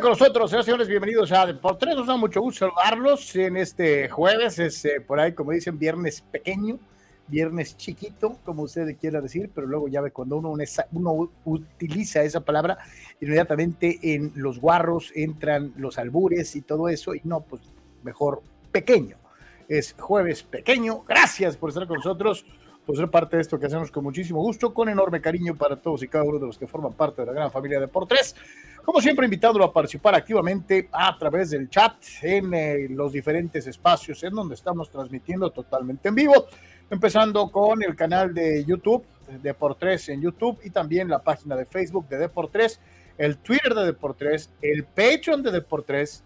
Con 0.00 0.10
nosotros, 0.10 0.48
señores, 0.48 0.64
señores, 0.64 0.88
bienvenidos 0.88 1.30
a 1.30 1.44
Deportes. 1.44 1.94
Nos 1.94 2.06
da 2.06 2.16
mucho 2.16 2.40
gusto 2.40 2.60
saludarlos 2.60 3.36
en 3.36 3.58
este 3.58 4.08
jueves, 4.08 4.58
es 4.58 4.82
eh, 4.86 5.00
por 5.06 5.20
ahí, 5.20 5.34
como 5.34 5.50
dicen, 5.50 5.78
viernes 5.78 6.22
pequeño, 6.22 6.78
viernes 7.28 7.76
chiquito, 7.76 8.38
como 8.44 8.62
usted 8.62 8.96
quiera 8.98 9.20
decir, 9.20 9.50
pero 9.54 9.66
luego 9.66 9.88
ya 9.88 10.00
ve 10.00 10.10
cuando 10.10 10.38
uno, 10.38 10.54
uno 10.92 11.30
utiliza 11.44 12.22
esa 12.22 12.40
palabra, 12.40 12.78
inmediatamente 13.20 13.98
en 14.02 14.32
los 14.36 14.58
guarros 14.58 15.12
entran 15.14 15.74
los 15.76 15.98
albures 15.98 16.56
y 16.56 16.62
todo 16.62 16.88
eso, 16.88 17.14
y 17.14 17.20
no, 17.24 17.42
pues 17.42 17.60
mejor 18.02 18.42
pequeño. 18.72 19.18
Es 19.68 19.94
jueves 19.98 20.42
pequeño. 20.42 21.04
Gracias 21.06 21.58
por 21.58 21.68
estar 21.70 21.86
con 21.86 21.96
nosotros 21.96 22.46
por 22.86 22.96
ser 22.96 23.08
parte 23.08 23.36
de 23.36 23.42
esto 23.42 23.60
que 23.60 23.66
hacemos 23.66 23.90
con 23.90 24.02
muchísimo 24.02 24.40
gusto, 24.40 24.72
con 24.72 24.88
enorme 24.88 25.20
cariño 25.20 25.56
para 25.56 25.76
todos 25.76 26.02
y 26.02 26.08
cada 26.08 26.24
uno 26.24 26.38
de 26.38 26.46
los 26.46 26.58
que 26.58 26.66
forman 26.66 26.92
parte 26.94 27.22
de 27.22 27.26
la 27.26 27.32
gran 27.32 27.50
familia 27.52 27.78
de 27.78 27.86
por 27.86 28.06
tres. 28.06 28.34
Como 28.84 29.00
siempre, 29.00 29.26
invitándolo 29.26 29.64
a 29.64 29.72
participar 29.72 30.14
activamente 30.14 30.88
a 30.92 31.16
través 31.18 31.50
del 31.50 31.68
chat 31.68 31.94
en 32.22 32.54
eh, 32.54 32.86
los 32.88 33.12
diferentes 33.12 33.66
espacios 33.66 34.22
en 34.24 34.34
donde 34.34 34.54
estamos 34.54 34.90
transmitiendo 34.90 35.50
totalmente 35.50 36.08
en 36.08 36.14
vivo, 36.14 36.46
empezando 36.88 37.50
con 37.50 37.82
el 37.82 37.94
canal 37.94 38.32
de 38.34 38.64
YouTube 38.64 39.04
de 39.42 39.54
por 39.54 39.76
tres 39.76 40.08
en 40.08 40.20
YouTube 40.20 40.58
y 40.64 40.70
también 40.70 41.08
la 41.08 41.20
página 41.20 41.56
de 41.56 41.66
Facebook 41.66 42.08
de 42.08 42.18
Deportes, 42.18 42.80
el 43.16 43.38
Twitter 43.38 43.74
de 43.74 43.84
Deportes, 43.84 44.50
el 44.60 44.84
Patreon 44.84 45.42
de 45.42 45.52
Deportes 45.52 46.24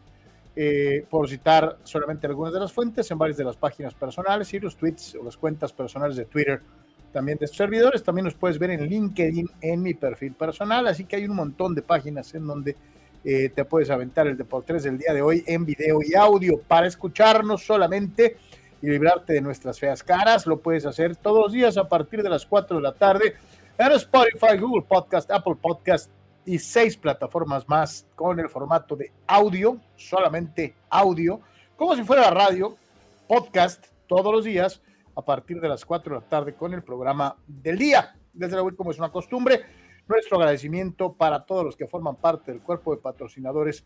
eh, 0.56 1.04
por 1.10 1.28
citar 1.28 1.78
solamente 1.82 2.26
algunas 2.26 2.53
de 2.53 2.60
las 2.60 2.72
fuentes 2.72 3.10
en 3.10 3.19
varias 3.19 3.36
de 3.36 3.44
las 3.44 3.56
páginas 3.56 3.92
personales 3.94 4.54
y 4.54 4.60
los 4.60 4.76
tweets 4.76 5.16
o 5.16 5.25
las 5.25 5.36
cuentas 5.36 5.72
personales 5.72 6.16
de 6.16 6.26
Twitter 6.26 6.62
también 7.15 7.39
de 7.39 7.45
estos 7.45 7.59
servidores. 7.59 8.03
También 8.03 8.25
nos 8.25 8.35
puedes 8.35 8.59
ver 8.59 8.73
en 8.73 8.89
LinkedIn 8.89 9.49
en 9.61 9.81
mi 9.81 9.95
perfil 9.95 10.35
personal, 10.35 10.87
así 10.89 11.05
que 11.05 11.17
hay 11.17 11.27
un 11.27 11.37
montón 11.37 11.75
de 11.75 11.81
páginas 11.81 12.35
en 12.35 12.45
donde 12.45 12.77
eh, 13.25 13.51
te 13.51 13.65
puedes 13.65 13.89
aventar 13.89 14.27
el 14.27 14.37
Deportes 14.37 14.83
del 14.83 14.99
día 14.99 15.15
de 15.15 15.23
hoy 15.23 15.45
en 15.47 15.65
video 15.65 16.01
y 16.03 16.15
audio 16.15 16.61
para 16.61 16.89
escucharnos 16.89 17.65
solamente 17.65 18.37
y 18.83 18.89
librarte 18.89 19.33
de 19.33 19.41
nuestras 19.41 19.79
feas 19.79 20.03
caras. 20.03 20.45
Lo 20.45 20.59
puedes 20.59 20.85
hacer 20.87 21.15
todos 21.15 21.45
los 21.45 21.53
días 21.53 21.79
a 21.79 21.89
partir 21.89 22.23
de 22.23 22.29
las 22.29 22.45
4 22.45 22.77
de 22.79 22.83
la 22.83 22.93
tarde 22.93 23.35
en 23.79 23.93
Spotify, 23.93 24.59
Google 24.59 24.85
Podcast, 24.87 25.31
Apple 25.31 25.55
Podcast, 25.63 26.11
y 26.47 26.59
seis 26.59 26.97
plataformas 26.97 27.67
más 27.69 28.07
con 28.15 28.39
el 28.39 28.51
formato 28.51 28.97
de 28.97 29.11
audio, 29.27 29.79
solamente 29.97 30.75
audio, 30.91 31.41
como 31.77 31.97
si 31.97 32.03
fuera 32.03 32.29
radio, 32.31 32.77
podcast 33.27 33.87
todos 34.07 34.31
los 34.31 34.45
días 34.45 34.83
a 35.17 35.23
partir 35.23 35.61
de 35.61 35.69
las 35.69 35.85
4 35.85 36.15
de 36.15 36.21
la 36.21 36.29
tarde 36.29 36.55
con 36.55 36.75
el 36.75 36.83
programa 36.83 37.37
del 37.47 37.79
día. 37.79 38.17
Desde 38.33 38.55
luego, 38.55 38.77
como 38.77 38.91
es 38.91 38.99
una 38.99 39.11
costumbre, 39.11 39.63
nuestro 40.09 40.37
agradecimiento 40.39 41.13
para 41.13 41.45
todos 41.45 41.65
los 41.65 41.77
que 41.77 41.87
forman 41.87 42.17
parte 42.17 42.53
del 42.53 42.61
cuerpo 42.61 42.95
de 42.95 43.01
patrocinadores 43.01 43.85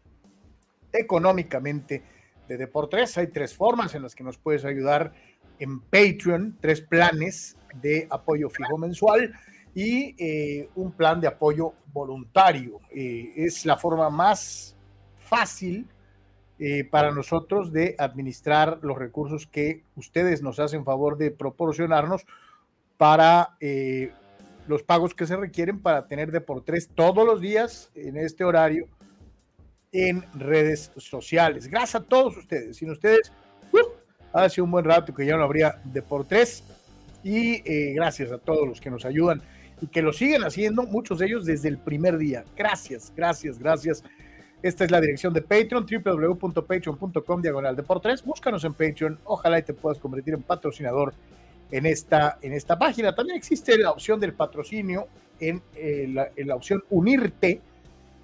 económicamente 0.93 2.03
de 2.49 2.57
Deportes. 2.57 3.19
Hay 3.19 3.29
tres 3.29 3.55
formas 3.55 3.95
en 3.95 4.03
las 4.03 4.15
que 4.15 4.25
nos 4.25 4.39
puedes 4.39 4.65
ayudar 4.65 5.13
en 5.59 5.81
Patreon, 5.81 6.57
tres 6.61 6.81
planes 6.81 7.57
de 7.75 8.07
apoyo 8.11 8.49
fijo 8.49 8.79
mensual 8.79 9.33
y 9.75 10.15
eh, 10.19 10.69
un 10.77 10.93
plan 10.93 11.21
de 11.21 11.29
apoyo 11.29 11.75
voluntario. 11.93 12.81
Eh, 12.91 13.33
es 13.37 13.67
la 13.67 13.77
forma 13.77 14.09
más 14.11 14.77
fácil 15.19 15.87
eh, 16.59 16.85
para 16.85 17.13
nosotros 17.13 17.73
de 17.73 17.95
administrar 17.99 18.79
los 18.83 18.99
recursos 18.99 19.47
que 19.47 19.83
ustedes 19.97 20.43
nos 20.43 20.59
hacen 20.59 20.85
favor 20.85 21.17
de 21.17 21.31
proporcionarnos 21.31 22.27
para 22.97 23.57
los 24.67 24.83
pagos 24.83 25.15
que 25.15 25.27
se 25.27 25.37
requieren 25.37 25.81
para 25.81 26.09
tener 26.09 26.33
de 26.33 26.41
por 26.41 26.65
tres 26.65 26.89
todos 26.95 27.25
los 27.25 27.41
días 27.41 27.91
en 27.95 28.17
este 28.17 28.43
horario 28.43 28.89
en 29.93 30.25
redes 30.35 30.91
sociales. 30.97 31.69
Gracias 31.69 32.03
a 32.03 32.05
todos 32.05 32.37
ustedes. 32.37 32.77
Sin 32.77 32.91
ustedes, 32.91 33.33
uh, 33.73 33.79
hace 34.33 34.61
un 34.61 34.71
buen 34.71 34.85
rato 34.85 35.15
que 35.15 35.25
ya 35.25 35.37
no 35.37 35.45
habría 35.45 35.81
de 35.85 36.03
por 36.03 36.27
tres. 36.27 36.65
Y 37.23 37.61
gracias 37.95 38.33
a 38.33 38.39
todos 38.39 38.67
los 38.67 38.81
que 38.81 38.91
nos 38.91 39.05
ayudan 39.05 39.43
y 39.81 39.87
que 39.87 40.03
lo 40.03 40.13
siguen 40.13 40.45
haciendo, 40.45 40.85
muchos 40.85 41.19
de 41.19 41.27
ellos 41.27 41.45
desde 41.45 41.69
el 41.69 41.79
primer 41.79 42.19
día. 42.19 42.45
Gracias, 42.57 43.13
gracias, 43.15 43.59
gracias. 43.59 44.03
Esta 44.61 44.85
es 44.85 44.91
la 44.91 45.01
dirección 45.01 45.33
de 45.33 45.43
Patreon, 45.43 45.87
www.patreon.com 45.87 47.43
diagonal 47.43 47.77
de 47.77 47.83
por 47.85 48.01
tres. 48.01 48.25
Búscanos 48.25 48.65
en 48.65 48.75
Patreon, 48.75 49.21
ojalá 49.25 49.61
y 49.61 49.63
te 49.63 49.73
puedas 49.73 49.99
convertir 49.99 50.35
en 50.35 50.43
patrocinador 50.43 51.15
en 51.71 51.87
esta, 51.87 52.39
en 52.43 52.53
esta 52.53 52.77
página. 52.77 53.15
También 53.15 53.37
existe 53.37 53.79
la 53.79 53.93
opción 53.93 54.19
del 54.19 54.33
patrocinio 54.33 55.07
en, 55.39 55.63
eh, 55.77 56.09
la, 56.13 56.31
en 56.35 56.49
la 56.49 56.57
opción 56.57 56.83
unirte 56.91 57.61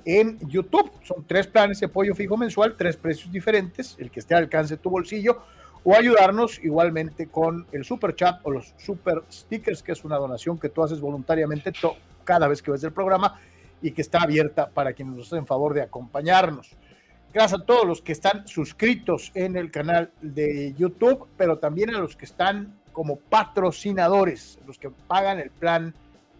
en 0.04 0.40
YouTube. 0.48 0.90
Son 1.04 1.24
tres 1.24 1.46
planes 1.46 1.78
de 1.78 1.86
apoyo 1.86 2.16
fijo 2.16 2.36
mensual, 2.36 2.74
tres 2.76 2.96
precios 2.96 3.30
diferentes, 3.30 3.94
el 4.00 4.10
que 4.10 4.18
esté 4.18 4.34
al 4.34 4.44
alcance 4.44 4.74
de 4.74 4.82
tu 4.82 4.90
bolsillo 4.90 5.40
o 5.84 5.94
ayudarnos 5.94 6.58
igualmente 6.64 7.28
con 7.28 7.66
el 7.70 7.84
super 7.84 8.16
chat 8.16 8.40
o 8.42 8.50
los 8.50 8.74
super 8.78 9.22
stickers, 9.30 9.84
que 9.84 9.92
es 9.92 10.04
una 10.04 10.16
donación 10.16 10.58
que 10.58 10.68
tú 10.68 10.82
haces 10.82 11.00
voluntariamente 11.00 11.72
cada 12.24 12.48
vez 12.48 12.60
que 12.60 12.72
ves 12.72 12.82
el 12.82 12.92
programa 12.92 13.38
y 13.84 13.92
que 13.92 14.00
está 14.00 14.22
abierta 14.22 14.70
para 14.70 14.94
quienes 14.94 15.14
nos 15.14 15.26
hacen 15.26 15.46
favor 15.46 15.74
de 15.74 15.82
acompañarnos. 15.82 16.74
Gracias 17.34 17.60
a 17.60 17.66
todos 17.66 17.86
los 17.86 18.00
que 18.00 18.12
están 18.12 18.48
suscritos 18.48 19.30
en 19.34 19.58
el 19.58 19.70
canal 19.70 20.10
de 20.22 20.72
YouTube, 20.72 21.28
pero 21.36 21.58
también 21.58 21.94
a 21.94 21.98
los 21.98 22.16
que 22.16 22.24
están 22.24 22.74
como 22.92 23.16
patrocinadores, 23.16 24.58
los 24.66 24.78
que 24.78 24.88
pagan 24.88 25.38
el 25.38 25.50
plan 25.50 25.92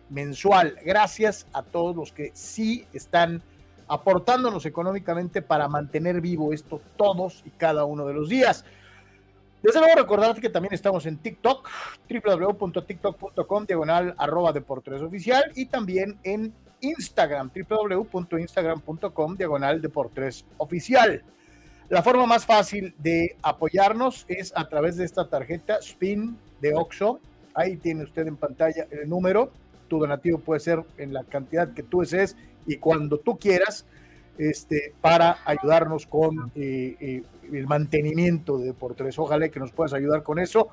mensual. 0.09 0.79
Gracias 0.87 1.47
a 1.53 1.63
todos 1.63 1.95
los 1.95 2.13
que 2.13 2.31
sí 2.33 2.87
están 2.95 3.43
aportándonos 3.89 4.65
económicamente 4.65 5.43
para 5.43 5.69
mantener 5.69 6.23
vivo 6.23 6.55
esto 6.55 6.81
todos 6.97 7.43
y 7.45 7.51
cada 7.51 7.85
uno 7.85 8.07
de 8.07 8.15
los 8.15 8.31
días. 8.31 8.65
Desde 9.63 9.81
luego 9.81 9.97
recordarte 9.97 10.41
que 10.41 10.49
también 10.49 10.73
estamos 10.73 11.05
en 11.05 11.19
TikTok, 11.19 11.69
www.tiktok.com, 12.09 13.67
diagonal 13.67 14.15
arroba 14.17 14.51
oficial 14.53 15.45
y 15.55 15.67
también 15.67 16.19
en 16.23 16.55
Instagram, 16.85 17.51
www.instagram.com, 17.69 19.37
diagonal 19.37 19.81
deportes 19.81 20.45
oficial. 20.59 21.23
La 21.89 22.03
forma 22.03 22.27
más 22.27 22.47
fácil 22.47 22.95
de 22.99 23.37
apoyarnos 23.43 24.25
es 24.29 24.53
a 24.57 24.69
través 24.69 24.97
de 24.97 25.05
esta 25.05 25.29
tarjeta 25.29 25.81
SPIN 25.83 26.39
de 26.61 26.75
OXO. 26.75 27.21
Ahí 27.55 27.77
tiene 27.77 28.05
usted 28.05 28.27
en 28.27 28.37
pantalla 28.37 28.87
el 28.91 29.09
número. 29.09 29.51
Tu 29.89 29.99
donativo 29.99 30.39
puede 30.39 30.61
ser 30.61 30.83
en 30.97 31.13
la 31.13 31.25
cantidad 31.25 31.75
que 31.75 31.83
tú 31.83 32.01
desees 32.01 32.37
y 32.67 32.77
cuando 32.77 33.19
tú 33.19 33.39
quieras 33.39 33.87
este, 34.39 34.95
para 35.01 35.39
ayudarnos 35.45 36.07
con 36.07 36.51
eh, 36.55 36.97
eh, 37.01 37.23
el 37.53 37.67
mantenimiento 37.67 38.59
de 38.59 38.67
Deportes. 38.67 39.19
Ojalá 39.19 39.49
que 39.49 39.61
nos 39.61 39.73
puedas 39.73 39.93
ayudar 39.93 40.23
con 40.23 40.39
eso. 40.39 40.69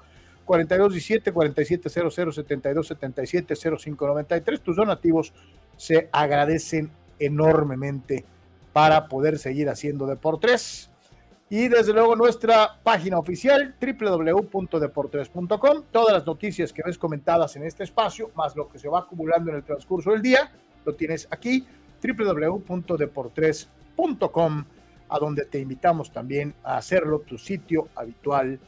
4217 0.46 1.32
4700 1.32 2.36
7277 2.36 3.56
0593. 3.56 4.62
Tus 4.62 4.76
donativos 4.76 5.34
se 5.82 6.10
agradecen 6.12 6.92
enormemente 7.18 8.24
para 8.72 9.08
poder 9.08 9.40
seguir 9.40 9.68
haciendo 9.68 10.06
Deportes. 10.06 10.92
Y 11.50 11.70
desde 11.70 11.92
luego 11.92 12.16
nuestra 12.16 12.80
página 12.84 13.18
oficial 13.18 13.74
www.deportes.com. 13.82 15.84
Todas 15.92 16.14
las 16.14 16.24
noticias 16.24 16.72
que 16.72 16.84
ves 16.86 17.00
comentadas 17.00 17.56
en 17.56 17.64
este 17.64 17.84
espacio, 17.84 18.30
más 18.36 18.56
lo 18.56 18.70
que 18.70 18.78
se 18.78 18.90
va 18.90 19.00
acumulando 19.00 19.50
en 19.50 19.56
el 19.56 19.64
transcurso 19.64 20.12
del 20.12 20.22
día, 20.22 20.52
lo 20.86 20.94
tienes 20.94 21.28
aquí 21.32 21.66
www.deportres.com, 22.04 24.66
a 25.10 25.18
donde 25.18 25.46
te 25.46 25.58
invitamos 25.58 26.12
también 26.12 26.54
a 26.64 26.78
hacerlo 26.78 27.22
tu 27.22 27.40
sitio 27.40 27.88
habitual 27.96 28.60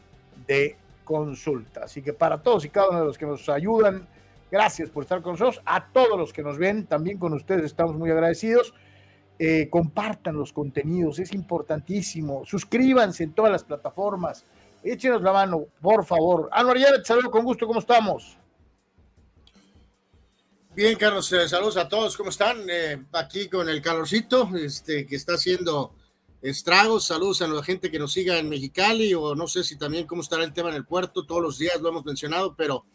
de 0.48 0.78
consulta. 1.04 1.82
Así 1.84 2.02
que 2.02 2.14
para 2.14 2.42
todos 2.42 2.66
y 2.66 2.70
cada 2.70 2.90
uno 2.90 3.02
de 3.02 3.06
los 3.06 3.20
que 3.20 3.28
nos 3.28 3.48
ayudan, 3.50 4.08
gracias 4.54 4.92
por 4.92 5.02
estar 5.02 5.24
con 5.24 5.32
nosotros. 5.32 5.64
A 5.66 5.92
todos 5.92 6.16
los 6.16 6.32
que 6.32 6.44
nos 6.44 6.60
ven, 6.60 6.86
también 6.86 7.18
con 7.18 7.34
ustedes 7.34 7.66
estamos 7.66 7.96
muy 7.96 8.12
agradecidos. 8.12 8.72
Eh, 9.40 9.68
compartan 9.68 10.36
los 10.36 10.54
contenidos, 10.54 11.18
es 11.18 11.34
importantísimo. 11.34 12.46
Suscríbanse 12.46 13.24
en 13.24 13.34
todas 13.34 13.52
las 13.52 13.64
plataformas. 13.64 14.46
Échenos 14.84 15.24
la 15.24 15.34
mano, 15.34 15.66
por 15.82 16.06
favor. 16.06 16.50
Anuar 16.52 16.78
te 16.78 17.04
saludo 17.04 17.32
con 17.32 17.44
gusto, 17.44 17.66
¿cómo 17.66 17.80
estamos? 17.80 18.38
Bien, 20.76 21.00
Carlos, 21.00 21.34
eh, 21.34 21.50
saludos 21.50 21.78
a 21.78 21.88
todos, 21.88 22.16
¿cómo 22.16 22.30
están? 22.30 22.58
Eh, 22.70 23.04
aquí 23.14 23.50
con 23.50 23.68
el 23.70 23.82
calorcito, 23.82 24.52
este, 24.56 25.08
que 25.08 25.16
está 25.16 25.34
haciendo 25.34 25.96
estragos, 26.44 27.06
saludos 27.06 27.42
a 27.42 27.48
la 27.48 27.64
gente 27.64 27.90
que 27.90 27.98
nos 27.98 28.14
siga 28.14 28.38
en 28.38 28.50
Mexicali, 28.50 29.16
o 29.16 29.34
no 29.34 29.48
sé 29.48 29.64
si 29.64 29.80
también 29.80 30.06
cómo 30.06 30.22
estará 30.22 30.44
el 30.44 30.54
tema 30.54 30.70
en 30.70 30.76
el 30.76 30.86
puerto, 30.86 31.26
todos 31.26 31.42
los 31.42 31.58
días 31.58 31.82
lo 31.82 31.90
hemos 31.90 32.06
mencionado, 32.06 32.54
pero 32.56 32.86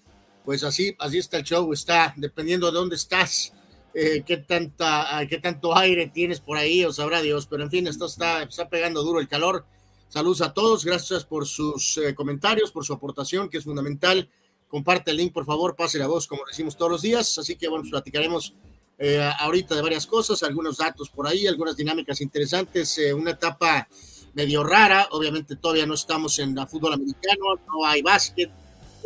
pues 0.48 0.64
así, 0.64 0.96
así 0.98 1.18
está 1.18 1.36
el 1.36 1.44
show, 1.44 1.70
está 1.74 2.14
dependiendo 2.16 2.70
de 2.70 2.78
dónde 2.78 2.96
estás, 2.96 3.52
eh, 3.92 4.22
qué, 4.24 4.38
tanta, 4.38 5.26
qué 5.28 5.36
tanto 5.36 5.76
aire 5.76 6.06
tienes 6.08 6.40
por 6.40 6.56
ahí, 6.56 6.86
o 6.86 6.92
sabrá 6.92 7.20
Dios, 7.20 7.46
pero 7.46 7.64
en 7.64 7.70
fin, 7.70 7.86
esto 7.86 8.06
está, 8.06 8.44
está 8.44 8.66
pegando 8.66 9.02
duro 9.02 9.20
el 9.20 9.28
calor. 9.28 9.66
Saludos 10.08 10.40
a 10.40 10.54
todos, 10.54 10.86
gracias 10.86 11.26
por 11.26 11.46
sus 11.46 12.00
comentarios, 12.14 12.70
por 12.70 12.82
su 12.82 12.94
aportación, 12.94 13.50
que 13.50 13.58
es 13.58 13.64
fundamental 13.64 14.26
comparte 14.68 15.10
el 15.10 15.18
link, 15.18 15.34
por 15.34 15.44
favor, 15.44 15.76
pase 15.76 15.98
la 15.98 16.06
voz, 16.06 16.26
como 16.26 16.46
decimos 16.48 16.78
todos 16.78 16.92
los 16.92 17.02
días. 17.02 17.36
Así 17.36 17.56
que, 17.56 17.68
bueno, 17.68 17.82
pues 17.82 17.90
platicaremos 17.90 18.54
eh, 18.98 19.20
ahorita 19.40 19.74
de 19.74 19.82
varias 19.82 20.06
cosas, 20.06 20.42
algunos 20.42 20.78
datos 20.78 21.10
por 21.10 21.26
ahí, 21.26 21.46
algunas 21.46 21.76
dinámicas 21.76 22.22
interesantes, 22.22 22.96
eh, 22.96 23.12
una 23.12 23.32
etapa 23.32 23.86
medio 24.32 24.62
rara. 24.64 25.08
Obviamente, 25.10 25.56
todavía 25.56 25.84
no 25.84 25.92
estamos 25.94 26.38
en 26.38 26.54
la 26.54 26.66
fútbol 26.66 26.94
americano, 26.94 27.44
no 27.66 27.84
hay 27.84 28.00
básquet, 28.00 28.50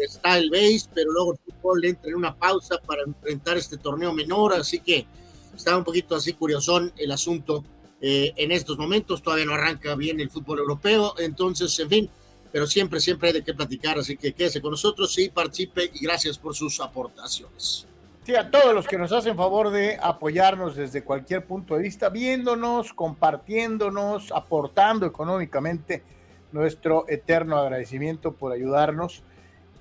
está 0.05 0.39
el 0.39 0.51
base, 0.51 0.89
pero 0.95 1.13
luego 1.13 1.33
el 1.33 1.39
fútbol 1.55 1.85
entra 1.85 2.11
en 2.11 2.17
una 2.17 2.35
pausa 2.35 2.79
para 2.87 3.03
enfrentar 3.03 3.57
este 3.57 3.77
torneo 3.77 4.13
menor. 4.13 4.53
Así 4.55 4.81
que 4.81 5.07
está 5.55 5.77
un 5.77 5.85
poquito 5.85 6.15
así 6.15 6.33
curiosón 6.33 6.93
el 6.97 7.11
asunto 7.13 7.65
eh, 8.01 8.33
en 8.37 8.53
estos 8.53 8.79
momentos. 8.79 9.23
Todavía 9.23 9.47
no 9.47 9.55
arranca 9.55 9.95
bien 9.95 10.21
el 10.21 10.31
fútbol 10.31 10.61
europeo. 10.61 11.15
Entonces, 11.19 11.79
en 11.81 11.89
fin 11.89 12.11
pero 12.53 12.67
siempre, 12.67 13.01
siempre 13.01 13.29
hay 13.29 13.35
de 13.35 13.43
qué 13.43 13.55
platicar, 13.55 13.99
así 13.99 14.17
que 14.17 14.35
quédese 14.35 14.61
con 14.61 14.73
nosotros, 14.73 15.13
sí, 15.13 15.31
participe 15.31 15.91
y 15.93 16.05
gracias 16.05 16.39
por 16.39 16.55
sus 16.55 16.81
aportaciones. 16.81 17.87
Sí, 18.25 18.37
a 18.37 18.51
todos 18.51 18.75
los 18.75 18.87
que 18.87 18.99
nos 18.99 19.11
hacen 19.11 19.37
favor 19.37 19.71
de 19.71 19.99
apoyarnos 20.01 20.77
desde 20.77 21.03
cualquier 21.03 21.45
punto 21.45 21.75
de 21.75 21.83
vista, 21.83 22.11
viéndonos, 22.11 22.93
compartiéndonos, 22.93 24.31
aportando 24.33 25.07
económicamente, 25.07 26.05
nuestro 26.53 27.07
eterno 27.09 27.57
agradecimiento 27.57 28.33
por 28.33 28.53
ayudarnos. 28.53 29.23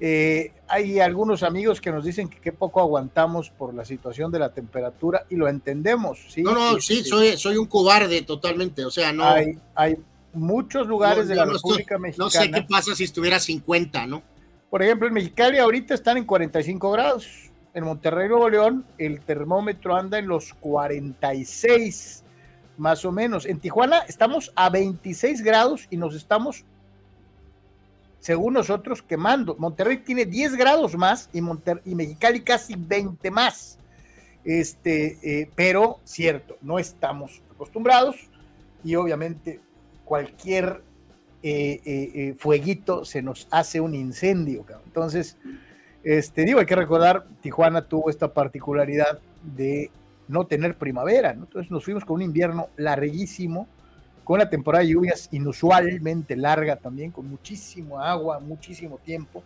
Eh, 0.03 0.51
hay 0.67 0.99
algunos 0.99 1.43
amigos 1.43 1.79
que 1.79 1.91
nos 1.91 2.03
dicen 2.03 2.27
que 2.27 2.39
qué 2.39 2.51
poco 2.51 2.81
aguantamos 2.81 3.51
por 3.51 3.75
la 3.75 3.85
situación 3.85 4.31
de 4.31 4.39
la 4.39 4.51
temperatura 4.51 5.27
y 5.29 5.35
lo 5.35 5.47
entendemos. 5.47 6.17
¿sí? 6.27 6.41
No, 6.41 6.55
no, 6.55 6.81
sí, 6.81 7.03
soy, 7.03 7.37
soy 7.37 7.57
un 7.57 7.67
cobarde 7.67 8.23
totalmente, 8.23 8.83
o 8.83 8.89
sea, 8.89 9.13
no. 9.13 9.23
Hay, 9.25 9.59
hay 9.75 9.97
muchos 10.33 10.87
lugares 10.87 11.27
de 11.27 11.35
la 11.35 11.45
República 11.45 11.99
Mexicana. 11.99 12.25
No 12.25 12.29
sé 12.31 12.49
qué 12.49 12.63
pasa 12.63 12.95
si 12.95 13.03
estuviera 13.03 13.39
50, 13.39 14.07
¿no? 14.07 14.23
Por 14.71 14.81
ejemplo, 14.81 15.07
en 15.07 15.13
Mexicali 15.13 15.59
ahorita 15.59 15.93
están 15.93 16.17
en 16.17 16.25
45 16.25 16.91
grados. 16.91 17.51
En 17.73 17.83
Monterrey, 17.83 18.27
Nuevo 18.27 18.49
León, 18.49 18.85
el 18.97 19.21
termómetro 19.21 19.95
anda 19.95 20.17
en 20.17 20.27
los 20.27 20.53
46, 20.55 22.23
más 22.77 23.05
o 23.05 23.11
menos. 23.11 23.45
En 23.45 23.59
Tijuana 23.59 23.99
estamos 24.07 24.51
a 24.55 24.69
26 24.69 25.41
grados 25.41 25.87
y 25.89 25.97
nos 25.97 26.15
estamos, 26.15 26.65
según 28.21 28.53
nosotros, 28.53 29.01
quemando. 29.01 29.55
Monterrey 29.57 29.97
tiene 29.97 30.25
10 30.25 30.55
grados 30.55 30.95
más 30.95 31.29
y, 31.33 31.39
y 31.39 31.95
Mexicali 31.95 32.41
casi 32.41 32.75
20 32.77 33.29
más. 33.31 33.79
Este, 34.45 35.17
eh, 35.23 35.49
pero 35.55 35.99
cierto, 36.03 36.57
no 36.61 36.79
estamos 36.79 37.41
acostumbrados 37.51 38.15
y 38.83 38.95
obviamente 38.95 39.59
cualquier 40.05 40.83
eh, 41.43 41.81
eh, 41.83 42.35
fueguito 42.37 43.05
se 43.05 43.23
nos 43.23 43.47
hace 43.49 43.81
un 43.81 43.95
incendio. 43.95 44.65
Entonces, 44.85 45.37
este, 46.03 46.45
digo, 46.45 46.59
hay 46.59 46.67
que 46.67 46.75
recordar, 46.75 47.25
Tijuana 47.41 47.87
tuvo 47.87 48.11
esta 48.11 48.33
particularidad 48.33 49.19
de 49.43 49.89
no 50.27 50.45
tener 50.45 50.77
primavera, 50.77 51.31
entonces 51.31 51.71
nos 51.71 51.83
fuimos 51.83 52.05
con 52.05 52.17
un 52.17 52.21
invierno 52.21 52.69
larguísimo, 52.77 53.67
con 54.23 54.35
una 54.35 54.49
temporada 54.49 54.83
de 54.83 54.91
lluvias 54.91 55.29
inusualmente 55.31 56.35
larga 56.35 56.75
también, 56.75 57.11
con 57.11 57.27
muchísimo 57.27 57.99
agua, 57.99 58.39
muchísimo 58.39 58.97
tiempo, 58.97 59.43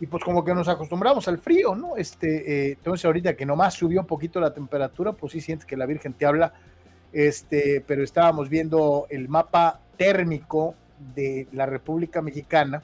y 0.00 0.06
pues 0.06 0.24
como 0.24 0.44
que 0.44 0.54
nos 0.54 0.68
acostumbramos 0.68 1.28
al 1.28 1.38
frío, 1.38 1.74
¿no? 1.74 1.96
Este, 1.96 2.72
entonces 2.72 3.04
ahorita 3.04 3.36
que 3.36 3.46
nomás 3.46 3.74
subió 3.74 4.00
un 4.00 4.06
poquito 4.06 4.40
la 4.40 4.52
temperatura, 4.52 5.12
pues 5.12 5.32
sí 5.32 5.40
sientes 5.40 5.66
que 5.66 5.76
la 5.76 5.86
Virgen 5.86 6.12
te 6.12 6.26
habla 6.26 6.52
este, 7.12 7.82
pero 7.86 8.02
estábamos 8.02 8.48
viendo 8.48 9.06
el 9.10 9.28
mapa 9.28 9.80
térmico 9.96 10.74
de 11.14 11.46
la 11.52 11.66
República 11.66 12.22
Mexicana 12.22 12.82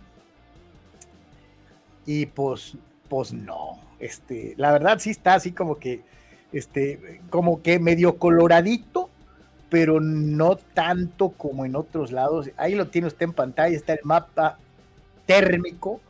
y 2.04 2.26
pues, 2.26 2.76
pues 3.08 3.32
no, 3.32 3.80
este, 3.98 4.54
la 4.56 4.72
verdad 4.72 4.98
sí 4.98 5.10
está 5.10 5.34
así 5.34 5.52
como 5.52 5.78
que, 5.78 6.02
este, 6.52 7.20
como 7.30 7.62
que 7.62 7.78
medio 7.78 8.18
coloradito, 8.18 9.08
pero 9.70 10.00
no 10.00 10.56
tanto 10.56 11.30
como 11.30 11.64
en 11.64 11.76
otros 11.76 12.12
lados. 12.12 12.50
Ahí 12.56 12.74
lo 12.74 12.88
tiene 12.88 13.08
usted 13.08 13.24
en 13.24 13.32
pantalla, 13.32 13.76
está 13.76 13.92
el 13.92 14.00
mapa 14.04 14.58
térmico, 15.26 16.00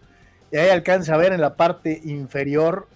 y 0.51 0.57
ahí 0.57 0.71
alcanza 0.71 1.15
a 1.15 1.19
ver 1.19 1.33
en 1.33 1.41
la 1.41 1.57
parte 1.57 2.01
inferior, 2.05 2.87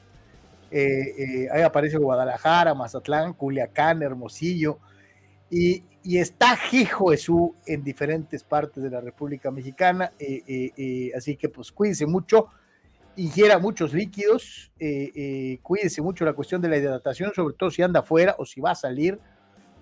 eh, 0.70 0.88
eh, 1.18 1.48
ahí 1.52 1.62
aparece 1.62 1.98
Guadalajara, 1.98 2.74
Mazatlán, 2.74 3.34
Culiacán, 3.34 4.02
Hermosillo, 4.02 4.78
y, 5.50 5.84
está 6.04 6.58
Hijo 6.72 7.10
Jesús 7.10 7.50
en 7.66 7.84
diferentes 7.84 8.42
partes 8.42 8.82
de 8.82 8.90
la 8.90 9.00
República 9.00 9.50
Mexicana, 9.50 10.12
eh, 10.18 11.12
así 11.16 11.36
que 11.36 11.48
pues 11.48 11.70
cuídense 11.70 12.06
mucho, 12.06 12.48
ingiera 13.16 13.58
muchos 13.58 13.92
líquidos, 13.92 14.72
cuídense 15.62 16.02
mucho 16.02 16.24
la 16.24 16.32
cuestión 16.32 16.60
de 16.62 16.68
la 16.68 16.78
hidratación, 16.78 17.32
sobre 17.34 17.54
todo 17.54 17.70
si 17.70 17.82
anda 17.82 18.00
afuera 18.00 18.34
o 18.38 18.46
si 18.46 18.60
va 18.60 18.72
a 18.72 18.74
salir, 18.74 19.20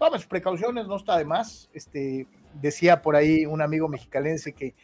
tome 0.01 0.17
sus 0.17 0.27
precauciones, 0.27 0.87
no 0.87 0.97
está 0.97 1.19
de 1.19 1.27
más, 1.27 1.69
este, 1.75 2.27
decía 2.55 3.03
por 3.03 3.17
ahí 3.17 3.45
un 3.45 3.61
amigo 3.61 3.87
mexicalense 3.87 4.55
que 4.55 4.75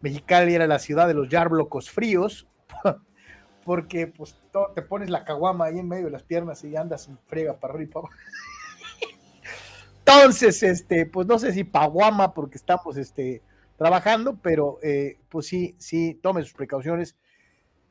Mexicali 0.00 0.54
era 0.54 0.66
la 0.66 0.78
ciudad 0.78 1.08
de 1.08 1.14
los 1.14 1.30
yarblocos 1.30 1.90
fríos, 1.90 2.46
porque 3.64 4.08
pues 4.08 4.38
te 4.74 4.82
pones 4.82 5.08
la 5.08 5.24
caguama 5.24 5.64
ahí 5.64 5.78
en 5.78 5.88
medio 5.88 6.04
de 6.04 6.10
las 6.10 6.22
piernas 6.22 6.62
y 6.64 6.76
andas 6.76 7.08
en 7.08 7.18
frega 7.28 7.54
para 7.54 7.72
arriba 7.72 8.02
entonces, 10.04 10.62
este, 10.62 11.06
pues 11.06 11.26
no 11.26 11.38
sé 11.38 11.52
si 11.52 11.64
Paguama, 11.64 12.34
porque 12.34 12.58
estamos 12.58 12.98
este, 12.98 13.40
trabajando, 13.78 14.36
pero 14.42 14.78
eh, 14.82 15.18
pues 15.30 15.46
sí, 15.46 15.76
sí, 15.78 16.20
tome 16.22 16.42
sus 16.42 16.52
precauciones. 16.52 17.16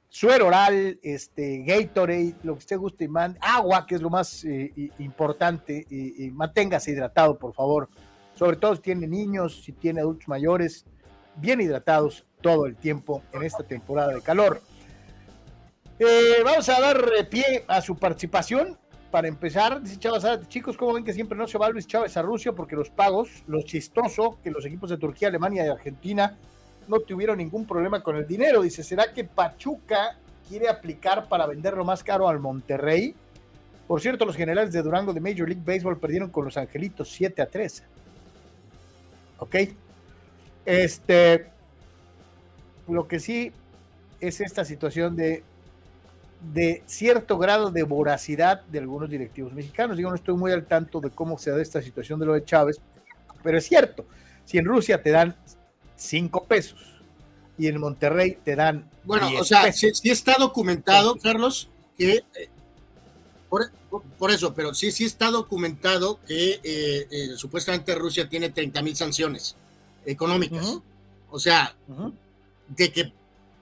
Suero 0.09 0.47
oral, 0.47 0.99
este, 1.03 1.63
Gatorade, 1.63 2.35
lo 2.43 2.53
que 2.53 2.59
usted 2.59 2.77
guste, 2.77 3.07
man, 3.07 3.37
agua, 3.41 3.85
que 3.85 3.95
es 3.95 4.01
lo 4.01 4.09
más 4.09 4.43
eh, 4.45 4.71
importante, 4.99 5.85
y, 5.89 6.29
manténgase 6.31 6.91
hidratado, 6.91 7.37
por 7.37 7.53
favor. 7.53 7.89
Sobre 8.35 8.57
todo 8.57 8.75
si 8.75 8.81
tiene 8.81 9.07
niños, 9.07 9.63
si 9.63 9.71
tiene 9.71 10.01
adultos 10.01 10.27
mayores, 10.27 10.85
bien 11.35 11.59
hidratados 11.61 12.25
todo 12.41 12.65
el 12.65 12.75
tiempo 12.75 13.23
en 13.33 13.43
esta 13.43 13.63
temporada 13.63 14.13
de 14.13 14.21
calor. 14.21 14.61
Eh, 15.99 16.41
vamos 16.43 16.69
a 16.69 16.79
dar 16.79 17.09
pie 17.29 17.65
a 17.67 17.81
su 17.81 17.95
participación. 17.95 18.77
Para 19.09 19.29
empezar, 19.29 19.81
dice 19.81 19.97
Chávez, 19.97 20.47
chicos, 20.49 20.75
¿cómo 20.77 20.93
ven 20.93 21.03
que 21.03 21.13
siempre 21.13 21.37
no 21.37 21.47
se 21.47 21.57
va 21.57 21.69
Luis 21.69 21.87
Chávez 21.87 22.17
a 22.17 22.21
Rusia? 22.21 22.51
Porque 22.51 22.75
los 22.75 22.89
pagos, 22.89 23.29
lo 23.47 23.61
chistoso 23.61 24.37
que 24.43 24.51
los 24.51 24.65
equipos 24.65 24.89
de 24.89 24.97
Turquía, 24.97 25.29
Alemania 25.29 25.65
y 25.65 25.69
Argentina 25.69 26.37
no 26.87 26.99
tuvieron 26.99 27.37
ningún 27.37 27.65
problema 27.65 28.01
con 28.01 28.15
el 28.15 28.27
dinero. 28.27 28.61
Dice, 28.61 28.83
¿será 28.83 29.13
que 29.13 29.23
Pachuca 29.23 30.17
quiere 30.47 30.69
aplicar 30.69 31.27
para 31.27 31.45
venderlo 31.45 31.83
más 31.83 32.03
caro 32.03 32.27
al 32.27 32.39
Monterrey? 32.39 33.15
Por 33.87 34.01
cierto, 34.01 34.25
los 34.25 34.35
generales 34.35 34.73
de 34.73 34.81
Durango 34.81 35.13
de 35.13 35.21
Major 35.21 35.47
League 35.47 35.63
Baseball 35.65 35.97
perdieron 35.97 36.29
con 36.29 36.45
los 36.45 36.57
Angelitos 36.57 37.09
7 37.09 37.41
a 37.41 37.45
3. 37.45 37.83
¿Ok? 39.39 39.55
Este, 40.65 41.47
lo 42.87 43.07
que 43.07 43.19
sí 43.19 43.51
es 44.19 44.41
esta 44.41 44.65
situación 44.65 45.15
de, 45.15 45.43
de 46.53 46.83
cierto 46.85 47.37
grado 47.37 47.71
de 47.71 47.83
voracidad 47.83 48.61
de 48.63 48.79
algunos 48.79 49.09
directivos 49.09 49.53
mexicanos. 49.53 49.95
Digo, 49.95 50.09
no 50.09 50.15
estoy 50.15 50.35
muy 50.35 50.51
al 50.51 50.65
tanto 50.65 50.99
de 50.99 51.09
cómo 51.09 51.37
se 51.37 51.51
da 51.51 51.61
esta 51.61 51.81
situación 51.81 52.19
de 52.19 52.25
lo 52.25 52.33
de 52.33 52.43
Chávez, 52.43 52.81
pero 53.43 53.57
es 53.57 53.65
cierto, 53.65 54.05
si 54.43 54.57
en 54.57 54.65
Rusia 54.65 55.01
te 55.01 55.11
dan 55.11 55.35
cinco 55.97 56.45
pesos 56.45 56.97
y 57.57 57.67
en 57.67 57.79
Monterrey 57.79 58.37
te 58.43 58.55
dan. 58.55 58.89
Bueno, 59.03 59.29
o 59.39 59.43
sea, 59.43 59.71
sí, 59.73 59.91
está 60.03 60.35
documentado, 60.39 61.17
Carlos, 61.17 61.69
que. 61.97 62.23
Eh, 62.35 62.49
por, 63.49 64.31
eso, 64.31 64.53
pero 64.53 64.73
sí, 64.73 64.91
sí 64.91 65.05
está 65.05 65.31
documentado 65.31 66.19
que 66.27 66.59
eh, 66.61 67.07
eh, 67.09 67.29
supuestamente 67.37 67.95
Rusia 67.95 68.27
tiene 68.27 68.49
30 68.49 68.81
mil 68.81 68.95
sanciones 68.95 69.55
económicas. 70.05 70.79
O 71.29 71.39
sea, 71.39 71.75
de 72.67 72.91
que 72.91 73.13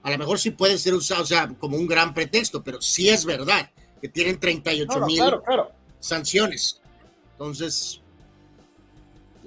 a 0.02 0.10
lo 0.10 0.18
mejor 0.18 0.38
sí 0.40 0.50
puede 0.50 0.78
ser 0.78 0.94
usado, 0.94 1.22
o 1.22 1.26
sea, 1.26 1.48
como 1.58 1.76
un 1.76 1.86
gran 1.86 2.12
pretexto, 2.12 2.62
pero 2.62 2.82
sí 2.82 3.08
es 3.08 3.24
verdad 3.24 3.70
que 4.00 4.08
tienen 4.08 4.40
38 4.40 5.00
mil 5.06 5.22
sanciones. 6.00 6.80
Entonces, 7.32 8.00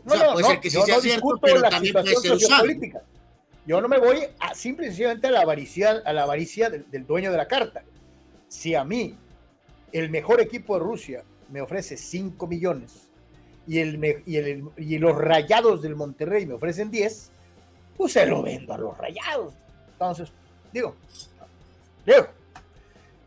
puede 0.03 0.43
ser 0.43 0.59
que 0.59 0.69
sí 0.69 0.81
sea 0.81 0.99
cierto, 0.99 1.39
pero 1.41 1.61
también 1.61 1.93
puede 1.93 2.15
ser 2.15 2.33
usado. 2.33 2.65
Yo 3.65 3.81
no 3.81 3.87
me 3.87 3.99
voy 3.99 4.19
a, 4.39 4.55
simplemente 4.55 5.27
a 5.27 5.31
la 5.31 5.41
avaricia, 5.41 6.01
a 6.03 6.13
la 6.13 6.23
avaricia 6.23 6.69
del, 6.69 7.05
dueño 7.05 7.31
de 7.31 7.37
la 7.37 7.47
carta. 7.47 7.83
Si 8.47 8.73
a 8.73 8.83
mí 8.83 9.15
el 9.91 10.09
mejor 10.09 10.41
equipo 10.41 10.75
de 10.77 10.83
Rusia 10.83 11.23
me 11.49 11.61
ofrece 11.61 11.97
5 11.97 12.47
millones 12.47 13.09
y, 13.67 13.79
el, 13.79 14.23
y, 14.25 14.37
el, 14.37 14.63
y 14.77 14.97
los 14.97 15.15
rayados 15.15 15.81
del 15.81 15.95
Monterrey 15.95 16.47
me 16.47 16.55
ofrecen 16.55 16.89
10, 16.89 17.31
pues 17.95 18.13
se 18.13 18.25
lo 18.25 18.41
vendo 18.41 18.73
a 18.73 18.77
los 18.77 18.97
rayados. 18.97 19.53
Entonces, 19.91 20.31
digo, 20.73 20.95
digo, 22.05 22.27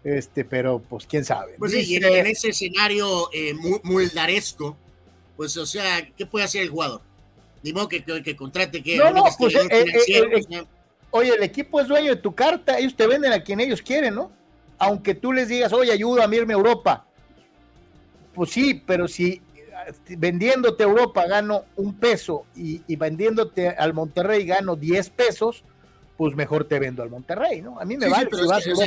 este, 0.05 0.45
pero 0.45 0.81
pues 0.81 1.07
quién 1.07 1.25
sabe. 1.25 1.55
Pues 1.59 1.73
sí, 1.73 1.97
en, 1.97 2.27
ese 2.27 2.49
escenario 2.49 3.29
eh, 3.33 3.55
muy, 3.85 4.07
daresco, 4.09 4.77
pues 5.37 5.57
o 5.57 5.67
sea, 5.67 6.07
¿qué 6.17 6.27
puede 6.27 6.45
hacer 6.45 6.63
el 6.63 6.71
jugador? 6.71 7.01
Ni 7.63 7.73
modo 7.73 7.89
que, 7.89 8.03
que, 8.03 8.37
contrate 8.37 8.83
que... 8.83 8.97
No, 8.97 9.11
no, 9.11 9.25
pues, 9.39 9.55
eh, 9.55 9.85
eh, 10.09 10.65
oye, 11.11 11.35
el 11.35 11.43
equipo 11.43 11.81
es 11.81 11.89
dueño 11.89 12.11
de 12.11 12.21
tu 12.21 12.35
carta, 12.35 12.79
ellos 12.79 12.97
te 12.97 13.07
venden 13.07 13.33
a 13.33 13.43
quien 13.43 13.61
ellos 13.61 13.81
quieren, 13.83 14.15
¿no? 14.15 14.33
Aunque 14.79 15.15
tú 15.15 15.33
les 15.33 15.49
digas, 15.49 15.73
oye, 15.73 15.93
ayúdame 15.93 16.37
a 16.37 16.39
irme 16.41 16.55
a 16.55 16.57
Europa. 16.57 17.07
Pues 18.35 18.51
sí, 18.51 18.83
pero 18.85 19.07
si 19.07 19.41
vendiéndote 20.17 20.83
a 20.83 20.87
Europa 20.87 21.27
gano 21.27 21.65
un 21.77 21.95
peso 21.95 22.47
y, 22.57 22.81
vendiéndote 22.97 23.69
al 23.69 23.95
Monterrey 23.95 24.45
gano 24.45 24.77
10 24.77 25.11
pesos, 25.11 25.65
pues 26.17 26.35
mejor 26.35 26.65
te 26.65 26.79
vendo 26.79 27.03
al 27.03 27.11
Monterrey, 27.11 27.63
¿no? 27.63 27.79
A 27.79 27.85
mí 27.85 27.97
me 27.97 28.09
vale. 28.09 28.29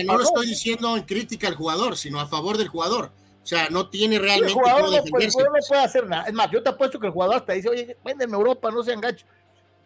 no 0.05 0.17
lo 0.17 0.23
estoy 0.23 0.47
diciendo 0.47 0.95
en 0.95 1.03
crítica 1.03 1.47
al 1.47 1.55
jugador, 1.55 1.97
sino 1.97 2.19
a 2.19 2.27
favor 2.27 2.57
del 2.57 2.67
jugador. 2.67 3.11
O 3.45 3.47
sea, 3.47 3.69
no 3.69 3.91
tiene 3.91 4.17
realmente 4.17 4.53
el 4.53 4.59
jugador, 4.59 4.81
no, 4.81 5.03
puede, 5.03 5.25
el 5.25 5.31
jugador 5.31 5.53
no 5.53 5.67
puede 5.67 5.81
hacer 5.83 6.07
nada. 6.07 6.23
Es 6.23 6.33
más, 6.33 6.49
yo 6.49 6.63
te 6.63 6.69
apuesto 6.69 6.99
que 6.99 7.05
el 7.05 7.13
jugador 7.13 7.35
hasta 7.35 7.53
dice, 7.53 7.69
oye, 7.69 7.95
véndeme 8.03 8.35
Europa, 8.35 8.71
no 8.71 8.81
sean 8.81 8.99
gachos. 8.99 9.27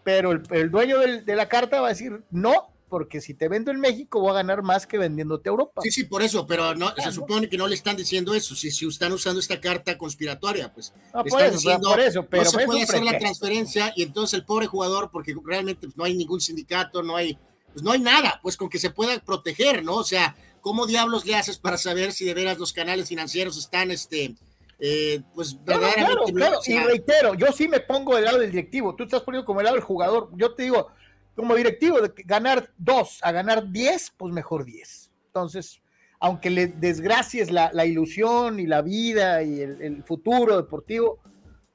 Pero 0.01 0.31
el, 0.31 0.71
dueño 0.71 0.97
de 0.97 1.35
la 1.35 1.49
carta 1.49 1.81
va 1.81 1.87
a 1.87 1.89
decir, 1.89 2.23
no, 2.31 2.69
porque 2.87 3.19
si 3.19 3.33
te 3.33 3.49
vendo 3.49 3.69
en 3.71 3.81
México 3.81 4.21
voy 4.21 4.31
a 4.31 4.35
ganar 4.35 4.63
más 4.63 4.87
que 4.87 4.97
vendiéndote 4.97 5.49
a 5.49 5.51
Europa. 5.51 5.81
Sí, 5.83 5.91
sí, 5.91 6.05
por 6.05 6.21
eso, 6.21 6.47
pero 6.47 6.73
no, 6.73 6.93
se 6.95 7.11
supone 7.11 7.49
que 7.49 7.57
no 7.57 7.67
le 7.67 7.75
están 7.75 7.97
diciendo 7.97 8.33
eso, 8.33 8.55
si, 8.55 8.71
si 8.71 8.87
están 8.87 9.11
usando 9.11 9.41
esta 9.41 9.59
carta 9.59 9.97
conspiratoria, 9.97 10.73
pues 10.73 10.93
no, 11.13 11.25
por, 11.25 11.41
eso, 11.41 11.51
diciendo, 11.51 11.89
por 11.89 11.99
eso, 11.99 12.25
pero 12.27 12.45
no 12.45 12.49
se 12.51 12.65
puede 12.65 12.83
hacer 12.83 13.03
la 13.03 13.19
transferencia 13.19 13.91
y 13.93 14.03
entonces 14.03 14.39
el 14.39 14.45
pobre 14.45 14.67
jugador, 14.67 15.11
porque 15.11 15.35
realmente 15.43 15.85
pues, 15.87 15.97
no 15.97 16.05
hay 16.05 16.15
ningún 16.15 16.39
sindicato, 16.39 17.03
no 17.03 17.17
hay, 17.17 17.37
pues 17.73 17.83
no 17.83 17.91
hay 17.91 17.99
nada, 17.99 18.39
pues 18.41 18.55
con 18.55 18.69
que 18.69 18.79
se 18.79 18.89
pueda 18.89 19.19
proteger, 19.19 19.83
¿no? 19.83 19.95
O 19.95 20.05
sea, 20.05 20.33
¿cómo 20.61 20.85
diablos 20.85 21.25
le 21.25 21.35
haces 21.35 21.57
para 21.57 21.77
saber 21.77 22.11
si 22.11 22.25
de 22.25 22.33
veras 22.33 22.57
los 22.57 22.73
canales 22.73 23.09
financieros 23.09 23.57
están, 23.57 23.91
este, 23.91 24.35
eh, 24.79 25.21
pues 25.33 25.57
verdaderamente... 25.63 26.33
Claro, 26.33 26.59
claro, 26.59 26.59
y 26.65 26.77
reitero, 26.79 27.33
yo 27.35 27.51
sí 27.51 27.67
me 27.67 27.79
pongo 27.79 28.15
del 28.15 28.25
lado 28.25 28.39
del 28.39 28.51
directivo, 28.51 28.95
tú 28.95 29.03
estás 29.03 29.21
poniendo 29.21 29.45
como 29.45 29.59
el 29.59 29.65
lado 29.65 29.75
del 29.75 29.83
jugador, 29.83 30.29
yo 30.35 30.53
te 30.53 30.63
digo, 30.63 30.89
como 31.35 31.55
directivo, 31.55 32.01
de 32.01 32.11
ganar 32.25 32.69
dos 32.77 33.19
a 33.21 33.31
ganar 33.31 33.71
diez, 33.71 34.11
pues 34.17 34.33
mejor 34.33 34.65
diez. 34.65 35.09
Entonces, 35.27 35.81
aunque 36.19 36.49
le 36.49 36.67
desgracies 36.67 37.49
la, 37.49 37.85
ilusión 37.85 38.59
y 38.59 38.67
la 38.67 38.81
vida 38.81 39.41
y 39.41 39.61
el, 39.61 40.03
futuro 40.03 40.57
deportivo, 40.57 41.19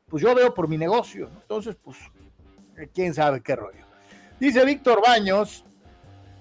pues 0.06 0.22
yo 0.22 0.34
veo 0.34 0.52
por 0.52 0.68
mi 0.68 0.76
negocio. 0.76 1.30
Entonces, 1.40 1.76
pues, 1.82 1.96
eh, 2.76 2.88
quién 2.92 3.14
sabe 3.14 3.40
qué 3.40 3.56
rollo. 3.56 3.86
Dice 4.38 4.64
Víctor 4.64 5.00
Baños, 5.00 5.64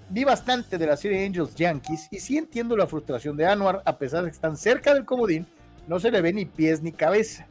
vi 0.09 0.23
bastante 0.23 0.77
de 0.77 0.87
la 0.87 0.97
serie 0.97 1.25
Angels 1.25 1.55
Yankees 1.55 2.07
y 2.11 2.19
sí 2.19 2.37
entiendo 2.37 2.77
la 2.77 2.87
frustración 2.87 3.37
de 3.37 3.45
Anwar, 3.45 3.81
a 3.85 3.97
pesar 3.97 4.23
de 4.23 4.29
que 4.29 4.35
están 4.35 4.57
cerca 4.57 4.93
del 4.93 5.05
comodín, 5.05 5.45
no 5.87 5.99
se 5.99 6.11
le 6.11 6.21
ve 6.21 6.33
ni 6.33 6.45
pies 6.45 6.81
ni 6.81 6.91
cabeza. 6.91 7.47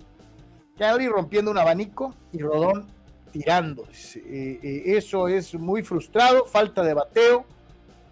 Cabri 0.78 1.08
rompiendo 1.08 1.50
un 1.50 1.58
abanico 1.58 2.14
y 2.32 2.38
Rodón 2.38 2.86
tirando. 3.30 3.84
Eh, 4.16 4.58
eh, 4.62 4.82
eso 4.96 5.28
es 5.28 5.54
muy 5.54 5.82
frustrado, 5.82 6.44
falta 6.46 6.82
de 6.82 6.94
bateo, 6.94 7.44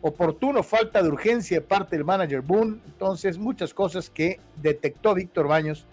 oportuno, 0.00 0.62
falta 0.62 1.02
de 1.02 1.08
urgencia 1.08 1.58
de 1.58 1.66
parte 1.66 1.96
del 1.96 2.04
manager 2.04 2.40
Boone. 2.40 2.80
Entonces, 2.86 3.38
muchas 3.38 3.74
cosas 3.74 4.10
que 4.10 4.40
detectó 4.56 5.14
Víctor 5.14 5.46
Baños 5.46 5.86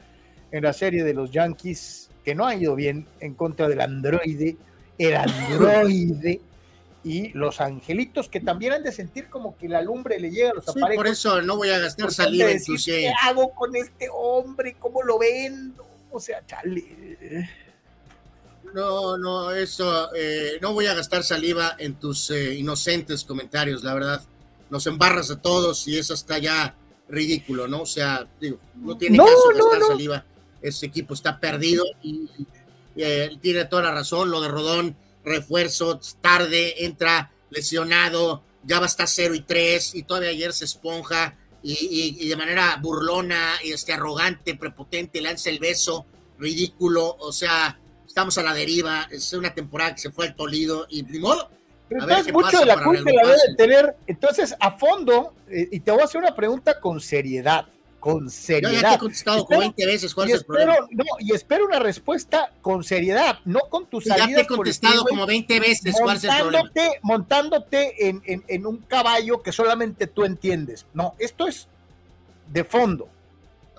en 0.52 0.64
la 0.64 0.74
serie 0.74 1.04
de 1.04 1.14
los 1.14 1.32
Yankees, 1.32 2.10
que 2.24 2.36
no 2.36 2.46
ha 2.46 2.56
ido 2.56 2.76
bien 2.76 3.06
en 3.20 3.34
contra 3.34 3.68
del 3.68 3.82
androide, 3.82 4.58
el 4.98 5.16
androide. 5.16 6.42
Y 7.08 7.30
los 7.30 7.62
angelitos 7.62 8.28
que 8.28 8.42
también 8.42 8.74
han 8.74 8.84
de 8.84 8.92
sentir 8.92 9.30
como 9.30 9.58
que 9.58 9.70
la 9.70 9.82
lumbre 9.82 10.20
le 10.20 10.30
llega 10.30 10.52
a 10.52 10.54
los 10.56 10.66
sí, 10.66 10.74
Por 10.96 11.08
eso 11.08 11.42
no 11.42 11.56
voy 11.56 11.70
a 11.70 11.80
gastar 11.80 12.12
saliva 12.12 12.52
en 12.52 12.62
¿Qué 12.62 13.14
hago 13.24 13.52
con 13.52 13.76
este 13.78 14.10
hombre? 14.14 14.76
¿Cómo 14.78 15.02
lo 15.04 15.18
vendo? 15.18 15.88
O 16.12 16.20
sea, 16.20 16.46
chale. 16.46 17.48
No, 18.74 19.18
no, 19.18 19.52
eso, 19.52 20.14
eh, 20.14 20.60
no 20.62 20.74
voy 20.74 20.88
a 20.88 20.94
gastar 20.94 21.24
saliva 21.24 21.78
en 21.80 21.96
tus 21.96 22.30
eh, 22.32 22.56
inocentes 22.56 23.24
comentarios, 23.24 23.86
la 23.86 23.94
verdad. 23.94 24.22
Nos 24.70 24.86
embarras 24.88 25.32
a 25.32 25.42
todos 25.42 25.88
y 25.88 25.98
eso 25.98 26.14
está 26.14 26.38
ya 26.40 26.76
ridículo, 27.08 27.70
¿no? 27.70 27.84
O 27.84 27.86
sea, 27.86 28.28
digo, 28.42 28.60
no 28.76 28.98
tiene 28.98 29.18
caso 29.18 29.50
gastar 29.56 29.82
saliva. 29.88 30.26
Ese 30.62 30.88
equipo 30.88 31.14
está 31.14 31.40
perdido 31.40 31.86
y, 32.04 32.30
eh, 32.98 33.38
tiene 33.42 33.64
toda 33.66 33.84
la 33.84 33.92
razón. 33.92 34.30
Lo 34.30 34.42
de 34.42 34.50
Rodón, 34.50 34.98
refuerzo, 35.28 36.00
tarde, 36.22 36.86
entra 36.86 37.32
lesionado, 37.50 38.44
ya 38.64 38.80
va 38.80 38.86
a 38.86 38.88
estar 38.88 39.08
0 39.08 39.36
y 39.36 39.42
3 39.42 39.96
y 39.96 40.04
todavía 40.04 40.30
ayer 40.30 40.54
se 40.54 40.66
esponja 40.66 41.38
y, 41.64 42.18
y 42.20 42.28
de 42.28 42.36
manera 42.36 42.78
burlona, 42.82 43.56
y 43.64 43.72
este, 43.72 43.94
arrogante, 43.94 44.56
prepotente, 44.56 45.22
lanza 45.22 45.50
el 45.50 45.60
beso, 45.60 46.06
ridículo, 46.38 47.16
o 47.20 47.32
sea 47.32 47.80
estamos 48.18 48.36
a 48.40 48.42
la 48.42 48.56
deriva, 48.56 49.08
es 49.12 49.32
una 49.34 49.54
temporada 49.54 49.94
que 49.94 50.02
se 50.02 50.10
fue 50.10 50.26
al 50.26 50.36
Tolido 50.36 50.88
y 50.90 51.04
ni 51.04 51.20
modo. 51.20 51.52
entonces 51.88 52.34
mucho 52.34 52.58
de 52.58 52.66
la 52.66 52.84
culpa 52.84 53.12
la 53.12 53.28
debe 53.28 53.56
tener, 53.56 53.96
entonces 54.08 54.56
a 54.60 54.72
fondo, 54.72 55.36
eh, 55.48 55.70
y 55.72 55.82
te 55.82 55.92
voy 55.92 56.02
a 56.02 56.06
hacer 56.06 56.22
una 56.22 56.36
pregunta 56.36 56.80
con 56.80 57.00
seriedad, 57.00 57.68
con 58.00 58.30
seriedad. 58.30 58.82
Ya 58.82 58.90
te 58.90 58.96
he 58.96 59.00
contestado 59.00 59.38
espero, 59.40 59.60
20 59.60 59.86
veces 59.86 60.14
cuál 60.14 60.30
es 60.30 60.36
el 60.36 60.46
problema. 60.46 60.76
No, 60.92 61.04
y 61.20 61.34
espero 61.34 61.66
una 61.66 61.80
respuesta 61.80 62.52
con 62.62 62.84
seriedad, 62.84 63.40
no 63.46 63.62
con 63.70 63.86
tus 63.88 64.06
salidas. 64.06 64.30
Ya 64.30 64.36
te 64.36 64.42
he 64.42 64.48
contestado 64.48 65.06
como 65.06 65.26
20 65.26 65.60
veces 65.60 65.96
cuál 66.00 66.18
es 66.18 66.24
el 66.24 66.38
problema. 66.38 66.72
Montándote 67.02 68.08
en, 68.08 68.22
en, 68.26 68.44
en 68.48 68.66
un 68.66 68.78
caballo 68.78 69.42
que 69.42 69.52
solamente 69.52 70.08
tú 70.08 70.26
entiendes. 70.26 70.86
No, 70.94 71.16
esto 71.20 71.48
es 71.48 71.68
de 72.48 72.64
fondo. 72.64 73.10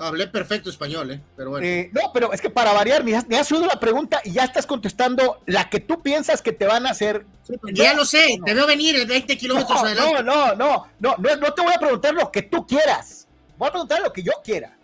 Hablé 0.01 0.29
perfecto 0.29 0.71
español, 0.71 1.11
¿eh? 1.11 1.21
Pero 1.37 1.51
bueno. 1.51 1.67
Eh, 1.67 1.91
no, 1.93 2.13
pero 2.15 2.33
es 2.33 2.41
que 2.41 2.51
para 2.51 2.73
variar, 2.73 3.03
me 3.03 3.17
has, 3.17 3.27
me 3.27 3.37
has 3.37 3.51
la 3.51 3.81
pregunta 3.81 4.21
y 4.25 4.33
ya 4.33 4.45
estás 4.45 4.65
contestando 4.65 5.43
la 5.47 5.69
que 5.69 5.81
tú 5.81 6.01
piensas 6.03 6.41
que 6.41 6.53
te 6.53 6.67
van 6.67 6.87
a 6.87 6.91
hacer. 6.91 7.27
ya 7.73 7.95
lo 7.95 8.05
sé, 8.05 8.39
te 8.45 8.55
veo 8.55 8.67
venir 8.67 9.05
20 9.07 9.37
kilómetros 9.37 9.83
no, 9.83 9.87
adelante. 9.87 10.23
No, 10.23 10.55
no, 10.55 10.87
no, 11.01 11.17
no, 11.19 11.37
no, 11.37 11.53
te 11.53 11.63
voy 11.63 11.73
a 11.75 11.81
preguntar 11.81 12.15
lo 12.15 12.31
que 12.31 12.43
tú 12.43 12.65
quieras. 12.65 13.18
Voy 13.59 13.69
a 13.69 13.73
preguntar 13.73 14.01
lo 14.01 14.13
que 14.13 14.23
yo 14.23 14.33
quiera. 14.43 14.77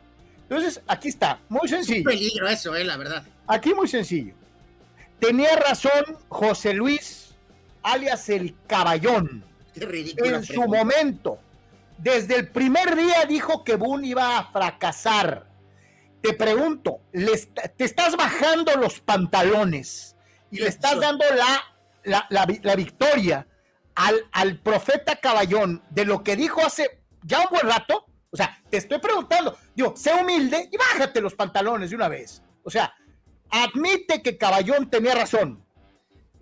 Entonces, 0.42 0.82
aquí 0.86 1.08
está, 1.08 1.40
muy 1.48 1.68
sencillo. 1.68 2.10
Es 2.10 2.14
un 2.14 2.20
peligro 2.20 2.48
eso, 2.48 2.76
eh, 2.76 2.84
la 2.84 2.96
verdad. 2.96 3.24
Aquí 3.46 3.72
muy 3.72 3.88
sencillo. 3.88 4.34
Tenía 5.18 5.56
razón 5.56 6.18
José 6.28 6.74
Luis, 6.74 7.34
alias 7.82 8.28
el 8.28 8.54
Caballón. 8.66 9.44
Qué 9.72 9.86
ridículo. 9.86 10.36
En 10.36 10.44
su 10.44 10.62
momento 10.62 11.38
desde 11.98 12.36
el 12.36 12.48
primer 12.48 12.96
día 12.96 13.24
dijo 13.26 13.64
que 13.64 13.76
Boone 13.76 14.08
iba 14.08 14.38
a 14.38 14.50
fracasar. 14.50 15.46
Te 16.20 16.32
pregunto, 16.32 17.00
te 17.12 17.84
estás 17.84 18.16
bajando 18.16 18.76
los 18.76 19.00
pantalones 19.00 20.16
y 20.50 20.58
le 20.58 20.68
estás 20.68 20.98
dando 20.98 21.24
la, 22.04 22.26
la, 22.30 22.76
victoria 22.76 23.46
al, 23.94 24.16
al, 24.32 24.58
profeta 24.58 25.16
Caballón 25.16 25.82
de 25.90 26.06
lo 26.06 26.22
que 26.22 26.34
dijo 26.36 26.64
hace 26.64 27.00
ya 27.22 27.40
un 27.40 27.48
buen 27.50 27.66
rato. 27.66 28.06
O 28.34 28.36
sea, 28.36 28.60
te 28.68 28.78
estoy 28.78 28.98
preguntando, 28.98 29.56
digo, 29.76 29.94
sé 29.96 30.12
humilde 30.12 30.68
y 30.72 30.76
bájate 30.76 31.20
los 31.20 31.36
pantalones 31.36 31.90
de 31.90 31.94
una 31.94 32.08
vez. 32.08 32.42
O 32.64 32.70
sea, 32.70 32.92
admite 33.48 34.22
que 34.22 34.36
Caballón 34.36 34.90
tenía 34.90 35.14
razón. 35.14 35.64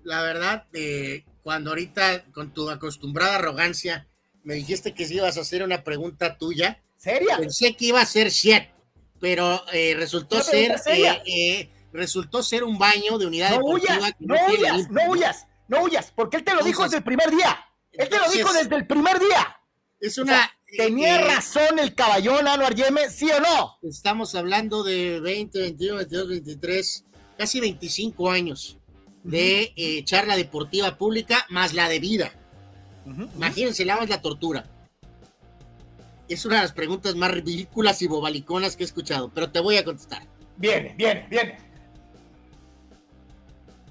La 0.03 0.23
verdad, 0.23 0.65
eh, 0.73 1.27
cuando 1.43 1.69
ahorita 1.69 2.25
con 2.33 2.55
tu 2.55 2.71
acostumbrada 2.71 3.35
arrogancia 3.35 4.09
me 4.43 4.55
dijiste 4.55 4.95
que 4.95 5.05
si 5.05 5.17
ibas 5.17 5.37
a 5.37 5.43
hacer 5.43 5.63
una 5.63 5.85
pregunta 5.85 6.39
tuya. 6.39 6.83
¿Seria? 6.97 7.37
Pensé 7.37 7.77
que 7.77 7.85
iba 7.85 8.01
a 8.01 8.07
ser 8.07 8.31
shit, 8.31 8.63
pero 9.21 9.63
eh, 9.71 9.95
resultó 9.95 10.43
ser 10.43 10.81
eh, 10.87 11.69
resultó 11.93 12.43
ser 12.43 12.65
un 12.65 12.79
baño 12.79 13.19
de 13.19 13.27
unidad 13.27 13.51
no 13.51 13.67
Huyas, 13.67 14.15
no, 14.19 14.35
huyas, 14.47 14.91
no 14.91 15.11
huyas, 15.11 15.47
no 15.69 15.83
huyas, 15.83 16.11
porque 16.17 16.39
él 16.39 16.45
te 16.45 16.55
lo 16.55 16.65
dijo 16.65 16.85
desde 16.85 16.97
el 16.97 17.05
primer 17.05 17.31
día. 17.31 17.67
Él 17.93 18.09
te 18.09 18.19
lo 18.19 18.31
dijo 18.31 18.51
desde 18.51 18.77
el 18.77 18.87
primer 18.87 19.19
día. 19.19 19.59
Es 20.01 20.17
una. 20.17 20.51
¿Tenía 20.77 21.19
razón 21.19 21.79
el 21.79 21.95
caballón 21.95 22.49
Anuar 22.49 22.75
Yeme, 22.75 23.11
sí 23.11 23.31
o 23.31 23.41
no? 23.41 23.79
Estamos 23.83 24.35
hablando 24.35 24.83
de 24.83 25.21
20, 25.21 25.61
21, 25.61 25.97
22, 25.99 26.29
23, 26.29 27.05
casi 27.37 27.61
25 27.61 28.31
años 28.31 28.79
de 29.23 30.03
charla 30.07 30.35
deportiva 30.37 30.97
pública 30.97 31.47
más 31.51 31.75
la 31.75 31.91
de 31.91 31.99
vida. 31.99 32.33
Imagínense, 33.37 33.85
le 33.85 33.95
la 33.95 34.23
tortura. 34.23 34.65
Es 36.27 36.47
una 36.47 36.57
de 36.57 36.63
las 36.63 36.73
preguntas 36.73 37.17
más 37.17 37.31
ridículas 37.31 38.01
y 38.01 38.07
bobaliconas 38.07 38.75
que 38.75 38.85
he 38.85 38.87
escuchado, 38.87 39.31
pero 39.35 39.51
te 39.51 39.61
voy 39.61 39.77
a 39.77 39.85
contestar. 39.85 40.27
Viene, 40.57 40.95
viene, 40.97 41.27
viene. 41.29 41.59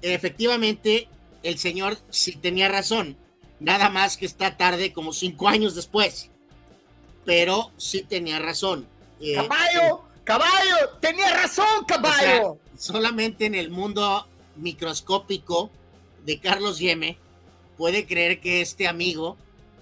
Efectivamente, 0.00 1.06
el 1.44 1.58
señor 1.58 1.98
sí 2.10 2.32
tenía 2.32 2.68
razón. 2.68 3.16
Nada 3.60 3.88
más 3.88 4.16
que 4.16 4.26
está 4.26 4.56
tarde, 4.56 4.92
como 4.92 5.12
cinco 5.12 5.48
años 5.48 5.76
después. 5.76 6.31
Pero 7.24 7.70
sí 7.76 8.02
tenía 8.02 8.38
razón. 8.38 8.86
Eh, 9.20 9.34
caballo, 9.34 10.02
caballo, 10.24 10.76
tenía 11.00 11.32
razón, 11.32 11.84
caballo. 11.86 12.58
solamente 12.76 13.46
en 13.46 13.54
el 13.54 13.70
mundo 13.70 14.26
microscópico 14.56 15.70
de 16.24 16.40
Carlos 16.40 16.78
Yeme 16.78 17.18
puede 17.76 18.06
creer 18.06 18.40
que 18.40 18.60
este 18.60 18.86
amigo 18.86 19.36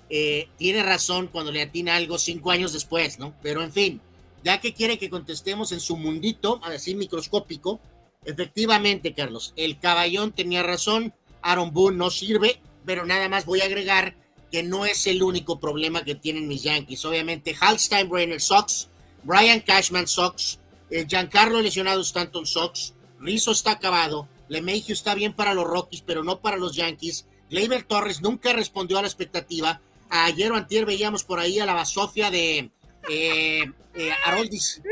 eh, 0.09 0.49
tiene 0.57 0.83
razón 0.83 1.29
cuando 1.29 1.53
le 1.53 1.63
atina 1.63 1.97
algo 1.97 2.19
cinco 2.19 2.51
años 2.51 2.73
después, 2.73 3.19
¿no? 3.19 3.35
Pero 3.43 3.63
en 3.63 3.73
fin, 3.73 4.01
ya 4.43 4.61
que 4.61 4.75
quiere 4.75 4.99
que 4.99 5.11
contestemos 5.11 5.73
en 5.73 5.81
su 5.81 5.97
mundito, 5.97 6.61
a 6.65 6.71
decir 6.71 6.97
microscópico, 6.97 7.81
efectivamente, 8.25 9.15
Carlos, 9.15 9.53
el 9.57 9.79
caballón 9.79 10.33
tenía 10.33 10.63
razón, 10.63 11.15
Aaron 11.43 11.73
Boone 11.73 11.97
no 11.97 12.11
sirve, 12.11 12.61
pero 12.85 13.07
nada 13.07 13.29
más 13.29 13.45
voy 13.45 13.61
a 13.61 13.67
agregar 13.67 14.17
que 14.51 14.63
no 14.63 14.85
es 14.85 15.07
el 15.07 15.23
único 15.23 15.61
problema 15.61 16.05
que 16.05 16.15
tienen 16.15 16.49
mis 16.49 16.63
Yankees. 16.63 17.05
Obviamente, 17.05 17.57
Hal 17.61 17.79
Steinbrenner 17.79 18.41
Sox, 18.41 18.89
Brian 19.23 19.61
Cashman 19.61 20.07
Sox, 20.07 20.59
eh, 20.91 21.07
Giancarlo 21.09 21.61
lesionado 21.61 22.01
Stanton 22.01 22.47
Sox, 22.47 22.95
Rizzo 23.21 23.53
está 23.53 23.73
acabado, 23.73 24.29
LeMahieu 24.49 24.93
está 24.93 25.15
bien 25.15 25.33
para 25.33 25.55
los 25.55 25.67
Rockies, 25.67 26.03
pero 26.03 26.25
no 26.25 26.41
para 26.41 26.57
los 26.57 26.75
Yankees, 26.75 27.27
Gleyber 27.51 27.83
Torres 27.83 28.23
nunca 28.23 28.53
respondió 28.53 28.99
a 28.99 29.03
la 29.03 29.09
expectativa. 29.09 29.81
Ayer 30.09 30.51
o 30.53 30.57
antier 30.57 30.87
veíamos 30.87 31.25
por 31.25 31.39
ahí 31.39 31.59
a 31.59 31.67
la 31.67 31.75
basofia 31.75 32.31
de 32.31 32.71
eh, 33.09 33.65
eh, 33.95 34.11
Aroldis, 34.25 34.83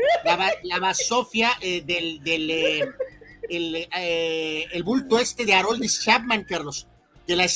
la, 0.63 0.79
basofia 0.79 1.51
eh, 1.61 1.81
del, 1.85 2.21
del 2.23 2.49
el, 3.49 4.83
bulto 4.83 5.19
este 5.19 5.45
de 5.45 5.53
Aroldis 5.53 6.03
Chapman, 6.03 6.43
Carlos. 6.43 6.87
Que 7.29 7.35
la 7.35 7.47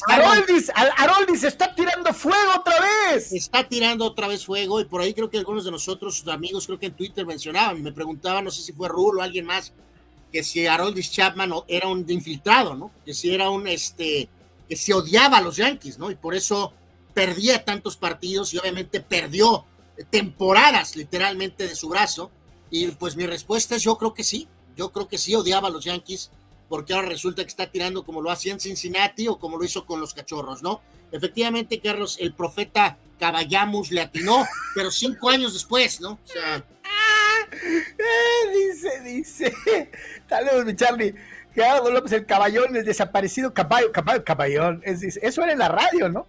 Aroldis 0.97 1.43
está 1.43 1.73
tirando 1.73 2.13
fuego 2.13 2.51
otra 2.59 2.75
vez. 2.79 3.33
Está 3.33 3.67
tirando 3.67 4.05
otra 4.05 4.27
vez 4.27 4.45
fuego 4.45 4.79
y 4.79 4.85
por 4.85 5.01
ahí 5.01 5.15
creo 5.15 5.31
que 5.31 5.39
algunos 5.39 5.65
de 5.65 5.71
nosotros, 5.71 6.19
sus 6.19 6.27
amigos, 6.27 6.67
creo 6.67 6.77
que 6.77 6.85
en 6.85 6.93
Twitter 6.93 7.25
mencionaban, 7.25 7.81
me 7.81 7.91
preguntaban, 7.91 8.43
no 8.43 8.51
sé 8.51 8.61
si 8.61 8.71
fue 8.71 8.87
Rulo 8.87 9.21
o 9.21 9.23
alguien 9.23 9.47
más, 9.47 9.73
que 10.31 10.43
si 10.43 10.67
Aroldis 10.67 11.11
Chapman 11.11 11.51
era 11.67 11.87
un 11.87 12.05
infiltrado, 12.07 12.75
¿no? 12.75 12.91
Que 13.03 13.15
si 13.15 13.33
era 13.33 13.49
un 13.49 13.65
este 13.65 14.29
que 14.69 14.75
se 14.75 14.93
odiaba 14.93 15.37
a 15.37 15.41
los 15.41 15.55
Yankees, 15.55 15.97
¿no? 15.97 16.11
Y 16.11 16.15
por 16.17 16.35
eso 16.35 16.71
perdía 17.15 17.65
tantos 17.65 17.97
partidos 17.97 18.53
y 18.53 18.59
obviamente 18.59 18.99
perdió 18.99 19.65
temporadas 20.11 20.95
literalmente 20.95 21.67
de 21.67 21.75
su 21.75 21.89
brazo. 21.89 22.29
Y 22.69 22.89
pues 22.89 23.15
mi 23.15 23.25
respuesta 23.25 23.75
es 23.77 23.81
yo 23.81 23.97
creo 23.97 24.13
que 24.13 24.23
sí, 24.23 24.47
yo 24.77 24.91
creo 24.91 25.07
que 25.07 25.17
sí 25.17 25.33
odiaba 25.33 25.69
a 25.69 25.71
los 25.71 25.83
Yankees 25.83 26.29
porque 26.73 26.95
ahora 26.95 27.07
resulta 27.07 27.43
que 27.43 27.49
está 27.49 27.67
tirando 27.67 28.03
como 28.03 28.19
lo 28.19 28.31
hacía 28.31 28.51
en 28.51 28.59
Cincinnati 28.59 29.27
o 29.27 29.37
como 29.37 29.59
lo 29.59 29.63
hizo 29.63 29.85
con 29.85 29.99
los 30.01 30.15
cachorros, 30.15 30.63
¿no? 30.63 30.81
Efectivamente, 31.11 31.79
Carlos, 31.79 32.17
el 32.19 32.33
profeta 32.33 32.97
Caballamus 33.19 33.91
le 33.91 34.01
atinó, 34.01 34.43
pero 34.75 34.89
cinco 34.89 35.29
años 35.29 35.53
después, 35.53 36.01
¿no? 36.01 36.13
O 36.13 36.19
sea... 36.25 36.65
Eh, 37.51 38.71
dice, 38.71 39.01
dice. 39.01 39.53
Saludos, 40.27 40.65
mi 40.65 40.75
Charlie. 40.75 41.13
Gerardo 41.53 41.91
López, 41.91 42.11
el 42.13 42.25
caballón, 42.25 42.75
el 42.75 42.83
desaparecido 42.83 43.53
caballo, 43.53 43.91
caballo, 43.91 44.23
caballón. 44.23 44.81
eso 44.83 45.43
era 45.43 45.51
en 45.51 45.59
la 45.59 45.69
radio, 45.69 46.09
¿no? 46.09 46.25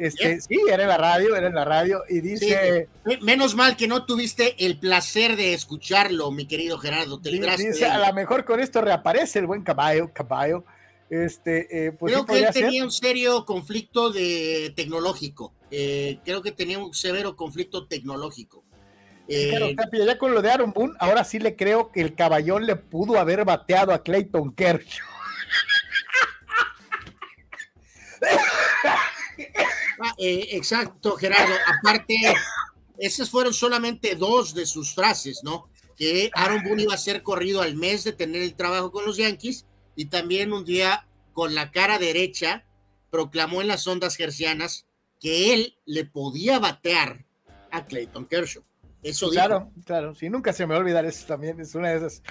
Este, 0.00 0.40
sí, 0.40 0.58
era 0.66 0.84
en 0.84 0.88
la 0.88 0.96
radio, 0.96 1.36
era 1.36 1.48
en 1.48 1.54
la 1.54 1.66
radio, 1.66 2.02
y 2.08 2.22
dice... 2.22 2.88
menos 3.20 3.54
mal 3.54 3.76
que 3.76 3.86
no 3.86 4.06
tuviste 4.06 4.64
el 4.64 4.78
placer 4.78 5.36
de 5.36 5.52
escucharlo, 5.52 6.30
mi 6.30 6.46
querido 6.46 6.78
Gerardo. 6.78 7.20
Te 7.20 7.28
dice, 7.28 7.84
a 7.84 8.08
lo 8.08 8.14
mejor 8.14 8.46
con 8.46 8.60
esto 8.60 8.80
reaparece 8.80 9.40
el 9.40 9.46
buen 9.46 9.62
caballo, 9.62 10.10
caballo. 10.14 10.64
Este, 11.10 11.88
eh, 11.88 11.92
pues 11.92 12.14
creo 12.14 12.24
que 12.24 12.38
él 12.38 12.46
tenía 12.50 12.82
un 12.82 12.90
serio 12.90 13.44
conflicto 13.44 14.10
de 14.10 14.72
tecnológico. 14.74 15.52
Eh, 15.70 16.18
creo 16.24 16.40
que 16.40 16.52
tenía 16.52 16.78
un 16.78 16.94
severo 16.94 17.36
conflicto 17.36 17.86
tecnológico. 17.86 18.64
Eh, 19.28 19.76
ya 19.92 20.16
con 20.16 20.32
lo 20.32 20.40
de 20.40 20.50
Aaron 20.50 20.72
Boone, 20.72 20.94
ahora 20.98 21.24
sí 21.24 21.38
le 21.38 21.56
creo 21.56 21.92
que 21.92 22.00
el 22.00 22.14
caballón 22.14 22.64
le 22.64 22.76
pudo 22.76 23.20
haber 23.20 23.44
bateado 23.44 23.92
a 23.92 24.02
Clayton 24.02 24.54
Kershaw. 24.54 25.06
Eh, 30.18 30.48
exacto, 30.52 31.16
Gerardo. 31.16 31.54
Aparte, 31.66 32.16
esas 32.98 33.30
fueron 33.30 33.54
solamente 33.54 34.14
dos 34.14 34.54
de 34.54 34.66
sus 34.66 34.94
frases, 34.94 35.40
¿no? 35.42 35.68
Que 35.96 36.30
Aaron 36.34 36.62
Boone 36.62 36.82
iba 36.82 36.94
a 36.94 36.98
ser 36.98 37.22
corrido 37.22 37.62
al 37.62 37.76
mes 37.76 38.04
de 38.04 38.12
tener 38.12 38.42
el 38.42 38.54
trabajo 38.54 38.90
con 38.90 39.04
los 39.04 39.16
Yankees 39.16 39.66
y 39.96 40.06
también 40.06 40.52
un 40.52 40.64
día 40.64 41.06
con 41.32 41.54
la 41.54 41.70
cara 41.70 41.98
derecha 41.98 42.64
proclamó 43.10 43.60
en 43.60 43.68
las 43.68 43.86
ondas 43.86 44.16
gercianas 44.16 44.86
que 45.20 45.52
él 45.52 45.76
le 45.84 46.04
podía 46.04 46.58
batear 46.58 47.26
a 47.70 47.84
Clayton 47.86 48.26
Kershaw. 48.26 48.62
Eso 49.02 49.30
claro, 49.30 49.70
claro, 49.84 50.14
sí, 50.14 50.28
nunca 50.28 50.52
se 50.52 50.66
me 50.66 50.74
va 50.74 50.76
a 50.76 50.80
olvidar 50.80 51.06
eso 51.06 51.26
también, 51.26 51.58
es 51.60 51.74
una 51.74 51.90
de 51.90 51.96
esas 51.96 52.22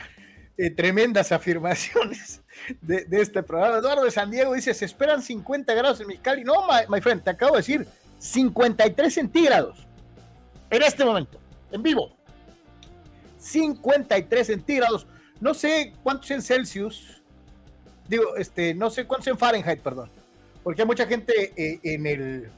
eh, 0.62 0.69
tremendas 0.72 1.32
afirmaciones 1.32 2.41
de, 2.82 3.06
este 3.12 3.41
programa. 3.41 3.78
Eduardo 3.78 4.04
de 4.04 4.12
San 4.12 4.30
Diego 4.30 4.54
dice, 4.54 4.74
se 4.74 4.84
esperan 4.84 5.22
50 5.22 5.74
grados 5.74 6.02
en 6.02 6.08
Mexicali. 6.08 6.43
No, 6.43 6.67
my, 6.89 7.00
friend, 7.00 7.24
te 7.24 7.30
acabo 7.30 7.54
de 7.54 7.60
decir, 7.60 7.88
53 8.17 9.13
centígrados 9.13 9.88
en 10.69 10.84
este 10.84 11.06
momento, 11.06 11.39
en 11.72 11.82
vivo. 11.82 12.13
53 13.38 14.48
centígrados. 14.48 15.08
No 15.39 15.54
sé 15.54 15.93
cuántos 16.04 16.30
en 16.32 16.41
Celsius, 16.41 17.24
digo, 18.10 18.36
este, 18.36 18.74
no 18.74 18.89
sé 18.89 19.06
cuántos 19.06 19.28
en 19.30 19.38
Fahrenheit, 19.38 19.80
perdón, 19.80 20.12
porque 20.62 20.82
hay 20.82 20.88
mucha 20.88 21.08
gente 21.08 21.54
eh, 21.56 21.80
en 21.84 22.06
el 22.06 22.52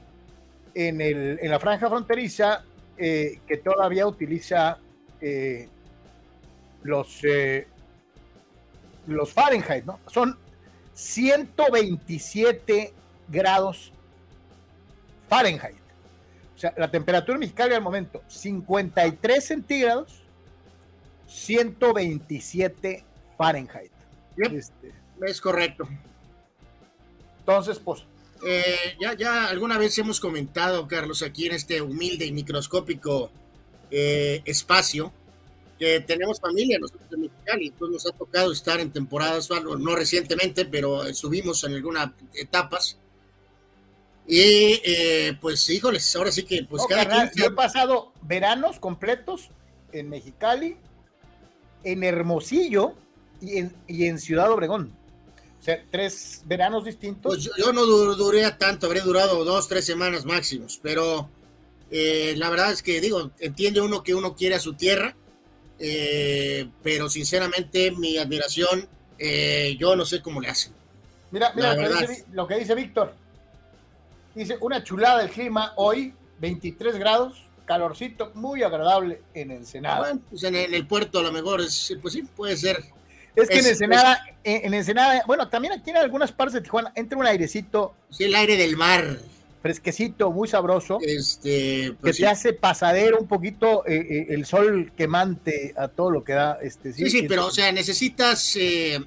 en, 0.74 1.02
el, 1.02 1.38
en 1.40 1.52
la 1.52 1.60
franja 1.60 1.88
fronteriza 1.88 2.64
eh, 2.98 3.42
que 3.46 3.58
todavía 3.58 4.08
utiliza 4.08 4.80
eh, 5.20 5.70
los, 6.82 7.22
los 9.08 9.34
Fahrenheit, 9.34 9.86
¿no? 9.86 10.00
Son 10.08 10.38
127 10.94 12.94
grados 13.28 13.92
Fahrenheit. 15.28 15.78
O 16.56 16.58
sea, 16.58 16.74
la 16.78 16.92
temperatura 16.92 17.38
mexicana 17.38 17.76
al 17.76 17.82
momento, 17.82 18.22
53 18.28 19.44
centígrados 19.44 20.22
127 21.28 23.04
Fahrenheit. 23.38 23.92
Este, 24.38 24.94
es 25.26 25.42
correcto. 25.42 25.88
Entonces, 27.40 27.80
pues. 27.80 28.06
Eh, 28.44 28.98
ya, 29.00 29.14
ya 29.14 29.46
alguna 29.46 29.78
vez 29.78 29.98
hemos 30.00 30.20
comentado, 30.20 30.88
Carlos, 30.88 31.22
aquí 31.22 31.46
en 31.46 31.54
este 31.54 31.80
humilde 31.82 32.26
y 32.26 32.32
microscópico 32.32 33.30
eh, 33.92 34.42
espacio, 34.46 35.14
que 35.82 36.00
tenemos 36.02 36.40
familia 36.40 36.78
nosotros 36.78 37.12
en 37.12 37.22
Mexicali, 37.22 37.68
entonces 37.70 37.94
nos 37.94 38.14
ha 38.14 38.16
tocado 38.16 38.52
estar 38.52 38.80
en 38.80 38.92
temporadas, 38.92 39.50
no 39.50 39.96
recientemente, 39.96 40.66
pero 40.66 41.06
estuvimos 41.06 41.64
en 41.64 41.74
algunas 41.74 42.12
etapas. 42.36 43.00
Y 44.28 44.80
eh, 44.86 45.36
pues, 45.42 45.68
híjoles, 45.72 46.16
ahora 46.16 46.32
sí 46.32 46.44
que, 46.44 46.66
pues 46.66 46.84
cada 46.88 47.32
Yo 47.34 47.46
he 47.46 47.52
pasado 47.52 48.14
veranos 48.22 48.80
completos 48.80 49.50
en 49.92 50.08
Mexicali, 50.08 50.78
en 51.84 52.04
Hermosillo 52.04 52.94
y 53.42 53.58
en, 53.58 53.76
y 53.88 54.06
en 54.06 54.20
Ciudad 54.20 54.52
Obregón. 54.52 54.96
O 55.60 55.64
sea, 55.64 55.84
tres 55.90 56.44
veranos 56.46 56.86
distintos. 56.86 57.34
Pues 57.34 57.50
yo, 57.58 57.74
no 57.74 57.88
duré 57.88 58.48
tanto, 58.52 58.86
habría 58.86 59.04
durado 59.04 59.44
dos, 59.44 59.68
tres 59.68 59.84
semanas 59.84 60.26
máximos, 60.26 60.80
pero 60.84 61.28
eh, 61.90 62.36
la 62.38 62.52
verdad 62.52 62.72
es 62.72 62.84
que 62.84 63.02
digo, 63.02 63.32
entiende 63.40 63.82
uno 63.82 64.04
que 64.04 64.14
uno 64.14 64.36
quiere 64.36 64.54
a 64.54 64.60
su 64.60 64.76
tierra, 64.76 65.16
eh, 65.84 66.70
pero 66.84 67.10
sinceramente 67.10 67.90
mi 67.92 68.18
admiración, 68.18 68.88
eh, 69.18 69.76
yo 69.80 69.96
no 69.96 70.06
sé 70.06 70.22
cómo 70.22 70.40
le 70.40 70.50
hacen. 70.50 70.74
Mira, 71.32 71.52
mira 71.56 71.76
lo 72.34 72.48
que, 72.48 72.60
dice, 72.60 72.76
Víctor. 72.76 73.16
Dice, 74.36 74.58
una 74.62 74.84
chulada 74.84 75.20
del 75.20 75.32
clima 75.32 75.74
hoy, 75.78 76.14
23 76.40 76.98
grados, 76.98 77.44
calorcito, 77.66 78.32
muy 78.36 78.62
agradable 78.62 79.22
en 79.34 79.52
Ensenada. 79.52 80.00
Bueno, 80.00 80.22
pues 80.30 80.44
en, 80.44 80.56
el 80.56 80.86
puerto 80.86 81.20
a 81.20 81.24
lo 81.24 81.32
mejor, 81.32 81.62
es, 81.62 81.98
pues 82.02 82.14
sí, 82.14 82.24
puede 82.24 82.56
ser. 82.58 82.84
Es 83.36 83.50
que 83.50 83.60
en 83.60 83.66
Ensenada, 83.66 84.24
en 84.44 84.74
Ensenada, 84.74 85.24
bueno, 85.26 85.50
también 85.50 85.74
aquí 85.74 85.90
en 85.90 85.98
algunas 85.98 86.32
partes 86.32 86.54
de 86.54 86.62
Tijuana 86.62 86.92
entra 86.96 87.18
un 87.18 87.26
airecito. 87.26 87.96
Sí, 88.10 88.26
el 88.26 88.36
aire 88.36 88.56
del 88.58 88.78
mar 88.78 89.18
fresquecito, 89.62 90.32
muy 90.32 90.48
sabroso, 90.48 90.98
este, 91.02 91.94
pues 92.02 92.18
que 92.18 92.24
te 92.24 92.28
hace 92.28 92.54
pasadero 92.54 93.20
un 93.20 93.28
poquito 93.28 93.86
eh, 93.86 93.96
eh, 93.96 94.26
el 94.30 94.46
sol 94.46 94.92
quemante 94.98 95.74
a 95.78 95.88
todo 95.88 96.10
lo 96.10 96.24
que 96.24 96.34
da. 96.34 96.58
Este, 96.62 96.94
sí, 96.94 97.10
sí, 97.10 97.24
pero 97.28 97.46
o 97.46 97.52
sea, 97.52 97.72
necesitas 97.72 98.56
eh, 98.56 99.00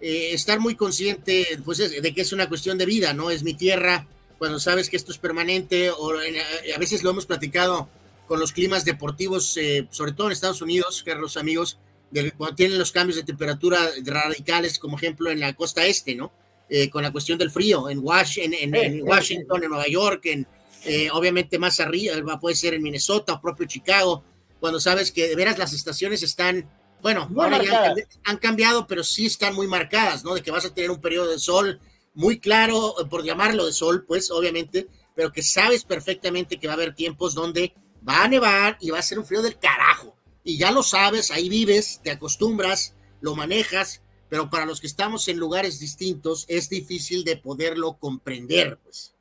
estar 0.00 0.60
muy 0.60 0.74
consciente 0.74 1.46
pues, 1.64 1.78
de 1.78 2.14
que 2.14 2.20
es 2.20 2.32
una 2.32 2.48
cuestión 2.48 2.76
de 2.76 2.86
vida, 2.86 3.14
¿no? 3.14 3.30
Es 3.30 3.42
mi 3.42 3.54
tierra, 3.54 4.06
cuando 4.38 4.60
sabes 4.60 4.90
que 4.90 4.96
esto 4.96 5.12
es 5.12 5.18
permanente, 5.18 5.90
o 5.90 6.10
a 6.10 6.78
veces 6.78 7.02
lo 7.02 7.10
hemos 7.10 7.26
platicado 7.26 7.88
con 8.26 8.38
los 8.38 8.52
climas 8.52 8.84
deportivos, 8.84 9.58
sobre 9.90 10.12
todo 10.12 10.28
en 10.28 10.32
Estados 10.32 10.62
Unidos, 10.62 11.02
Carlos 11.04 11.36
amigos, 11.36 11.78
de, 12.10 12.32
cuando 12.32 12.56
tienen 12.56 12.78
los 12.78 12.92
cambios 12.92 13.16
de 13.16 13.24
temperatura 13.24 13.78
radicales, 14.04 14.78
como 14.78 14.96
ejemplo 14.96 15.30
en 15.30 15.40
la 15.40 15.54
costa 15.54 15.84
este, 15.86 16.14
¿no? 16.14 16.32
Eh, 16.72 16.88
con 16.88 17.02
la 17.02 17.10
cuestión 17.10 17.36
del 17.36 17.50
frío, 17.50 17.90
en, 17.90 17.98
Washington, 17.98 18.54
en, 18.54 19.02
Washington, 19.02 19.64
en 19.64 19.70
Nueva 19.70 19.88
York, 19.88 20.26
en, 20.26 20.46
eh, 20.84 21.10
obviamente 21.12 21.58
más 21.58 21.80
arriba, 21.80 22.38
puede 22.38 22.54
ser 22.54 22.74
en 22.74 22.82
Minnesota 22.82 23.32
o 23.32 23.40
propio 23.40 23.66
Chicago, 23.66 24.22
cuando 24.60 24.78
sabes 24.78 25.10
que 25.10 25.26
de 25.26 25.34
veras 25.34 25.58
las 25.58 25.72
estaciones 25.72 26.22
están, 26.22 26.70
bueno, 27.02 27.28
ahora 27.36 27.60
ya 27.60 27.92
han, 28.22 28.36
cambiado, 28.36 28.86
pero 28.86 29.02
sí 29.02 29.26
están 29.26 29.52
muy 29.56 29.66
marcadas, 29.66 30.22
¿no? 30.22 30.32
De 30.32 30.42
que 30.42 30.52
vas 30.52 30.64
a 30.64 30.72
tener 30.72 30.92
un 30.92 31.00
periodo 31.00 31.32
de 31.32 31.40
sol 31.40 31.80
muy 32.14 32.38
claro, 32.38 32.94
eh, 33.00 33.04
por 33.06 33.24
llamarlo 33.24 33.66
de 33.66 33.72
sol, 33.72 34.04
pues 34.06 34.30
obviamente, 34.30 34.86
pero 35.16 35.32
que 35.32 35.42
sabes 35.42 35.82
perfectamente 35.82 36.60
que 36.60 36.68
va 36.68 36.74
a 36.74 36.76
haber 36.76 36.94
tiempos 36.94 37.34
donde 37.34 37.74
va 38.08 38.22
a 38.22 38.28
nevar 38.28 38.78
y 38.80 38.90
va 38.90 39.00
a 39.00 39.02
ser 39.02 39.18
un 39.18 39.26
frío 39.26 39.42
del 39.42 39.58
carajo. 39.58 40.14
Y 40.44 40.56
ya 40.56 40.70
lo 40.70 40.84
sabes, 40.84 41.32
ahí 41.32 41.48
vives, 41.48 42.00
te 42.04 42.12
acostumbras, 42.12 42.94
lo 43.20 43.34
manejas, 43.34 44.02
pero 44.30 44.48
para 44.48 44.64
los 44.64 44.80
que 44.80 44.86
estamos 44.86 45.26
en 45.28 45.36
lugares 45.36 45.80
distintos 45.80 46.46
es 46.48 46.70
difícil 46.70 47.24
de 47.24 47.36
poderlo 47.36 47.94
comprender. 47.94 48.78
Pues. 48.78 49.12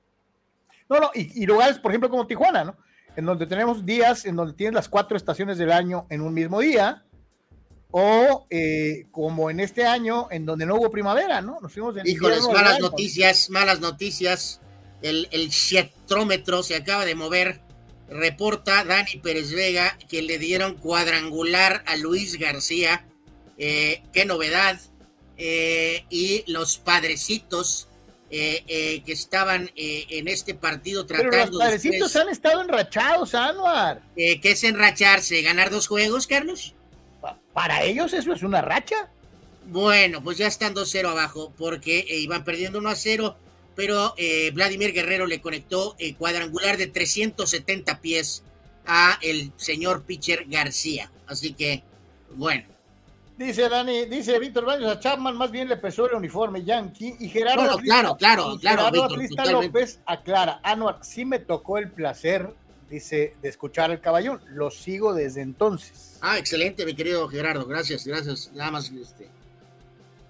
No, 0.87 0.99
no, 0.99 1.11
y, 1.13 1.45
lugares, 1.45 1.79
por 1.79 1.91
ejemplo, 1.91 2.09
como 2.09 2.27
Tijuana, 2.27 2.63
¿no? 2.63 2.77
En 3.15 3.25
donde 3.25 3.47
tenemos 3.47 3.85
días 3.85 4.25
en 4.25 4.35
donde 4.35 4.53
tienes 4.53 4.75
las 4.75 4.87
cuatro 4.87 5.17
estaciones 5.17 5.57
del 5.57 5.71
año 5.71 6.05
en 6.09 6.21
un 6.21 6.33
mismo 6.33 6.59
día, 6.59 7.03
o 7.91 8.45
eh, 8.51 9.07
como 9.11 9.49
en 9.49 9.59
este 9.59 9.85
año, 9.85 10.27
en 10.29 10.45
donde 10.45 10.67
no 10.67 10.75
hubo 10.75 10.91
primavera, 10.91 11.41
¿no? 11.41 11.59
Nos 11.59 11.73
fuimos 11.73 11.95
Híjoles, 12.05 12.47
malas 12.47 12.79
noticias, 12.79 13.49
malas 13.49 13.79
noticias. 13.79 14.61
El, 15.01 15.27
el 15.31 15.51
se 15.51 16.75
acaba 16.75 17.05
de 17.05 17.15
mover. 17.15 17.61
Reporta 18.09 18.83
Dani 18.83 19.17
Pérez 19.21 19.51
Vega 19.53 19.95
que 20.07 20.23
le 20.23 20.39
dieron 20.39 20.75
cuadrangular 20.75 21.83
a 21.85 21.95
Luis 21.95 22.39
García. 22.39 23.05
Eh, 23.57 24.03
qué 24.13 24.25
novedad. 24.25 24.79
Eh, 25.41 26.04
y 26.10 26.43
los 26.47 26.78
padrecitos 26.78 27.88
eh, 28.30 28.62
eh, 28.67 29.02
que 29.06 29.13
estaban 29.13 29.71
en 29.73 30.28
este 30.28 30.54
partido 30.54 31.06
tratando. 31.06 31.32
Pero 31.32 31.45
los 31.45 31.58
padrecitos 31.58 32.15
han 32.17 32.28
estado 32.28 32.62
enrachados, 32.62 33.34
Anuar. 33.34 34.02
¿Qué 34.15 34.39
es 34.43 34.63
enracharse? 34.65 35.41
¿Ganar 35.41 35.69
dos 35.69 35.88
juegos, 35.88 36.28
Carlos? 36.28 36.75
para 37.54 37.84
ellos 37.84 38.13
eso 38.13 38.32
es 38.32 38.43
una 38.43 38.62
racha. 38.62 39.10
Bueno, 39.65 40.23
pues 40.23 40.38
ya 40.38 40.47
están 40.47 40.73
2-0 40.73 41.10
abajo 41.10 41.54
porque 41.58 42.06
iban 42.08 42.43
perdiendo 42.43 42.80
1 42.80 42.95
0, 42.95 43.36
pero 43.75 44.15
Vladimir 44.54 44.93
Guerrero 44.93 45.25
le 45.25 45.41
conectó 45.41 45.95
cuadrangular 46.17 46.78
de 46.78 46.88
370 46.88 47.99
pies 47.99 48.43
a 48.86 49.19
el 49.21 49.52
señor 49.58 50.04
pitcher 50.04 50.45
García. 50.47 51.12
Así 51.28 51.54
que, 51.54 51.84
bueno, 52.32 52.65
Dice 53.39 53.69
Dani, 53.69 54.04
dice 54.04 54.38
Víctor 54.38 54.65
Baños 54.65 54.91
a 54.91 54.99
Chapman, 54.99 55.38
más 55.38 55.49
bien 55.49 55.69
le 55.69 55.78
pesó 55.78 56.10
el 56.10 56.15
uniforme 56.15 56.62
Yankee 56.62 57.15
y 57.21 57.30
Gerardo. 57.30 57.78
claro, 57.78 58.17
claro, 58.17 58.58
claro. 58.60 58.89
Gerardo 58.89 59.62
López 59.62 60.02
aclara, 60.06 60.60
Anuar, 60.62 60.97
sí 61.04 61.23
me 61.23 61.39
tocó 61.39 61.78
el 61.78 61.89
placer, 61.89 62.54
dice, 62.89 63.38
de 63.41 63.47
escuchar 63.47 63.91
el 63.91 64.02
caballón. 64.02 64.41
Lo 64.47 64.69
sigo 64.69 65.13
desde 65.13 65.41
entonces. 65.41 66.17
Ah, 66.19 66.38
excelente, 66.38 66.86
mi 66.86 66.93
querido 66.93 67.25
Gerardo. 67.30 67.65
Gracias, 67.65 68.06
gracias. 68.06 68.52
Nada 68.54 68.71
más 68.71 68.91
este. 68.91 69.30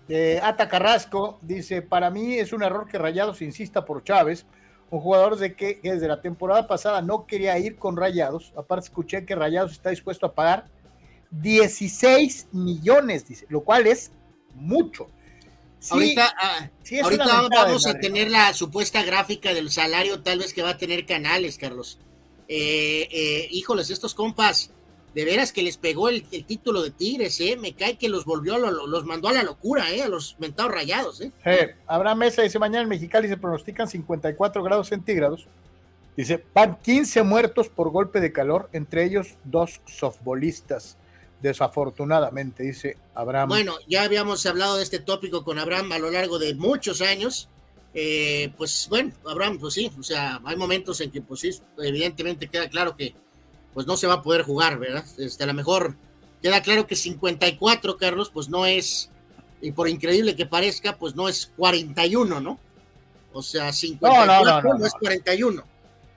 Eh, 0.08 0.39
Ata 0.43 0.69
Carrasco 0.69 1.39
dice: 1.41 1.82
Para 1.82 2.12
mí 2.12 2.36
es 2.36 2.54
un 2.54 2.62
error 2.62 2.88
que 2.88 3.00
Rayados 3.00 3.41
insista 3.41 3.86
por 3.86 4.04
Chávez, 4.04 4.45
un 4.91 5.00
jugador 5.00 5.36
de 5.36 5.56
que 5.56 5.80
desde 5.82 6.08
la 6.08 6.22
temporada 6.22 6.67
pasada 6.67 7.02
no 7.02 7.26
quería 7.26 7.58
ir 7.58 7.76
con 7.78 7.98
Rayados. 7.98 8.54
Aparte, 8.56 8.86
escuché 8.86 9.26
que 9.26 9.34
Rayados 9.34 9.72
está 9.72 9.89
dispuesto 9.89 10.28
a 10.28 10.34
pagar 10.36 10.65
16 11.31 12.47
millones, 12.51 13.27
dice, 13.27 13.45
lo 13.49 13.61
cual 13.61 13.87
es 13.87 14.11
mucho. 14.55 15.09
ahorita 15.89 16.33
ah, 16.37 16.69
vamos 17.49 17.85
a 17.85 17.93
tener 17.93 18.29
la 18.29 18.53
supuesta 18.53 19.03
gráfica 19.03 19.53
del 19.53 19.69
salario, 19.69 20.21
tal 20.21 20.39
vez 20.39 20.53
que 20.53 20.61
va 20.61 20.71
a 20.71 20.77
tener 20.77 21.05
canales, 21.05 21.57
Carlos. 21.57 21.99
Eh, 22.47 23.07
eh, 23.11 23.47
híjoles, 23.51 23.91
estos 23.91 24.15
compas, 24.15 24.71
de 25.13 25.25
veras 25.25 25.51
que 25.51 25.63
les 25.63 25.77
pegó 25.77 26.09
el, 26.09 26.23
título 26.23 26.81
de 26.81 26.91
Tigres, 26.91 27.39
¿eh? 27.41 27.57
Me 27.59 27.73
cae 27.73 27.97
que 27.97 28.09
los 28.09 28.25
volvió, 28.25 28.57
los 28.57 29.05
mandó 29.05 29.27
a 29.27 29.33
la 29.33 29.43
locura, 29.43 29.91
¿eh? 29.91 30.01
A 30.01 30.07
los 30.07 30.35
mentados 30.39 30.71
rayados, 30.71 31.21
¿eh? 31.21 31.31
eh 31.45 31.75
Abraham 31.87 32.19
Mesa 32.19 32.41
dice, 32.41 32.59
mañana 32.59 32.83
en 32.83 32.89
Mexicali 32.89 33.27
se 33.27 33.37
pronostican 33.37 33.87
54 33.87 34.63
grados 34.63 34.87
centígrados. 34.87 35.47
Dice, 36.15 36.43
van 36.53 36.77
15 36.81 37.23
muertos 37.23 37.69
por 37.69 37.91
golpe 37.91 38.19
de 38.19 38.31
calor, 38.31 38.69
entre 38.73 39.05
ellos 39.05 39.35
dos 39.45 39.81
softbolistas 39.85 40.97
desafortunadamente, 41.41 42.63
dice 42.63 42.97
Abraham. 43.15 43.49
Bueno, 43.49 43.75
ya 43.88 44.04
habíamos 44.04 44.45
hablado 44.45 44.78
de 44.78 44.84
este 44.84 44.99
tópico 44.99 45.43
con 45.43 45.60
Abraham 45.60 45.91
a 45.93 45.99
lo 45.99 46.12
largo 46.12 46.39
de 46.39 46.54
muchos 46.56 47.02
años. 47.02 47.49
Eh, 47.93 48.54
pues 48.58 48.88
bueno, 48.89 49.13
Abraham, 49.25 49.58
pues 49.60 49.73
sí, 49.73 49.91
o 49.97 50.04
sea, 50.04 50.39
hay 50.43 50.56
momentos 50.56 51.02
en 51.02 51.12
que 51.12 51.21
pues 51.21 51.39
sí, 51.39 51.52
evidentemente 51.80 52.47
queda 52.47 52.69
claro 52.69 52.95
que 52.95 53.15
pues 53.73 53.88
no 53.88 53.97
se 53.97 54.08
va 54.08 54.15
a 54.15 54.21
poder 54.21 54.43
jugar, 54.43 54.78
¿verdad? 54.78 55.06
Este, 55.17 55.43
a 55.43 55.47
lo 55.47 55.54
mejor 55.54 55.95
queda 56.41 56.62
claro 56.62 56.86
que 56.86 56.95
54, 56.95 57.97
Carlos, 57.97 58.30
pues 58.30 58.49
no 58.49 58.65
es, 58.65 59.10
y 59.62 59.71
por 59.71 59.89
increíble 59.89 60.36
que 60.36 60.45
parezca, 60.45 60.97
pues 60.97 61.15
no 61.15 61.30
es 61.30 61.52
41, 61.58 62.39
¿no? 62.39 62.60
O 63.34 63.41
sea, 63.41 63.71
54 63.71 64.78
no, 64.78 64.86
es 64.86 64.93
41. 64.93 65.63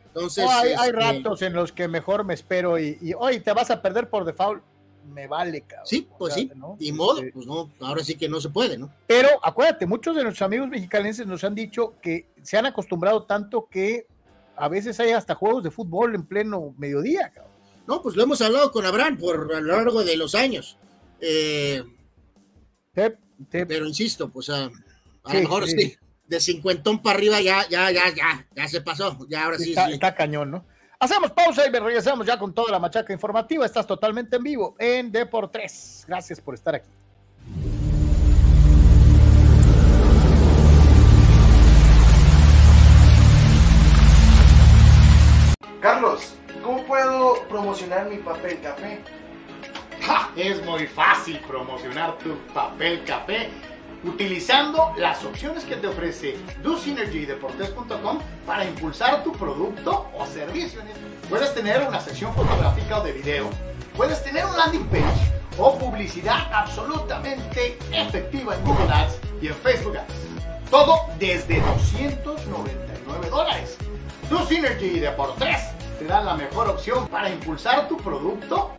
Entonces, 0.08 0.44
hay, 0.46 0.72
hay, 0.72 0.90
este 0.90 0.92
ratos 0.92 1.42
en 1.42 1.54
los 1.54 1.72
que 1.72 1.88
mejor 1.88 2.24
me 2.24 2.34
espero 2.34 2.78
y, 2.78 2.98
y 3.00 3.14
hoy 3.14 3.40
te 3.40 3.52
vas 3.52 3.70
a 3.70 3.80
perder 3.80 4.10
por 4.10 4.26
default 4.26 4.62
me 5.06 5.26
vale, 5.26 5.62
cabrón. 5.62 5.86
Sí, 5.86 6.08
pues 6.18 6.34
sí, 6.34 6.50
y 6.78 6.92
modo, 6.92 7.22
pues 7.32 7.46
no, 7.46 7.70
ahora 7.80 8.02
sí 8.04 8.16
que 8.16 8.28
no 8.28 8.40
se 8.40 8.50
puede, 8.50 8.78
¿no? 8.78 8.92
Pero 9.06 9.28
acuérdate, 9.42 9.86
muchos 9.86 10.16
de 10.16 10.22
nuestros 10.22 10.46
amigos 10.46 10.68
mexicanos 10.68 11.18
nos 11.26 11.44
han 11.44 11.54
dicho 11.54 11.94
que 12.00 12.26
se 12.42 12.56
han 12.56 12.66
acostumbrado 12.66 13.24
tanto 13.24 13.68
que 13.70 14.06
a 14.56 14.68
veces 14.68 14.98
hay 15.00 15.10
hasta 15.10 15.34
juegos 15.34 15.64
de 15.64 15.70
fútbol 15.70 16.14
en 16.14 16.24
pleno 16.24 16.74
mediodía, 16.78 17.30
cabrón. 17.30 17.52
No, 17.86 18.00
pues 18.00 18.16
lo 18.16 18.22
hemos 18.22 18.40
hablado 18.40 18.70
con 18.70 18.86
Abraham 18.86 19.18
por 19.18 19.54
a 19.54 19.60
lo 19.60 19.76
largo 19.76 20.04
de 20.04 20.16
los 20.16 20.34
años. 20.34 20.78
Eh, 21.20 21.82
pero 22.92 23.86
insisto, 23.86 24.30
pues 24.30 24.50
a, 24.50 24.70
lo 25.24 25.32
mejor 25.32 25.66
sí. 25.68 25.96
de 26.26 26.40
cincuentón 26.40 27.02
para 27.02 27.16
arriba 27.16 27.40
ya, 27.40 27.68
ya, 27.68 27.90
ya, 27.90 28.14
ya, 28.14 28.46
ya 28.54 28.68
se 28.68 28.80
pasó, 28.80 29.18
ya 29.28 29.44
ahora 29.44 29.58
sí. 29.58 29.70
Está, 29.70 29.90
está 29.90 30.14
cañón, 30.14 30.50
¿no? 30.50 30.64
Hacemos 31.02 31.32
pausa 31.32 31.66
y 31.66 31.70
regresamos 31.72 32.24
ya 32.24 32.38
con 32.38 32.54
toda 32.54 32.70
la 32.70 32.78
machaca 32.78 33.12
informativa. 33.12 33.66
Estás 33.66 33.84
totalmente 33.88 34.36
en 34.36 34.42
vivo 34.44 34.76
en 34.78 35.12
Depor3. 35.12 36.04
Gracias 36.06 36.40
por 36.40 36.54
estar 36.54 36.76
aquí. 36.76 36.88
Carlos, 45.80 46.34
¿cómo 46.62 46.84
puedo 46.84 47.48
promocionar 47.48 48.08
mi 48.08 48.18
papel 48.18 48.60
café? 48.60 49.00
Es 50.36 50.64
muy 50.64 50.86
fácil 50.86 51.40
promocionar 51.48 52.16
tu 52.18 52.36
papel 52.54 53.02
café 53.04 53.50
utilizando 54.04 54.92
las 54.96 55.24
opciones 55.24 55.64
que 55.64 55.76
te 55.76 55.86
ofrece 55.86 56.36
DoSynergyDeportes.com 56.62 58.18
para 58.46 58.64
impulsar 58.64 59.22
tu 59.22 59.32
producto 59.32 60.06
o 60.18 60.26
servicio. 60.26 60.80
Puedes 61.28 61.54
tener 61.54 61.86
una 61.86 62.00
sección 62.00 62.34
fotográfica 62.34 63.00
o 63.00 63.04
de 63.04 63.12
video, 63.12 63.50
puedes 63.96 64.22
tener 64.22 64.44
un 64.44 64.56
landing 64.56 64.86
page 64.86 65.32
o 65.58 65.78
publicidad 65.78 66.52
absolutamente 66.52 67.78
efectiva 67.92 68.56
en 68.56 68.64
Google 68.64 68.92
Ads 68.92 69.18
y 69.40 69.48
en 69.48 69.54
Facebook 69.54 69.96
Ads. 69.96 70.70
Todo 70.70 71.00
desde 71.18 71.60
299 71.60 73.30
dólares. 73.30 73.76
DoSynergy 74.30 75.00
Deportes 75.00 75.72
te 75.98 76.06
da 76.06 76.22
la 76.22 76.34
mejor 76.34 76.68
opción 76.68 77.06
para 77.08 77.28
impulsar 77.28 77.86
tu 77.88 77.98
producto. 77.98 78.70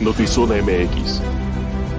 Notizona 0.00 0.56
MX 0.56 1.22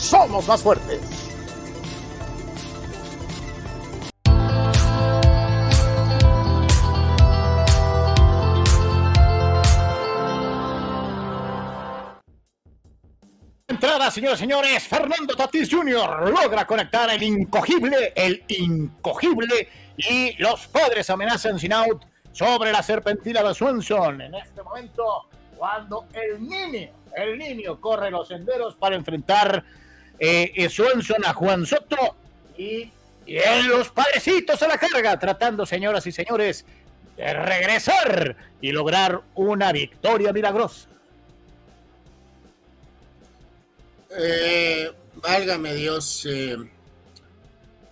somos 0.00 0.48
más 0.48 0.62
fuertes. 0.62 1.00
Entrada, 13.68 14.10
señores 14.10 14.38
y 14.38 14.42
señores, 14.42 14.82
Fernando 14.88 15.36
Tatis 15.36 15.70
Jr. 15.70 16.30
logra 16.30 16.66
conectar 16.66 17.08
el 17.10 17.22
incogible, 17.22 18.12
el 18.16 18.42
incogible, 18.48 19.68
y 19.96 20.34
los 20.42 20.66
padres 20.66 21.08
amenazan 21.10 21.58
sin 21.58 21.72
out 21.72 22.04
sobre 22.32 22.72
la 22.72 22.82
serpentina 22.82 23.42
de 23.42 23.54
Swanson. 23.54 24.20
En 24.22 24.34
este 24.34 24.62
momento, 24.62 25.28
cuando 25.56 26.06
el 26.14 26.42
niño 26.46 27.00
el 27.16 27.38
niño 27.38 27.80
corre 27.80 28.10
los 28.10 28.28
senderos 28.28 28.76
para 28.76 28.96
enfrentar 28.96 29.64
eh, 30.20 30.68
Swanson 30.68 31.24
a 31.24 31.32
Juan 31.32 31.64
Soto 31.66 32.16
y, 32.56 32.92
en 33.26 33.68
los 33.68 33.90
padrecitos 33.90 34.62
a 34.62 34.68
la 34.68 34.76
carga, 34.76 35.18
tratando, 35.18 35.64
señoras 35.64 36.06
y 36.06 36.12
señores, 36.12 36.66
de 37.16 37.32
regresar 37.32 38.36
y 38.60 38.72
lograr 38.72 39.22
una 39.34 39.72
victoria 39.72 40.32
milagrosa. 40.32 40.88
Eh, 44.18 44.90
válgame 45.16 45.74
Dios. 45.74 46.26
Eh, 46.28 46.56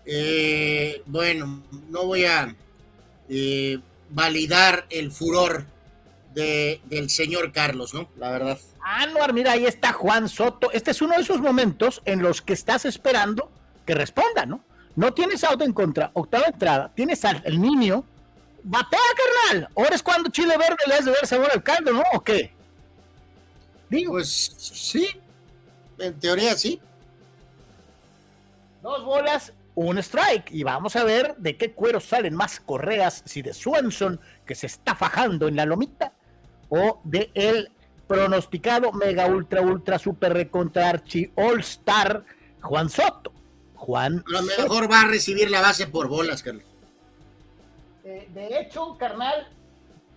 eh, 0.05 1.03
bueno, 1.07 1.63
no 1.89 2.07
voy 2.07 2.25
a 2.25 2.55
validar 4.11 4.87
el 4.91 5.11
furor 5.13 5.67
de, 6.35 6.81
del 6.85 7.11
señor 7.11 7.53
Carlos, 7.53 7.95
¿no? 7.95 8.11
La 8.17 8.31
verdad. 8.31 8.59
Anuar, 8.91 9.35
mira, 9.35 9.53
ahí 9.53 9.67
está 9.67 9.93
Juan 9.93 10.31
Soto. 10.31 10.73
Este 10.73 10.93
es 10.93 11.03
uno 11.03 11.15
de 11.15 11.21
esos 11.21 11.43
momentos 11.43 12.01
en 12.07 12.23
los 12.23 12.41
que 12.41 12.55
estás 12.55 12.87
esperando 12.87 13.53
que 13.85 13.95
responda, 13.95 14.47
¿no? 14.47 14.65
No 14.97 15.13
tienes 15.13 15.45
auto 15.45 15.63
en 15.63 15.75
contra, 15.75 16.11
octava 16.15 16.47
entrada, 16.47 16.91
tienes 16.95 17.23
al 17.27 17.43
el 17.45 17.61
niño. 17.61 18.03
Batea, 18.63 18.99
carnal. 19.51 19.69
Ahora 19.77 19.95
es 19.95 20.03
cuando 20.03 20.31
Chile 20.31 20.57
Verde 20.57 20.79
le 20.87 20.95
has 20.95 21.05
de 21.05 21.11
ver 21.11 21.27
sabor 21.27 21.51
al 21.53 21.63
caldo, 21.63 21.93
¿no? 21.93 22.03
¿O 22.15 22.25
qué? 22.25 22.51
Digo. 23.91 24.13
Pues 24.13 24.57
sí, 24.59 25.07
en 25.99 26.19
teoría 26.19 26.55
sí. 26.55 26.81
Dos 28.83 29.05
bolas, 29.05 29.53
un 29.75 29.99
strike. 29.99 30.51
Y 30.51 30.63
vamos 30.63 30.97
a 30.97 31.05
ver 31.05 31.37
de 31.37 31.59
qué 31.59 31.73
cuero 31.73 32.01
salen 32.01 32.35
más 32.35 32.59
correas, 32.59 33.23
si 33.27 33.43
de 33.43 33.53
Swanson, 33.53 34.19
que 34.47 34.55
se 34.55 34.67
está 34.67 34.95
fajando 34.95 35.47
en 35.47 35.57
la 35.57 35.67
lomita, 35.67 36.15
o 36.71 37.03
de 37.05 37.31
el 37.35 37.71
pronosticado 38.09 38.93
mega 38.93 39.27
ultra 39.27 39.61
ultra 39.61 39.99
super 39.99 40.33
recontra 40.33 40.89
archi 40.89 41.31
all 41.37 41.61
star 41.61 42.25
Juan 42.63 42.89
Soto. 42.89 43.33
Juan. 43.75 44.25
A 44.27 44.31
lo 44.31 44.43
mejor 44.43 44.91
va 44.91 45.03
a 45.03 45.07
recibir 45.07 45.51
la 45.51 45.61
base 45.61 45.87
por 45.87 46.09
bolas, 46.09 46.43
Carlos. 46.43 46.65
Eh, 48.05 48.29
de 48.35 48.61
hecho, 48.61 48.97
carnal, 48.99 49.49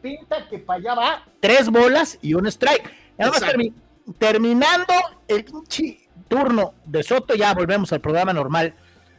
pinta 0.02 0.48
que 0.50 0.58
para 0.58 0.80
allá 0.80 0.96
va 0.96 1.26
tres 1.40 1.70
bolas 1.70 2.18
y 2.22 2.34
un 2.34 2.48
strike. 2.48 2.92
terminando 4.18 4.94
el 5.28 5.46
turno 6.28 6.74
de 6.86 7.04
Soto, 7.04 7.36
ya 7.36 7.54
volvemos 7.54 7.94
al 7.94 8.02
programa 8.02 8.34
normal. 8.34 8.74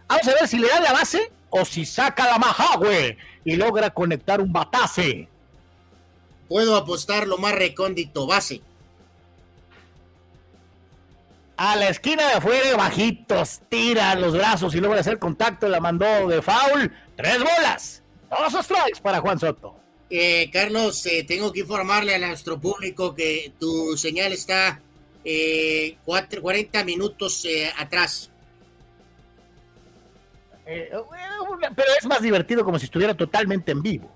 Vamos 0.09 0.27
a 0.27 0.35
ver 0.35 0.49
si 0.49 0.59
le 0.59 0.69
da 0.69 0.81
la 0.81 0.93
base 0.93 1.33
o 1.51 1.65
si 1.65 1.85
saca 1.85 2.27
la 2.27 2.39
maja, 2.39 2.77
güey, 2.79 3.17
y 3.45 3.57
logra 3.57 3.91
conectar 3.91 4.41
un 4.41 4.53
batase. 4.53 5.29
Puedo 6.53 6.77
apostar 6.77 7.27
lo 7.27 7.39
más 7.39 7.55
recóndito, 7.55 8.27
base. 8.27 8.61
A 11.57 11.77
la 11.77 11.89
esquina 11.89 12.29
de 12.29 12.35
afuera, 12.35 12.77
bajitos, 12.77 13.63
tira 13.71 14.15
los 14.17 14.35
brazos 14.35 14.75
y 14.75 14.79
luego 14.79 14.93
de 14.93 15.01
hacer 15.01 15.19
contacto 15.19 15.67
la 15.67 15.81
mandó 15.81 16.29
de 16.29 16.43
foul. 16.43 16.93
Tres 17.17 17.39
bolas, 17.39 18.03
dos 18.29 18.65
strikes 18.67 19.01
para 19.01 19.21
Juan 19.21 19.41
Soto. 19.41 19.75
Eh, 20.11 20.51
Carlos, 20.53 21.07
eh, 21.07 21.25
tengo 21.27 21.55
que 21.55 21.61
informarle 21.61 22.15
a 22.17 22.19
nuestro 22.19 22.61
público 22.61 23.15
que 23.15 23.55
tu 23.59 23.97
señal 23.97 24.35
está 24.35 24.79
eh, 25.25 25.97
40 26.05 26.85
minutos 26.85 27.47
eh, 27.47 27.73
atrás. 27.79 28.31
Eh, 30.67 30.91
pero 31.75 31.89
es 31.99 32.05
más 32.05 32.21
divertido 32.21 32.63
como 32.63 32.79
si 32.79 32.85
estuviera 32.85 33.15
totalmente 33.15 33.73
en 33.73 33.81
vivo. 33.81 34.13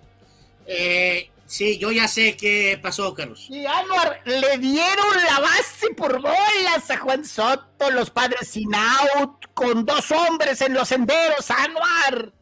Eh, 0.67 1.31
sí, 1.47 1.79
yo 1.79 1.93
ya 1.93 2.09
sé 2.09 2.37
qué 2.37 2.79
pasó, 2.81 3.15
Carlos. 3.15 3.47
Y 3.49 3.65
Anuar, 3.67 4.21
le 4.25 4.59
dieron 4.59 5.25
la 5.29 5.41
base 5.41 5.89
por 5.97 6.21
bolas 6.21 6.91
a 6.91 6.99
Juan 6.99 7.25
Soto, 7.25 7.91
los 7.91 8.11
padres 8.11 8.49
sin 8.49 8.75
out, 8.75 9.47
con 9.55 9.85
dos 9.85 10.11
hombres 10.11 10.61
en 10.61 10.75
los 10.75 10.89
senderos, 10.89 11.51
Anuar. 11.51 12.33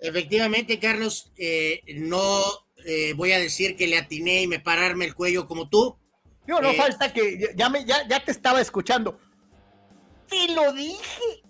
Efectivamente, 0.00 0.78
Carlos, 0.78 1.30
eh, 1.36 1.82
no 1.96 2.42
eh, 2.86 3.12
voy 3.14 3.32
a 3.32 3.38
decir 3.38 3.76
que 3.76 3.86
le 3.86 3.98
atiné 3.98 4.42
y 4.42 4.46
me 4.46 4.60
pararme 4.60 5.04
el 5.04 5.14
cuello 5.14 5.46
como 5.46 5.68
tú. 5.68 5.96
Yo 6.46 6.60
no 6.60 6.72
falta 6.74 7.12
que 7.12 7.54
ya, 7.54 7.68
me, 7.68 7.84
ya, 7.84 8.06
ya 8.08 8.24
te 8.24 8.32
estaba 8.32 8.60
escuchando. 8.60 9.18
Te 10.28 10.48
lo 10.48 10.72
dije. 10.72 11.42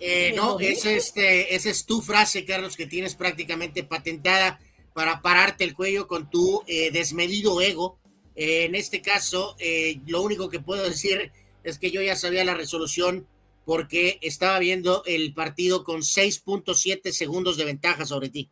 Eh, 0.00 0.32
no, 0.36 0.60
es 0.60 0.84
este, 0.84 1.54
esa 1.54 1.70
es 1.70 1.84
tu 1.84 2.00
frase, 2.00 2.44
Carlos, 2.44 2.76
que 2.76 2.86
tienes 2.86 3.14
prácticamente 3.14 3.82
patentada 3.82 4.60
para 4.94 5.20
pararte 5.22 5.64
el 5.64 5.74
cuello 5.74 6.06
con 6.06 6.30
tu 6.30 6.62
eh, 6.66 6.90
desmedido 6.92 7.60
ego. 7.60 7.98
Eh, 8.36 8.64
en 8.64 8.74
este 8.74 9.02
caso, 9.02 9.56
lo 10.06 10.22
único 10.22 10.48
que 10.48 10.60
puedo 10.60 10.88
decir 10.88 11.32
es 11.64 11.78
que 11.78 11.90
yo 11.90 12.00
ya 12.00 12.14
sabía 12.14 12.44
la 12.44 12.54
resolución 12.54 13.26
porque 13.64 14.18
estaba 14.22 14.58
viendo 14.60 15.02
el 15.04 15.34
partido 15.34 15.84
con 15.84 16.00
6.7 16.00 17.10
segundos 17.10 17.56
de 17.56 17.64
ventaja 17.64 18.06
sobre 18.06 18.30
ti. 18.30 18.50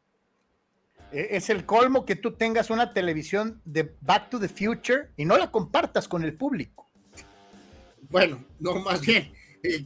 Es 1.13 1.49
el 1.49 1.65
colmo 1.65 2.05
que 2.05 2.17
tú 2.17 2.33
tengas 2.33 2.69
una 2.69 2.93
televisión 2.93 3.63
de 3.65 3.95
Back 4.01 4.29
to 4.29 4.41
the 4.41 4.49
Future 4.49 5.11
y 5.17 5.25
no 5.25 5.39
la 5.39 5.51
compartas 5.53 6.09
con 6.09 6.25
el 6.25 6.35
público. 6.35 6.91
Bueno, 8.11 8.45
no, 8.59 8.81
más 8.81 9.01
bien 9.01 9.23
eh, 9.23 9.36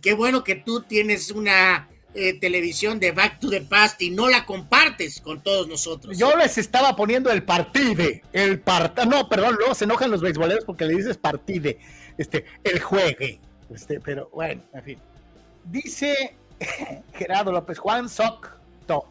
qué 0.01 0.15
bueno 0.15 0.45
que 0.45 0.57
tú 0.57 0.83
tienes 0.83 1.31
una 1.31 1.89
eh, 2.13 2.39
televisión 2.41 2.99
de 2.99 3.13
Back 3.13 3.39
to 3.39 3.49
the 3.49 3.61
Past 3.61 4.03
y 4.03 4.11
no 4.11 4.29
la 4.29 4.45
compartes 4.45 5.21
con 5.21 5.43
todos 5.43 5.69
nosotros. 5.69 6.19
Yo 6.19 6.37
les 6.37 6.59
estaba 6.59 6.97
poniendo 6.97 7.31
el 7.31 7.45
partide, 7.45 8.25
el 8.33 8.59
part, 8.59 8.99
no, 9.05 9.29
perdón, 9.29 9.57
luego 9.59 9.75
se 9.77 9.85
enojan 9.85 10.11
los 10.11 10.21
beisboleros 10.21 10.65
porque 10.65 10.87
le 10.87 10.97
dices 10.97 11.17
partide, 11.17 11.79
este, 12.19 12.45
el 12.65 12.81
juegue, 12.81 13.41
este, 13.73 14.01
pero 14.01 14.29
bueno, 14.33 14.63
en 14.75 14.83
fin. 14.83 14.99
Dice 15.65 16.37
Gerardo 17.15 17.53
López 17.53 17.79
Juan 17.79 18.09
Soc 18.09 18.51
To. 18.89 19.05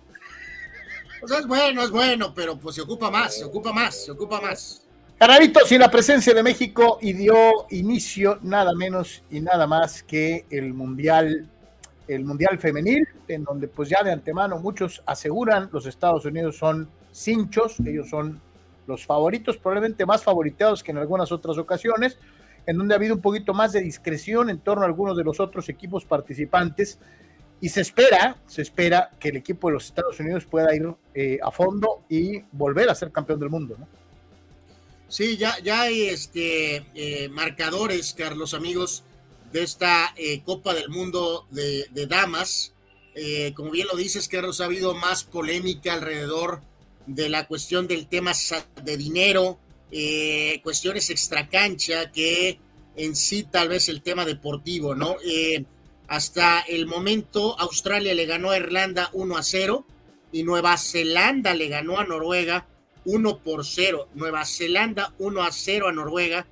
Pues 1.22 1.32
es 1.32 1.48
bueno, 1.48 1.84
es 1.84 1.92
bueno, 1.92 2.34
pero 2.34 2.60
pues 2.60 2.76
se 2.76 2.82
ocupa 2.82 3.10
más, 3.10 3.38
se 3.38 3.46
ocupa 3.46 3.72
más, 3.72 4.06
se 4.06 4.12
ocupa 4.12 4.42
más. 4.42 4.89
Carabito, 5.20 5.60
sin 5.66 5.82
la 5.82 5.92
presencia 5.92 6.34
de 6.34 6.42
México 6.42 6.98
y 7.02 7.12
dio 7.12 7.36
inicio 7.72 8.40
nada 8.42 8.72
menos 8.74 9.22
y 9.30 9.42
nada 9.42 9.68
más 9.68 10.02
que 10.02 10.46
el 10.50 10.74
Mundial, 10.74 11.46
el 12.08 12.24
Mundial 12.24 12.58
Femenil, 12.58 13.06
en 13.28 13.44
donde 13.44 13.68
pues 13.68 13.90
ya 13.90 14.02
de 14.02 14.14
antemano 14.14 14.60
muchos 14.60 15.04
aseguran 15.06 15.68
los 15.74 15.86
Estados 15.88 16.24
Unidos 16.24 16.56
son 16.56 16.90
cinchos, 17.12 17.82
ellos 17.82 18.10
son 18.10 18.40
los 18.88 19.06
favoritos, 19.06 19.58
probablemente 19.58 20.06
más 20.06 20.24
favoriteados 20.24 20.82
que 20.82 20.92
en 20.92 21.00
algunas 21.00 21.34
otras 21.34 21.58
ocasiones, 21.58 22.18
en 22.66 22.78
donde 22.78 22.94
ha 22.94 22.98
habido 22.98 23.16
un 23.16 23.22
poquito 23.22 23.54
más 23.54 23.74
de 23.74 23.82
discreción 23.82 24.50
en 24.50 24.60
torno 24.60 24.84
a 24.84 24.88
algunos 24.88 25.18
de 25.18 25.26
los 25.26 25.42
otros 25.42 25.68
equipos 25.68 26.06
participantes 26.06 26.98
y 27.60 27.68
se 27.68 27.82
espera, 27.82 28.38
se 28.46 28.62
espera 28.62 29.10
que 29.20 29.28
el 29.28 29.36
equipo 29.36 29.68
de 29.68 29.74
los 29.74 29.86
Estados 29.86 30.18
Unidos 30.22 30.46
pueda 30.46 30.74
ir 30.74 30.96
eh, 31.14 31.40
a 31.44 31.52
fondo 31.52 32.04
y 32.08 32.40
volver 32.54 32.90
a 32.90 32.96
ser 32.96 33.12
campeón 33.12 33.42
del 33.42 33.50
mundo, 33.50 33.76
¿no? 33.78 33.99
Sí, 35.10 35.38
ya, 35.38 35.58
ya 35.64 35.82
hay 35.82 36.04
este, 36.04 36.86
eh, 36.94 37.30
marcadores, 37.30 38.14
Carlos, 38.16 38.54
amigos, 38.54 39.04
de 39.52 39.64
esta 39.64 40.14
eh, 40.16 40.44
Copa 40.44 40.76
del 40.76 40.90
Mundo 40.90 41.48
de, 41.50 41.90
Damas. 42.08 42.74
Eh, 43.16 43.52
como 43.56 43.72
bien 43.72 43.88
lo 43.92 43.98
dices, 43.98 44.28
Carlos, 44.28 44.62
ha 44.62 44.66
habido 44.66 44.94
más 44.94 45.24
polémica 45.24 45.94
alrededor 45.94 46.62
de 47.08 47.28
la 47.28 47.48
cuestión 47.48 47.88
del 47.88 48.06
tema 48.06 48.34
de 48.84 48.98
dinero, 48.98 49.58
cuestiones 50.62 51.10
extracancha 51.10 52.12
que 52.12 52.60
en 52.96 53.16
sí 53.16 53.42
tal 53.42 53.70
vez 53.70 53.90
el 53.90 54.04
tema 54.04 54.26
deportivo, 54.26 54.94
¿no? 54.94 55.16
Hasta 56.08 56.60
el 56.62 56.86
momento 56.86 57.60
Australia 57.60 58.14
le 58.14 58.28
ganó 58.28 58.52
a 58.52 58.58
Irlanda 58.58 59.10
1 59.14 59.38
a 59.38 59.42
0 59.42 59.88
y 60.32 60.44
Nueva 60.44 60.78
Zelanda 60.78 61.56
le 61.56 61.68
ganó 61.68 61.98
a 61.98 62.04
Noruega 62.04 62.68
1 63.06 63.38
por 63.40 63.66
0. 63.66 64.10
Nueva 64.16 64.46
Zelanda 64.46 65.14
1 65.20 65.42
a 65.44 65.52
0 65.52 65.88
a 65.88 65.92
Noruega 65.92 66.46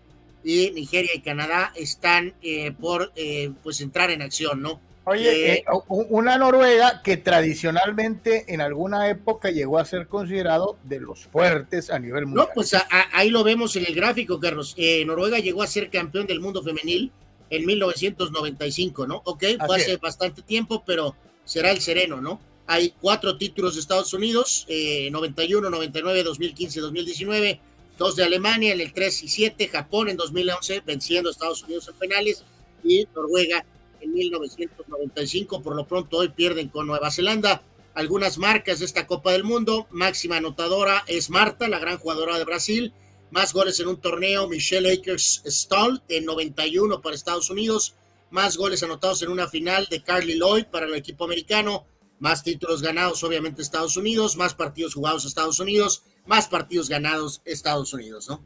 y 0.43 0.71
Nigeria 0.71 1.12
y 1.13 1.21
Canadá 1.21 1.71
están 1.75 2.33
eh, 2.41 2.71
por 2.71 3.12
eh, 3.15 3.51
pues 3.63 3.81
entrar 3.81 4.12
en 4.12 4.21
acción, 4.21 4.62
¿no? 4.62 4.79
Oye, 5.05 5.53
Eh, 5.53 5.57
eh, 5.60 5.63
una 5.88 6.38
Noruega 6.38 7.01
que 7.01 7.15
tradicionalmente 7.17 8.45
en 8.53 8.60
alguna 8.62 9.10
época 9.10 9.51
llegó 9.51 9.77
a 9.79 9.86
ser 9.86 10.07
considerado 10.07 10.77
de 10.83 10.99
los 10.99 11.25
fuertes 11.27 11.89
a 11.89 11.97
nivel 11.99 12.25
mundial. 12.25 12.47
No, 12.47 12.53
pues 12.53 12.73
a- 12.73 12.86
a- 12.89 13.07
ahí 13.17 13.29
lo 13.29 13.43
vemos 13.43 13.75
en 13.77 13.86
el 13.86 13.95
gráfico, 13.95 14.39
Carlos. 14.39 14.73
Eh, 14.77 15.05
Noruega 15.05 15.39
llegó 15.39 15.63
a 15.63 15.67
ser 15.67 15.89
campeón 15.89 16.27
del 16.27 16.39
mundo 16.41 16.62
femenil 16.63 17.12
en 17.49 17.65
1995, 17.65 19.07
¿no? 19.07 19.21
Ok, 19.25 19.43
fue 19.65 19.77
hace 19.77 19.97
bastante 19.97 20.41
tiempo, 20.41 20.83
pero 20.86 21.15
será 21.45 21.71
el 21.71 21.79
sereno, 21.79 22.19
¿no? 22.21 22.39
Hay 22.67 22.93
cuatro 22.99 23.38
títulos 23.38 23.75
de 23.75 23.82
Estados 23.82 24.13
Unidos, 24.13 24.65
eh, 24.67 25.10
91, 25.10 25.69
99, 25.69 26.23
2015, 26.23 26.82
2019, 26.82 27.62
dos 27.97 28.17
de 28.17 28.25
Alemania 28.25 28.73
en 28.73 28.82
el 28.82 28.91
3 28.91 29.23
y 29.23 29.27
7, 29.30 29.69
Japón 29.69 30.10
en 30.10 30.17
2011, 30.17 30.82
venciendo 30.86 31.30
a 31.30 31.32
Estados 31.32 31.63
Unidos 31.63 31.88
en 31.88 31.95
penales, 31.95 32.43
y 32.84 33.08
Noruega 33.15 33.65
en 34.01 34.13
1995. 34.13 35.62
Por 35.62 35.75
lo 35.75 35.88
pronto 35.88 36.17
hoy 36.17 36.30
pierden 36.30 36.67
con 36.67 36.88
Nueva 36.88 37.10
Zelanda. 37.10 37.63
Algunas 37.93 38.38
marcas 38.38 38.80
de 38.80 38.86
esta 38.86 39.08
Copa 39.08 39.32
del 39.32 39.45
Mundo, 39.45 39.88
máxima 39.89 40.38
anotadora 40.38 41.03
es 41.08 41.30
Marta, 41.30 41.67
la 41.67 41.80
gran 41.80 41.97
jugadora 41.97 42.38
de 42.38 42.45
Brasil, 42.45 42.93
más 43.32 43.53
goles 43.53 43.80
en 43.80 43.88
un 43.88 43.99
torneo, 43.99 44.47
Michelle 44.47 44.91
Akers 44.91 45.41
Stoll 45.45 46.03
en 46.08 46.25
91 46.25 47.01
para 47.01 47.15
Estados 47.15 47.49
Unidos, 47.49 47.95
más 48.30 48.58
goles 48.58 48.84
anotados 48.84 49.21
en 49.23 49.30
una 49.30 49.47
final 49.47 49.88
de 49.89 50.03
Carly 50.03 50.36
Lloyd 50.36 50.65
para 50.65 50.86
el 50.86 50.93
equipo 50.93 51.25
americano, 51.25 51.88
más 52.19 52.43
títulos 52.43 52.82
ganados 52.82 53.23
obviamente 53.23 53.62
Estados 53.62 53.97
Unidos, 53.97 54.38
más 54.38 54.53
partidos 54.53 54.93
jugados 54.93 55.25
Estados 55.25 55.60
Unidos, 55.60 56.03
más 56.25 56.47
partidos 56.47 56.89
ganados 56.89 57.41
Estados 57.45 57.93
Unidos, 57.93 58.27
¿no? 58.30 58.45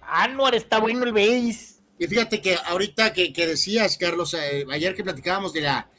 Anuar 0.00 0.54
está 0.54 0.80
bueno 0.80 1.04
el 1.04 1.12
base. 1.12 1.74
Y 1.98 2.06
fíjate 2.06 2.40
que 2.40 2.56
ahorita 2.56 3.12
que, 3.12 3.32
que 3.32 3.46
decías, 3.46 3.96
Carlos, 3.96 4.34
eh, 4.34 4.66
ayer 4.70 4.94
que 4.94 5.04
platicábamos 5.04 5.52
de 5.52 5.62
la 5.62 5.90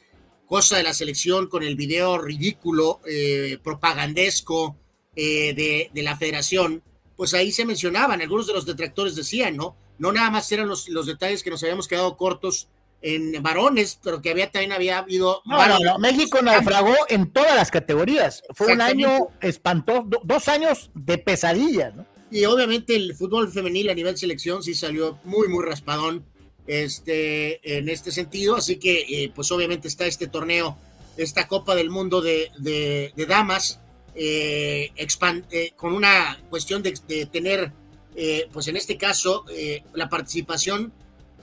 cosa 0.46 0.76
de 0.76 0.82
la 0.82 0.94
selección 0.94 1.48
con 1.48 1.62
el 1.62 1.74
video 1.74 2.18
ridículo, 2.18 3.00
eh, 3.06 3.58
propagandesco 3.62 4.76
eh, 5.16 5.54
de, 5.54 5.90
de 5.92 6.02
la 6.02 6.16
federación, 6.16 6.82
pues 7.16 7.34
ahí 7.34 7.50
se 7.50 7.64
mencionaban, 7.64 8.20
algunos 8.20 8.46
de 8.46 8.52
los 8.52 8.66
detractores 8.66 9.16
decían, 9.16 9.56
¿no? 9.56 9.76
No 9.98 10.12
nada 10.12 10.30
más 10.30 10.50
eran 10.52 10.68
los, 10.68 10.88
los 10.90 11.06
detalles 11.06 11.42
que 11.42 11.50
nos 11.50 11.62
habíamos 11.62 11.88
quedado 11.88 12.16
cortos 12.16 12.68
en 13.14 13.42
varones, 13.42 13.98
pero 14.02 14.20
que 14.20 14.30
había 14.30 14.50
también 14.50 14.72
había 14.72 14.98
habido 14.98 15.42
No, 15.44 15.52
no, 15.52 15.58
varios- 15.58 15.80
no, 15.82 15.98
México 15.98 16.42
naufragó 16.42 16.94
en 17.08 17.30
todas 17.30 17.54
las 17.54 17.70
categorías. 17.70 18.42
Fue 18.54 18.72
un 18.72 18.80
año 18.80 19.28
espantoso, 19.40 20.02
do- 20.06 20.20
dos 20.24 20.48
años 20.48 20.90
de 20.94 21.18
pesadilla, 21.18 21.90
¿no? 21.90 22.06
Y 22.30 22.44
obviamente 22.44 22.96
el 22.96 23.14
fútbol 23.14 23.50
femenil 23.52 23.88
a 23.90 23.94
nivel 23.94 24.16
selección 24.18 24.62
sí 24.62 24.74
salió 24.74 25.18
muy, 25.24 25.46
muy 25.48 25.64
raspadón 25.64 26.24
este, 26.66 27.78
en 27.78 27.88
este 27.88 28.10
sentido. 28.12 28.56
Así 28.56 28.76
que, 28.76 29.02
eh, 29.08 29.32
pues 29.34 29.50
obviamente 29.52 29.88
está 29.88 30.06
este 30.06 30.26
torneo, 30.26 30.76
esta 31.16 31.46
Copa 31.46 31.74
del 31.74 31.90
Mundo 31.90 32.20
de, 32.20 32.50
de- 32.58 33.12
de 33.14 33.26
Damas, 33.26 33.80
eh, 34.14 34.90
expan- 34.96 35.44
eh, 35.50 35.72
con 35.76 35.92
una 35.92 36.38
cuestión 36.50 36.82
de, 36.82 36.94
de 37.06 37.26
tener, 37.26 37.72
eh, 38.16 38.48
pues 38.52 38.66
en 38.68 38.76
este 38.76 38.96
caso, 38.96 39.44
eh, 39.50 39.82
la 39.94 40.08
participación 40.08 40.92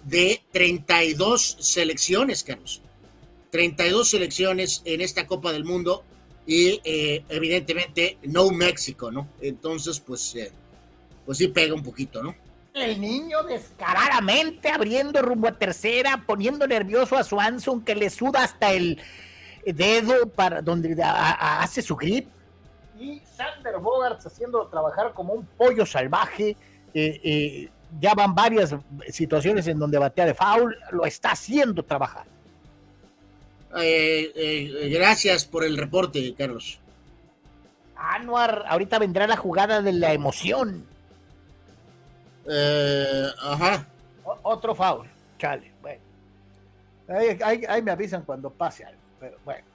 de 0.03 0.41
32 0.51 1.57
selecciones, 1.59 2.43
Carlos. 2.43 2.81
32 3.51 4.09
selecciones 4.09 4.81
en 4.85 5.01
esta 5.01 5.27
Copa 5.27 5.51
del 5.51 5.63
Mundo 5.63 6.03
y 6.45 6.81
eh, 6.83 7.23
evidentemente 7.29 8.17
no 8.23 8.49
México, 8.49 9.11
¿no? 9.11 9.27
Entonces, 9.41 9.99
pues, 9.99 10.35
eh, 10.35 10.51
pues 11.25 11.37
sí 11.37 11.47
pega 11.47 11.73
un 11.73 11.83
poquito, 11.83 12.23
¿no? 12.23 12.35
El 12.73 12.99
niño 12.99 13.43
descaradamente 13.43 14.69
abriendo 14.69 15.21
rumbo 15.21 15.47
a 15.47 15.51
tercera, 15.51 16.23
poniendo 16.25 16.65
nervioso 16.65 17.15
a 17.15 17.23
Swanson 17.23 17.85
que 17.85 17.93
le 17.93 18.09
suda 18.09 18.43
hasta 18.43 18.73
el 18.73 18.99
dedo 19.63 20.27
para 20.29 20.61
donde 20.61 20.95
hace 21.03 21.83
su 21.83 21.95
grip. 21.95 22.27
y 22.99 23.21
Sander 23.37 23.77
Bogarts 23.77 24.25
haciéndolo 24.25 24.67
trabajar 24.67 25.13
como 25.13 25.33
un 25.33 25.45
pollo 25.45 25.85
salvaje. 25.85 26.57
Eh, 26.95 27.21
eh, 27.23 27.69
ya 27.99 28.13
van 28.13 28.35
varias 28.35 28.75
situaciones 29.09 29.67
en 29.67 29.79
donde 29.79 29.97
batea 29.97 30.25
de 30.25 30.33
foul, 30.33 30.77
lo 30.91 31.05
está 31.05 31.31
haciendo 31.31 31.83
trabajar. 31.83 32.25
Eh, 33.75 34.89
gracias 34.91 35.45
por 35.45 35.63
el 35.63 35.77
reporte, 35.77 36.33
Carlos. 36.37 36.79
Anuar, 37.95 38.65
ahorita 38.67 38.99
vendrá 38.99 39.27
la 39.27 39.37
jugada 39.37 39.81
de 39.81 39.93
la 39.93 40.13
emoción. 40.13 40.85
ajá. 43.41 43.87
otro 44.43 44.75
foul, 44.75 45.07
chale, 45.37 45.71
bueno. 45.81 46.01
Ahí, 47.07 47.81
me 47.81 47.91
avisan 47.91 48.23
cuando 48.23 48.49
pase 48.49 48.85
algo, 48.85 49.01
pero 49.19 49.37
bueno. 49.43 49.65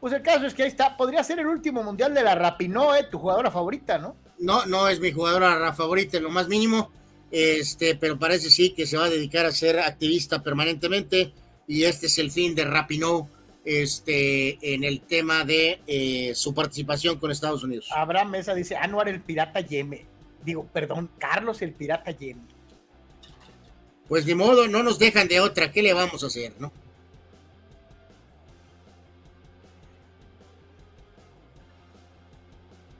Pues 0.00 0.12
el 0.14 0.22
caso 0.22 0.46
es 0.46 0.54
que 0.54 0.64
ahí 0.64 0.68
está, 0.68 0.96
podría 0.96 1.22
ser 1.22 1.38
el 1.38 1.46
último 1.46 1.82
mundial 1.82 2.12
de 2.12 2.24
la 2.24 2.34
Rapinó, 2.34 2.94
¿eh? 2.94 3.06
tu 3.08 3.18
jugadora 3.18 3.50
favorita, 3.50 3.98
¿no? 3.98 4.16
No, 4.38 4.66
no 4.66 4.88
es 4.88 4.98
mi 4.98 5.12
jugadora 5.12 5.72
favorita 5.72 6.16
en 6.16 6.24
lo 6.24 6.30
más 6.30 6.48
mínimo, 6.48 6.90
este, 7.32 7.96
pero 7.96 8.18
parece 8.18 8.50
sí 8.50 8.70
que 8.70 8.86
se 8.86 8.98
va 8.98 9.06
a 9.06 9.10
dedicar 9.10 9.46
a 9.46 9.52
ser 9.52 9.80
activista 9.80 10.42
permanentemente 10.42 11.32
y 11.66 11.84
este 11.84 12.06
es 12.06 12.18
el 12.18 12.30
fin 12.30 12.54
de 12.54 12.64
Rapinó 12.64 13.30
este, 13.64 14.74
en 14.74 14.84
el 14.84 15.00
tema 15.00 15.44
de 15.44 15.80
eh, 15.86 16.32
su 16.34 16.54
participación 16.54 17.18
con 17.18 17.30
Estados 17.30 17.64
Unidos. 17.64 17.88
Abraham 17.96 18.30
Mesa 18.30 18.54
dice, 18.54 18.76
Anuar 18.76 19.08
el 19.08 19.22
pirata 19.22 19.60
Yeme. 19.60 20.04
Digo, 20.44 20.66
perdón, 20.72 21.10
Carlos 21.18 21.62
el 21.62 21.72
pirata 21.72 22.10
Yeme. 22.10 22.42
Pues 24.08 24.26
de 24.26 24.34
modo, 24.34 24.68
no 24.68 24.82
nos 24.82 24.98
dejan 24.98 25.26
de 25.26 25.40
otra, 25.40 25.72
¿qué 25.72 25.82
le 25.82 25.94
vamos 25.94 26.22
a 26.22 26.26
hacer, 26.26 26.52
no? 26.58 26.70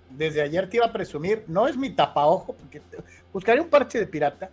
Desde 0.08 0.40
ayer 0.40 0.70
te 0.70 0.76
iba 0.78 0.86
a 0.86 0.92
presumir, 0.92 1.44
no 1.48 1.68
es 1.68 1.76
mi 1.76 1.90
tapaojo, 1.90 2.54
porque 2.54 2.80
buscaré 3.32 3.60
un 3.60 3.68
parche 3.68 3.98
de 3.98 4.06
pirata, 4.06 4.50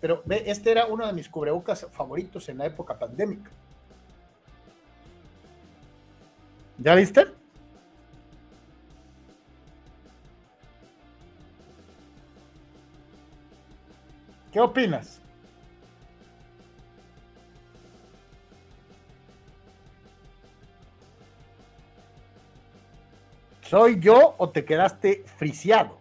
pero 0.00 0.22
ve, 0.24 0.44
este 0.46 0.70
era 0.70 0.86
uno 0.86 1.06
de 1.06 1.12
mis 1.12 1.28
cubrebocas 1.28 1.86
favoritos 1.92 2.48
en 2.48 2.58
la 2.58 2.66
época 2.66 2.98
pandémica. 2.98 3.50
¿Ya 6.78 6.94
viste? 6.94 7.26
¿Qué 14.52 14.60
opinas? 14.60 15.20
¿Soy 23.62 24.00
yo 24.00 24.34
o 24.38 24.48
te 24.48 24.64
quedaste 24.64 25.24
friciado? 25.36 25.97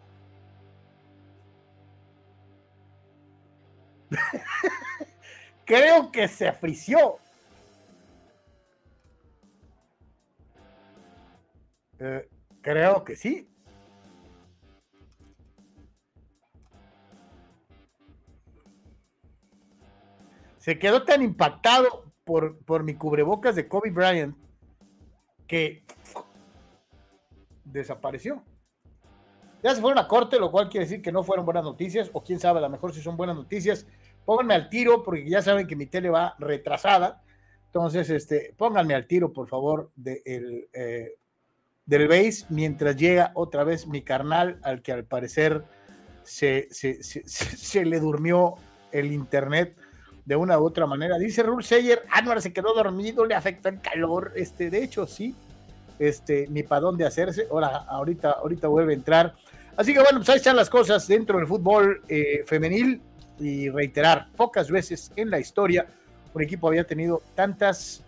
Creo 5.65 6.11
que 6.11 6.27
se 6.27 6.51
frició. 6.53 7.17
Eh, 11.99 12.29
creo 12.61 13.03
que 13.03 13.15
sí. 13.15 13.49
Se 20.57 20.77
quedó 20.77 21.03
tan 21.03 21.21
impactado 21.21 22.11
por, 22.23 22.59
por 22.65 22.83
mi 22.83 22.93
cubrebocas 22.93 23.55
de 23.55 23.67
Kobe 23.67 23.89
Bryant 23.89 24.37
que 25.47 25.83
desapareció. 27.63 28.43
Ya 29.63 29.73
se 29.73 29.81
fueron 29.81 29.97
a 29.97 30.07
corte, 30.07 30.39
lo 30.39 30.51
cual 30.51 30.69
quiere 30.69 30.85
decir 30.85 31.01
que 31.01 31.11
no 31.11 31.23
fueron 31.23 31.45
buenas 31.45 31.63
noticias, 31.63 32.09
o 32.13 32.23
quién 32.23 32.39
sabe, 32.39 32.59
a 32.59 32.61
lo 32.61 32.69
mejor 32.69 32.93
si 32.93 33.01
son 33.01 33.17
buenas 33.17 33.35
noticias. 33.35 33.85
Pónganme 34.25 34.53
al 34.53 34.69
tiro, 34.69 35.03
porque 35.03 35.27
ya 35.27 35.41
saben 35.41 35.67
que 35.67 35.75
mi 35.75 35.87
tele 35.87 36.09
va 36.09 36.35
retrasada. 36.37 37.23
Entonces, 37.67 38.09
este, 38.09 38.53
pónganme 38.57 38.93
al 38.93 39.07
tiro, 39.07 39.33
por 39.33 39.47
favor, 39.47 39.91
de 39.95 40.21
el, 40.25 40.69
eh, 40.73 41.15
del 41.85 42.07
base, 42.07 42.45
mientras 42.49 42.95
llega 42.95 43.31
otra 43.33 43.63
vez 43.63 43.87
mi 43.87 44.01
carnal, 44.01 44.59
al 44.63 44.81
que 44.81 44.91
al 44.91 45.05
parecer 45.05 45.63
se, 46.23 46.67
se, 46.69 47.85
le 47.85 47.99
durmió 47.99 48.55
el 48.91 49.11
internet 49.11 49.77
de 50.25 50.35
una 50.35 50.59
u 50.59 50.65
otra 50.65 50.85
manera. 50.85 51.17
Dice 51.17 51.41
Rule 51.41 51.63
Seyer, 51.63 52.03
Anuar 52.11 52.41
se 52.41 52.51
quedó 52.51 52.73
dormido, 52.73 53.25
le 53.25 53.33
afectó 53.33 53.69
el 53.69 53.79
calor. 53.79 54.33
Este, 54.35 54.69
de 54.69 54.83
hecho, 54.83 55.07
sí, 55.07 55.33
este, 55.99 56.47
ni 56.49 56.63
para 56.63 56.81
dónde 56.81 57.05
hacerse. 57.05 57.47
Ahora, 57.49 57.77
ahorita, 57.87 58.31
ahorita 58.31 58.67
vuelve 58.67 58.91
a 58.93 58.97
entrar. 58.97 59.35
Así 59.77 59.93
que 59.93 59.99
bueno, 59.99 60.17
pues 60.17 60.29
ahí 60.29 60.37
están 60.37 60.55
las 60.55 60.71
cosas 60.71 61.07
dentro 61.07 61.37
del 61.37 61.45
fútbol 61.45 62.01
eh, 62.09 62.43
femenil 62.47 62.99
y 63.39 63.69
reiterar, 63.69 64.29
pocas 64.35 64.71
veces 64.71 65.11
en 65.15 65.29
la 65.29 65.39
historia 65.39 65.85
un 66.33 66.41
equipo 66.41 66.67
había 66.67 66.83
tenido 66.83 67.21
tantas 67.35 68.03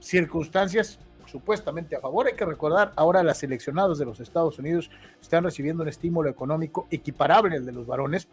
circunstancias 0.00 0.98
supuestamente 1.26 1.96
a 1.96 2.00
favor. 2.00 2.26
Hay 2.26 2.34
que 2.34 2.44
recordar, 2.44 2.92
ahora 2.96 3.22
las 3.22 3.38
seleccionadas 3.38 3.98
de 3.98 4.04
los 4.04 4.20
Estados 4.20 4.58
Unidos 4.58 4.90
están 5.20 5.44
recibiendo 5.44 5.82
un 5.82 5.88
estímulo 5.88 6.28
económico 6.28 6.86
equiparable 6.90 7.56
al 7.56 7.64
de 7.64 7.72
los 7.72 7.86
varones. 7.86 8.28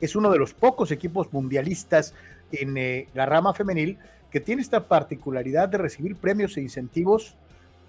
Es 0.00 0.16
uno 0.16 0.30
de 0.30 0.38
los 0.38 0.54
pocos 0.54 0.90
equipos 0.90 1.32
mundialistas 1.32 2.12
en 2.52 2.76
eh, 2.76 3.08
la 3.14 3.26
rama 3.26 3.54
femenil 3.54 3.98
que 4.30 4.40
tiene 4.40 4.62
esta 4.62 4.86
particularidad 4.86 5.68
de 5.68 5.78
recibir 5.78 6.16
premios 6.16 6.56
e 6.56 6.60
incentivos 6.60 7.36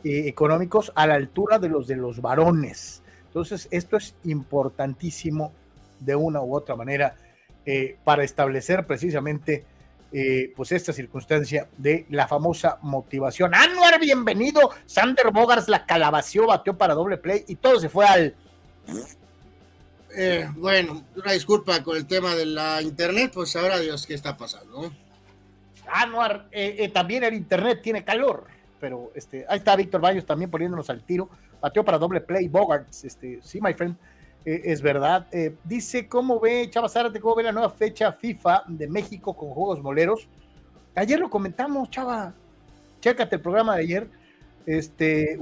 eh, 0.03 0.27
económicos 0.27 0.91
a 0.95 1.07
la 1.07 1.15
altura 1.15 1.59
de 1.59 1.69
los 1.69 1.87
de 1.87 1.95
los 1.95 2.21
varones. 2.21 3.03
Entonces, 3.29 3.67
esto 3.69 3.95
es 3.95 4.15
importantísimo 4.23 5.53
de 5.99 6.15
una 6.15 6.41
u 6.41 6.55
otra 6.55 6.75
manera 6.75 7.15
eh, 7.65 7.97
para 8.03 8.23
establecer 8.23 8.87
precisamente 8.87 9.63
eh, 10.11 10.51
pues 10.55 10.71
esta 10.71 10.91
circunstancia 10.91 11.67
de 11.77 12.07
la 12.09 12.27
famosa 12.27 12.79
motivación. 12.81 13.53
Anuar, 13.53 13.99
bienvenido. 13.99 14.71
Sander 14.87 15.29
Bogars 15.31 15.67
la 15.67 15.85
calabació, 15.85 16.47
bateó 16.47 16.75
para 16.75 16.95
doble 16.95 17.17
play 17.17 17.45
y 17.47 17.55
todo 17.55 17.79
se 17.79 17.89
fue 17.89 18.05
al... 18.05 18.35
bueno, 20.55 21.03
una 21.15 21.31
disculpa 21.33 21.83
con 21.83 21.97
el 21.97 22.07
tema 22.07 22.33
de 22.33 22.47
la 22.47 22.81
internet, 22.81 23.31
pues 23.33 23.55
ahora 23.55 23.77
Dios 23.77 24.07
qué 24.07 24.15
está 24.15 24.35
pasando. 24.35 24.91
Anuar, 25.91 26.49
también 26.91 27.23
el 27.23 27.35
internet 27.35 27.81
tiene 27.83 28.03
calor 28.03 28.47
pero 28.79 29.11
este, 29.13 29.45
ahí 29.47 29.57
está 29.57 29.75
Víctor 29.75 30.01
Baños 30.01 30.25
también 30.25 30.49
poniéndonos 30.49 30.89
al 30.89 31.03
tiro. 31.03 31.29
Bateó 31.61 31.83
para 31.83 31.97
doble 31.97 32.21
play, 32.21 32.47
Bogarts, 32.47 33.03
este, 33.03 33.39
sí, 33.43 33.59
my 33.61 33.73
friend, 33.73 33.95
eh, 34.45 34.61
es 34.65 34.81
verdad. 34.81 35.27
Eh, 35.31 35.55
dice, 35.63 36.07
¿cómo 36.07 36.39
ve 36.39 36.69
Chava 36.69 36.89
Zárate, 36.89 37.19
cómo 37.19 37.35
ve 37.35 37.43
la 37.43 37.51
nueva 37.51 37.69
fecha 37.69 38.13
FIFA 38.13 38.63
de 38.67 38.87
México 38.87 39.35
con 39.35 39.49
juegos 39.49 39.81
moleros? 39.81 40.27
Ayer 40.95 41.19
lo 41.19 41.29
comentamos, 41.29 41.89
Chava. 41.89 42.33
Chécate 43.01 43.35
el 43.35 43.41
programa 43.41 43.75
de 43.75 43.81
ayer. 43.81 44.07
Este, 44.65 45.37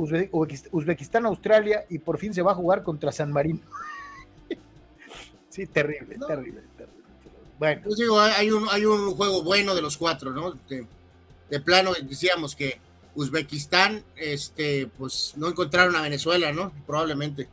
Uzbekistán, 0.72 1.26
Australia, 1.26 1.86
y 1.90 2.00
por 2.00 2.18
fin 2.18 2.34
se 2.34 2.42
va 2.42 2.52
a 2.52 2.56
jugar 2.56 2.84
contra 2.84 3.12
San 3.12 3.32
Marino. 3.32 3.60
sí, 5.50 5.66
terrible, 5.68 6.18
terrible, 6.28 6.62
terrible. 6.78 7.04
Bueno. 7.60 7.82
Pues 7.84 7.98
digo, 7.98 8.20
hay 8.20 8.52
un, 8.52 8.68
hay 8.70 8.86
un 8.86 9.16
juego 9.16 9.44
bueno 9.44 9.76
de 9.76 9.82
los 9.82 9.98
cuatro, 9.98 10.32
¿no? 10.32 10.54
de 11.50 11.62
plano 11.62 11.94
decíamos 12.04 12.56
que 12.56 12.80
Uzbekistán, 13.18 14.04
este, 14.16 14.88
pues 14.96 15.34
no 15.38 15.48
encontraron 15.48 15.96
a 15.96 16.04
Venezuela, 16.04 16.52
¿no? 16.54 16.72
Probablemente. 16.86 17.50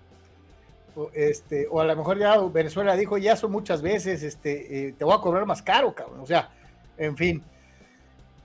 O, 0.94 1.10
este, 1.14 1.66
o 1.70 1.80
a 1.80 1.84
lo 1.86 1.96
mejor 1.96 2.18
ya 2.18 2.38
Venezuela 2.38 2.94
dijo, 2.94 3.16
ya 3.16 3.34
son 3.34 3.50
muchas 3.50 3.80
veces, 3.80 4.22
este, 4.22 4.88
eh, 4.88 4.92
te 4.92 5.06
voy 5.06 5.14
a 5.14 5.22
cobrar 5.22 5.46
más 5.46 5.62
caro, 5.62 5.94
cabrón. 5.94 6.20
O 6.20 6.26
sea, 6.26 6.50
en 6.98 7.16
fin. 7.16 7.42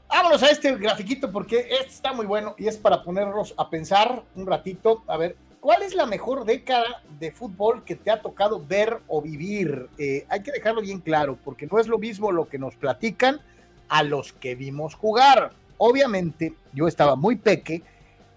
Vámonos 0.08 0.42
a 0.42 0.50
este 0.50 0.74
grafiquito 0.78 1.30
porque 1.30 1.68
este 1.70 1.90
está 1.90 2.14
muy 2.14 2.26
bueno 2.26 2.56
y 2.58 2.68
es 2.68 2.78
para 2.78 3.04
ponernos 3.04 3.54
a 3.58 3.70
pensar 3.70 4.24
un 4.36 4.48
ratito. 4.48 5.04
A 5.06 5.18
ver, 5.18 5.36
¿cuál 5.60 5.84
es 5.84 5.96
la 5.96 6.06
mejor 6.06 6.46
década 6.46 7.04
de 7.20 7.34
fútbol 7.34 7.84
que 7.84 7.96
te 7.96 8.12
ha 8.12 8.22
tocado 8.22 8.66
ver 8.66 9.02
o 9.10 9.22
vivir? 9.22 9.90
Eh, 9.98 10.26
hay 10.30 10.42
que 10.42 10.54
dejarlo 10.54 10.80
bien 10.80 11.02
claro 11.02 11.38
porque 11.44 11.68
no 11.68 11.80
es 11.80 11.88
lo 11.90 12.00
mismo 12.00 12.32
lo 12.32 12.48
que 12.48 12.58
nos 12.58 12.76
platican 12.76 13.42
a 13.90 14.04
los 14.04 14.32
que 14.32 14.56
vimos 14.56 14.96
jugar. 14.96 15.52
Obviamente, 15.80 16.54
yo 16.74 16.88
estaba 16.88 17.16
muy 17.16 17.38
peque 17.38 17.82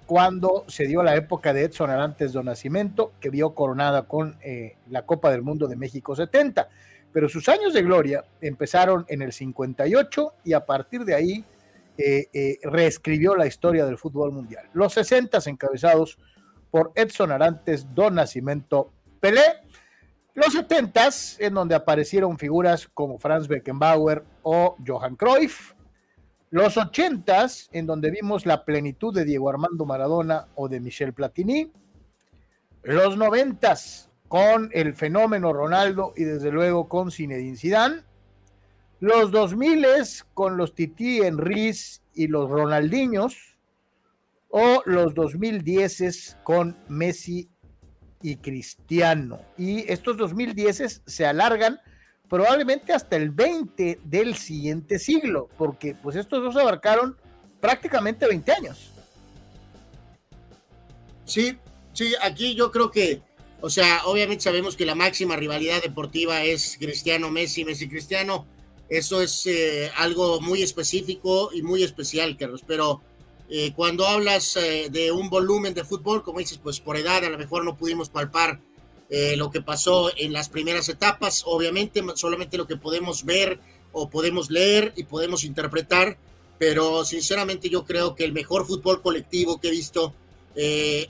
cuando 0.07 0.65
se 0.69 0.87
dio 0.87 1.03
la 1.03 1.17
época 1.17 1.53
de 1.53 1.65
Edson 1.65 1.91
Arantes 1.91 2.33
do 2.33 2.43
Nacimiento, 2.43 3.13
que 3.21 3.31
vio 3.31 3.55
coronada 3.55 4.05
con 4.05 4.37
eh, 4.43 4.77
la 4.89 5.03
Copa 5.03 5.31
del 5.31 5.43
Mundo 5.43 5.67
de 5.67 5.75
México 5.75 6.15
70. 6.15 6.69
Pero 7.13 7.29
sus 7.29 7.49
años 7.49 7.75
de 7.75 7.83
gloria 7.83 8.25
empezaron 8.41 9.05
en 9.09 9.23
el 9.23 9.33
58 9.33 10.35
y 10.45 10.53
a 10.53 10.65
partir 10.65 11.05
de 11.05 11.15
ahí 11.15 11.45
eh, 11.99 12.29
eh, 12.33 12.59
reescribió 12.63 13.35
la 13.35 13.47
historia 13.47 13.85
del 13.85 13.99
fútbol 13.99 14.33
mundial. 14.33 14.69
Los 14.73 14.95
60 14.95 15.39
encabezados 15.47 16.19
por 16.71 16.93
Edson 16.95 17.33
Arantes 17.33 17.93
do 17.93 18.11
Nacimiento 18.11 18.93
Pelé. 19.19 19.43
Los 20.35 20.53
70 20.53 21.09
en 21.41 21.55
donde 21.55 21.75
aparecieron 21.75 22.39
figuras 22.39 22.89
como 22.95 23.19
Franz 23.19 23.49
Beckenbauer 23.49 24.25
o 24.43 24.77
Johan 24.87 25.17
Cruyff 25.17 25.72
los 26.53 26.77
ochentas, 26.77 27.71
en 27.73 27.87
donde 27.87 28.11
vimos 28.11 28.45
la 28.45 28.67
plenitud 28.67 29.15
de 29.15 29.25
Diego 29.25 29.49
Armando 29.49 29.87
Maradona 29.87 30.49
o 30.55 30.69
de 30.69 30.81
Michel 30.81 31.15
Platini. 31.15 31.73
Los 32.83 33.17
noventas 33.17 34.11
con 34.29 34.69
el 34.75 34.95
fenómeno 34.95 35.55
Ronaldo 35.55 36.13
y 36.15 36.25
desde 36.25 36.53
luego 36.53 36.91
con 36.91 37.11
Zinedine 37.11 37.57
Zidane. 37.57 38.03
Los 39.01 39.31
dos 39.31 39.57
miles 39.57 40.27
con 40.35 40.59
los 40.59 40.75
Titi 40.75 41.23
Enriz 41.23 42.03
y 42.13 42.27
los 42.27 42.51
Ronaldiños. 42.51 43.57
O 44.51 44.83
los 44.85 45.15
2010 45.15 46.37
con 46.45 46.77
Messi 46.87 47.49
y 48.21 48.37
Cristiano. 48.37 49.41
Y 49.57 49.91
estos 49.91 50.19
2010 50.19 51.01
se 51.07 51.27
alargan 51.27 51.81
probablemente 52.33 52.95
hasta 52.95 53.17
el 53.17 53.29
20 53.29 54.01
del 54.05 54.35
siguiente 54.37 54.99
siglo, 54.99 55.51
porque 55.59 55.95
pues 55.95 56.17
estos 56.17 56.43
dos 56.43 56.57
abarcaron 56.57 57.15
prácticamente 57.61 58.27
20 58.27 58.53
años. 58.53 58.91
Sí, 61.27 61.59
sí, 61.93 62.15
aquí 62.23 62.55
yo 62.55 62.73
creo 62.73 62.91
que, 62.91 63.21
o 63.61 63.69
sea, 63.69 64.07
obviamente 64.07 64.45
sabemos 64.45 64.77
que 64.77 64.87
la 64.87 64.95
máxima 64.95 65.37
rivalidad 65.37 65.83
deportiva 65.83 66.43
es 66.43 66.79
Cristiano 66.81 67.31
Messi, 67.31 67.67
Messi 67.67 67.87
Cristiano. 67.87 68.47
Eso 68.89 69.21
es 69.21 69.45
eh, 69.45 69.91
algo 69.99 70.41
muy 70.41 70.63
específico 70.63 71.51
y 71.53 71.61
muy 71.61 71.83
especial, 71.83 72.39
Carlos, 72.39 72.65
pero 72.67 73.03
eh, 73.51 73.75
cuando 73.77 74.07
hablas 74.07 74.57
eh, 74.57 74.89
de 74.91 75.13
un 75.13 75.29
volumen 75.29 75.75
de 75.75 75.85
fútbol, 75.85 76.23
como 76.23 76.39
dices, 76.39 76.57
pues 76.57 76.81
por 76.81 76.97
edad 76.97 77.23
a 77.27 77.29
lo 77.29 77.37
mejor 77.37 77.63
no 77.63 77.77
pudimos 77.77 78.09
palpar 78.09 78.59
eh, 79.13 79.37
lo 79.37 79.51
que 79.51 79.61
pasó 79.61 80.11
en 80.17 80.33
las 80.33 80.49
primeras 80.49 80.89
etapas. 80.89 81.43
Obviamente, 81.47 82.03
solamente 82.17 82.57
lo 82.57 82.67
que 82.67 82.77
podemos 82.77 83.25
ver 83.25 83.61
o 83.93 84.09
podemos 84.09 84.51
leer 84.51 84.93
y 84.97 85.05
podemos 85.05 85.45
interpretar, 85.45 86.17
pero 86.59 87.05
sinceramente 87.05 87.69
yo 87.69 87.85
creo 87.85 88.15
que 88.15 88.25
el 88.25 88.33
mejor 88.33 88.67
fútbol 88.67 89.03
colectivo 89.03 89.61
que 89.61 89.69
he 89.69 89.73
visto 89.73 90.15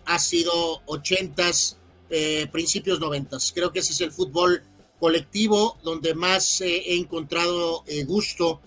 ha 0.07 0.19
sido 0.19 0.83
80s, 0.87 1.77
principios 2.51 3.01
90 3.01 3.39
Creo 3.55 3.73
que 3.73 3.81
ese 3.81 3.93
es 3.93 4.01
el 4.01 4.13
fútbol 4.13 4.63
colectivo 5.01 5.79
donde 5.83 6.15
más 6.15 6.61
he 6.61 6.97
encontrado 6.97 7.85
gusto 8.07 8.61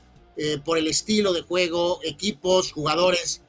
por 0.63 0.77
el 0.77 0.87
estilo 0.87 1.33
de 1.33 1.41
juego, 1.41 1.99
equipos, 2.03 2.71
jugadores 2.71 3.41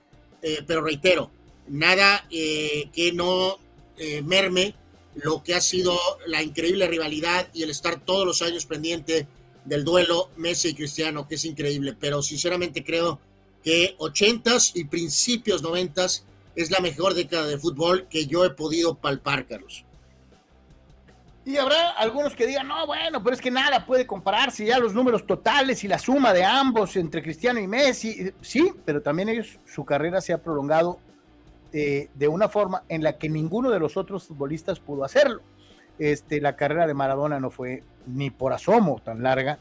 eh, 0.43 0.62
pero 0.64 0.80
reitero, 0.82 1.30
nada 1.66 2.24
eh, 2.30 2.89
que 2.93 3.12
no 3.12 3.59
eh, 3.99 4.22
merme 4.22 4.76
lo 5.17 5.43
que 5.43 5.55
ha 5.55 5.61
sido 5.61 5.99
la 6.27 6.43
increíble 6.43 6.87
rivalidad 6.87 7.49
y 7.53 7.62
el 7.62 7.71
estar 7.71 8.01
todos 8.01 8.27
los 8.27 8.43
años 8.43 8.67
pendiente 8.67 9.27
del 9.64 9.85
duelo 9.85 10.31
Messi 10.37 10.69
y 10.69 10.75
Cristiano, 10.75 11.27
que 11.27 11.37
es 11.37 11.45
increíble, 11.45 11.97
pero 11.99 12.23
sinceramente 12.23 12.85
creo 12.85 13.19
que 13.62 13.97
80s 13.99 14.73
y 14.75 14.85
principios 14.85 15.62
90s 15.62 16.23
es 16.55 16.71
la 16.71 16.81
mejor 16.81 17.14
década 17.14 17.47
de 17.47 17.59
fútbol 17.59 18.07
que 18.09 18.27
yo 18.27 18.45
he 18.45 18.51
podido 18.51 18.95
palpar, 18.95 19.47
Carlos. 19.47 19.85
Y 21.45 21.57
habrá 21.59 21.91
algunos 21.91 22.35
que 22.35 22.47
digan, 22.47 22.67
no, 22.67 22.87
bueno, 22.87 23.23
pero 23.23 23.35
es 23.35 23.41
que 23.41 23.53
nada 23.53 23.87
puede 23.87 24.07
compararse 24.07 24.67
ya 24.67 24.79
los 24.79 24.95
números 24.95 25.27
totales 25.27 25.85
y 25.85 25.89
la 25.89 25.99
suma 25.99 26.33
de 26.33 26.45
ambos 26.45 26.97
entre 26.97 27.23
Cristiano 27.23 27.61
y 27.61 27.69
Messi. 27.69 28.33
Sí, 28.41 28.73
pero 28.85 29.01
también 29.01 29.29
ellos, 29.29 29.59
su 29.64 29.85
carrera 29.85 30.21
se 30.21 30.33
ha 30.33 30.43
prolongado 30.43 30.99
eh, 31.79 32.09
de 32.14 32.29
una 32.29 32.49
forma 32.49 32.85
en 32.89 33.03
la 33.03 33.18
que 33.18 33.29
ninguno 33.29 33.70
de 33.70 33.79
los 33.79 33.97
otros 33.97 34.24
futbolistas 34.29 34.81
pudo 34.81 35.05
hacerlo. 35.05 35.43
Este, 35.99 36.41
la 36.41 36.57
carrera 36.57 36.87
de 36.87 36.95
Maradona 36.95 37.39
no 37.39 37.51
fue 37.51 37.83
ni 38.07 38.31
por 38.31 38.53
asomo 38.53 39.01
tan 39.05 39.22
larga. 39.22 39.59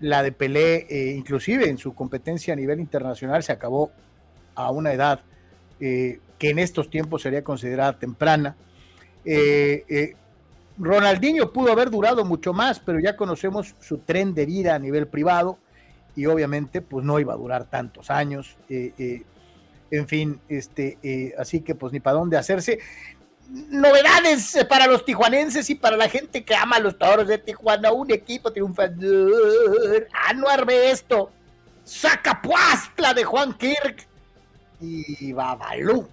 La 0.00 0.22
de 0.22 0.30
Pelé, 0.30 0.86
eh, 0.88 1.14
inclusive 1.16 1.68
en 1.68 1.78
su 1.78 1.94
competencia 1.94 2.52
a 2.52 2.56
nivel 2.56 2.78
internacional, 2.78 3.42
se 3.42 3.50
acabó 3.50 3.90
a 4.54 4.70
una 4.70 4.92
edad 4.92 5.20
eh, 5.80 6.20
que 6.38 6.50
en 6.50 6.60
estos 6.60 6.90
tiempos 6.90 7.22
sería 7.22 7.42
considerada 7.42 7.98
temprana. 7.98 8.56
Ronaldinho 10.78 11.52
pudo 11.52 11.72
haber 11.72 11.90
durado 11.90 12.24
mucho 12.24 12.52
más, 12.52 12.78
pero 12.78 13.00
ya 13.00 13.16
conocemos 13.16 13.74
su 13.80 13.98
tren 13.98 14.32
de 14.32 14.46
vida 14.46 14.76
a 14.76 14.78
nivel 14.78 15.08
privado 15.08 15.58
y 16.14 16.26
obviamente 16.26 16.82
pues 16.82 17.04
no 17.04 17.18
iba 17.18 17.32
a 17.32 17.36
durar 17.36 17.64
tantos 17.64 18.10
años. 18.10 18.56
Eh, 18.68 18.92
eh, 18.98 19.22
en 19.90 20.08
fin, 20.08 20.40
este, 20.48 20.98
eh, 21.02 21.34
así 21.38 21.60
que 21.60 21.74
pues 21.74 21.92
ni 21.92 22.00
para 22.00 22.18
dónde 22.18 22.36
hacerse. 22.36 22.78
Novedades 23.48 24.58
para 24.68 24.86
los 24.86 25.04
tijuanenses 25.04 25.70
y 25.70 25.74
para 25.74 25.96
la 25.96 26.08
gente 26.08 26.44
que 26.44 26.54
ama 26.54 26.76
a 26.76 26.80
los 26.80 26.98
toros 26.98 27.26
de 27.28 27.38
Tijuana, 27.38 27.92
un 27.92 28.10
equipo 28.10 28.52
triunfador. 28.52 30.06
Anuar 30.28 30.66
ve 30.66 30.90
esto. 30.90 31.30
Saca 31.84 32.42
Puastla 32.42 33.14
de 33.14 33.24
Juan 33.24 33.56
Kirk 33.56 34.06
y 34.80 35.32
Babalú 35.32 36.06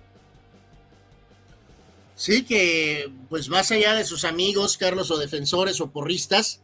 Sí, 2.16 2.46
que 2.46 3.12
pues 3.30 3.50
más 3.50 3.72
allá 3.72 3.94
de 3.94 4.06
sus 4.06 4.24
amigos, 4.24 4.78
Carlos, 4.78 5.12
o 5.12 5.18
defensores 5.18 5.82
o 5.82 5.92
porristas, 5.92 6.62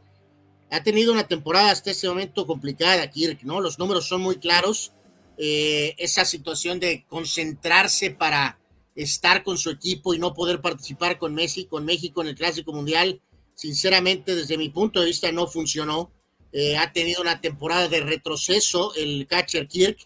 ha 0.72 0.82
tenido 0.82 1.12
una 1.12 1.28
temporada 1.28 1.72
hasta 1.72 1.92
este 1.92 2.08
momento 2.08 2.48
complicada, 2.48 3.10
Kirk, 3.10 3.44
¿no? 3.44 3.60
Los 3.60 3.78
números 3.78 4.08
son 4.08 4.22
muy 4.22 4.38
claros. 4.38 4.94
Eh, 5.38 5.96
esa 5.98 6.26
situación 6.26 6.80
de 6.80 7.06
concentrarse 7.08 8.12
para 8.12 8.60
estar 8.96 9.44
con 9.44 9.58
su 9.58 9.70
equipo 9.70 10.14
y 10.14 10.20
no 10.20 10.34
poder 10.34 10.62
participar 10.62 11.18
con 11.18 11.34
Messi, 11.34 11.66
con 11.66 11.86
México 11.86 12.22
en 12.22 12.28
el 12.30 12.36
Clásico 12.36 12.74
Mundial, 12.74 13.22
sinceramente, 13.56 14.36
desde 14.36 14.58
mi 14.58 14.70
punto 14.70 15.00
de 15.00 15.08
vista, 15.08 15.32
no 15.32 15.48
funcionó. 15.48 16.12
Eh, 16.54 16.78
ha 16.78 16.92
tenido 16.92 17.22
una 17.22 17.40
temporada 17.40 17.88
de 17.88 18.02
retroceso 18.02 18.94
el 18.96 19.26
catcher 19.26 19.70
Kirk 19.70 20.06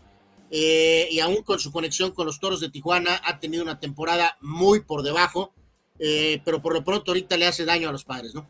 eh, 0.52 1.08
y 1.10 1.20
aún 1.20 1.42
con 1.42 1.60
su 1.60 1.72
conexión 1.72 2.12
con 2.12 2.28
los 2.28 2.40
Toros 2.40 2.60
de 2.60 2.70
Tijuana 2.70 3.20
ha 3.26 3.40
tenido 3.40 3.64
una 3.64 3.80
temporada 3.80 4.38
muy 4.42 4.82
por 4.82 5.02
debajo, 5.02 5.54
eh, 5.98 6.42
pero 6.46 6.62
por 6.62 6.74
lo 6.74 6.84
pronto 6.84 7.12
ahorita 7.12 7.36
le 7.38 7.48
hace 7.48 7.66
daño 7.66 7.90
a 7.90 7.92
los 7.92 8.04
padres, 8.04 8.36
¿no? 8.36 8.48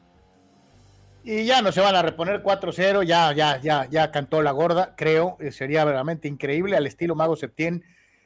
Y 1.28 1.44
ya 1.44 1.64
no 1.64 1.72
se 1.72 1.82
van 1.82 1.96
a 1.96 2.04
reponer 2.04 2.44
4-0, 2.44 3.02
ya, 3.02 3.34
ya, 3.34 3.60
ya, 3.60 3.90
ya 3.90 4.12
cantó 4.12 4.44
la 4.44 4.52
gorda, 4.52 4.94
creo, 4.96 5.38
eh, 5.40 5.52
sería 5.52 5.84
verdaderamente 5.84 6.28
increíble 6.28 6.78
al 6.78 6.86
estilo 6.86 7.16
Mago 7.16 7.36
Septién. 7.36 7.84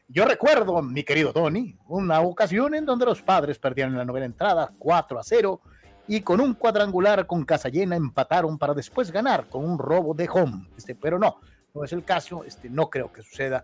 Yo 0.10 0.26
recuerdo, 0.26 0.82
mi 0.82 1.04
querido 1.06 1.32
Tony, 1.32 1.78
una 1.88 2.20
ocasión 2.20 2.76
en 2.76 2.86
donde 2.86 3.06
los 3.06 3.22
padres 3.22 3.58
perdieron 3.58 3.96
la 3.96 4.04
novena 4.04 4.26
entrada 4.26 4.74
4 4.78 5.18
a 5.18 5.24
0 5.24 5.62
y 6.10 6.20
con 6.20 6.42
un 6.42 6.56
cuadrangular 6.56 7.26
con 7.26 7.46
casa 7.46 7.70
llena 7.70 7.96
empataron 7.96 8.58
para 8.58 8.74
después 8.74 9.14
ganar 9.14 9.48
con 9.48 9.64
un 9.64 9.80
robo 9.80 10.14
de 10.14 10.28
home. 10.28 10.68
Este, 10.78 10.94
pero 10.94 11.18
no, 11.18 11.40
no 11.74 11.86
es 11.86 11.94
el 11.94 12.04
caso, 12.04 12.44
este, 12.44 12.70
no 12.70 12.90
creo 12.90 13.14
que 13.14 13.22
suceda, 13.22 13.64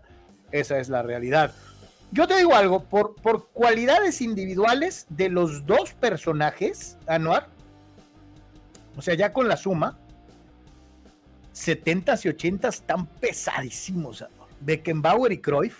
esa 0.50 0.78
es 0.78 0.88
la 0.88 1.02
realidad. 1.02 1.52
Yo 2.10 2.26
te 2.26 2.38
digo 2.38 2.54
algo, 2.54 2.84
por, 2.84 3.14
por 3.16 3.48
cualidades 3.48 4.22
individuales 4.22 5.04
de 5.10 5.28
los 5.28 5.66
dos 5.66 5.92
personajes, 5.92 6.96
Anuar, 7.06 7.54
o 8.96 9.02
sea, 9.02 9.14
ya 9.14 9.32
con 9.32 9.48
la 9.48 9.56
suma, 9.56 9.98
70s 11.54 12.24
y 12.24 12.28
80s 12.28 12.68
están 12.68 13.06
pesadísimos, 13.06 14.22
Anuar. 14.22 14.48
Beckenbauer 14.60 15.32
y 15.32 15.38
Cruyff, 15.38 15.76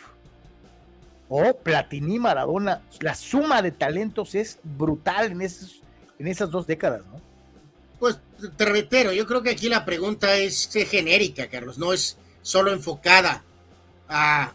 o 1.28 1.56
Platini 1.56 2.18
Maradona, 2.18 2.82
la 3.00 3.14
suma 3.14 3.62
de 3.62 3.72
talentos 3.72 4.34
es 4.34 4.58
brutal 4.62 5.32
en, 5.32 5.42
esos, 5.42 5.82
en 6.18 6.28
esas 6.28 6.50
dos 6.50 6.66
décadas, 6.66 7.02
¿no? 7.06 7.20
Pues 7.98 8.18
te 8.56 8.64
reitero, 8.66 9.12
yo 9.12 9.26
creo 9.26 9.42
que 9.42 9.50
aquí 9.50 9.68
la 9.68 9.84
pregunta 9.84 10.36
es 10.36 10.68
genérica, 10.88 11.48
Carlos, 11.48 11.78
no 11.78 11.92
es 11.92 12.18
solo 12.42 12.72
enfocada 12.72 13.42
a, 14.08 14.52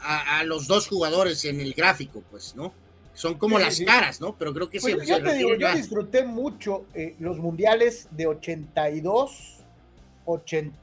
a, 0.00 0.44
los 0.44 0.66
dos 0.66 0.86
jugadores 0.86 1.44
en 1.44 1.60
el 1.60 1.74
gráfico, 1.74 2.22
pues, 2.30 2.54
¿no? 2.54 2.72
Son 3.20 3.34
como 3.34 3.58
las 3.58 3.80
caras, 3.80 4.20
¿no? 4.20 4.34
Pero 4.38 4.54
creo 4.54 4.70
que 4.70 4.80
pues 4.80 5.06
yo 5.06 5.22
te 5.22 5.34
digo, 5.34 5.54
yo 5.54 5.74
disfruté 5.74 6.24
mucho 6.24 6.86
eh, 6.94 7.16
los 7.18 7.38
mundiales 7.38 8.08
de 8.12 8.26
82 8.26 9.58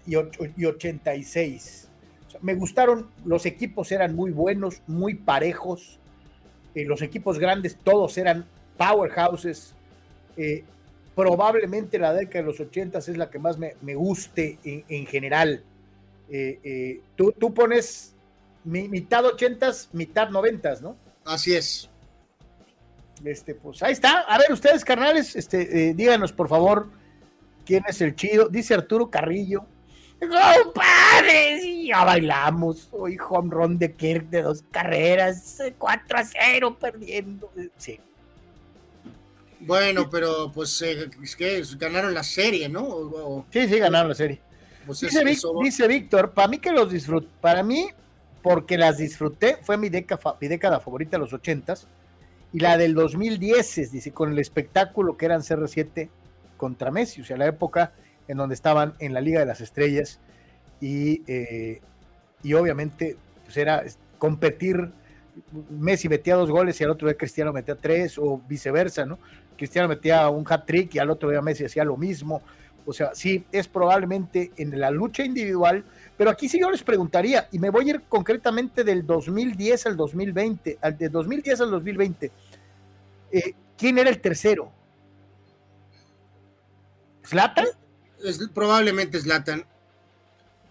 y, 0.06 0.66
86. 0.66 1.88
me 2.42 2.54
gustaron, 2.54 3.10
los 3.26 3.46
equipos 3.48 3.92
eran 3.92 4.16
muy 4.16 4.30
buenos, 4.32 4.82
muy 4.86 5.16
parejos. 5.16 5.98
Eh, 6.76 6.86
los 6.86 7.02
equipos 7.02 7.40
grandes 7.40 7.76
todos 7.76 8.18
eran 8.20 8.46
powerhouses. 8.78 9.74
Eh, 10.38 10.64
probablemente 11.16 11.98
la 11.98 12.14
década 12.14 12.42
de 12.42 12.52
los 12.52 12.60
80 12.60 13.00
es 13.00 13.18
la 13.18 13.32
que 13.32 13.40
más 13.40 13.58
me, 13.58 13.96
guste 13.96 14.60
en, 14.64 15.08
general. 15.08 15.64
Eh, 16.30 16.60
eh, 16.64 17.02
tú, 17.16 17.32
tú, 17.32 17.52
pones 17.56 18.14
mitad 18.64 19.26
80s, 19.26 19.88
mitad 19.94 20.30
90 20.30 20.82
¿no? 20.82 20.96
Así 21.26 21.56
es. 21.56 21.90
Este, 23.26 23.56
pues 23.56 23.82
ahí 23.84 23.94
está. 23.94 24.22
A 24.22 24.38
ver, 24.38 24.52
ustedes, 24.52 24.86
carnales, 24.86 25.36
este, 25.36 25.90
eh, 25.90 25.94
díganos 25.94 26.32
por 26.32 26.48
favor 26.48 26.88
quién 27.66 27.84
es 27.88 28.02
el 28.02 28.16
chido. 28.16 28.50
Dice 28.50 28.74
Arturo 28.74 29.10
Carrillo. 29.10 29.66
¡Compadre! 30.20 31.86
ya 31.86 32.04
bailamos. 32.04 32.90
Hoy 32.92 33.18
home 33.18 33.50
run 33.52 33.78
de 33.78 33.94
Kirk 33.94 34.30
de 34.30 34.42
dos 34.42 34.64
carreras, 34.72 35.62
4 35.78 36.18
a 36.18 36.24
0 36.24 36.78
perdiendo. 36.80 37.52
Sí. 37.78 38.00
Bueno, 39.60 40.10
pero 40.10 40.52
pues 40.52 40.82
es 40.82 41.36
que 41.36 41.64
ganaron 41.78 42.14
la 42.14 42.24
serie, 42.24 42.70
¿no? 42.70 43.46
Sí, 43.52 43.68
sí, 43.68 43.80
ganaron 43.80 44.10
la 44.10 44.16
serie. 44.16 44.42
Pues 44.86 45.02
dice, 45.02 45.88
Víctor, 45.88 46.32
para 46.32 46.48
mí 46.48 46.60
que 46.60 46.72
los 46.72 46.92
disfruté, 46.92 47.28
para 47.42 47.64
mí, 47.64 47.90
porque 48.42 48.78
las 48.78 48.98
disfruté, 48.98 49.58
fue 49.62 49.78
mi 49.78 49.90
década, 49.90 50.38
mi 50.40 50.48
década 50.48 50.80
favorita 50.80 51.18
de 51.18 51.20
los 51.20 51.34
ochentas, 51.34 51.88
y 52.54 52.60
la 52.60 52.78
del 52.78 52.94
2010, 52.94 53.92
dice, 53.92 54.12
con 54.12 54.32
el 54.32 54.40
espectáculo 54.40 55.18
que 55.18 55.26
eran 55.26 55.42
CR7 55.42 56.10
contra 56.56 56.92
Messi, 56.92 57.22
o 57.22 57.26
sea, 57.26 57.38
la 57.38 57.48
época 57.48 57.94
en 58.28 58.38
donde 58.38 58.56
estaban 58.56 58.94
en 59.00 59.14
la 59.14 59.22
Liga 59.22 59.40
de 59.40 59.46
las 59.46 59.62
Estrellas 59.62 60.20
y, 60.82 61.24
eh, 61.28 61.82
y 62.44 62.54
obviamente 62.54 63.18
pues 63.44 63.58
era 63.58 63.84
competir, 64.18 64.92
Messi 65.70 66.10
metía 66.10 66.36
dos 66.36 66.50
goles 66.50 66.80
y 66.82 66.84
al 66.84 66.90
otro 66.90 67.08
día 67.08 67.18
Cristiano 67.18 67.54
metía 67.54 67.76
tres 67.76 68.18
o 68.18 68.42
viceversa, 68.48 69.06
¿no? 69.06 69.20
Cristiano 69.56 69.88
metía 69.88 70.28
un 70.30 70.46
hat-trick 70.48 70.96
y 70.96 71.00
al 71.00 71.10
otro 71.10 71.30
día 71.30 71.42
Messi 71.42 71.66
hacía 71.66 71.84
lo 71.84 71.98
mismo. 71.98 72.42
O 72.86 72.94
sea, 72.94 73.12
sí, 73.14 73.46
es 73.52 73.68
probablemente 73.68 74.52
en 74.58 74.80
la 74.80 74.92
lucha 74.92 75.24
individual, 75.24 75.84
pero 76.18 76.32
aquí 76.32 76.50
sí 76.50 76.60
yo 76.60 76.72
les 76.72 76.84
preguntaría, 76.84 77.48
y 77.52 77.60
me 77.60 77.70
voy 77.70 77.88
a 77.88 77.94
ir 77.94 78.02
concretamente 78.10 78.84
del 78.84 79.06
2010 79.06 79.86
al 79.86 79.96
2020, 79.96 80.80
al 80.82 80.98
de 80.98 81.10
2010 81.10 81.62
al 81.62 81.72
2020, 81.72 82.32
eh, 83.32 83.54
¿quién 83.78 84.00
era 84.00 84.10
el 84.10 84.20
tercero? 84.20 84.72
¿Slatan? 87.24 87.68
Es, 88.24 88.40
probablemente 88.54 89.20
Slatan. 89.20 89.66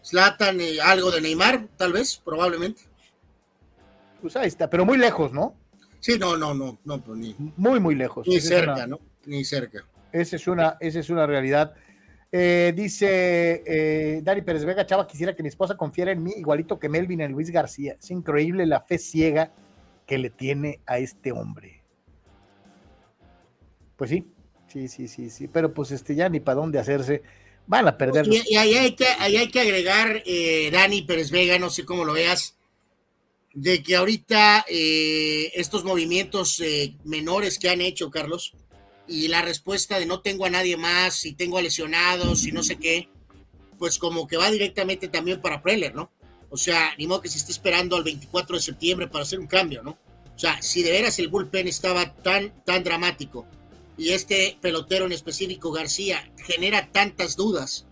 Slatan, 0.03 0.61
y 0.61 0.79
algo 0.79 1.11
de 1.11 1.21
Neymar, 1.21 1.69
tal 1.77 1.93
vez, 1.93 2.21
probablemente. 2.25 2.83
Pues 4.21 4.35
ahí 4.37 4.49
está, 4.49 4.69
pero 4.69 4.85
muy 4.85 4.99
lejos, 4.99 5.33
¿no? 5.33 5.55
Sí, 6.01 6.19
no, 6.19 6.37
no, 6.37 6.55
no, 6.55 6.79
no, 6.85 7.03
pues 7.03 7.19
ni. 7.19 7.35
Muy, 7.57 7.81
muy 7.81 7.95
lejos. 7.95 8.27
Ni 8.27 8.41
cerca, 8.41 8.87
¿no? 8.87 9.01
Ni 9.25 9.45
cerca. 9.45 9.85
Esa 10.13 10.37
es 10.37 10.47
una, 10.47 10.77
esa 10.81 11.01
es 11.01 11.11
una 11.11 11.27
realidad. 11.27 11.75
Eh, 12.33 12.73
dice 12.75 13.63
eh, 13.65 14.21
Dari 14.23 14.43
Pérez 14.43 14.65
Vega, 14.65 14.85
Chava, 14.85 15.07
quisiera 15.07 15.35
que 15.35 15.43
mi 15.43 15.49
esposa 15.49 15.77
confiara 15.77 16.13
en 16.13 16.23
mí, 16.23 16.33
igualito 16.37 16.79
que 16.79 16.89
Melvin 16.89 17.21
en 17.21 17.33
Luis 17.33 17.51
García. 17.51 17.97
Es 18.01 18.11
increíble 18.11 18.67
la 18.67 18.81
fe 18.81 18.99
ciega 18.99 19.53
que 20.07 20.19
le 20.19 20.31
tiene 20.31 20.81
a 20.87 20.99
este 20.99 21.33
hombre. 21.33 21.83
Pues 23.97 24.11
sí, 24.11 24.27
sí, 24.69 24.89
sí, 24.89 25.09
sí, 25.09 25.31
sí, 25.31 25.49
pero 25.49 25.73
pues 25.73 25.91
este 25.91 26.15
ya 26.15 26.29
ni 26.29 26.41
para 26.41 26.57
dónde 26.57 26.79
hacerse, 26.79 27.23
van 27.67 27.89
a 27.89 27.97
perder. 27.97 28.27
Y, 28.29 28.57
ahí, 28.57 28.75
hay 28.75 28.93
que, 28.95 29.07
ahí 29.07 29.37
hay 29.37 29.49
que 29.49 29.61
agregar, 29.61 30.23
eh, 30.27 30.71
Dani 30.71 31.03
Pérez 31.03 31.31
Vega, 31.31 31.59
no 31.59 31.71
sé 31.71 31.85
cómo 31.85 32.05
lo 32.05 32.13
veas, 32.13 32.59
de 33.55 33.83
que 33.83 33.97
ahorita 33.97 34.67
eh, 34.69 35.51
estos 35.55 35.85
movimientos 35.85 36.63
menores 37.05 37.59
que 37.59 37.71
han 37.71 37.81
hecho, 37.81 38.11
Carlos, 38.11 38.53
y 39.09 39.29
la 39.29 39.43
respuesta 39.43 39.99
de 39.99 40.07
no 40.07 40.21
tengo 40.21 40.47
a 40.47 40.51
nadie 40.51 40.77
más, 40.77 41.25
y 41.25 41.35
tengo 41.35 41.59
a 41.59 41.63
lesionados 41.63 42.47
y 42.47 42.53
no 42.53 42.63
sé 42.63 42.77
qué, 42.77 43.09
pues 43.79 43.99
como 43.99 44.27
que 44.27 44.37
va 44.37 44.51
directamente 44.51 45.09
también 45.09 45.41
para 45.41 45.63
Preller, 45.63 45.95
¿no? 45.95 46.11
O 46.51 46.57
sea, 46.57 46.95
ni 46.99 47.07
modo 47.07 47.21
que 47.21 47.29
se 47.29 47.39
esté 47.39 47.53
esperando 47.53 47.97
al 47.97 48.05
24 48.05 48.57
de 48.57 48.63
septiembre 48.63 49.09
para 49.09 49.25
hacer 49.25 49.39
un 49.39 49.47
cambio, 49.47 49.83
¿no? 49.83 49.99
O 50.35 50.39
sea, 50.39 50.61
si 50.61 50.83
de 50.83 50.91
veras 50.91 51.19
el 51.19 51.29
bullpen 51.29 51.67
estaba 51.67 52.15
tan, 52.15 52.63
tan 52.65 52.85
dramático 52.85 53.47
y 53.97 54.11
este 54.11 54.59
pelotero 54.61 55.07
en 55.07 55.13
específico, 55.13 55.73
García, 55.73 56.31
genera 56.37 56.91
tantas 56.93 57.37
dudas, 57.37 57.87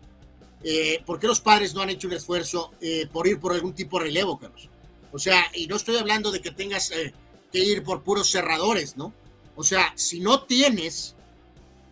eh, 0.63 1.03
¿por 1.07 1.19
qué 1.19 1.27
los 1.27 1.41
padres 1.41 1.75
no 1.75 1.83
han 1.83 1.91
hecho 1.91 2.07
un 2.07 2.15
esfuerzo 2.15 2.73
eh, 2.81 3.07
por 3.11 3.27
ir 3.27 3.41
por 3.41 3.53
algún 3.53 3.75
tipo 3.75 3.99
de 3.99 4.07
relevo, 4.07 4.39
Carlos? 4.39 4.69
O 5.13 5.19
sea, 5.19 5.45
y 5.55 5.67
no 5.67 5.77
estoy 5.77 5.97
hablando 5.97 6.33
de 6.33 6.41
que 6.41 6.51
tengas 6.51 6.91
eh, 6.91 7.15
que 7.53 7.61
ir 7.61 7.83
por 7.83 8.03
puros 8.03 8.31
cerradores, 8.31 8.97
¿no? 8.97 9.15
O 9.57 9.63
sea, 9.63 9.93
si 9.97 10.21
no 10.21 10.43
tienes, 10.43 11.15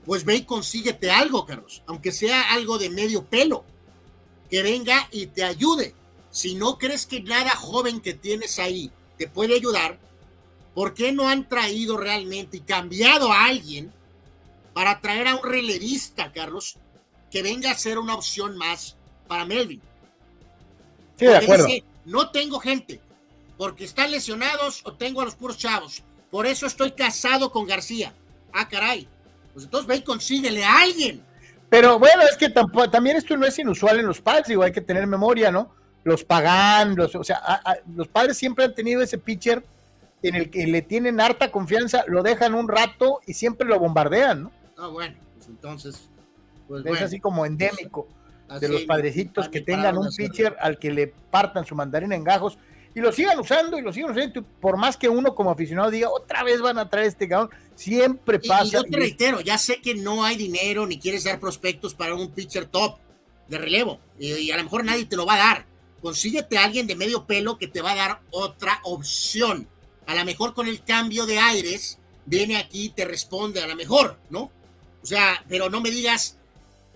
pues 0.04 0.24
ve 0.24 0.36
y 0.36 0.44
consíguete 0.44 1.10
algo, 1.10 1.46
Carlos, 1.46 1.82
aunque 1.86 2.12
sea 2.12 2.52
algo 2.52 2.78
de 2.78 2.90
medio 2.90 3.24
pelo, 3.24 3.64
que 4.50 4.62
venga 4.62 5.08
y 5.10 5.26
te 5.26 5.44
ayude. 5.44 5.94
Si 6.30 6.54
no 6.54 6.78
crees 6.78 7.06
que 7.06 7.22
nada 7.22 7.50
joven 7.50 8.00
que 8.00 8.14
tienes 8.14 8.58
ahí 8.58 8.90
te 9.16 9.28
puede 9.28 9.54
ayudar, 9.54 9.98
¿por 10.74 10.94
qué 10.94 11.12
no 11.12 11.28
han 11.28 11.48
traído 11.48 11.96
realmente 11.96 12.56
y 12.56 12.60
cambiado 12.60 13.32
a 13.32 13.44
alguien 13.44 13.92
para 14.72 15.00
traer 15.00 15.28
a 15.28 15.36
un 15.36 15.42
relevista, 15.42 16.32
Carlos, 16.32 16.76
que 17.30 17.42
venga 17.42 17.70
a 17.70 17.78
ser 17.78 17.98
una 17.98 18.14
opción 18.14 18.56
más 18.56 18.96
para 19.28 19.44
Melvin? 19.44 19.80
Sí, 21.18 21.26
de 21.26 21.36
acuerdo. 21.36 21.68
no 22.06 22.30
tengo 22.30 22.58
gente, 22.58 23.00
porque 23.56 23.84
están 23.84 24.10
lesionados 24.10 24.80
o 24.84 24.94
tengo 24.94 25.20
a 25.20 25.24
los 25.24 25.36
puros 25.36 25.58
chavos 25.58 26.02
por 26.32 26.46
eso 26.46 26.64
estoy 26.66 26.92
casado 26.92 27.52
con 27.52 27.66
García. 27.66 28.14
Ah, 28.54 28.66
caray. 28.66 29.06
Pues 29.52 29.66
entonces 29.66 29.86
ve 29.86 29.96
y 29.96 30.00
consíguele 30.00 30.64
a 30.64 30.78
alguien. 30.78 31.22
Pero 31.68 31.98
bueno, 31.98 32.22
es 32.22 32.38
que 32.38 32.48
también 32.48 33.18
esto 33.18 33.36
no 33.36 33.44
es 33.44 33.58
inusual 33.58 34.00
en 34.00 34.06
los 34.06 34.22
padres, 34.22 34.48
digo, 34.48 34.62
hay 34.62 34.72
que 34.72 34.80
tener 34.80 35.06
memoria, 35.06 35.52
¿no? 35.52 35.74
Los 36.04 36.24
pagan, 36.24 36.96
los, 36.96 37.14
o 37.14 37.22
sea, 37.22 37.38
los 37.94 38.08
padres 38.08 38.38
siempre 38.38 38.64
han 38.64 38.74
tenido 38.74 39.02
ese 39.02 39.18
pitcher 39.18 39.62
en 40.22 40.34
el 40.34 40.50
que 40.50 40.66
le 40.66 40.80
tienen 40.80 41.20
harta 41.20 41.52
confianza, 41.52 42.02
lo 42.08 42.22
dejan 42.22 42.54
un 42.54 42.66
rato 42.66 43.20
y 43.26 43.34
siempre 43.34 43.68
lo 43.68 43.78
bombardean, 43.78 44.44
¿no? 44.44 44.52
Ah, 44.78 44.86
bueno, 44.86 45.14
pues 45.36 45.48
entonces. 45.48 46.08
Pues 46.66 46.86
es 46.86 47.02
así 47.02 47.20
como 47.20 47.44
endémico 47.44 48.08
de 48.58 48.68
los 48.70 48.82
padrecitos 48.82 49.50
que 49.50 49.60
tengan 49.60 49.98
un 49.98 50.08
pitcher 50.16 50.56
al 50.60 50.78
que 50.78 50.90
le 50.90 51.08
partan 51.08 51.66
su 51.66 51.74
mandarina 51.74 52.14
en 52.14 52.24
gajos 52.24 52.56
y 52.94 53.00
lo 53.00 53.10
sigan 53.12 53.38
usando 53.38 53.78
y 53.78 53.82
lo 53.82 53.92
sigan 53.92 54.10
usando. 54.10 54.42
Por 54.60 54.76
más 54.76 54.96
que 54.96 55.08
uno 55.08 55.34
como 55.34 55.50
aficionado 55.50 55.90
diga, 55.90 56.10
otra 56.10 56.42
vez 56.42 56.60
van 56.60 56.78
a 56.78 56.88
traer 56.88 57.08
este 57.08 57.28
cabrón, 57.28 57.50
siempre 57.74 58.38
pasa. 58.38 58.64
Y, 58.64 58.70
yo 58.70 58.84
te 58.84 58.96
reitero, 58.96 59.40
ya 59.40 59.56
sé 59.58 59.80
que 59.80 59.94
no 59.94 60.24
hay 60.24 60.36
dinero 60.36 60.86
ni 60.86 60.98
quieres 60.98 61.24
dar 61.24 61.40
prospectos 61.40 61.94
para 61.94 62.14
un 62.14 62.30
pitcher 62.30 62.66
top 62.66 62.98
de 63.48 63.58
relevo. 63.58 63.98
Y, 64.18 64.50
a 64.50 64.56
lo 64.56 64.64
mejor 64.64 64.84
nadie 64.84 65.06
te 65.06 65.16
lo 65.16 65.24
va 65.24 65.34
a 65.34 65.38
dar. 65.38 65.66
Consíguete 66.02 66.58
a 66.58 66.64
alguien 66.64 66.86
de 66.86 66.96
medio 66.96 67.26
pelo 67.26 67.58
que 67.58 67.68
te 67.68 67.80
va 67.80 67.92
a 67.92 67.96
dar 67.96 68.20
otra 68.30 68.80
opción. 68.84 69.68
A 70.06 70.14
lo 70.14 70.24
mejor 70.24 70.52
con 70.52 70.66
el 70.66 70.82
cambio 70.82 71.26
de 71.26 71.38
aires, 71.38 71.98
viene 72.26 72.56
aquí 72.56 72.86
y 72.86 72.90
te 72.90 73.04
responde 73.04 73.62
a 73.62 73.66
lo 73.66 73.76
mejor, 73.76 74.18
¿no? 74.28 74.50
O 75.02 75.06
sea, 75.06 75.44
pero 75.48 75.70
no 75.70 75.80
me 75.80 75.90
digas, 75.90 76.36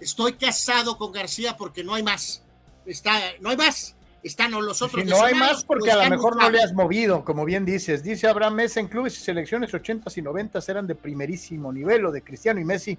estoy 0.01 0.35
casado 0.35 0.99
con 0.99 1.13
García 1.13 1.57
porque 1.57 1.85
no 1.85 1.95
hay 1.95 2.03
más. 2.03 2.43
Está, 2.85 3.21
no 3.41 3.51
hay 3.51 3.57
más 3.57 3.96
están 4.27 4.53
los 4.53 4.83
otros. 4.83 5.05
no 5.05 5.23
hay 5.23 5.35
más 5.35 5.65
porque 5.65 5.91
a 5.91 6.05
lo 6.05 6.11
mejor 6.11 6.37
no 6.37 6.51
le 6.51 6.61
has 6.61 6.73
movido, 6.73 7.25
como 7.25 7.45
bien 7.45 7.65
dices. 7.65 8.03
Dice 8.03 8.27
Abraham 8.27 8.55
Mesa, 8.55 8.81
en 8.81 8.89
clubes 8.89 9.17
y 9.19 9.23
selecciones 9.23 9.73
80 9.73 10.11
y 10.17 10.23
90 10.23 10.59
eran 10.69 10.87
de 10.87 10.95
primerísimo 10.95 11.73
nivel, 11.73 12.07
o 12.07 12.13
de 12.13 12.23
Cristiano 12.23 12.61
y 12.61 12.65
Messi. 12.65 12.99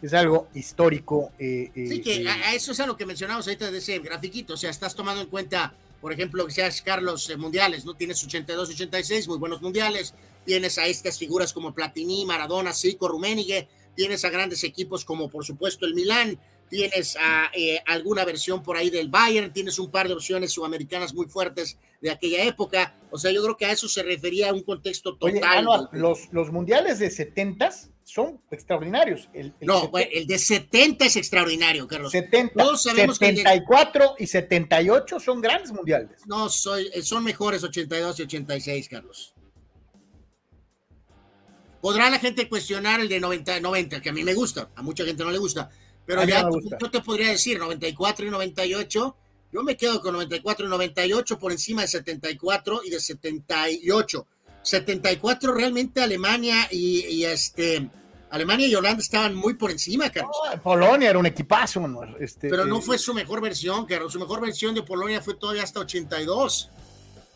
Es 0.00 0.14
algo 0.14 0.48
histórico. 0.54 1.32
Eh, 1.38 1.70
eh, 1.74 1.86
sí, 1.88 2.00
que 2.00 2.22
eh, 2.22 2.28
a, 2.28 2.54
eso 2.54 2.72
es 2.72 2.80
a 2.80 2.86
lo 2.86 2.96
que 2.96 3.04
mencionamos 3.04 3.46
ahorita 3.46 3.70
de 3.70 3.78
ese 3.78 3.98
grafiquito. 3.98 4.54
O 4.54 4.56
sea, 4.56 4.70
estás 4.70 4.94
tomando 4.94 5.20
en 5.22 5.28
cuenta, 5.28 5.74
por 6.00 6.12
ejemplo, 6.12 6.46
que 6.46 6.52
seas 6.52 6.82
Carlos 6.82 7.32
mundiales, 7.36 7.84
¿no? 7.84 7.94
Tienes 7.94 8.22
82, 8.22 8.70
86, 8.70 9.26
muy 9.28 9.38
buenos 9.38 9.60
mundiales. 9.60 10.14
Tienes 10.44 10.78
a 10.78 10.86
estas 10.86 11.18
figuras 11.18 11.52
como 11.52 11.74
Platini, 11.74 12.24
Maradona, 12.24 12.72
Zico, 12.72 13.08
Rummenigge. 13.08 13.68
Tienes 13.96 14.24
a 14.24 14.30
grandes 14.30 14.62
equipos 14.62 15.04
como, 15.04 15.28
por 15.28 15.44
supuesto, 15.44 15.84
el 15.84 15.94
Milán 15.94 16.38
tienes 16.68 17.16
a, 17.16 17.50
eh, 17.54 17.80
alguna 17.86 18.24
versión 18.24 18.62
por 18.62 18.76
ahí 18.76 18.90
del 18.90 19.08
Bayern, 19.08 19.52
tienes 19.52 19.78
un 19.78 19.90
par 19.90 20.08
de 20.08 20.14
opciones 20.14 20.52
sudamericanas 20.52 21.14
muy 21.14 21.26
fuertes 21.26 21.78
de 22.00 22.10
aquella 22.10 22.44
época. 22.44 22.94
O 23.10 23.18
sea, 23.18 23.30
yo 23.30 23.42
creo 23.42 23.56
que 23.56 23.66
a 23.66 23.72
eso 23.72 23.88
se 23.88 24.02
refería 24.02 24.50
a 24.50 24.52
un 24.52 24.62
contexto 24.62 25.16
total. 25.16 25.88
los, 25.92 26.32
los 26.32 26.52
mundiales 26.52 26.98
de 26.98 27.10
70 27.10 27.70
son 28.08 28.40
extraordinarios. 28.50 29.28
El, 29.34 29.54
no, 29.60 29.90
el 29.94 30.26
de 30.26 30.38
70 30.38 31.04
es 31.04 31.16
extraordinario, 31.16 31.86
Carlos. 31.86 32.10
70, 32.10 32.54
Todos 32.54 32.82
sabemos 32.82 33.18
74 33.18 34.16
y 34.18 34.26
78 34.26 35.20
son 35.20 35.40
grandes 35.40 35.72
mundiales. 35.72 36.20
No, 36.26 36.48
soy, 36.48 36.90
son 37.02 37.22
mejores 37.24 37.62
82 37.62 38.18
y 38.18 38.22
86, 38.22 38.88
Carlos. 38.88 39.34
Podrá 41.82 42.10
la 42.10 42.18
gente 42.18 42.48
cuestionar 42.48 43.00
el 43.00 43.08
de 43.08 43.20
90, 43.20 43.60
90, 43.60 44.00
que 44.00 44.08
a 44.08 44.12
mí 44.12 44.24
me 44.24 44.34
gusta, 44.34 44.70
a 44.74 44.82
mucha 44.82 45.04
gente 45.04 45.22
no 45.22 45.30
le 45.30 45.38
gusta, 45.38 45.70
pero 46.08 46.24
ya 46.24 46.48
yo 46.80 46.90
te 46.90 47.02
podría 47.02 47.28
decir 47.28 47.58
94 47.58 48.26
y 48.26 48.30
98. 48.30 49.16
Yo 49.52 49.62
me 49.62 49.76
quedo 49.76 50.00
con 50.00 50.14
94 50.14 50.64
y 50.64 50.68
98 50.70 51.38
por 51.38 51.52
encima 51.52 51.82
de 51.82 51.88
74 51.88 52.80
y 52.82 52.88
de 52.88 52.98
78. 52.98 54.26
74 54.62 55.52
realmente 55.52 56.00
Alemania 56.00 56.66
y, 56.70 57.24
este 57.24 57.90
Alemania 58.30 58.66
y 58.66 58.74
Holanda 58.74 59.02
estaban 59.02 59.34
muy 59.34 59.52
por 59.52 59.70
encima, 59.70 60.08
Carlos. 60.08 60.34
Polonia 60.62 61.10
era 61.10 61.18
un 61.18 61.26
equipazo, 61.26 61.86
este, 62.18 62.48
pero 62.48 62.64
no 62.64 62.78
eh, 62.78 62.82
fue 62.82 62.96
su 62.96 63.12
mejor 63.12 63.42
versión, 63.42 63.84
Carlos. 63.84 64.10
Su 64.10 64.18
mejor 64.18 64.40
versión 64.40 64.74
de 64.74 64.82
Polonia 64.82 65.20
fue 65.20 65.34
todavía 65.34 65.62
hasta 65.62 65.80
82. 65.80 66.70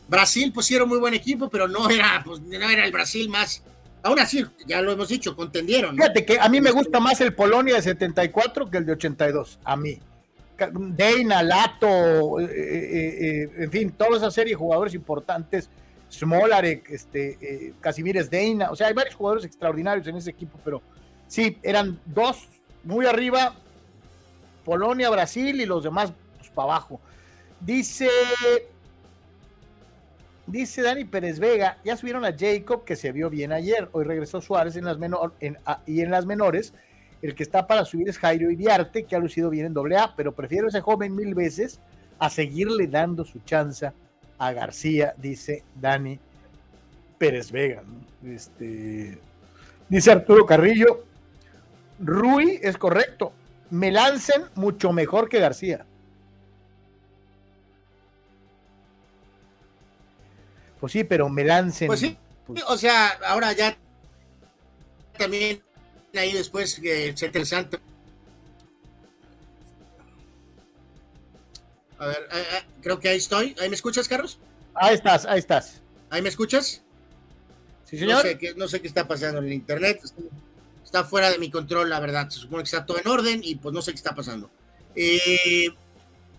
Brasil, 0.07 0.51
un 0.81 0.89
muy 0.89 0.97
buen 0.97 1.13
equipo, 1.13 1.47
pero 1.47 1.67
no 1.67 1.91
era, 1.91 2.23
pues, 2.25 2.41
no 2.41 2.69
era 2.69 2.85
el 2.85 2.91
Brasil 2.91 3.29
más, 3.29 3.61
Aún 4.03 4.19
así, 4.19 4.45
ya 4.67 4.81
lo 4.81 4.91
hemos 4.91 5.07
dicho, 5.07 5.33
contendieron. 5.33 5.95
Fíjate 5.95 6.25
que 6.25 6.37
a 6.37 6.49
mí 6.49 6.59
me 6.59 6.71
gusta 6.71 6.99
más 6.99 7.21
el 7.21 7.33
Polonia 7.33 7.75
de 7.75 7.81
74 7.81 8.69
que 8.69 8.77
el 8.77 8.85
de 8.85 8.91
82, 8.91 9.59
a 9.63 9.77
mí. 9.77 9.97
Deina, 10.71 11.41
Lato, 11.41 12.39
eh, 12.39 12.45
eh, 12.45 13.17
eh, 13.21 13.51
en 13.59 13.71
fin, 13.71 13.91
toda 13.91 14.17
esa 14.17 14.29
serie 14.29 14.53
de 14.53 14.57
jugadores 14.57 14.93
importantes, 14.93 15.69
Smolarek, 16.11 16.89
este, 16.91 17.73
Casimires 17.79 18.29
Deina, 18.29 18.69
o 18.69 18.75
sea, 18.75 18.87
hay 18.87 18.93
varios 18.93 19.15
jugadores 19.15 19.45
extraordinarios 19.45 20.05
en 20.07 20.17
ese 20.17 20.29
equipo, 20.29 20.59
pero 20.63 20.81
sí, 21.27 21.57
eran 21.63 21.99
dos 22.05 22.47
muy 22.83 23.05
arriba, 23.05 23.55
Polonia, 24.65 25.09
Brasil 25.09 25.59
y 25.59 25.65
los 25.65 25.83
demás 25.83 26.13
pues, 26.37 26.49
para 26.51 26.73
abajo. 26.73 26.99
Dice 27.59 28.09
dice 30.45 30.81
Dani 30.81 31.05
Pérez 31.05 31.39
Vega, 31.39 31.77
ya 31.83 31.95
subieron 31.95 32.25
a 32.25 32.35
Jacob 32.37 32.83
que 32.83 32.95
se 32.95 33.11
vio 33.11 33.29
bien 33.29 33.51
ayer, 33.51 33.89
hoy 33.91 34.03
regresó 34.03 34.41
Suárez 34.41 34.75
en 34.75 34.85
las 34.85 34.97
y 35.85 36.01
en 36.01 36.11
las 36.11 36.25
menores, 36.25 36.73
el 37.21 37.35
que 37.35 37.43
está 37.43 37.67
para 37.67 37.85
subir 37.85 38.09
es 38.09 38.17
Jairo 38.17 38.51
Iriarte, 38.51 39.05
que 39.05 39.15
ha 39.15 39.19
lucido 39.19 39.49
bien 39.49 39.67
en 39.67 39.73
doble 39.73 39.97
A, 39.97 40.13
pero 40.15 40.33
prefiero 40.33 40.67
ese 40.67 40.81
joven 40.81 41.15
mil 41.15 41.33
veces 41.33 41.79
a 42.19 42.29
seguirle 42.29 42.87
dando 42.87 43.23
su 43.23 43.39
chance 43.39 43.91
a 44.37 44.51
García, 44.51 45.13
dice 45.17 45.63
Dani 45.79 46.19
Pérez 47.17 47.51
Vega. 47.51 47.83
Este, 48.25 49.17
dice 49.87 50.11
Arturo 50.11 50.45
Carrillo, 50.45 51.05
Rui 51.99 52.59
es 52.61 52.77
correcto, 52.77 53.31
me 53.69 53.91
lancen 53.91 54.43
mucho 54.55 54.91
mejor 54.91 55.29
que 55.29 55.39
García. 55.39 55.85
Pues 60.83 60.91
sí, 60.91 61.05
pero 61.05 61.29
me 61.29 61.45
lancen. 61.45 61.87
Pues 61.87 62.01
sí, 62.01 62.17
pues 62.45 62.61
o 62.67 62.77
sea, 62.77 63.17
ahora 63.25 63.53
ya 63.53 63.77
también 65.17 65.63
ahí 66.13 66.33
después 66.33 66.77
que 66.77 67.07
es 67.07 67.23
interesante. 67.23 67.79
A 71.97 72.07
ver, 72.07 72.27
eh, 72.33 72.43
eh, 72.51 72.65
creo 72.81 72.99
que 72.99 73.07
ahí 73.07 73.17
estoy. 73.17 73.55
¿Ahí 73.61 73.69
me 73.69 73.75
escuchas, 73.75 74.09
Carlos? 74.09 74.39
Ahí 74.73 74.95
estás, 74.95 75.25
ahí 75.25 75.39
estás. 75.39 75.81
¿Ahí 76.09 76.21
me 76.21 76.27
escuchas? 76.27 76.83
Sí, 77.85 77.97
señor. 77.97 78.25
No 78.57 78.67
sé 78.67 78.81
qué, 78.81 78.87
está 78.87 79.07
pasando 79.07 79.39
en 79.39 79.45
el 79.45 79.53
internet. 79.53 80.01
Está 80.83 81.05
fuera 81.05 81.31
de 81.31 81.37
mi 81.37 81.49
control, 81.49 81.89
la 81.89 82.01
verdad. 82.01 82.29
Se 82.29 82.39
supone 82.39 82.63
que 82.63 82.67
está 82.67 82.85
todo 82.85 82.99
en 82.99 83.07
orden 83.07 83.39
y 83.41 83.55
pues 83.55 83.73
no 83.73 83.81
sé 83.81 83.91
qué 83.91 83.99
está 83.99 84.13
pasando. 84.13 84.51
Eh, 84.97 85.69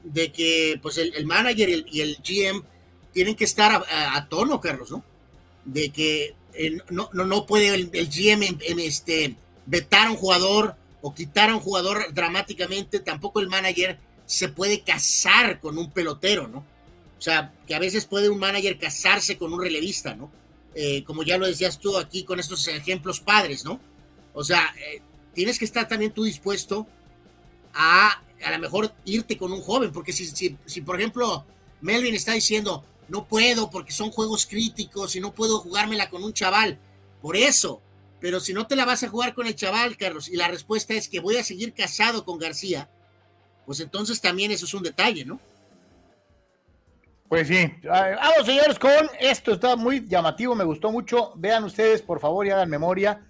de 0.03 0.32
que 0.32 0.78
pues 0.82 0.99
el, 0.99 1.24
manager 1.24 1.70
y 1.70 2.03
el, 2.03 2.18
GM 2.22 2.73
tienen 3.14 3.36
que 3.36 3.44
estar 3.44 3.84
a, 3.88 4.28
tono, 4.28 4.60
Carlos, 4.60 4.90
¿no? 4.90 5.02
De 5.64 5.90
que 5.90 6.34
no, 6.90 7.08
no, 7.12 7.24
no, 7.24 7.46
puede 7.46 7.74
el, 7.74 7.90
GM 7.90 8.58
este, 8.82 9.36
vetar 9.64 10.08
a 10.08 10.10
un 10.10 10.16
jugador 10.16 10.74
o 11.00 11.14
quitar 11.14 11.48
a 11.48 11.54
un 11.54 11.60
jugador 11.60 12.12
dramáticamente, 12.12 13.00
tampoco 13.00 13.40
el 13.40 13.48
manager 13.48 13.98
se 14.26 14.48
puede 14.48 14.80
casar 14.80 15.60
con 15.60 15.78
un 15.78 15.90
pelotero, 15.90 16.48
¿no? 16.48 16.58
O 17.18 17.22
sea, 17.24 17.52
que 17.66 17.74
a 17.74 17.78
veces 17.78 18.04
puede 18.04 18.28
un 18.28 18.38
manager 18.38 18.78
casarse 18.78 19.38
con 19.38 19.52
un 19.52 19.62
relevista, 19.62 20.14
¿no? 20.14 20.30
Eh, 20.74 21.04
como 21.04 21.22
ya 21.22 21.38
lo 21.38 21.46
decías 21.46 21.78
tú 21.78 21.96
aquí 21.96 22.24
con 22.24 22.40
estos 22.40 22.66
ejemplos 22.68 23.20
padres, 23.20 23.64
¿no? 23.64 23.80
O 24.32 24.42
sea, 24.42 24.74
eh, 24.76 25.00
tienes 25.34 25.58
que 25.58 25.64
estar 25.64 25.86
también 25.86 26.12
tú 26.12 26.24
dispuesto 26.24 26.86
a 27.72 28.20
a 28.44 28.50
lo 28.50 28.58
mejor 28.58 28.92
irte 29.04 29.38
con 29.38 29.52
un 29.52 29.62
joven, 29.62 29.90
porque 29.90 30.12
si, 30.12 30.26
si, 30.26 30.56
si 30.66 30.80
por 30.82 30.98
ejemplo 30.98 31.46
Melvin 31.80 32.14
está 32.14 32.32
diciendo, 32.32 32.84
no 33.09 33.26
puedo 33.26 33.70
porque 33.70 33.92
son 33.92 34.11
juegos 34.11 34.46
críticos 34.46 35.16
y 35.16 35.20
no 35.20 35.32
puedo 35.32 35.59
jugármela 35.59 36.11
con 36.11 36.22
un 36.22 36.32
chaval, 36.32 36.78
por 37.20 37.36
eso, 37.36 37.80
pero 38.20 38.40
si 38.40 38.52
no 38.55 38.66
te 38.66 38.76
la 38.76 38.84
vas 38.84 39.02
a 39.02 39.09
jugar 39.09 39.34
con 39.34 39.46
el 39.46 39.55
chaval, 39.55 39.96
Carlos, 39.96 40.28
y 40.28 40.36
la 40.36 40.48
respuesta 40.48 40.94
es 40.94 41.09
que 41.09 41.20
voy 41.20 41.36
a 41.36 41.44
seguir 41.44 41.72
casado 41.72 42.24
con 42.24 42.38
García, 42.38 42.88
pues 43.66 43.80
entonces 43.80 44.20
también 44.20 44.50
eso 44.50 44.66
es 44.66 44.74
un 44.74 44.82
detalle, 44.82 45.24
¿no? 45.24 45.40
Pues 47.28 47.48
sí. 47.48 47.72
Vamos, 47.82 48.46
señores, 48.46 48.78
con 48.78 48.92
esto 49.18 49.52
está 49.52 49.74
muy 49.76 50.07
llamativo, 50.07 50.55
me 50.55 50.64
gustó 50.64 50.92
mucho. 50.92 51.32
Vean 51.36 51.64
ustedes, 51.64 52.02
por 52.02 52.20
favor, 52.20 52.46
y 52.46 52.50
hagan 52.50 52.70
memoria. 52.70 53.26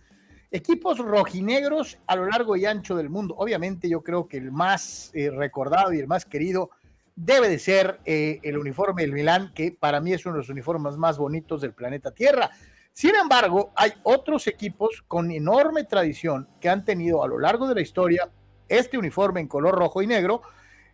Equipos 0.51 0.99
rojinegros 0.99 1.99
a 2.07 2.16
lo 2.16 2.27
largo 2.27 2.55
y 2.57 2.66
ancho 2.66 2.97
del 2.97 3.09
mundo. 3.09 3.35
Obviamente, 3.39 3.89
yo 3.89 4.03
creo 4.03 4.29
que 4.29 4.37
el 4.37 4.53
más 4.53 5.11
eh, 5.14 5.31
recordado 5.31 5.93
y 5.93 6.01
el 6.01 6.07
más 6.07 6.25
querido 6.25 6.70
debe 7.17 7.49
de 7.49 7.59
ser 7.59 8.01
eh, 8.05 8.41
el 8.43 8.59
uniforme 8.59 9.03
del 9.03 9.12
Milán, 9.12 9.53
que 9.55 9.73
para 9.73 10.01
mí 10.01 10.12
es 10.12 10.27
uno 10.27 10.35
de 10.35 10.41
los 10.41 10.49
uniformes 10.49 10.97
más 10.97 11.19
bonitos 11.19 11.61
del 11.61 11.73
planeta 11.73 12.12
Tierra. 12.12 12.51
Sin 12.93 13.15
embargo, 13.15 13.73
hay 13.77 13.93
otros 14.03 14.47
equipos 14.47 15.05
con 15.07 15.31
enorme 15.31 15.85
tradición 15.85 16.49
que 16.61 16.69
han 16.69 16.85
tenido 16.85 17.25
a 17.25 17.29
lo 17.29 17.39
largo 17.39 17.69
de 17.69 17.75
la 17.75 17.81
historia 17.81 18.31
este 18.69 18.99
uniforme 18.99 19.41
en 19.41 19.49
color 19.49 19.75
rojo 19.77 20.03
y 20.03 20.07
negro, 20.07 20.43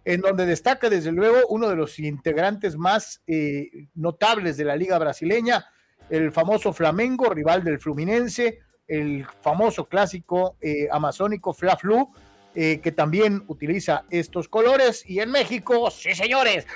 en 0.05 0.21
donde 0.21 0.47
destaca 0.47 0.89
desde 0.89 1.12
luego 1.12 1.47
uno 1.49 1.68
de 1.68 1.77
los 1.77 1.99
integrantes 1.99 2.77
más 2.77 3.23
eh, 3.27 3.89
notables 3.95 4.57
de 4.57 4.64
la 4.64 4.77
liga 4.77 4.99
brasileña, 4.99 5.66
el 6.09 6.33
famoso 6.33 6.73
Flamengo, 6.73 7.29
rival 7.29 7.62
del 7.62 7.79
Fluminense, 7.79 8.61
el 8.89 9.25
famoso 9.43 9.89
clásico 9.89 10.57
eh, 10.61 10.89
amazónico 10.91 11.53
Fla 11.53 11.77
Flu, 11.77 12.11
eh, 12.55 12.80
que 12.82 12.92
también 12.92 13.44
utiliza 13.46 14.05
estos 14.11 14.48
colores. 14.48 15.05
Y 15.07 15.20
en 15.20 15.30
México, 15.30 15.90
sí 15.90 16.14
señores, 16.14 16.66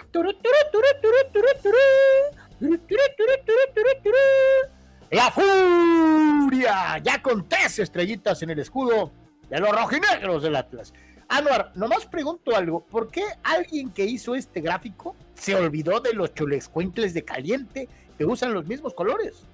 la 5.10 5.30
furia, 5.30 6.98
ya 7.02 7.22
con 7.22 7.48
tres 7.48 7.78
estrellitas 7.78 8.42
en 8.42 8.50
el 8.50 8.58
escudo 8.58 9.12
de 9.48 9.60
los 9.60 9.70
rojinegros 9.70 10.42
del 10.42 10.56
Atlas. 10.56 10.92
Anuar, 11.28 11.72
nomás 11.74 12.06
pregunto 12.06 12.54
algo, 12.54 12.84
¿por 12.84 13.10
qué 13.10 13.22
alguien 13.42 13.90
que 13.90 14.04
hizo 14.04 14.34
este 14.34 14.60
gráfico 14.60 15.16
se 15.34 15.54
olvidó 15.54 16.00
de 16.00 16.12
los 16.12 16.34
chulescuentles 16.34 17.14
de 17.14 17.24
caliente 17.24 17.88
que 18.18 18.24
usan 18.24 18.52
los 18.52 18.66
mismos 18.66 18.94
colores? 18.94 19.44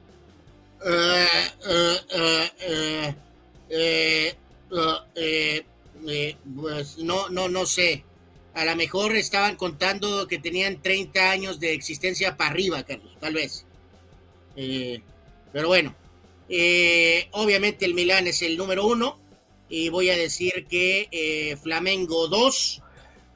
Pues 6.56 6.98
no, 6.98 7.28
no, 7.28 7.48
no 7.48 7.66
sé. 7.66 8.04
A 8.54 8.64
lo 8.64 8.74
mejor 8.76 9.14
estaban 9.14 9.56
contando 9.56 10.26
que 10.26 10.38
tenían 10.38 10.82
30 10.82 11.30
años 11.30 11.60
de 11.60 11.72
existencia 11.72 12.36
para 12.36 12.50
arriba, 12.50 12.82
Carlos, 12.82 13.16
tal 13.20 13.34
vez. 13.34 13.64
Eh, 14.56 15.00
pero 15.52 15.68
bueno, 15.68 15.94
eh, 16.48 17.28
obviamente 17.30 17.84
el 17.84 17.94
Milán 17.94 18.26
es 18.26 18.42
el 18.42 18.56
número 18.56 18.86
uno 18.86 19.18
y 19.68 19.88
voy 19.88 20.10
a 20.10 20.16
decir 20.16 20.66
que 20.68 21.08
eh, 21.12 21.56
Flamengo 21.62 22.26
2 22.26 22.82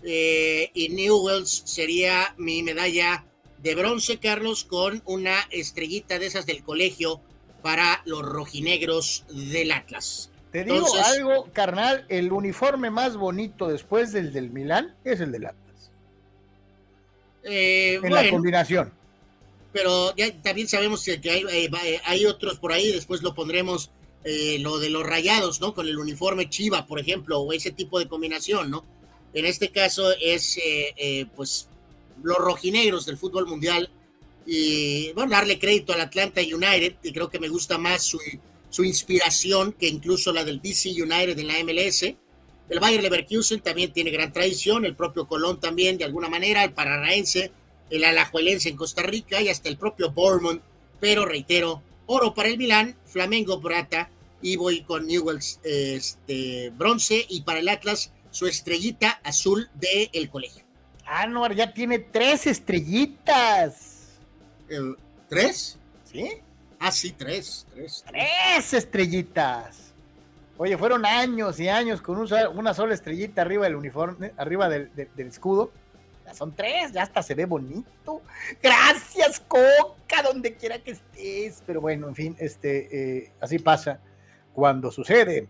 eh, 0.03 0.71
y 0.75 0.89
Newells 0.89 1.63
sería 1.65 2.35
mi 2.37 2.63
medalla 2.63 3.25
de 3.59 3.75
bronce, 3.77 4.19
Carlos, 4.19 4.65
con 4.65 5.01
una 5.07 5.47
estrellita 5.51 6.19
de 6.19 6.27
esas 6.27 6.45
del 6.45 6.63
colegio 6.63 7.21
para 7.63 8.03
los 8.05 8.23
rojinegros 8.23 9.25
del 9.31 9.71
Atlas. 9.71 10.31
Te 10.55 10.63
digo 10.63 10.87
algo, 11.05 11.49
carnal, 11.53 12.07
el 12.09 12.31
uniforme 12.31 12.89
más 12.89 13.17
bonito 13.17 13.67
después 13.67 14.13
del 14.13 14.33
del 14.33 14.51
Milán 14.51 14.95
es 15.03 15.19
el 15.19 15.33
del 15.33 15.47
Atlas. 15.47 15.91
en 17.43 18.15
la 18.15 18.31
combinación 18.31 18.93
pero 19.73 20.15
ya 20.15 20.33
también 20.41 20.69
sabemos 20.69 21.05
que, 21.05 21.29
hay, 21.29 21.43
eh, 21.51 21.69
eh, 21.85 22.01
hay, 22.05 22.27
otros 22.27 22.61
por 22.61 22.73
ahí, 22.73 22.93
después 22.93 23.23
lo 23.23 23.35
pondremos, 23.35 23.91
eh, 24.23 24.59
lo 24.61 24.79
de 24.79 24.89
los 24.89 25.05
rayados, 25.05 25.61
¿no? 25.61 25.75
Con 25.75 25.89
el 25.89 25.99
uniforme 25.99 26.49
Chiva, 26.49 26.87
por 26.87 27.01
ejemplo, 27.01 27.41
o 27.41 27.53
ese 27.53 27.73
tipo 27.73 27.99
de 27.99 28.07
combinación, 28.07 28.71
¿no? 28.71 28.85
En 29.33 29.45
este 29.47 29.73
caso 29.73 30.13
es, 30.21 30.61
pues, 31.35 31.69
los 32.23 32.39
rojinegros 32.39 33.05
del 33.05 33.19
fútbol 33.19 33.49
mundial 33.49 33.91
y, 34.47 35.13
bueno, 35.15 35.33
darle 35.33 35.59
crédito 35.59 35.93
al 35.93 36.03
Atlanta 36.03 36.41
United, 36.41 36.95
y 37.03 37.13
creo 37.13 37.29
que 37.29 37.41
me 37.41 37.49
gusta 37.49 37.77
más 37.77 38.05
su, 38.05 38.21
su 38.75 38.83
inspiración 38.83 39.73
que 39.73 39.87
incluso 39.87 40.33
la 40.33 40.43
del 40.43 40.61
DC 40.61 41.01
United 41.01 41.39
en 41.39 41.47
la 41.47 41.63
MLS. 41.63 42.03
El 42.03 42.81
Bayern 42.81 43.05
Leverkusen 43.05 43.61
también 43.61 43.93
tiene 43.93 44.11
gran 44.11 44.33
tradición, 44.33 44.85
el 44.85 44.97
propio 44.97 45.29
Colón 45.29 45.61
también, 45.61 45.97
de 45.97 46.03
alguna 46.03 46.29
manera, 46.29 46.65
el 46.65 46.73
Paranaense, 46.73 47.53
el 47.89 48.03
Alajuelense 48.03 48.71
en 48.71 48.77
Costa 48.77 49.05
Rica 49.05 49.41
y 49.41 49.49
hasta 49.49 49.69
el 49.69 49.77
propio 49.77 50.11
Bournemouth, 50.11 50.61
pero 50.99 51.25
reitero, 51.25 51.83
oro 52.07 52.35
para 52.35 52.49
el 52.49 52.59
Milán, 52.59 52.97
Flamengo 53.05 53.61
plata 53.61 54.11
y 54.43 54.57
voy 54.57 54.83
con 54.83 55.07
Newells 55.07 55.61
este, 55.63 56.71
bronce 56.71 57.25
y 57.29 57.43
para 57.43 57.61
el 57.61 57.69
Atlas 57.69 58.11
su 58.33 58.49
estrellita 58.49 59.21
azul 59.23 59.69
del 59.75 60.11
el 60.13 60.29
colegio. 60.29 60.65
Anuar 61.07 61.55
ya 61.55 61.73
tiene 61.73 62.01
tres 62.01 62.49
estrellitas. 62.49 64.19
¿Tres? 65.29 65.79
¿Sí? 66.11 66.41
Ah, 66.87 66.91
sí, 66.91 67.13
tres, 67.13 67.67
tres. 67.73 68.05
Tres, 68.07 68.75
estrellitas. 68.75 69.93
Oye, 70.57 70.77
fueron 70.79 71.05
años 71.05 71.59
y 71.59 71.69
años 71.69 72.01
con 72.01 72.19
una 72.19 72.75
sola 72.75 72.95
estrellita 72.95 73.43
arriba 73.43 73.65
del 73.65 73.75
uniforme, 73.75 74.33
arriba 74.37 74.69
del 74.69 75.11
escudo 75.17 75.73
son 76.33 76.55
tres, 76.55 76.93
ya 76.93 77.03
hasta 77.03 77.23
se 77.23 77.35
ve 77.35 77.45
bonito. 77.45 78.23
Gracias, 78.63 79.41
Coca, 79.41 80.23
donde 80.23 80.55
quiera 80.55 80.79
que 80.79 80.93
estés. 80.93 81.63
Pero 81.67 81.81
bueno, 81.81 82.09
en 82.09 82.15
fin, 82.15 82.37
este, 82.39 83.19
eh, 83.19 83.33
así 83.41 83.59
pasa 83.59 84.01
cuando 84.53 84.91
sucede. 84.91 85.49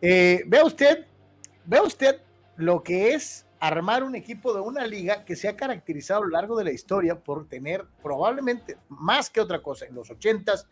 Eh, 0.00 0.42
vea 0.46 0.64
usted, 0.64 1.06
vea 1.64 1.82
usted 1.82 2.20
lo 2.56 2.82
que 2.82 3.14
es 3.14 3.46
armar 3.62 4.02
un 4.02 4.16
equipo 4.16 4.52
de 4.52 4.60
una 4.60 4.88
liga 4.88 5.24
que 5.24 5.36
se 5.36 5.48
ha 5.48 5.54
caracterizado 5.54 6.22
a 6.22 6.24
lo 6.24 6.30
largo 6.30 6.58
de 6.58 6.64
la 6.64 6.72
historia 6.72 7.20
por 7.20 7.46
tener 7.46 7.86
probablemente 8.02 8.76
más 8.88 9.30
que 9.30 9.40
otra 9.40 9.62
cosa 9.62 9.86
en 9.86 9.94
los 9.94 10.10
80s, 10.10 10.66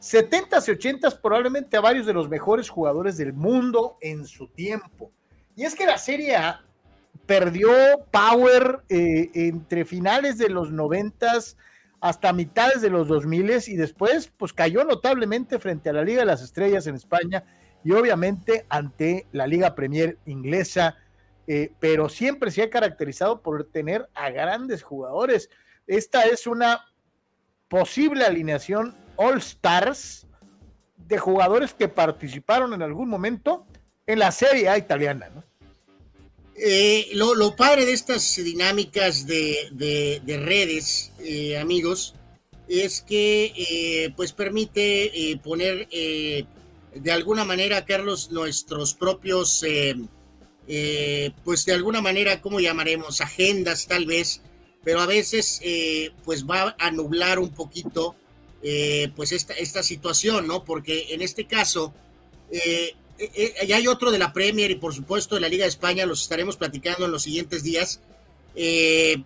70s 0.00 0.66
y 0.66 0.72
80s, 0.72 1.20
probablemente 1.20 1.76
a 1.76 1.80
varios 1.80 2.04
de 2.04 2.12
los 2.12 2.28
mejores 2.28 2.68
jugadores 2.68 3.16
del 3.16 3.32
mundo 3.32 3.96
en 4.00 4.26
su 4.26 4.48
tiempo. 4.48 5.12
Y 5.54 5.62
es 5.62 5.76
que 5.76 5.86
la 5.86 5.98
Serie 5.98 6.34
A 6.34 6.64
perdió 7.26 7.70
power 8.10 8.82
eh, 8.88 9.30
entre 9.32 9.84
finales 9.84 10.36
de 10.36 10.48
los 10.48 10.72
noventas 10.72 11.56
hasta 12.00 12.32
mitades 12.32 12.82
de 12.82 12.90
los 12.90 13.06
2000 13.06 13.68
y 13.68 13.76
después 13.76 14.32
pues 14.36 14.52
cayó 14.52 14.82
notablemente 14.82 15.60
frente 15.60 15.90
a 15.90 15.92
la 15.92 16.02
Liga 16.02 16.20
de 16.20 16.26
las 16.26 16.42
Estrellas 16.42 16.88
en 16.88 16.96
España 16.96 17.44
y 17.84 17.92
obviamente 17.92 18.66
ante 18.68 19.28
la 19.30 19.46
Liga 19.46 19.76
Premier 19.76 20.18
inglesa, 20.26 20.96
eh, 21.46 21.70
pero 21.78 22.08
siempre 22.08 22.50
se 22.50 22.62
ha 22.62 22.70
caracterizado 22.70 23.40
por 23.40 23.64
tener 23.64 24.08
a 24.14 24.30
grandes 24.30 24.82
jugadores. 24.82 25.48
Esta 25.86 26.26
es 26.26 26.46
una 26.46 26.84
posible 27.68 28.24
alineación 28.24 28.96
All 29.16 29.38
Stars 29.38 30.26
de 30.96 31.18
jugadores 31.18 31.72
que 31.72 31.88
participaron 31.88 32.74
en 32.74 32.82
algún 32.82 33.08
momento 33.08 33.64
en 34.06 34.18
la 34.18 34.32
Serie 34.32 34.68
A 34.68 34.78
italiana. 34.78 35.30
Eh, 36.56 37.10
lo, 37.12 37.54
padre 37.54 37.84
de 37.84 37.92
estas 37.92 38.34
dinámicas 38.36 39.26
de, 39.26 40.20
redes, 40.26 41.12
eh, 41.20 41.58
amigos, 41.58 42.14
es 42.66 43.02
que 43.02 44.12
pues 44.16 44.32
permite 44.32 45.38
poner 45.44 45.86
de 45.88 47.12
alguna 47.12 47.44
manera, 47.44 47.84
Carlos, 47.84 48.32
nuestros 48.32 48.94
propios, 48.94 49.62
pues 51.44 51.64
de 51.64 51.72
alguna 51.72 52.00
manera, 52.00 52.40
¿cómo 52.40 52.60
llamaremos? 52.60 53.20
Agendas 53.20 53.86
tal 53.86 54.06
vez, 54.06 54.42
pero 54.84 55.00
a 55.00 55.06
veces 55.06 55.60
pues 56.24 56.44
va 56.44 56.74
a 56.78 56.90
nublar 56.90 57.38
un 57.38 57.50
poquito 57.50 58.16
pues 59.14 59.32
esta, 59.32 59.54
esta 59.54 59.82
situación, 59.82 60.46
¿no? 60.46 60.64
Porque 60.64 61.06
en 61.10 61.22
este 61.22 61.46
caso, 61.46 61.94
eh, 62.50 62.94
eh, 63.18 63.54
y 63.66 63.72
hay 63.72 63.88
otro 63.88 64.10
de 64.10 64.18
la 64.18 64.32
Premier 64.32 64.70
y 64.70 64.76
por 64.76 64.94
supuesto 64.94 65.34
de 65.34 65.40
la 65.40 65.48
Liga 65.48 65.64
de 65.64 65.70
España, 65.70 66.06
los 66.06 66.22
estaremos 66.22 66.56
platicando 66.56 67.06
en 67.06 67.12
los 67.12 67.22
siguientes 67.22 67.62
días. 67.62 68.00
Eh, 68.54 69.22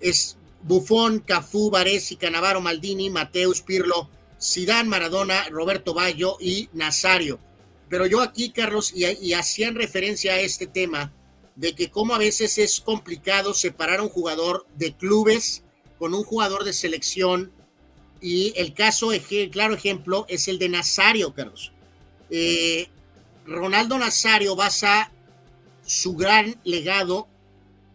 es 0.00 0.36
Buffon, 0.62 1.20
Cafú, 1.20 1.70
Varesi, 1.70 2.16
Canavaro, 2.16 2.60
Maldini, 2.60 3.10
Mateus, 3.10 3.62
Pirlo, 3.62 4.08
Sidán, 4.38 4.88
Maradona, 4.88 5.48
Roberto 5.50 5.94
Bayo 5.94 6.36
y 6.40 6.68
Nazario. 6.72 7.38
Pero 7.92 8.06
yo 8.06 8.22
aquí, 8.22 8.48
Carlos, 8.48 8.90
y, 8.94 9.34
hacían 9.34 9.74
referencia 9.74 10.32
a 10.32 10.40
este 10.40 10.66
tema 10.66 11.12
de 11.56 11.74
que 11.74 11.90
como 11.90 12.14
a 12.14 12.18
veces 12.18 12.56
es 12.56 12.80
complicado 12.80 13.52
separar 13.52 13.98
a 14.00 14.02
un 14.02 14.08
jugador 14.08 14.66
de 14.76 14.94
clubes 14.94 15.62
con 15.98 16.14
un 16.14 16.24
jugador 16.24 16.64
de 16.64 16.72
selección 16.72 17.52
y 18.18 18.54
el 18.56 18.72
caso, 18.72 19.10
claro 19.50 19.74
ejemplo, 19.74 20.24
es 20.30 20.48
el 20.48 20.58
de 20.58 20.70
Nazario, 20.70 21.34
Carlos. 21.34 21.70
Eh, 22.30 22.88
Ronaldo 23.44 23.98
Nazario 23.98 24.56
basa 24.56 25.12
su 25.84 26.16
gran 26.16 26.58
legado 26.64 27.28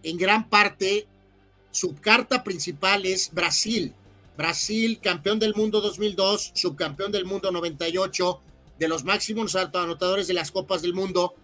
en 0.04 0.18
gran 0.18 0.48
parte, 0.48 1.08
su 1.72 1.96
carta 1.96 2.44
principal 2.44 3.08
es 3.08 3.34
Brasil. 3.34 3.96
Brasil, 4.38 5.00
campeón 5.02 5.40
del 5.40 5.56
mundo 5.56 5.82
2002, 5.82 6.52
subcampeón 6.54 7.12
del 7.12 7.26
mundo 7.26 7.52
98, 7.52 8.42
de 8.80 8.88
los 8.88 9.04
máximos 9.04 9.56
anotadores 9.56 10.28
de 10.28 10.34
las 10.34 10.52
Copas 10.52 10.82
del 10.82 10.94
Mundo, 10.94 11.36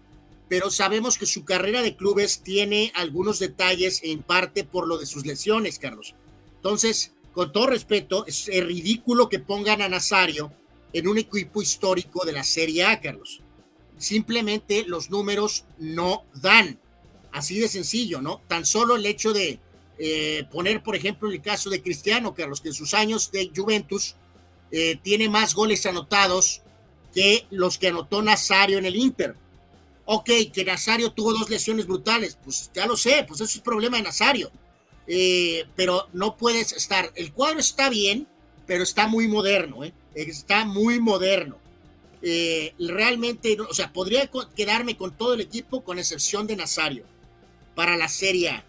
pero 0.48 0.70
sabemos 0.70 1.18
que 1.18 1.26
su 1.26 1.44
carrera 1.44 1.82
de 1.82 1.96
clubes 1.96 2.42
tiene 2.42 2.92
algunos 2.94 3.38
detalles 3.38 4.00
en 4.02 4.22
parte 4.22 4.64
por 4.64 4.86
lo 4.86 4.98
de 4.98 5.06
sus 5.06 5.26
lesiones, 5.26 5.78
Carlos. 5.78 6.14
Entonces, 6.56 7.12
con 7.32 7.50
todo 7.50 7.66
respeto, 7.66 8.26
es 8.26 8.46
ridículo 8.46 9.28
que 9.28 9.38
pongan 9.40 9.82
a 9.82 9.88
Nazario 9.88 10.52
en 10.92 11.08
un 11.08 11.18
equipo 11.18 11.60
histórico 11.60 12.24
de 12.24 12.32
la 12.32 12.44
Serie 12.44 12.84
A, 12.84 13.00
Carlos 13.00 13.42
simplemente 13.98 14.84
los 14.86 15.10
números 15.10 15.64
no 15.78 16.24
dan. 16.34 16.78
Así 17.32 17.58
de 17.58 17.68
sencillo, 17.68 18.20
¿no? 18.20 18.40
Tan 18.46 18.64
solo 18.64 18.96
el 18.96 19.06
hecho 19.06 19.32
de 19.32 19.58
eh, 19.98 20.44
poner, 20.50 20.82
por 20.82 20.94
ejemplo, 20.94 21.30
el 21.30 21.42
caso 21.42 21.70
de 21.70 21.82
Cristiano, 21.82 22.34
Carlos, 22.34 22.60
que 22.60 22.68
en 22.68 22.74
sus 22.74 22.94
años 22.94 23.32
de 23.32 23.50
Juventus 23.54 24.16
eh, 24.70 24.98
tiene 25.02 25.28
más 25.28 25.54
goles 25.54 25.84
anotados 25.86 26.62
que 27.14 27.46
los 27.50 27.78
que 27.78 27.88
anotó 27.88 28.22
Nazario 28.22 28.78
en 28.78 28.86
el 28.86 28.96
Inter. 28.96 29.36
Ok, 30.04 30.30
que 30.52 30.64
Nazario 30.64 31.12
tuvo 31.12 31.32
dos 31.32 31.48
lesiones 31.48 31.86
brutales, 31.86 32.36
pues 32.42 32.70
ya 32.74 32.86
lo 32.86 32.96
sé, 32.96 33.24
pues 33.26 33.40
eso 33.40 33.58
es 33.58 33.62
problema 33.62 33.96
de 33.96 34.02
Nazario. 34.02 34.50
Eh, 35.06 35.66
pero 35.76 36.08
no 36.12 36.36
puedes 36.36 36.72
estar, 36.72 37.10
el 37.14 37.32
cuadro 37.32 37.60
está 37.60 37.88
bien, 37.88 38.26
pero 38.66 38.82
está 38.82 39.06
muy 39.06 39.28
moderno, 39.28 39.80
está 40.14 40.64
muy 40.64 41.00
moderno. 41.00 41.58
Eh, 42.22 42.74
realmente, 42.78 43.56
o 43.60 43.74
sea, 43.74 43.92
podría 43.92 44.30
quedarme 44.56 44.96
con 44.96 45.16
todo 45.16 45.34
el 45.34 45.42
equipo 45.42 45.84
con 45.84 45.98
excepción 45.98 46.46
de 46.46 46.56
Nazario 46.56 47.04
para 47.74 47.96
la 47.96 48.08
Serie 48.08 48.64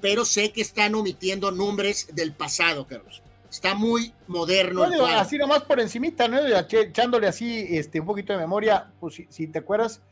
Pero 0.00 0.24
sé 0.24 0.52
que 0.52 0.62
están 0.62 0.94
omitiendo 0.94 1.50
nombres 1.50 2.08
del 2.14 2.32
pasado, 2.32 2.86
Carlos. 2.86 3.22
Está 3.50 3.74
muy 3.74 4.12
moderno. 4.26 4.84
así 5.06 5.38
nomás 5.38 5.62
por 5.62 5.80
encimita, 5.80 6.28
¿no? 6.28 6.38
Echándole 6.46 7.26
así 7.26 7.66
este, 7.70 8.00
un 8.00 8.06
poquito 8.06 8.32
de 8.32 8.38
memoria, 8.38 8.92
pues 9.00 9.22
si, 9.28 9.46
te 9.46 9.58
acuerdas, 9.58 10.02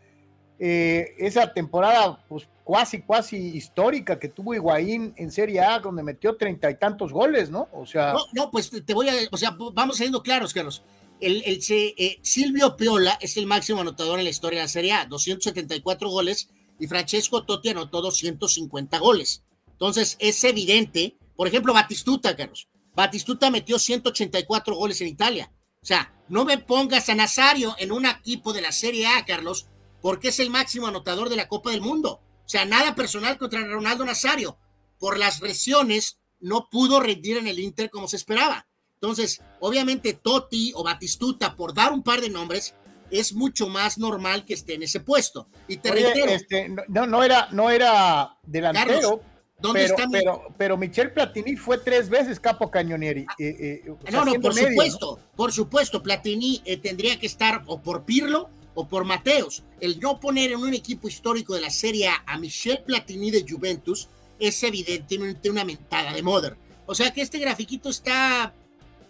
eh, 0.59 1.15
esa 1.19 1.53
temporada, 1.53 2.25
pues 2.29 2.49
cuasi, 2.65 3.03
cuasi 3.03 3.37
histórica 3.37 4.19
que 4.19 4.29
tuvo 4.29 4.55
Higuaín 4.55 5.13
en 5.17 5.31
Serie 5.31 5.61
A, 5.61 5.79
donde 5.81 6.03
metió 6.03 6.37
treinta 6.37 6.71
y 6.71 6.77
tantos 6.77 7.13
goles, 7.13 7.51
¿no? 7.51 7.69
O 7.73 7.85
sea. 7.85 8.15
No, 8.15 8.21
no, 8.33 8.51
pues 8.51 8.71
te 8.71 8.95
voy 8.95 9.09
a, 9.09 9.13
o 9.31 9.37
sea, 9.37 9.55
vamos 9.75 9.99
siendo 9.99 10.23
claros, 10.23 10.55
Carlos. 10.55 10.83
El, 11.21 11.43
eh, 11.47 12.19
Silvio 12.23 12.77
Piola 12.77 13.19
es 13.21 13.37
el 13.37 13.47
máximo 13.47 13.81
anotador 13.81 14.19
en 14.19 14.25
la 14.25 14.31
historia 14.31 14.61
de 14.61 14.65
la 14.65 14.69
Serie 14.69 14.93
A, 14.93 15.07
274 15.07 16.09
goles, 16.09 16.51
y 16.79 16.87
Francesco 16.87 17.45
Totti 17.45 17.71
anotó 17.71 18.03
250 18.03 18.99
goles. 18.99 19.43
Entonces, 19.71 20.17
es 20.21 20.43
evidente, 20.45 21.17
por 21.37 21.49
ejemplo, 21.49 21.73
Batistuta, 21.73 22.35
Carlos. 22.37 22.69
Batistuta 22.97 23.51
metió 23.51 23.79
184 23.79 24.75
goles 24.75 25.03
en 25.03 25.09
Italia. 25.09 25.53
O 25.83 25.87
sea, 25.87 26.15
no 26.29 26.47
me 26.47 26.57
pongas 26.57 27.11
a 27.11 27.15
Nazario 27.15 27.77
en 27.79 27.93
un 27.93 28.07
equipo 28.07 28.55
de 28.55 28.63
la 28.63 28.73
Serie 28.73 29.07
A, 29.07 29.25
Carlos, 29.27 29.69
porque 30.01 30.29
es 30.29 30.41
el 30.41 30.49
máximo 30.49 30.87
anotador 30.87 31.29
de 31.29 31.37
la 31.37 31.47
Copa 31.47 31.71
del 31.71 31.83
Mundo. 31.83 32.23
O 32.45 32.49
sea, 32.49 32.65
nada 32.65 32.95
personal 32.95 33.37
contra 33.37 33.67
Ronaldo 33.67 34.07
Nazario. 34.07 34.59
Por 34.99 35.19
las 35.19 35.43
lesiones, 35.43 36.19
no 36.41 36.69
pudo 36.71 36.99
rendir 36.99 37.37
en 37.37 37.47
el 37.47 37.59
Inter 37.59 37.91
como 37.91 38.09
se 38.09 38.17
esperaba. 38.17 38.67
Entonces, 38.95 39.43
obviamente 39.61 40.15
Totti 40.15 40.73
o 40.75 40.83
Batistuta, 40.83 41.55
por 41.55 41.75
dar 41.75 41.93
un 41.93 42.03
par 42.03 42.23
de 42.23 42.31
nombres, 42.31 42.75
es 43.11 43.35
mucho 43.35 43.69
más 43.69 43.99
normal 43.99 44.47
que 44.47 44.55
esté 44.55 44.75
en 44.75 44.85
ese 44.85 45.01
puesto. 45.01 45.49
Y 45.69 45.77
te 45.77 45.93
reitero. 45.93 46.33
Este, 46.33 46.71
no, 46.89 47.07
no 47.07 47.23
era, 47.23 47.49
no 47.53 47.69
era 47.69 48.39
delantero. 48.43 49.21
¿Dónde 49.59 49.83
pero, 49.83 49.95
está 49.95 50.09
pero, 50.11 50.55
pero 50.57 50.77
Michel 50.77 51.13
Platini 51.13 51.57
fue 51.57 51.79
tres 51.79 52.09
veces 52.09 52.41
capo 52.41 52.71
cañonieri. 52.71 53.27
Eh, 53.39 53.83
eh, 53.87 53.95
no, 54.13 54.25
no, 54.25 54.35
por 54.35 54.55
supuesto, 54.55 55.19
por 55.35 55.53
supuesto, 55.53 56.03
Platini 56.03 56.63
eh, 56.65 56.77
tendría 56.77 57.19
que 57.19 57.27
estar 57.27 57.63
o 57.67 57.81
por 57.81 58.05
Pirlo 58.05 58.51
o 58.75 58.87
por 58.87 59.05
Mateos. 59.05 59.65
El 59.81 59.99
no 60.01 60.21
poner 60.21 60.53
en 60.53 60.59
un 60.59 60.75
equipo 60.75 61.09
histórico 61.09 61.55
de 61.55 61.63
la 61.63 61.71
Serie 61.71 62.09
A 62.09 62.23
a 62.27 62.39
Michel 62.39 62.83
Platini 62.85 63.31
de 63.31 63.45
Juventus 63.49 64.09
es 64.39 64.63
evidentemente 64.63 65.51
una 65.51 65.65
mentada 65.65 66.13
de 66.13 66.23
moda. 66.23 66.57
O 66.87 66.95
sea 66.95 67.13
que 67.13 67.23
este 67.23 67.39
grafiquito 67.39 67.89
está 67.89 68.55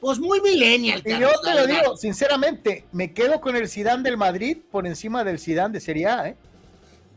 pues 0.01 0.19
muy 0.19 0.41
millennial. 0.41 1.03
y 1.05 1.19
yo 1.19 1.31
te 1.43 1.55
lo 1.55 1.67
digo, 1.67 1.97
sinceramente, 1.97 2.85
me 2.93 3.13
quedo 3.13 3.41
con 3.41 3.57
el 3.57 3.69
Zidane 3.69 4.03
del 4.03 4.17
Madrid 4.17 4.59
por 4.71 4.87
encima 4.87 5.25
del 5.25 5.39
Zidane 5.39 5.73
de 5.73 5.81
Serie 5.81 6.07
A, 6.07 6.29
¿eh? 6.29 6.37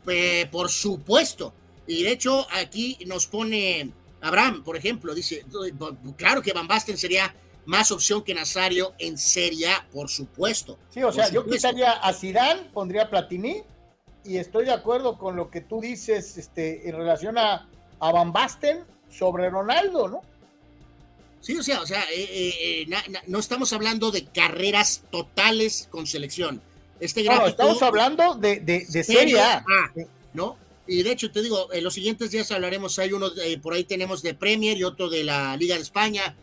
Pues, 0.03 0.45
por 0.47 0.69
supuesto. 0.69 1.53
Y 1.89 2.03
de 2.03 2.11
hecho, 2.11 2.45
aquí 2.51 2.99
nos 3.07 3.25
pone 3.25 3.91
Abraham, 4.21 4.63
por 4.63 4.77
ejemplo, 4.77 5.15
dice, 5.15 5.43
claro 6.17 6.43
que 6.43 6.53
Van 6.53 6.67
Basten 6.67 6.99
sería 6.99 7.33
más 7.65 7.89
opción 7.89 8.23
que 8.23 8.35
Nazario 8.35 8.93
en 8.99 9.17
Serie 9.17 9.69
A, 9.69 9.87
por 9.91 10.07
supuesto. 10.07 10.77
Sí, 10.91 11.01
o 11.01 11.11
sea, 11.11 11.31
yo 11.31 11.43
quitaría 11.47 11.93
a 11.93 12.13
Zidane, 12.13 12.69
pondría 12.73 13.09
Platini, 13.09 13.63
y 14.23 14.37
estoy 14.37 14.65
de 14.65 14.71
acuerdo 14.71 15.17
con 15.17 15.35
lo 15.35 15.49
que 15.49 15.61
tú 15.61 15.81
dices 15.81 16.37
este, 16.37 16.87
en 16.87 16.95
relación 16.95 17.39
a, 17.39 17.67
a 17.99 18.11
Van 18.11 18.31
Basten 18.31 18.83
sobre 19.09 19.49
Ronaldo, 19.49 20.07
¿no? 20.09 20.21
Sí, 21.41 21.57
o 21.57 21.63
sea, 21.63 21.81
o 21.81 21.87
sea 21.87 22.03
eh, 22.11 22.29
eh, 22.29 22.87
eh, 22.87 23.21
no 23.25 23.39
estamos 23.39 23.73
hablando 23.73 24.11
de 24.11 24.25
carreras 24.25 25.05
totales 25.09 25.87
con 25.89 26.05
selección. 26.05 26.61
Este 26.99 27.23
no, 27.23 27.47
estamos 27.47 27.81
hablando 27.81 28.35
de, 28.35 28.59
de, 28.59 29.03
Serie 29.03 29.41
A. 29.41 29.65
¿no? 30.33 30.68
Y 30.89 31.03
de 31.03 31.11
hecho, 31.11 31.31
te 31.31 31.43
digo, 31.43 31.71
en 31.71 31.83
los 31.83 31.93
siguientes 31.93 32.31
días 32.31 32.51
hablaremos, 32.51 32.97
hay 32.97 33.13
uno, 33.13 33.27
por 33.61 33.73
ahí 33.73 33.83
tenemos 33.83 34.23
de 34.23 34.33
Premier 34.33 34.75
y 34.75 34.83
otro 34.83 35.07
de 35.07 35.23
la 35.23 35.55
Liga 35.55 35.75
de 35.75 35.81
España. 35.81 36.35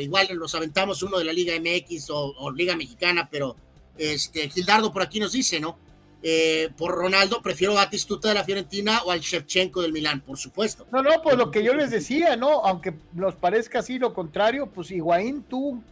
igual 0.00 0.28
nos 0.38 0.54
aventamos 0.54 1.02
uno 1.02 1.18
de 1.18 1.24
la 1.24 1.32
Liga 1.32 1.54
MX 1.58 2.10
o, 2.10 2.32
o, 2.38 2.50
Liga 2.52 2.76
Mexicana, 2.76 3.28
pero 3.28 3.56
este 3.98 4.48
Gildardo 4.50 4.92
por 4.92 5.02
aquí 5.02 5.18
nos 5.18 5.32
dice, 5.32 5.58
¿no? 5.58 5.78
Eh, 6.22 6.70
por 6.76 6.94
Ronaldo, 6.94 7.42
prefiero 7.42 7.72
a 7.72 7.84
Batistuta 7.84 8.28
de 8.28 8.34
la 8.34 8.44
Fiorentina 8.44 9.02
o 9.04 9.10
al 9.10 9.20
Shevchenko 9.20 9.82
del 9.82 9.92
Milán, 9.92 10.20
por 10.20 10.38
supuesto. 10.38 10.86
No, 10.90 11.02
no, 11.02 11.10
pues 11.22 11.36
lo 11.36 11.50
que 11.50 11.62
yo 11.62 11.74
les 11.74 11.90
decía, 11.90 12.36
¿no? 12.36 12.64
Aunque 12.64 12.94
nos 13.12 13.34
parezca 13.34 13.80
así 13.80 13.98
lo 13.98 14.14
contrario, 14.14 14.66
pues 14.66 14.90
Higuaín 14.90 15.42
tuvo 15.42 15.82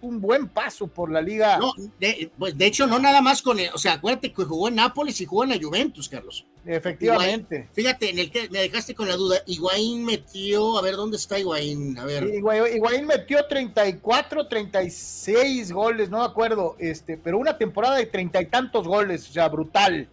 un 0.00 0.20
buen 0.20 0.48
paso 0.48 0.86
por 0.86 1.10
la 1.10 1.20
liga. 1.20 1.58
No, 1.58 1.72
de, 1.98 2.30
pues 2.38 2.56
de 2.56 2.66
hecho, 2.66 2.86
no 2.86 2.98
nada 2.98 3.20
más 3.20 3.42
con, 3.42 3.58
o 3.72 3.78
sea, 3.78 3.94
acuérdate 3.94 4.32
que 4.32 4.44
jugó 4.44 4.68
en 4.68 4.76
Nápoles 4.76 5.20
y 5.20 5.26
jugó 5.26 5.44
en 5.44 5.50
la 5.50 5.58
Juventus, 5.60 6.08
Carlos. 6.08 6.46
Efectivamente. 6.66 7.68
fíjate, 7.72 8.10
en 8.10 8.18
el 8.18 8.30
que 8.30 8.48
me 8.48 8.60
dejaste 8.60 8.94
con 8.94 9.06
la 9.06 9.16
duda, 9.16 9.36
Higuaín 9.46 10.04
metió, 10.04 10.78
a 10.78 10.82
ver, 10.82 10.96
¿dónde 10.96 11.16
está 11.16 11.38
Higuaín? 11.38 11.98
A 11.98 12.04
ver. 12.04 12.24
Higuaín, 12.24 13.06
metió 13.06 13.46
34, 13.46 14.48
36 14.48 15.72
goles, 15.72 16.08
no 16.08 16.18
me 16.20 16.24
acuerdo, 16.24 16.76
este, 16.78 17.18
pero 17.18 17.38
una 17.38 17.58
temporada 17.58 17.96
de 17.96 18.06
treinta 18.06 18.40
y 18.40 18.46
tantos 18.46 18.86
goles, 18.88 19.28
o 19.28 19.32
sea, 19.32 19.48
brutal. 19.48 20.08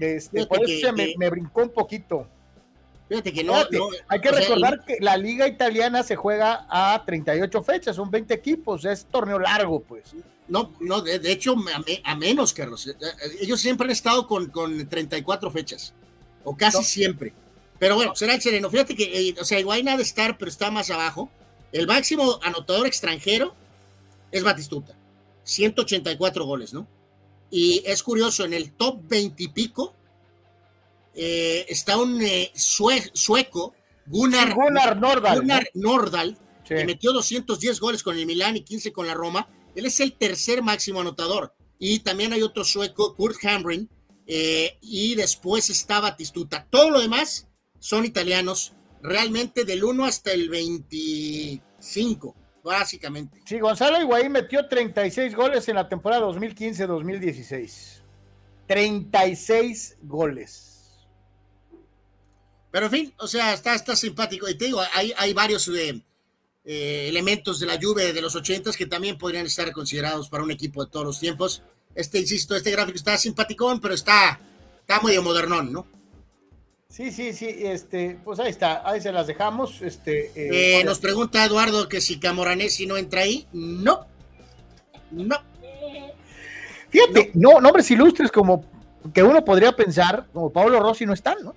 Este, 0.00 0.46
por 0.46 0.68
eso 0.68 0.92
me, 0.94 1.14
me, 1.18 1.28
brincó 1.28 1.62
un 1.62 1.70
poquito. 1.70 2.26
Fíjate 3.12 3.34
que 3.34 3.44
no. 3.44 3.54
hay 4.08 4.20
que 4.22 4.30
recordar 4.30 4.82
que 4.86 4.96
la 4.98 5.18
liga 5.18 5.46
italiana 5.46 6.02
se 6.02 6.16
juega 6.16 6.66
a 6.70 7.04
38 7.04 7.62
fechas, 7.62 7.94
son 7.94 8.10
20 8.10 8.32
equipos, 8.32 8.86
es 8.86 9.04
torneo 9.04 9.38
largo, 9.38 9.80
pues. 9.80 10.14
No, 10.48 10.72
no, 10.80 11.02
de, 11.02 11.20
hecho, 11.30 11.54
a, 12.04 12.14
menos, 12.16 12.54
Carlos. 12.54 12.86
Eh, 12.86 12.94
eh, 12.98 13.36
ellos 13.42 13.60
siempre 13.60 13.84
han 13.84 13.90
estado 13.90 14.26
con, 14.26 14.46
con 14.46 14.88
34 14.88 15.50
fechas, 15.50 15.92
o 16.42 16.56
casi 16.56 16.82
siempre. 16.84 17.34
Pero 17.78 17.96
bueno, 17.96 18.14
será 18.14 18.34
el 18.34 18.40
sereno. 18.40 18.70
Fíjate 18.70 18.96
que, 18.96 19.28
eh, 19.28 19.34
o 19.38 19.44
sea, 19.44 19.60
igual 19.60 19.84
nada 19.84 19.98
de 19.98 20.04
estar, 20.04 20.38
pero 20.38 20.50
está 20.50 20.70
más 20.70 20.88
abajo. 20.88 21.30
El 21.70 21.86
máximo 21.86 22.40
anotador 22.42 22.86
extranjero 22.86 23.54
es 24.30 24.42
Batistuta, 24.42 24.94
184 25.44 26.46
goles, 26.46 26.72
¿no? 26.72 26.86
Y 27.50 27.82
es 27.84 28.02
curioso, 28.02 28.46
en 28.46 28.54
el 28.54 28.72
top 28.72 29.00
20 29.06 29.42
y 29.42 29.48
pico 29.48 29.94
está 31.14 31.96
un 31.96 32.22
sueco, 32.54 33.74
Gunnar, 34.06 34.54
Gunnar 34.54 35.00
Nordal, 35.00 35.38
Gunnar 35.40 35.68
Nordal 35.74 36.38
que 36.64 36.84
metió 36.84 37.12
210 37.12 37.80
goles 37.80 38.02
con 38.02 38.16
el 38.18 38.26
Milán 38.26 38.56
y 38.56 38.62
15 38.62 38.92
con 38.92 39.06
la 39.06 39.14
Roma 39.14 39.48
él 39.74 39.86
es 39.86 40.00
el 40.00 40.12
tercer 40.14 40.62
máximo 40.62 41.00
anotador. 41.00 41.54
Y 41.78 42.00
también 42.00 42.32
hay 42.32 42.42
otro 42.42 42.64
sueco, 42.64 43.14
Kurt 43.14 43.44
Hamrin, 43.44 43.88
eh, 44.26 44.76
y 44.80 45.14
después 45.14 45.70
está 45.70 46.00
Batistuta. 46.00 46.66
Todo 46.70 46.90
lo 46.90 47.00
demás 47.00 47.48
son 47.78 48.04
italianos, 48.04 48.74
realmente 49.02 49.64
del 49.64 49.82
1 49.82 50.04
hasta 50.04 50.32
el 50.32 50.48
25, 50.48 52.36
básicamente. 52.62 53.40
Sí, 53.44 53.58
Gonzalo 53.58 54.00
Higuaín 54.00 54.30
metió 54.30 54.68
36 54.68 55.34
goles 55.34 55.68
en 55.68 55.74
la 55.76 55.88
temporada 55.88 56.24
2015-2016. 56.26 58.02
36 58.68 59.98
goles. 60.02 60.71
Pero 62.72 62.86
en 62.86 62.92
fin, 62.92 63.14
o 63.18 63.28
sea, 63.28 63.52
está, 63.52 63.74
está 63.74 63.94
simpático. 63.94 64.48
Y 64.48 64.56
te 64.56 64.64
digo, 64.64 64.80
hay, 64.94 65.12
hay 65.16 65.32
varios 65.32 65.68
eh, 65.68 66.00
eh, 66.64 67.06
elementos 67.08 67.60
de 67.60 67.66
la 67.66 67.76
lluvia 67.76 68.12
de 68.12 68.22
los 68.22 68.34
ochentas 68.34 68.76
que 68.76 68.86
también 68.86 69.18
podrían 69.18 69.46
estar 69.46 69.70
considerados 69.72 70.28
para 70.28 70.42
un 70.42 70.50
equipo 70.50 70.84
de 70.84 70.90
todos 70.90 71.06
los 71.06 71.20
tiempos. 71.20 71.62
Este, 71.94 72.18
insisto, 72.18 72.56
este 72.56 72.70
gráfico 72.70 72.96
está 72.96 73.16
simpaticón, 73.18 73.80
pero 73.80 73.94
está, 73.94 74.40
está 74.80 75.00
medio 75.02 75.22
modernón, 75.22 75.72
¿no? 75.72 75.86
Sí, 76.88 77.10
sí, 77.10 77.32
sí, 77.32 77.46
este, 77.48 78.18
pues 78.22 78.38
ahí 78.38 78.50
está, 78.50 78.88
ahí 78.88 79.00
se 79.00 79.12
las 79.12 79.26
dejamos. 79.26 79.80
Este, 79.80 80.26
eh, 80.34 80.80
eh, 80.80 80.84
nos 80.84 80.98
pregunta 80.98 81.44
Eduardo 81.44 81.88
que 81.88 82.00
si 82.00 82.20
Camoranesi 82.20 82.86
no 82.86 82.96
entra 82.96 83.22
ahí. 83.22 83.46
No, 83.52 84.06
no. 85.10 85.36
Fíjate, 86.90 87.30
no. 87.34 87.60
nombres 87.60 87.90
ilustres 87.90 88.30
como 88.30 88.64
que 89.12 89.22
uno 89.22 89.42
podría 89.44 89.72
pensar, 89.72 90.26
como 90.32 90.52
Pablo 90.52 90.80
Rossi 90.80 91.06
no 91.06 91.14
están, 91.14 91.38
¿no? 91.42 91.54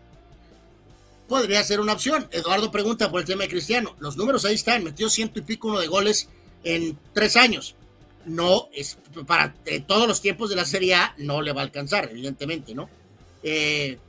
Podría 1.28 1.63
ser 1.63 1.80
una 1.80 1.93
opción. 1.93 2.28
Eduardo 2.32 2.71
pregunta 2.71 3.09
por 3.09 3.21
el 3.21 3.26
tema 3.26 3.43
de 3.43 3.49
Cristiano. 3.49 3.95
Los 3.99 4.17
números 4.17 4.45
ahí 4.45 4.55
están, 4.55 4.84
metió 4.84 5.09
ciento 5.09 5.39
y 5.39 5.43
pico 5.43 5.67
uno 5.67 5.80
de 5.80 5.88
goles 5.88 6.30
en 6.63 6.97
tres 7.13 7.36
años. 7.36 7.76
No, 8.26 8.69
es 8.73 8.97
para 9.28 9.53
todos 9.86 10.07
los 10.07 10.21
tiempos 10.21 10.49
de 10.49 10.55
la 10.55 10.65
Serie 10.65 10.95
A 10.95 11.13
no 11.17 11.41
le 11.41 11.53
va 11.53 11.61
a 11.61 11.63
alcanzar, 11.63 12.09
evidentemente, 12.11 12.73
¿no? 12.73 12.89
Eh, 13.43 13.99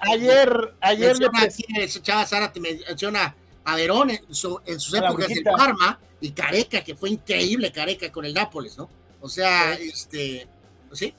ayer, 0.00 0.74
ayer 0.80 1.16
menciona, 1.30 1.86
Chava 2.02 2.26
Zárate 2.26 2.60
menciona 2.60 3.36
a 3.64 3.76
Verón 3.76 4.10
en, 4.10 4.34
sus 4.34 4.94
épocas 4.94 5.28
del 5.28 5.42
Parma 5.42 6.00
y 6.20 6.30
Careca, 6.30 6.82
que 6.82 6.94
fue 6.94 7.10
increíble 7.10 7.70
Careca 7.70 8.10
con 8.10 8.24
el 8.24 8.32
Nápoles, 8.32 8.78
¿no? 8.78 8.88
O 9.20 9.28
sea, 9.28 9.74
este, 9.74 10.46
sí. 10.92 11.12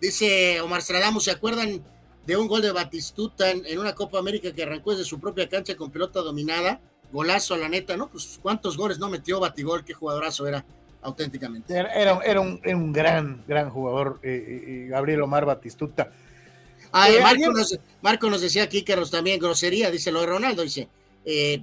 Dice 0.00 0.60
Omar 0.60 0.82
Stradamus, 0.82 1.24
¿se 1.24 1.30
acuerdan 1.32 1.82
de 2.30 2.36
un 2.36 2.46
gol 2.46 2.62
de 2.62 2.70
Batistuta 2.70 3.50
en, 3.50 3.76
una 3.76 3.92
Copa 3.92 4.20
América 4.20 4.52
que 4.52 4.62
arrancó 4.62 4.92
desde 4.92 5.04
su 5.04 5.18
propia 5.18 5.48
cancha 5.48 5.74
con 5.74 5.90
pelota 5.90 6.20
dominada. 6.20 6.80
Golazo 7.10 7.54
a 7.54 7.58
la 7.58 7.68
neta, 7.68 7.96
¿no? 7.96 8.08
Pues 8.08 8.38
cuántos 8.40 8.76
goles 8.76 9.00
no 9.00 9.08
metió 9.08 9.40
Batigol, 9.40 9.84
qué 9.84 9.94
jugadorazo 9.94 10.46
era 10.46 10.64
auténticamente. 11.02 11.74
Era, 11.74 12.20
era, 12.22 12.40
un, 12.40 12.92
gran, 12.92 13.42
gran 13.48 13.68
jugador, 13.70 14.20
eh, 14.22 14.28
eh, 14.30 14.64
eh, 14.64 14.86
Gabriel 14.90 15.22
Omar 15.22 15.44
Batistuta. 15.44 16.12
Ah, 16.92 17.08
Marco, 18.00 18.30
nos, 18.30 18.40
decía 18.40 18.62
aquí 18.62 18.82
que 18.82 18.96
también 19.10 19.40
grosería, 19.40 19.90
dice 19.90 20.12
lo 20.12 20.20
de 20.20 20.26
Ronaldo, 20.26 20.62
dice, 20.62 20.88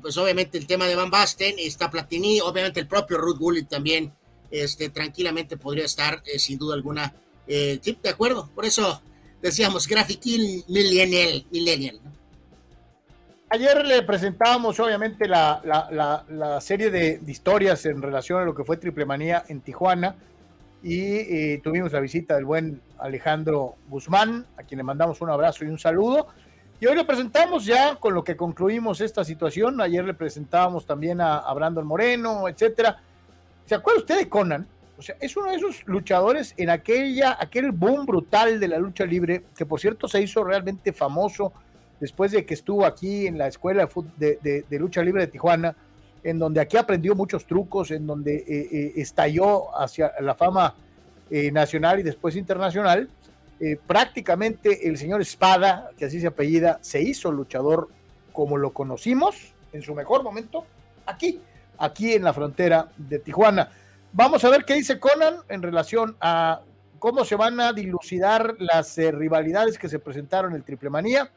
pues 0.01 0.17
obviamente 0.17 0.57
el 0.57 0.67
tema 0.67 0.85
de 0.85 0.95
Van 0.95 1.09
Basten, 1.09 1.55
está 1.59 1.89
Platini, 1.89 2.41
obviamente 2.41 2.81
el 2.81 2.87
propio 2.87 3.17
Ruth 3.17 3.37
Gullit 3.37 3.69
también, 3.69 4.11
este, 4.51 4.89
tranquilamente 4.89 5.55
podría 5.55 5.85
estar, 5.85 6.21
sin 6.37 6.57
duda 6.57 6.75
alguna, 6.75 7.13
sí, 7.47 7.97
de 8.03 8.09
acuerdo, 8.09 8.49
por 8.53 8.65
eso 8.65 9.01
decíamos, 9.41 9.87
Graphic 9.87 10.25
Millennial. 10.67 11.45
millennial 11.51 11.99
Ayer 13.49 13.85
le 13.85 14.03
presentábamos 14.03 14.77
obviamente 14.79 15.25
la, 15.25 16.59
serie 16.59 16.89
de, 16.91 17.21
historias 17.27 17.85
en 17.85 18.01
relación 18.01 18.41
a 18.41 18.45
lo 18.45 18.53
que 18.53 18.65
fue 18.65 18.75
Triple 18.75 19.05
Manía 19.05 19.45
en 19.47 19.61
Tijuana 19.61 20.15
y 20.83 21.01
eh, 21.01 21.61
tuvimos 21.63 21.93
la 21.93 22.01
visita 22.01 22.35
del 22.35 22.43
buen 22.43 22.81
Alejandro 22.99 23.75
Guzmán, 23.87 24.45
a 24.57 24.63
quien 24.63 24.79
le 24.79 24.83
mandamos 24.83 25.21
un 25.21 25.29
abrazo 25.29 25.63
y 25.63 25.69
un 25.69 25.79
saludo. 25.79 26.27
Y 26.79 26.85
hoy 26.87 26.95
le 26.95 27.05
presentamos 27.05 27.65
ya 27.65 27.95
con 27.95 28.13
lo 28.13 28.23
que 28.23 28.35
concluimos 28.35 29.01
esta 29.01 29.23
situación. 29.23 29.79
Ayer 29.81 30.03
le 30.03 30.13
presentábamos 30.13 30.85
también 30.85 31.21
a, 31.21 31.37
a 31.37 31.53
Brandon 31.53 31.87
Moreno, 31.87 32.47
etcétera. 32.49 32.99
¿Se 33.65 33.75
acuerda 33.75 34.01
usted 34.01 34.17
de 34.17 34.29
Conan? 34.29 34.67
O 34.97 35.01
sea, 35.03 35.15
es 35.19 35.37
uno 35.37 35.51
de 35.51 35.57
esos 35.57 35.83
luchadores 35.85 36.55
en 36.57 36.71
aquella, 36.71 37.37
aquel 37.39 37.71
boom 37.71 38.05
brutal 38.05 38.59
de 38.59 38.67
la 38.67 38.79
lucha 38.79 39.05
libre, 39.05 39.43
que 39.55 39.65
por 39.65 39.79
cierto 39.79 40.07
se 40.07 40.21
hizo 40.21 40.43
realmente 40.43 40.91
famoso 40.91 41.53
después 41.99 42.31
de 42.31 42.45
que 42.45 42.55
estuvo 42.55 42.85
aquí 42.85 43.27
en 43.27 43.37
la 43.37 43.47
escuela 43.47 43.87
de, 44.17 44.65
lucha 44.71 45.03
libre 45.03 45.21
de 45.21 45.27
Tijuana, 45.27 45.75
en 46.23 46.39
donde 46.39 46.61
aquí 46.61 46.77
aprendió 46.77 47.15
muchos 47.15 47.45
trucos, 47.45 47.91
en 47.91 48.07
donde 48.07 48.37
eh, 48.37 48.45
eh, 48.47 48.93
estalló 48.97 49.77
hacia 49.79 50.11
la 50.19 50.33
fama 50.33 50.75
eh, 51.29 51.51
nacional 51.51 51.99
y 51.99 52.03
después 52.03 52.35
internacional. 52.35 53.09
prácticamente 53.85 54.87
el 54.87 54.97
señor 54.97 55.21
Espada, 55.21 55.89
que 55.97 56.05
así 56.05 56.19
se 56.21 56.27
apellida, 56.27 56.79
se 56.81 57.01
hizo 57.01 57.31
luchador 57.31 57.89
como 58.31 58.57
lo 58.57 58.71
conocimos 58.71 59.53
en 59.73 59.81
su 59.81 59.95
mejor 59.95 60.23
momento 60.23 60.65
aquí, 61.07 61.39
aquí 61.79 62.13
en 62.13 62.23
la 62.23 62.33
frontera 62.33 62.89
de 62.97 63.19
Tijuana. 63.19 63.69
Vamos 64.13 64.43
a 64.43 64.49
ver 64.49 64.65
qué 64.65 64.73
dice 64.73 64.99
Conan 64.99 65.37
en 65.49 65.61
relación 65.61 66.17
a 66.21 66.61
cómo 66.97 67.25
se 67.25 67.35
van 67.35 67.59
a 67.59 67.73
dilucidar 67.73 68.55
las 68.59 68.97
eh, 68.97 69.11
rivalidades 69.11 69.77
que 69.77 69.89
se 69.89 69.99
presentaron 69.99 70.51
en 70.51 70.57
el 70.57 70.63
Triple 70.63 70.89
Manía, 70.89 71.29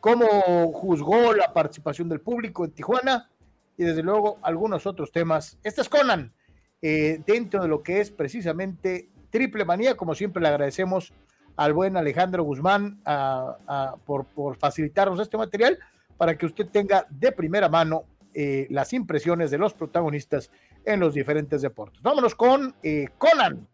cómo 0.00 0.26
juzgó 0.72 1.32
la 1.32 1.52
participación 1.52 2.08
del 2.08 2.20
público 2.20 2.64
en 2.64 2.72
Tijuana 2.72 3.28
y 3.76 3.84
desde 3.84 4.02
luego 4.02 4.38
algunos 4.42 4.86
otros 4.86 5.12
temas. 5.12 5.58
Este 5.62 5.82
es 5.82 5.88
Conan, 5.88 6.32
eh, 6.82 7.20
dentro 7.26 7.62
de 7.62 7.68
lo 7.68 7.82
que 7.82 8.00
es 8.00 8.10
precisamente 8.10 9.10
Triple 9.30 9.64
Manía, 9.64 9.96
como 9.96 10.14
siempre 10.14 10.42
le 10.42 10.48
agradecemos 10.48 11.12
al 11.56 11.72
buen 11.72 11.96
Alejandro 11.96 12.44
Guzmán 12.44 13.00
por, 14.04 14.56
facilitarnos 14.58 15.20
este 15.20 15.36
material 15.36 15.78
para 16.16 16.38
que 16.38 16.46
usted 16.46 16.66
tenga 16.68 17.06
de 17.10 17.32
primera 17.32 17.68
mano 17.68 18.04
eh, 18.40 18.68
las 18.70 18.92
impresiones 18.92 19.50
de 19.50 19.58
los 19.58 19.74
protagonistas 19.74 20.52
en 20.84 21.00
los 21.00 21.12
diferentes 21.12 21.60
deportes. 21.60 22.00
Vámonos 22.04 22.36
con 22.36 22.72
eh, 22.84 23.08
Conan. 23.18 23.66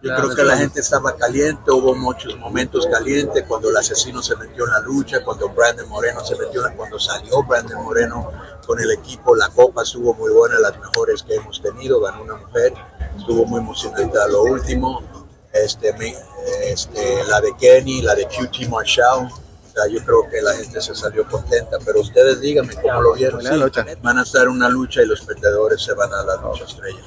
Yo 0.00 0.14
creo 0.16 0.34
que 0.34 0.42
la 0.42 0.56
gente 0.56 0.80
estaba 0.80 1.14
caliente, 1.16 1.70
hubo 1.70 1.94
muchos 1.94 2.34
momentos 2.38 2.86
calientes 2.86 3.44
cuando 3.46 3.68
el 3.68 3.76
asesino 3.76 4.22
se 4.22 4.36
metió 4.36 4.64
en 4.64 4.70
la 4.70 4.80
lucha, 4.80 5.22
cuando 5.22 5.50
Brandon 5.50 5.86
Moreno 5.86 6.24
se 6.24 6.34
metió, 6.36 6.62
cuando 6.74 6.98
salió 6.98 7.42
Brandon 7.42 7.84
Moreno 7.84 8.32
con 8.66 8.80
el 8.80 8.90
equipo, 8.92 9.36
la 9.36 9.50
copa 9.50 9.82
estuvo 9.82 10.14
muy 10.14 10.32
buena, 10.32 10.58
las 10.60 10.78
mejores 10.78 11.22
que 11.22 11.34
hemos 11.34 11.60
tenido, 11.60 12.00
ganó 12.00 12.22
una 12.22 12.36
mujer, 12.36 12.72
estuvo 13.18 13.44
muy 13.44 13.60
emocionante 13.60 14.18
lo 14.30 14.44
último, 14.44 15.02
este, 15.64 15.94
este, 16.64 17.24
la 17.28 17.40
de 17.40 17.52
Kenny, 17.58 18.02
la 18.02 18.14
de 18.14 18.26
QT 18.26 18.68
Marshall, 18.68 19.28
yo 19.90 20.04
creo 20.04 20.28
que 20.30 20.42
la 20.42 20.52
gente 20.54 20.80
se 20.80 20.94
salió 20.94 21.26
contenta, 21.26 21.78
pero 21.84 22.00
ustedes 22.00 22.40
díganme 22.40 22.74
cómo 22.74 23.02
lo 23.02 23.14
vieron. 23.14 23.42
van 24.02 24.18
a 24.18 24.22
estar 24.22 24.42
en 24.42 24.50
una 24.50 24.68
lucha 24.68 25.02
y 25.02 25.06
los 25.06 25.22
perdedores 25.22 25.82
se 25.82 25.94
van 25.94 26.12
a 26.12 26.22
la 26.24 26.36
lucha 26.36 26.64
estrella. 26.64 27.00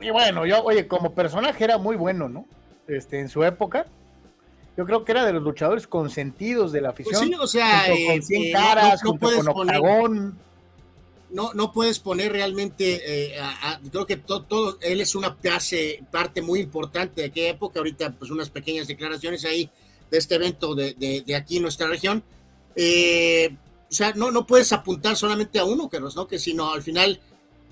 Y 0.00 0.10
bueno, 0.10 0.46
yo, 0.46 0.62
oye, 0.62 0.86
como 0.86 1.14
personaje 1.14 1.64
era 1.64 1.76
muy 1.76 1.96
bueno, 1.96 2.28
¿no? 2.28 2.46
Este, 2.86 3.20
en 3.20 3.28
su 3.28 3.42
época. 3.44 3.86
Yo 4.78 4.86
creo 4.86 5.04
que 5.04 5.10
era 5.12 5.26
de 5.26 5.32
los 5.34 5.42
luchadores 5.42 5.86
consentidos 5.88 6.70
de 6.72 6.80
la 6.80 6.90
afición. 6.90 7.14
Pues 7.18 7.28
sí, 7.28 7.34
o 7.38 7.46
sea, 7.48 7.84
con 8.06 8.22
100 8.22 8.42
eh, 8.44 8.52
caras, 8.52 9.00
no- 9.02 9.10
no 9.12 9.18
junto 9.18 9.26
con 9.36 9.46
poner- 9.46 9.76
Octagón. 9.76 10.38
no, 11.30 11.52
no 11.52 11.72
puedes 11.72 11.98
poner 11.98 12.30
realmente, 12.32 13.32
eh, 13.34 13.38
a- 13.40 13.72
a- 13.72 13.80
creo 13.90 14.06
que 14.06 14.16
to- 14.16 14.42
todo, 14.44 14.78
él 14.80 15.00
es 15.00 15.14
una 15.16 15.36
parte, 15.36 16.02
parte 16.10 16.40
muy 16.42 16.60
importante 16.60 17.20
de 17.22 17.26
aquella 17.26 17.50
época, 17.50 17.80
ahorita 17.80 18.12
pues 18.12 18.30
unas 18.30 18.48
pequeñas 18.50 18.86
declaraciones 18.86 19.44
ahí 19.44 19.68
de 20.10 20.16
este 20.18 20.36
evento 20.36 20.74
de, 20.74 20.94
de- 20.94 21.22
de 21.26 21.34
aquí 21.34 21.56
en 21.56 21.62
nuestra 21.64 21.86
región. 21.88 22.22
Eh, 22.76 23.50
o 23.90 23.92
sea, 23.92 24.12
no, 24.14 24.30
no 24.30 24.46
puedes 24.46 24.72
apuntar 24.72 25.16
solamente 25.16 25.58
a 25.58 25.64
uno, 25.64 25.88
Carlos, 25.88 26.14
¿no? 26.14 26.28
Que 26.28 26.38
sino 26.38 26.72
al 26.72 26.82
final 26.82 27.20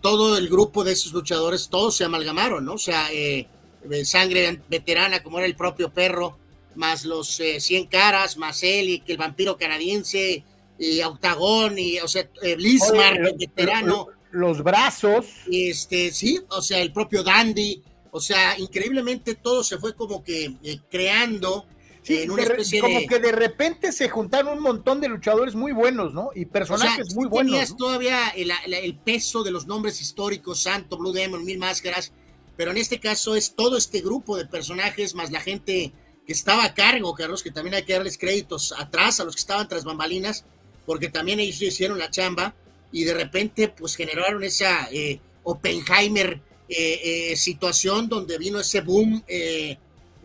todo 0.02 0.36
el 0.36 0.48
grupo 0.48 0.82
de 0.82 0.92
esos 0.92 1.12
luchadores, 1.12 1.68
todos 1.68 1.96
se 1.96 2.04
amalgamaron, 2.04 2.64
¿no? 2.64 2.74
O 2.74 2.78
sea, 2.78 3.12
eh, 3.12 3.46
eh, 3.90 4.04
sangre 4.04 4.60
veterana 4.68 5.22
como 5.22 5.38
era 5.38 5.46
el 5.46 5.54
propio 5.56 5.90
perro, 5.90 6.36
más 6.76 7.04
los 7.04 7.40
eh, 7.40 7.60
100 7.60 7.86
caras, 7.86 8.36
más 8.36 8.62
él 8.62 8.88
y 8.90 9.00
que 9.00 9.12
el 9.12 9.18
vampiro 9.18 9.56
canadiense, 9.56 10.44
y 10.78 11.00
Octagón, 11.02 11.78
y, 11.78 11.98
o 12.00 12.08
sea, 12.08 12.28
Oye, 12.42 12.52
el 12.52 13.36
veterano, 13.38 14.08
Los 14.30 14.62
brazos. 14.62 15.26
este, 15.50 16.12
sí, 16.12 16.40
o 16.50 16.60
sea, 16.60 16.80
el 16.80 16.92
propio 16.92 17.22
Dandy, 17.22 17.82
o 18.10 18.20
sea, 18.20 18.58
increíblemente 18.58 19.34
todo 19.34 19.64
se 19.64 19.78
fue 19.78 19.94
como 19.94 20.22
que 20.22 20.54
eh, 20.62 20.78
creando 20.90 21.66
Sí, 22.02 22.22
en 22.22 22.30
una 22.30 22.42
especie 22.44 22.80
como 22.80 23.00
de... 23.00 23.06
que 23.08 23.18
de 23.18 23.32
repente 23.32 23.90
se 23.90 24.08
juntaron 24.08 24.58
un 24.58 24.62
montón 24.62 25.00
de 25.00 25.08
luchadores 25.08 25.56
muy 25.56 25.72
buenos, 25.72 26.14
¿no? 26.14 26.30
Y 26.36 26.42
O 26.42 26.44
sea, 26.44 26.52
personajes 26.52 27.14
muy 27.16 27.26
buenos. 27.26 27.50
tenías 27.52 27.70
¿no? 27.72 27.76
todavía 27.78 28.28
el- 28.28 28.52
el 28.74 28.94
peso 28.96 29.42
de 29.42 29.50
los 29.50 29.66
nombres 29.66 30.00
históricos, 30.00 30.62
Santo, 30.62 30.96
Blue 30.98 31.10
Demon, 31.12 31.44
Mil 31.44 31.58
Máscaras, 31.58 32.12
pero 32.56 32.70
en 32.70 32.76
este 32.76 33.00
caso 33.00 33.34
es 33.34 33.56
todo 33.56 33.76
este 33.76 34.02
grupo 34.02 34.36
de 34.36 34.46
personajes 34.46 35.16
más 35.16 35.32
la 35.32 35.40
gente 35.40 35.92
que 36.26 36.32
estaba 36.32 36.64
a 36.64 36.74
cargo, 36.74 37.14
Carlos, 37.14 37.42
que 37.42 37.50
también 37.50 37.74
hay 37.74 37.84
que 37.84 37.92
darles 37.92 38.18
créditos 38.18 38.72
atrás 38.76 39.20
a 39.20 39.24
los 39.24 39.34
que 39.36 39.40
estaban 39.40 39.68
tras 39.68 39.84
bambalinas, 39.84 40.44
porque 40.84 41.08
también 41.08 41.38
ellos 41.40 41.60
hicieron 41.62 41.98
la 41.98 42.10
chamba 42.10 42.54
y 42.92 43.04
de 43.04 43.14
repente 43.14 43.68
pues 43.68 43.94
generaron 43.96 44.42
esa 44.44 44.88
eh, 44.90 45.20
Oppenheimer 45.44 46.40
eh, 46.68 47.30
eh, 47.32 47.36
situación 47.36 48.08
donde 48.08 48.38
vino 48.38 48.58
ese 48.60 48.80
boom 48.80 49.22
eh, 49.28 49.78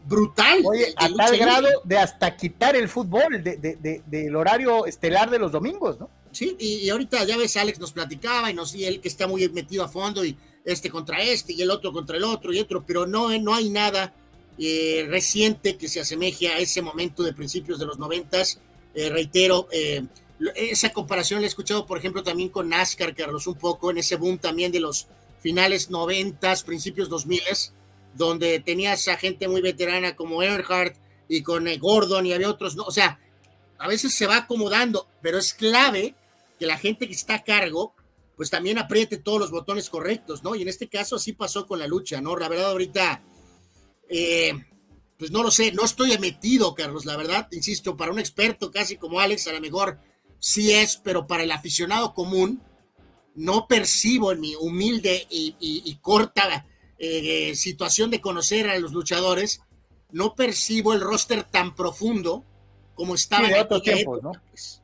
brutal. 0.06 0.62
Oye, 0.66 0.86
de 0.88 0.94
a 0.96 1.10
tal 1.10 1.32
libre. 1.32 1.38
grado 1.38 1.68
de 1.84 1.98
hasta 1.98 2.36
quitar 2.36 2.76
el 2.76 2.90
fútbol 2.90 3.44
de, 3.44 3.58
de- 3.58 3.76
de- 3.76 4.02
del 4.08 4.36
horario 4.36 4.86
estelar 4.88 5.30
de 5.30 5.38
los 5.40 5.52
domingos, 5.52 6.00
¿no? 6.00 6.10
Sí, 6.32 6.56
y, 6.60 6.76
y 6.78 6.90
ahorita 6.90 7.24
ya 7.26 7.38
ves, 7.38 7.58
Alex 7.58 7.80
nos 7.80 7.92
platicaba 7.92 8.50
y 8.50 8.54
nos 8.54 8.74
y 8.74 8.86
él 8.86 9.02
que 9.02 9.08
está 9.10 9.28
muy 9.28 9.48
metido 9.50 9.84
a 9.84 9.88
fondo 9.90 10.24
y 10.26 10.36
este 10.64 10.90
contra 10.90 11.22
este 11.22 11.54
y 11.54 11.62
el 11.62 11.70
otro 11.72 11.92
contra 11.92 12.18
el 12.18 12.24
otro 12.24 12.54
y 12.54 12.60
otro, 12.60 12.84
pero 12.86 13.06
no, 13.06 13.38
no 13.40 13.54
hay 13.54 13.70
nada 13.70 14.14
eh, 14.64 15.08
reciente 15.10 15.76
que 15.76 15.88
se 15.88 16.02
asemeje 16.02 16.50
a 16.50 16.60
ese 16.60 16.82
momento 16.82 17.24
de 17.24 17.34
principios 17.34 17.80
de 17.80 17.88
los 17.88 17.98
noventas. 17.98 18.60
Eh, 18.94 19.10
reitero, 19.10 19.68
eh, 19.72 20.04
esa 20.56 20.92
comparación 20.92 21.42
la 21.42 21.46
he 21.46 21.50
escuchado, 21.50 21.86
por 21.86 21.98
ejemplo, 21.98 22.24
también 22.24 22.50
con 22.50 22.70
NASCAR, 22.70 23.16
Carlos, 23.16 23.48
un 23.48 23.56
poco 23.56 23.92
en 23.92 23.98
ese 23.98 24.16
boom 24.16 24.38
también 24.38 24.72
de 24.72 24.80
los 24.80 25.08
finales 25.40 25.90
noventas, 25.90 26.64
principios 26.64 27.10
dos 27.10 27.26
miles, 27.26 27.74
donde 28.14 28.60
tenías 28.60 29.08
a 29.08 29.18
gente 29.18 29.48
muy 29.48 29.62
veterana 29.62 30.16
como 30.16 30.44
Earnhardt 30.44 30.96
y 31.28 31.42
con 31.42 31.68
eh, 31.68 31.78
Gordon 31.78 32.26
y 32.26 32.34
había 32.34 32.50
otros, 32.50 32.76
¿no? 32.76 32.84
O 32.84 32.92
sea, 32.92 33.20
a 33.80 33.88
veces 33.88 34.14
se 34.14 34.28
va 34.28 34.38
acomodando, 34.38 35.08
pero 35.22 35.38
es 35.38 35.54
clave 35.54 36.16
que 36.60 36.66
la 36.66 36.78
gente 36.78 37.08
que 37.08 37.14
está 37.14 37.36
a 37.36 37.44
cargo, 37.44 37.96
pues 38.36 38.50
también 38.50 38.78
apriete 38.78 39.18
todos 39.18 39.40
los 39.40 39.52
botones 39.52 39.90
correctos, 39.90 40.44
¿no? 40.44 40.56
Y 40.56 40.62
en 40.62 40.68
este 40.68 40.88
caso 40.88 41.16
así 41.16 41.34
pasó 41.34 41.66
con 41.66 41.80
la 41.80 41.88
lucha, 41.88 42.22
¿no? 42.22 42.36
La 42.36 42.50
verdad 42.50 42.72
ahorita, 42.72 43.24
eh, 44.12 44.54
pues 45.18 45.32
no 45.32 45.44
lo 45.44 45.52
sé, 45.52 45.72
no 45.72 45.86
estoy 45.86 46.18
metido, 46.20 46.76
Carlos, 46.76 47.06
la 47.06 47.18
verdad, 47.18 47.48
insisto, 47.52 47.98
para 47.98 48.12
un 48.12 48.20
experto 48.20 48.72
casi 48.72 48.98
como 48.98 49.20
Alex, 49.20 49.48
a 49.48 49.54
lo 49.54 49.62
mejor 49.62 50.00
sí 50.40 50.74
es, 50.74 50.98
pero 50.98 51.28
para 51.28 51.44
el 51.44 51.52
aficionado 51.52 52.14
común, 52.14 52.62
no 53.36 53.68
percibo 53.68 54.32
en 54.32 54.42
mi 54.42 54.56
humilde 54.56 55.28
y, 55.30 55.56
y- 55.60 55.84
y 55.86 55.96
corta 55.98 56.68
eh, 57.00 57.56
situación 57.56 58.12
de 58.12 58.22
conocer 58.22 58.70
a 58.70 58.78
los 58.80 58.94
luchadores, 58.94 59.62
no 60.12 60.36
percibo 60.36 60.94
el 60.94 61.02
roster 61.02 61.44
tan 61.46 61.76
profundo 61.76 62.44
como 62.96 63.16
estaba 63.16 63.48
Sí, 63.48 63.50
de 63.50 63.54
en 63.54 63.62
otros 63.62 63.82
tiempos, 63.84 64.22
época, 64.22 64.24
¿no? 64.24 64.32
pues. 64.50 64.82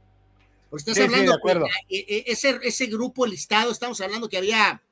Estás 0.72 0.96
Sí, 0.96 1.04
sí, 1.04 1.06
hablando 1.06 1.32
de 1.32 1.38
acuerdo. 1.38 1.66
eh, 1.90 2.24
ese, 2.28 2.60
ese 2.64 2.86
grupo 2.88 3.26
listado, 3.26 3.72
estamos 3.72 4.02
hablando 4.02 4.30
que 4.30 4.38
había 4.38 4.84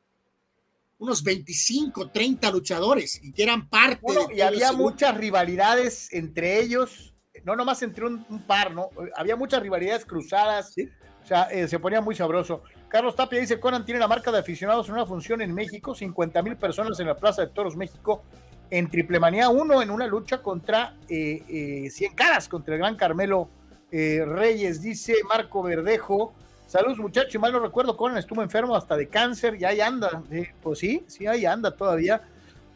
unos 0.98 1.24
25, 1.24 2.10
30 2.10 2.52
luchadores 2.52 3.22
y 3.24 3.32
que 3.32 3.44
eran 3.44 3.70
parte 3.70 4.00
Bueno, 4.02 4.28
de 4.28 4.36
y 4.36 4.42
había 4.42 4.72
muchas 4.72 5.16
rivalidades 5.18 6.12
entre 6.14 6.60
ellos, 6.62 7.14
no 7.44 7.56
nomás 7.56 7.82
entre 7.84 8.06
un, 8.06 8.26
un 8.30 8.42
par, 8.44 8.74
¿no? 8.74 8.90
Había 9.16 9.36
muchas 9.36 9.62
rivalidades 9.62 10.06
cruzadas, 10.06 10.74
Sí. 10.74 10.90
o 11.24 11.28
sea, 11.28 11.44
eh, 11.44 11.68
se 11.68 11.80
ponía 11.80 12.02
muy 12.02 12.16
sabroso. 12.16 12.64
Carlos 12.88 13.16
Tapia 13.16 13.40
dice, 13.40 13.60
Conan 13.60 13.84
tiene 13.84 14.00
la 14.00 14.08
marca 14.08 14.32
de 14.32 14.40
aficionados 14.40 14.88
en 14.88 14.94
una 14.94 15.06
función 15.06 15.42
en 15.42 15.54
México, 15.54 15.94
50 15.94 16.42
mil 16.44 16.56
personas 16.56 17.00
en 17.00 17.08
la 17.08 17.16
Plaza 17.18 17.42
de 17.42 17.50
Toros 17.50 17.76
México, 17.76 18.24
en 18.70 18.90
Triple 18.90 19.20
Manía 19.20 19.50
1, 19.50 19.82
en 19.82 19.90
una 19.92 20.08
lucha 20.08 20.42
contra 20.42 20.96
eh, 21.10 21.44
eh, 21.86 21.90
100 21.90 22.14
caras, 22.16 22.48
contra 22.48 22.74
el 22.76 22.80
gran 22.80 22.96
Carmelo 22.96 23.50
eh, 23.92 24.24
Reyes, 24.26 24.82
dice 24.82 25.14
Marco 25.28 25.62
Verdejo. 25.62 26.34
Saludos 26.68 26.98
muchachos, 26.98 27.34
y 27.36 27.38
mal 27.38 27.52
no 27.54 27.60
recuerdo, 27.60 27.96
Conan 27.96 28.18
estuvo 28.18 28.42
enfermo 28.42 28.76
hasta 28.76 28.98
de 28.98 29.08
cáncer 29.08 29.56
y 29.60 29.66
ahí 29.66 29.82
anda. 29.82 30.24
Pues 30.62 30.80
sí, 30.80 31.04
sí, 31.08 31.28
ahí 31.28 31.46
anda 31.46 31.72
todavía. 31.72 32.22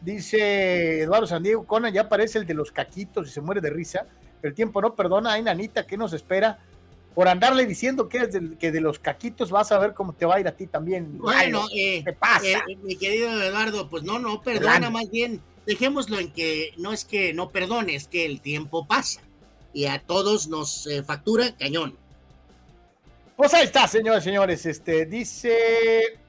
Dice 0.00 1.02
Eduardo 1.02 1.26
San 1.26 1.42
Diego, 1.42 1.66
Conan 1.66 1.92
ya 1.92 2.08
parece 2.08 2.38
el 2.38 2.46
de 2.46 2.54
los 2.54 2.72
caquitos 2.72 3.28
y 3.28 3.30
se 3.30 3.40
muere 3.40 3.60
de 3.60 3.70
risa. 3.70 4.06
El 4.42 4.54
tiempo 4.54 4.80
no 4.80 4.94
perdona, 4.94 5.32
ay 5.32 5.42
nanita, 5.42 5.86
¿qué 5.86 5.96
nos 5.96 6.12
espera? 6.12 6.58
Por 7.14 7.28
andarle 7.28 7.66
diciendo 7.66 8.08
que 8.08 8.18
eres 8.18 8.32
del- 8.32 8.56
que 8.56 8.70
de 8.72 8.80
los 8.80 8.98
caquitos 8.98 9.50
vas 9.50 9.72
a 9.72 9.78
ver 9.78 9.92
cómo 9.92 10.12
te 10.14 10.24
va 10.24 10.36
a 10.36 10.40
ir 10.40 10.48
a 10.48 10.52
ti 10.52 10.66
también. 10.66 11.18
Bueno, 11.18 11.66
eh, 11.74 12.02
¿qué 12.04 12.12
pasa? 12.12 12.46
eh, 12.46 12.76
mi 12.82 12.96
querido 12.96 13.28
Eduardo, 13.42 13.90
pues 13.90 14.04
no, 14.04 14.18
no, 14.18 14.40
perdona, 14.40 14.70
Adelante. 14.76 14.90
más 14.90 15.10
bien, 15.10 15.42
dejémoslo 15.66 16.18
en 16.18 16.32
que 16.32 16.72
no 16.78 16.92
es 16.92 17.04
que 17.04 17.34
no 17.34 17.50
perdone, 17.50 17.96
es 17.96 18.06
que 18.06 18.24
el 18.24 18.40
tiempo 18.40 18.86
pasa 18.86 19.20
y 19.74 19.86
a 19.86 19.98
todos 20.00 20.48
nos 20.48 20.86
eh, 20.86 21.02
factura 21.02 21.54
cañón. 21.56 21.98
Pues 23.40 23.54
ahí 23.54 23.64
está, 23.64 23.88
señores, 23.88 24.22
señores. 24.22 24.66
Este 24.66 25.06
dice 25.06 25.56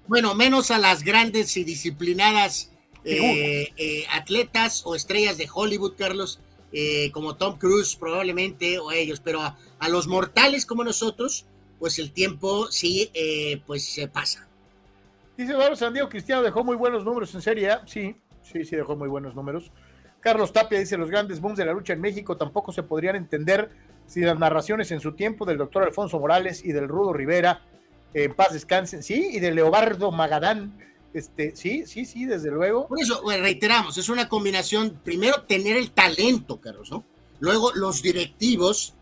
Bueno, 0.07 0.34
menos 0.34 0.72
a 0.72 0.78
las 0.78 1.03
grandes 1.03 1.57
y 1.57 1.66
disciplinadas 1.66 2.72
eh, 3.03 3.68
eh, 3.76 4.05
atletas 4.14 4.84
o 4.86 4.95
estrellas 4.95 5.38
de 5.38 5.49
Hollywood, 5.53 5.95
Carlos, 5.97 6.39
eh, 6.72 7.12
como 7.12 7.36
Tom 7.36 7.57
Cruise 7.57 7.97
probablemente, 7.97 8.80
o 8.80 8.93
ellos, 8.93 9.20
pero 9.20 9.41
a, 9.41 9.57
a 9.80 9.89
los 9.89 10.07
mortales 10.07 10.66
como 10.66 10.86
nosotros, 10.86 11.45
pues 11.80 11.99
el 11.99 12.14
tiempo 12.14 12.72
sí, 12.72 13.12
pues 13.66 13.84
se 13.84 14.07
pasa. 14.07 14.47
Dice 15.36 15.51
Eduardo 15.51 15.76
San 15.76 15.91
Diego, 15.91 16.07
Cristiano 16.07 16.41
dejó 16.41 16.64
muy 16.64 16.78
buenos 16.78 17.03
números 17.03 17.36
en 17.36 17.41
Serie 17.41 17.72
A. 17.72 17.86
Sí, 17.88 18.16
sí, 18.41 18.64
sí, 18.64 18.78
dejó 18.78 18.95
muy 18.95 19.09
buenos 19.09 19.36
números. 19.36 19.70
Carlos 20.22 20.53
Tapia 20.53 20.80
dice, 20.80 20.95
los 20.95 21.09
grandes 21.09 21.41
booms 21.41 21.57
de 21.57 21.66
la 21.66 21.74
lucha 21.74 21.91
en 21.91 21.99
México 21.99 22.38
tampoco 22.38 22.72
se 22.72 22.84
podrían 22.84 23.18
entender 23.18 23.70
si 24.12 24.20
las 24.22 24.38
narraciones 24.38 24.91
en 24.91 24.99
su 24.99 25.14
tiempo 25.14 25.45
del 25.45 25.57
doctor 25.57 25.84
Alfonso 25.84 26.20
Morales 26.20 26.66
y 26.66 26.74
del 26.74 26.88
Rudo 26.89 27.14
Rivera, 27.14 27.62
eh, 28.14 28.24
en 28.26 28.34
paz 28.34 28.51
descansen, 28.51 29.03
sí, 29.03 29.30
y 29.32 29.39
de 29.39 29.51
Leobardo 29.51 30.12
Magadán, 30.12 30.78
este, 31.14 31.55
sí, 31.55 31.86
sí, 31.88 32.03
sí, 32.05 32.26
desde 32.26 32.51
luego. 32.51 32.88
Por 32.88 32.99
eso, 33.01 33.22
reiteramos, 33.26 33.97
es 33.97 34.09
una 34.09 34.28
combinación, 34.28 34.99
primero 35.03 35.44
tener 35.44 35.77
el 35.77 35.91
talento, 35.91 36.60
Carlos, 36.60 36.91
¿no? 36.91 37.06
Luego 37.40 37.72
los 37.73 38.02
directivos, 38.02 38.94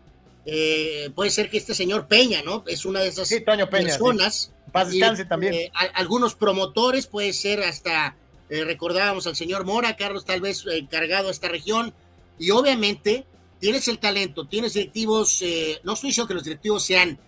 eh, 0.46 1.10
puede 1.14 1.30
ser 1.30 1.50
que 1.50 1.58
este 1.58 1.74
señor 1.74 2.06
Peña, 2.06 2.42
¿no? 2.44 2.62
Es 2.66 2.84
una 2.84 3.00
de 3.00 3.08
esas 3.08 3.26
Sí, 3.28 3.40
Toño 3.40 3.68
Peña, 3.68 3.88
personas. 3.88 4.52
Paz 4.72 4.88
Y, 4.94 4.98
descanse 5.00 5.24
también. 5.24 5.54
eh, 5.54 5.70
a- 5.74 5.98
algunos 5.98 6.34
promotores, 6.36 7.06
puede 7.08 7.32
ser 7.32 7.62
hasta, 7.62 8.14
eh, 8.48 8.64
recordábamos 8.64 9.26
al 9.26 9.34
señor 9.34 9.64
Mora, 9.64 9.96
Carlos, 9.96 10.24
tal 10.24 10.40
vez 10.40 10.64
eh, 10.66 10.78
encargado 10.78 11.28
a 11.28 11.30
esta 11.32 11.48
región, 11.48 11.92
y 12.38 12.50
obviamente 12.52 13.26
tienes 13.60 13.86
el 13.88 13.98
talento, 13.98 14.46
tienes 14.46 14.74
directivos, 14.74 15.40
eh, 15.42 15.80
no 15.84 15.92
estoy 15.92 16.10
diciendo 16.10 16.28
que 16.28 16.34
los 16.34 16.44
directivos 16.44 16.84
sean 16.84 17.18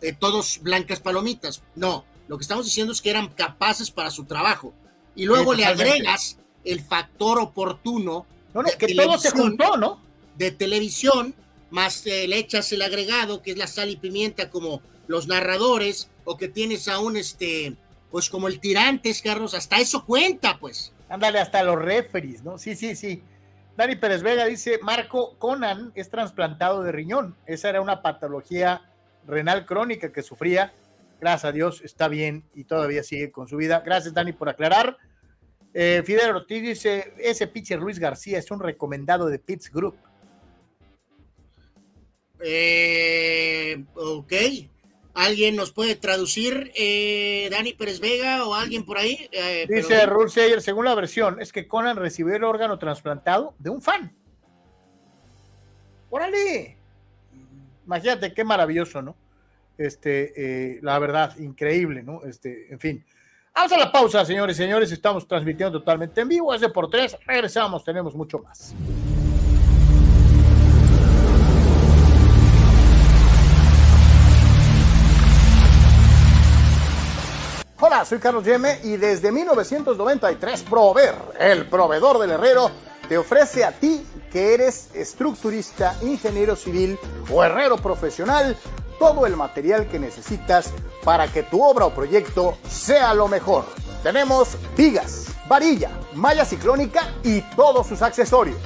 eh, 0.00 0.12
todos 0.12 0.60
blancas 0.62 1.00
palomitas, 1.00 1.62
no, 1.74 2.04
lo 2.28 2.38
que 2.38 2.42
estamos 2.42 2.64
diciendo 2.64 2.92
es 2.92 3.02
que 3.02 3.10
eran 3.10 3.28
capaces 3.28 3.90
para 3.90 4.10
su 4.10 4.24
trabajo, 4.24 4.72
y 5.16 5.24
luego 5.24 5.54
le 5.54 5.64
agregas 5.64 6.38
el 6.64 6.80
factor 6.80 7.40
oportuno 7.40 8.26
no, 8.54 8.62
no, 8.62 8.68
de 8.68 8.76
que 8.76 8.94
todo 8.94 9.18
se 9.18 9.30
juntó, 9.30 9.76
¿no? 9.76 10.00
de 10.38 10.52
televisión, 10.52 11.34
más 11.70 12.06
eh, 12.06 12.26
le 12.28 12.38
echas 12.38 12.72
el 12.72 12.82
agregado, 12.82 13.42
que 13.42 13.50
es 13.50 13.58
la 13.58 13.66
sal 13.66 13.90
y 13.90 13.96
pimienta, 13.96 14.48
como 14.50 14.80
los 15.08 15.26
narradores, 15.26 16.08
o 16.24 16.36
que 16.36 16.48
tienes 16.48 16.88
aún 16.88 17.16
este, 17.16 17.74
pues 18.10 18.30
como 18.30 18.48
el 18.48 18.60
tirantes, 18.60 19.20
Carlos, 19.20 19.54
hasta 19.54 19.78
eso 19.78 20.04
cuenta, 20.04 20.58
pues. 20.58 20.92
Ándale, 21.08 21.40
hasta 21.40 21.62
los 21.62 21.76
referees, 21.76 22.42
¿no? 22.44 22.58
Sí, 22.58 22.76
sí, 22.76 22.94
sí. 22.94 23.22
Dani 23.78 23.94
Pérez 23.94 24.24
Vega 24.24 24.44
dice, 24.46 24.80
Marco 24.82 25.38
Conan 25.38 25.92
es 25.94 26.10
trasplantado 26.10 26.82
de 26.82 26.90
riñón. 26.90 27.36
Esa 27.46 27.68
era 27.68 27.80
una 27.80 28.02
patología 28.02 28.82
renal 29.24 29.66
crónica 29.66 30.10
que 30.10 30.22
sufría. 30.22 30.72
Gracias 31.20 31.44
a 31.44 31.52
Dios, 31.52 31.80
está 31.84 32.08
bien 32.08 32.42
y 32.54 32.64
todavía 32.64 33.04
sigue 33.04 33.30
con 33.30 33.46
su 33.46 33.56
vida. 33.56 33.84
Gracias, 33.86 34.12
Dani, 34.12 34.32
por 34.32 34.48
aclarar. 34.48 34.96
Eh, 35.72 36.02
Fidel 36.04 36.34
Ortiz 36.34 36.60
dice, 36.60 37.14
ese 37.18 37.46
pitcher 37.46 37.78
Luis 37.78 38.00
García 38.00 38.40
es 38.40 38.50
un 38.50 38.58
recomendado 38.58 39.26
de 39.28 39.38
Pitts 39.38 39.70
Group. 39.70 39.96
Eh, 42.40 43.84
ok. 43.94 44.32
¿Alguien 45.18 45.56
nos 45.56 45.72
puede 45.72 45.96
traducir, 45.96 46.70
eh, 46.76 47.48
Dani 47.50 47.72
Pérez 47.72 47.98
Vega 47.98 48.46
o 48.46 48.54
alguien 48.54 48.84
por 48.84 48.98
ahí? 48.98 49.28
Eh, 49.32 49.66
Dice 49.68 50.06
Rule 50.06 50.60
según 50.60 50.84
la 50.84 50.94
versión, 50.94 51.42
es 51.42 51.52
que 51.52 51.66
Conan 51.66 51.96
recibió 51.96 52.36
el 52.36 52.44
órgano 52.44 52.78
trasplantado 52.78 53.52
de 53.58 53.68
un 53.68 53.82
fan. 53.82 54.14
¡Órale! 56.08 56.78
Imagínate 57.84 58.32
qué 58.32 58.44
maravilloso, 58.44 59.02
¿no? 59.02 59.16
Este, 59.76 60.74
eh, 60.76 60.78
la 60.82 60.96
verdad, 61.00 61.36
increíble, 61.38 62.04
¿no? 62.04 62.22
Este, 62.22 62.72
en 62.72 62.78
fin. 62.78 63.04
Vamos 63.52 63.72
a 63.72 63.76
la 63.76 63.90
pausa, 63.90 64.24
señores 64.24 64.56
y 64.56 64.62
señores. 64.62 64.92
Estamos 64.92 65.26
transmitiendo 65.26 65.80
totalmente 65.80 66.20
en 66.20 66.28
vivo. 66.28 66.54
Es 66.54 66.60
de 66.60 66.68
por 66.68 66.88
tres. 66.88 67.16
Regresamos, 67.26 67.82
tenemos 67.82 68.14
mucho 68.14 68.38
más. 68.38 68.72
Hola, 77.80 78.04
soy 78.04 78.18
Carlos 78.18 78.44
Yeme 78.44 78.80
y 78.82 78.96
desde 78.96 79.30
1993 79.30 80.64
Prover, 80.64 81.14
el 81.38 81.68
proveedor 81.68 82.18
del 82.18 82.32
herrero, 82.32 82.72
te 83.08 83.16
ofrece 83.16 83.64
a 83.64 83.70
ti 83.70 84.04
que 84.32 84.52
eres 84.52 84.88
estructurista, 84.94 85.96
ingeniero 86.02 86.56
civil 86.56 86.98
o 87.32 87.44
herrero 87.44 87.76
profesional 87.76 88.56
todo 88.98 89.26
el 89.26 89.36
material 89.36 89.86
que 89.86 90.00
necesitas 90.00 90.72
para 91.04 91.28
que 91.28 91.44
tu 91.44 91.62
obra 91.62 91.86
o 91.86 91.94
proyecto 91.94 92.58
sea 92.68 93.14
lo 93.14 93.28
mejor. 93.28 93.64
Tenemos 94.02 94.58
vigas, 94.76 95.26
varilla, 95.46 95.90
malla 96.14 96.44
ciclónica 96.44 97.14
y 97.22 97.42
todos 97.54 97.86
sus 97.86 98.02
accesorios. 98.02 98.58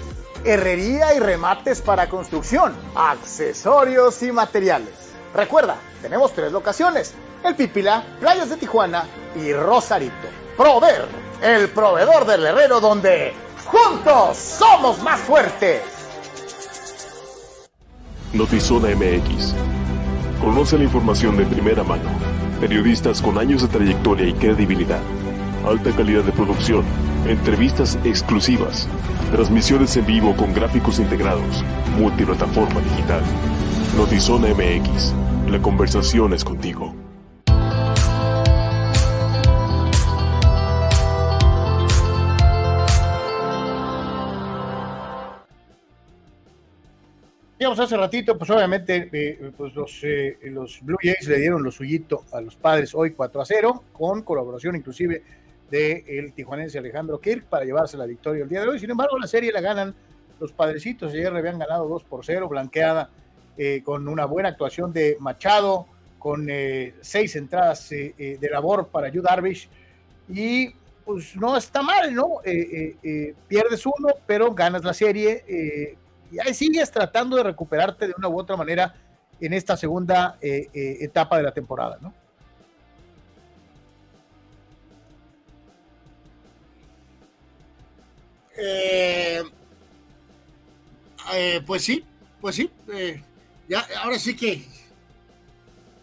Herrería 0.43 1.13
y 1.13 1.19
remates 1.19 1.83
para 1.83 2.09
construcción, 2.09 2.75
accesorios 2.95 4.23
y 4.23 4.33
materiales. 4.33 4.95
Recuerda, 5.35 5.77
tenemos 6.03 6.33
tres 6.33 6.53
locaciones 6.53 7.15
el 7.45 7.57
Pipila, 7.57 8.05
Playas 8.21 8.51
de 8.51 8.57
Tijuana 8.57 9.05
y 9.35 9.53
Rosarito. 9.53 10.29
Prover, 10.57 11.07
el 11.43 11.69
proveedor 11.71 12.27
del 12.27 12.45
herrero 12.45 12.81
donde 12.81 13.33
juntos 13.67 14.37
somos 14.37 15.03
más 15.03 15.21
fuertes. 15.21 15.81
Notizona 18.33 18.89
MX. 18.95 19.55
Conoce 20.41 20.79
la 20.79 20.85
información 20.85 21.37
de 21.37 21.45
primera 21.47 21.83
mano. 21.83 22.11
Periodistas 22.61 23.21
con 23.21 23.39
años 23.39 23.63
de 23.63 23.69
trayectoria 23.69 24.27
y 24.27 24.35
credibilidad. 24.35 25.01
Alta 25.67 25.91
calidad 25.93 26.23
de 26.23 26.33
producción. 26.33 26.85
Entrevistas 27.27 27.99
exclusivas. 28.05 28.89
Transmisiones 29.33 29.97
en 29.97 30.07
vivo 30.07 30.37
con 30.37 30.53
gráficos 30.53 30.99
integrados. 30.99 31.65
Multiplataforma 31.99 32.81
digital. 32.81 33.23
Notizona 33.97 34.49
MX. 34.49 35.32
La 35.49 35.61
conversación 35.61 36.33
es 36.33 36.45
contigo. 36.45 36.95
hace 47.81 47.97
ratito, 47.97 48.37
pues 48.37 48.51
obviamente 48.51 49.09
eh, 49.13 49.53
pues 49.57 49.75
los, 49.75 50.01
eh, 50.05 50.39
los 50.45 50.81
Blue 50.83 50.99
Jays 51.01 51.27
le 51.29 51.39
dieron 51.39 51.63
lo 51.63 51.71
suyito 51.71 52.25
a 52.33 52.41
los 52.41 52.57
padres 52.57 52.95
hoy 52.95 53.13
4 53.13 53.41
a 53.41 53.45
0, 53.45 53.85
con 53.93 54.23
colaboración 54.23 54.77
inclusive 54.77 55.23
del 55.71 56.05
el 56.07 56.33
tijuanense 56.33 56.79
Alejandro 56.79 57.21
Kirk 57.21 57.45
para 57.45 57.65
llevarse 57.65 57.97
la 57.97 58.07
victoria 58.07 58.43
el 58.43 58.49
día 58.49 58.61
de 58.61 58.69
hoy. 58.69 58.79
Sin 58.79 58.91
embargo, 58.91 59.19
la 59.19 59.27
serie 59.27 59.53
la 59.53 59.61
ganan 59.61 59.95
los 60.39 60.53
padrecitos. 60.53 61.13
Ayer 61.13 61.35
habían 61.35 61.59
ganado 61.59 61.89
2 61.89 62.05
por 62.05 62.25
0, 62.25 62.49
blanqueada 62.49 63.11
eh, 63.57 63.83
con 63.85 64.09
una 64.09 64.25
buena 64.25 64.51
actuación 64.51 64.93
de 64.93 65.17
Machado, 65.21 65.87
con 66.19 66.49
seis 67.01 67.35
entradas 67.35 67.89
de 67.89 68.49
labor 68.49 68.87
para 68.89 69.09
Yu 69.09 69.23
Darvish. 69.23 69.69
Y 70.29 70.71
pues 71.05 71.35
no 71.35 71.57
está 71.57 71.83
mal, 71.83 72.15
¿no? 72.15 72.41
pierdes 73.49 73.85
uno, 73.87 74.11
pero 74.25 74.55
ganas 74.55 74.85
la 74.85 74.95
serie 74.95 75.97
y 76.33 76.39
ahí 76.41 76.55
sigues 76.55 76.91
tratando 76.91 77.37
de 77.37 77.43
recuperarte 77.43 78.07
de 78.07 78.15
una 78.17 78.29
u 78.29 78.39
otra 78.39 78.57
manera 78.57 78.95
en 79.39 79.53
esta 79.53 79.77
segunda 79.77 80.39
eh, 80.41 80.69
eh, 80.73 80.99
etapa 81.01 81.37
de 81.37 81.43
la 81.43 81.53
temporada, 81.53 81.99
¿no? 82.01 82.15
Eh, 88.57 89.43
pues 91.67 91.85
sí, 91.85 92.05
pues 92.41 92.57
sí. 92.57 92.71
Ya, 93.73 93.87
ahora 94.03 94.19
sí 94.19 94.37
que, 94.37 94.63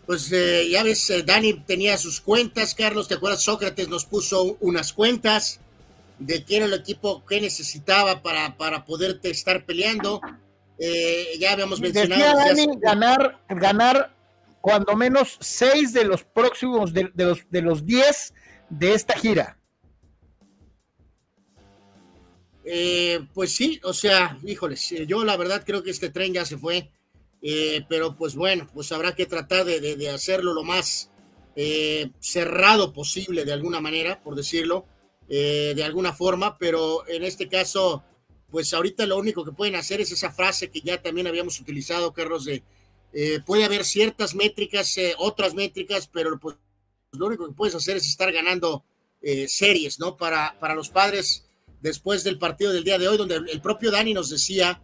pues 0.06 0.30
ya 0.30 0.82
ves, 0.84 1.12
Dani 1.26 1.54
tenía 1.62 1.98
sus 1.98 2.20
cuentas, 2.20 2.74
Carlos, 2.74 3.08
¿te 3.08 3.14
acuerdas? 3.16 3.44
Sócrates 3.44 3.88
nos 3.88 4.06
puso 4.06 4.58
unas 4.60 4.92
cuentas 4.92 5.60
de 6.18 6.44
quién 6.44 6.64
era 6.64 6.74
el 6.74 6.80
equipo 6.80 7.24
que 7.26 7.42
necesitaba 7.42 8.22
para, 8.22 8.58
para 8.58 8.86
poderte 8.86 9.30
estar 9.30 9.66
peleando. 9.66 10.22
Eh, 10.78 11.38
ya 11.40 11.54
habíamos 11.54 11.80
mencionado. 11.80 12.40
ganar, 12.82 13.40
ganar 13.50 14.16
cuando 14.62 14.96
menos 14.96 15.38
seis 15.40 15.94
de 15.94 16.06
los 16.06 16.24
próximos, 16.24 16.94
de, 16.94 17.12
los, 17.16 17.40
de 17.50 17.62
los 17.62 17.86
diez 17.86 18.34
de 18.70 18.94
esta 18.94 19.16
gira. 19.16 19.58
Eh, 22.64 23.20
pues 23.34 23.56
sí, 23.56 23.80
o 23.84 23.94
sea, 23.94 24.38
híjoles, 24.46 24.92
eh, 24.92 25.08
yo 25.08 25.24
la 25.24 25.38
verdad 25.38 25.64
creo 25.66 25.82
que 25.82 25.90
este 25.90 26.10
tren 26.10 26.34
ya 26.34 26.46
se 26.46 26.58
fue, 26.58 26.92
pero 27.88 28.16
pues 28.16 28.36
bueno, 28.36 28.70
pues 28.74 28.92
habrá 28.92 29.16
que 29.16 29.26
tratar 29.26 29.66
de, 29.66 30.10
hacerlo 30.10 30.54
lo 30.54 30.64
más 30.64 31.10
cerrado 32.20 32.94
posible 32.94 33.46
de 33.46 33.54
alguna 33.54 33.80
manera, 33.80 34.22
por 34.22 34.36
decirlo. 34.36 34.86
Eh, 35.32 35.74
de 35.76 35.84
alguna 35.84 36.12
forma, 36.12 36.58
pero 36.58 37.08
en 37.08 37.24
este 37.24 37.48
caso, 37.48 38.04
pues 38.50 38.74
ahorita 38.74 39.06
lo 39.06 39.16
único 39.20 39.46
que 39.46 39.52
pueden 39.52 39.76
hacer 39.76 40.02
es 40.02 40.12
esa 40.12 40.32
frase 40.32 40.72
que 40.72 40.82
ya 40.82 41.00
también 41.00 41.28
habíamos 41.28 41.60
utilizado, 41.60 42.12
Carlos, 42.14 42.46
de 42.46 42.64
eh, 43.14 43.40
puede 43.46 43.64
haber 43.64 43.86
ciertas 43.86 44.34
métricas, 44.34 44.98
eh, 44.98 45.14
otras 45.20 45.54
métricas, 45.54 46.08
pero 46.12 46.40
pues 46.40 46.58
lo 47.12 47.28
único 47.28 47.46
que 47.48 47.54
puedes 47.54 47.76
hacer 47.76 47.98
es 47.98 48.08
estar 48.08 48.32
ganando 48.32 48.84
series, 49.48 50.00
¿no? 50.00 50.16
Para, 50.16 50.58
para 50.60 50.74
los 50.76 50.90
padres 50.90 51.46
después 51.82 52.24
del 52.24 52.40
partido 52.40 52.72
del 52.72 52.86
día 52.86 52.98
de 52.98 53.10
hoy, 53.10 53.18
donde 53.18 53.36
el 53.36 53.62
propio 53.62 53.92
Dani 53.92 54.14
nos 54.14 54.30
decía, 54.30 54.82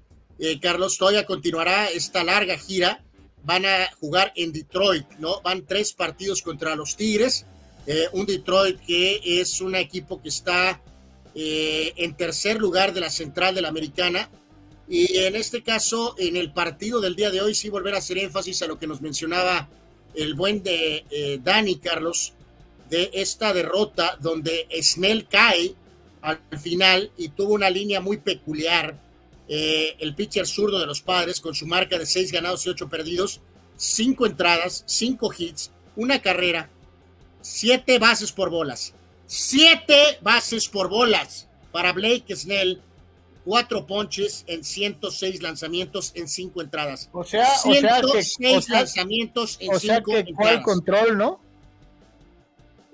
Carlos, 0.62 0.98
todavía 0.98 1.26
continuará 1.26 1.90
esta 1.90 2.24
larga 2.24 2.58
gira, 2.58 3.04
van 3.44 3.66
a 3.66 3.90
jugar 4.00 4.34
en 4.36 4.52
Detroit, 4.52 5.06
¿no? 5.20 5.42
Van 5.42 5.66
tres 5.66 5.94
partidos 5.94 6.42
contra 6.42 6.76
los 6.76 6.96
Tigres 6.96 7.46
eh, 7.88 8.08
un 8.14 8.26
Detroit 8.26 8.80
que 8.80 9.22
es 9.24 9.62
un 9.62 9.76
equipo 9.76 10.20
que 10.20 10.30
está 10.30 10.82
eh, 11.36 11.94
en 11.98 12.16
tercer 12.16 12.58
lugar 12.58 12.94
de 12.94 13.02
la 13.02 13.10
central 13.10 13.54
de 13.54 13.62
la 13.62 13.68
americana. 13.68 14.30
Y 14.88 15.18
en 15.18 15.36
este 15.36 15.62
caso, 15.62 16.16
en 16.18 16.36
el 16.36 16.52
partido 16.52 17.00
del 17.00 17.16
día 17.16 17.32
de 17.32 17.42
hoy, 17.42 17.54
sí 17.54 17.70
volver 17.70 17.96
a 17.96 18.00
hacer 18.00 18.18
énfasis 18.18 18.62
a 18.62 18.68
lo 18.68 18.80
que 18.80 18.88
nos 18.88 19.02
mencionaba 19.02 19.70
el 20.16 20.34
buen 20.34 20.64
de 20.64 21.06
eh, 21.10 21.40
Dani 21.44 21.76
Carlos, 21.78 22.34
de 22.90 23.10
esta 23.14 23.54
derrota 23.54 24.18
donde 24.20 24.68
Snell 24.82 25.28
cae 25.28 25.76
al 26.22 26.40
final 26.60 27.12
y 27.18 27.30
tuvo 27.30 27.54
una 27.54 27.70
línea 27.70 28.00
muy 28.00 28.18
peculiar. 28.18 29.00
El 29.48 30.16
pitcher 30.16 30.48
zurdo 30.48 30.80
de 30.80 30.88
los 30.88 31.02
padres 31.02 31.40
con 31.40 31.54
su 31.54 31.68
marca 31.68 31.98
de 31.98 32.06
seis 32.06 32.32
ganados 32.32 32.66
y 32.66 32.70
ocho 32.70 32.90
perdidos, 32.90 33.42
cinco 33.78 34.26
entradas, 34.26 34.84
cinco 34.88 35.32
hits, 35.38 35.72
una 35.96 36.22
carrera, 36.22 36.70
Siete 37.48 38.00
bases 38.00 38.32
por 38.32 38.50
bolas. 38.50 38.96
Siete 39.28 40.18
bases 40.22 40.68
por 40.68 40.90
bolas 40.90 41.48
para 41.72 41.94
Blake 41.94 42.36
Snell. 42.36 42.82
Cuatro 43.44 43.86
ponches 43.86 44.44
en 44.48 44.64
106 44.64 45.44
lanzamientos 45.44 46.12
en 46.16 46.28
cinco 46.28 46.64
entradas. 46.64 47.08
O 47.14 47.24
sea, 47.24 47.46
106 47.46 48.68
lanzamientos 48.70 49.58
en 49.62 49.76
o 49.76 49.80
sea 49.80 50.02
que 50.02 50.18
entradas. 50.18 50.64
control, 50.64 51.20
¿no? 51.20 51.40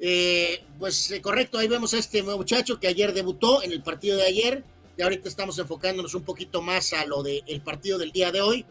Eh, 0.02 0.62
pues 0.78 1.10
eh, 1.12 1.22
correcto, 1.22 1.58
ahí 1.58 1.70
vemos 1.70 1.94
a 1.94 2.00
este 2.00 2.22
muchacho 2.22 2.78
que 2.78 2.90
ayer 2.90 3.14
debutó 3.14 3.64
en 3.64 3.72
el 3.72 3.82
partido 3.82 4.18
de 4.18 4.26
ayer. 4.26 4.66
Y 5.02 5.04
ahorita 5.04 5.30
estamos 5.30 5.58
enfocándonos 5.58 6.14
un 6.14 6.22
poquito 6.22 6.62
más 6.62 6.94
a 6.94 7.08
lo 7.08 7.24
del 7.24 7.60
partido 7.62 7.98
del 7.98 8.12
día 8.12 8.32
de 8.32 8.42
hoy. 8.42 8.68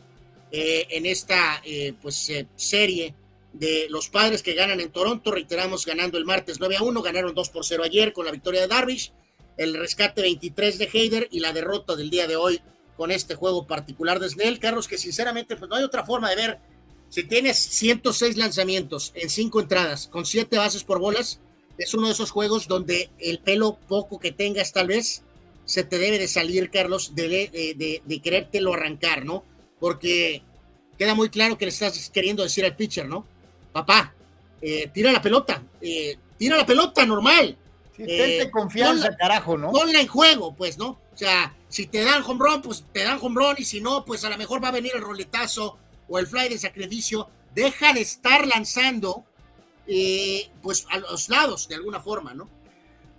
Eh, 0.53 0.87
en 0.91 1.05
esta 1.05 1.61
pues 2.01 2.31
serie 2.55 3.17
de 3.53 3.89
los 3.91 4.09
padres 4.11 4.41
que 4.41 4.55
ganan 4.55 4.79
en 4.79 4.93
Toronto, 4.93 5.33
reiteramos 5.33 5.85
ganando 5.85 6.19
el 6.19 6.25
martes 6.25 6.61
9 6.61 6.77
a 6.77 6.83
1, 6.85 7.03
ganaron 7.03 7.35
2 7.35 7.49
por 7.49 7.65
0 7.65 7.83
ayer 7.83 8.13
con 8.13 8.27
la 8.27 8.31
victoria 8.31 8.61
de 8.61 8.69
Darvish, 8.69 9.13
el 9.57 9.75
rescate 9.75 10.23
23 10.23 10.79
de 10.79 10.89
Heider 10.93 11.27
y 11.33 11.41
la 11.41 11.53
derrota 11.53 11.97
del 11.97 12.11
día 12.11 12.29
de 12.29 12.37
hoy 12.37 12.61
con 12.97 13.11
este 13.11 13.35
juego 13.35 13.67
particular 13.67 14.21
de 14.21 14.29
Snell. 14.29 14.61
Carlos, 14.61 14.87
que 14.87 14.99
sinceramente 14.99 15.57
pues 15.57 15.69
no 15.69 15.75
hay 15.75 15.83
otra 15.83 16.07
forma 16.07 16.31
de 16.31 16.37
ver, 16.37 16.59
si 17.09 17.25
tienes 17.25 17.59
106 17.59 18.37
lanzamientos 18.37 19.11
en 19.17 19.31
5 19.31 19.63
entradas 19.63 20.07
con 20.07 20.25
7 20.25 20.59
bases 20.59 20.85
por 20.85 21.01
bolas, 21.01 21.41
es 21.77 21.93
uno 21.93 22.07
de 22.07 22.13
esos 22.13 22.31
juegos 22.31 22.69
donde 22.69 23.11
el 23.19 23.41
pelo 23.41 23.81
poco 23.89 24.21
que 24.21 24.31
tengas 24.31 24.73
tal 24.73 24.87
vez 24.87 25.25
se 25.71 25.85
te 25.85 25.99
debe 25.99 26.19
de 26.19 26.27
salir, 26.27 26.69
Carlos, 26.69 27.15
de, 27.15 27.29
de, 27.29 27.75
de, 27.77 28.03
de 28.05 28.21
querértelo 28.21 28.75
arrancar, 28.75 29.25
¿no? 29.25 29.45
Porque 29.79 30.43
queda 30.99 31.15
muy 31.15 31.29
claro 31.29 31.57
que 31.57 31.65
le 31.65 31.69
estás 31.69 32.11
queriendo 32.11 32.43
decir 32.43 32.65
al 32.65 32.75
pitcher, 32.75 33.07
¿no? 33.07 33.25
Papá, 33.73 34.13
eh, 34.61 34.91
tira 34.93 35.13
la 35.13 35.23
pelota, 35.23 35.63
eh, 35.81 36.19
tira 36.37 36.57
la 36.57 36.67
pelota 36.67 37.07
normal. 37.07 37.57
Sí, 37.97 38.03
eh, 38.05 38.51
confianza, 38.51 39.17
carajo, 39.17 39.57
¿no? 39.57 39.71
Ponla 39.71 40.01
en 40.01 40.09
juego, 40.09 40.57
pues, 40.57 40.77
¿no? 40.77 40.99
O 41.15 41.17
sea, 41.17 41.55
si 41.69 41.87
te 41.87 42.03
dan 42.03 42.25
home 42.25 42.45
run, 42.45 42.63
pues 42.63 42.85
te 42.93 43.05
dan 43.05 43.21
home 43.23 43.37
run, 43.37 43.55
y 43.59 43.65
si 43.65 43.81
no, 43.81 44.05
pues 44.05 44.25
a 44.25 44.29
lo 44.29 44.37
mejor 44.39 44.61
va 44.61 44.69
a 44.69 44.73
venir 44.73 44.91
el 44.97 45.03
roletazo 45.03 45.79
o 46.09 46.19
el 46.19 46.27
fly 46.27 46.49
de 46.49 46.59
sacrificio. 46.59 47.29
Deja 47.55 47.93
de 47.93 48.01
estar 48.01 48.45
lanzando, 48.45 49.25
pues, 50.63 50.85
a 50.91 50.99
los 50.99 51.29
lados, 51.29 51.69
de 51.69 51.77
alguna 51.77 52.01
forma, 52.01 52.35
¿no? 52.35 52.51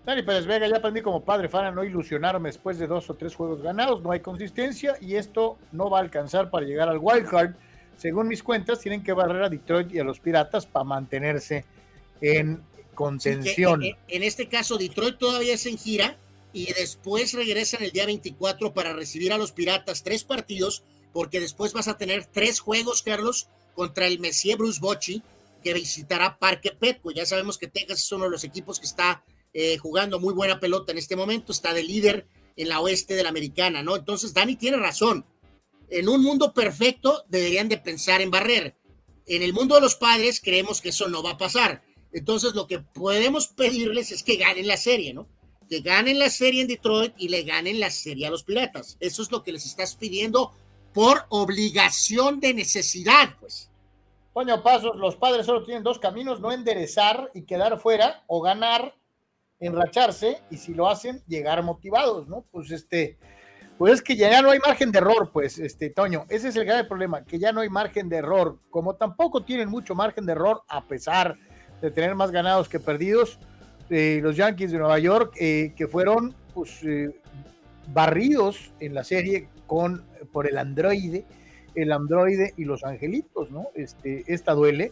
Dani 0.05 0.23
Pérez 0.23 0.45
Vega, 0.47 0.67
ya 0.67 0.77
aprendí 0.77 1.01
como 1.01 1.23
padre 1.23 1.47
fan 1.47 1.75
no 1.75 1.83
ilusionarme 1.83 2.49
después 2.49 2.79
de 2.79 2.87
dos 2.87 3.09
o 3.09 3.13
tres 3.13 3.35
juegos 3.35 3.61
ganados, 3.61 4.01
no 4.01 4.11
hay 4.11 4.19
consistencia 4.19 4.95
y 4.99 5.15
esto 5.15 5.59
no 5.71 5.89
va 5.89 5.99
a 5.99 6.01
alcanzar 6.01 6.49
para 6.49 6.65
llegar 6.65 6.89
al 6.89 6.97
wild 6.99 7.29
card. 7.29 7.51
Según 7.97 8.27
mis 8.27 8.41
cuentas, 8.41 8.79
tienen 8.79 9.03
que 9.03 9.13
barrer 9.13 9.43
a 9.43 9.49
Detroit 9.49 9.93
y 9.93 9.99
a 9.99 10.03
los 10.03 10.19
Piratas 10.19 10.65
para 10.65 10.83
mantenerse 10.83 11.65
en 12.19 12.63
contención. 12.95 13.83
en 13.83 14.23
este 14.23 14.47
caso, 14.47 14.77
Detroit 14.77 15.17
todavía 15.17 15.53
es 15.53 15.67
en 15.67 15.77
gira 15.77 16.17
y 16.51 16.73
después 16.73 17.33
regresan 17.33 17.83
el 17.83 17.91
día 17.91 18.07
24 18.07 18.73
para 18.73 18.93
recibir 18.93 19.31
a 19.33 19.37
los 19.37 19.51
Piratas 19.51 20.01
tres 20.01 20.23
partidos, 20.23 20.83
porque 21.13 21.39
después 21.39 21.73
vas 21.73 21.87
a 21.87 21.97
tener 21.97 22.25
tres 22.25 22.59
juegos, 22.59 23.03
Carlos, 23.03 23.49
contra 23.75 24.07
el 24.07 24.19
Messier 24.19 24.57
Bruce 24.57 24.79
Bocci, 24.81 25.21
que 25.63 25.75
visitará 25.75 26.39
Parque 26.39 26.71
Petco. 26.71 27.11
Ya 27.11 27.27
sabemos 27.27 27.59
que 27.59 27.67
Texas 27.67 27.99
es 27.99 28.11
uno 28.11 28.25
de 28.25 28.31
los 28.31 28.43
equipos 28.43 28.79
que 28.79 28.87
está 28.87 29.23
eh, 29.53 29.77
jugando 29.77 30.19
muy 30.19 30.33
buena 30.33 30.59
pelota 30.59 30.91
en 30.91 30.97
este 30.97 31.15
momento, 31.15 31.51
está 31.51 31.73
de 31.73 31.83
líder 31.83 32.27
en 32.55 32.69
la 32.69 32.79
oeste 32.79 33.15
de 33.15 33.23
la 33.23 33.29
americana, 33.29 33.83
¿no? 33.83 33.95
Entonces, 33.95 34.33
Dani 34.33 34.55
tiene 34.55 34.77
razón. 34.77 35.25
En 35.89 36.07
un 36.07 36.23
mundo 36.23 36.53
perfecto 36.53 37.23
deberían 37.27 37.67
de 37.67 37.77
pensar 37.77 38.21
en 38.21 38.31
barrer. 38.31 38.75
En 39.25 39.43
el 39.43 39.53
mundo 39.53 39.75
de 39.75 39.81
los 39.81 39.95
padres 39.95 40.41
creemos 40.41 40.81
que 40.81 40.89
eso 40.89 41.07
no 41.07 41.21
va 41.21 41.31
a 41.31 41.37
pasar. 41.37 41.83
Entonces, 42.13 42.53
lo 42.53 42.67
que 42.67 42.79
podemos 42.79 43.47
pedirles 43.47 44.11
es 44.11 44.23
que 44.23 44.37
ganen 44.37 44.67
la 44.67 44.77
serie, 44.77 45.13
¿no? 45.13 45.27
Que 45.69 45.81
ganen 45.81 46.19
la 46.19 46.29
serie 46.29 46.61
en 46.61 46.67
Detroit 46.67 47.13
y 47.17 47.29
le 47.29 47.43
ganen 47.43 47.79
la 47.79 47.89
serie 47.89 48.27
a 48.27 48.31
los 48.31 48.43
Piratas. 48.43 48.97
Eso 48.99 49.21
es 49.21 49.31
lo 49.31 49.43
que 49.43 49.53
les 49.53 49.65
estás 49.65 49.95
pidiendo 49.95 50.51
por 50.93 51.25
obligación 51.29 52.39
de 52.39 52.53
necesidad, 52.53 53.35
pues. 53.39 53.69
Coño, 54.33 54.63
Pasos, 54.63 54.95
los 54.95 55.17
padres 55.17 55.45
solo 55.45 55.63
tienen 55.63 55.83
dos 55.83 55.99
caminos, 55.99 56.39
no 56.39 56.53
enderezar 56.53 57.31
y 57.33 57.43
quedar 57.43 57.79
fuera 57.79 58.23
o 58.27 58.41
ganar 58.41 58.95
enracharse 59.61 60.39
y 60.49 60.57
si 60.57 60.73
lo 60.73 60.89
hacen, 60.89 61.21
llegar 61.27 61.63
motivados, 61.63 62.27
¿no? 62.27 62.43
Pues 62.51 62.71
este, 62.71 63.17
pues 63.77 63.93
es 63.93 64.01
que 64.01 64.15
ya 64.15 64.41
no 64.41 64.51
hay 64.51 64.59
margen 64.59 64.91
de 64.91 64.97
error, 64.99 65.31
pues, 65.31 65.57
este, 65.57 65.89
Toño, 65.89 66.25
ese 66.29 66.49
es 66.49 66.55
el 66.55 66.65
grave 66.65 66.83
problema, 66.83 67.23
que 67.23 67.39
ya 67.39 67.51
no 67.51 67.61
hay 67.61 67.69
margen 67.69 68.09
de 68.09 68.17
error, 68.17 68.57
como 68.69 68.95
tampoco 68.95 69.43
tienen 69.43 69.69
mucho 69.69 69.95
margen 69.95 70.25
de 70.25 70.33
error, 70.33 70.61
a 70.67 70.83
pesar 70.85 71.37
de 71.81 71.89
tener 71.89 72.13
más 72.15 72.31
ganados 72.31 72.69
que 72.69 72.79
perdidos, 72.79 73.39
eh, 73.89 74.19
los 74.21 74.35
Yankees 74.35 74.71
de 74.71 74.77
Nueva 74.77 74.99
York, 74.99 75.33
eh, 75.39 75.73
que 75.75 75.87
fueron, 75.87 76.35
pues, 76.53 76.83
eh, 76.83 77.09
barridos 77.87 78.71
en 78.79 78.93
la 78.93 79.03
serie 79.03 79.47
con, 79.67 80.05
por 80.31 80.47
el 80.47 80.57
androide, 80.57 81.25
el 81.73 81.91
androide 81.91 82.53
y 82.57 82.65
los 82.65 82.83
angelitos, 82.83 83.49
¿no? 83.49 83.69
Este, 83.73 84.23
esta 84.27 84.53
duele, 84.53 84.91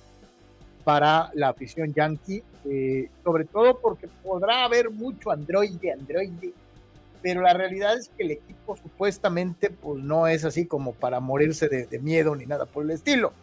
para 0.84 1.31
la 1.34 1.49
afición 1.49 1.93
yankee, 1.93 2.43
eh, 2.65 3.10
sobre 3.23 3.45
todo 3.45 3.80
porque 3.80 4.07
podrá 4.23 4.64
haber 4.64 4.89
mucho 4.89 5.31
androide, 5.31 5.91
androide, 5.91 6.53
pero 7.22 7.41
la 7.41 7.53
realidad 7.53 7.97
es 7.97 8.10
que 8.10 8.23
el 8.23 8.31
equipo 8.31 8.77
supuestamente 8.77 9.69
pues 9.69 10.01
no 10.01 10.27
es 10.27 10.45
así 10.45 10.65
como 10.65 10.93
para 10.93 11.19
morirse 11.19 11.68
de, 11.68 11.99
miedo 11.99 12.35
ni 12.35 12.45
nada 12.45 12.65
por 12.65 12.84
el 12.84 12.91
estilo. 12.91 13.34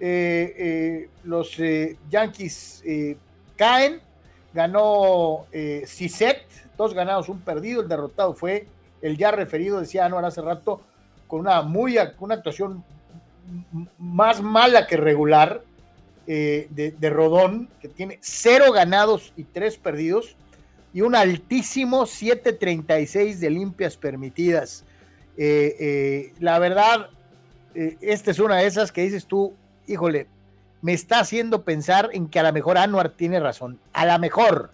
Eh, 0.00 0.54
eh, 0.58 1.08
los 1.22 1.56
Yankees 2.10 2.82
caen, 3.56 4.00
ganó 4.52 5.46
Ciset, 5.86 6.42
dos 6.76 6.92
ganados, 6.92 7.28
un 7.28 7.40
perdido, 7.40 7.82
el 7.82 7.88
derrotado 7.88 8.34
fue 8.34 8.66
el 9.00 9.16
ya 9.16 9.30
referido, 9.30 9.80
decía 9.80 10.06
Anuar 10.06 10.24
hace 10.24 10.40
rato, 10.40 10.80
con 11.28 11.40
una 11.40 11.62
muy 11.62 11.96
una 12.18 12.34
actuación 12.34 12.84
más 13.98 14.42
mala 14.42 14.86
que 14.86 14.96
regular, 14.96 15.62
eh, 16.26 16.68
de, 16.70 17.10
Rodón, 17.10 17.68
que 17.80 17.88
tiene 17.88 18.18
cero 18.22 18.72
ganados 18.72 19.32
y 19.36 19.44
tres 19.44 19.76
perdidos, 19.76 20.36
y 20.92 21.00
un 21.02 21.14
altísimo 21.14 22.02
7.36 22.02 23.36
de 23.36 23.50
limpias 23.50 23.96
permitidas. 23.96 24.84
Eh, 25.36 25.76
eh, 25.80 26.34
la 26.38 26.58
verdad, 26.58 27.10
esta 27.74 28.30
es 28.30 28.38
una 28.38 28.56
de 28.56 28.66
esas 28.66 28.92
que 28.92 29.02
dices 29.02 29.26
tú, 29.26 29.54
híjole, 29.86 30.28
me 30.82 30.92
está 30.92 31.20
haciendo 31.20 31.64
pensar 31.64 32.10
en 32.12 32.28
que 32.28 32.38
a 32.38 32.44
lo 32.44 32.52
mejor 32.52 32.78
Anuar 32.78 33.10
tiene 33.10 33.40
razón, 33.40 33.80
a 33.92 34.06
lo 34.06 34.18
mejor. 34.18 34.70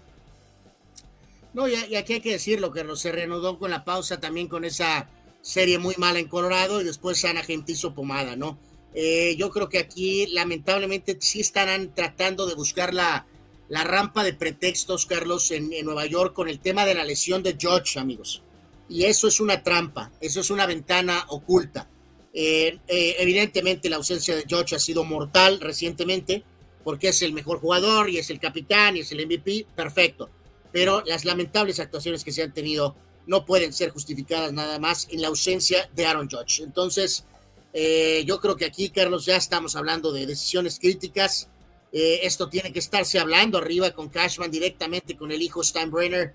No, 1.52 1.66
y, 1.66 1.96
aquí 1.96 2.14
hay 2.14 2.20
que 2.20 2.32
decirlo, 2.32 2.70
que 2.70 2.84
se 2.96 3.12
reanudó 3.12 3.58
con 3.58 3.70
la 3.70 3.84
pausa 3.84 4.20
también 4.20 4.46
con 4.46 4.64
esa 4.64 5.08
serie 5.42 5.78
muy 5.78 5.94
mala 5.96 6.18
en 6.18 6.28
Colorado 6.28 6.80
y 6.80 6.84
después 6.84 7.20
Gente 7.20 7.72
hizo 7.72 7.94
pomada, 7.94 8.36
¿no? 8.36 8.58
Eh, 8.94 9.36
yo 9.38 9.50
creo 9.50 9.68
que 9.68 9.78
aquí 9.78 10.26
lamentablemente 10.28 11.16
sí 11.20 11.40
estarán 11.40 11.94
tratando 11.94 12.46
de 12.46 12.54
buscar 12.54 12.92
la, 12.92 13.26
la 13.68 13.84
rampa 13.84 14.24
de 14.24 14.34
pretextos, 14.34 15.06
Carlos, 15.06 15.50
en, 15.52 15.70
Nueva 15.84 16.04
York 16.06 16.34
con 16.34 16.48
el 16.48 16.58
tema 16.58 16.84
de 16.84 16.94
la 16.94 17.04
lesión 17.04 17.42
de 17.42 17.56
George, 17.58 17.98
amigos. 18.00 18.42
Y 18.88 19.04
eso 19.04 19.28
es 19.28 19.38
una 19.38 19.62
trampa, 19.62 20.10
eso 20.20 20.40
es 20.40 20.50
una 20.50 20.66
ventana 20.66 21.24
oculta. 21.28 21.88
Eh, 22.34 22.78
eh, 22.88 23.16
evidentemente 23.18 23.88
la 23.88 23.96
ausencia 23.96 24.34
de 24.34 24.44
George 24.46 24.74
ha 24.74 24.80
sido 24.80 25.04
mortal 25.04 25.60
recientemente 25.60 26.44
porque 26.84 27.08
es 27.08 27.22
el 27.22 27.32
mejor 27.32 27.60
jugador 27.60 28.08
y 28.08 28.18
es 28.18 28.30
el 28.30 28.40
capitán 28.40 28.96
y 28.96 29.00
es 29.00 29.12
el 29.12 29.24
MVP, 29.24 29.66
perfecto. 29.76 30.30
Pero 30.72 31.02
las 31.06 31.24
lamentables 31.24 31.78
actuaciones 31.78 32.24
que 32.24 32.32
se 32.32 32.42
han 32.42 32.52
tenido 32.52 32.96
no 33.26 33.44
pueden 33.44 33.72
ser 33.72 33.90
justificadas 33.90 34.52
nada 34.52 34.80
más 34.80 35.06
en 35.10 35.22
la 35.22 35.28
ausencia 35.28 35.88
de 35.94 36.06
Aaron 36.06 36.28
George. 36.28 36.64
Entonces, 36.64 37.24
eh, 37.72 38.24
yo 38.26 38.40
creo 38.40 38.56
que 38.56 38.64
aquí, 38.64 38.90
Carlos, 38.90 39.24
ya 39.24 39.36
estamos 39.36 39.76
hablando 39.76 40.12
de 40.12 40.26
decisiones 40.26 40.78
críticas. 40.78 41.48
Eh, 41.92 42.20
esto 42.22 42.48
tiene 42.48 42.72
que 42.72 42.78
estarse 42.78 43.18
hablando 43.18 43.58
arriba 43.58 43.90
con 43.92 44.08
Cashman 44.08 44.50
directamente 44.50 45.16
con 45.16 45.32
el 45.32 45.42
hijo 45.42 45.62
Steinbrenner 45.62 46.34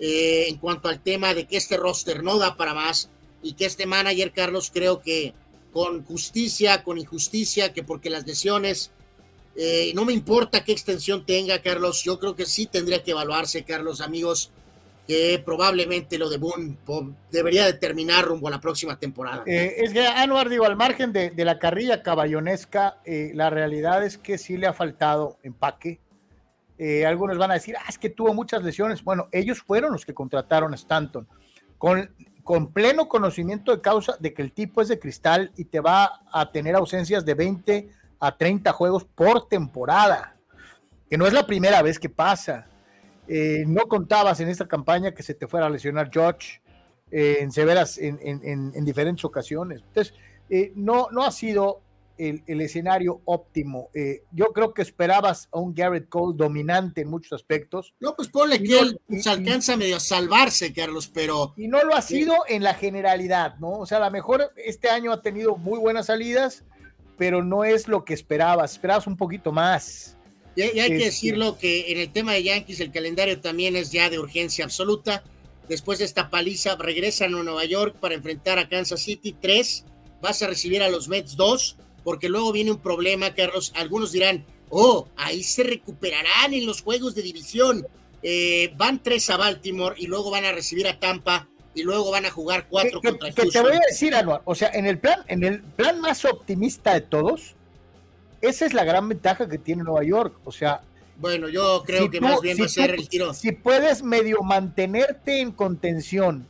eh, 0.00 0.46
en 0.48 0.56
cuanto 0.58 0.88
al 0.88 1.00
tema 1.00 1.32
de 1.32 1.46
que 1.46 1.56
este 1.56 1.76
roster 1.76 2.24
no 2.24 2.38
da 2.38 2.56
para 2.56 2.74
más 2.74 3.08
y 3.42 3.52
que 3.54 3.66
este 3.66 3.86
manager, 3.86 4.32
Carlos, 4.32 4.70
creo 4.72 5.00
que 5.00 5.34
con 5.72 6.04
justicia, 6.04 6.82
con 6.82 6.98
injusticia, 6.98 7.72
que 7.72 7.82
porque 7.82 8.10
las 8.10 8.26
lesiones, 8.26 8.90
no 9.94 10.04
me 10.04 10.12
importa 10.12 10.64
qué 10.64 10.72
extensión 10.72 11.24
tenga, 11.24 11.60
Carlos, 11.62 12.02
yo 12.02 12.18
creo 12.18 12.34
que 12.34 12.46
sí 12.46 12.66
tendría 12.66 13.02
que 13.02 13.12
evaluarse, 13.12 13.64
Carlos, 13.64 14.00
amigos, 14.00 14.50
que 15.06 15.40
probablemente 15.44 16.18
lo 16.18 16.28
de 16.28 16.38
Boone 16.38 16.76
debería 17.30 17.64
determinar 17.64 18.24
rumbo 18.24 18.48
a 18.48 18.50
la 18.50 18.60
próxima 18.60 18.98
temporada. 18.98 19.44
Eh, 19.46 19.74
es 19.78 19.92
que 19.92 20.06
Anuar, 20.06 20.48
digo, 20.48 20.64
al 20.64 20.76
margen 20.76 21.12
de, 21.12 21.32
la 21.36 21.58
carrilla 21.58 22.02
caballonesca, 22.02 22.98
eh, 23.04 23.30
la 23.34 23.48
realidad 23.48 24.04
es 24.04 24.18
que 24.18 24.36
sí 24.36 24.56
le 24.56 24.66
ha 24.66 24.72
faltado 24.72 25.38
empaque. 25.44 26.00
Eh, 26.78 27.06
algunos 27.06 27.38
van 27.38 27.52
a 27.52 27.54
decir, 27.54 27.76
ah, 27.78 27.84
es 27.88 27.98
que 27.98 28.10
tuvo 28.10 28.34
muchas 28.34 28.62
lesiones. 28.64 29.04
Bueno, 29.04 29.28
ellos 29.30 29.62
fueron 29.62 29.92
los 29.92 30.04
que 30.04 30.12
contrataron 30.12 30.72
a 30.72 30.76
Stanton, 30.76 31.28
con, 31.78 32.10
con 32.42 32.72
pleno 32.72 33.08
conocimiento 33.08 33.70
de 33.70 33.80
causa 33.80 34.16
de 34.18 34.34
que 34.34 34.42
el 34.42 34.52
tipo 34.52 34.82
es 34.82 34.88
de 34.88 34.98
cristal 34.98 35.52
y 35.56 35.66
te 35.66 35.78
va 35.80 36.22
a 36.32 36.50
tener 36.50 36.74
ausencias 36.74 37.24
de 37.24 37.34
20 37.34 37.90
a 38.18 38.36
30 38.36 38.72
juegos 38.72 39.04
por 39.04 39.48
temporada, 39.48 40.36
que 41.08 41.16
no 41.16 41.26
es 41.26 41.32
la 41.32 41.46
primera 41.46 41.80
vez 41.82 41.98
que 41.98 42.08
pasa 42.08 42.66
eh, 43.28 43.64
no 43.66 43.82
contabas 43.88 44.40
en 44.40 44.48
esta 44.48 44.68
campaña 44.68 45.12
que 45.12 45.22
se 45.22 45.34
te 45.34 45.46
fuera 45.46 45.66
a 45.66 45.70
lesionar 45.70 46.10
George 46.12 46.60
eh, 47.10 47.38
en 47.40 47.50
severas, 47.50 47.98
en, 47.98 48.84
diferentes 48.84 49.24
ocasiones. 49.24 49.82
Entonces, 49.88 50.14
eh, 50.48 50.72
no, 50.76 51.08
no 51.10 51.24
ha 51.24 51.30
sido 51.32 51.82
el, 52.18 52.60
escenario 52.60 53.20
óptimo. 53.26 53.90
yo 54.32 54.46
creo 54.46 54.72
que 54.72 54.80
esperabas 54.80 55.48
a 55.52 55.58
un 55.58 55.74
Garrett 55.74 56.08
Cole 56.08 56.34
dominante 56.36 57.02
en 57.02 57.10
muchos 57.10 57.32
aspectos. 57.32 57.94
No, 58.00 58.14
pues 58.14 58.28
ponle 58.28 58.62
que 58.62 58.78
él 58.78 59.00
se 59.20 59.28
alcanza 59.28 59.76
medio 59.76 59.96
a 59.96 60.00
salvarse, 60.00 60.72
Carlos, 60.72 61.10
pero. 61.12 61.52
Y 61.56 61.68
no 61.68 61.82
lo 61.82 61.94
ha 61.94 62.00
sido 62.00 62.34
en 62.48 62.62
la 62.62 62.74
generalidad, 62.74 63.56
¿no? 63.58 63.72
O 63.72 63.86
sea, 63.86 63.98
a 63.98 64.06
lo 64.06 64.10
mejor 64.10 64.50
este 64.56 64.88
año 64.88 65.12
ha 65.12 65.20
tenido 65.20 65.56
muy 65.56 65.78
buenas 65.78 66.06
salidas, 66.06 66.64
pero 67.18 67.44
no 67.44 67.64
es 67.64 67.86
lo 67.86 68.04
que 68.04 68.14
esperabas. 68.14 68.72
Esperabas 68.72 69.06
un 69.06 69.16
poquito 69.18 69.52
más. 69.52 70.15
Y, 70.56 70.62
hay 70.62 70.88
que 70.88 71.04
decirlo 71.04 71.58
que 71.58 71.92
en 71.92 71.98
el 71.98 72.10
tema 72.10 72.32
de 72.32 72.42
Yankees 72.42 72.80
el 72.80 72.90
calendario 72.90 73.40
también 73.40 73.76
es 73.76 73.92
ya 73.92 74.08
de 74.08 74.18
urgencia 74.18 74.64
absoluta. 74.64 75.22
Después 75.68 75.98
de 75.98 76.06
esta 76.06 76.30
paliza 76.30 76.76
regresan 76.76 77.34
a 77.34 77.42
Nueva 77.42 77.64
York 77.64 77.96
para 78.00 78.14
enfrentar 78.14 78.58
a 78.58 78.68
Kansas 78.68 79.02
City 79.02 79.36
3. 79.38 79.84
Vas 80.22 80.42
a 80.42 80.46
recibir 80.46 80.82
a 80.82 80.88
los 80.88 81.08
Mets 81.08 81.36
2, 81.36 81.76
porque 82.02 82.28
luego 82.28 82.52
viene 82.52 82.70
un 82.70 82.80
problema, 82.80 83.34
Carlos. 83.34 83.72
Algunos 83.76 84.12
dirán, 84.12 84.44
oh, 84.70 85.08
ahí 85.16 85.42
se 85.42 85.62
recuperarán 85.62 86.54
en 86.54 86.64
los 86.64 86.82
juegos 86.82 87.14
de 87.14 87.22
división. 87.22 87.86
Eh, 88.22 88.72
van 88.76 89.02
tres 89.02 89.28
a 89.30 89.36
Baltimore 89.36 89.94
y 89.98 90.06
luego 90.06 90.30
van 90.30 90.46
a 90.46 90.52
recibir 90.52 90.88
a 90.88 90.98
Tampa 90.98 91.48
y 91.74 91.82
luego 91.82 92.10
van 92.10 92.24
a 92.24 92.30
jugar 92.30 92.66
cuatro 92.68 93.00
que, 93.00 93.10
contra 93.10 93.30
que 93.30 93.46
te 93.46 93.60
voy 93.60 93.76
a 93.76 93.80
decir, 93.86 94.14
Anuar, 94.14 94.40
o 94.46 94.54
sea, 94.54 94.70
en 94.72 94.86
el 94.86 94.98
plan, 94.98 95.20
en 95.28 95.44
el 95.44 95.60
plan 95.60 96.00
más 96.00 96.24
optimista 96.24 96.94
de 96.94 97.02
todos, 97.02 97.54
esa 98.46 98.66
es 98.66 98.72
la 98.74 98.84
gran 98.84 99.08
ventaja 99.08 99.48
que 99.48 99.58
tiene 99.58 99.82
Nueva 99.82 100.02
York. 100.04 100.34
O 100.44 100.52
sea, 100.52 100.80
bueno, 101.18 101.48
yo 101.48 101.82
creo 101.86 102.02
si 102.04 102.10
que 102.10 102.18
tú- 102.18 102.24
más 102.24 102.40
bien 102.40 102.56
si 102.56 102.62
va 102.62 102.66
a 102.66 102.70
ser 102.70 102.90
el 102.94 103.08
tiro. 103.08 103.34
Si 103.34 103.52
puedes 103.52 104.02
medio 104.02 104.42
mantenerte 104.42 105.40
en 105.40 105.52
contención 105.52 106.46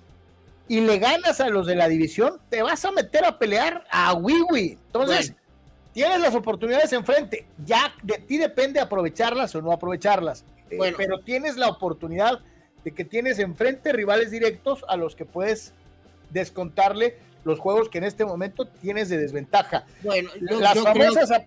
y 0.68 0.80
le 0.80 0.98
ganas 0.98 1.40
a 1.40 1.48
los 1.48 1.66
de 1.66 1.76
la 1.76 1.88
división, 1.88 2.40
te 2.50 2.62
vas 2.62 2.84
a 2.84 2.90
meter 2.90 3.24
a 3.24 3.38
pelear 3.38 3.84
a 3.90 4.12
Wiwi. 4.14 4.78
Entonces, 4.86 5.30
Bueno. 5.30 5.42
tienes 5.92 6.20
las 6.20 6.34
oportunidades 6.34 6.92
enfrente. 6.92 7.46
Ya 7.64 7.94
de 8.02 8.18
ti 8.18 8.38
depende 8.38 8.80
aprovecharlas 8.80 9.54
o 9.54 9.62
no 9.62 9.70
aprovecharlas. 9.72 10.44
Eh, 10.70 10.92
pero 10.96 11.20
tienes 11.20 11.56
la 11.56 11.68
oportunidad 11.68 12.40
de 12.84 12.90
que 12.92 13.04
tienes 13.04 13.38
enfrente 13.38 13.92
rivales 13.92 14.32
directos 14.32 14.84
a 14.88 14.96
los 14.96 15.14
que 15.14 15.24
puedes 15.24 15.72
descontarle 16.30 17.18
los 17.44 17.60
juegos 17.60 17.88
que 17.88 17.98
en 17.98 18.04
este 18.04 18.24
momento 18.24 18.66
tienes 18.66 19.08
de 19.08 19.18
desventaja. 19.18 19.84
Bueno, 20.02 20.30
yo, 20.40 20.58
las 20.60 20.74
yo 20.74 20.82
creo 20.84 20.94
famosas 21.14 21.30
ap- 21.30 21.46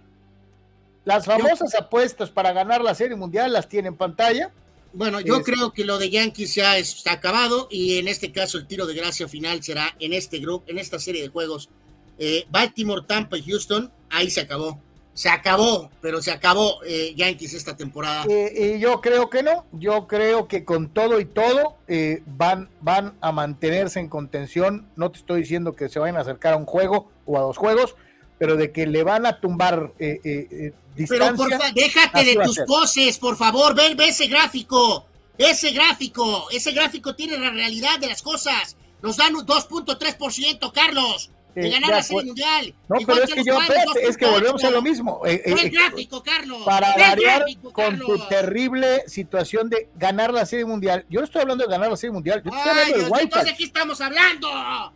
las 1.06 1.26
famosas 1.26 1.74
apuestas 1.76 2.30
para 2.30 2.52
ganar 2.54 2.82
la 2.82 2.94
serie 2.94 3.16
mundial 3.16 3.52
las 3.54 3.68
tiene 3.68 3.88
en 3.88 3.96
pantalla. 3.96 4.52
Bueno, 4.94 5.20
yo 5.22 5.38
Es- 5.38 5.44
creo 5.46 5.72
que 5.72 5.86
lo 5.86 5.98
de 6.00 6.10
Yankees 6.10 6.56
ya 6.56 6.78
está 6.78 7.14
acabado 7.14 7.68
y 7.70 8.00
en 8.00 8.08
este 8.08 8.32
caso 8.32 8.58
el 8.58 8.68
tiro 8.68 8.86
de 8.88 8.96
gracia 8.96 9.28
final 9.28 9.62
será 9.64 9.96
en 10.00 10.14
este 10.14 10.40
grupo, 10.40 10.66
en 10.68 10.78
esta 10.80 11.00
serie 11.00 11.22
de 11.22 11.28
juegos. 11.30 11.70
Eh, 12.18 12.46
Baltimore, 12.50 13.04
Tampa 13.08 13.38
y 13.38 13.44
Houston, 13.44 13.92
ahí 14.10 14.30
se 14.30 14.42
acabó. 14.42 14.80
Se 15.14 15.30
acabó, 15.30 15.90
pero 16.02 16.22
se 16.22 16.32
acabó 16.32 16.80
eh, 16.86 17.14
Yankees 17.16 17.54
esta 17.54 17.76
temporada. 17.76 18.26
Eh, 18.30 18.76
y 18.78 18.80
yo 18.80 19.02
creo 19.02 19.30
que 19.30 19.44
no, 19.44 19.66
yo 19.74 20.08
creo 20.08 20.48
que 20.48 20.64
con 20.64 20.90
todo 20.90 21.20
y 21.20 21.26
todo 21.26 21.78
van, 22.26 22.70
van 22.82 23.14
a 23.20 23.32
mantenerse 23.32 24.00
en 24.00 24.08
contención. 24.08 24.88
No 24.96 25.12
te 25.12 25.20
estoy 25.20 25.42
diciendo 25.42 25.76
que 25.76 25.90
se 25.90 26.00
vayan 26.00 26.16
a 26.18 26.22
acercar 26.22 26.54
a 26.54 26.58
un 26.58 26.66
juego 26.66 27.10
o 27.26 27.38
a 27.38 27.42
dos 27.42 27.58
juegos, 27.58 27.96
pero 28.38 28.56
de 28.56 28.72
que 28.72 28.88
le 28.88 29.04
van 29.04 29.26
a 29.26 29.42
tumbar 29.42 29.92
eh, 30.00 30.20
eh, 30.24 30.48
eh, 30.52 30.74
Pero 31.08 31.36
por 31.36 31.50
distancia. 31.50 31.68
fa- 31.68 31.74
déjate 31.74 32.26
de 32.26 32.36
tus 32.44 32.60
poses, 32.68 33.18
por 33.18 33.38
favor, 33.38 33.76
ve, 33.76 33.94
ve 33.96 34.10
ese 34.10 34.28
gráfico, 34.28 35.06
ese 35.38 35.72
gráfico, 35.72 36.48
ese 36.52 36.72
gráfico 36.72 37.16
tiene 37.16 37.38
la 37.38 37.50
realidad 37.52 38.00
de 38.00 38.08
las 38.08 38.22
cosas. 38.22 38.76
Nos 39.02 39.16
dan 39.18 39.36
un 39.36 39.46
2.3%, 39.46 40.72
Carlos, 40.74 41.32
de 41.56 41.68
Eh, 41.68 41.72
ganar 41.72 41.90
de 41.90 41.96
la 41.96 42.04
Serie. 42.04 42.24
Mundial. 42.26 42.74
No, 42.90 43.00
Igual 43.00 43.18
pero 43.22 43.28
es 43.30 43.34
que 43.34 43.44
yo, 43.44 43.56
Padres, 43.56 43.78
espérate, 43.78 44.08
es 44.10 44.18
que 44.18 44.26
volvemos 44.28 44.64
a 44.64 44.70
lo 44.70 44.82
mismo. 44.82 45.22
eh, 45.26 45.42
eh, 45.46 45.56
el 45.58 45.70
gráfico, 45.72 46.22
Carlos. 46.22 46.62
para 46.64 46.90
variar 46.96 47.40
gráfico, 47.40 47.72
con 47.74 47.98
tu 47.98 48.18
terrible 48.28 49.04
situación 49.08 49.70
de 49.70 49.90
ganar 49.96 50.32
la 50.34 50.46
serie 50.46 50.66
mundial. 50.66 51.06
Yo 51.10 51.22
no 51.22 51.26
estoy 51.26 51.42
hablando 51.42 51.64
de 51.66 51.72
ganar 51.72 51.90
la 51.90 51.98
serie 51.98 52.12
mundial, 52.14 52.44
yo 52.44 52.52
te 52.52 52.58
estoy 52.58 52.72
Ay, 52.72 52.78
hablando 52.78 52.96
Dios, 52.98 53.04
del 53.06 53.12
wild 53.14 53.24
entonces 53.24 53.54
aquí 53.54 53.64
estamos 53.64 54.02
hablando. 54.02 54.50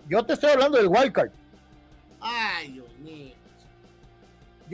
Yo 0.10 0.26
te 0.26 0.34
estoy 0.34 0.52
hablando 0.52 0.78
del 0.78 0.88
wild 0.88 1.12
card. 1.12 1.30
Ay, 2.22 2.68
Dios. 2.74 2.86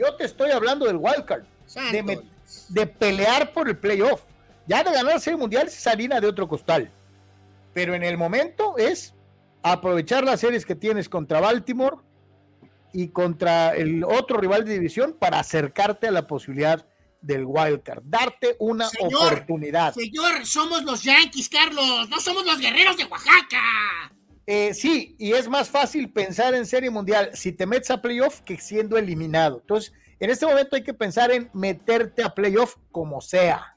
Yo 0.00 0.14
te 0.14 0.24
estoy 0.24 0.50
hablando 0.50 0.86
del 0.86 0.96
wild 0.96 1.26
card. 1.26 1.44
Santo. 1.66 1.92
de, 1.92 2.22
de 2.70 2.86
pelear 2.86 3.52
por 3.52 3.68
el 3.68 3.76
playoff. 3.76 4.22
Ya 4.66 4.78
de 4.78 4.90
ganar 4.90 5.14
la 5.14 5.20
serie 5.20 5.38
mundial 5.38 5.66
es 5.66 5.86
harina 5.86 6.20
de 6.20 6.26
otro 6.26 6.48
costal. 6.48 6.90
Pero 7.74 7.94
en 7.94 8.02
el 8.02 8.16
momento 8.16 8.78
es 8.78 9.14
aprovechar 9.62 10.24
las 10.24 10.40
series 10.40 10.64
que 10.64 10.74
tienes 10.74 11.08
contra 11.08 11.40
Baltimore 11.40 11.96
y 12.92 13.08
contra 13.08 13.74
el 13.74 14.02
otro 14.02 14.38
rival 14.38 14.64
de 14.64 14.72
división 14.72 15.16
para 15.18 15.38
acercarte 15.38 16.08
a 16.08 16.10
la 16.10 16.26
posibilidad 16.26 16.86
del 17.20 17.44
wild 17.44 17.82
card. 17.82 18.02
Darte 18.04 18.56
una 18.58 18.88
Señor, 18.88 19.26
oportunidad. 19.26 19.92
Señor, 19.92 20.46
somos 20.46 20.82
los 20.84 21.04
Yankees, 21.04 21.48
Carlos. 21.50 22.08
No 22.08 22.18
somos 22.20 22.46
los 22.46 22.58
guerreros 22.58 22.96
de 22.96 23.04
Oaxaca. 23.04 24.10
Eh, 24.52 24.74
sí, 24.74 25.14
y 25.16 25.32
es 25.32 25.46
más 25.48 25.68
fácil 25.70 26.12
pensar 26.12 26.54
en 26.56 26.66
serie 26.66 26.90
mundial 26.90 27.30
si 27.34 27.52
te 27.52 27.66
metes 27.66 27.88
a 27.92 28.02
playoff 28.02 28.40
que 28.40 28.56
siendo 28.58 28.98
eliminado. 28.98 29.60
Entonces, 29.60 29.92
en 30.18 30.28
este 30.28 30.44
momento 30.44 30.74
hay 30.74 30.82
que 30.82 30.92
pensar 30.92 31.30
en 31.30 31.48
meterte 31.52 32.24
a 32.24 32.34
playoff 32.34 32.74
como 32.90 33.20
sea. 33.20 33.76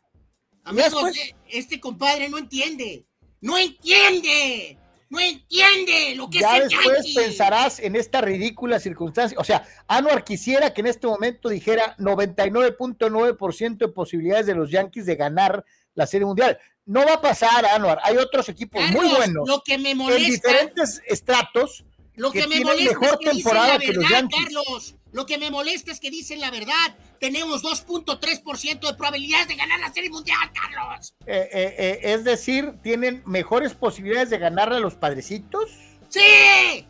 Amigos, 0.64 0.91
después- 0.94 1.18
eh, 1.18 1.36
este 1.50 1.80
compadre 1.80 2.28
no 2.28 2.40
entiende. 2.40 3.06
No 3.40 3.56
entiende. 3.56 4.80
No 5.12 5.20
entiende 5.20 6.16
lo 6.16 6.28
que 6.28 6.40
ya 6.40 6.58
es 6.58 6.64
el 6.64 6.70
después 6.70 6.98
Yankee. 7.04 7.14
pensarás 7.14 7.80
en 7.80 7.95
esta 7.95 8.22
ridícula 8.22 8.80
circunstancia. 8.80 9.38
O 9.40 9.44
sea, 9.44 9.68
Anuar 9.88 10.24
quisiera 10.24 10.74
que 10.74 10.82
en 10.82 10.88
este 10.88 11.06
momento 11.06 11.50
dijera 11.50 11.95
99.9% 12.00 13.86
de 13.86 13.94
posibilidades 13.94 14.48
de 14.48 14.56
los 14.56 14.72
Yankees 14.72 15.06
de 15.06 15.16
ganar 15.16 15.64
la 15.94 16.08
Serie 16.08 16.26
Mundial. 16.26 16.58
No 16.85 17.05
va 17.05 17.14
a 17.14 17.22
pasar, 17.22 17.65
Anuar. 17.65 17.99
Hay 18.03 18.18
otros 18.18 18.49
equipos 18.49 18.81
Carlos, 18.81 19.03
muy 19.03 19.15
buenos 19.15 19.47
Lo 19.47 19.61
que 19.61 19.77
me 19.77 19.91
en 19.91 19.97
molesta, 19.97 20.49
diferentes 20.49 21.01
estratos. 21.07 21.85
lo 22.15 22.31
que, 22.31 22.41
que 22.41 22.47
me 22.47 22.60
molesta 22.61 22.99
mejor 22.99 23.07
es 23.07 23.18
que 23.18 23.31
dicen 23.31 23.55
la 23.55 23.80
que 23.80 23.93
los 23.93 24.10
verdad. 24.10 24.30
Carlos. 24.30 24.95
Lo 25.14 25.26
que 25.27 25.38
me 25.38 25.51
molesta 25.51 25.91
es 25.91 25.99
que 25.99 26.10
dicen 26.10 26.41
la 26.41 26.51
verdad. 26.51 26.97
Tenemos 27.19 27.64
2.3% 27.64 28.80
de 28.88 28.93
probabilidades 28.95 29.47
de 29.47 29.55
ganar 29.55 29.80
la 29.80 29.93
Serie 29.93 30.10
Mundial, 30.10 30.51
Carlos. 30.53 31.15
Eh, 31.26 31.49
eh, 31.53 31.76
eh, 31.77 31.99
es 32.01 32.23
decir, 32.23 32.73
tienen 32.81 33.22
mejores 33.26 33.73
posibilidades 33.76 34.30
de 34.31 34.39
ganarle 34.39 34.77
a 34.77 34.80
los 34.80 34.95
padrecitos. 34.95 35.69
¡Sí! 36.10 36.85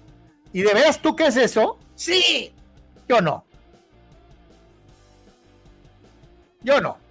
¿Y 0.53 0.61
de 0.61 0.73
veras 0.73 1.01
tú 1.01 1.15
qué 1.15 1.27
es 1.27 1.37
eso? 1.37 1.77
¡Sí! 1.95 2.51
Yo 3.07 3.21
no. 3.21 3.45
Yo 6.61 6.79
no. 6.79 7.02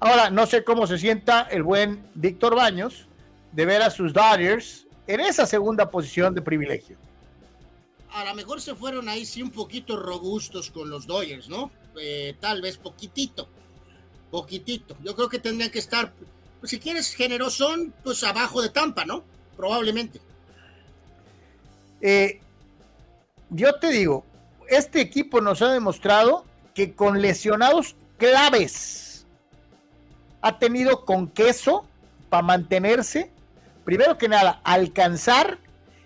Ahora, 0.00 0.30
no 0.30 0.46
sé 0.46 0.62
cómo 0.62 0.86
se 0.86 0.98
sienta 0.98 1.42
el 1.50 1.62
buen 1.62 2.08
Víctor 2.14 2.54
Baños 2.54 3.08
de 3.52 3.66
ver 3.66 3.82
a 3.82 3.90
sus 3.90 4.12
Dodgers 4.12 4.86
en 5.08 5.20
esa 5.20 5.44
segunda 5.44 5.90
posición 5.90 6.34
de 6.34 6.42
privilegio. 6.42 6.96
A 8.12 8.24
lo 8.24 8.34
mejor 8.34 8.60
se 8.60 8.74
fueron 8.74 9.08
ahí 9.08 9.26
sí 9.26 9.42
un 9.42 9.50
poquito 9.50 9.96
robustos 9.96 10.70
con 10.70 10.88
los 10.88 11.06
Dodgers, 11.06 11.48
¿no? 11.48 11.72
Eh, 12.00 12.36
tal 12.38 12.62
vez 12.62 12.78
poquitito. 12.78 13.48
Poquitito. 14.30 14.96
Yo 15.02 15.16
creo 15.16 15.28
que 15.28 15.40
tendrían 15.40 15.70
que 15.70 15.80
estar, 15.80 16.12
pues, 16.60 16.70
si 16.70 16.78
quieres 16.78 17.14
generosón, 17.14 17.92
pues 18.04 18.22
abajo 18.22 18.62
de 18.62 18.68
Tampa, 18.68 19.04
¿no? 19.04 19.24
Probablemente. 19.56 20.20
Eh, 22.00 22.40
yo 23.50 23.74
te 23.74 23.88
digo, 23.88 24.24
este 24.68 25.00
equipo 25.00 25.40
nos 25.40 25.60
ha 25.60 25.72
demostrado 25.72 26.44
que 26.74 26.94
con 26.94 27.20
lesionados 27.20 27.96
claves 28.18 29.07
ha 30.40 30.58
tenido 30.58 31.04
con 31.04 31.28
queso 31.28 31.86
para 32.28 32.42
mantenerse, 32.42 33.30
primero 33.84 34.18
que 34.18 34.28
nada, 34.28 34.60
alcanzar 34.64 35.58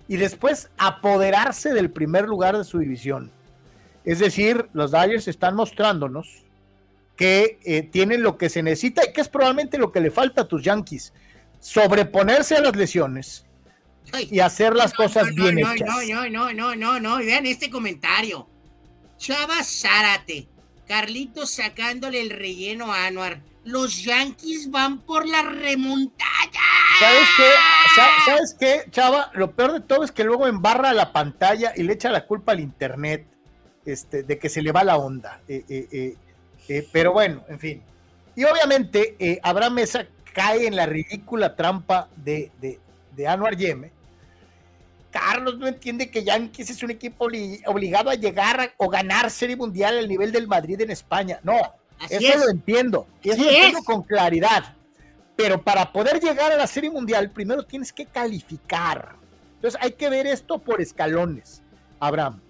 y 0.09 0.17
después 0.17 0.71
apoderarse 0.79 1.73
del 1.73 1.91
primer 1.91 2.27
lugar 2.27 2.57
de 2.57 2.65
su 2.65 2.79
división. 2.79 3.31
Es 4.05 4.19
decir, 4.19 4.69
los 4.73 4.91
Dodgers 4.91 5.29
están 5.29 5.55
mostrándonos 5.55 6.45
que 7.17 7.59
eh, 7.65 7.83
tienen 7.83 8.23
lo 8.23 8.37
que 8.37 8.49
se 8.49 8.63
necesita 8.63 9.03
y 9.05 9.13
que 9.13 9.21
es 9.21 9.29
probablemente 9.29 9.79
lo 9.79 9.93
que 9.93 10.01
le 10.01 10.11
falta 10.11 10.43
a 10.43 10.49
tus 10.49 10.63
Yankees, 10.63 11.13
sobreponerse 11.61 12.57
a 12.57 12.61
las 12.61 12.75
lesiones 12.75 13.47
y 14.31 14.41
hacer 14.41 14.75
las 14.75 14.93
cosas 14.93 15.29
no, 15.35 15.45
bien 15.45 15.61
no, 15.61 15.73
hechas. 15.73 15.89
No, 15.89 16.29
no, 16.29 16.53
no, 16.53 16.75
no, 16.75 17.01
no, 17.01 17.17
Vean 17.19 17.47
este 17.47 17.71
comentario. 17.71 18.49
Chava 19.19 19.63
Zárate. 19.63 20.49
Carlitos 20.89 21.53
sacándole 21.53 22.21
el 22.21 22.31
relleno 22.31 22.93
a 22.93 23.07
Anuar. 23.07 23.41
Los 23.65 24.03
Yankees 24.03 24.71
van 24.71 24.99
por 25.01 25.27
la 25.27 25.43
remontada. 25.43 26.51
¿Sabes 26.99 27.29
qué? 27.37 27.51
Sa- 27.95 28.25
¿Sabes 28.27 28.57
qué, 28.59 28.91
Chava? 28.91 29.31
Lo 29.35 29.53
peor 29.53 29.73
de 29.73 29.81
todo 29.81 30.03
es 30.05 30.11
que 30.13 30.25
luego 30.25 30.47
embarra 30.47 30.93
la 30.93 31.13
pantalla 31.13 31.73
y 31.77 31.83
le 31.85 31.93
echa 31.93 32.11
la 32.11 32.27
culpa 32.27 32.53
al 32.53 32.61
internet 32.61 33.27
este, 33.87 34.23
de 34.25 34.39
que 34.39 34.49
se 34.49 34.63
le 34.63 34.73
va 34.73 34.83
la 34.85 34.97
onda. 34.97 35.41
Eh, 35.49 35.65
eh, 35.69 35.89
eh, 35.93 36.17
eh, 36.69 36.89
pero 36.93 37.13
bueno, 37.13 37.45
en 37.49 37.59
fin. 37.61 37.83
Y 38.35 38.45
obviamente, 38.45 39.39
Abraham 39.43 39.75
Mesa 39.75 40.07
cae 40.33 40.67
en 40.67 40.75
la 40.75 40.87
ridícula 40.87 41.55
trampa 41.55 42.09
de, 42.17 42.51
de, 42.61 42.81
de 43.15 43.29
Anuar 43.29 43.57
Yeme. 43.57 43.93
Carlos 45.11 45.59
no 45.59 45.67
entiende 45.69 46.11
que 46.11 46.25
Yankees 46.25 46.71
es 46.71 46.83
un 46.83 46.91
equipo 46.91 47.29
obli- 47.29 47.63
obligado 47.67 48.09
a 48.09 48.15
llegar 48.15 48.73
o 48.79 48.89
ganar 48.89 49.31
Serie 49.31 49.57
Mundial 49.57 49.99
al 49.99 50.09
nivel 50.09 50.33
del 50.33 50.49
Madrid 50.49 50.81
en 50.81 50.91
España. 50.91 51.39
No, 51.43 51.59
Así 52.03 52.27
eso 52.27 52.39
es. 52.39 52.45
lo 52.45 52.51
entiendo. 52.51 53.07
Y 53.23 53.31
eso 53.31 53.43
lo 53.43 53.49
entiendo 53.49 53.83
con 53.85 54.03
claridad. 54.03 54.75
Pero 55.37 55.63
para 55.63 55.93
poder 55.93 56.21
llegar 56.21 56.53
a 56.53 56.57
la 56.57 56.67
Serie 56.67 56.91
Mundial, 56.91 57.31
primero 57.31 57.63
tienes 57.65 57.93
que 57.93 58.07
calificar. 58.07 59.17
Entonces 59.57 59.81
hay 59.83 59.93
que 59.93 60.11
ver 60.11 60.27
esto 60.27 60.59
por 60.59 60.81
escalones, 60.81 61.63
Abraham. 62.01 62.41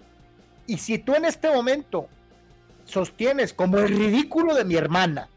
Y 0.67 0.77
si 0.77 0.97
tú 0.97 1.15
en 1.15 1.25
este 1.25 1.49
momento 1.49 2.07
sostienes 2.85 3.53
como 3.53 3.77
el 3.79 3.87
ridículo 3.89 4.53
de 4.55 4.65
mi 4.65 4.75
hermana, 4.75 5.29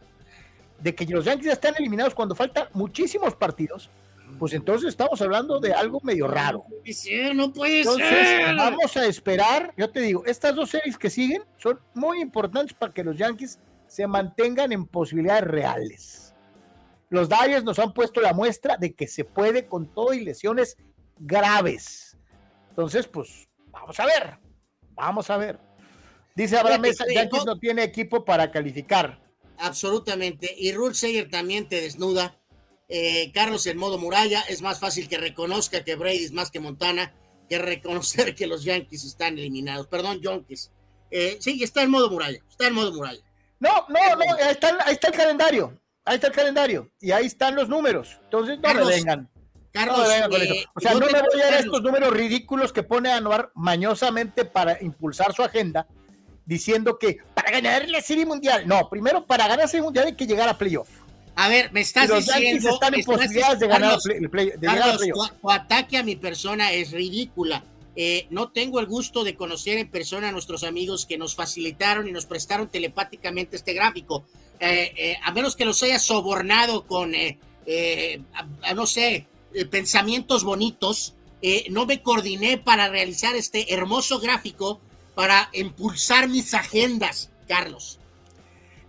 de 0.80 0.94
que 0.94 1.06
los 1.06 1.24
Yankees 1.24 1.46
ya 1.46 1.52
están 1.52 1.74
eliminados 1.78 2.14
cuando 2.14 2.34
faltan 2.34 2.68
muchísimos 2.72 3.34
partidos, 3.34 3.90
pues 4.38 4.52
entonces 4.52 4.88
estamos 4.88 5.20
hablando 5.22 5.60
de 5.60 5.72
algo 5.72 6.00
medio 6.02 6.28
raro. 6.28 6.64
No 6.68 6.76
puede 6.76 6.92
ser, 6.92 7.34
no 7.34 7.52
puede 7.52 7.78
Entonces, 7.80 8.08
ser. 8.08 8.56
vamos 8.56 8.96
a 8.96 9.06
esperar. 9.06 9.72
Yo 9.76 9.88
te 9.88 10.00
digo, 10.00 10.24
estas 10.26 10.54
dos 10.54 10.70
series 10.70 10.98
que 10.98 11.08
siguen 11.08 11.42
son 11.56 11.78
muy 11.94 12.20
importantes 12.20 12.74
para 12.74 12.92
que 12.92 13.02
los 13.04 13.16
Yankees 13.16 13.58
se 13.96 14.06
mantengan 14.06 14.72
en 14.72 14.86
posibilidades 14.86 15.44
reales. 15.44 16.34
Los 17.08 17.30
Dodgers 17.30 17.64
nos 17.64 17.78
han 17.78 17.94
puesto 17.94 18.20
la 18.20 18.34
muestra 18.34 18.76
de 18.76 18.92
que 18.92 19.08
se 19.08 19.24
puede 19.24 19.68
con 19.68 19.86
todo 19.86 20.12
y 20.12 20.22
lesiones 20.22 20.76
graves. 21.18 22.14
Entonces, 22.68 23.06
pues, 23.06 23.48
vamos 23.70 23.98
a 23.98 24.04
ver, 24.04 24.38
vamos 24.90 25.30
a 25.30 25.38
ver. 25.38 25.58
Dice 26.34 26.58
Abraham 26.58 26.82
Mesa, 26.82 27.06
Yankees 27.10 27.46
no 27.46 27.58
tiene 27.58 27.84
equipo 27.84 28.22
para 28.22 28.50
calificar. 28.50 29.18
Absolutamente. 29.56 30.54
Y 30.54 30.72
Rule 30.72 30.94
Sager 30.94 31.30
también 31.30 31.66
te 31.66 31.80
desnuda. 31.80 32.38
Eh, 32.90 33.32
Carlos 33.32 33.66
en 33.66 33.78
modo 33.78 33.96
muralla 33.96 34.42
es 34.42 34.60
más 34.60 34.78
fácil 34.78 35.08
que 35.08 35.16
reconozca 35.16 35.84
que 35.84 35.96
Brady 35.96 36.22
es 36.22 36.32
más 36.32 36.50
que 36.50 36.60
Montana 36.60 37.14
que 37.48 37.56
reconocer 37.56 38.34
que 38.34 38.46
los 38.46 38.62
Yankees 38.62 39.04
están 39.04 39.38
eliminados. 39.38 39.86
Perdón, 39.86 40.20
Yankees. 40.20 40.70
Eh, 41.10 41.38
sí, 41.40 41.62
está 41.62 41.82
en 41.82 41.90
modo 41.90 42.10
muralla. 42.10 42.40
Está 42.46 42.66
en 42.66 42.74
modo 42.74 42.92
muralla. 42.92 43.25
No, 43.58 43.86
no, 43.88 44.16
no, 44.16 44.34
ahí 44.34 44.50
está, 44.50 44.76
ahí 44.84 44.94
está 44.94 45.08
el 45.08 45.14
calendario. 45.14 45.78
Ahí 46.04 46.16
está 46.16 46.28
el 46.28 46.32
calendario. 46.32 46.90
Y 47.00 47.10
ahí 47.10 47.26
están 47.26 47.56
los 47.56 47.68
números. 47.68 48.18
Entonces 48.24 48.58
no 48.60 48.74
me 48.74 48.84
vengan. 48.84 49.28
Carlos, 49.72 50.08
eh, 50.08 50.64
O 50.74 50.80
sea, 50.80 50.94
no 50.94 51.00
me 51.00 51.20
voy 51.20 51.40
a 51.42 51.50
dar 51.50 51.60
estos 51.60 51.82
números 51.82 52.10
ridículos 52.10 52.72
que 52.72 52.82
pone 52.82 53.12
Anuar 53.12 53.50
mañosamente 53.54 54.46
para 54.46 54.82
impulsar 54.82 55.34
su 55.34 55.42
agenda, 55.42 55.86
diciendo 56.46 56.98
que 56.98 57.18
para 57.34 57.50
ganar 57.50 57.86
la 57.88 58.00
Serie 58.00 58.24
Mundial. 58.24 58.66
No, 58.66 58.88
primero 58.88 59.26
para 59.26 59.44
ganar 59.44 59.64
la 59.64 59.68
Serie 59.68 59.82
Mundial 59.82 60.06
hay 60.06 60.14
que 60.14 60.26
llegar 60.26 60.48
a 60.48 60.56
playoff. 60.56 60.88
A 61.34 61.50
ver, 61.50 61.70
me 61.72 61.82
estás 61.82 62.08
los 62.08 62.24
diciendo. 62.24 62.70
están 62.70 62.94
en 62.94 63.04
posibilidades 63.04 63.58
de 63.58 63.66
ganar 63.66 63.98
el 64.08 64.30
play, 64.30 64.52
de 64.56 64.66
Carlos, 64.66 65.02
tu, 65.42 65.50
ataque 65.50 65.98
a 65.98 66.02
mi 66.02 66.16
persona 66.16 66.72
es 66.72 66.92
ridícula. 66.92 67.62
Eh, 67.98 68.26
no 68.28 68.50
tengo 68.50 68.78
el 68.78 68.86
gusto 68.86 69.24
de 69.24 69.34
conocer 69.34 69.78
en 69.78 69.90
persona 69.90 70.28
a 70.28 70.32
nuestros 70.32 70.64
amigos 70.64 71.06
que 71.06 71.16
nos 71.16 71.34
facilitaron 71.34 72.06
y 72.06 72.12
nos 72.12 72.26
prestaron 72.26 72.68
telepáticamente 72.68 73.56
este 73.56 73.72
gráfico. 73.72 74.24
Eh, 74.60 74.92
eh, 74.96 75.16
a 75.22 75.32
menos 75.32 75.56
que 75.56 75.64
los 75.64 75.82
haya 75.82 75.98
sobornado 75.98 76.86
con, 76.86 77.12
no 77.12 78.86
sé, 78.86 79.26
pensamientos 79.70 80.44
bonitos, 80.44 81.14
no 81.70 81.86
me 81.86 82.02
coordiné 82.02 82.58
para 82.58 82.88
realizar 82.88 83.34
este 83.34 83.72
hermoso 83.72 84.20
gráfico 84.20 84.80
para 85.14 85.48
impulsar 85.54 86.28
mis 86.28 86.52
agendas, 86.52 87.30
Carlos. 87.48 87.98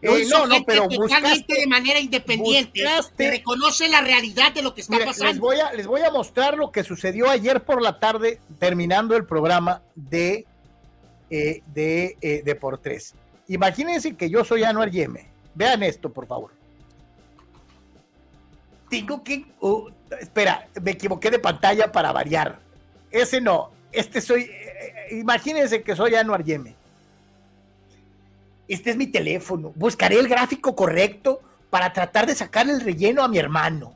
Eh, 0.02 0.26
no, 0.30 0.46
no, 0.46 0.64
pero 0.64 0.88
totalmente 0.88 1.56
de 1.56 1.66
manera 1.66 2.00
independiente 2.00 2.84
reconoce 3.18 3.90
la 3.90 4.02
realidad 4.02 4.54
de 4.54 4.62
lo 4.62 4.76
que 4.76 4.82
está 4.82 4.98
pasando. 5.04 5.32
Les 5.32 5.40
voy, 5.40 5.60
a, 5.60 5.74
les 5.74 5.88
voy 5.88 6.02
a 6.02 6.12
mostrar 6.12 6.56
lo 6.56 6.72
que 6.72 6.84
sucedió 6.84 7.30
ayer 7.30 7.64
por 7.64 7.82
la 7.82 8.00
tarde, 8.00 8.40
terminando 8.60 9.16
el 9.16 9.26
programa 9.26 9.82
de, 9.96 10.46
eh, 11.32 11.62
de, 11.74 12.16
eh, 12.22 12.44
de, 12.46 12.56
por 12.56 12.78
tres. 12.78 13.16
Imagínense 13.48 14.16
que 14.16 14.30
yo 14.30 14.46
soy 14.46 14.64
Anuar 14.64 14.92
Yeme. 14.92 15.30
Vean 15.56 15.82
esto, 15.82 16.12
por 16.12 16.28
favor. 16.28 16.52
Tengo 18.90 19.24
que. 19.24 19.46
Oh, 19.60 19.90
espera, 20.22 20.68
me 20.80 20.92
equivoqué 20.92 21.32
de 21.32 21.40
pantalla 21.40 21.92
para 21.92 22.12
variar. 22.12 22.60
Ese 23.10 23.42
no. 23.42 23.72
Este 23.92 24.22
soy. 24.22 24.52
imagínense 25.10 25.82
que 25.82 25.96
soy 25.96 26.14
Anuar 26.14 26.44
Yeme 26.44 26.77
este 28.68 28.92
es 28.92 28.98
mi 28.98 29.08
teléfono, 29.08 29.72
buscaré 29.76 30.20
el 30.20 30.28
gráfico 30.28 30.76
correcto 30.76 31.42
para 31.70 31.94
tratar 31.94 32.26
de 32.26 32.36
sacar 32.36 32.70
el 32.70 32.82
relleno 32.82 33.24
a 33.24 33.28
mi 33.28 33.38
hermano. 33.38 33.96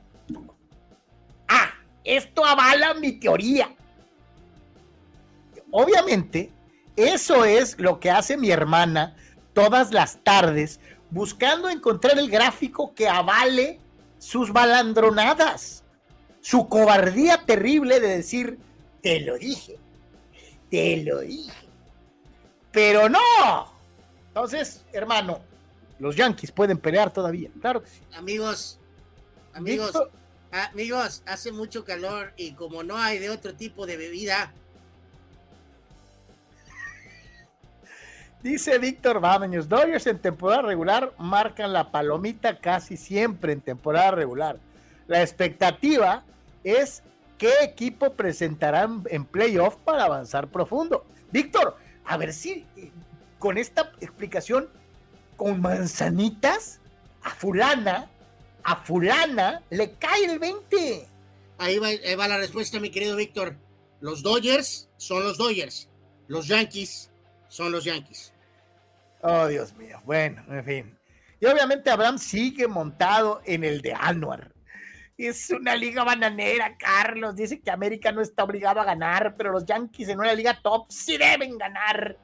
Ah, 1.47 1.71
esto 2.03 2.45
avala 2.45 2.93
mi 2.93 3.13
teoría. 3.13 3.69
Obviamente, 5.71 6.51
eso 6.95 7.45
es 7.45 7.79
lo 7.79 7.99
que 7.99 8.11
hace 8.11 8.37
mi 8.37 8.51
hermana 8.51 9.15
todas 9.53 9.91
las 9.91 10.17
tardes, 10.23 10.79
buscando 11.09 11.69
encontrar 11.69 12.17
el 12.17 12.29
gráfico 12.29 12.93
que 12.93 13.07
avale 13.07 13.79
sus 14.17 14.53
balandronadas, 14.53 15.83
su 16.41 16.67
cobardía 16.67 17.43
terrible 17.45 17.99
de 17.99 18.17
decir, 18.17 18.59
te 19.01 19.19
lo 19.21 19.37
dije, 19.37 19.77
te 20.69 20.97
lo 21.03 21.19
dije. 21.19 21.51
Pero 22.71 23.09
no, 23.09 23.70
entonces, 24.31 24.85
hermano, 24.93 25.41
los 25.99 26.15
Yankees 26.15 26.53
pueden 26.53 26.77
pelear 26.77 27.11
todavía, 27.11 27.49
claro 27.59 27.83
que 27.83 27.89
sí. 27.89 27.99
Amigos, 28.13 28.79
amigos, 29.53 29.91
amigos, 30.53 31.21
hace 31.25 31.51
mucho 31.51 31.83
calor 31.83 32.31
y 32.37 32.53
como 32.53 32.81
no 32.81 32.95
hay 32.95 33.19
de 33.19 33.29
otro 33.29 33.53
tipo 33.55 33.85
de 33.85 33.97
bebida. 33.97 34.53
Dice 38.41 38.77
Víctor 38.77 39.19
Bámeños, 39.19 39.67
Dodgers 39.67 40.07
en 40.07 40.17
temporada 40.17 40.61
regular 40.61 41.11
marcan 41.17 41.73
la 41.73 41.91
palomita 41.91 42.57
casi 42.57 42.95
siempre 42.95 43.51
en 43.51 43.59
temporada 43.59 44.11
regular. 44.11 44.59
La 45.07 45.21
expectativa 45.21 46.23
es 46.63 47.03
qué 47.37 47.51
equipo 47.63 48.13
presentarán 48.13 49.03
en 49.09 49.25
playoff 49.25 49.75
para 49.75 50.05
avanzar 50.05 50.47
profundo. 50.47 51.05
Víctor, 51.33 51.75
a 52.05 52.15
ver 52.15 52.31
si 52.31 52.65
con 53.41 53.57
esta 53.57 53.91
explicación, 54.01 54.69
con 55.35 55.61
manzanitas, 55.61 56.79
a 57.23 57.31
fulana, 57.31 58.07
a 58.63 58.75
fulana, 58.75 59.63
le 59.71 59.95
cae 59.95 60.25
el 60.25 60.37
20. 60.37 61.07
Ahí 61.57 61.79
va, 61.79 62.27
la 62.27 62.37
respuesta, 62.37 62.79
mi 62.79 62.91
querido 62.91 63.15
Víctor. 63.15 63.55
Los 63.99 64.21
Dodgers 64.21 64.89
son 64.97 65.23
los 65.23 65.39
Dodgers. 65.39 65.89
Los 66.27 66.47
Yankees 66.47 67.09
son 67.47 67.71
los 67.71 67.83
Yankees. 67.83 68.31
Oh, 69.23 69.47
Dios 69.47 69.73
mío. 69.73 69.99
Bueno, 70.05 70.43
en 70.47 70.63
fin. 70.63 70.99
Y 71.39 71.47
obviamente 71.47 71.89
Abraham 71.89 72.19
sigue 72.19 72.67
montado 72.67 73.41
en 73.45 73.63
el 73.63 73.81
de 73.81 73.95
Anuar. 73.95 74.53
Es 75.17 75.49
una 75.49 75.75
liga 75.75 76.03
bananera, 76.03 76.77
Carlos. 76.77 77.35
Dice 77.35 77.59
que 77.59 77.71
América 77.71 78.11
no 78.11 78.21
está 78.21 78.43
obligado 78.43 78.79
a 78.79 78.85
ganar, 78.85 79.35
pero 79.35 79.51
los 79.51 79.65
Yankees 79.65 80.09
en 80.09 80.19
una 80.19 80.35
liga 80.35 80.59
top 80.61 80.85
sí 80.91 81.17
deben 81.17 81.57
ganar. 81.57 82.19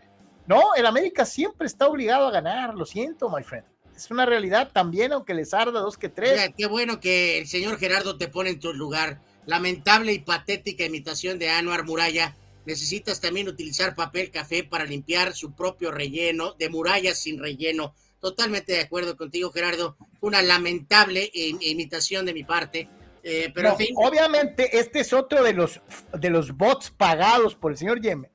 No, 0.47 0.73
el 0.75 0.85
América 0.85 1.25
siempre 1.25 1.67
está 1.67 1.87
obligado 1.87 2.27
a 2.27 2.31
ganar, 2.31 2.73
lo 2.73 2.85
siento, 2.85 3.29
my 3.29 3.43
friend. 3.43 3.65
Es 3.95 4.09
una 4.11 4.25
realidad 4.25 4.71
también, 4.71 5.11
aunque 5.11 5.33
les 5.33 5.53
arda 5.53 5.81
dos 5.81 5.97
que 5.97 6.07
tres. 6.07 6.51
qué 6.57 6.67
bueno 6.67 6.99
que 6.99 7.39
el 7.39 7.47
señor 7.47 7.77
Gerardo 7.77 8.17
te 8.17 8.29
pone 8.29 8.51
en 8.51 8.59
tu 8.59 8.73
lugar. 8.73 9.19
Lamentable 9.45 10.13
y 10.13 10.19
patética 10.19 10.85
imitación 10.85 11.39
de 11.39 11.49
Anuar 11.49 11.83
Muralla. 11.83 12.35
Necesitas 12.65 13.19
también 13.19 13.47
utilizar 13.47 13.95
papel 13.95 14.29
café 14.29 14.63
para 14.63 14.85
limpiar 14.85 15.33
su 15.33 15.53
propio 15.53 15.91
relleno, 15.91 16.53
de 16.53 16.69
murallas 16.69 17.19
sin 17.19 17.39
relleno. 17.39 17.93
Totalmente 18.19 18.73
de 18.73 18.81
acuerdo 18.81 19.17
contigo, 19.17 19.51
Gerardo. 19.51 19.97
Una 20.21 20.41
lamentable 20.41 21.29
imitación 21.33 22.25
de 22.25 22.33
mi 22.33 22.43
parte. 22.43 22.89
Eh, 23.23 23.51
pero 23.53 23.75
Obviamente, 23.95 24.77
este 24.77 24.99
es 24.99 25.11
otro 25.11 25.43
de 25.43 25.53
los, 25.53 25.81
de 26.13 26.29
los 26.29 26.55
bots 26.55 26.91
pagados 26.91 27.55
por 27.55 27.71
el 27.71 27.77
señor 27.77 28.01
Yeme 28.01 28.29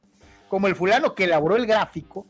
como 0.53 0.67
el 0.67 0.77
fulano 0.77 1.15
que 1.15 1.25
elaboró 1.25 1.57
el 1.57 1.65
gráfico 1.65 2.27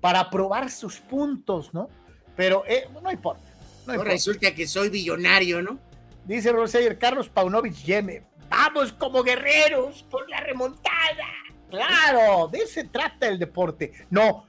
para 0.00 0.30
probar 0.30 0.70
sus 0.70 0.96
puntos, 0.98 1.74
¿no? 1.74 1.90
Pero 2.34 2.64
eh, 2.66 2.88
no 3.02 3.12
importa. 3.12 3.52
No, 3.86 4.02
resulta 4.02 4.54
que 4.54 4.66
soy 4.66 4.88
billonario, 4.88 5.60
¿no? 5.60 5.78
Dice 6.24 6.52
Roseyer, 6.52 6.98
Carlos 6.98 7.28
Paunovic 7.28 7.74
Yeme, 7.74 8.22
vamos 8.48 8.94
como 8.94 9.22
guerreros 9.22 10.06
por 10.10 10.26
la 10.30 10.40
remontada. 10.40 11.26
Claro, 11.68 12.48
de 12.48 12.60
eso 12.60 12.72
se 12.72 12.84
trata 12.84 13.28
el 13.28 13.38
deporte. 13.38 13.92
No, 14.08 14.46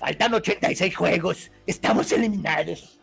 faltan 0.00 0.34
86 0.34 0.96
juegos, 0.96 1.52
estamos 1.68 2.10
eliminados. 2.10 2.98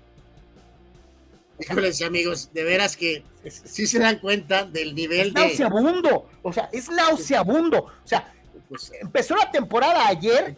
Híjoles, 1.61 2.01
amigos, 2.01 2.51
de 2.51 2.63
veras 2.65 2.97
que 2.97 3.23
sí 3.49 3.87
se 3.87 3.99
dan 3.99 4.19
cuenta 4.19 4.65
del 4.65 4.93
nivel 4.93 5.27
es 5.27 5.33
Nauseabundo, 5.33 6.29
o 6.41 6.51
sea, 6.51 6.67
es 6.73 6.89
nauseabundo. 6.89 7.85
O 7.85 8.07
sea, 8.07 8.33
empezó 8.99 9.35
la 9.35 9.51
temporada 9.51 10.07
ayer 10.07 10.55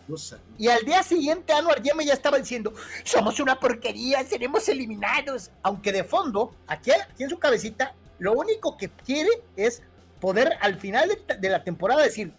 y 0.58 0.68
al 0.68 0.84
día 0.86 1.02
siguiente 1.04 1.54
Anuar 1.54 1.82
Yeme 1.82 2.06
ya 2.06 2.14
estaba 2.14 2.38
diciendo, 2.38 2.74
somos 3.04 3.40
una 3.40 3.60
porquería, 3.60 4.24
seremos 4.24 4.68
eliminados. 4.70 5.52
Aunque 5.62 5.92
de 5.92 6.04
fondo, 6.04 6.54
aquí, 6.68 6.92
aquí 6.92 7.24
en 7.24 7.30
su 7.30 7.40
cabecita, 7.40 7.94
lo 8.20 8.34
único 8.34 8.78
que 8.78 8.90
quiere 8.90 9.30
es 9.56 9.82
poder 10.20 10.54
al 10.62 10.80
final 10.80 11.12
de, 11.40 11.50
la 11.50 11.64
temporada 11.64 12.04
decir, 12.04 12.32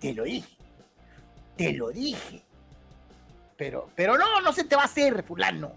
te 0.00 0.14
lo 0.14 0.24
dije, 0.24 0.48
te 1.56 1.72
lo 1.72 1.90
dije. 1.90 2.42
Pero, 3.56 3.90
pero 3.94 4.16
no, 4.16 4.40
no 4.40 4.52
se 4.52 4.64
te 4.64 4.76
va 4.76 4.82
a 4.82 4.86
hacer, 4.86 5.22
fulano. 5.22 5.72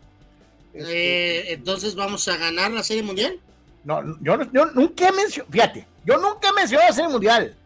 Eh, 0.74 1.48
entonces 1.50 1.96
vamos 1.96 2.28
a 2.28 2.38
ganar 2.38 2.72
la 2.72 2.84
Serie 2.84 3.04
Mundial. 3.04 3.40
No, 3.84 4.02
yo, 4.22 4.40
yo 4.52 4.66
nunca 4.68 5.10
he 5.10 5.12
mencionado, 5.12 5.52
fíjate, 5.52 5.88
yo 6.06 6.18
nunca 6.18 6.50
he 6.50 6.54
mencionado 6.54 6.90
la 6.90 6.96
Serie 6.96 7.12
Mundial. 7.12 7.58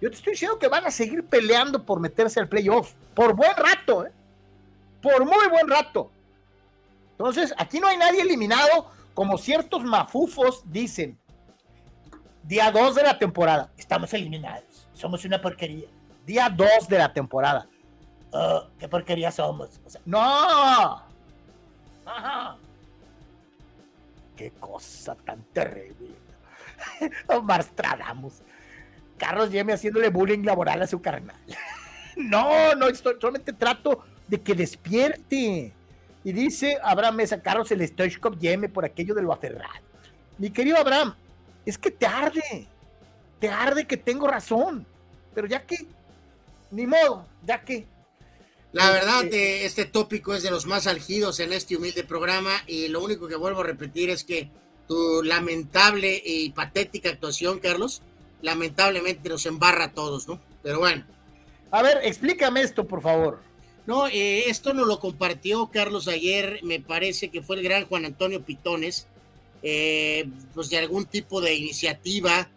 Yo 0.00 0.10
te 0.10 0.16
estoy 0.16 0.32
diciendo 0.32 0.58
que 0.58 0.68
van 0.68 0.86
a 0.86 0.90
seguir 0.90 1.26
peleando 1.26 1.84
por 1.84 2.00
meterse 2.00 2.38
al 2.38 2.48
playoff. 2.48 2.92
Por 3.14 3.34
buen 3.34 3.56
rato, 3.56 4.06
¿eh? 4.06 4.12
Por 5.02 5.24
muy 5.24 5.48
buen 5.48 5.68
rato. 5.68 6.10
Entonces, 7.12 7.52
aquí 7.58 7.80
no 7.80 7.88
hay 7.88 7.96
nadie 7.96 8.22
eliminado, 8.22 8.90
como 9.14 9.38
ciertos 9.38 9.82
mafufos 9.84 10.62
dicen. 10.66 11.18
Día 12.44 12.70
2 12.70 12.94
de 12.94 13.02
la 13.02 13.18
temporada. 13.18 13.70
Estamos 13.76 14.14
eliminados. 14.14 14.88
Somos 14.94 15.24
una 15.24 15.40
porquería. 15.40 15.88
Día 16.24 16.48
2 16.48 16.88
de 16.88 16.98
la 16.98 17.12
temporada. 17.12 17.66
¿Qué 18.78 18.88
porquería 18.88 19.30
somos? 19.30 19.80
no. 20.04 21.02
Ajá. 22.06 22.56
Qué 24.36 24.52
cosa 24.52 25.14
tan 25.16 25.42
terrible. 25.52 26.14
Omar 27.28 27.62
Stradamos. 27.64 28.42
Carlos 29.18 29.50
Yeme 29.50 29.72
haciéndole 29.72 30.08
bullying 30.08 30.44
laboral 30.44 30.80
a 30.82 30.86
su 30.86 31.02
carnal. 31.02 31.36
no, 32.16 32.74
no, 32.74 32.86
solamente 32.94 33.52
trato 33.52 34.04
de 34.26 34.40
que 34.40 34.54
despierte. 34.54 35.72
Y 36.24 36.32
dice 36.32 36.78
Abraham 36.82 37.16
Mesa, 37.16 37.42
Carlos 37.42 37.70
el 37.70 37.86
Stoichkov 37.86 38.38
Yeme 38.38 38.68
por 38.68 38.84
aquello 38.84 39.14
de 39.14 39.22
lo 39.22 39.32
aferrado. 39.32 39.84
Mi 40.38 40.50
querido 40.50 40.76
Abraham, 40.76 41.14
es 41.66 41.76
que 41.76 41.90
te 41.90 42.06
arde, 42.06 42.66
te 43.38 43.48
arde 43.48 43.86
que 43.86 43.96
tengo 43.96 44.26
razón, 44.26 44.86
pero 45.34 45.46
ya 45.46 45.66
que, 45.66 45.86
ni 46.70 46.86
modo, 46.86 47.26
ya 47.44 47.62
que. 47.62 47.86
La 48.72 48.90
verdad, 48.90 49.24
este, 49.24 49.64
este 49.64 49.84
tópico 49.84 50.34
es 50.34 50.42
de 50.42 50.50
los 50.50 50.66
más 50.66 50.86
algidos 50.86 51.40
en 51.40 51.52
este 51.52 51.76
humilde 51.76 52.04
programa 52.04 52.52
y 52.66 52.88
lo 52.88 53.02
único 53.02 53.26
que 53.26 53.36
vuelvo 53.36 53.60
a 53.60 53.64
repetir 53.64 54.10
es 54.10 54.24
que 54.24 54.50
tu 54.86 55.22
lamentable 55.22 56.22
y 56.24 56.50
patética 56.50 57.10
actuación, 57.10 57.60
Carlos, 57.60 58.02
lamentablemente 58.42 59.28
nos 59.28 59.46
embarra 59.46 59.84
a 59.84 59.92
todos, 59.92 60.28
¿no? 60.28 60.40
Pero 60.62 60.80
bueno. 60.80 61.04
A 61.70 61.82
ver, 61.82 62.00
explícame 62.02 62.62
esto, 62.62 62.86
por 62.86 63.02
favor. 63.02 63.40
No, 63.88 64.06
eh, 64.06 64.50
esto 64.50 64.74
nos 64.74 64.86
lo 64.86 65.00
compartió 65.00 65.70
Carlos 65.72 66.08
ayer, 66.08 66.60
me 66.62 66.78
parece 66.78 67.30
que 67.30 67.40
fue 67.40 67.56
el 67.56 67.62
gran 67.62 67.86
Juan 67.86 68.04
Antonio 68.04 68.44
Pitones, 68.44 69.06
eh, 69.62 70.28
pues 70.52 70.68
de 70.68 70.76
algún 70.76 71.06
tipo 71.06 71.40
de 71.40 71.54
iniciativa, 71.54 72.50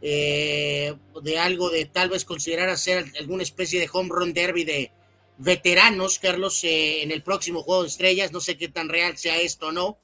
eh, 0.00 0.94
de 1.22 1.38
algo 1.38 1.68
de 1.68 1.84
tal 1.84 2.08
vez 2.08 2.24
considerar 2.24 2.70
hacer 2.70 3.04
alguna 3.20 3.42
especie 3.42 3.80
de 3.80 3.90
home 3.92 4.08
run 4.10 4.32
derby 4.32 4.64
de 4.64 4.90
veteranos, 5.36 6.18
Carlos, 6.18 6.60
en 6.62 7.10
el 7.10 7.22
próximo 7.22 7.62
Juego 7.62 7.82
de 7.82 7.88
Estrellas, 7.88 8.32
no 8.32 8.40
sé 8.40 8.56
qué 8.56 8.68
tan 8.68 8.88
real 8.88 9.18
sea 9.18 9.36
esto 9.36 9.66
o 9.68 9.72
no, 9.72 9.98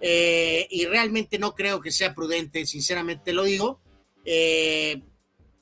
y 0.00 0.86
realmente 0.86 1.40
no 1.40 1.56
creo 1.56 1.80
que 1.80 1.90
sea 1.90 2.14
prudente, 2.14 2.64
sinceramente 2.66 3.32
lo 3.32 3.42
digo, 3.42 3.80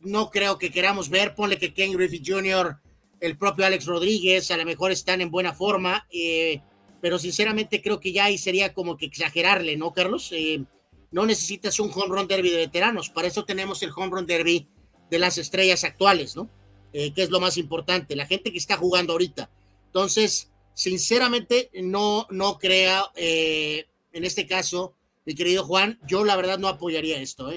no 0.00 0.30
creo 0.30 0.58
que 0.58 0.70
queramos 0.70 1.08
ver, 1.08 1.34
ponle 1.34 1.58
que 1.58 1.74
Ken 1.74 1.92
Griffith 1.92 2.26
Jr 2.26 2.78
el 3.20 3.36
propio 3.36 3.66
Alex 3.66 3.86
Rodríguez, 3.86 4.50
a 4.50 4.56
lo 4.56 4.64
mejor 4.64 4.92
están 4.92 5.20
en 5.20 5.30
buena 5.30 5.52
forma, 5.52 6.06
eh, 6.10 6.60
pero 7.00 7.18
sinceramente 7.18 7.82
creo 7.82 8.00
que 8.00 8.12
ya 8.12 8.24
ahí 8.24 8.38
sería 8.38 8.72
como 8.74 8.96
que 8.96 9.06
exagerarle, 9.06 9.76
¿no, 9.76 9.92
Carlos? 9.92 10.30
Eh, 10.32 10.64
no 11.10 11.26
necesitas 11.26 11.80
un 11.80 11.90
home 11.92 12.14
run 12.14 12.28
derby 12.28 12.50
de 12.50 12.58
veteranos, 12.58 13.10
para 13.10 13.28
eso 13.28 13.44
tenemos 13.44 13.82
el 13.82 13.90
home 13.94 14.10
run 14.10 14.26
derby 14.26 14.68
de 15.10 15.18
las 15.18 15.38
estrellas 15.38 15.84
actuales, 15.84 16.36
¿no? 16.36 16.50
Eh, 16.92 17.12
que 17.12 17.22
es 17.22 17.30
lo 17.30 17.40
más 17.40 17.56
importante, 17.56 18.16
la 18.16 18.26
gente 18.26 18.52
que 18.52 18.58
está 18.58 18.76
jugando 18.76 19.12
ahorita. 19.12 19.50
Entonces, 19.86 20.50
sinceramente, 20.74 21.70
no, 21.82 22.26
no 22.30 22.58
crea, 22.58 23.04
en 23.16 24.24
este 24.24 24.46
caso, 24.46 24.94
mi 25.24 25.34
querido 25.34 25.64
Juan, 25.64 25.98
yo 26.06 26.24
la 26.24 26.36
verdad 26.36 26.58
no 26.58 26.68
apoyaría 26.68 27.20
esto, 27.20 27.50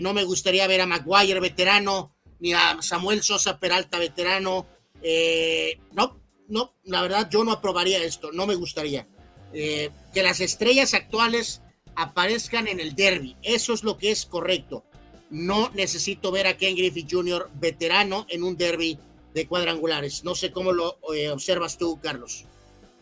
no 0.00 0.12
me 0.14 0.24
gustaría 0.24 0.66
ver 0.66 0.80
a 0.80 0.86
Maguire 0.86 1.40
veterano, 1.40 2.14
ni 2.40 2.52
a 2.52 2.78
Samuel 2.80 3.22
Sosa 3.22 3.58
Peralta 3.58 3.98
veterano, 3.98 4.66
eh, 5.02 5.78
no, 5.92 6.20
no, 6.48 6.74
la 6.84 7.02
verdad 7.02 7.28
yo 7.30 7.44
no 7.44 7.52
aprobaría 7.52 8.02
esto, 8.02 8.32
no 8.32 8.46
me 8.46 8.54
gustaría. 8.54 9.06
Eh, 9.52 9.90
que 10.12 10.22
las 10.22 10.40
estrellas 10.40 10.94
actuales 10.94 11.62
aparezcan 11.94 12.68
en 12.68 12.80
el 12.80 12.94
derby, 12.94 13.36
eso 13.42 13.72
es 13.72 13.82
lo 13.82 13.98
que 13.98 14.10
es 14.10 14.26
correcto. 14.26 14.84
No 15.30 15.70
necesito 15.74 16.30
ver 16.30 16.46
a 16.46 16.56
Ken 16.56 16.74
Griffith 16.74 17.08
Jr. 17.10 17.50
veterano 17.54 18.26
en 18.28 18.42
un 18.42 18.56
derby 18.56 18.98
de 19.34 19.46
cuadrangulares. 19.46 20.24
No 20.24 20.34
sé 20.34 20.50
cómo 20.52 20.72
lo 20.72 20.98
eh, 21.14 21.30
observas 21.30 21.76
tú, 21.76 22.00
Carlos. 22.00 22.46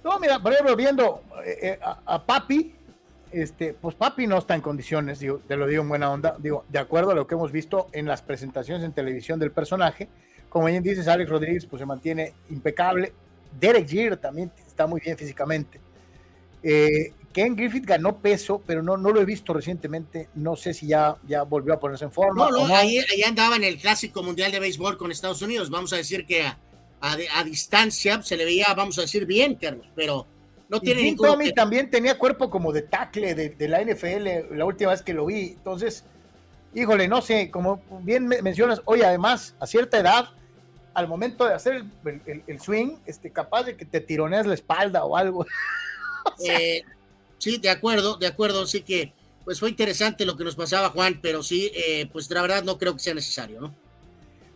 No, 0.02 0.18
mira, 0.18 0.42
por 0.42 0.52
ejemplo, 0.52 0.76
viendo 0.76 1.22
a, 2.04 2.24
Papi, 2.24 2.74
este, 3.42 3.74
pues 3.74 3.94
Papi 3.94 4.26
no 4.26 4.38
está 4.38 4.54
en 4.54 4.60
condiciones, 4.60 5.20
digo, 5.20 5.40
te 5.46 5.56
lo 5.56 5.66
digo 5.66 5.82
en 5.82 5.88
buena 5.88 6.10
onda, 6.10 6.36
digo, 6.38 6.64
de 6.68 6.78
acuerdo 6.78 7.10
a 7.10 7.14
lo 7.14 7.26
que 7.26 7.34
hemos 7.34 7.52
visto 7.52 7.88
en 7.92 8.06
las 8.06 8.22
presentaciones 8.22 8.84
en 8.84 8.92
televisión 8.92 9.38
del 9.38 9.52
personaje, 9.52 10.08
como 10.48 10.66
bien 10.66 10.82
dices, 10.82 11.06
Alex 11.08 11.28
Rodríguez 11.28 11.66
pues 11.66 11.80
se 11.80 11.86
mantiene 11.86 12.32
impecable. 12.50 13.12
Derek 13.60 13.88
Jeter 13.88 14.16
también 14.16 14.50
está 14.66 14.86
muy 14.86 15.00
bien 15.00 15.16
físicamente. 15.16 15.80
Eh, 16.62 17.12
Ken 17.32 17.54
Griffith 17.54 17.84
ganó 17.84 18.16
peso, 18.16 18.62
pero 18.66 18.82
no, 18.82 18.96
no 18.96 19.10
lo 19.10 19.20
he 19.20 19.26
visto 19.26 19.52
recientemente. 19.52 20.30
No 20.34 20.56
sé 20.56 20.72
si 20.72 20.86
ya, 20.86 21.16
ya 21.28 21.42
volvió 21.42 21.74
a 21.74 21.78
ponerse 21.78 22.06
en 22.06 22.10
forma. 22.10 22.48
No, 22.48 22.66
no, 22.66 22.74
Ahí, 22.74 23.04
andaba 23.26 23.56
en 23.56 23.64
el 23.64 23.76
Clásico 23.76 24.22
Mundial 24.22 24.50
de 24.50 24.60
Béisbol 24.60 24.96
con 24.96 25.12
Estados 25.12 25.42
Unidos. 25.42 25.68
Vamos 25.68 25.92
a 25.92 25.96
decir 25.96 26.24
que 26.24 26.46
a, 27.00 27.44
distancia 27.44 28.22
se 28.22 28.38
le 28.38 28.46
veía, 28.46 28.72
vamos 28.74 28.96
a 28.98 29.02
decir, 29.02 29.26
bien, 29.26 29.56
Carlos, 29.56 29.86
pero 29.94 30.26
no 30.68 30.80
tiene 30.80 31.02
y 31.02 31.04
ningún... 31.04 31.28
Tommy 31.28 31.52
también 31.52 31.90
tenía 31.90 32.18
cuerpo 32.18 32.50
como 32.50 32.72
de 32.72 32.82
tackle 32.82 33.34
de, 33.34 33.50
de, 33.50 33.68
la 33.68 33.82
NFL 33.82 34.56
la 34.56 34.64
última 34.64 34.90
vez 34.90 35.02
que 35.02 35.14
lo 35.14 35.26
vi. 35.26 35.50
Entonces, 35.50 36.04
híjole, 36.74 37.08
no 37.08 37.22
sé, 37.22 37.50
como 37.50 37.80
bien 38.02 38.26
mencionas, 38.26 38.82
hoy 38.84 39.02
además, 39.02 39.54
a 39.60 39.66
cierta 39.66 39.98
edad, 39.98 40.28
al 40.92 41.08
momento 41.08 41.46
de 41.46 41.54
hacer 41.54 41.84
el, 42.46 42.60
swing, 42.60 42.96
este, 43.06 43.30
capaz 43.30 43.64
de 43.64 43.76
que 43.76 43.84
te 43.84 44.00
tironeas 44.00 44.46
la 44.46 44.54
espalda 44.54 45.04
o 45.04 45.16
algo. 45.16 45.46
Eh, 46.44 46.82
sí, 47.38 47.58
de 47.58 47.70
acuerdo, 47.70 48.16
de 48.16 48.26
acuerdo, 48.26 48.66
sí 48.66 48.82
que 48.82 49.12
pues 49.44 49.60
fue 49.60 49.70
interesante 49.70 50.26
lo 50.26 50.36
que 50.36 50.42
nos 50.42 50.56
pasaba 50.56 50.90
Juan, 50.90 51.20
pero 51.22 51.40
sí, 51.40 51.70
eh, 51.72 52.10
pues 52.12 52.28
la 52.32 52.42
verdad 52.42 52.64
no 52.64 52.78
creo 52.78 52.94
que 52.94 52.98
sea 52.98 53.14
necesario, 53.14 53.60
¿no? 53.60 53.72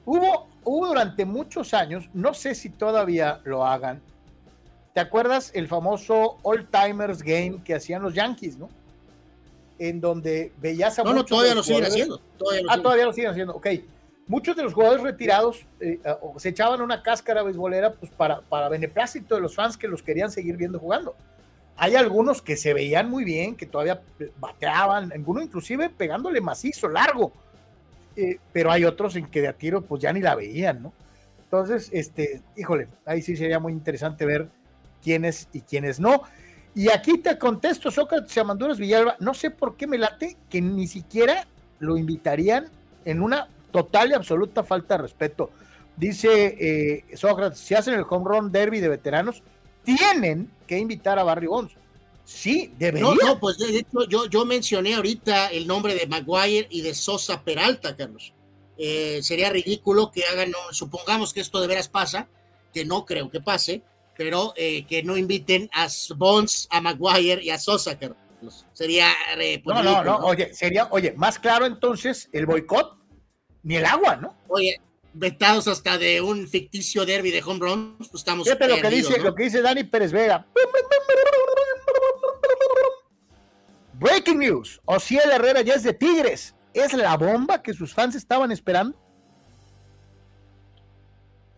Hubo, 0.04 0.48
hubo 0.64 0.88
durante 0.88 1.24
muchos 1.24 1.72
años, 1.72 2.10
no 2.12 2.34
sé 2.34 2.56
si 2.56 2.70
todavía 2.70 3.40
lo 3.44 3.64
hagan, 3.64 4.02
¿te 4.94 5.00
acuerdas 5.00 5.50
el 5.54 5.68
famoso 5.68 6.38
All 6.42 6.66
Timers 6.66 7.22
Game 7.22 7.62
que 7.64 7.74
hacían 7.74 8.02
los 8.02 8.14
Yankees, 8.14 8.56
no? 8.56 8.68
En 9.78 10.00
donde 10.00 10.52
veías 10.58 10.98
a... 10.98 11.04
No, 11.04 11.14
no, 11.14 11.24
todavía 11.24 11.54
lo 11.54 11.62
siguen 11.62 11.84
haciendo. 11.84 12.20
Todavía 12.38 12.62
lo 12.62 12.70
ah, 12.70 12.82
todavía 12.82 13.04
lo 13.06 13.12
siguen 13.12 13.30
haciendo, 13.30 13.54
ok 13.54 13.66
muchos 14.30 14.54
de 14.54 14.62
los 14.62 14.72
jugadores 14.74 15.02
retirados 15.02 15.66
eh, 15.80 15.98
eh, 16.04 16.14
se 16.36 16.50
echaban 16.50 16.80
una 16.80 17.02
cáscara 17.02 17.42
beisbolera 17.42 17.94
pues, 17.94 18.12
para, 18.12 18.40
para 18.42 18.68
beneplácito 18.68 19.34
de 19.34 19.40
los 19.40 19.56
fans 19.56 19.76
que 19.76 19.88
los 19.88 20.04
querían 20.04 20.30
seguir 20.30 20.56
viendo 20.56 20.78
jugando. 20.78 21.16
Hay 21.76 21.96
algunos 21.96 22.40
que 22.40 22.56
se 22.56 22.72
veían 22.72 23.10
muy 23.10 23.24
bien, 23.24 23.56
que 23.56 23.66
todavía 23.66 24.00
bateaban, 24.38 25.10
algunos 25.12 25.42
inclusive 25.42 25.90
pegándole 25.90 26.40
macizo, 26.40 26.88
largo, 26.88 27.32
eh, 28.14 28.38
pero 28.52 28.70
hay 28.70 28.84
otros 28.84 29.16
en 29.16 29.26
que 29.26 29.40
de 29.40 29.48
a 29.48 29.52
tiro 29.52 29.82
pues 29.82 30.00
ya 30.00 30.12
ni 30.12 30.20
la 30.20 30.36
veían, 30.36 30.80
¿no? 30.80 30.92
Entonces, 31.42 31.90
este, 31.92 32.40
híjole, 32.56 32.86
ahí 33.04 33.22
sí 33.22 33.36
sería 33.36 33.58
muy 33.58 33.72
interesante 33.72 34.24
ver 34.24 34.48
quiénes 35.02 35.48
y 35.52 35.60
quiénes 35.60 36.00
no. 36.00 36.22
Y 36.74 36.88
aquí 36.90 37.18
te 37.18 37.36
contesto, 37.38 37.90
Sócrates 37.90 38.36
Amanduras 38.38 38.78
Villalba, 38.78 39.16
no 39.18 39.34
sé 39.34 39.50
por 39.50 39.76
qué 39.76 39.86
me 39.86 39.98
late 39.98 40.36
que 40.48 40.60
ni 40.60 40.86
siquiera 40.86 41.46
lo 41.80 41.96
invitarían 41.96 42.68
en 43.04 43.22
una 43.22 43.48
total 43.72 44.10
y 44.10 44.14
absoluta 44.14 44.62
falta 44.62 44.96
de 44.96 45.02
respeto. 45.02 45.50
Dice 45.96 46.56
eh, 46.58 47.16
Sócrates, 47.16 47.58
si 47.58 47.74
hacen 47.74 47.94
el 47.94 48.04
home 48.08 48.24
run 48.28 48.52
derby 48.52 48.80
de 48.80 48.88
veteranos, 48.88 49.42
tienen 49.84 50.50
que 50.66 50.78
invitar 50.78 51.18
a 51.18 51.24
Barry 51.24 51.46
Bonds. 51.46 51.74
Sí, 52.24 52.72
deberían. 52.78 53.16
No, 53.16 53.26
no, 53.26 53.40
pues 53.40 53.58
de 53.58 53.78
hecho 53.78 54.04
yo, 54.08 54.26
yo 54.26 54.44
mencioné 54.44 54.94
ahorita 54.94 55.48
el 55.48 55.66
nombre 55.66 55.94
de 55.94 56.06
Maguire 56.06 56.68
y 56.70 56.82
de 56.82 56.94
Sosa 56.94 57.42
Peralta, 57.42 57.96
Carlos. 57.96 58.32
Eh, 58.78 59.20
sería 59.22 59.50
ridículo 59.50 60.10
que 60.10 60.22
hagan, 60.24 60.52
supongamos 60.70 61.34
que 61.34 61.40
esto 61.40 61.60
de 61.60 61.66
veras 61.66 61.88
pasa, 61.88 62.28
que 62.72 62.84
no 62.84 63.04
creo 63.04 63.30
que 63.30 63.40
pase, 63.40 63.82
pero 64.16 64.52
eh, 64.56 64.84
que 64.86 65.02
no 65.02 65.16
inviten 65.16 65.68
a 65.72 65.88
Bonds, 66.16 66.68
a 66.70 66.80
Maguire 66.80 67.42
y 67.42 67.50
a 67.50 67.58
Sosa, 67.58 67.98
Carlos. 67.98 68.18
Sería... 68.72 69.12
Pues, 69.34 69.62
no, 69.64 69.82
no, 69.82 70.04
no, 70.04 70.16
oye, 70.18 70.52
sería, 70.54 70.88
oye, 70.90 71.12
más 71.12 71.38
claro 71.38 71.66
entonces 71.66 72.28
el 72.32 72.46
boicot 72.46 72.96
ni 73.62 73.76
el 73.76 73.84
agua, 73.84 74.16
¿no? 74.16 74.36
Oye, 74.48 74.80
vetados 75.12 75.68
hasta 75.68 75.98
de 75.98 76.20
un 76.20 76.48
ficticio 76.48 77.04
derby 77.04 77.30
de 77.30 77.42
home 77.42 77.60
runs, 77.60 78.08
pues 78.08 78.20
estamos. 78.20 78.46
Fíjate 78.46 78.68
lo 78.68 78.76
que 78.76 78.90
dice, 78.90 79.18
lo 79.18 79.34
que 79.34 79.44
dice 79.44 79.62
Dani 79.62 79.84
Pérez 79.84 80.12
Vega. 80.12 80.46
Breaking 83.94 84.38
news: 84.38 84.80
Ociel 84.84 85.30
Herrera 85.30 85.62
ya 85.62 85.74
es 85.74 85.82
de 85.82 85.92
Tigres. 85.92 86.54
¿Es 86.72 86.92
la 86.92 87.16
bomba 87.16 87.62
que 87.62 87.74
sus 87.74 87.92
fans 87.92 88.14
estaban 88.14 88.52
esperando? 88.52 88.96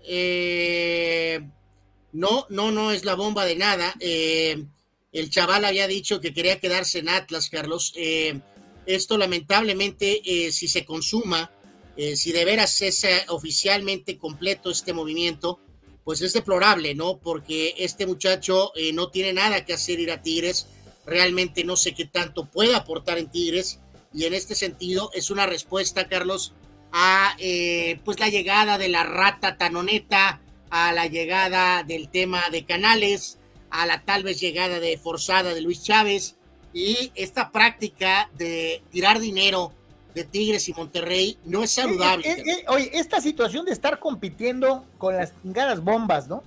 Eh, 0.05 1.49
no, 2.13 2.47
no, 2.51 2.71
no 2.71 2.93
es 2.93 3.05
la 3.05 3.15
bomba 3.15 3.45
de 3.45 3.57
nada. 3.57 3.95
Eh, 4.01 4.65
el 5.13 5.31
chaval 5.31 5.65
había 5.65 5.87
dicho 5.87 6.21
que 6.21 6.33
quería 6.33 6.61
quedarse 6.61 7.01
en 7.01 7.09
Atlas, 7.09 7.49
Carlos. 7.51 7.93
Eh, 7.97 8.41
esto 8.87 9.19
lamentablemente, 9.19 10.23
si 10.51 10.69
se 10.69 10.85
consuma, 10.85 11.51
eh, 11.97 12.17
si 12.17 12.33
de 12.33 12.45
veras 12.45 12.81
es 12.81 13.05
eh, 13.05 13.25
oficialmente 13.29 14.17
completo 14.17 14.71
este 14.71 14.93
movimiento, 14.93 15.61
pues 16.05 16.23
es 16.23 16.33
deplorable, 16.33 16.95
¿no? 16.95 17.19
Porque 17.19 17.75
este 17.79 18.07
muchacho 18.07 18.73
eh, 18.75 18.93
no 18.93 19.11
tiene 19.11 19.33
nada 19.33 19.65
que 19.65 19.75
hacer 19.75 20.01
ir 20.01 20.11
a 20.11 20.23
Tigres, 20.23 20.69
realmente 21.05 21.65
no 21.65 21.77
sé 21.77 21.95
qué 21.95 22.07
tanto 22.07 22.47
puede 22.47 22.75
aportar 22.75 23.19
en 23.19 23.31
Tigres, 23.31 23.79
y 24.15 24.25
en 24.25 24.35
este 24.35 24.55
sentido 24.55 25.11
es 25.15 25.31
una 25.31 25.47
respuesta, 25.47 26.09
Carlos, 26.09 26.55
a 26.93 27.35
pues 28.05 28.21
la 28.21 28.29
llegada 28.29 28.77
de 28.77 28.91
la 28.91 29.03
rata 29.03 29.57
tanoneta, 29.57 30.43
a 30.73 30.91
la 30.93 31.07
llegada 31.07 31.83
del 31.83 32.09
tema 32.09 32.49
de 32.51 32.65
Canales, 32.65 33.39
a 33.69 33.85
la 33.85 34.03
tal 34.07 34.23
vez 34.23 34.41
llegada 34.41 34.81
de 34.81 34.97
forzada 34.97 35.53
de 35.53 35.61
Luis 35.61 35.85
Chávez, 35.85 36.35
y 36.73 37.13
esta 37.15 37.53
práctica 37.53 38.31
de 38.39 38.83
tirar 38.91 39.21
dinero 39.21 39.73
de 40.15 40.25
Tigres 40.25 40.67
y 40.71 40.73
Monterrey 40.73 41.39
no 41.45 41.63
es 41.63 41.73
saludable. 41.73 42.27
Eh, 42.27 42.43
eh, 42.47 42.65
oye, 42.69 42.91
esta 42.95 43.21
situación 43.21 43.67
de 43.67 43.73
estar 43.73 43.99
compitiendo 43.99 44.87
con 44.97 45.15
las 45.15 45.35
chingadas 45.43 45.85
bombas, 45.85 46.27
¿no? 46.27 46.43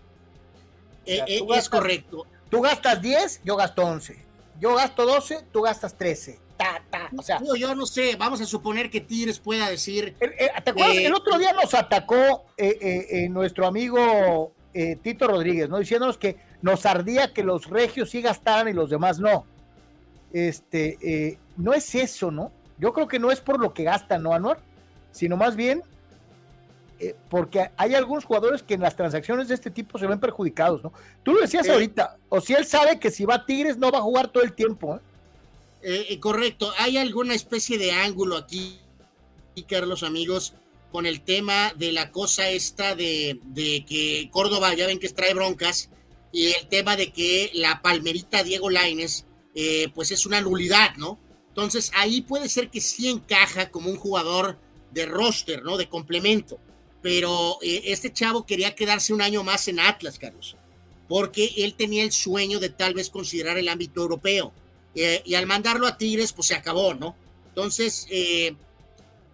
es 1.05 1.69
correcto. 1.69 2.25
Tú 2.49 2.61
gastas 2.61 3.03
10, 3.03 3.41
yo 3.43 3.55
gasto 3.55 3.83
11. 3.83 4.17
Yo 4.59 4.73
gasto 4.73 5.05
12, 5.05 5.45
tú 5.51 5.61
gastas 5.61 5.95
13. 5.95 6.39
Ta, 6.57 6.81
ta. 6.89 7.09
O 7.17 7.21
sea, 7.21 7.39
yo 7.57 7.75
no 7.75 7.85
sé, 7.85 8.15
vamos 8.15 8.39
a 8.41 8.45
suponer 8.45 8.89
que 8.89 9.01
Tigres 9.01 9.39
pueda 9.39 9.69
decir. 9.69 10.15
¿Te 10.17 10.69
acuerdas? 10.69 10.97
el 10.97 11.13
otro 11.13 11.37
día 11.37 11.53
nos 11.53 11.73
atacó 11.73 12.45
nuestro 13.29 13.67
amigo 13.67 14.53
Tito 15.01 15.27
Rodríguez, 15.27 15.69
¿no? 15.69 15.79
Diciéndonos 15.79 16.17
que 16.17 16.37
nos 16.61 16.85
ardía 16.85 17.33
que 17.33 17.43
los 17.43 17.69
regios 17.69 18.09
sí 18.09 18.21
gastaran 18.21 18.67
y 18.69 18.73
los 18.73 18.89
demás 18.89 19.19
no. 19.19 19.45
Este, 20.31 21.37
no 21.57 21.73
es 21.73 21.93
eso, 21.95 22.31
¿no? 22.31 22.51
Yo 22.77 22.93
creo 22.93 23.07
que 23.07 23.19
no 23.19 23.31
es 23.31 23.41
por 23.41 23.59
lo 23.59 23.73
que 23.73 23.83
gastan, 23.83 24.23
¿no, 24.23 24.33
Anuar? 24.33 24.59
Sino 25.11 25.37
más 25.37 25.55
bien 25.55 25.81
eh, 26.97 27.13
porque 27.29 27.71
hay 27.75 27.93
algunos 27.93 28.23
jugadores 28.23 28.63
que 28.63 28.75
en 28.75 28.81
las 28.81 28.95
transacciones 28.95 29.49
de 29.49 29.55
este 29.55 29.69
tipo 29.69 29.97
se 29.97 30.07
ven 30.07 30.19
perjudicados, 30.19 30.83
¿no? 30.83 30.93
Tú 31.23 31.33
lo 31.33 31.41
decías 31.41 31.67
ahorita, 31.67 32.17
o 32.29 32.39
si 32.39 32.53
él 32.53 32.65
sabe 32.65 32.99
que 32.99 33.11
si 33.11 33.25
va 33.25 33.35
a 33.35 33.45
Tigres 33.45 33.77
no 33.77 33.91
va 33.91 33.99
a 33.99 34.01
jugar 34.01 34.29
todo 34.29 34.43
el 34.43 34.53
tiempo. 34.53 34.95
¿eh? 34.95 34.99
Eh, 35.87 36.19
correcto, 36.19 36.73
hay 36.79 36.97
alguna 36.97 37.35
especie 37.35 37.77
de 37.77 37.91
ángulo 37.91 38.37
aquí, 38.37 38.79
Carlos, 39.67 40.01
amigos, 40.01 40.55
con 40.91 41.05
el 41.05 41.21
tema 41.21 41.73
de 41.77 41.91
la 41.91 42.11
cosa 42.11 42.49
esta 42.49 42.95
de, 42.95 43.39
de 43.43 43.85
que 43.85 44.29
Córdoba, 44.31 44.73
ya 44.73 44.87
ven 44.87 44.97
que 44.97 45.09
trae 45.09 45.35
broncas, 45.35 45.91
y 46.31 46.47
el 46.47 46.67
tema 46.69 46.95
de 46.95 47.11
que 47.11 47.51
la 47.53 47.83
palmerita 47.83 48.43
Diego 48.43 48.71
Laines, 48.71 49.25
pues 49.93 50.11
es 50.11 50.25
una 50.25 50.41
nulidad, 50.41 50.95
¿no? 50.97 51.19
Entonces 51.49 51.91
ahí 51.93 52.21
puede 52.21 52.49
ser 52.49 52.69
que 52.69 52.81
sí 52.81 53.07
encaja 53.07 53.69
como 53.69 53.89
un 53.89 53.95
jugador 53.95 54.57
de 54.91 55.05
roster, 55.05 55.63
¿no? 55.63 55.77
De 55.77 55.87
complemento. 55.87 56.59
Pero 57.01 57.59
eh, 57.61 57.83
este 57.85 58.11
chavo 58.11 58.45
quería 58.45 58.75
quedarse 58.75 59.13
un 59.13 59.21
año 59.21 59.43
más 59.43 59.67
en 59.67 59.79
Atlas, 59.79 60.19
Carlos, 60.19 60.57
porque 61.07 61.53
él 61.57 61.75
tenía 61.75 62.03
el 62.03 62.11
sueño 62.11 62.59
de 62.59 62.69
tal 62.69 62.93
vez 62.93 63.09
considerar 63.09 63.57
el 63.57 63.69
ámbito 63.69 64.01
europeo. 64.01 64.51
Eh, 64.95 65.21
y 65.25 65.35
al 65.35 65.45
mandarlo 65.45 65.87
a 65.87 65.97
Tigres, 65.97 66.33
pues 66.33 66.47
se 66.47 66.55
acabó, 66.55 66.93
¿no? 66.93 67.15
Entonces, 67.49 68.07
eh, 68.09 68.55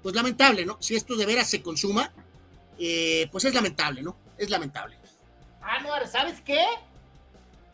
pues 0.02 0.16
lamentable, 0.16 0.66
¿no? 0.66 0.78
Si 0.82 0.96
esto 0.96 1.16
de 1.16 1.26
veras 1.26 1.50
se 1.50 1.62
consuma, 1.62 2.12
pues 3.32 3.46
es 3.46 3.54
lamentable, 3.54 4.02
¿no? 4.02 4.16
Es 4.38 4.50
lamentable. 4.50 4.98
Ah, 5.62 5.80
no, 5.84 5.90
¿sabes 6.08 6.42
qué? 6.42 6.64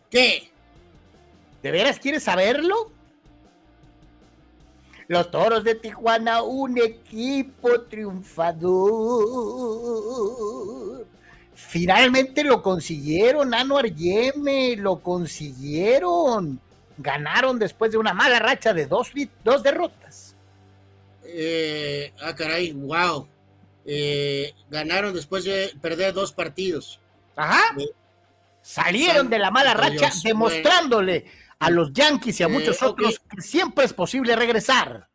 ¿Qué? 0.10 0.52
¿De 1.64 1.72
veras 1.72 2.00
quieres 2.00 2.24
saberlo? 2.24 2.92
Los 5.08 5.32
Toros 5.32 5.64
de 5.64 5.76
Tijuana, 5.76 6.42
un 6.44 6.78
equipo 6.78 7.82
triunfador. 7.82 8.68
Finalmente 11.54 12.44
lo 12.44 12.62
consiguieron, 12.62 13.54
Anuar 13.54 13.96
Yeme, 13.96 14.76
lo 14.76 15.00
consiguieron. 15.00 16.60
Ganaron 16.98 17.60
después 17.60 17.92
de 17.92 17.98
una 17.98 18.14
mala 18.14 18.40
racha 18.40 18.74
de 18.74 18.86
dos, 18.86 19.12
dos 19.44 19.64
derrotas. 19.64 20.36
Eh, 21.24 22.14
ah, 22.22 22.34
caray, 22.36 22.74
wow. 22.74 23.28
Eh, 23.86 24.54
ganaron 24.70 25.14
después 25.14 25.44
de 25.44 25.72
perder 25.82 26.14
dos 26.14 26.32
partidos. 26.32 27.00
Ajá. 27.36 27.62
Eh, 27.80 27.90
Salieron 28.62 29.30
de 29.30 29.40
la 29.40 29.50
mala 29.50 29.74
racha 29.74 30.12
demostrándole 30.24 31.26
a 31.60 31.70
los 31.70 31.94
Yankees 31.94 32.40
y 32.40 32.44
a 32.44 32.50
muchos 32.50 32.82
otros 32.84 33.20
que 33.20 33.42
siempre 33.42 33.86
es 33.86 33.94
posible 33.94 34.36
regresar. 34.36 35.08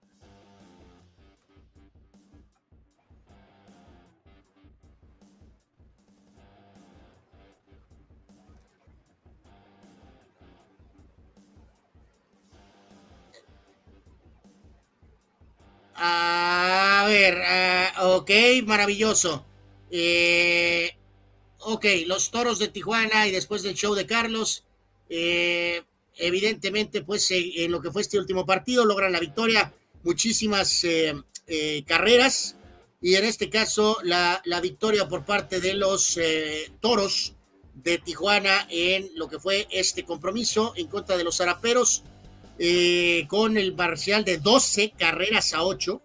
A 16.05 17.05
ver, 17.07 17.39
uh, 18.03 18.07
ok, 18.17 18.31
maravilloso. 18.65 19.45
Eh, 19.91 20.97
ok, 21.61 21.85
los 22.07 22.33
toros 22.33 22.59
de 22.59 22.69
Tijuana 22.69 23.29
y 23.29 23.31
después 23.31 23.63
del 23.63 23.75
show 23.75 23.95
de 23.95 24.07
Carlos. 24.07 24.65
Eh, 25.09 25.83
evidentemente, 26.17 27.03
pues 27.03 27.31
en 27.31 27.71
lo 27.71 27.81
que 27.81 27.93
fue 27.93 28.03
este 28.03 28.19
último 28.19 28.45
partido, 28.45 28.85
logran 28.85 29.13
la 29.13 29.21
victoria, 29.21 29.73
muchísimas 30.03 30.83
eh, 30.85 31.15
eh, 31.47 31.85
carreras 31.87 32.57
y 33.01 33.15
en 33.17 33.25
este 33.25 33.51
caso 33.51 33.99
la, 34.03 34.43
victoria 34.63 35.09
por 35.09 35.25
parte 35.25 35.61
de 35.61 35.75
los 35.75 36.17
eh, 36.17 36.71
toros 36.81 37.35
de 37.75 37.99
Tijuana 37.99 38.67
en 38.71 39.11
lo 39.17 39.29
que 39.29 39.39
fue 39.39 39.67
este 39.71 40.05
compromiso 40.05 40.73
en 40.77 40.87
contra 40.87 41.17
de 41.17 41.25
los 41.25 41.37
zaraperos 41.37 42.05
con 43.29 43.57
el 43.57 43.75
parcial 43.75 44.25
de 44.25 44.39
12 44.39 44.93
carreras 44.97 45.53
a 45.55 45.65
8. 45.65 46.03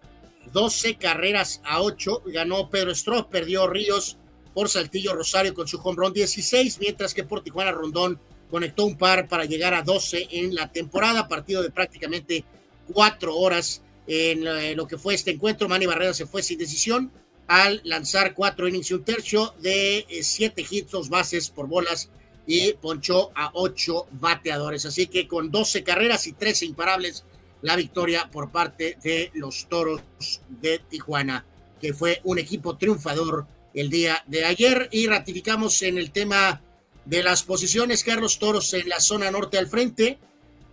12 0.53 0.95
carreras 0.95 1.61
a 1.63 1.81
8. 1.81 2.23
Ganó 2.27 2.69
Pedro 2.69 2.95
Stroh, 2.95 3.29
perdió 3.29 3.67
Ríos 3.67 4.17
por 4.53 4.69
Saltillo 4.69 5.13
Rosario 5.13 5.53
con 5.53 5.67
su 5.67 5.77
home 5.77 5.97
run 5.97 6.13
16, 6.13 6.79
mientras 6.79 7.13
que 7.13 7.23
por 7.23 7.43
Tijuana 7.43 7.71
Rondón 7.71 8.19
conectó 8.49 8.85
un 8.85 8.97
par 8.97 9.27
para 9.27 9.45
llegar 9.45 9.73
a 9.73 9.84
12 9.84 10.29
en 10.31 10.55
la 10.55 10.71
temporada, 10.71 11.27
partido 11.27 11.61
de 11.61 11.69
prácticamente 11.69 12.43
cuatro 12.91 13.35
horas 13.35 13.84
en 14.07 14.47
eh, 14.47 14.73
lo 14.75 14.88
que 14.88 14.97
fue 14.97 15.13
este 15.13 15.31
encuentro. 15.31 15.69
Manny 15.69 15.85
Barrera 15.85 16.13
se 16.13 16.25
fue 16.25 16.41
sin 16.41 16.57
decisión 16.57 17.11
al 17.47 17.81
lanzar 17.84 18.34
cuatro 18.34 18.67
innings 18.67 18.89
y 18.91 18.93
un 18.95 19.03
tercio 19.03 19.53
de 19.59 19.99
eh, 20.09 20.23
siete 20.23 20.65
hits, 20.67 20.91
dos 20.91 21.09
bases 21.09 21.49
por 21.49 21.67
bolas 21.67 22.09
y 22.48 22.74
ponchó 22.74 23.32
a 23.36 23.52
ocho 23.53 24.07
bateadores. 24.11 24.86
Así 24.86 25.07
que 25.07 25.28
con 25.28 25.52
12 25.52 25.84
carreras 25.84 26.26
y 26.26 26.34
13 26.34 26.65
imparables, 26.65 27.26
la 27.61 27.76
victoria 27.76 28.30
por 28.32 28.52
parte 28.52 28.98
de 29.03 29.30
los 29.34 29.68
Toros 29.68 30.02
de 30.48 30.80
Tijuana, 30.80 31.45
que 31.80 31.94
fue 31.94 32.22
un 32.24 32.40
equipo 32.40 32.78
triunfador 32.78 33.45
el 33.74 33.90
día 33.90 34.24
de 34.28 34.45
ayer. 34.45 34.88
Y 34.91 35.07
ratificamos 35.07 35.82
en 35.82 35.98
el 35.98 36.11
tema 36.11 36.61
de 37.06 37.22
las 37.22 37.44
posiciones, 37.44 38.03
Carlos 38.03 38.40
Toros 38.40 38.74
en 38.74 38.88
la 38.88 38.99
zona 38.99 39.30
norte 39.30 39.57
al 39.57 39.68
frente, 39.68 40.18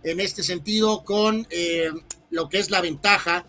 en 0.03 0.19
este 0.19 0.43
sentido 0.43 1.03
con 1.03 1.47
eh, 1.49 1.89
lo 2.29 2.47
que 2.47 2.59
es 2.59 2.69
la 2.69 2.81
ventaja 2.81 3.45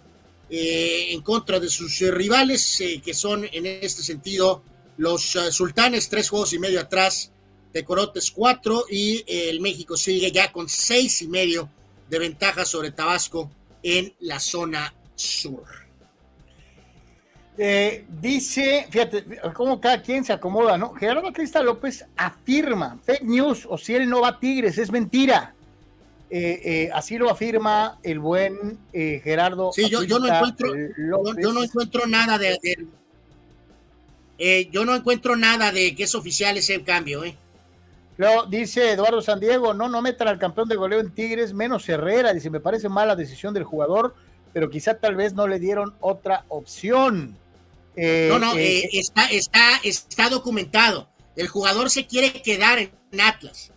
eh, 0.48 1.08
en 1.10 1.20
contra 1.22 1.60
de 1.60 1.68
sus 1.68 2.00
eh, 2.02 2.10
rivales, 2.10 2.82
que 3.04 3.14
son 3.14 3.44
en 3.52 3.66
este 3.66 4.02
sentido 4.02 4.62
los 4.96 5.36
sultanes, 5.50 6.08
tres 6.08 6.30
juegos 6.30 6.52
y 6.54 6.58
medio 6.58 6.80
atrás, 6.80 7.32
de 7.76 7.84
Corotes 7.84 8.30
cuatro, 8.30 8.84
y 8.90 9.22
el 9.26 9.60
México 9.60 9.98
sigue 9.98 10.32
ya 10.32 10.50
con 10.50 10.66
seis 10.66 11.20
y 11.20 11.28
medio 11.28 11.68
de 12.08 12.18
ventaja 12.18 12.64
sobre 12.64 12.90
Tabasco 12.90 13.50
en 13.82 14.14
la 14.20 14.40
zona 14.40 14.94
sur. 15.14 15.62
Eh, 17.58 18.06
dice, 18.08 18.86
fíjate, 18.88 19.24
cómo 19.52 19.78
cada 19.78 20.00
quien 20.00 20.24
se 20.24 20.32
acomoda, 20.32 20.78
¿no? 20.78 20.94
Gerardo 20.94 21.20
Batista 21.20 21.62
López 21.62 22.06
afirma, 22.16 22.98
fake 23.04 23.24
news, 23.24 23.66
o 23.68 23.76
si 23.76 23.94
él 23.94 24.08
no 24.08 24.22
va 24.22 24.28
a 24.28 24.40
Tigres, 24.40 24.78
es 24.78 24.90
mentira. 24.90 25.54
Eh, 26.30 26.60
eh, 26.64 26.90
así 26.94 27.18
lo 27.18 27.30
afirma 27.30 27.98
el 28.02 28.20
buen 28.20 28.78
Gerardo. 28.90 29.70
Sí, 29.74 29.90
yo, 29.90 30.00
no 30.00 30.26
encuentro, 30.26 30.74
yo, 30.96 31.52
no 31.52 31.62
encuentro 31.62 32.06
nada 32.06 32.38
de, 32.38 32.58
yo 34.70 34.86
no 34.86 34.94
encuentro 34.94 35.36
nada 35.36 35.72
de 35.72 35.94
que 35.94 36.04
es 36.04 36.14
oficial 36.14 36.56
ese 36.56 36.82
cambio, 36.82 37.22
¿eh? 37.22 37.36
Luego 38.18 38.46
dice 38.46 38.92
Eduardo 38.92 39.20
San 39.20 39.40
Diego, 39.40 39.74
no, 39.74 39.88
no 39.88 40.00
metan 40.00 40.28
al 40.28 40.38
campeón 40.38 40.68
de 40.68 40.76
goleo 40.76 41.00
en 41.00 41.10
Tigres, 41.10 41.52
menos 41.52 41.88
Herrera. 41.88 42.32
Dice, 42.32 42.50
me 42.50 42.60
parece 42.60 42.88
mala 42.88 43.14
decisión 43.14 43.52
del 43.52 43.64
jugador, 43.64 44.14
pero 44.52 44.70
quizá 44.70 44.94
tal 44.94 45.16
vez 45.16 45.34
no 45.34 45.46
le 45.46 45.58
dieron 45.58 45.94
otra 46.00 46.44
opción. 46.48 47.36
Eh, 47.94 48.28
no, 48.30 48.38
no, 48.38 48.56
eh, 48.56 48.80
eh, 48.80 48.88
está, 48.92 49.26
está, 49.26 49.80
está 49.82 50.30
documentado. 50.30 51.08
El 51.34 51.48
jugador 51.48 51.90
se 51.90 52.06
quiere 52.06 52.32
quedar 52.42 52.78
en 52.78 53.20
Atlas. 53.20 53.72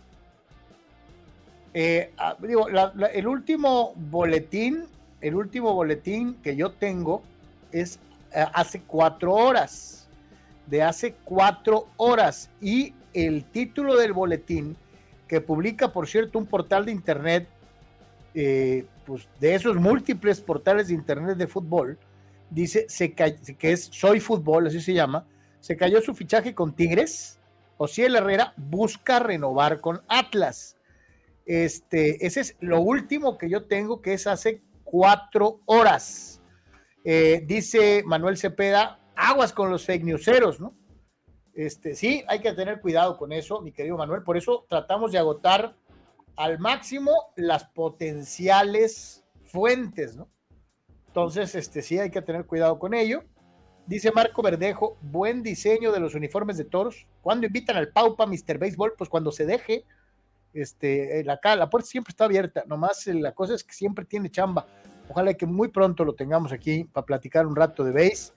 Ah, 2.16 2.36
digo, 2.40 2.66
el 2.68 3.26
último 3.26 3.92
boletín, 3.94 4.86
el 5.20 5.34
último 5.34 5.74
boletín 5.74 6.34
que 6.42 6.56
yo 6.56 6.70
tengo 6.72 7.22
es 7.72 7.98
hace 8.32 8.80
cuatro 8.80 9.34
horas, 9.34 10.08
de 10.66 10.82
hace 10.82 11.14
cuatro 11.24 11.88
horas, 11.96 12.48
y 12.60 12.94
el 13.14 13.44
título 13.44 13.96
del 13.96 14.12
boletín 14.12 14.76
que 15.28 15.40
publica, 15.40 15.92
por 15.92 16.08
cierto, 16.08 16.38
un 16.38 16.46
portal 16.46 16.84
de 16.84 16.92
internet, 16.92 17.48
pues 19.06 19.28
de 19.38 19.54
esos 19.54 19.76
múltiples 19.76 20.40
portales 20.40 20.88
de 20.88 20.94
internet 20.94 21.36
de 21.36 21.46
fútbol, 21.46 21.98
dice 22.50 22.86
que 23.58 23.72
es 23.72 23.84
Soy 23.92 24.20
Fútbol, 24.20 24.66
así 24.66 24.80
se 24.80 24.92
llama, 24.92 25.26
se 25.60 25.76
cayó 25.76 26.00
su 26.00 26.14
fichaje 26.14 26.54
con 26.54 26.74
Tigres. 26.74 27.38
el 27.96 28.16
Herrera 28.16 28.54
busca 28.56 29.18
renovar 29.18 29.80
con 29.80 30.02
Atlas. 30.08 30.76
Este, 31.46 32.24
ese 32.26 32.40
es 32.40 32.56
lo 32.60 32.80
último 32.80 33.38
que 33.38 33.48
yo 33.48 33.64
tengo, 33.64 34.00
que 34.02 34.14
es 34.14 34.26
hace 34.26 34.62
cuatro 34.84 35.60
horas. 35.66 36.40
Eh, 37.04 37.42
dice 37.46 38.02
Manuel 38.04 38.36
Cepeda, 38.36 39.00
aguas 39.16 39.52
con 39.52 39.70
los 39.70 39.84
fake 39.84 40.04
newseros, 40.04 40.60
¿no? 40.60 40.74
Este, 41.60 41.94
sí, 41.94 42.24
hay 42.26 42.40
que 42.40 42.54
tener 42.54 42.80
cuidado 42.80 43.18
con 43.18 43.32
eso, 43.32 43.60
mi 43.60 43.70
querido 43.70 43.98
Manuel. 43.98 44.22
Por 44.22 44.38
eso 44.38 44.64
tratamos 44.66 45.12
de 45.12 45.18
agotar 45.18 45.76
al 46.34 46.58
máximo 46.58 47.12
las 47.36 47.64
potenciales 47.64 49.22
fuentes, 49.44 50.16
¿no? 50.16 50.26
Entonces, 51.08 51.54
este, 51.54 51.82
sí, 51.82 51.98
hay 51.98 52.10
que 52.10 52.22
tener 52.22 52.46
cuidado 52.46 52.78
con 52.78 52.94
ello. 52.94 53.24
Dice 53.86 54.10
Marco 54.10 54.40
Verdejo, 54.40 54.96
buen 55.02 55.42
diseño 55.42 55.92
de 55.92 56.00
los 56.00 56.14
uniformes 56.14 56.56
de 56.56 56.64
toros. 56.64 57.06
Cuando 57.20 57.46
invitan 57.46 57.76
al 57.76 57.88
Paupa, 57.88 58.24
Mr. 58.24 58.56
Baseball? 58.56 58.94
Pues 58.96 59.10
cuando 59.10 59.30
se 59.30 59.44
deje. 59.44 59.84
Este, 60.54 61.22
la, 61.24 61.38
la 61.56 61.68
puerta 61.68 61.86
siempre 61.86 62.12
está 62.12 62.24
abierta, 62.24 62.64
nomás 62.66 63.06
la 63.06 63.32
cosa 63.32 63.54
es 63.54 63.64
que 63.64 63.74
siempre 63.74 64.06
tiene 64.06 64.30
chamba. 64.30 64.66
Ojalá 65.10 65.34
que 65.34 65.44
muy 65.44 65.68
pronto 65.68 66.06
lo 66.06 66.14
tengamos 66.14 66.52
aquí 66.52 66.84
para 66.84 67.04
platicar 67.04 67.46
un 67.46 67.54
rato 67.54 67.84
de 67.84 67.92
base. 67.92 68.32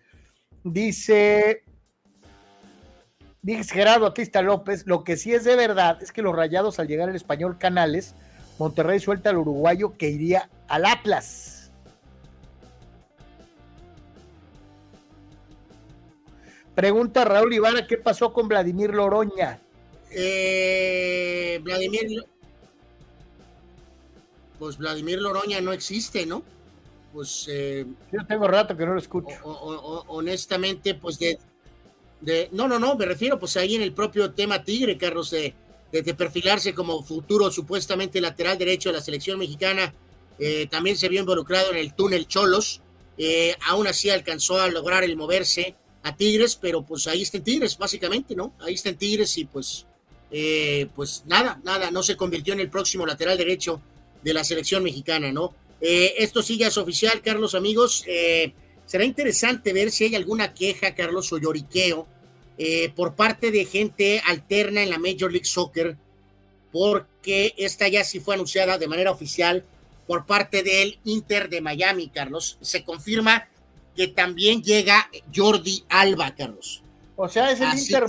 Dice, 0.66 1.64
dice 3.44 3.74
Gerardo 3.74 4.08
Atista 4.08 4.42
López, 4.42 4.88
lo 4.88 5.04
que 5.04 5.18
sí 5.18 5.34
es 5.34 5.44
de 5.44 5.56
verdad 5.56 6.02
es 6.02 6.12
que 6.12 6.24
los 6.24 6.36
rayados 6.36 6.80
al 6.80 6.88
llegar 6.88 7.10
al 7.10 7.16
español 7.16 7.58
Canales, 7.60 8.16
Monterrey 8.58 9.00
suelta 9.00 9.30
al 9.30 9.38
uruguayo 9.38 9.96
que 9.98 10.10
iría 10.10 10.50
al 10.68 10.86
Atlas. 10.86 11.72
Pregunta 16.74 17.24
Raúl 17.24 17.54
Ibarra, 17.54 17.86
¿qué 17.86 17.98
pasó 17.98 18.34
con 18.34 18.48
Vladimir 18.48 18.92
Loroña? 18.96 19.60
Eh, 20.10 21.60
Vladimir, 21.62 22.26
pues 24.58 24.78
Vladimir 24.78 25.22
Loroña 25.22 25.62
no 25.62 25.72
existe, 25.72 26.26
¿no? 26.26 26.44
Pues 27.12 27.48
eh, 27.48 27.86
yo 28.12 28.26
tengo 28.26 28.48
rato 28.48 28.76
que 28.76 28.86
no 28.86 28.94
lo 28.94 29.00
escucho. 29.00 29.36
honestamente, 29.44 30.96
pues 30.96 31.20
de, 31.20 31.38
no, 32.52 32.68
no, 32.68 32.80
no, 32.80 32.96
me 32.96 33.06
refiero 33.06 33.40
pues 33.40 33.58
ahí 33.58 33.76
en 33.76 33.82
el 33.82 33.94
propio 33.94 34.32
tema 34.32 34.64
Tigre, 34.64 34.98
Carlos, 34.98 35.32
de, 35.32 35.54
perfilarse 36.18 36.74
como 36.74 37.04
futuro 37.04 37.52
supuestamente 37.52 38.20
lateral 38.20 38.58
derecho 38.58 38.90
de 38.90 38.98
la 38.98 39.02
selección 39.02 39.38
mexicana, 39.38 39.94
eh, 40.40 40.68
también 40.68 40.98
se 40.98 41.10
vio 41.10 41.20
involucrado 41.20 41.72
en 41.72 41.78
el 41.78 41.94
túnel 41.94 42.28
Cholos, 42.28 42.82
eh, 43.18 43.56
aún 43.68 43.86
así 43.86 44.10
alcanzó 44.10 44.60
a 44.60 44.70
lograr 44.70 45.04
el 45.04 45.16
moverse 45.16 45.76
a 46.02 46.16
Tigres, 46.16 46.58
pero 46.60 46.84
pues 46.84 47.08
ahí 47.08 47.22
está 47.22 47.38
en 47.38 47.44
Tigres, 47.44 47.78
básicamente, 47.78 48.36
¿no? 48.36 48.54
Ahí 48.60 48.74
está 48.74 48.90
en 48.90 48.98
Tigres 48.98 49.38
y 49.38 49.46
pues 49.46 49.86
eh, 50.32 50.88
pues 50.96 51.24
nada, 51.28 51.62
nada, 51.64 51.92
no 51.92 52.02
se 52.02 52.18
convirtió 52.18 52.54
en 52.54 52.60
el 52.62 52.70
próximo 52.70 53.06
lateral 53.06 53.38
derecho 53.38 53.80
de 54.24 54.34
la 54.34 54.44
selección 54.44 54.84
mexicana, 54.84 55.32
¿no? 55.32 55.54
Esto 55.80 56.42
sí 56.42 56.58
ya 56.58 56.68
es 56.68 56.78
oficial, 56.78 57.22
Carlos, 57.22 57.56
amigos. 57.56 58.06
Será 58.94 59.06
interesante 59.06 59.74
ver 59.74 59.90
si 59.90 60.04
hay 60.04 60.14
alguna 60.14 60.54
queja, 60.54 60.94
Carlos, 60.94 61.34
o 61.34 61.40
lloriqueo 61.40 62.06
por 62.96 63.16
parte 63.16 63.50
de 63.50 63.66
gente 63.66 64.22
alterna 64.24 64.84
en 64.84 64.92
la 64.92 65.00
Major 65.00 65.32
League 65.32 65.48
Soccer, 65.48 65.98
porque 66.72 67.56
esta 67.58 67.88
ya 67.88 68.04
sí 68.04 68.20
fue 68.20 68.36
anunciada 68.36 68.78
de 68.78 68.88
manera 68.88 69.10
oficial 69.10 69.66
por 70.06 70.28
parte 70.28 70.62
del 70.62 71.00
Inter 71.06 71.50
de 71.50 71.60
Miami, 71.60 72.10
Carlos. 72.10 72.60
Se 72.62 72.84
confirma 72.84 73.48
que 73.96 74.10
también 74.10 74.62
llega 74.62 75.10
Jordi 75.34 75.86
Alba, 75.90 76.36
Carlos. 76.36 76.84
O 77.16 77.28
sea, 77.28 77.50
¿es 77.52 77.62
el 77.62 77.74
Inter 77.74 78.06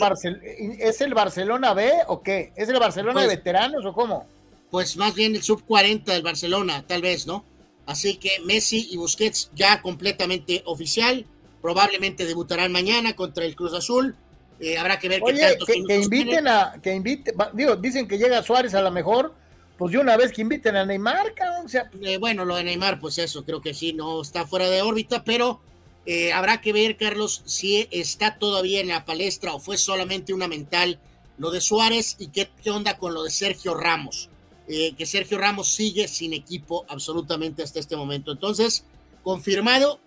¿Es 0.81 1.01
el 1.01 1.15
Barcelona 1.15 1.73
B 1.73 1.93
o 2.09 2.20
qué? 2.23 2.52
¿Es 2.56 2.69
el 2.69 2.78
Barcelona 2.78 3.23
de 3.23 3.27
pues, 3.28 3.39
veteranos 3.39 3.86
o 3.86 3.94
cómo? 3.94 4.27
Pues 4.70 4.98
más 4.98 5.15
bien 5.15 5.35
el 5.35 5.43
sub 5.43 5.65
40 5.65 6.12
del 6.12 6.23
Barcelona, 6.23 6.85
tal 6.86 7.01
vez, 7.01 7.27
¿no? 7.27 7.43
Así 7.86 8.16
que 8.16 8.40
Messi 8.44 8.89
y 8.90 8.97
Busquets 8.97 9.51
ya 9.55 9.82
completamente 9.82 10.62
oficial. 10.66 11.27
Probablemente 11.61 12.27
debutarán 12.27 12.73
mañana 12.73 13.15
contra 13.15 13.44
el 13.44 13.56
Cruz 13.56 13.74
Azul. 13.74 14.16
Eh, 14.61 14.78
habrá 14.78 14.98
que 14.98 15.09
ver 15.09 15.20
qué 15.24 15.35
tantos 15.35 15.66
que, 15.66 15.82
que 15.82 15.97
inviten 15.97 16.47
a, 16.47 16.74
que 16.82 16.94
invite, 16.94 17.35
digo, 17.52 17.77
dicen 17.77 18.06
que 18.06 18.19
llega 18.19 18.43
Suárez 18.43 18.74
a 18.74 18.82
lo 18.82 18.90
mejor, 18.90 19.35
pues 19.77 19.93
de 19.93 19.98
una 19.98 20.16
vez 20.16 20.32
que 20.32 20.43
inviten 20.43 20.77
a 20.77 20.86
Neymar, 20.86 21.35
o 21.65 21.69
sea. 21.69 21.90
Eh, 22.02 22.19
bueno, 22.19 22.44
lo 22.44 22.56
de 22.56 22.65
Neymar, 22.65 23.01
pues 23.01 23.19
eso, 23.19 23.44
creo 23.44 23.61
que 23.61 23.74
sí, 23.74 23.93
no 23.93 24.23
está 24.23 24.47
fuera 24.47 24.70
de 24.70 24.82
órbita, 24.82 25.24
pero 25.24 25.61
eh, 26.06 26.32
habrá 26.32 26.61
que 26.61 26.73
ver, 26.73 26.97
Carlos, 26.97 27.43
si 27.47 27.89
está 27.90 28.36
todavía 28.36 28.81
en 28.81 28.89
la 28.89 29.05
palestra 29.05 29.55
o 29.55 29.61
fue 29.61 29.77
solamente 29.77 30.35
una 30.35 30.48
mental 30.48 31.01
lo 31.39 31.51
de 31.51 31.61
Suárez 31.61 32.16
y 32.19 32.28
qué, 32.28 32.48
onda 32.70 32.98
con 32.98 33.15
lo 33.15 33.24
de 33.24 33.31
Sergio 33.31 33.74
Ramos. 33.74 34.28
Eh, 34.66 34.94
que 34.94 35.04
Sergio 35.04 35.36
Ramos 35.38 35.68
sigue 35.68 36.08
sin 36.08 36.32
equipo 36.32 36.86
absolutamente 36.88 37.62
hasta 37.62 37.80
este 37.80 37.96
momento. 37.96 38.32
Entonces, 38.32 38.84
confirmado, 39.22 40.00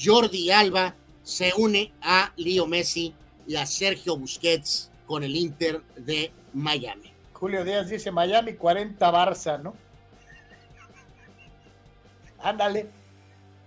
Jordi 0.00 0.50
Alba 0.50 0.96
se 1.22 1.52
une 1.56 1.92
a 2.02 2.32
Leo 2.36 2.66
Messi 2.66 3.14
y 3.46 3.56
a 3.56 3.66
Sergio 3.66 4.16
Busquets 4.16 4.90
con 5.06 5.22
el 5.22 5.36
Inter 5.36 5.82
de 5.96 6.32
Miami. 6.54 7.12
Julio 7.32 7.64
Díaz 7.64 7.88
dice 7.88 8.10
Miami 8.10 8.54
40 8.54 9.10
Barça, 9.12 9.60
¿no? 9.62 9.74
Ándale. 12.38 12.90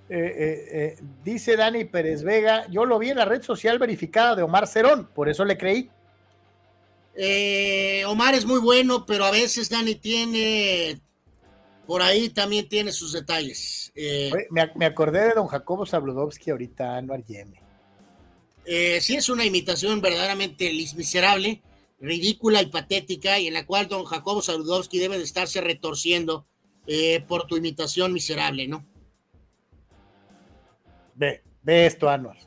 Eh, 0.10 0.18
eh, 0.18 0.68
eh, 0.72 0.98
dice 1.24 1.56
Dani 1.56 1.86
Pérez 1.86 2.24
Vega, 2.24 2.68
yo 2.70 2.86
lo 2.86 3.00
vi 3.00 3.10
en 3.10 3.18
la 3.18 3.26
red 3.26 3.42
social 3.42 3.80
verificada 3.80 4.36
de 4.36 4.44
Omar 4.44 4.68
Cerón, 4.68 5.08
por 5.08 5.30
eso 5.30 5.46
le 5.46 5.58
creí. 5.58 5.90
Omar 8.08 8.34
es 8.34 8.46
muy 8.46 8.60
bueno, 8.60 9.06
pero 9.06 9.26
a 9.26 9.32
veces 9.32 9.70
Dani 9.70 9.96
tiene, 9.96 11.00
por 11.86 12.02
ahí 12.02 12.30
también 12.30 12.68
tiene 12.68 12.92
sus 12.92 13.14
detalles. 13.14 13.94
me, 14.50 14.86
acordé 14.86 15.30
de 15.30 15.34
don 15.34 15.48
Jacobo 15.48 15.86
Zabludovsky 15.86 16.52
ahorita, 16.52 16.98
Anuar 16.98 17.24
Yeme. 17.24 17.62
sí, 19.00 19.16
es 19.16 19.30
una 19.30 19.46
imitación 19.46 20.02
verdaderamente 20.02 20.72
miserable, 20.96 21.62
ridícula 22.00 22.62
y 22.62 22.68
patética, 22.68 23.40
y 23.40 23.48
en 23.48 23.54
la 23.54 23.66
cual 23.66 23.88
don 23.88 24.06
Jacobo 24.06 24.42
Zabludovsky 24.42 24.98
debe 24.98 25.18
de 25.18 25.24
estarse 25.24 25.62
retorciendo 25.62 26.48
por 27.28 27.46
tu 27.46 27.58
imitación 27.58 28.12
miserable, 28.12 28.68
¿no? 28.68 28.86
Ve, 31.16 31.44
ve 31.62 31.86
esto, 31.86 32.10
Anuar. 32.10 32.38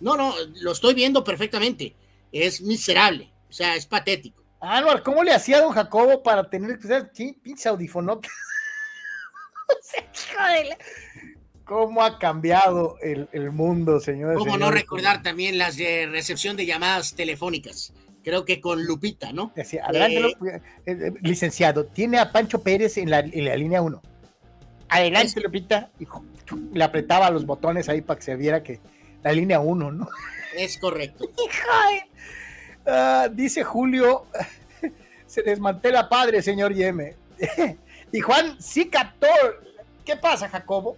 No, 0.00 0.16
no, 0.16 0.34
lo 0.60 0.72
estoy 0.72 0.94
viendo 0.94 1.24
perfectamente. 1.24 1.94
Es 2.32 2.60
miserable, 2.60 3.32
o 3.54 3.56
sea, 3.56 3.76
es 3.76 3.86
patético. 3.86 4.42
Anuar, 4.60 5.04
¿cómo 5.04 5.22
le 5.22 5.32
hacía 5.32 5.58
a 5.58 5.60
don 5.60 5.70
Jacobo 5.70 6.24
para 6.24 6.50
tener 6.50 6.76
que 6.76 6.88
ser 6.88 7.12
pinche 7.40 7.68
audífono? 7.68 8.20
¿Cómo 11.64 12.02
ha 12.02 12.18
cambiado 12.18 12.96
el, 13.00 13.52
mundo, 13.52 14.00
señores? 14.00 14.38
¿Cómo 14.38 14.58
no 14.58 14.72
recordar 14.72 15.22
también 15.22 15.56
las 15.56 15.76
de 15.76 16.06
recepción 16.06 16.56
de 16.56 16.66
llamadas 16.66 17.14
telefónicas? 17.14 17.92
Creo 18.24 18.44
que 18.44 18.60
con 18.60 18.84
Lupita, 18.84 19.32
¿no? 19.32 19.52
adelante, 19.84 20.18
eh, 20.18 20.60
eh, 20.86 20.86
eh, 20.86 21.12
licenciado, 21.22 21.86
tiene 21.86 22.18
a 22.18 22.32
Pancho 22.32 22.60
Pérez 22.60 22.98
en 22.98 23.08
la, 23.08 23.20
en 23.20 23.44
la 23.44 23.54
línea 23.54 23.82
1. 23.82 24.02
Adelante, 24.88 25.40
Lupita. 25.40 25.92
Hijo 26.00 26.24
le 26.72 26.82
apretaba 26.82 27.30
los 27.30 27.46
botones 27.46 27.88
ahí 27.88 28.00
para 28.00 28.18
que 28.18 28.24
se 28.24 28.34
viera 28.34 28.64
que 28.64 28.80
la 29.22 29.30
línea 29.30 29.60
1, 29.60 29.92
¿no? 29.92 30.08
Es 30.56 30.76
correcto. 30.76 31.30
Ah, 32.86 33.28
dice 33.30 33.64
Julio, 33.64 34.26
se 35.26 35.42
desmantela 35.42 36.08
padre, 36.08 36.42
señor 36.42 36.74
Yeme. 36.74 37.16
y 38.12 38.20
Juan 38.20 38.56
sí 38.60 38.88
captó. 38.88 39.28
¿Qué 40.04 40.16
pasa, 40.16 40.48
Jacobo? 40.48 40.96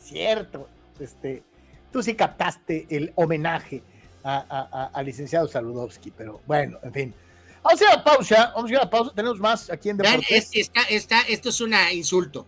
Cierto, 0.00 0.68
este, 1.00 1.42
tú 1.90 2.02
sí 2.02 2.14
captaste 2.14 2.86
el 2.90 3.12
homenaje 3.16 3.82
al 4.22 5.06
licenciado 5.06 5.46
Saludowski, 5.46 6.10
pero 6.10 6.40
bueno, 6.46 6.78
en 6.82 6.92
fin. 6.92 7.14
Vamos 7.62 7.80
a 7.80 7.84
ir 7.84 7.90
a 7.90 7.96
la 7.96 8.04
pausa, 8.04 8.52
vamos 8.54 8.70
a 8.70 8.72
ir 8.72 8.78
a 8.78 8.84
la 8.84 8.90
pausa, 8.90 9.12
tenemos 9.14 9.40
más 9.40 9.70
aquí 9.70 9.88
en 9.88 9.96
Deportes. 9.96 10.50
esto 11.28 11.48
es 11.48 11.60
un 11.60 11.74
insulto. 11.92 12.46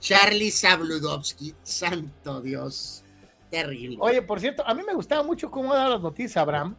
Charlie 0.00 0.50
Sabludowski, 0.50 1.54
santo 1.62 2.40
Dios, 2.40 3.02
terrible. 3.50 3.96
Oye, 4.00 4.22
por 4.22 4.40
cierto, 4.40 4.66
a 4.66 4.74
mí 4.74 4.82
me 4.86 4.94
gustaba 4.94 5.22
mucho 5.22 5.50
cómo 5.50 5.74
daba 5.74 5.90
las 5.90 6.00
noticias 6.00 6.36
Abraham. 6.36 6.74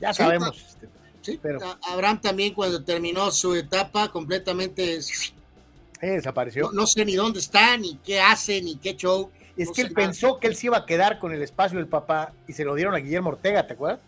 Ya 0.00 0.14
sabemos. 0.14 0.56
Este, 0.56 0.88
sí, 1.20 1.38
pero... 1.42 1.58
Abraham 1.82 2.20
también 2.20 2.54
cuando 2.54 2.82
terminó 2.82 3.30
su 3.30 3.54
etapa 3.54 4.10
completamente 4.10 5.00
desapareció. 6.00 6.70
No, 6.72 6.86
sé 6.86 7.04
ni 7.04 7.14
dónde 7.14 7.40
está, 7.40 7.76
ni 7.76 7.96
qué 7.96 8.20
hace, 8.20 8.62
ni 8.62 8.76
qué 8.76 8.96
show. 8.96 9.30
Es 9.56 9.70
que 9.70 9.82
él 9.82 9.92
pensó 9.92 10.38
que 10.38 10.46
él 10.46 10.56
se 10.56 10.66
iba 10.66 10.78
a 10.78 10.86
quedar 10.86 11.18
con 11.18 11.32
el 11.32 11.42
espacio 11.42 11.78
del 11.78 11.88
papá 11.88 12.32
y 12.46 12.54
se 12.54 12.64
lo 12.64 12.74
dieron 12.74 12.94
a 12.94 12.98
Guillermo 12.98 13.30
Ortega, 13.30 13.66
¿te 13.66 13.74
acuerdas? 13.74 14.00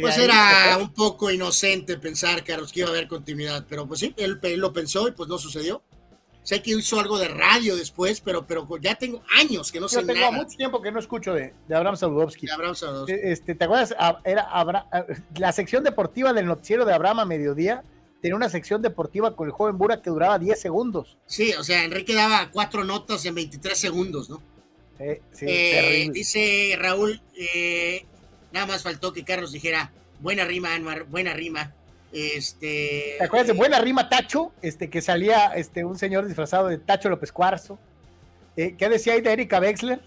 pues 0.00 0.18
era 0.18 0.78
un 0.78 0.92
poco 0.92 1.32
inocente 1.32 1.98
pensar, 1.98 2.44
Carlos, 2.44 2.70
que 2.70 2.80
iba 2.80 2.88
a 2.88 2.92
haber 2.92 3.08
continuidad, 3.08 3.66
pero 3.68 3.88
pues 3.88 3.98
sí, 3.98 4.14
él, 4.16 4.38
él, 4.42 4.60
lo 4.60 4.72
pensó 4.72 5.08
y 5.08 5.10
pues 5.10 5.28
no 5.28 5.36
sucedió. 5.36 5.82
Sé 6.50 6.62
que 6.62 6.72
hizo 6.72 6.98
algo 6.98 7.16
de 7.16 7.28
radio 7.28 7.76
después, 7.76 8.20
pero, 8.20 8.44
pero 8.44 8.66
ya 8.80 8.96
tengo 8.96 9.22
años 9.38 9.70
que 9.70 9.78
no 9.78 9.88
sé 9.88 10.02
tengo 10.02 10.32
mucho 10.32 10.56
tiempo 10.56 10.82
que 10.82 10.90
no 10.90 10.98
escucho 10.98 11.32
de, 11.32 11.54
de 11.68 11.76
Abraham 11.76 11.94
Sadudowski. 11.94 12.48
Este, 13.06 13.54
¿Te 13.54 13.64
acuerdas? 13.66 13.94
Ah, 13.96 14.20
era 14.24 14.48
ah, 14.50 15.06
la 15.36 15.52
sección 15.52 15.84
deportiva 15.84 16.32
del 16.32 16.46
noticiero 16.46 16.84
de 16.84 16.92
Abraham 16.92 17.20
a 17.20 17.24
mediodía 17.24 17.84
tenía 18.20 18.34
una 18.34 18.48
sección 18.48 18.82
deportiva 18.82 19.36
con 19.36 19.46
el 19.46 19.52
joven 19.52 19.78
Burak 19.78 20.02
que 20.02 20.10
duraba 20.10 20.40
10 20.40 20.60
segundos. 20.60 21.18
Sí, 21.24 21.52
o 21.52 21.62
sea, 21.62 21.84
Enrique 21.84 22.16
daba 22.16 22.50
cuatro 22.50 22.82
notas 22.82 23.24
en 23.26 23.36
23 23.36 23.78
segundos, 23.78 24.28
¿no? 24.28 24.42
Eh, 24.98 25.22
sí, 25.30 25.46
Eh, 25.48 26.10
dice 26.12 26.74
Raúl, 26.76 27.22
eh, 27.38 28.06
nada 28.50 28.66
más 28.66 28.82
faltó 28.82 29.12
que 29.12 29.22
Carlos 29.22 29.52
dijera, 29.52 29.92
buena 30.18 30.44
rima, 30.44 30.74
Anwar, 30.74 31.04
buena 31.04 31.32
rima. 31.32 31.76
Este, 32.12 33.14
¿Te 33.18 33.24
acuerdas 33.24 33.46
de 33.48 33.52
Buena 33.52 33.78
Rima 33.80 34.08
Tacho? 34.08 34.52
Este, 34.62 34.90
que 34.90 35.00
salía 35.00 35.52
este, 35.54 35.84
un 35.84 35.96
señor 35.98 36.26
disfrazado 36.26 36.68
de 36.68 36.78
Tacho 36.78 37.08
López 37.08 37.30
Cuarzo. 37.32 37.78
Eh, 38.56 38.74
¿Qué 38.76 38.88
decía 38.88 39.12
ahí 39.14 39.20
de 39.20 39.32
Erika 39.32 39.60
Wexler? 39.60 40.00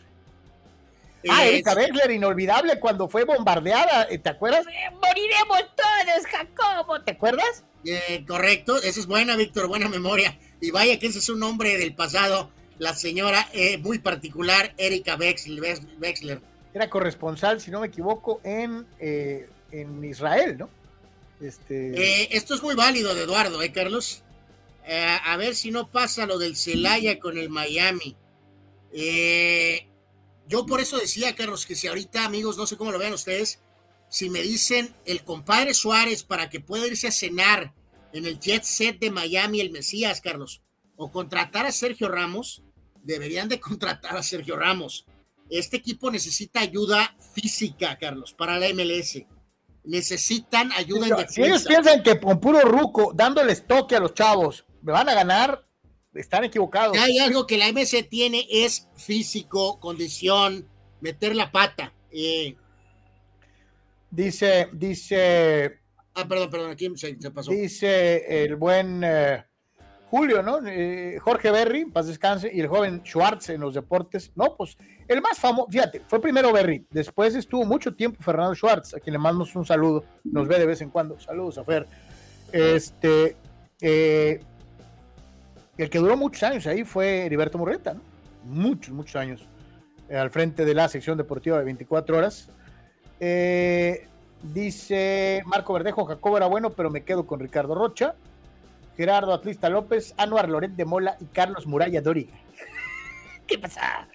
Ah, 1.30 1.45
Erika 1.45 1.73
Wexler, 1.73 2.11
inolvidable 2.11 2.80
cuando 2.80 3.07
fue 3.07 3.23
bombardeada. 3.23 4.07
eh, 4.09 4.17
¿Te 4.17 4.30
acuerdas? 4.30 4.65
Moriremos 5.01 5.59
todos, 5.75 6.25
Jacobo. 6.30 7.01
¿Te 7.01 7.11
acuerdas? 7.11 7.63
eh, 7.85 8.23
correcto, 8.27 8.77
esa 8.77 8.99
es 8.99 9.07
buena, 9.07 9.35
Víctor, 9.35 9.67
buena 9.67 9.88
memoria. 9.89 10.38
Y 10.61 10.71
vaya 10.71 10.97
que 10.99 11.07
ese 11.07 11.19
es 11.19 11.30
un 11.30 11.39
nombre 11.39 11.77
del 11.77 11.93
pasado, 11.93 12.49
la 12.80 12.93
señora 12.93 13.47
eh, 13.53 13.77
muy 13.77 13.99
particular, 13.99 14.73
Erika 14.77 15.15
Wexler. 15.15 15.80
Wexler. 15.99 16.41
Era 16.73 16.89
corresponsal, 16.89 17.61
si 17.61 17.71
no 17.71 17.80
me 17.81 17.88
equivoco, 17.88 18.41
en, 18.43 18.85
eh, 18.99 19.47
en 19.71 20.03
Israel, 20.03 20.57
¿no? 20.57 20.69
Este, 21.43 22.21
Eh, 22.23 22.29
esto 22.31 22.55
es 22.55 22.63
muy 22.63 22.73
válido 22.73 23.13
de 23.13 23.23
Eduardo, 23.23 23.61
¿eh, 23.61 23.71
Carlos? 23.73 24.23
Eh, 24.85 25.17
a 25.23 25.35
ver 25.37 25.55
si 25.55 25.71
no 25.71 25.91
pasa 25.91 26.25
lo 26.25 26.37
del 26.37 26.55
Celaya 26.55 27.19
con 27.19 27.37
el 27.37 27.49
Miami. 27.49 28.15
Eh, 28.93 29.87
yo 30.47 30.65
por 30.65 30.79
eso 30.79 30.97
decía, 30.97 31.35
Carlos, 31.35 31.65
que 31.65 31.75
si 31.75 31.87
ahorita, 31.87 32.25
amigos, 32.25 32.57
no 32.57 32.65
sé 32.65 32.77
cómo 32.77 32.91
lo 32.91 32.99
vean 32.99 33.13
ustedes, 33.13 33.59
si 34.09 34.29
me 34.29 34.41
dicen 34.41 34.93
el 35.05 35.23
compadre 35.23 35.73
Suárez 35.73 36.23
para 36.23 36.49
que 36.49 36.59
pueda 36.59 36.87
irse 36.87 37.07
a 37.07 37.11
cenar 37.11 37.73
en 38.13 38.25
el 38.25 38.39
jet 38.39 38.63
set 38.63 38.99
de 38.99 39.11
Miami, 39.11 39.59
el 39.59 39.71
Mesías, 39.71 40.21
Carlos, 40.21 40.61
o 40.95 41.11
contratar 41.11 41.65
a 41.65 41.71
Sergio 41.71 42.07
Ramos, 42.07 42.61
deberían 43.03 43.49
de 43.49 43.59
contratar 43.59 44.15
a 44.15 44.23
Sergio 44.23 44.55
Ramos. 44.55 45.05
Este 45.49 45.77
equipo 45.77 46.09
necesita 46.09 46.61
ayuda 46.61 47.17
física, 47.33 47.97
Carlos, 47.97 48.33
para 48.33 48.57
la 48.59 48.73
MLS. 48.73 49.25
Necesitan 49.85 50.72
ayuda 50.72 51.07
en 51.07 51.30
si 51.30 51.43
ellos 51.43 51.65
piensan 51.65 52.03
que 52.03 52.19
con 52.19 52.39
puro 52.39 52.61
ruco, 52.61 53.11
dándoles 53.14 53.68
toque 53.68 53.95
a 53.95 53.99
los 53.99 54.14
chavos, 54.14 54.65
me 54.81 54.91
van 54.93 55.10
a 55.10 55.14
ganar, 55.14 55.65
están 56.14 56.45
equivocados. 56.45 56.97
Hay 56.97 57.19
algo 57.19 57.45
que 57.45 57.57
la 57.57 57.72
MS 57.72 58.07
tiene 58.10 58.47
es 58.49 58.88
físico, 58.95 59.80
condición, 59.80 60.68
meter 61.01 61.35
la 61.35 61.51
pata. 61.51 61.93
Eh, 62.11 62.55
Dice, 64.10 64.69
dice, 64.72 65.80
ah, 66.14 66.27
perdón, 66.27 66.51
perdón, 66.51 66.69
aquí 66.72 66.88
se, 66.95 67.19
se 67.19 67.31
pasó. 67.31 67.49
dice 67.49 68.43
el 68.43 68.55
buen 68.57 69.01
eh, 69.03 69.43
Julio, 70.14 70.44
¿no? 70.44 70.60
Eh, 70.68 71.18
Jorge 71.19 71.49
Berry, 71.49 71.85
paz 71.85 72.06
descanse, 72.06 72.48
y 72.53 72.60
el 72.60 72.68
joven 72.68 73.02
Schwartz 73.03 73.49
en 73.49 73.61
los 73.61 73.73
deportes. 73.73 74.31
No, 74.35 74.56
pues 74.56 74.77
el 75.07 75.23
más 75.23 75.40
famoso, 75.40 75.72
fíjate, 75.72 76.03
fue 76.07 76.22
primero 76.22 76.53
Berry, 76.53 76.85
después 76.91 77.34
estuvo 77.34 77.65
mucho 77.65 77.95
tiempo 77.95 78.22
Fernando 78.22 78.53
Schwartz, 78.53 78.94
a 78.94 78.99
quien 78.99 79.14
le 79.14 79.18
mandamos 79.18 79.56
un 79.56 79.65
saludo, 79.65 80.03
nos 80.23 80.48
ve 80.48 80.60
de 80.60 80.68
vez 80.68 80.81
en 80.81 80.91
cuando. 80.91 81.19
Saludos 81.19 81.57
a 81.57 81.64
Fer. 81.64 81.88
Este, 82.52 83.35
eh, 83.81 84.40
el 85.80 85.90
que 85.90 85.98
duró 85.98 86.15
muchos 86.15 86.44
años 86.44 86.68
ahí 86.68 86.84
fue 86.84 87.26
Heriberto 87.26 87.57
Murrieta, 87.57 87.95
¿no? 87.95 88.02
Muchos, 88.44 88.94
muchos 88.94 89.15
años 89.15 89.48
eh, 90.10 90.15
al 90.15 90.30
frente 90.30 90.64
de 90.64 90.76
la 90.76 90.90
sección 90.90 91.18
deportiva 91.18 91.57
de 91.57 91.65
24 91.65 92.18
horas. 92.19 92.52
Dice 94.44 95.41
Marco 95.48 95.73
Verdejo, 95.73 96.06
Jacobo 96.06 96.38
era 96.38 96.45
bueno, 96.45 96.69
pero 96.69 96.91
me 96.91 97.03
quedo 97.03 97.26
con 97.26 97.40
Ricardo 97.40 97.73
Rocha, 97.73 98.14
Gerardo 98.95 99.33
Atlista 99.33 99.69
López, 99.69 100.13
Anuar 100.17 100.49
Loret 100.49 100.71
de 100.71 100.85
Mola 100.85 101.17
y 101.19 101.25
Carlos 101.25 101.65
Muralla 101.65 102.01
Dóriga. 102.01 102.33
¿Qué 103.47 103.57
pasa? 103.57 104.07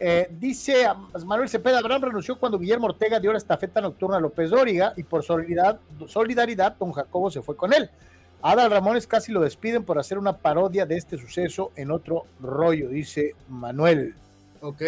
Eh, 0.00 0.28
dice 0.30 0.86
a 0.86 0.94
Manuel 0.94 1.48
Cepeda, 1.48 1.78
Abraham 1.78 2.02
renunció 2.02 2.38
cuando 2.38 2.58
Guillermo 2.58 2.86
Ortega 2.86 3.18
dio 3.18 3.32
la 3.32 3.38
estafeta 3.38 3.80
nocturna 3.80 4.18
a 4.18 4.20
López 4.20 4.50
Dóriga 4.50 4.92
y 4.96 5.02
por 5.02 5.24
solidaridad, 5.24 5.80
solidaridad 6.06 6.76
don 6.76 6.92
Jacobo 6.92 7.30
se 7.30 7.42
fue 7.42 7.56
con 7.56 7.72
él. 7.72 7.90
Adal 8.40 8.70
Ramones 8.70 9.08
casi 9.08 9.32
lo 9.32 9.40
despiden 9.40 9.84
por 9.84 9.98
hacer 9.98 10.16
una 10.16 10.36
parodia 10.36 10.86
de 10.86 10.96
este 10.96 11.18
suceso 11.18 11.72
en 11.74 11.90
otro 11.90 12.26
rollo, 12.40 12.88
dice 12.88 13.34
Manuel. 13.48 14.14
Ok. 14.60 14.82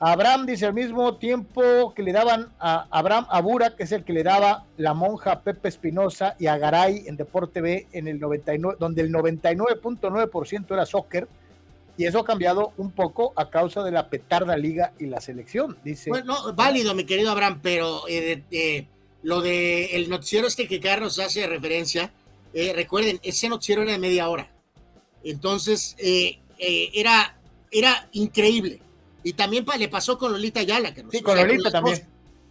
Abraham 0.00 0.46
dice 0.46 0.66
al 0.66 0.74
mismo 0.74 1.16
tiempo 1.16 1.94
que 1.94 2.02
le 2.02 2.12
daban 2.12 2.52
a 2.58 2.86
Abraham 2.90 3.26
Abura, 3.30 3.76
que 3.76 3.84
es 3.84 3.92
el 3.92 4.04
que 4.04 4.12
le 4.12 4.22
daba 4.22 4.66
la 4.76 4.92
monja 4.92 5.40
Pepe 5.40 5.68
Espinosa 5.68 6.36
y 6.38 6.46
a 6.46 6.58
Garay 6.58 7.04
en 7.06 7.16
Deporte 7.16 7.60
B 7.60 7.86
en 7.92 8.08
el 8.08 8.18
99, 8.18 8.76
donde 8.78 9.02
el 9.02 9.12
99.9% 9.12 10.72
era 10.72 10.84
soccer, 10.84 11.28
y 11.96 12.06
eso 12.06 12.18
ha 12.18 12.24
cambiado 12.24 12.72
un 12.76 12.90
poco 12.90 13.32
a 13.36 13.50
causa 13.50 13.82
de 13.84 13.92
la 13.92 14.08
petarda 14.08 14.56
liga 14.56 14.92
y 14.98 15.06
la 15.06 15.20
selección, 15.20 15.76
dice. 15.84 16.10
Bueno, 16.10 16.52
válido, 16.54 16.92
mi 16.94 17.04
querido 17.04 17.30
Abraham, 17.30 17.60
pero 17.62 18.02
eh, 18.08 18.86
lo 19.22 19.40
de 19.40 19.86
el 19.96 20.10
noticiero 20.10 20.48
este 20.48 20.66
que 20.66 20.80
Carlos 20.80 21.20
hace 21.20 21.46
referencia, 21.46 22.12
eh, 22.52 22.72
recuerden, 22.74 23.20
ese 23.22 23.48
noticiero 23.48 23.82
era 23.82 23.92
de 23.92 23.98
media 23.98 24.28
hora. 24.28 24.50
Entonces, 25.22 25.94
eh, 25.98 26.40
era, 26.58 27.36
era 27.70 28.08
increíble. 28.12 28.80
Y 29.24 29.32
también 29.32 29.64
pa- 29.64 29.76
le 29.76 29.88
pasó 29.88 30.16
con 30.18 30.30
Lolita 30.32 30.60
Ayala. 30.60 30.94
Carlos. 30.94 31.10
Sí, 31.12 31.18
O 31.20 31.24
con 31.24 31.34
sea, 31.34 31.44
Lolita 31.46 31.62
las 31.64 31.72
también. 31.72 32.06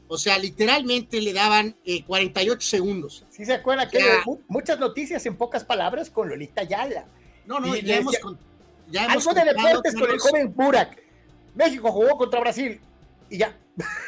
O 0.10 0.18
sea, 0.18 0.38
literalmente 0.38 1.22
le 1.22 1.32
daban 1.34 1.76
eh, 1.86 2.04
48 2.04 2.68
segundos. 2.68 3.26
¿Sí 3.30 3.45
se 3.45 3.54
acuerdan 3.54 3.90
que 3.90 4.00
Ya. 4.00 4.22
mu- 4.26 4.40
muchas 4.48 4.78
noticias 4.80 5.26
en 5.26 5.38
pocas 5.38 5.64
palabras 5.64 6.10
con 6.10 6.28
Lolita 6.30 6.64
Yala? 6.64 7.06
No, 7.45 7.60
no, 7.60 7.76
Y 7.76 7.82
ya 7.84 7.98
hemos, 7.98 8.18
con- 8.20 8.38
ya 8.91 9.06
hemos 9.06 9.26
Algo 9.28 9.40
de 9.40 9.45
deportes 9.54 9.94
con 9.95 10.12
el 10.12 10.20
joven 10.20 10.54
Burak. 10.56 11.02
México 11.56 11.91
jugó 11.91 12.18
contra 12.18 12.40
Brasil 12.41 12.80
y 13.30 13.38
ya. 13.38 13.58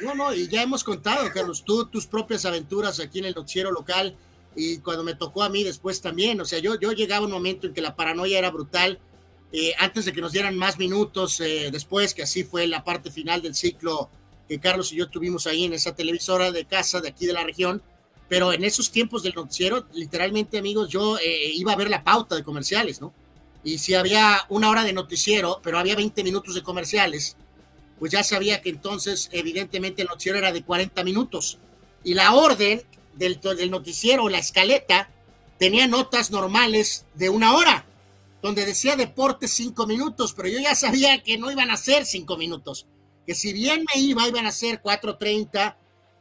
No, 0.02 0.14
no, 0.16 0.34
y 0.34 0.48
ya 0.48 0.62
hemos 0.62 0.84
contado, 0.84 1.28
Carlos, 1.34 1.64
tú 1.64 1.86
tus 1.88 2.06
propias 2.08 2.46
aventuras 2.46 3.00
aquí 3.00 3.20
en 3.20 3.26
el 3.26 3.34
noticiero 3.36 3.72
local 3.72 4.16
y 4.56 4.78
cuando 4.80 5.04
me 5.04 5.16
tocó 5.16 5.44
a 5.44 5.50
mí 5.50 5.64
después 5.64 6.02
también, 6.02 6.40
o 6.40 6.46
sea, 6.46 6.60
yo, 6.60 6.80
yo 6.80 6.92
llegaba 6.92 7.24
a 7.24 7.26
un 7.28 7.32
momento 7.34 7.66
en 7.68 7.74
que 7.74 7.82
la 7.82 7.96
paranoia 7.96 8.38
era 8.38 8.52
brutal, 8.52 9.00
eh, 9.58 9.74
antes 9.80 10.04
de 10.04 10.12
que 10.12 10.20
nos 10.20 10.34
dieran 10.34 10.58
más 10.58 10.78
minutos 10.78 11.40
eh, 11.40 11.70
después, 11.72 12.14
que 12.14 12.24
así 12.24 12.44
fue 12.44 12.68
la 12.68 12.84
parte 12.84 13.10
final 13.10 13.42
del 13.42 13.56
ciclo 13.56 14.10
que 14.50 14.60
Carlos 14.60 14.92
y 14.92 14.98
yo 14.98 15.10
tuvimos 15.10 15.48
ahí 15.48 15.64
en 15.64 15.72
esa 15.72 15.96
televisora 15.96 16.52
de 16.52 16.66
casa 16.66 17.00
de 17.00 17.08
aquí 17.08 17.26
de 17.26 17.32
la 17.32 17.46
región, 17.46 17.82
pero 18.28 18.52
en 18.52 18.66
esos 18.66 18.92
tiempos 18.92 19.24
del 19.24 19.34
noticiero, 19.34 19.86
literalmente 19.94 20.58
amigos, 20.58 20.90
yo 20.90 21.18
eh, 21.20 21.52
iba 21.54 21.72
a 21.72 21.78
ver 21.78 21.90
la 21.90 22.04
pauta 22.04 22.36
de 22.36 22.44
comerciales, 22.44 23.00
¿no? 23.00 23.14
Y 23.64 23.78
si 23.78 23.94
había 23.94 24.42
una 24.50 24.70
hora 24.70 24.84
de 24.84 24.92
noticiero, 24.92 25.62
pero 25.64 25.80
había 25.80 25.96
20 25.96 26.22
minutos 26.26 26.54
de 26.54 26.62
comerciales, 26.62 27.38
pues 27.98 28.12
ya 28.12 28.26
sabía 28.26 28.62
que 28.62 28.72
entonces 28.72 29.30
evidentemente 29.32 30.02
el 30.02 30.10
noticiero 30.10 30.38
era 30.38 30.52
de 30.52 30.64
40 30.64 31.02
minutos. 31.06 31.60
Y 32.04 32.14
la 32.14 32.34
orden 32.34 32.84
del, 33.14 33.40
del 33.40 33.72
noticiero, 33.72 34.28
la 34.28 34.40
escaleta, 34.40 35.10
tenía 35.58 35.88
notas 35.88 36.30
normales 36.30 37.06
de 37.14 37.30
una 37.30 37.56
hora, 37.56 37.86
donde 38.46 38.64
decía 38.64 38.96
deporte 38.96 39.48
cinco 39.48 39.88
minutos, 39.88 40.36
pero 40.36 40.48
yo 40.48 40.60
ya 40.60 40.76
sabía 40.76 41.24
que 41.24 41.40
no 41.40 41.50
iban 41.50 41.72
a 41.72 41.78
ser 41.78 42.06
cinco 42.06 42.38
minutos, 42.38 42.86
que 43.26 43.34
si 43.34 43.52
bien 43.54 43.84
me 43.92 44.00
iba, 44.00 44.28
iban 44.28 44.46
a 44.46 44.52
ser 44.52 44.84
4.30 44.84 45.76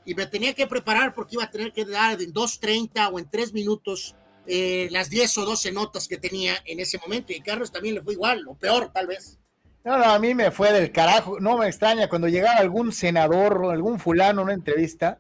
y 0.06 0.14
me 0.14 0.24
tenía 0.24 0.54
que 0.54 0.66
preparar 0.66 1.12
porque 1.12 1.34
iba 1.34 1.44
a 1.44 1.50
tener 1.50 1.74
que 1.74 1.84
dar 1.84 2.22
en 2.22 2.32
2.30 2.32 3.10
o 3.12 3.18
en 3.18 3.28
3 3.28 3.52
minutos 3.52 4.16
eh, 4.46 4.88
las 4.90 5.10
10 5.10 5.36
o 5.36 5.44
12 5.44 5.72
notas 5.72 6.08
que 6.08 6.16
tenía 6.16 6.54
en 6.64 6.80
ese 6.80 6.96
momento. 6.96 7.34
Y 7.34 7.42
Carlos 7.42 7.70
también 7.70 7.96
le 7.96 8.00
fue 8.00 8.14
igual, 8.14 8.48
o 8.48 8.54
peor 8.54 8.90
tal 8.90 9.06
vez. 9.06 9.38
No, 9.84 9.98
no, 9.98 10.04
a 10.04 10.18
mí 10.18 10.34
me 10.34 10.50
fue 10.50 10.72
del 10.72 10.92
carajo. 10.92 11.38
No 11.40 11.58
me 11.58 11.66
extraña 11.66 12.08
cuando 12.08 12.28
llegaba 12.28 12.56
algún 12.56 12.90
senador 12.90 13.66
o 13.66 13.70
algún 13.70 14.00
fulano 14.00 14.40
a 14.40 14.44
una 14.44 14.54
entrevista. 14.54 15.18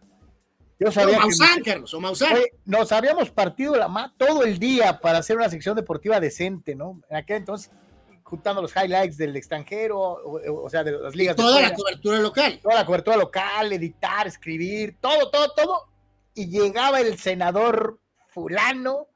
Yo 0.78 0.90
sabía 0.90 1.20
que 1.20 1.62
Carlos, 1.62 1.94
o 1.94 2.00
Maussan. 2.00 2.34
Oye, 2.34 2.52
nos 2.64 2.90
habíamos 2.92 3.30
partido 3.30 3.76
la 3.76 3.88
ma 3.88 4.12
todo 4.16 4.42
el 4.42 4.58
día 4.58 5.00
para 5.00 5.18
hacer 5.18 5.36
una 5.36 5.48
sección 5.48 5.76
deportiva 5.76 6.18
decente, 6.20 6.74
¿no? 6.74 7.00
En 7.08 7.16
aquel 7.16 7.38
entonces, 7.38 7.70
juntando 8.22 8.60
los 8.60 8.74
highlights 8.74 9.16
del 9.16 9.36
extranjero, 9.36 10.00
o, 10.00 10.64
o 10.64 10.70
sea, 10.70 10.82
de 10.82 10.92
las 10.92 11.14
ligas. 11.14 11.36
Toda 11.36 11.56
de 11.56 11.62
la 11.62 11.74
cobertura 11.74 12.18
local. 12.18 12.60
toda 12.62 12.74
la 12.74 12.86
cobertura 12.86 13.16
local, 13.16 13.72
editar, 13.72 14.26
escribir, 14.26 14.96
todo, 15.00 15.30
todo, 15.30 15.52
todo. 15.52 15.88
Y 16.34 16.48
llegaba 16.48 17.00
el 17.00 17.18
senador 17.18 18.00
fulano 18.28 19.06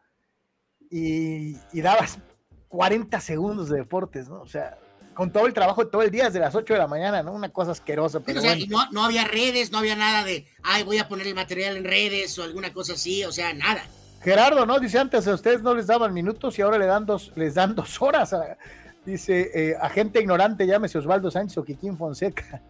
y, 0.91 1.57
y 1.73 1.81
dabas 1.81 2.21
40 2.69 3.21
segundos 3.21 3.69
de 3.69 3.79
deportes, 3.79 4.29
¿no? 4.29 4.43
O 4.43 4.47
sea, 4.47 4.79
con 5.19 5.33
todo 5.33 5.49
el 5.49 5.53
trabajo 5.53 5.85
todo 5.89 6.03
el 6.03 6.13
día, 6.13 6.27
desde 6.27 6.39
las 6.39 6.55
8 6.55 6.75
de 6.75 6.79
la 6.79 6.87
mañana, 6.87 7.25
¿no? 7.25 7.33
Una 7.33 7.49
cosa 7.49 7.73
asquerosa, 7.73 8.21
pero 8.21 8.39
o 8.39 8.41
sea, 8.41 8.53
bueno. 8.53 8.65
y 8.65 8.69
no, 8.69 8.89
no 8.93 9.03
había 9.05 9.25
redes, 9.25 9.73
no 9.73 9.79
había 9.79 9.97
nada 9.97 10.23
de, 10.23 10.47
ay, 10.63 10.85
voy 10.85 10.99
a 10.99 11.09
poner 11.09 11.27
el 11.27 11.35
material 11.35 11.77
en 11.77 11.83
redes 11.83 12.39
o 12.39 12.45
alguna 12.45 12.73
cosa 12.73 12.93
así, 12.93 13.25
o 13.25 13.33
sea, 13.33 13.53
nada. 13.53 13.83
Gerardo, 14.23 14.65
¿no? 14.65 14.79
Dice 14.79 14.97
antes 14.97 15.27
a 15.27 15.35
ustedes 15.35 15.61
no 15.61 15.75
les 15.75 15.89
daban 15.89 16.15
minutos 16.15 16.57
y 16.57 16.63
ahora 16.63 16.79
le 16.79 16.87
dan 16.87 17.05
dos, 17.05 17.33
les 17.35 17.55
dan 17.55 17.75
dos 17.75 18.01
horas. 18.01 18.33
a- 18.33 18.57
dice, 19.05 19.51
eh, 19.53 19.75
agente 19.81 20.21
ignorante, 20.21 20.65
llámese 20.69 20.99
Osvaldo 20.99 21.33
Sánchez 21.33 21.59
o 21.59 21.65
Quiquín 21.65 21.99
Fonseca. 21.99 22.63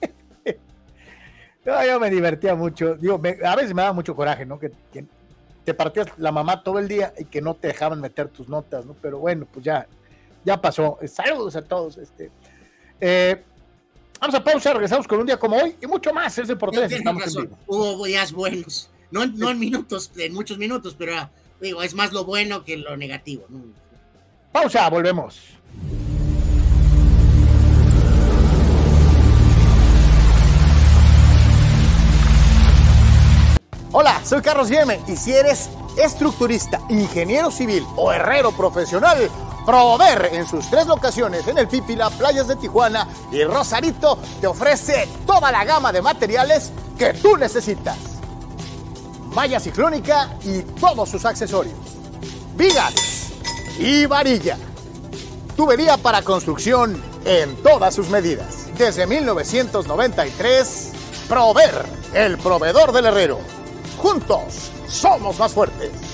no, 1.64 1.86
yo 1.86 2.00
me 2.00 2.10
divertía 2.10 2.56
mucho. 2.56 2.96
Digo, 2.96 3.16
me- 3.18 3.38
a 3.44 3.54
veces 3.54 3.74
me 3.74 3.82
daba 3.82 3.94
mucho 3.94 4.16
coraje, 4.16 4.44
¿no? 4.44 4.58
Que, 4.58 4.72
que 4.92 5.04
te 5.64 5.72
partías 5.72 6.08
la 6.16 6.32
mamá 6.32 6.64
todo 6.64 6.80
el 6.80 6.88
día 6.88 7.12
y 7.16 7.26
que 7.26 7.40
no 7.40 7.54
te 7.54 7.68
dejaban 7.68 8.00
meter 8.00 8.26
tus 8.26 8.48
notas, 8.48 8.84
¿no? 8.86 8.96
Pero 9.00 9.20
bueno, 9.20 9.46
pues 9.52 9.64
ya, 9.64 9.86
ya 10.44 10.60
pasó. 10.60 10.98
Saludos 11.06 11.56
a 11.56 11.62
todos. 11.62 11.98
Este. 11.98 12.30
Eh, 13.00 13.42
vamos 14.20 14.34
a 14.34 14.44
pausa, 14.44 14.72
regresamos 14.72 15.06
con 15.06 15.20
un 15.20 15.26
día 15.26 15.38
como 15.38 15.56
hoy 15.56 15.76
y 15.80 15.86
mucho 15.86 16.12
más. 16.12 16.36
Es 16.38 16.48
de 16.48 16.56
por 16.56 16.70
tres. 16.70 16.92
Hubo 17.66 18.04
días 18.04 18.32
buenos. 18.32 18.90
No, 19.10 19.26
no 19.26 19.50
en 19.50 19.58
minutos, 19.58 20.10
en 20.16 20.32
muchos 20.32 20.56
minutos, 20.56 20.94
pero 20.98 21.28
digo, 21.60 21.82
es 21.82 21.94
más 21.94 22.12
lo 22.12 22.24
bueno 22.24 22.64
que 22.64 22.78
lo 22.78 22.96
negativo. 22.96 23.44
Pausa, 24.52 24.88
volvemos. 24.88 25.38
Hola, 33.94 34.24
soy 34.24 34.40
Carlos 34.40 34.70
Yeme 34.70 34.98
y 35.06 35.16
si 35.16 35.32
eres 35.32 35.68
estructurista, 35.98 36.80
ingeniero 36.88 37.50
civil 37.50 37.84
o 37.96 38.10
herrero 38.10 38.50
profesional, 38.52 39.30
Prover 39.64 40.30
en 40.32 40.46
sus 40.46 40.68
tres 40.68 40.86
locaciones 40.86 41.46
en 41.46 41.58
el 41.58 41.68
Pípila, 41.68 42.10
Playas 42.10 42.48
de 42.48 42.56
Tijuana 42.56 43.06
y 43.30 43.44
Rosarito 43.44 44.18
te 44.40 44.46
ofrece 44.46 45.08
toda 45.24 45.52
la 45.52 45.64
gama 45.64 45.92
de 45.92 46.02
materiales 46.02 46.72
que 46.98 47.14
tú 47.14 47.36
necesitas. 47.36 47.96
Malla 49.34 49.60
ciclónica 49.60 50.36
y 50.44 50.62
todos 50.62 51.08
sus 51.08 51.24
accesorios. 51.24 51.76
Vigas 52.56 52.92
y 53.78 54.04
varilla. 54.06 54.58
Tubería 55.56 55.96
para 55.96 56.22
construcción 56.22 57.00
en 57.24 57.56
todas 57.62 57.94
sus 57.94 58.08
medidas. 58.08 58.66
Desde 58.76 59.06
1993, 59.06 60.92
Prover, 61.28 61.86
el 62.14 62.36
proveedor 62.38 62.92
del 62.92 63.06
herrero. 63.06 63.38
Juntos 63.98 64.70
somos 64.88 65.38
más 65.38 65.52
fuertes. 65.52 66.11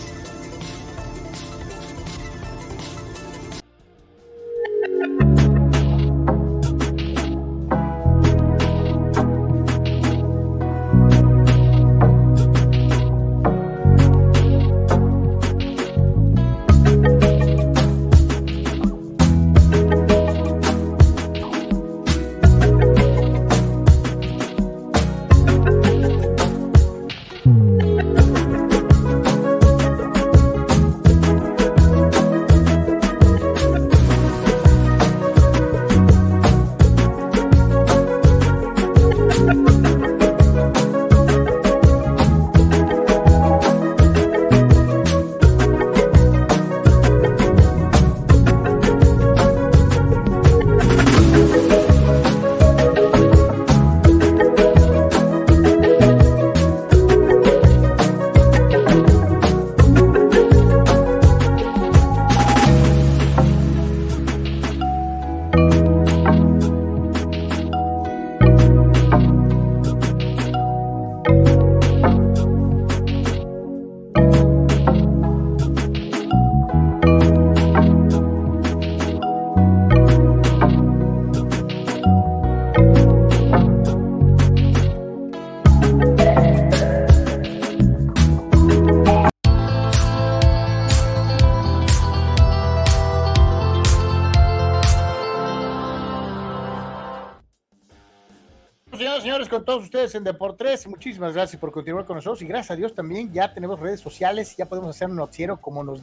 Todos 99.48 99.84
ustedes 99.84 100.14
en 100.14 100.24
Deportes. 100.24 100.86
Muchísimas 100.86 101.32
gracias 101.34 101.58
por 101.58 101.72
continuar 101.72 102.04
con 102.04 102.16
nosotros 102.16 102.42
y 102.42 102.46
gracias 102.46 102.72
a 102.72 102.76
Dios 102.76 102.94
también 102.94 103.32
ya 103.32 103.52
tenemos 103.52 103.80
redes 103.80 104.00
sociales, 104.00 104.54
ya 104.56 104.66
podemos 104.66 104.94
hacer 104.94 105.08
un 105.08 105.16
noticiero 105.16 105.60
como 105.60 105.82
nos, 105.82 106.02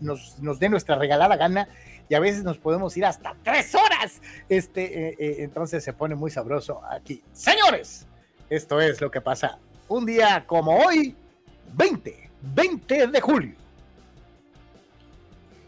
nos, 0.00 0.40
nos, 0.40 0.58
dé 0.58 0.68
nuestra 0.68 0.96
regalada 0.96 1.36
gana 1.36 1.68
y 2.08 2.14
a 2.14 2.20
veces 2.20 2.44
nos 2.44 2.58
podemos 2.58 2.96
ir 2.96 3.04
hasta 3.04 3.34
tres 3.42 3.74
horas. 3.74 4.22
Este, 4.48 5.08
eh, 5.08 5.16
eh, 5.18 5.36
entonces 5.40 5.82
se 5.82 5.92
pone 5.92 6.14
muy 6.14 6.30
sabroso 6.30 6.80
aquí. 6.88 7.22
Señores, 7.32 8.06
esto 8.48 8.80
es 8.80 9.00
lo 9.00 9.10
que 9.10 9.20
pasa 9.20 9.58
un 9.88 10.06
día 10.06 10.44
como 10.46 10.78
hoy, 10.78 11.14
20, 11.74 12.30
20 12.54 13.06
de 13.08 13.20
julio. 13.20 13.54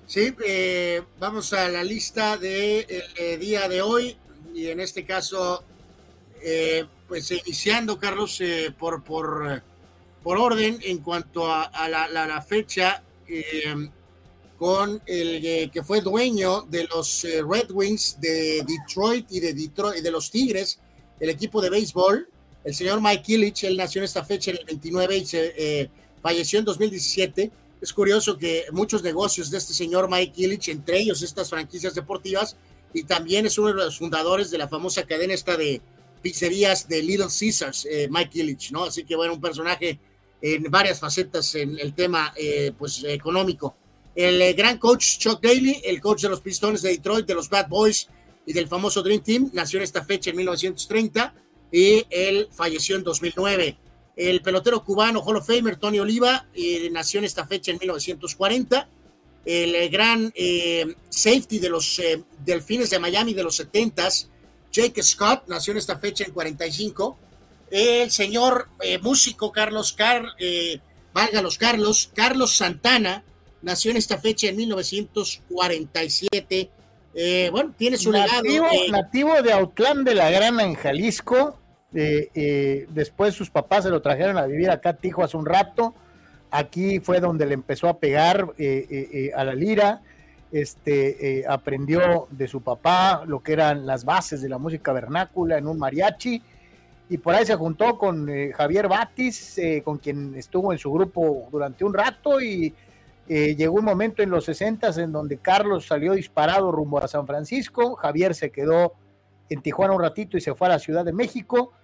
Sí, 0.06 0.34
eh, 0.46 1.02
vamos 1.18 1.52
a 1.52 1.68
la 1.68 1.84
lista 1.84 2.36
del 2.36 2.86
de, 2.86 3.38
día 3.38 3.68
de 3.68 3.82
hoy 3.82 4.16
y 4.54 4.68
en 4.68 4.80
este 4.80 5.04
caso 5.04 5.62
eh, 6.42 6.84
pues 7.06 7.30
iniciando, 7.30 7.98
Carlos, 7.98 8.40
eh, 8.40 8.74
por, 8.78 9.02
por, 9.02 9.62
por 10.22 10.38
orden 10.38 10.78
en 10.82 10.98
cuanto 10.98 11.50
a, 11.50 11.88
la, 11.88 12.42
fecha 12.46 13.02
eh, 13.26 13.88
con 14.58 15.00
el 15.06 15.70
que 15.70 15.82
fue 15.82 16.00
dueño 16.00 16.62
de 16.62 16.84
los 16.84 17.22
Red 17.22 17.70
Wings 17.70 18.20
de 18.20 18.64
Detroit 18.66 19.30
y 19.30 19.40
de 19.40 19.54
Detroit 19.54 20.02
de 20.02 20.10
los 20.10 20.30
Tigres, 20.30 20.80
el 21.20 21.30
equipo 21.30 21.60
de 21.60 21.70
béisbol, 21.70 22.28
el 22.64 22.74
señor 22.74 23.00
Mike 23.00 23.32
Illich, 23.32 23.64
él 23.64 23.76
nació 23.76 24.00
en 24.00 24.04
esta 24.04 24.24
fecha 24.24 24.50
en 24.50 24.58
el 24.58 24.64
29 24.64 25.16
y 25.16 25.26
se 25.26 25.90
falleció 26.20 26.58
en 26.58 26.64
2017. 26.64 27.50
Es 27.80 27.92
curioso 27.92 28.36
que 28.36 28.64
muchos 28.72 29.02
negocios 29.02 29.50
de 29.50 29.58
este 29.58 29.72
señor 29.72 30.10
Mike 30.10 30.34
Illich, 30.36 30.68
entre 30.68 30.98
ellos 30.98 31.22
estas 31.22 31.48
franquicias 31.48 31.94
deportivas, 31.94 32.56
y 32.92 33.04
también 33.04 33.46
es 33.46 33.58
uno 33.58 33.68
de 33.68 33.74
los 33.74 33.98
fundadores 33.98 34.50
de 34.50 34.58
la 34.58 34.68
famosa 34.68 35.04
cadena 35.04 35.34
esta 35.34 35.56
de 35.56 35.80
pizzerías 36.18 36.88
de 36.88 37.02
Little 37.02 37.26
Caesars, 37.26 37.86
eh, 37.90 38.08
Mike 38.10 38.38
Illich, 38.38 38.72
¿no? 38.72 38.84
Así 38.84 39.04
que 39.04 39.16
bueno, 39.16 39.34
un 39.34 39.40
personaje 39.40 39.98
en 40.40 40.64
varias 40.64 41.00
facetas 41.00 41.54
en 41.54 41.78
el 41.78 41.94
tema 41.94 42.32
eh, 42.36 42.72
pues 42.76 43.04
económico. 43.04 43.76
El 44.14 44.40
eh, 44.40 44.52
gran 44.52 44.78
coach 44.78 45.18
Chuck 45.18 45.40
Daly, 45.42 45.80
el 45.84 46.00
coach 46.00 46.22
de 46.22 46.28
los 46.28 46.40
Pistones 46.40 46.82
de 46.82 46.90
Detroit, 46.90 47.26
de 47.26 47.34
los 47.34 47.48
Bad 47.48 47.68
Boys 47.68 48.08
y 48.46 48.52
del 48.52 48.68
famoso 48.68 49.02
Dream 49.02 49.22
Team, 49.22 49.50
nació 49.52 49.78
en 49.78 49.84
esta 49.84 50.04
fecha 50.04 50.30
en 50.30 50.36
1930 50.36 51.34
y 51.72 52.04
él 52.10 52.48
falleció 52.50 52.96
en 52.96 53.04
2009. 53.04 53.78
El 54.16 54.42
pelotero 54.42 54.82
cubano 54.82 55.20
Hall 55.20 55.36
of 55.36 55.46
Famer 55.46 55.76
Tony 55.76 56.00
Oliva 56.00 56.48
nació 56.90 57.18
en 57.18 57.24
esta 57.24 57.46
fecha 57.46 57.70
en 57.70 57.78
1940. 57.78 58.88
El 59.44 59.88
gran 59.90 60.32
safety 61.08 61.60
de 61.60 61.68
los 61.68 62.02
Delfines 62.44 62.90
de 62.90 62.98
Miami 62.98 63.32
de 63.32 63.44
los 63.44 63.60
70s, 63.60 64.28
Jake 64.72 65.02
Scott 65.02 65.44
nació 65.48 65.72
en 65.72 65.78
esta 65.78 65.98
fecha 65.98 66.24
en 66.24 66.32
45. 66.32 67.18
El 67.70 68.10
señor 68.10 68.68
eh, 68.80 68.98
músico 68.98 69.52
Carlos 69.52 69.92
Car, 69.92 70.24
eh, 70.38 70.80
valga 71.12 71.42
los 71.42 71.58
Carlos, 71.58 72.10
Carlos 72.14 72.56
Santana 72.56 73.22
nació 73.60 73.90
en 73.90 73.98
esta 73.98 74.18
fecha 74.18 74.48
en 74.48 74.56
1947. 74.56 76.70
Eh, 77.14 77.48
bueno, 77.50 77.74
tiene 77.76 77.96
su 77.96 78.12
legado. 78.12 78.44
Nativo 78.90 79.42
de 79.42 79.52
Autlán 79.52 80.04
de 80.04 80.14
la 80.14 80.30
Grana 80.30 80.62
en 80.62 80.74
Jalisco. 80.74 81.58
después 81.90 83.34
sus 83.34 83.50
papás 83.50 83.82
se 83.84 83.90
lo 83.90 84.02
trajeron 84.02 84.38
a 84.38 84.46
vivir 84.46 84.70
acá 84.70 84.90
a 84.90 84.96
Tijo 84.96 85.24
hace 85.24 85.36
un 85.36 85.46
rato. 85.46 85.94
Aquí 86.50 87.00
fue 87.00 87.20
donde 87.20 87.44
le 87.44 87.52
empezó 87.54 87.88
a 87.88 87.98
pegar 87.98 88.54
a 89.34 89.44
la 89.44 89.54
lira 89.54 90.00
este, 90.50 91.40
eh, 91.40 91.44
aprendió 91.46 92.26
de 92.30 92.48
su 92.48 92.62
papá 92.62 93.22
lo 93.26 93.42
que 93.42 93.52
eran 93.52 93.86
las 93.86 94.04
bases 94.04 94.40
de 94.40 94.48
la 94.48 94.56
música 94.56 94.92
vernácula 94.92 95.58
en 95.58 95.66
un 95.66 95.78
mariachi 95.78 96.42
y 97.10 97.18
por 97.18 97.34
ahí 97.34 97.44
se 97.44 97.54
juntó 97.54 97.98
con 97.98 98.28
eh, 98.30 98.52
Javier 98.54 98.88
Batis, 98.88 99.58
eh, 99.58 99.82
con 99.84 99.98
quien 99.98 100.34
estuvo 100.36 100.72
en 100.72 100.78
su 100.78 100.90
grupo 100.90 101.48
durante 101.50 101.84
un 101.84 101.92
rato 101.94 102.40
y 102.40 102.74
llegó 103.30 103.74
un 103.74 103.84
momento 103.84 104.22
en 104.22 104.30
los 104.30 104.46
60 104.46 104.88
en 105.02 105.12
donde 105.12 105.36
Carlos 105.36 105.86
salió 105.86 106.14
disparado 106.14 106.72
rumbo 106.72 106.98
a 106.98 107.08
San 107.08 107.26
Francisco, 107.26 107.94
Javier 107.96 108.34
se 108.34 108.50
quedó 108.50 108.94
en 109.50 109.60
Tijuana 109.60 109.92
un 109.92 110.00
ratito 110.00 110.38
y 110.38 110.40
se 110.40 110.54
fue 110.54 110.68
a 110.68 110.70
la 110.70 110.78
Ciudad 110.78 111.04
de 111.04 111.12
México 111.12 111.74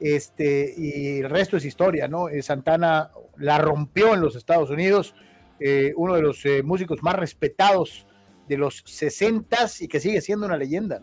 este, 0.00 0.74
y 0.76 1.18
el 1.20 1.30
resto 1.30 1.56
es 1.56 1.64
historia, 1.64 2.08
¿no? 2.08 2.26
Santana 2.42 3.12
la 3.36 3.58
rompió 3.58 4.12
en 4.14 4.20
los 4.20 4.34
Estados 4.34 4.70
Unidos, 4.70 5.14
uno 5.94 6.14
de 6.16 6.22
los 6.22 6.42
músicos 6.64 7.00
más 7.00 7.14
respetados 7.14 8.07
de 8.48 8.56
los 8.56 8.82
60 8.86 9.56
y 9.80 9.88
que 9.88 10.00
sigue 10.00 10.20
siendo 10.20 10.46
una 10.46 10.56
leyenda. 10.56 11.02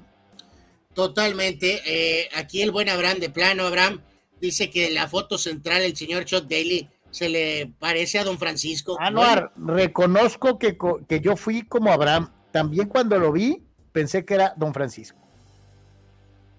Totalmente. 0.93 2.29
aquí 2.35 2.61
el 2.61 2.71
buen 2.71 2.89
Abraham 2.89 3.19
de 3.19 3.29
plano, 3.29 3.67
Abraham, 3.67 4.01
dice 4.39 4.69
que 4.69 4.89
la 4.91 5.07
foto 5.07 5.37
central, 5.37 5.83
el 5.83 5.95
señor 5.95 6.25
Chuck 6.25 6.43
Daly, 6.43 6.87
se 7.11 7.29
le 7.29 7.71
parece 7.79 8.19
a 8.19 8.23
don 8.23 8.37
Francisco. 8.37 8.97
Anuar, 8.99 9.53
reconozco 9.57 10.59
que, 10.59 10.77
que 11.07 11.21
yo 11.21 11.35
fui 11.35 11.63
como 11.63 11.91
Abraham. 11.91 12.31
También 12.51 12.87
cuando 12.87 13.17
lo 13.17 13.31
vi, 13.31 13.63
pensé 13.91 14.25
que 14.25 14.33
era 14.33 14.53
don 14.57 14.73
Francisco. 14.73 15.25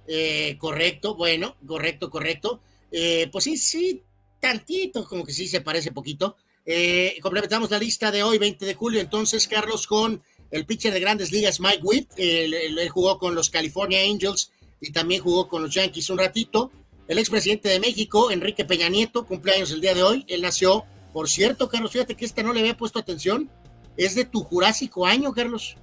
Eh, 0.08 0.56
correcto, 0.58 1.14
bueno, 1.14 1.56
correcto, 1.66 2.08
correcto. 2.08 2.60
Eh, 2.90 3.28
pues 3.30 3.44
sí, 3.44 3.56
sí, 3.56 4.02
tantito, 4.40 5.06
como 5.06 5.24
que 5.24 5.32
sí 5.32 5.46
se 5.48 5.60
parece 5.60 5.92
poquito. 5.92 6.36
Eh, 6.64 7.18
complementamos 7.22 7.70
la 7.70 7.78
lista 7.78 8.10
de 8.10 8.22
hoy, 8.22 8.38
20 8.38 8.64
de 8.64 8.74
julio, 8.74 9.00
entonces, 9.00 9.46
Carlos, 9.46 9.86
con 9.86 10.22
el 10.50 10.66
pitcher 10.66 10.92
de 10.92 11.00
grandes 11.00 11.32
ligas, 11.32 11.60
Mike 11.60 11.80
Witt. 11.82 12.10
Él, 12.16 12.78
jugó 12.90 13.18
con 13.18 13.34
los 13.34 13.50
California 13.50 14.00
Angels 14.02 14.52
y 14.80 14.92
también 14.92 15.22
jugó 15.22 15.48
con 15.48 15.62
los 15.62 15.74
Yankees 15.74 16.10
un 16.10 16.18
ratito. 16.18 16.70
El 17.08 17.18
expresidente 17.18 17.68
de 17.68 17.80
México, 17.80 18.30
Enrique 18.30 18.64
Peña 18.64 18.88
Nieto, 18.88 19.26
cumpleaños 19.26 19.70
el 19.70 19.80
día 19.80 19.94
de 19.94 20.02
hoy. 20.02 20.24
Él 20.28 20.42
nació, 20.42 20.84
por 21.12 21.28
cierto, 21.28 21.68
Carlos, 21.68 21.92
fíjate 21.92 22.16
que 22.16 22.24
esta 22.24 22.42
no 22.42 22.52
le 22.52 22.60
había 22.60 22.76
puesto 22.76 22.98
atención. 22.98 23.50
Es 23.96 24.14
de 24.14 24.24
tu 24.24 24.42
jurásico 24.42 25.06
año, 25.06 25.32
Carlos. 25.32 25.76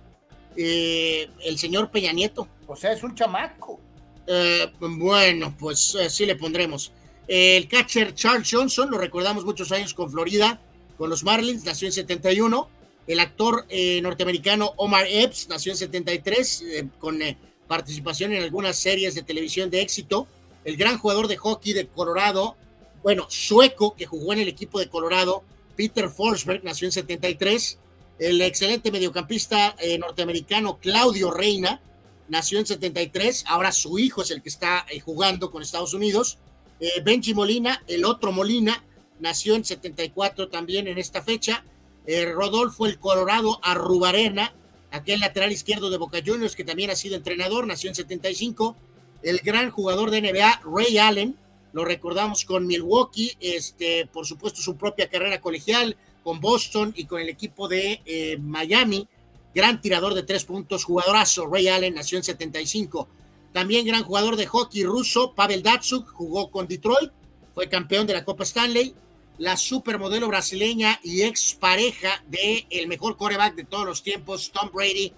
el 0.56 1.58
señor 1.58 1.92
Peña 1.92 2.12
Nieto. 2.12 2.48
O 2.68 2.76
sea, 2.76 2.92
es 2.94 3.04
un 3.04 3.16
chamaco. 3.16 3.80
Eh, 4.28 4.72
bueno, 4.80 5.56
pues 5.58 5.96
eh, 5.96 6.10
sí 6.10 6.26
le 6.26 6.36
pondremos. 6.36 6.92
El 7.28 7.68
catcher 7.68 8.14
Charles 8.14 8.50
Johnson, 8.52 8.90
lo 8.92 8.98
recordamos 8.98 9.46
muchos 9.46 9.72
años 9.72 9.94
con 9.94 10.12
Florida, 10.12 10.60
con 10.98 11.10
los 11.10 11.24
Marlins, 11.24 11.64
nació 11.64 11.88
en 11.88 11.94
71. 11.94 12.70
El 13.08 13.20
actor 13.20 13.66
eh, 13.70 14.02
norteamericano 14.02 14.74
Omar 14.78 15.06
Epps 15.10 15.50
nació 15.50 15.72
en 15.74 15.78
73, 15.78 16.64
con 17.00 17.20
participación 17.68 18.34
en 18.34 18.44
algunas 18.44 18.78
series 18.78 19.16
de 19.16 19.24
televisión 19.24 19.70
de 19.70 19.82
éxito. 19.82 20.28
El 20.64 20.78
gran 20.78 20.98
jugador 20.98 21.28
de 21.28 21.38
hockey 21.38 21.74
de 21.74 21.88
Colorado, 21.88 22.56
bueno, 23.02 23.26
sueco, 23.30 23.96
que 23.96 24.06
jugó 24.06 24.34
en 24.34 24.40
el 24.40 24.48
equipo 24.48 24.80
de 24.80 24.88
Colorado, 24.88 25.44
Peter 25.76 26.10
Forsberg, 26.10 26.64
nació 26.64 26.88
en 26.88 26.94
73. 26.94 27.80
El 28.20 28.42
excelente 28.42 28.92
mediocampista 28.92 29.76
norteamericano 30.00 30.78
Claudio 30.80 31.32
Reina, 31.32 31.82
nació 32.28 32.60
en 32.60 32.66
73, 32.66 33.46
ahora 33.48 33.72
su 33.72 34.00
hijo 34.00 34.22
es 34.22 34.32
el 34.32 34.42
que 34.42 34.50
está 34.50 34.86
eh, 34.90 35.00
jugando 35.00 35.52
con 35.52 35.62
Estados 35.62 35.94
Unidos. 35.94 36.38
Eh, 36.80 37.02
Benji 37.04 37.34
Molina, 37.34 37.84
el 37.88 38.06
otro 38.06 38.32
Molina, 38.32 38.84
nació 39.20 39.56
en 39.56 39.64
74 39.64 40.50
también 40.50 40.88
en 40.88 40.98
esta 40.98 41.22
fecha. 41.22 41.64
Eh, 42.06 42.26
Rodolfo 42.26 42.86
el 42.86 43.00
Colorado 43.00 43.60
Arrubarena, 43.64 44.54
aquel 44.92 45.20
lateral 45.20 45.52
izquierdo 45.52 45.90
de 45.90 45.98
Boca 45.98 46.20
Juniors 46.26 46.56
que 46.56 46.64
también 46.64 46.90
ha 46.90 46.96
sido 46.96 47.16
entrenador, 47.16 47.66
nació 47.68 47.90
en 47.90 47.96
75. 47.96 48.76
El 49.22 49.40
gran 49.40 49.72
jugador 49.72 50.12
de 50.12 50.22
NBA, 50.22 50.62
Ray 50.66 50.98
Allen, 50.98 51.38
lo 51.72 51.86
recordamos 51.86 52.46
con 52.46 52.68
Milwaukee, 52.68 53.38
este, 53.40 54.06
por 54.08 54.26
supuesto 54.26 54.62
su 54.62 54.76
propia 54.76 55.10
carrera 55.10 55.42
colegial, 55.42 55.98
con 56.24 56.40
Boston 56.40 56.94
y 56.96 57.06
con 57.06 57.20
el 57.20 57.30
equipo 57.30 57.68
de 57.68 58.38
Miami 58.42 59.08
gran 59.54 59.82
tirador 59.82 60.14
de 60.14 60.24
tres 60.24 60.46
puntos, 60.46 60.84
jugadorazo. 60.84 61.48
Ray 61.48 61.68
Allen 61.68 61.96
nació 61.96 62.18
en 62.18 62.24
75. 62.24 63.08
También 63.52 63.86
gran 63.86 64.04
jugador 64.04 64.36
de 64.36 64.48
hockey 64.48 64.84
ruso, 64.84 65.34
Pavel 65.34 65.62
Datsuk, 65.62 66.10
jugó 66.10 66.50
con 66.50 66.68
Detroit, 66.68 67.12
fue 67.54 67.70
campeón 67.70 68.08
de 68.08 68.14
la 68.14 68.24
Copa 68.24 68.44
Stanley. 68.44 68.96
La 69.44 69.58
supermodelo 69.58 70.30
brasileña 70.30 71.02
y 71.04 71.24
ex 71.24 71.56
pareja 71.56 72.24
de 72.30 72.66
el 72.70 72.88
mejor 72.88 73.18
coreback 73.18 73.56
de 73.56 73.66
todos 73.66 73.86
los 73.86 74.02
tiempos, 74.02 74.54
Tom 74.54 74.70
Brady, 74.74 75.12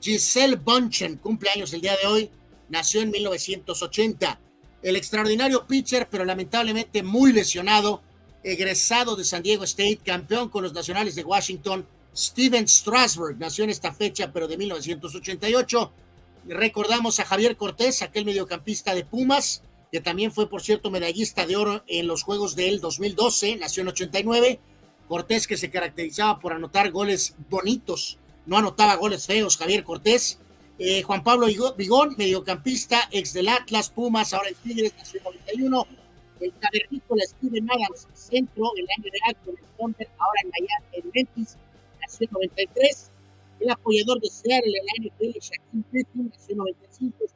Giselle 0.00 0.56
Bunchen, 0.56 1.18
cumpleaños 1.18 1.74
el 1.74 1.82
día 1.82 1.94
de 2.00 2.06
hoy, 2.08 2.30
nació 2.70 3.02
en 3.02 3.10
1980. 3.10 4.40
El 4.80 4.96
extraordinario 4.96 5.66
pitcher, 5.66 6.08
pero 6.10 6.24
lamentablemente 6.24 7.02
muy 7.02 7.34
lesionado, 7.34 8.00
egresado 8.42 9.14
de 9.14 9.24
San 9.24 9.42
Diego 9.42 9.64
State, 9.64 10.00
campeón 10.02 10.48
con 10.48 10.62
los 10.62 10.72
Nacionales 10.72 11.14
de 11.14 11.24
Washington, 11.24 11.86
Steven 12.16 12.66
Strasberg 12.66 13.36
nació 13.36 13.64
en 13.64 13.68
esta 13.68 13.92
fecha, 13.92 14.32
pero 14.32 14.48
de 14.48 14.56
1988. 14.56 15.92
Recordamos 16.46 17.20
a 17.20 17.26
Javier 17.26 17.58
Cortés, 17.58 18.00
aquel 18.00 18.24
mediocampista 18.24 18.94
de 18.94 19.04
Pumas, 19.04 19.62
que 19.92 20.00
también 20.00 20.32
fue, 20.32 20.48
por 20.48 20.62
cierto, 20.62 20.90
medallista 20.90 21.46
de 21.46 21.56
oro 21.56 21.84
en 21.86 22.06
los 22.06 22.22
Juegos 22.22 22.56
del 22.56 22.80
2012, 22.80 23.56
nació 23.56 23.82
en 23.82 23.88
89. 23.88 24.60
Cortés 25.08 25.46
que 25.46 25.56
se 25.56 25.70
caracterizaba 25.70 26.38
por 26.38 26.52
anotar 26.52 26.90
goles 26.90 27.36
bonitos, 27.48 28.18
no 28.44 28.58
anotaba 28.58 28.96
goles 28.96 29.26
feos, 29.26 29.56
Javier 29.56 29.84
Cortés. 29.84 30.40
Eh, 30.78 31.02
Juan 31.02 31.24
Pablo 31.24 31.46
Vigón, 31.76 32.14
mediocampista, 32.18 33.08
ex 33.10 33.32
del 33.32 33.48
Atlas, 33.48 33.88
Pumas, 33.88 34.34
ahora 34.34 34.50
en 34.50 34.56
Tigres, 34.56 34.92
nació 34.98 35.20
en 35.20 35.24
91. 35.24 35.86
El 36.40 36.52
cavernícola 36.60 37.24
Steven 37.24 37.66
Adams, 37.70 38.06
centro, 38.12 38.72
el 38.76 38.86
año 38.98 39.10
de 39.10 39.18
acto, 39.26 39.52
ahora 39.78 40.40
en 40.42 40.50
Miami, 40.50 40.86
en 40.92 41.10
Memphis, 41.14 41.56
93, 42.30 43.10
el 43.60 43.70
apoyador 43.70 44.20
de 44.20 44.28
Seattle 44.28 44.72
en 44.78 44.86
la 44.86 45.08
NFL, 45.08 45.38
Shaquille 45.38 45.84
Griffin, 45.92 46.30
nació 46.30 46.52
en 46.52 46.58
95, 46.58 47.24
es 47.24 47.32
un 47.32 47.35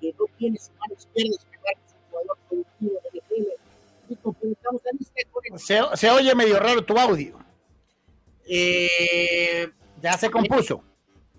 que, 0.00 0.12
que, 0.12 0.14
no 0.18 0.24
tiene 0.38 0.58
su 0.58 0.70
mano 0.72 0.94
izquierda, 0.94 1.36
es 1.72 1.94
un 1.94 2.10
jugador 2.10 2.38
productivo 2.48 2.92
de 3.12 3.18
NFL. 3.18 4.12
Y 4.12 4.16
complementamos 4.16 4.82
la 4.84 4.90
lista 4.98 5.20
con 5.30 5.58
se, 5.58 5.80
se, 5.94 6.10
oye 6.10 6.34
medio 6.34 6.58
raro 6.58 6.84
tu 6.84 6.98
audio. 6.98 7.38
Eh, 8.46 9.68
ya 10.02 10.12
se 10.16 10.30
compuso. 10.30 10.82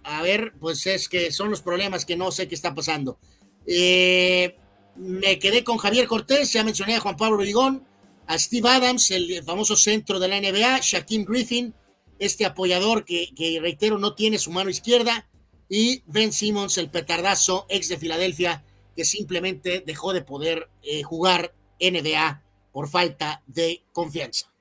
A 0.03 0.22
ver, 0.22 0.53
pues 0.60 0.86
es 0.88 1.10
que 1.10 1.31
son 1.31 1.49
los 1.49 1.61
problemas 1.61 2.06
que 2.06 2.15
no 2.15 2.31
sé 2.31 2.48
qué 2.48 2.56
está 2.56 2.73
pasando. 2.73 3.19
Eh, 3.65 4.56
me 4.95 5.40
quedé 5.40 5.64
con 5.64 5.77
Javier 5.77 6.07
Cortés, 6.07 6.52
ya 6.52 6.64
mencioné 6.64 6.95
a 6.95 6.99
Juan 6.99 7.18
Pablo 7.18 7.38
Brigón, 7.38 7.86
a 8.27 8.38
Steve 8.38 8.69
Adams, 8.69 9.11
el 9.11 9.44
famoso 9.44 9.76
centro 9.76 10.19
de 10.19 10.27
la 10.27 10.40
NBA, 10.40 10.80
Shaquille 10.81 11.26
Griffin, 11.26 11.73
este 12.19 12.45
apoyador 12.45 13.06
que, 13.06 13.60
reitero 13.61 13.98
no 13.98 14.14
tiene 14.14 14.38
su 14.38 14.52
mano 14.52 14.69
izquierda, 14.69 15.27
y 15.70 16.04
Ben 16.08 16.34
Simmons, 16.34 16.78
el 16.78 16.90
petardazo 16.90 17.66
ex 17.70 17.88
de 17.88 17.98
Filadelfia, 17.98 18.64
que 18.96 19.06
simplemente 19.06 19.84
dejó 19.86 20.12
de 20.12 20.24
poder 20.24 20.68
eh, 20.82 21.04
jugar 21.04 21.54
NBA 21.80 22.41
por 22.72 22.90
falta 22.90 23.44
de 23.48 23.84
confianza. 23.94 24.52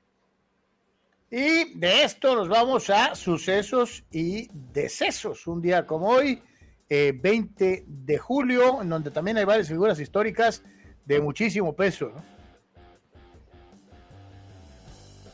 Y 1.30 1.74
de 1.74 2.05
esto 2.05 2.35
nos 2.36 2.48
vamos 2.48 2.89
a 2.90 3.14
sucesos 3.14 4.05
y 4.10 4.48
decesos. 4.72 5.47
Un 5.47 5.60
día 5.60 5.86
como 5.86 6.09
hoy, 6.09 6.40
20 6.89 7.72
eh, 7.72 7.85
de 7.86 8.18
julio, 8.18 8.80
en 8.80 8.89
donde 8.89 9.10
también 9.10 9.36
hay 9.36 9.44
varias 9.44 9.68
figuras 9.68 9.98
históricas 10.01 10.62
de 11.05 11.20
muchísimo 11.20 11.74
peso. 11.74 12.12
¿no? 12.14 12.39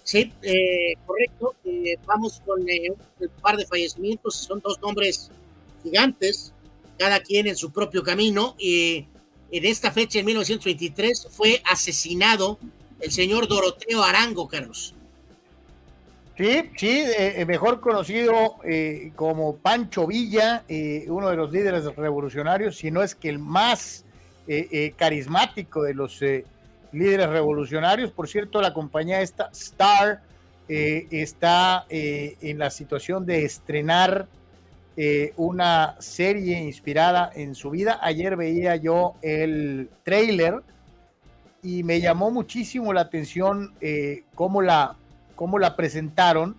Sí, 0.03 0.33
eh, 0.43 0.95
correcto. 1.07 1.55
Eh, 1.65 1.97
vamos 2.07 2.43
con 2.45 2.61
un 2.61 3.29
par 3.41 3.57
de 3.57 3.67
fallecimientos. 3.67 4.37
Son 4.37 4.61
dos 4.61 4.81
nombres 4.81 5.31
gigantes, 5.85 6.53
cada 6.99 7.21
quien 7.21 7.47
en 7.47 7.57
su 7.57 7.73
propio 7.73 8.03
camino. 8.03 8.57
Y 8.59 9.07
en 9.53 9.65
esta 9.65 9.93
fecha, 9.93 10.19
en 10.19 10.27
1923, 10.27 11.29
fue 11.31 11.63
asesinado 11.71 12.59
el 13.01 13.13
señor 13.13 13.47
Doroteo 13.47 14.03
Arango, 14.03 14.49
Carlos. 14.49 14.95
Sí, 16.37 16.71
sí, 16.77 17.05
mejor 17.47 17.81
conocido 17.81 18.57
como 19.15 19.55
Pancho 19.55 20.05
Villa, 20.05 20.65
uno 21.07 21.31
de 21.31 21.37
los 21.37 21.53
líderes 21.53 21.85
revolucionarios, 21.95 22.77
si 22.77 22.91
no 22.91 23.05
es 23.05 23.15
que 23.15 23.29
el 23.29 23.39
más 23.39 24.05
carismático 24.97 25.85
de 25.85 25.95
los 25.95 26.21
líderes 26.95 27.29
revolucionarios. 27.29 28.11
Por 28.11 28.29
cierto, 28.29 28.61
la 28.61 28.73
compañía 28.73 29.21
esta, 29.21 29.51
Star, 29.53 30.23
eh, 30.69 31.07
está 31.11 31.85
eh, 31.91 32.37
en 32.41 32.59
la 32.59 32.71
situación 32.71 33.27
de 33.27 33.45
estrenar 33.45 34.27
eh, 34.97 35.33
una 35.37 35.97
serie 36.01 36.61
inspirada 36.61 37.31
en 37.35 37.55
su 37.55 37.71
vida. 37.71 37.99
Ayer 38.03 38.37
veía 38.37 38.77
yo 38.77 39.15
el 39.23 39.89
trailer 40.03 40.63
y 41.63 41.83
me 41.83 42.01
llamó 42.01 42.31
muchísimo 42.31 42.93
la 42.93 43.03
atención 43.03 43.73
cómo, 44.35 44.61
la, 44.61 44.97
cómo 45.35 45.59
la 45.59 45.77
presentaron. 45.77 46.57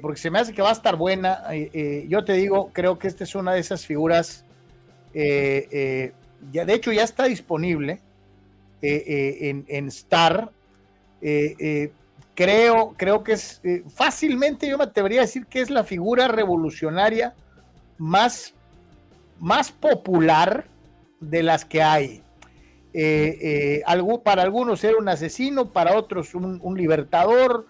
porque 0.00 0.20
se 0.20 0.30
me 0.30 0.38
hace 0.38 0.54
que 0.54 0.62
va 0.62 0.70
a 0.70 0.72
estar 0.72 0.96
buena. 0.96 1.42
yo 2.08 2.24
te 2.24 2.32
digo, 2.32 2.70
creo 2.72 2.98
que 2.98 3.06
esta 3.08 3.24
es 3.24 3.34
una 3.34 3.52
de 3.52 3.60
esas 3.60 3.84
figuras. 3.84 4.46
ya, 5.12 6.64
de 6.64 6.74
hecho, 6.74 6.90
ya 6.90 7.04
está 7.04 7.24
disponible 7.24 8.00
eh, 8.82 9.38
eh, 9.40 9.64
en, 9.68 9.86
Star. 9.88 10.50
Eh, 11.20 11.92
creo, 12.34 12.94
creo 12.96 13.22
que 13.22 13.32
es 13.32 13.60
fácilmente, 13.94 14.68
yo 14.68 14.78
me 14.78 14.84
atrevería 14.84 15.20
a 15.20 15.24
decir 15.24 15.46
que 15.46 15.60
es 15.60 15.70
la 15.70 15.84
figura 15.84 16.28
revolucionaria 16.28 17.34
más, 17.98 18.54
más 19.38 19.70
popular 19.70 20.66
de 21.20 21.42
las 21.42 21.64
que 21.64 21.82
hay. 21.82 22.22
eh, 22.94 23.82
algo, 23.86 24.22
para 24.22 24.42
algunos 24.42 24.84
era 24.84 24.98
un 24.98 25.08
asesino, 25.08 25.70
para 25.72 25.96
otros 25.96 26.34
un, 26.34 26.76
libertador, 26.76 27.66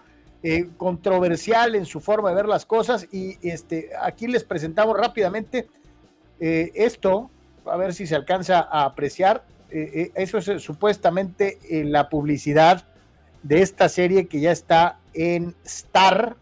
controversial 0.75 1.73
en 1.75 1.85
su 1.85 2.01
forma 2.01 2.29
de 2.29 2.35
ver 2.35 2.47
las 2.47 2.65
cosas. 2.65 3.07
Y 3.13 3.37
este, 3.47 3.91
aquí 4.01 4.27
les 4.27 4.43
presentamos 4.43 4.97
rápidamente 4.97 5.69
esto, 6.39 7.29
a 7.65 7.77
ver 7.77 7.93
si 7.93 8.05
se 8.05 8.15
alcanza 8.15 8.59
a 8.59 8.83
apreciar. 8.83 9.45
eso 9.69 10.37
es 10.39 10.61
supuestamente 10.61 11.59
la 11.85 12.09
publicidad 12.09 12.85
de 13.43 13.61
esta 13.61 13.87
serie 13.89 14.27
que 14.27 14.39
ya 14.39 14.51
está 14.51 14.99
en 15.13 15.55
Star. 15.63 16.35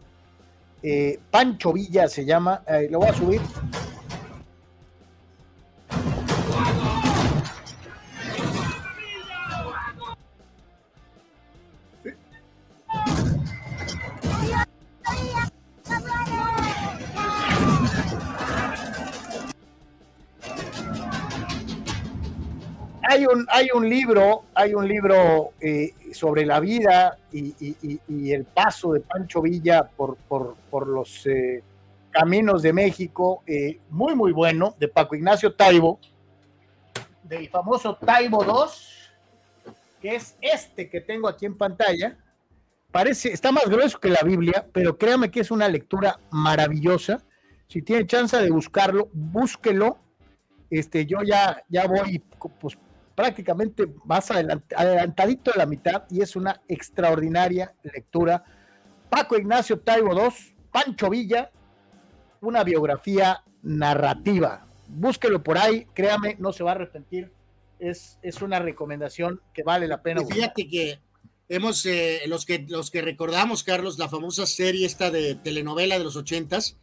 Pancho 1.30 1.72
Villa 1.72 2.08
se 2.08 2.24
llama, 2.24 2.62
lo 2.90 2.98
voy 2.98 3.08
a 3.08 3.14
subir 3.14 3.40
hay 23.12 23.26
un, 23.26 23.46
hay 23.50 23.68
un 23.74 23.88
libro, 23.88 24.44
hay 24.54 24.74
un 24.74 24.88
libro 24.88 25.52
eh, 25.60 25.92
sobre 26.12 26.46
la 26.46 26.60
vida 26.60 27.18
y, 27.30 28.32
el 28.32 28.44
paso 28.44 28.92
de 28.92 29.00
Pancho 29.00 29.42
Villa 29.42 29.84
por, 29.84 30.16
por, 30.16 30.86
los 30.86 31.26
eh, 31.26 31.62
caminos 32.10 32.62
de 32.62 32.72
México, 32.72 33.42
eh, 33.46 33.80
muy, 33.90 34.14
muy 34.14 34.32
bueno, 34.32 34.74
de 34.78 34.88
Paco 34.88 35.14
Ignacio 35.14 35.54
Taibo, 35.54 35.98
del 37.24 37.48
famoso 37.50 37.96
Taibo 37.96 38.44
II, 38.44 39.72
que 40.00 40.16
es 40.16 40.36
este 40.40 40.88
que 40.88 41.00
tengo 41.02 41.28
aquí 41.28 41.44
en 41.44 41.56
pantalla. 41.56 42.16
Parece, 42.90 43.32
está 43.32 43.52
más 43.52 43.66
grueso 43.66 44.00
que 44.00 44.08
la 44.08 44.22
Biblia, 44.22 44.66
pero 44.72 44.96
créame 44.96 45.30
que 45.30 45.40
es 45.40 45.50
una 45.50 45.68
lectura 45.68 46.18
maravillosa. 46.30 47.22
Si 47.68 47.82
tiene 47.82 48.06
chance 48.06 48.36
de 48.36 48.50
buscarlo, 48.50 49.08
búsquelo. 49.12 49.98
Este, 50.70 51.04
yo 51.04 51.18
ya, 51.22 51.62
ya 51.68 51.86
voy 51.86 52.22
pues, 52.60 52.76
prácticamente 53.14 53.86
más 54.04 54.30
adelantadito 54.30 55.50
de 55.52 55.58
la 55.58 55.66
mitad 55.66 56.04
y 56.10 56.20
es 56.22 56.36
una 56.36 56.60
extraordinaria 56.68 57.74
lectura. 57.82 58.44
Paco 59.10 59.36
Ignacio 59.36 59.80
Taibo 59.80 60.12
II, 60.12 60.30
Pancho 60.70 61.10
Villa, 61.10 61.50
una 62.40 62.64
biografía 62.64 63.42
narrativa. 63.62 64.66
Búsquelo 64.88 65.42
por 65.42 65.58
ahí, 65.58 65.86
créame, 65.94 66.36
no 66.38 66.52
se 66.52 66.64
va 66.64 66.72
a 66.72 66.74
arrepentir. 66.74 67.32
Es, 67.78 68.18
es 68.22 68.42
una 68.42 68.58
recomendación 68.58 69.40
que 69.52 69.62
vale 69.62 69.88
la 69.88 70.02
pena. 70.02 70.22
fíjate 70.24 70.68
que 70.68 71.00
hemos, 71.48 71.84
eh, 71.86 72.20
los 72.26 72.46
que 72.46 72.64
los 72.68 72.90
que 72.90 73.02
recordamos, 73.02 73.64
Carlos, 73.64 73.98
la 73.98 74.08
famosa 74.08 74.46
serie 74.46 74.86
esta 74.86 75.10
de 75.10 75.34
telenovela 75.34 75.98
de 75.98 76.04
los 76.04 76.16
ochentas, 76.16 76.78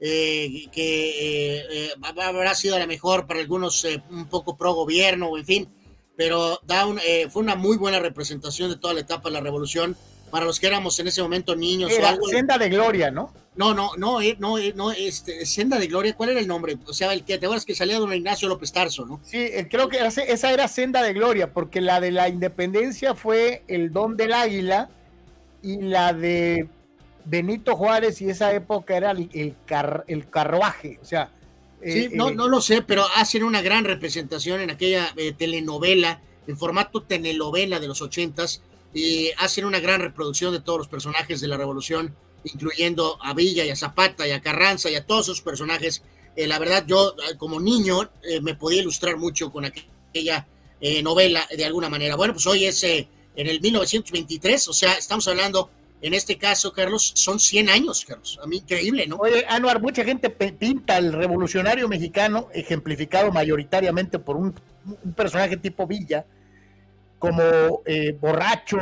eh, 0.00 0.66
que 0.70 1.88
eh, 1.88 1.90
habrá 2.02 2.54
sido 2.54 2.76
a 2.76 2.78
lo 2.78 2.86
mejor 2.86 3.26
para 3.26 3.40
algunos 3.40 3.84
un 4.10 4.28
poco 4.28 4.56
pro 4.56 4.74
gobierno, 4.74 5.36
en 5.36 5.44
fin, 5.44 5.68
pero 6.16 6.60
da 6.64 6.86
fue 7.30 7.42
una 7.42 7.56
muy 7.56 7.76
buena 7.76 7.98
representación 7.98 8.70
de 8.70 8.76
toda 8.76 8.94
la 8.94 9.00
etapa 9.00 9.28
de 9.28 9.34
la 9.34 9.40
revolución 9.40 9.96
para 10.30 10.44
los 10.44 10.60
que 10.60 10.66
éramos 10.66 10.98
en 11.00 11.08
ese 11.08 11.22
momento 11.22 11.56
niños. 11.56 11.90
Era 11.90 12.16
Senda 12.30 12.58
de 12.58 12.68
Gloria, 12.68 13.10
¿no? 13.10 13.32
No, 13.56 13.74
no, 13.74 13.90
no, 13.96 14.20
no, 14.38 14.56
no, 14.76 14.92
este, 14.92 15.44
Senda 15.44 15.80
de 15.80 15.88
Gloria, 15.88 16.14
¿cuál 16.14 16.30
era 16.30 16.38
el 16.38 16.46
nombre? 16.46 16.78
O 16.86 16.92
sea, 16.92 17.12
el 17.12 17.24
que 17.24 17.38
te 17.38 17.46
acuerdas 17.46 17.64
que 17.64 17.74
salía 17.74 17.98
don 17.98 18.12
Ignacio 18.12 18.48
López 18.48 18.70
Tarso, 18.72 19.04
¿no? 19.04 19.20
Sí, 19.24 19.50
creo 19.68 19.88
que 19.88 19.98
esa 19.98 20.52
era 20.52 20.68
Senda 20.68 21.02
de 21.02 21.12
Gloria, 21.12 21.52
porque 21.52 21.80
la 21.80 22.00
de 22.00 22.12
la 22.12 22.28
independencia 22.28 23.16
fue 23.16 23.64
el 23.66 23.92
Don 23.92 24.16
del 24.16 24.32
Águila 24.32 24.90
y 25.60 25.78
la 25.78 26.12
de 26.12 26.68
Benito 27.24 27.76
Juárez 27.76 28.20
y 28.22 28.30
esa 28.30 28.52
época 28.52 28.96
era 28.96 29.10
el, 29.10 29.28
el, 29.32 30.30
carruaje, 30.30 30.98
o 31.02 31.04
sea. 31.04 31.30
Sí, 31.82 31.98
eh, 32.04 32.10
no, 32.12 32.30
eh, 32.30 32.34
no 32.34 32.48
lo 32.48 32.60
sé, 32.60 32.82
pero 32.82 33.06
hacen 33.16 33.44
una 33.44 33.62
gran 33.62 33.84
representación 33.84 34.60
en 34.60 34.70
aquella 34.70 35.12
eh, 35.16 35.32
telenovela, 35.32 36.20
en 36.46 36.56
formato 36.56 37.02
telenovela 37.02 37.78
de 37.78 37.86
los 37.86 38.02
ochentas, 38.02 38.62
y 38.92 39.30
hacen 39.38 39.64
una 39.64 39.78
gran 39.78 40.00
reproducción 40.00 40.52
de 40.52 40.60
todos 40.60 40.78
los 40.78 40.88
personajes 40.88 41.40
de 41.40 41.48
la 41.48 41.56
revolución, 41.56 42.14
incluyendo 42.44 43.18
a 43.22 43.34
Villa 43.34 43.64
y 43.64 43.70
a 43.70 43.76
Zapata 43.76 44.26
y 44.26 44.32
a 44.32 44.40
Carranza 44.40 44.90
y 44.90 44.96
a 44.96 45.04
todos 45.04 45.26
esos 45.26 45.42
personajes. 45.42 46.02
la 46.36 46.58
verdad, 46.58 46.84
yo 46.86 47.14
como 47.36 47.60
niño 47.60 48.10
me 48.42 48.54
podía 48.54 48.80
ilustrar 48.80 49.16
mucho 49.18 49.50
con 49.50 49.66
aquella 49.66 50.46
novela 51.02 51.46
de 51.54 51.64
alguna 51.64 51.90
manera. 51.90 52.16
Bueno, 52.16 52.32
pues 52.32 52.46
hoy 52.46 52.64
es 52.64 52.82
en 52.82 53.06
el 53.34 53.60
1923, 53.60 54.68
o 54.68 54.72
sea, 54.72 54.94
estamos 54.94 55.28
hablando 55.28 55.70
en 56.00 56.14
este 56.14 56.38
caso, 56.38 56.72
Carlos, 56.72 57.12
son 57.16 57.40
100 57.40 57.70
años, 57.70 58.04
Carlos. 58.06 58.38
A 58.42 58.46
mí 58.46 58.58
increíble, 58.58 59.06
¿no? 59.06 59.16
Oye, 59.16 59.44
Anuar, 59.48 59.80
mucha 59.80 60.04
gente 60.04 60.30
pinta 60.30 60.96
al 60.96 61.12
revolucionario 61.12 61.88
mexicano, 61.88 62.48
ejemplificado 62.52 63.32
mayoritariamente 63.32 64.18
por 64.18 64.36
un, 64.36 64.54
personaje 65.16 65.56
tipo 65.56 65.86
Villa, 65.86 66.24
como 67.18 67.82
eh, 67.84 68.16
borracho. 68.18 68.78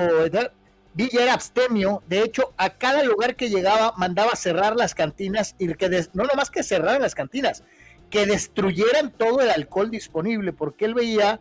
Villa 0.92 1.22
era 1.22 1.34
abstemio. 1.34 2.02
De 2.06 2.20
hecho, 2.20 2.52
a 2.58 2.70
cada 2.70 3.02
lugar 3.02 3.34
que 3.34 3.48
llegaba 3.48 3.94
mandaba 3.96 4.36
cerrar 4.36 4.76
las 4.76 4.94
cantinas 4.94 5.54
y 5.58 5.72
que 5.74 5.88
no 6.12 6.24
nomás 6.24 6.50
que 6.50 6.62
cerraran 6.62 7.00
las 7.00 7.14
cantinas, 7.14 7.64
que 8.10 8.26
destruyeran 8.26 9.10
todo 9.10 9.40
el 9.40 9.50
alcohol 9.50 9.90
disponible, 9.90 10.52
porque 10.52 10.84
él 10.84 10.94
veía 10.94 11.40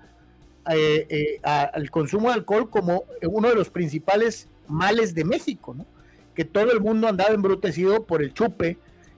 eh, 0.70 1.06
eh, 1.10 1.40
al 1.44 1.92
consumo 1.92 2.30
de 2.30 2.36
alcohol 2.36 2.70
como 2.70 3.04
uno 3.24 3.50
de 3.50 3.56
los 3.56 3.70
principales 3.70 4.48
males 4.68 5.14
de 5.14 5.26
México, 5.26 5.74
¿no? 5.74 5.86
Que 6.34 6.46
todo 6.46 6.72
el 6.72 6.82
mundo 6.82 7.08
andaba 7.08 7.34
embrutecido 7.34 8.06
por 8.06 8.22
el 8.22 8.34
chupe. 8.34 8.78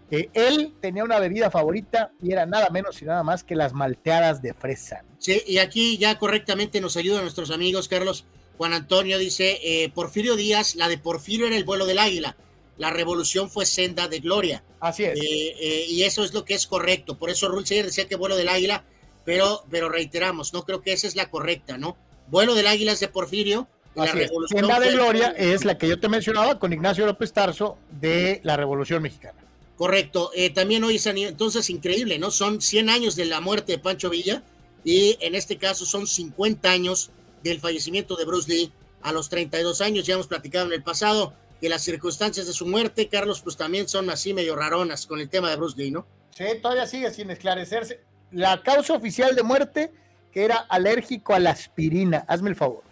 él 0.09 0.73
tenía 0.79 1.03
una 1.03 1.19
bebida 1.19 1.51
favorita 1.51 2.11
y 2.21 2.31
era 2.31 2.45
nada 2.45 2.69
menos 2.69 3.01
y 3.01 3.05
nada 3.05 3.23
más 3.23 3.43
que 3.43 3.55
las 3.55 3.73
malteadas 3.73 4.41
de 4.41 4.53
fresa. 4.53 5.03
Sí, 5.19 5.41
y 5.45 5.57
aquí 5.57 5.97
ya 5.97 6.17
correctamente 6.17 6.79
nos 6.79 6.95
ayudan 6.95 7.23
nuestros 7.23 7.51
amigos, 7.51 7.87
Carlos. 7.87 8.25
Juan 8.57 8.73
Antonio 8.73 9.17
dice, 9.17 9.59
eh, 9.63 9.89
Porfirio 9.93 10.35
Díaz, 10.35 10.75
la 10.75 10.87
de 10.87 10.97
Porfirio 10.97 11.45
era 11.47 11.55
el 11.55 11.63
vuelo 11.63 11.85
del 11.85 11.99
águila, 11.99 12.35
la 12.77 12.89
revolución 12.89 13.49
fue 13.49 13.65
senda 13.65 14.07
de 14.07 14.19
gloria. 14.19 14.63
Así 14.79 15.03
es. 15.03 15.17
Eh, 15.17 15.55
eh, 15.59 15.85
y 15.89 16.03
eso 16.03 16.23
es 16.23 16.33
lo 16.33 16.45
que 16.45 16.53
es 16.53 16.67
correcto. 16.67 17.17
Por 17.17 17.29
eso 17.29 17.47
Rulseyer 17.47 17.85
decía 17.85 18.07
que 18.07 18.15
vuelo 18.15 18.35
del 18.35 18.49
águila, 18.49 18.83
pero, 19.25 19.63
pero 19.69 19.89
reiteramos, 19.89 20.53
no 20.53 20.63
creo 20.63 20.81
que 20.81 20.93
esa 20.93 21.07
es 21.07 21.15
la 21.15 21.29
correcta, 21.29 21.77
¿no? 21.77 21.97
Vuelo 22.27 22.55
del 22.55 22.67
águila 22.67 22.91
es 22.91 22.99
de 22.99 23.07
Porfirio, 23.07 23.67
la 24.05 24.11
revolución 24.11 24.67
de 24.67 24.91
Gloria 24.91 25.33
es 25.37 25.65
la 25.65 25.77
que 25.77 25.87
yo 25.87 25.99
te 25.99 26.07
mencionaba 26.07 26.59
con 26.59 26.71
Ignacio 26.71 27.05
López 27.05 27.33
Tarso 27.33 27.77
de 27.89 28.41
la 28.43 28.55
Revolución 28.55 29.01
Mexicana. 29.01 29.39
Correcto. 29.75 30.31
Eh, 30.35 30.49
también 30.49 30.83
hoy 30.83 30.95
es 30.95 31.05
entonces 31.05 31.69
increíble, 31.69 32.17
¿no? 32.17 32.31
Son 32.31 32.61
100 32.61 32.89
años 32.89 33.15
de 33.15 33.25
la 33.25 33.41
muerte 33.41 33.73
de 33.73 33.79
Pancho 33.79 34.09
Villa 34.09 34.43
y 34.83 35.17
en 35.21 35.35
este 35.35 35.57
caso 35.57 35.85
son 35.85 36.07
50 36.07 36.69
años 36.69 37.11
del 37.43 37.59
fallecimiento 37.59 38.15
de 38.15 38.25
Bruce 38.25 38.51
Lee 38.51 38.71
a 39.01 39.11
los 39.11 39.29
32 39.29 39.81
años. 39.81 40.05
Ya 40.05 40.15
hemos 40.15 40.27
platicado 40.27 40.65
en 40.65 40.73
el 40.73 40.83
pasado 40.83 41.33
que 41.61 41.69
las 41.69 41.83
circunstancias 41.83 42.47
de 42.47 42.53
su 42.53 42.65
muerte, 42.65 43.07
Carlos, 43.07 43.41
pues 43.41 43.57
también 43.57 43.87
son 43.87 44.09
así 44.09 44.33
medio 44.33 44.55
raronas 44.55 45.05
con 45.05 45.19
el 45.19 45.29
tema 45.29 45.49
de 45.49 45.55
Bruce 45.55 45.77
Lee, 45.77 45.91
¿no? 45.91 46.05
Sí, 46.35 46.45
todavía 46.61 46.85
sigue 46.87 47.11
sin 47.11 47.29
esclarecerse. 47.31 48.01
La 48.31 48.61
causa 48.61 48.93
oficial 48.93 49.35
de 49.35 49.43
muerte, 49.43 49.91
que 50.31 50.43
era 50.43 50.57
alérgico 50.57 51.33
a 51.33 51.39
la 51.39 51.51
aspirina. 51.51 52.25
Hazme 52.27 52.49
el 52.49 52.55
favor. 52.55 52.86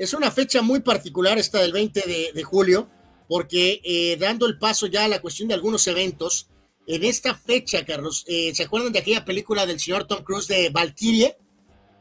Es 0.00 0.14
una 0.14 0.30
fecha 0.30 0.62
muy 0.62 0.80
particular 0.80 1.36
esta 1.36 1.60
del 1.60 1.72
20 1.72 2.32
de, 2.32 2.42
julio, 2.42 2.88
porque 3.28 3.82
eh, 3.84 4.16
dando 4.18 4.46
el 4.46 4.56
paso 4.56 4.86
ya 4.86 5.04
a 5.04 5.08
la 5.08 5.20
cuestión 5.20 5.48
de 5.48 5.52
algunos 5.52 5.86
eventos, 5.88 6.48
en 6.86 7.04
esta 7.04 7.34
fecha, 7.34 7.84
Carlos, 7.84 8.24
eh, 8.26 8.50
¿se 8.54 8.62
acuerdan 8.62 8.94
de 8.94 9.00
aquella 9.00 9.26
película 9.26 9.66
del 9.66 9.78
señor 9.78 10.06
Tom 10.06 10.24
Cruise 10.24 10.48
de 10.48 10.70
Valkyrie? 10.70 11.36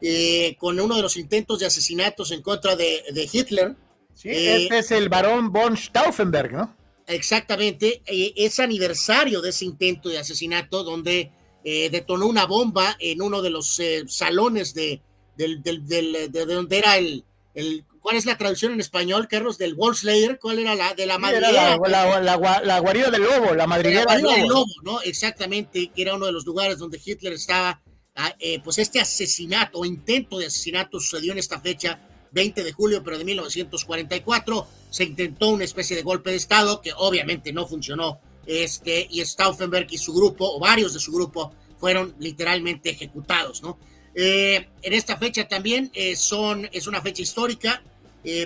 Eh, 0.02 0.56
con 0.58 0.80
uno 0.80 0.96
de 0.96 1.02
los 1.02 1.18
intentos 1.18 1.60
de 1.60 1.66
asesinatos 1.66 2.32
en 2.32 2.42
contra 2.42 2.78
de, 2.78 3.30
Hitler. 3.30 3.76
Sí, 4.14 4.30
este 4.30 4.78
es 4.78 4.92
el 4.92 5.10
barón 5.10 5.52
von 5.52 5.76
Stauffenberg, 5.76 6.54
¿no? 6.54 6.78
Exactamente, 7.06 8.02
es 8.06 8.62
aniversario 8.62 9.42
de 9.42 9.50
ese 9.50 9.66
intento 9.66 10.08
de 10.08 10.20
asesinato 10.20 10.86
donde 10.86 11.34
detonó 11.66 12.28
una 12.28 12.46
bomba 12.46 12.96
en 12.98 13.22
uno 13.22 13.42
de 13.42 13.50
los 13.50 13.82
salones 14.08 14.74
de, 14.74 15.02
de, 15.36 16.30
donde 16.30 16.78
era 16.78 16.98
el, 16.98 17.26
el, 17.54 17.86
¿Cuál 18.02 18.16
es 18.16 18.26
la 18.26 18.38
traducción 18.38 18.74
en 18.74 18.80
español, 18.80 19.28
Carlos, 19.28 19.58
del 19.58 19.76
Wolfslayer? 19.76 20.40
¿Cuál 20.40 20.60
era 20.60 20.74
la 20.76 20.94
de 20.94 21.06
la 21.06 21.18
madriguera? 21.18 21.78
la, 21.78 22.80
guarida 22.80 23.12
del 23.12 23.24
lobo, 23.24 23.54
la 23.54 23.68
madriguera 23.68 24.16
del 24.16 24.48
lobo. 24.48 24.66
¿no? 24.84 25.02
Exactamente, 25.02 25.92
que 25.94 26.02
era 26.02 26.16
uno 26.16 26.26
de 26.26 26.32
los 26.32 26.46
lugares 26.46 26.78
donde 26.78 27.00
Hitler 27.04 27.34
estaba. 27.34 27.82
Ah, 28.16 28.36
eh, 28.40 28.60
pues 28.64 28.78
este 28.80 29.00
asesinato 29.00 29.80
o 29.80 29.86
intento 29.86 30.40
de 30.40 30.48
asesinato 30.48 31.00
sucedió 31.00 31.32
en 31.32 31.38
esta 31.38 31.62
fecha, 31.62 32.00
20 32.32 32.64
de 32.64 32.72
julio, 32.72 33.04
pero 33.04 33.18
de 33.18 33.26
1944. 33.26 34.68
Se 34.90 35.04
intentó 35.04 35.50
una 35.50 35.66
especie 35.66 35.96
de 35.96 36.02
golpe 36.02 36.32
de 36.32 36.38
Estado 36.38 36.82
que 36.82 36.92
obviamente 36.96 37.52
no 37.52 37.68
funcionó. 37.68 38.20
Este, 38.46 39.08
y 39.10 39.24
Stauffenberg 39.24 39.88
y 39.92 39.98
su 39.98 40.14
grupo, 40.14 40.56
o 40.56 40.60
varios 40.60 40.94
de 40.94 41.00
su 41.00 41.12
grupo, 41.12 41.54
fueron 41.78 42.16
literalmente 42.20 42.90
ejecutados, 42.90 43.62
¿no? 43.62 43.78
en 44.16 44.66
esta 44.82 45.16
fecha 45.16 45.48
también 45.48 45.92
son, 46.18 46.68
es 46.74 46.88
una 46.88 47.00
fecha 47.00 47.22
histórica 47.22 47.82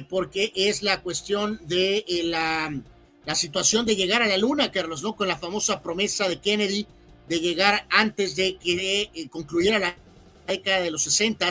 porque 0.09 0.51
es 0.55 0.83
la 0.83 1.01
cuestión 1.01 1.59
de 1.65 2.05
la, 2.25 2.73
la, 3.25 3.35
situación 3.35 3.85
de 3.85 3.95
llegar 3.95 4.21
a 4.21 4.27
la 4.27 4.37
luna, 4.37 4.71
Carlos, 4.71 5.01
¿no? 5.01 5.15
Con 5.15 5.27
la 5.27 5.37
famosa 5.37 5.81
promesa 5.81 6.29
de 6.29 6.39
Kennedy 6.39 6.85
de 7.27 7.39
llegar 7.39 7.87
antes 7.89 8.35
de 8.35 8.57
que 8.57 9.09
concluyera 9.31 9.79
la 9.79 9.95
década 10.47 10.81
de 10.81 10.91
los 10.91 11.03
60 11.03 11.49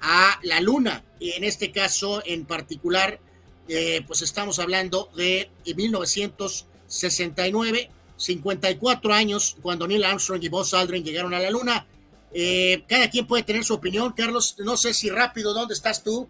a 0.00 0.38
la 0.42 0.60
luna. 0.60 1.04
En 1.20 1.44
este 1.44 1.70
caso 1.72 2.22
en 2.24 2.44
particular, 2.44 3.18
eh, 3.68 4.02
pues 4.06 4.22
estamos 4.22 4.60
hablando 4.60 5.10
de 5.16 5.50
1969, 5.64 7.90
54 8.16 9.12
años, 9.12 9.56
cuando 9.60 9.88
Neil 9.88 10.04
Armstrong 10.04 10.42
y 10.42 10.48
Buzz 10.48 10.72
Aldrin 10.74 11.04
llegaron 11.04 11.34
a 11.34 11.40
la 11.40 11.50
luna. 11.50 11.86
Eh, 12.32 12.84
cada 12.88 13.10
quien 13.10 13.26
puede 13.26 13.42
tener 13.42 13.64
su 13.64 13.74
opinión. 13.74 14.12
Carlos, 14.12 14.54
no 14.58 14.76
sé 14.76 14.94
si 14.94 15.10
rápido, 15.10 15.52
¿dónde 15.54 15.74
estás 15.74 16.04
tú? 16.04 16.28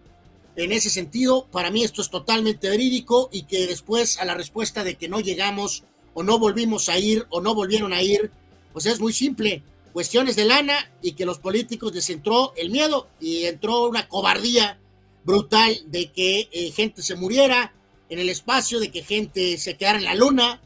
En 0.56 0.72
ese 0.72 0.88
sentido, 0.88 1.46
para 1.52 1.70
mí 1.70 1.84
esto 1.84 2.00
es 2.00 2.08
totalmente 2.08 2.70
verídico 2.70 3.28
y 3.30 3.42
que 3.42 3.66
después 3.66 4.18
a 4.18 4.24
la 4.24 4.34
respuesta 4.34 4.84
de 4.84 4.94
que 4.94 5.08
no 5.08 5.20
llegamos 5.20 5.84
o 6.14 6.22
no 6.22 6.38
volvimos 6.38 6.88
a 6.88 6.98
ir 6.98 7.26
o 7.28 7.42
no 7.42 7.54
volvieron 7.54 7.92
a 7.92 8.02
ir, 8.02 8.30
pues 8.72 8.86
es 8.86 8.98
muy 8.98 9.12
simple 9.12 9.62
cuestiones 9.92 10.34
de 10.36 10.46
lana 10.46 10.90
y 11.02 11.12
que 11.12 11.26
los 11.26 11.38
políticos 11.38 11.94
les 11.94 12.08
entró 12.10 12.54
el 12.56 12.70
miedo 12.70 13.08
y 13.20 13.44
entró 13.44 13.86
una 13.86 14.08
cobardía 14.08 14.78
brutal 15.24 15.74
de 15.86 16.10
que 16.12 16.48
eh, 16.52 16.70
gente 16.70 17.02
se 17.02 17.16
muriera 17.16 17.74
en 18.08 18.18
el 18.18 18.28
espacio, 18.28 18.80
de 18.80 18.90
que 18.90 19.02
gente 19.02 19.58
se 19.58 19.76
quedara 19.76 19.98
en 19.98 20.04
la 20.04 20.14
luna 20.14 20.60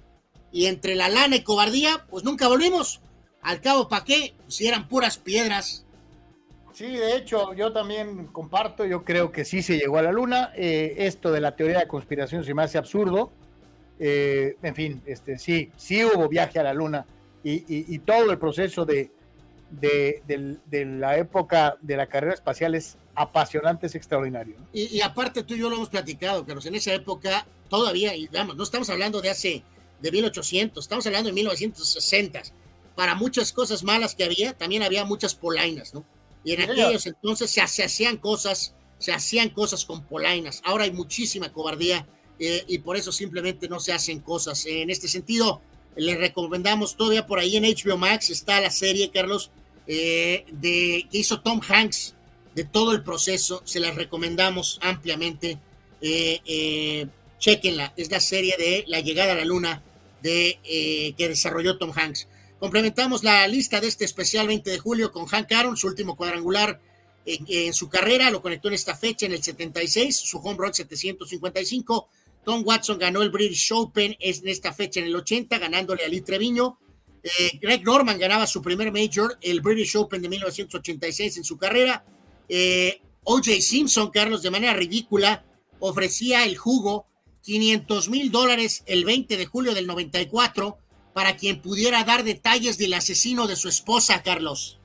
y 0.53 0.67
entre 0.67 0.95
la 0.95 1.09
lana 1.09 1.37
y 1.37 1.43
cobardía, 1.43 2.07
pues 2.11 2.25
nunca 2.25 2.49
volvimos. 2.49 3.01
Al 3.43 3.61
cabo, 3.61 3.89
¿para 3.89 4.05
qué? 4.05 4.35
Si 4.49 4.67
eran 4.67 4.89
puras 4.89 5.19
piedras. 5.19 5.85
Sí, 6.81 6.97
de 6.97 7.15
hecho, 7.15 7.53
yo 7.53 7.75
también 7.75 8.29
comparto, 8.29 8.87
yo 8.87 9.05
creo 9.05 9.31
que 9.31 9.45
sí 9.45 9.61
se 9.61 9.77
llegó 9.77 9.99
a 9.99 10.03
la 10.03 10.13
luna. 10.13 10.51
Eh, 10.57 10.95
esto 10.97 11.31
de 11.31 11.39
la 11.39 11.55
teoría 11.55 11.81
de 11.81 11.87
conspiración 11.87 12.43
se 12.43 12.55
me 12.55 12.63
hace 12.63 12.79
absurdo. 12.79 13.31
Eh, 13.99 14.57
en 14.63 14.75
fin, 14.75 15.03
este, 15.05 15.37
sí, 15.37 15.71
sí 15.77 16.03
hubo 16.03 16.27
viaje 16.27 16.59
a 16.59 16.63
la 16.63 16.73
luna 16.73 17.05
y 17.45 17.99
todo 17.99 18.31
el 18.31 18.39
proceso 18.39 18.87
de, 18.87 19.13
la 20.73 21.19
época 21.19 21.77
de 21.83 21.99
la 21.99 22.07
carrera 22.07 22.33
espacial 22.33 22.75
es 22.75 22.97
apasionante, 23.15 23.87
es 23.87 23.95
extraordinario. 23.95 24.57
Y, 24.73 25.03
aparte 25.03 25.43
tú 25.43 25.53
y 25.53 25.59
yo 25.59 25.69
lo 25.69 25.77
hemos 25.77 25.91
platicado, 25.91 26.47
Carlos, 26.47 26.65
en 26.65 26.77
esa 26.77 26.95
época 26.95 27.47
todavía, 27.69 28.17
y 28.17 28.27
vamos, 28.29 28.57
no 28.57 28.63
estamos 28.63 28.89
hablando 28.89 29.21
de 29.21 29.29
hace, 29.29 29.63
de 30.01 30.11
1800, 30.11 30.83
estamos 30.83 31.07
hablando 31.07 31.29
de 31.29 31.35
1960. 31.35 32.41
Para 32.97 33.15
muchas 33.15 33.53
cosas 33.53 33.85
malas 33.85 34.15
que 34.15 34.25
había, 34.25 34.55
también 34.55 34.83
había 34.83 35.05
muchas 35.05 35.35
polainas, 35.35 35.93
¿no? 35.93 36.07
Y 36.45 36.53
en 36.53 36.63
aquellos 36.63 37.07
entonces 37.07 37.51
se, 37.51 37.61
hacían 37.61 38.17
cosas, 38.17 38.75
se 38.99 39.13
hacían 39.13 39.51
cosas 39.51 39.85
con 39.85 40.05
polainas. 40.05 40.63
Ahora 40.65 40.85
hay 40.85 40.93
muchísima 40.93 41.53
cobardía 41.53 42.07
eh, 42.39 42.65
y 42.67 42.79
por 42.79 42.97
eso 42.97 43.13
simplemente 43.13 43.69
no 43.69 43.81
se 43.81 43.93
hacen 43.93 44.21
cosas. 44.21 44.65
En 44.67 44.91
este 44.91 45.09
sentido, 45.09 45.61
le 45.97 46.17
recomendamos 46.17 46.97
todavía 46.97 47.27
por 47.27 47.39
ahí 47.39 47.57
en 47.57 47.65
HBO 47.65 47.97
Max 47.97 48.31
está 48.31 48.61
la 48.61 48.71
serie, 48.71 49.11
Carlos, 49.11 49.51
eh, 49.87 50.45
de, 50.53 51.07
que 51.11 51.19
hizo 51.19 51.41
Tom 51.41 51.61
Hanks 51.67 52.15
de 52.55 52.65
todo 52.65 52.93
el 52.93 53.03
proceso. 53.03 53.63
Se 53.65 53.81
las 53.81 53.95
recomendamos 53.95 54.79
ampliamente. 54.83 55.59
Eh, 56.01 56.41
eh, 56.47 57.07
chequenla, 57.39 57.93
es 57.97 58.11
la 58.11 58.21
serie 58.21 58.55
de 58.59 58.85
La 58.87 59.01
llegada 59.01 59.33
a 59.33 59.35
la 59.35 59.45
luna 59.45 59.83
de, 60.23 60.59
que 61.17 61.29
desarrolló 61.29 61.79
Tom 61.79 61.93
Hanks. 61.95 62.29
Complementamos 62.61 63.25
la 63.25 63.49
lista 63.49 63.81
de 63.81 63.89
este 63.89 64.05
especial 64.05 64.47
20 64.47 64.71
de 64.71 64.79
julio 64.79 65.11
con 65.11 65.25
Hank 65.25 65.51
Aaron, 65.51 65.79
su 65.79 65.87
último 65.87 66.15
cuadrangular 66.15 66.79
en, 67.25 67.73
su 67.73 67.89
carrera, 67.89 68.31
lo 68.31 68.43
conectó 68.43 68.69
en 68.69 68.75
esta 68.75 68.95
fecha 68.95 69.25
en 69.25 69.33
el 69.33 69.43
76, 69.43 70.15
su 70.15 70.39
home 70.39 70.59
run 70.59 70.75
755. 70.75 72.09
Tom 72.45 72.63
Watson 72.63 72.99
ganó 72.99 73.23
el 73.23 73.31
British 73.31 73.73
Open 73.73 74.15
en 74.21 74.49
esta 74.49 74.75
fecha 74.75 75.01
en 75.01 75.07
el 75.07 75.17
80, 75.17 75.59
ganándole 75.59 76.05
a 76.05 76.09
Lee 76.09 76.21
Treviño. 76.21 76.79
Eh, 77.23 77.59
Greg 77.63 77.83
Norman 77.83 78.19
ganaba 78.19 78.47
su 78.47 78.61
primer 78.61 78.93
major, 78.93 79.39
el 79.41 79.63
British 79.63 79.97
Open 79.97 80.21
de 80.21 80.29
1986 80.29 81.39
en 81.39 81.45
su 81.45 81.57
carrera. 81.57 82.05
Eh, 82.47 83.01
OJ 83.25 83.61
Simpson, 83.61 84.11
Carlos, 84.11 84.43
de 84.43 84.51
manera 84.51 84.75
ridícula, 84.75 85.47
ofrecía 85.79 86.45
el 86.45 86.59
jugo 86.59 87.07
500 87.43 88.11
mil 88.11 88.31
dólares 88.31 88.83
el 88.85 89.07
20 89.07 89.39
de 89.39 89.47
julio 89.47 89.73
del 89.73 89.87
94 89.87 90.77
para 91.13 91.37
quien 91.37 91.61
pudiera 91.61 92.05
dar 92.05 92.25
detalles 92.25 92.79
del 92.79 92.95
asesino 92.95 93.47
de 93.47 93.57
su 93.57 93.69
esposa, 93.69 94.23
Carlos. 94.23 94.79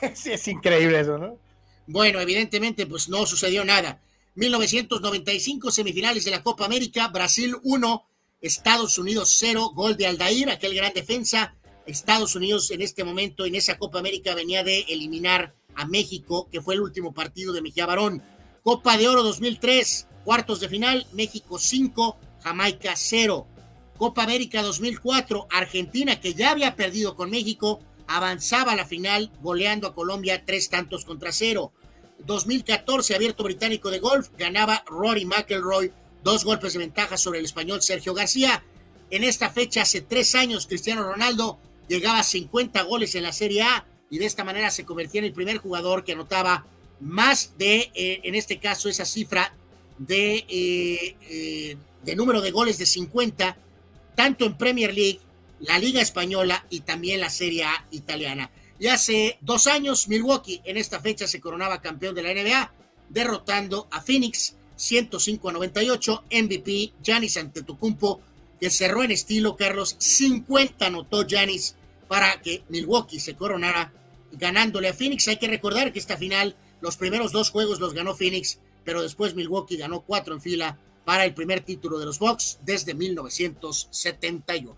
Sí, 0.14 0.30
es 0.30 0.46
increíble 0.46 1.00
eso, 1.00 1.18
¿no? 1.18 1.38
Bueno, 1.86 2.20
evidentemente, 2.20 2.86
pues 2.86 3.08
no 3.08 3.26
sucedió 3.26 3.64
nada. 3.64 4.00
1995, 4.36 5.70
semifinales 5.72 6.24
de 6.24 6.30
la 6.30 6.42
Copa 6.42 6.64
América, 6.66 7.08
Brasil 7.08 7.56
1, 7.62 8.06
Estados 8.40 8.98
Unidos 8.98 9.34
cero, 9.36 9.72
gol 9.74 9.96
de 9.96 10.06
Aldair, 10.06 10.50
aquel 10.50 10.74
gran 10.74 10.92
defensa. 10.92 11.56
Estados 11.86 12.36
Unidos 12.36 12.70
en 12.70 12.82
este 12.82 13.02
momento, 13.02 13.46
en 13.46 13.54
esa 13.54 13.78
Copa 13.78 13.98
América, 13.98 14.34
venía 14.34 14.62
de 14.62 14.80
eliminar 14.88 15.54
a 15.74 15.86
México, 15.86 16.48
que 16.52 16.60
fue 16.60 16.74
el 16.74 16.82
último 16.82 17.12
partido 17.12 17.52
de 17.52 17.62
Mejía 17.62 17.86
Barón. 17.86 18.22
Copa 18.62 18.96
de 18.96 19.08
Oro 19.08 19.22
2003, 19.22 20.06
cuartos 20.24 20.60
de 20.60 20.68
final, 20.68 21.06
México 21.14 21.58
5, 21.58 22.16
Jamaica 22.42 22.94
0. 22.94 23.46
Copa 23.98 24.22
América 24.22 24.62
2004, 24.62 25.48
Argentina, 25.50 26.20
que 26.20 26.32
ya 26.32 26.52
había 26.52 26.76
perdido 26.76 27.16
con 27.16 27.30
México, 27.30 27.80
avanzaba 28.06 28.72
a 28.72 28.76
la 28.76 28.86
final 28.86 29.30
goleando 29.42 29.88
a 29.88 29.94
Colombia 29.94 30.44
tres 30.46 30.70
tantos 30.70 31.04
contra 31.04 31.32
cero. 31.32 31.72
2014, 32.24 33.14
Abierto 33.14 33.42
Británico 33.44 33.90
de 33.90 33.98
Golf, 33.98 34.28
ganaba 34.38 34.84
Rory 34.86 35.24
McElroy 35.24 35.92
dos 36.22 36.44
golpes 36.44 36.72
de 36.72 36.80
ventaja 36.80 37.16
sobre 37.16 37.40
el 37.40 37.44
español 37.44 37.82
Sergio 37.82 38.14
García. 38.14 38.62
En 39.10 39.24
esta 39.24 39.50
fecha, 39.50 39.82
hace 39.82 40.00
tres 40.00 40.34
años, 40.34 40.66
Cristiano 40.66 41.02
Ronaldo 41.02 41.58
llegaba 41.88 42.20
a 42.20 42.24
50 42.24 42.82
goles 42.82 43.14
en 43.14 43.24
la 43.24 43.32
Serie 43.32 43.62
A 43.62 43.86
y 44.10 44.18
de 44.18 44.26
esta 44.26 44.44
manera 44.44 44.70
se 44.70 44.84
convertía 44.84 45.20
en 45.20 45.26
el 45.26 45.32
primer 45.32 45.58
jugador 45.58 46.04
que 46.04 46.12
anotaba 46.12 46.66
más 47.00 47.52
de, 47.58 47.90
eh, 47.94 48.20
en 48.24 48.34
este 48.34 48.58
caso, 48.58 48.88
esa 48.88 49.04
cifra 49.04 49.54
de, 49.98 50.44
eh, 50.48 51.16
eh, 51.28 51.76
de 52.04 52.16
número 52.16 52.40
de 52.40 52.50
goles 52.50 52.78
de 52.78 52.86
50, 52.86 53.56
tanto 54.18 54.46
en 54.46 54.58
Premier 54.58 54.92
League, 54.92 55.20
la 55.60 55.78
Liga 55.78 56.02
Española 56.02 56.66
y 56.70 56.80
también 56.80 57.20
la 57.20 57.30
Serie 57.30 57.62
A 57.62 57.86
italiana. 57.92 58.50
Y 58.80 58.88
hace 58.88 59.38
dos 59.42 59.68
años, 59.68 60.08
Milwaukee 60.08 60.60
en 60.64 60.76
esta 60.76 60.98
fecha 60.98 61.28
se 61.28 61.40
coronaba 61.40 61.80
campeón 61.80 62.16
de 62.16 62.24
la 62.24 62.34
NBA, 62.34 62.72
derrotando 63.10 63.86
a 63.92 64.00
Phoenix 64.00 64.56
105 64.74 65.50
a 65.50 65.52
98, 65.52 66.24
MVP 66.32 66.94
Giannis 67.00 67.36
Antetokounmpo, 67.36 68.20
que 68.58 68.70
cerró 68.70 69.04
en 69.04 69.12
estilo, 69.12 69.54
Carlos, 69.54 69.94
50 70.00 70.86
anotó 70.86 71.24
Giannis 71.24 71.76
para 72.08 72.42
que 72.42 72.64
Milwaukee 72.70 73.20
se 73.20 73.36
coronara 73.36 73.92
ganándole 74.32 74.88
a 74.88 74.94
Phoenix. 74.94 75.28
Hay 75.28 75.36
que 75.36 75.46
recordar 75.46 75.92
que 75.92 76.00
esta 76.00 76.16
final, 76.16 76.56
los 76.80 76.96
primeros 76.96 77.30
dos 77.30 77.50
juegos 77.50 77.78
los 77.78 77.94
ganó 77.94 78.16
Phoenix, 78.16 78.58
pero 78.84 79.00
después 79.00 79.36
Milwaukee 79.36 79.76
ganó 79.76 80.00
cuatro 80.00 80.34
en 80.34 80.40
fila 80.40 80.76
para 81.08 81.24
el 81.24 81.32
primer 81.32 81.62
título 81.62 81.98
de 81.98 82.04
los 82.04 82.18
Bucks 82.18 82.58
desde 82.66 82.92
1971. 82.92 84.76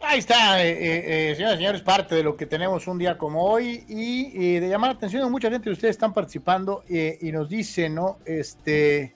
Ahí 0.00 0.20
está, 0.20 0.64
eh, 0.64 0.70
eh, 0.70 1.32
eh, 1.32 1.34
señoras 1.34 1.56
y 1.56 1.58
señores, 1.58 1.82
parte 1.82 2.14
de 2.14 2.22
lo 2.22 2.34
que 2.34 2.46
tenemos 2.46 2.86
un 2.86 2.96
día 2.96 3.18
como 3.18 3.44
hoy 3.44 3.84
y, 3.88 4.58
de 4.58 4.66
llamar 4.66 4.92
la 4.92 4.96
atención 4.96 5.22
de 5.22 5.28
mucha 5.28 5.50
gente 5.50 5.68
de 5.68 5.74
ustedes 5.74 5.96
están 5.96 6.14
participando 6.14 6.82
y 6.88 7.30
nos 7.30 7.50
dice, 7.50 7.90
¿no? 7.90 8.20
Este, 8.24 9.14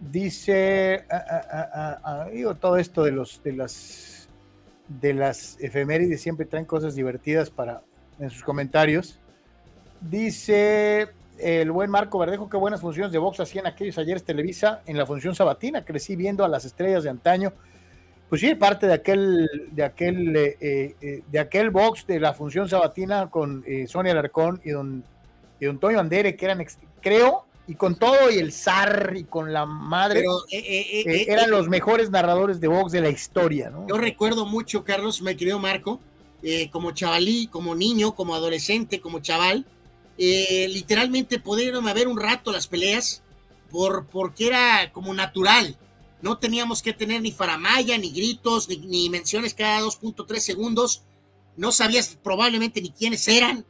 dice, 0.00 1.04
ah, 1.08 1.24
ah, 1.28 2.00
ah, 2.02 2.26
digo, 2.32 2.56
todo 2.56 2.76
esto 2.76 3.04
de 3.04 3.12
los, 3.12 3.40
de 3.44 3.52
las, 3.52 4.28
de 4.88 5.14
las 5.14 5.60
efemérides 5.60 6.20
siempre 6.20 6.44
traen 6.44 6.64
cosas 6.64 6.96
divertidas 6.96 7.50
para 7.50 7.82
en 8.18 8.30
sus 8.30 8.42
comentarios. 8.42 9.20
Dice 10.00 11.19
el 11.42 11.70
buen 11.70 11.90
Marco 11.90 12.18
Verdejo, 12.18 12.48
qué 12.48 12.56
buenas 12.56 12.80
funciones 12.80 13.12
de 13.12 13.18
box 13.18 13.40
hacían 13.40 13.66
aquellos 13.66 13.98
ayeres 13.98 14.24
Televisa 14.24 14.82
en 14.86 14.96
la 14.96 15.06
función 15.06 15.34
sabatina. 15.34 15.84
Crecí 15.84 16.16
viendo 16.16 16.44
a 16.44 16.48
las 16.48 16.64
estrellas 16.64 17.04
de 17.04 17.10
antaño 17.10 17.52
pues 18.30 18.42
sí, 18.42 18.54
parte 18.54 18.86
de 18.86 18.94
aquel, 18.94 19.50
de 19.72 19.82
aquel, 19.82 20.36
eh, 20.36 20.56
eh, 20.60 21.22
de 21.26 21.38
aquel 21.40 21.70
box 21.70 22.06
de 22.06 22.20
la 22.20 22.32
función 22.32 22.68
sabatina 22.68 23.28
con 23.28 23.64
eh, 23.66 23.88
Sonia 23.88 24.12
Alarcón 24.12 24.60
y 24.64 24.70
don, 24.70 25.02
y 25.58 25.66
don 25.66 25.80
Toño 25.80 25.98
Andere, 25.98 26.36
que 26.36 26.44
eran, 26.44 26.64
creo, 27.02 27.46
y 27.66 27.74
con 27.74 27.96
todo 27.96 28.30
y 28.30 28.38
el 28.38 28.52
zar 28.52 29.14
y 29.16 29.24
con 29.24 29.52
la 29.52 29.66
madre, 29.66 30.24
eran 30.48 31.50
los 31.50 31.68
mejores 31.68 32.10
narradores 32.10 32.60
de 32.60 32.68
box 32.68 32.92
de 32.92 33.00
la 33.00 33.10
historia, 33.10 33.68
¿no? 33.68 33.88
Yo 33.88 33.98
recuerdo 33.98 34.46
mucho, 34.46 34.84
Carlos, 34.84 35.20
me 35.22 35.36
querido 35.36 35.58
Marco, 35.58 35.98
como 36.70 36.92
chavalí, 36.92 37.48
como 37.48 37.74
niño, 37.74 38.14
como 38.14 38.36
adolescente, 38.36 39.00
como 39.00 39.18
chaval, 39.18 39.66
literalmente 40.68 41.38
pudieron 41.38 41.88
haber 41.88 42.06
un 42.06 42.20
rato 42.20 42.52
las 42.52 42.66
peleas 42.66 43.22
por, 43.70 44.06
porque 44.06 44.48
era 44.48 44.92
como 44.92 45.14
natural 45.14 45.78
no 46.22 46.38
teníamos 46.38 46.82
que 46.82 46.92
tener 46.92 47.22
ni 47.22 47.32
faramaya, 47.32 47.96
ni 47.96 48.10
gritos, 48.10 48.68
ni, 48.68 49.08
menciones 49.08 49.54
cada 49.54 49.80
2.3 49.80 50.38
segundos. 50.38 51.02
No 51.56 51.72
sabías 51.72 52.18
probablemente 52.22 52.80
ni 52.82 52.90
quiénes 52.90 53.26
eran, 53.28 53.64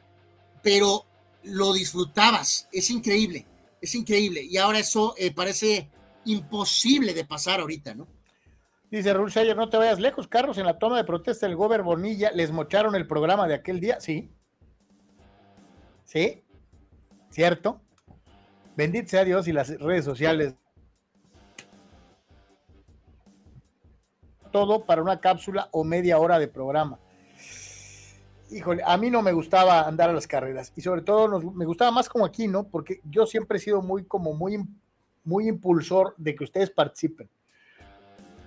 pero 0.62 1.04
lo 1.44 1.72
disfrutabas. 1.72 2.68
Es 2.72 2.90
increíble, 2.90 3.46
es 3.80 3.94
increíble. 3.94 4.42
Y 4.42 4.56
ahora 4.56 4.80
eso 4.80 5.14
eh, 5.16 5.32
parece 5.32 5.88
imposible 6.24 7.14
de 7.14 7.24
pasar 7.24 7.60
ahorita, 7.60 7.94
¿no? 7.94 8.06
Dice 8.90 9.12
Raúl 9.12 9.32
no 9.54 9.68
te 9.68 9.76
vayas 9.76 10.00
lejos, 10.00 10.26
Carlos, 10.26 10.58
en 10.58 10.66
la 10.66 10.78
toma 10.78 10.96
de 10.96 11.04
protesta 11.04 11.46
del 11.46 11.54
Gober 11.54 11.82
Bonilla 11.82 12.32
les 12.32 12.50
mocharon 12.50 12.96
el 12.96 13.06
programa 13.06 13.46
de 13.46 13.54
aquel 13.54 13.78
día, 13.78 14.00
sí. 14.00 14.28
Sí, 16.10 16.42
cierto. 17.30 17.80
Bendito 18.76 19.08
sea 19.08 19.24
Dios 19.24 19.46
y 19.46 19.52
las 19.52 19.78
redes 19.78 20.04
sociales. 20.04 20.54
Todo 24.50 24.84
para 24.84 25.02
una 25.02 25.20
cápsula 25.20 25.68
o 25.70 25.84
media 25.84 26.18
hora 26.18 26.40
de 26.40 26.48
programa. 26.48 26.98
Híjole, 28.50 28.82
a 28.84 28.96
mí 28.96 29.08
no 29.10 29.22
me 29.22 29.30
gustaba 29.32 29.86
andar 29.86 30.10
a 30.10 30.12
las 30.12 30.26
carreras 30.26 30.72
y 30.74 30.80
sobre 30.80 31.02
todo 31.02 31.40
me 31.52 31.64
gustaba 31.64 31.92
más 31.92 32.08
como 32.08 32.24
aquí, 32.24 32.48
¿no? 32.48 32.64
Porque 32.64 33.00
yo 33.04 33.24
siempre 33.26 33.58
he 33.58 33.60
sido 33.60 33.80
muy 33.80 34.04
como 34.04 34.32
muy, 34.32 34.58
muy 35.22 35.46
impulsor 35.46 36.14
de 36.16 36.34
que 36.34 36.42
ustedes 36.42 36.70
participen 36.70 37.30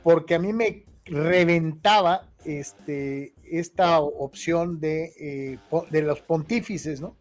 porque 0.03 0.35
a 0.35 0.39
mí 0.39 0.53
me 0.53 0.83
reventaba 1.05 2.27
este, 2.45 3.33
esta 3.49 4.01
opción 4.01 4.79
de, 4.79 5.13
eh, 5.17 5.59
de 5.89 6.01
los 6.01 6.21
pontífices, 6.21 7.01
¿no? 7.01 7.15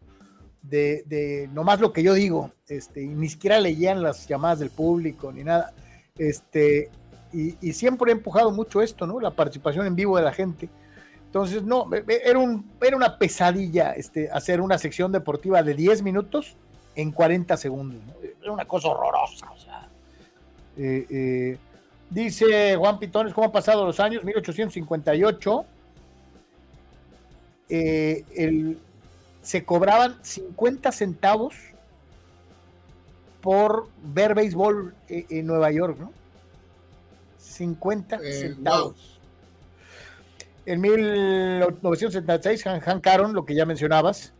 De, 0.63 1.49
nomás 1.53 1.79
lo 1.81 1.91
que 1.93 2.01
yo 2.01 2.13
digo, 2.13 2.51
este, 2.67 3.03
y 3.03 3.07
ni 3.07 3.29
siquiera 3.29 3.59
leían 3.59 4.01
las 4.01 4.27
llamadas 4.27 4.59
del 4.59 4.69
público 4.69 5.31
ni 5.31 5.43
nada. 5.43 5.73
Este, 6.17 6.89
y, 7.31 7.73
siempre 7.73 8.11
he 8.11 8.15
empujado 8.15 8.51
mucho 8.51 8.81
esto, 8.81 9.05
¿no? 9.05 9.19
La 9.19 9.31
participación 9.31 9.85
en 9.85 9.95
vivo 9.95 10.17
de 10.17 10.23
la 10.23 10.31
gente. 10.31 10.69
Entonces, 11.25 11.63
no, 11.63 11.89
era, 12.07 12.39
un, 12.39 12.71
era 12.81 12.95
una 12.95 13.17
pesadilla 13.17 13.91
este, 13.91 14.29
hacer 14.31 14.61
una 14.61 14.77
sección 14.77 15.11
deportiva 15.11 15.61
de 15.63 15.73
10 15.73 16.01
minutos 16.01 16.55
en 16.95 17.11
40 17.11 17.57
segundos. 17.57 18.01
Era 18.41 18.51
una 18.51 18.65
cosa 18.65 18.87
horrorosa. 18.89 19.47
Eh, 20.77 21.05
eh, 21.09 21.57
Dice 22.13 22.75
Juan 22.75 22.99
Pitones, 22.99 23.33
¿cómo 23.33 23.45
han 23.45 23.51
pasado 23.51 23.85
los 23.85 23.99
años? 23.99 24.23
1858. 24.23 25.65
Eh, 27.69 28.75
se 29.43 29.63
cobraban 29.63 30.17
50 30.23 30.91
centavos 30.91 31.53
por 33.41 33.89
ver 34.01 34.33
béisbol 34.33 34.95
eh, 35.09 35.25
en 35.29 35.45
Nueva 35.45 35.71
York, 35.71 35.99
¿no? 35.99 36.11
50 37.37 38.15
eh, 38.15 38.33
centavos. 38.33 39.19
En 40.65 40.81
1976, 40.81 42.65
Han, 42.67 43.01
Caron, 43.01 43.33
lo 43.33 43.45
que 43.45 43.53
ya 43.53 43.65
mencionabas, 43.65 44.33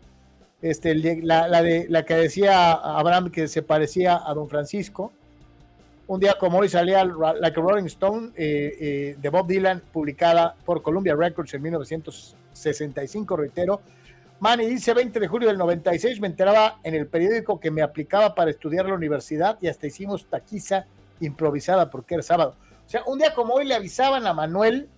este, 0.61 0.95
la, 0.95 1.61
de, 1.61 1.85
la 1.89 2.05
que 2.05 2.15
decía 2.15 2.71
Abraham 2.71 3.29
que 3.29 3.47
se 3.47 3.61
parecía 3.61 4.21
a 4.25 4.33
Don 4.33 4.47
Francisco, 4.47 5.11
un 6.07 6.19
día 6.19 6.35
como 6.39 6.59
hoy 6.59 6.69
salía 6.69 7.03
Like 7.05 7.59
a 7.59 7.63
Rolling 7.63 7.85
Stone 7.85 8.31
eh, 8.35 8.77
eh, 8.79 9.15
de 9.19 9.29
Bob 9.29 9.47
Dylan, 9.47 9.81
publicada 9.91 10.55
por 10.65 10.81
Columbia 10.81 11.15
Records 11.15 11.53
en 11.53 11.61
1965, 11.61 13.37
reitero. 13.37 13.81
Manny 14.43 14.65
dice 14.65 14.93
20 14.93 15.21
de 15.21 15.27
julio 15.29 15.47
del 15.47 15.57
96, 15.57 16.19
me 16.19 16.27
enteraba 16.27 16.77
en 16.83 16.95
el 16.95 17.07
periódico 17.07 17.61
que 17.61 17.71
me 17.71 17.81
aplicaba 17.81 18.35
para 18.35 18.51
estudiar 18.51 18.85
la 18.85 18.93
universidad 18.93 19.57
y 19.61 19.69
hasta 19.69 19.87
hicimos 19.87 20.25
taquiza 20.25 20.85
improvisada 21.21 21.89
porque 21.89 22.15
era 22.15 22.23
sábado. 22.23 22.57
O 22.85 22.89
sea, 22.89 23.03
un 23.05 23.19
día 23.19 23.33
como 23.33 23.53
hoy 23.53 23.65
le 23.65 23.73
avisaban 23.73 24.27
a 24.27 24.33
Manuel 24.33 24.89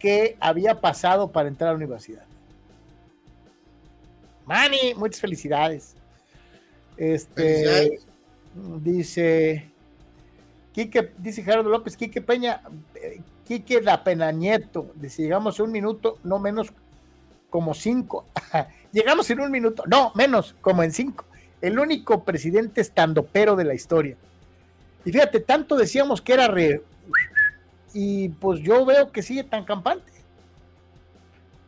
que 0.00 0.36
había 0.40 0.80
pasado 0.80 1.30
para 1.30 1.46
entrar 1.46 1.68
a 1.68 1.72
la 1.74 1.76
universidad. 1.76 2.24
Manny, 4.44 4.94
muchas 4.96 5.20
felicidades. 5.20 5.94
Este 6.96 8.00
dice 8.82 9.70
Quique, 10.72 11.12
dice 11.16 11.44
Gerardo 11.44 11.70
López, 11.70 11.96
Quique 11.96 12.20
Peña, 12.20 12.60
Quique 13.46 13.80
la 13.80 14.02
Pena 14.02 14.32
Nieto, 14.32 14.90
dice, 14.96 15.22
llegamos 15.22 15.60
en 15.60 15.66
un 15.66 15.70
minuto, 15.70 16.18
no 16.24 16.40
menos 16.40 16.72
como 17.50 17.74
cinco. 17.74 18.26
llegamos 18.92 19.28
en 19.30 19.40
un 19.40 19.50
minuto, 19.50 19.84
no, 19.86 20.12
menos, 20.14 20.54
como 20.60 20.82
en 20.82 20.92
cinco. 20.92 21.24
El 21.60 21.78
único 21.78 22.24
presidente 22.24 22.80
estandopero 22.80 23.56
de 23.56 23.64
la 23.64 23.74
historia. 23.74 24.16
Y 25.04 25.12
fíjate, 25.12 25.40
tanto 25.40 25.76
decíamos 25.76 26.20
que 26.20 26.32
era 26.34 26.48
re... 26.48 26.82
Y 27.94 28.28
pues 28.28 28.60
yo 28.60 28.84
veo 28.84 29.10
que 29.10 29.22
sigue 29.22 29.44
tan 29.44 29.64
campante. 29.64 30.12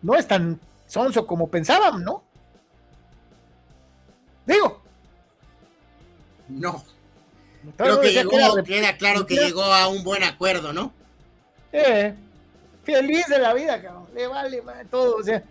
No 0.03 0.15
es 0.15 0.27
tan 0.27 0.61
sonso 0.87 1.27
como 1.27 1.49
pensábamos, 1.49 2.03
¿no? 2.03 2.23
Digo. 4.45 4.83
No. 6.49 6.85
Creo 7.77 8.01
que 8.01 8.13
llegó, 8.13 8.63
queda 8.65 8.97
claro 8.97 9.27
que 9.27 9.37
llegó 9.37 9.63
a 9.63 9.89
un 9.89 10.05
buen 10.05 10.23
acuerdo, 10.23 10.73
¿no? 10.73 10.93
Eh, 11.73 12.15
feliz 12.85 13.27
de 13.27 13.39
la 13.39 13.55
vida, 13.55 13.81
cabrón. 13.83 14.07
Le 14.15 14.27
vale 14.27 14.63
todo. 14.91 15.17
O 15.17 15.23
sea, 15.23 15.43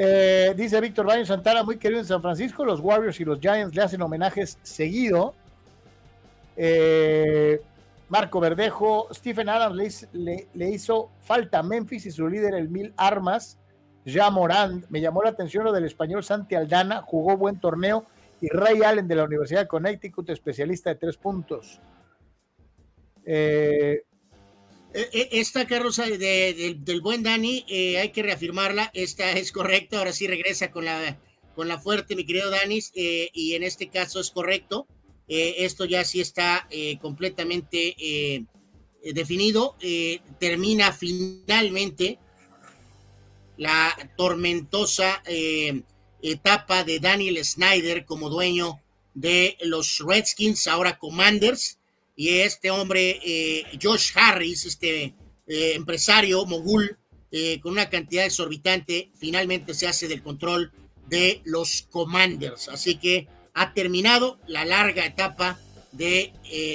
eh, 0.00 0.54
dice 0.56 0.80
Víctor 0.80 1.06
Baño 1.06 1.26
Santana, 1.26 1.64
muy 1.64 1.76
querido 1.76 1.98
en 1.98 2.06
San 2.06 2.22
Francisco, 2.22 2.64
los 2.64 2.78
Warriors 2.78 3.18
y 3.18 3.24
los 3.24 3.40
Giants 3.40 3.74
le 3.74 3.82
hacen 3.82 4.00
homenajes 4.00 4.56
seguido. 4.62 5.34
Eh, 6.56 7.60
Marco 8.08 8.38
Verdejo, 8.38 9.08
Stephen 9.12 9.48
Adams 9.48 10.06
le, 10.12 10.46
le, 10.54 10.70
hizo 10.70 11.10
falta 11.20 11.64
Memphis 11.64 12.06
y 12.06 12.12
su 12.12 12.28
líder, 12.28 12.54
el 12.54 12.68
Mil 12.68 12.94
Armas, 12.96 13.58
ya 14.04 14.30
Morán. 14.30 14.86
Me 14.88 15.00
llamó 15.00 15.20
la 15.20 15.30
atención 15.30 15.64
lo 15.64 15.72
del 15.72 15.84
español 15.84 16.22
Santi 16.22 16.54
Aldana, 16.54 17.02
jugó 17.02 17.36
buen 17.36 17.58
torneo 17.58 18.06
y 18.40 18.48
Ray 18.50 18.82
Allen 18.84 19.08
de 19.08 19.16
la 19.16 19.24
Universidad 19.24 19.62
de 19.62 19.66
Connecticut, 19.66 20.30
especialista 20.30 20.90
de 20.90 20.96
tres 20.96 21.16
puntos. 21.16 21.80
Eh, 23.26 24.04
eh, 24.94 25.08
eh, 25.12 25.28
esta 25.32 25.66
carroza 25.66 26.06
del 26.06 27.00
buen 27.02 27.22
Dani, 27.22 27.64
hay 27.98 28.10
que 28.10 28.22
reafirmarla, 28.22 28.90
esta 28.94 29.32
es 29.32 29.52
correcta, 29.52 29.98
ahora 29.98 30.12
sí 30.12 30.26
regresa 30.26 30.70
con 30.70 30.84
la, 30.84 31.20
con 31.54 31.68
la 31.68 31.78
fuerte, 31.78 32.16
mi 32.16 32.24
querido 32.24 32.50
Danis, 32.50 32.90
y 32.94 33.54
en 33.54 33.62
este 33.62 33.88
caso 33.88 34.20
es 34.20 34.30
correcto, 34.30 34.86
esto 35.26 35.84
ya 35.84 36.04
sí 36.04 36.20
está 36.20 36.66
completamente 37.00 38.46
definido, 39.02 39.76
termina 40.38 40.92
finalmente 40.92 42.18
la 43.58 43.94
tormentosa 44.16 45.22
etapa 46.22 46.84
de 46.84 46.98
Daniel 46.98 47.44
Snyder 47.44 48.04
como 48.06 48.30
dueño 48.30 48.80
de 49.14 49.56
los 49.62 49.98
Redskins, 49.98 50.66
ahora 50.66 50.98
Commanders, 50.98 51.77
y 52.18 52.40
este 52.40 52.72
hombre, 52.72 53.20
eh, 53.24 53.62
Josh 53.80 54.10
Harris, 54.16 54.66
este 54.66 55.14
eh, 55.46 55.74
empresario 55.76 56.44
mogul, 56.46 56.98
eh, 57.30 57.60
con 57.60 57.70
una 57.70 57.88
cantidad 57.88 58.24
exorbitante, 58.24 59.12
finalmente 59.16 59.72
se 59.72 59.86
hace 59.86 60.08
del 60.08 60.20
control 60.20 60.72
de 61.06 61.40
los 61.44 61.86
Commanders. 61.88 62.70
Así 62.70 62.96
que 62.96 63.28
ha 63.54 63.72
terminado 63.72 64.40
la 64.48 64.64
larga 64.64 65.06
etapa 65.06 65.60
de 65.92 66.32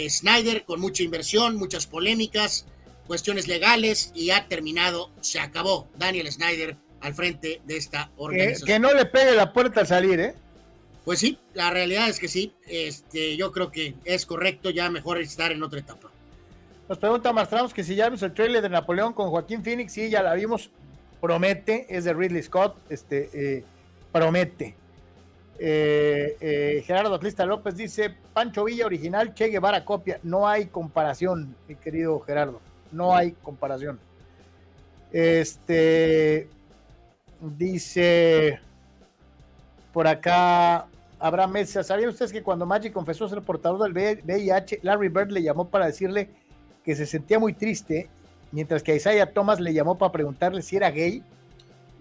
Snyder 0.09 0.63
con 0.63 0.79
mucha 0.79 1.03
inversión, 1.03 1.57
muchas 1.57 1.87
polémicas, 1.87 2.65
cuestiones 3.05 3.49
legales 3.49 4.13
y 4.15 4.29
ha 4.29 4.47
terminado, 4.47 5.11
se 5.19 5.41
acabó 5.41 5.89
Daniel 5.97 6.31
Snyder 6.31 6.77
al 7.01 7.15
frente 7.15 7.61
de 7.65 7.75
esta 7.75 8.13
organización. 8.15 8.67
Que, 8.67 8.79
no 8.79 8.93
le 8.93 9.05
pegue 9.07 9.33
la 9.33 9.51
puerta 9.51 9.81
al 9.81 9.87
salir, 9.87 10.21
¿eh? 10.21 10.35
Pues 11.05 11.19
sí, 11.19 11.39
la 11.53 11.69
realidad 11.69 12.09
es 12.09 12.19
que 12.19 12.27
sí. 12.27 12.53
Este, 12.67 13.35
yo 13.35 13.51
creo 13.51 13.71
que 13.71 13.95
es 14.05 14.25
correcto 14.25 14.69
ya 14.69 14.89
mejor 14.89 15.19
estar 15.19 15.51
en 15.51 15.61
otra 15.63 15.79
etapa. 15.79 16.09
Nos 16.87 16.97
pregunta 16.97 17.33
Mastramos 17.33 17.73
que 17.73 17.83
si 17.83 17.95
ya 17.95 18.05
vimos 18.05 18.23
el 18.23 18.33
trailer 18.33 18.61
de 18.61 18.69
Napoleón 18.69 19.13
con 19.13 19.29
Joaquín 19.29 19.63
Phoenix, 19.63 19.93
sí, 19.93 20.09
ya 20.09 20.21
la 20.21 20.33
vimos. 20.33 20.69
Promete, 21.21 21.85
es 21.89 22.03
de 22.03 22.13
Ridley 22.13 22.43
Scott, 22.43 22.75
este, 22.89 23.29
eh, 23.33 23.63
promete. 24.11 24.75
Eh, 25.59 26.35
eh, 26.41 26.83
Gerardo 26.85 27.15
Atlista 27.15 27.45
López 27.45 27.77
dice: 27.77 28.13
Pancho 28.33 28.65
Villa 28.65 28.85
original, 28.85 29.33
Che 29.33 29.47
Guevara 29.47 29.85
copia. 29.85 30.19
No 30.23 30.47
hay 30.47 30.65
comparación, 30.65 31.55
mi 31.67 31.75
querido 31.75 32.19
Gerardo. 32.21 32.59
No 32.91 33.15
hay 33.15 33.31
comparación. 33.31 33.99
Este, 35.11 36.49
Dice 37.43 38.61
por 39.91 40.07
acá 40.07 40.87
Abraham 41.23 41.51
Mesa, 41.51 41.83
¿sabían 41.83 42.09
ustedes 42.09 42.31
que 42.31 42.43
cuando 42.43 42.65
Magic 42.65 42.91
confesó 42.91 43.27
ser 43.27 43.41
portador 43.41 43.81
del 43.81 44.19
VIH, 44.23 44.79
Larry 44.83 45.09
Bird 45.09 45.31
le 45.31 45.41
llamó 45.41 45.69
para 45.69 45.85
decirle 45.85 46.29
que 46.83 46.95
se 46.95 47.05
sentía 47.05 47.39
muy 47.39 47.53
triste, 47.53 48.09
mientras 48.51 48.83
que 48.83 48.95
Isaiah 48.95 49.31
Thomas 49.31 49.59
le 49.59 49.73
llamó 49.73 49.97
para 49.97 50.11
preguntarle 50.11 50.61
si 50.61 50.75
era 50.75 50.91
gay? 50.91 51.23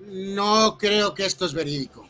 No 0.08 0.76
creo 0.76 1.14
que 1.14 1.24
esto 1.24 1.46
es 1.46 1.54
verídico. 1.54 2.04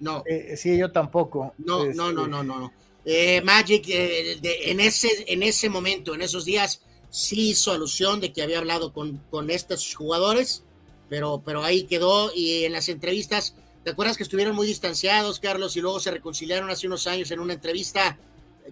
No. 0.00 0.22
Eh, 0.26 0.56
sí, 0.56 0.76
yo 0.76 0.92
tampoco. 0.92 1.54
No, 1.58 1.86
no, 1.86 2.12
no, 2.12 2.26
no, 2.26 2.42
no. 2.42 2.72
Eh, 3.04 3.40
Magic 3.42 3.88
eh, 3.88 4.38
en, 4.42 4.80
ese, 4.80 5.08
en 5.28 5.42
ese 5.42 5.70
momento, 5.70 6.14
en 6.14 6.20
esos 6.20 6.44
días, 6.44 6.82
sí 7.08 7.50
hizo 7.50 7.72
alusión 7.72 8.20
de 8.20 8.32
que 8.32 8.42
había 8.42 8.58
hablado 8.58 8.92
con, 8.92 9.18
con 9.30 9.48
estos 9.48 9.94
jugadores 9.94 10.62
pero, 11.10 11.42
pero 11.44 11.62
ahí 11.62 11.82
quedó 11.82 12.30
y 12.34 12.64
en 12.64 12.72
las 12.72 12.88
entrevistas 12.88 13.54
¿Te 13.84 13.90
acuerdas 13.90 14.16
que 14.16 14.22
estuvieron 14.22 14.54
muy 14.54 14.66
distanciados, 14.66 15.40
Carlos, 15.40 15.76
y 15.76 15.80
luego 15.80 16.00
se 16.00 16.10
reconciliaron 16.10 16.68
hace 16.70 16.86
unos 16.86 17.06
años 17.06 17.30
en 17.30 17.40
una 17.40 17.54
entrevista? 17.54 18.18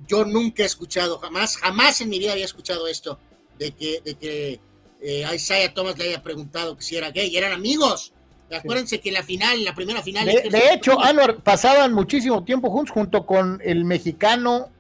Yo 0.07 0.25
nunca 0.25 0.63
he 0.63 0.67
escuchado, 0.67 1.19
jamás, 1.19 1.57
jamás 1.57 2.01
en 2.01 2.11
mi 2.11 2.19
vida 2.19 2.33
había 2.33 2.45
escuchado 2.45 2.87
esto, 2.87 3.19
de 3.59 3.73
que, 3.73 4.03
de 4.05 4.15
que 4.15 4.61
eh, 5.01 5.27
Isaiah 5.35 5.73
Thomas 5.73 5.97
le 5.99 6.09
haya 6.09 6.23
preguntado 6.23 6.77
que 6.77 6.83
si 6.83 6.97
era 6.97 7.11
gay, 7.11 7.35
eran 7.37 7.53
amigos. 7.53 8.13
Acuérdense 8.51 9.01
que 9.01 9.13
la 9.13 9.23
final, 9.23 9.63
la 9.65 9.75
primera 9.75 10.03
final. 10.03 10.27
De, 10.27 10.73
hecho, 10.73 10.99
Anwar, 11.01 11.43
pasaban 11.43 11.93
muchísimo 11.93 12.45
tiempo 12.45 12.71
juntos, 12.71 12.93
junto 12.93 13.27
con 13.27 13.61
el 13.63 13.85
mexicano 13.85 14.71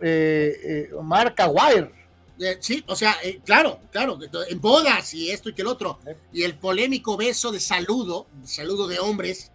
eh, 0.00 0.88
eh 0.90 0.90
Mark 1.02 1.36
eh, 2.42 2.56
sí, 2.60 2.82
o 2.88 2.96
sea, 2.96 3.16
eh, 3.22 3.40
claro, 3.44 3.78
claro, 3.90 4.18
en 4.48 4.60
bodas 4.60 5.14
y 5.14 5.30
esto 5.30 5.48
y 5.48 5.54
que 5.54 5.62
el 5.62 5.68
otro. 5.68 5.98
Y 6.32 6.42
el 6.42 6.54
polémico 6.54 7.16
beso 7.16 7.52
de 7.52 7.60
saludo, 7.60 8.26
saludo 8.44 8.88
de 8.88 8.98
hombres, 8.98 9.51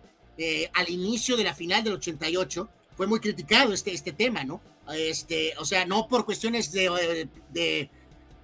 al 0.73 0.89
inicio 0.89 1.35
de 1.35 1.43
la 1.43 1.53
final 1.53 1.83
del 1.83 1.93
88, 1.93 2.69
fue 2.95 3.07
muy 3.07 3.19
criticado 3.19 3.73
este, 3.73 3.91
este 3.93 4.11
tema, 4.11 4.43
¿no? 4.43 4.61
Este, 4.93 5.53
o 5.57 5.65
sea, 5.65 5.85
no 5.85 6.07
por 6.07 6.25
cuestiones 6.25 6.71
de, 6.71 7.27
de 7.51 7.89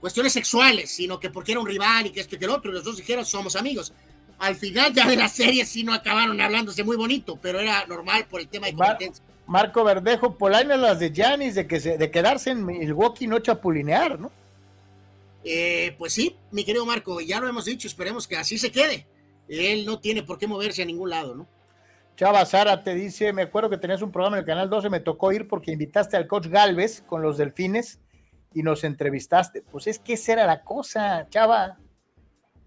cuestiones 0.01 0.33
sexuales, 0.33 0.91
sino 0.91 1.19
que 1.19 1.29
porque 1.29 1.51
era 1.53 1.61
un 1.61 1.67
rival 1.67 2.07
y 2.07 2.09
que 2.11 2.19
esto 2.19 2.35
y 2.35 2.39
que 2.39 2.45
el 2.45 2.51
otro, 2.51 2.71
y 2.71 2.73
los 2.73 2.83
dos 2.83 2.97
dijeron 2.97 3.25
somos 3.25 3.55
amigos 3.55 3.93
al 4.43 4.55
final 4.55 4.93
ya 4.93 5.07
de 5.07 5.15
la 5.15 5.29
serie 5.29 5.65
sí 5.65 5.83
no 5.83 5.93
acabaron 5.93 6.39
hablándose 6.41 6.83
muy 6.83 6.97
bonito, 6.97 7.39
pero 7.41 7.59
era 7.59 7.85
normal 7.85 8.25
por 8.29 8.41
el 8.41 8.49
tema 8.49 8.67
de 8.67 8.73
competencia. 8.73 9.23
Marco 9.47 9.83
Verdejo, 9.83 10.37
Polaina 10.37 10.75
las 10.75 10.99
de 10.99 11.13
Janis 11.13 11.55
de 11.55 11.67
que 11.67 11.79
se, 11.79 11.97
de 11.97 12.11
quedarse 12.11 12.51
en 12.51 12.65
Milwaukee 12.65 13.27
no 13.27 13.39
chapulinear, 13.39 14.19
¿no? 14.19 14.31
Eh, 15.45 15.95
pues 15.97 16.13
sí, 16.13 16.35
mi 16.51 16.63
querido 16.63 16.85
Marco, 16.85 17.19
ya 17.19 17.39
lo 17.39 17.47
hemos 17.47 17.65
dicho, 17.65 17.87
esperemos 17.87 18.27
que 18.27 18.37
así 18.37 18.57
se 18.57 18.71
quede. 18.71 19.05
Él 19.49 19.85
no 19.85 19.99
tiene 19.99 20.23
por 20.23 20.37
qué 20.37 20.47
moverse 20.47 20.81
a 20.81 20.85
ningún 20.85 21.09
lado, 21.09 21.35
¿no? 21.35 21.47
Chava 22.15 22.45
Sara 22.45 22.83
te 22.83 22.93
dice, 22.93 23.33
me 23.33 23.43
acuerdo 23.43 23.69
que 23.69 23.77
tenías 23.77 24.01
un 24.01 24.11
programa 24.11 24.37
en 24.37 24.41
el 24.41 24.45
Canal 24.45 24.69
12, 24.69 24.89
me 24.89 24.99
tocó 24.99 25.31
ir 25.31 25.47
porque 25.47 25.71
invitaste 25.71 26.15
al 26.15 26.27
coach 26.27 26.47
Galvez 26.47 27.01
con 27.01 27.21
los 27.21 27.37
delfines 27.37 27.99
y 28.53 28.63
nos 28.63 28.83
entrevistaste. 28.83 29.63
Pues 29.63 29.87
es 29.87 29.99
que 29.99 30.13
esa 30.13 30.33
era 30.33 30.45
la 30.45 30.63
cosa, 30.63 31.27
Chava. 31.29 31.77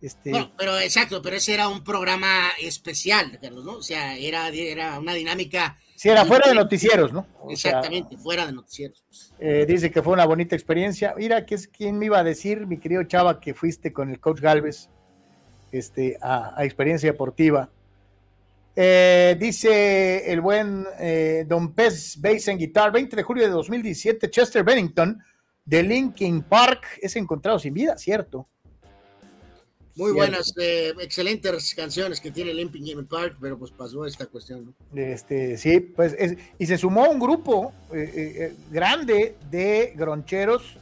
Este... 0.00 0.30
No, 0.30 0.52
pero 0.56 0.78
exacto, 0.78 1.22
pero 1.22 1.36
ese 1.36 1.54
era 1.54 1.68
un 1.68 1.82
programa 1.82 2.50
especial, 2.60 3.38
Carlos, 3.40 3.64
¿no? 3.64 3.76
O 3.76 3.82
sea, 3.82 4.16
era, 4.16 4.48
era 4.48 4.98
una 4.98 5.14
dinámica. 5.14 5.78
Sí, 5.94 6.10
era 6.10 6.24
fuera 6.26 6.48
de 6.48 6.54
noticieros, 6.54 7.12
¿no? 7.12 7.26
Exactamente, 7.48 8.18
fuera 8.18 8.44
de 8.44 8.52
noticieros. 8.52 9.02
Eh, 9.38 9.64
dice 9.66 9.90
que 9.90 10.02
fue 10.02 10.12
una 10.12 10.26
bonita 10.26 10.54
experiencia. 10.54 11.14
Mira, 11.16 11.46
¿quién 11.46 11.98
me 11.98 12.06
iba 12.06 12.18
a 12.18 12.24
decir, 12.24 12.66
mi 12.66 12.78
querido 12.78 13.04
Chava, 13.04 13.40
que 13.40 13.54
fuiste 13.54 13.92
con 13.92 14.10
el 14.10 14.20
coach 14.20 14.40
Galvez 14.40 14.90
este, 15.72 16.18
a, 16.20 16.62
experiencia 16.64 17.10
deportiva? 17.10 17.70
Eh, 18.78 19.36
dice 19.40 20.30
el 20.30 20.42
buen 20.42 20.86
eh, 21.00 21.44
Don 21.48 21.72
Pez 21.72 22.20
Bass 22.20 22.48
en 22.48 22.58
Guitar, 22.58 22.92
20 22.92 23.16
de 23.16 23.22
julio 23.22 23.44
de 23.44 23.50
2017, 23.50 24.30
Chester 24.30 24.62
Bennington 24.62 25.18
de 25.64 25.82
Linkin 25.82 26.42
Park 26.42 26.98
es 27.00 27.16
encontrado 27.16 27.58
sin 27.58 27.72
vida, 27.72 27.96
¿cierto? 27.96 28.46
Muy 29.96 30.12
buenas, 30.12 30.52
eh, 30.60 30.92
excelentes 31.00 31.74
canciones 31.74 32.20
que 32.20 32.30
tiene 32.30 32.52
Limping 32.52 33.06
Park, 33.06 33.38
pero 33.40 33.58
pues 33.58 33.70
pasó 33.70 34.04
esta 34.04 34.26
cuestión. 34.26 34.74
¿no? 34.92 35.00
Este, 35.00 35.56
sí, 35.56 35.80
pues 35.80 36.14
y 36.58 36.66
se 36.66 36.76
sumó 36.76 37.08
un 37.08 37.18
grupo 37.18 37.72
eh, 37.94 38.12
eh, 38.14 38.54
grande 38.70 39.36
de 39.50 39.94
groncheros 39.96 40.76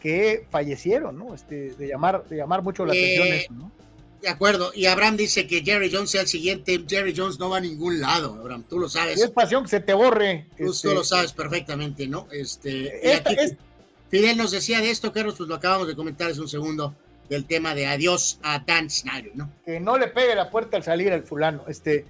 que 0.00 0.46
fallecieron, 0.50 1.18
¿no? 1.18 1.34
Este, 1.34 1.72
de 1.72 1.88
llamar, 1.88 2.24
de 2.28 2.36
llamar 2.36 2.62
mucho 2.62 2.86
la 2.86 2.92
atención 2.92 3.26
eso, 3.26 3.52
¿no? 3.54 3.72
De 4.20 4.28
acuerdo, 4.28 4.72
y 4.74 4.86
Abraham 4.86 5.16
dice 5.16 5.46
que 5.46 5.62
Jerry 5.62 5.90
Jones 5.92 6.10
sea 6.10 6.22
el 6.22 6.28
siguiente. 6.28 6.84
Jerry 6.88 7.14
Jones 7.16 7.38
no 7.38 7.50
va 7.50 7.58
a 7.58 7.60
ningún 7.60 8.00
lado, 8.00 8.34
Abraham, 8.40 8.64
tú 8.68 8.78
lo 8.78 8.88
sabes. 8.88 9.20
Es 9.20 9.30
pasión 9.30 9.62
que 9.62 9.68
se 9.70 9.80
te 9.80 9.94
borre. 9.94 10.46
Tú, 10.56 10.72
este, 10.72 10.92
lo 10.92 11.04
sabes 11.04 11.32
perfectamente, 11.32 12.08
¿no? 12.08 12.26
Este, 12.32 13.22
Fidel 14.08 14.36
nos 14.36 14.50
decía 14.50 14.80
de 14.80 14.90
esto, 14.90 15.12
Carlos, 15.12 15.34
pues 15.36 15.48
lo 15.48 15.54
acabamos 15.54 15.86
de 15.86 15.94
comentar 15.94 16.30
hace 16.30 16.40
un 16.40 16.48
segundo 16.48 16.94
del 17.28 17.44
tema 17.44 17.74
de 17.74 17.86
adiós 17.86 18.40
a 18.42 18.58
Dan 18.60 18.90
Snyder, 18.90 19.32
¿no? 19.36 19.50
Que 19.64 19.80
no 19.80 19.98
le 19.98 20.08
pegue 20.08 20.34
la 20.34 20.50
puerta 20.50 20.76
al 20.76 20.82
salir 20.82 21.12
al 21.12 21.22
fulano. 21.24 21.64
Este, 21.68 22.06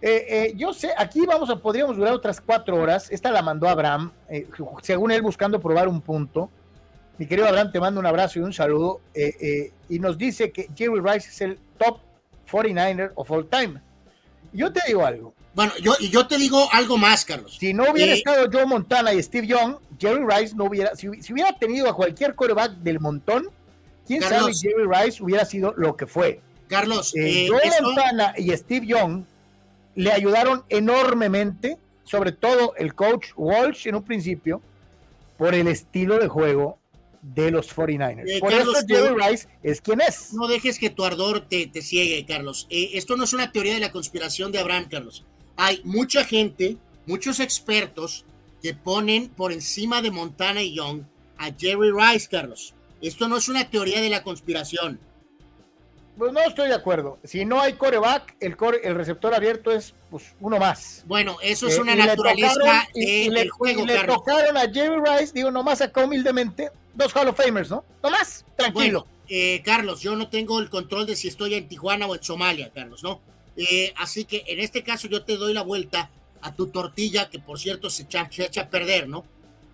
eh, 0.00 0.26
eh, 0.28 0.52
yo 0.56 0.72
sé, 0.72 0.90
aquí 0.96 1.26
vamos 1.26 1.50
a, 1.50 1.56
podríamos 1.56 1.96
durar 1.96 2.14
otras 2.14 2.40
cuatro 2.40 2.76
horas. 2.76 3.10
Esta 3.10 3.30
la 3.30 3.42
mandó 3.42 3.68
Abraham, 3.68 4.12
eh, 4.28 4.46
según 4.82 5.10
él 5.10 5.22
buscando 5.22 5.60
probar 5.60 5.88
un 5.88 6.00
punto. 6.00 6.50
Mi 7.18 7.26
querido 7.26 7.48
Abraham, 7.48 7.72
te 7.72 7.80
mando 7.80 7.98
un 7.98 8.06
abrazo 8.06 8.38
y 8.38 8.42
un 8.42 8.52
saludo. 8.52 9.00
y 9.88 9.98
nos 9.98 10.16
dice 10.16 10.52
que 10.52 10.68
Jerry 10.74 11.00
Rice 11.00 11.28
es 11.28 11.40
el 11.40 11.58
top 11.76 11.98
49er 12.50 13.12
of 13.16 13.30
all 13.30 13.46
time. 13.46 13.80
Yo 14.52 14.72
te 14.72 14.80
digo 14.86 15.04
algo. 15.04 15.34
Bueno, 15.54 15.72
yo, 15.82 15.94
y 15.98 16.08
yo 16.08 16.26
te 16.26 16.38
digo 16.38 16.68
algo 16.72 16.96
más, 16.96 17.24
Carlos. 17.24 17.56
Si 17.58 17.74
no 17.74 17.90
hubiera 17.90 18.12
estado 18.12 18.48
Joe 18.50 18.64
Montana 18.64 19.12
y 19.12 19.22
Steve 19.22 19.46
Young, 19.46 19.76
Jerry 19.98 20.24
Rice 20.24 20.54
no 20.54 20.64
hubiera, 20.64 20.94
si, 20.94 21.08
si 21.20 21.32
hubiera 21.32 21.52
tenido 21.58 21.88
a 21.88 21.96
cualquier 21.96 22.36
coreback 22.36 22.72
del 22.76 23.00
montón, 23.00 23.48
quién 24.06 24.22
sabe 24.22 24.52
Jerry 24.54 24.86
Rice 24.88 25.22
hubiera 25.22 25.44
sido 25.44 25.74
lo 25.76 25.96
que 25.96 26.06
fue. 26.06 26.40
Carlos, 26.68 27.14
eh, 27.16 27.46
eh 27.46 27.48
Joe 27.48 27.60
Montana 27.82 28.34
y 28.36 28.50
Steve 28.56 28.86
Young 28.86 29.24
le 29.96 30.12
ayudaron 30.12 30.62
enormemente, 30.68 31.76
sobre 32.04 32.30
todo 32.30 32.74
el 32.76 32.94
coach 32.94 33.30
Walsh 33.36 33.88
en 33.88 33.96
un 33.96 34.04
principio, 34.04 34.62
por 35.36 35.54
el 35.54 35.66
estilo 35.66 36.18
de 36.18 36.28
juego 36.28 36.77
de 37.34 37.50
los 37.50 37.74
49ers. 37.74 38.28
Eh, 38.28 38.40
por 38.40 38.52
eso 38.52 38.72
Jerry 38.86 39.14
Rice 39.14 39.48
es 39.62 39.80
quien 39.80 40.00
es. 40.00 40.32
No 40.32 40.48
dejes 40.48 40.78
que 40.78 40.90
tu 40.90 41.04
ardor 41.04 41.46
te, 41.48 41.66
te 41.66 41.82
ciegue, 41.82 42.24
Carlos. 42.26 42.66
Eh, 42.70 42.90
esto 42.94 43.16
no 43.16 43.24
es 43.24 43.32
una 43.32 43.52
teoría 43.52 43.74
de 43.74 43.80
la 43.80 43.92
conspiración 43.92 44.52
de 44.52 44.58
Abraham, 44.58 44.88
Carlos. 44.90 45.24
Hay 45.56 45.80
mucha 45.84 46.24
gente, 46.24 46.76
muchos 47.06 47.40
expertos 47.40 48.24
que 48.62 48.74
ponen 48.74 49.28
por 49.28 49.52
encima 49.52 50.02
de 50.02 50.10
Montana 50.10 50.62
y 50.62 50.74
Young 50.74 51.02
a 51.36 51.52
Jerry 51.56 51.90
Rice, 51.92 52.28
Carlos. 52.30 52.74
Esto 53.00 53.28
no 53.28 53.36
es 53.36 53.48
una 53.48 53.70
teoría 53.70 54.00
de 54.00 54.10
la 54.10 54.22
conspiración. 54.22 54.98
Pues 56.18 56.32
no 56.32 56.40
estoy 56.40 56.68
de 56.68 56.74
acuerdo. 56.74 57.18
Si 57.22 57.44
no 57.44 57.60
hay 57.60 57.74
coreback, 57.74 58.34
el, 58.40 58.56
core, 58.56 58.80
el 58.82 58.96
receptor 58.96 59.32
abierto 59.32 59.70
es 59.70 59.94
pues, 60.10 60.34
uno 60.40 60.58
más. 60.58 61.04
Bueno, 61.06 61.36
eso 61.40 61.68
es 61.68 61.76
eh, 61.76 61.80
una 61.80 61.94
naturaleza 61.94 62.88
y, 62.92 63.30
le, 63.30 63.48
juego. 63.48 63.86
le 63.86 64.02
tocaron 64.04 64.56
a 64.56 64.62
Jerry 64.62 65.00
Rice, 65.00 65.32
digo, 65.32 65.52
nomás 65.52 65.80
acá 65.80 66.04
humildemente, 66.04 66.72
dos 66.94 67.14
Hall 67.14 67.28
of 67.28 67.36
Famers, 67.36 67.70
¿no? 67.70 67.84
Nomás, 68.02 68.44
tranquilo. 68.56 69.06
Eh, 69.28 69.62
Carlos, 69.64 70.00
yo 70.00 70.16
no 70.16 70.28
tengo 70.28 70.58
el 70.58 70.68
control 70.68 71.06
de 71.06 71.14
si 71.14 71.28
estoy 71.28 71.54
en 71.54 71.68
Tijuana 71.68 72.06
o 72.06 72.16
en 72.16 72.22
Somalia, 72.22 72.70
Carlos, 72.74 73.04
¿no? 73.04 73.20
Eh, 73.56 73.94
así 73.96 74.24
que 74.24 74.42
en 74.48 74.58
este 74.58 74.82
caso 74.82 75.06
yo 75.06 75.22
te 75.22 75.36
doy 75.36 75.54
la 75.54 75.62
vuelta 75.62 76.10
a 76.40 76.52
tu 76.52 76.66
tortilla, 76.66 77.30
que 77.30 77.38
por 77.38 77.60
cierto 77.60 77.90
se 77.90 78.04
echa, 78.04 78.28
se 78.30 78.44
echa 78.44 78.62
a 78.62 78.68
perder, 78.68 79.08
¿no? 79.08 79.24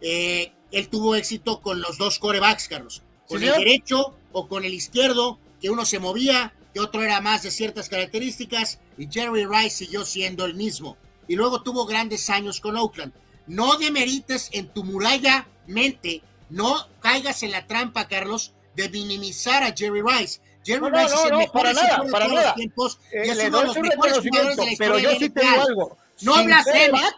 él 0.01 0.89
tuvo 0.91 1.15
éxito 1.15 1.63
con 1.63 1.81
los 1.81 1.97
dos 1.97 2.19
corebacks, 2.19 2.69
Carlos 2.69 3.03
con 3.29 3.43
el 3.43 3.53
derecho 3.53 4.15
o 4.33 4.49
con 4.49 4.65
el 4.65 4.75
izquierdo, 4.75 5.39
que 5.65 5.70
uno 5.70 5.86
se 5.86 5.99
movía, 5.99 6.52
que 6.75 6.81
otro 6.81 7.02
era 7.02 7.23
más 7.23 7.43
de 7.43 7.51
ciertas 7.51 7.89
características, 7.89 8.81
y 8.99 9.09
Jerry 9.10 9.47
Rice 9.47 9.70
siguió 9.70 10.05
siendo 10.05 10.44
el 10.44 10.52
mismo. 10.52 10.99
Y 11.26 11.36
luego 11.36 11.62
tuvo 11.62 11.86
grandes 11.86 12.28
años 12.28 12.60
con 12.60 12.76
Oakland. 12.76 13.15
No 13.47 13.78
demerites 13.78 14.51
en 14.52 14.68
tu 14.68 14.84
muralla 14.84 15.49
mente, 15.67 16.23
no 16.51 16.86
caigas 17.01 17.43
en 17.44 17.52
la 17.52 17.67
trampa, 17.67 18.09
Carlos, 18.09 18.52
de 18.76 18.91
minimizar 18.91 19.62
a 19.62 19.73
Jerry 19.75 20.02
Rice. 20.02 20.43
Jerry 20.67 20.91
Rice 20.91 21.15
es 21.15 21.25
el 21.25 21.36
mejor 21.39 21.52
para 21.52 21.73
nada, 21.73 22.05
para 22.10 22.28
nada. 22.28 22.43
Los 22.49 22.55
tiempos, 22.57 23.01
eh, 23.10 23.23
es 23.23 23.44
uno 23.49 23.60
de 23.60 23.65
los 23.65 23.76
mejores 23.78 24.18
jugadores 24.18 24.57
de 24.59 24.65
la 24.67 24.73
historia. 24.73 24.76
Pero 24.78 24.99
yo 24.99 25.18
sí 25.18 25.31
te 25.31 25.41
digo 25.41 25.62
algo. 25.62 25.99
No 26.20 26.44
blasfemes. 26.44 27.15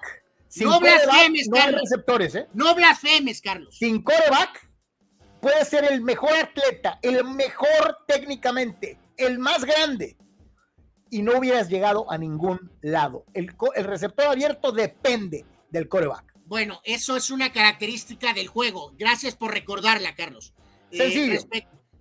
No 0.60 0.78
blasfemes, 0.78 1.48
Carlos. 1.52 1.72
No 1.72 1.80
receptores, 1.80 2.34
¿eh? 2.36 2.46
No 2.54 2.74
blasfemes, 2.76 3.40
Carlos. 3.40 3.76
Sin 3.76 4.02
coreback 4.02 4.65
puede 5.46 5.64
ser 5.64 5.84
el 5.92 6.00
mejor 6.00 6.32
atleta, 6.32 6.98
el 7.02 7.22
mejor 7.22 7.98
técnicamente, 8.08 8.98
el 9.16 9.38
más 9.38 9.64
grande, 9.64 10.16
y 11.08 11.22
no 11.22 11.38
hubieras 11.38 11.68
llegado 11.68 12.10
a 12.10 12.18
ningún 12.18 12.72
lado. 12.80 13.24
El, 13.32 13.54
receptor 13.84 14.26
abierto 14.26 14.72
depende 14.72 15.46
del 15.70 15.88
coreback. 15.88 16.34
Bueno, 16.46 16.80
eso 16.82 17.16
es 17.16 17.30
una 17.30 17.52
característica 17.52 18.32
del 18.32 18.48
juego. 18.48 18.92
Gracias 18.98 19.36
por 19.36 19.52
recordarla, 19.52 20.16
Carlos. 20.16 20.52
Eh, 20.90 21.38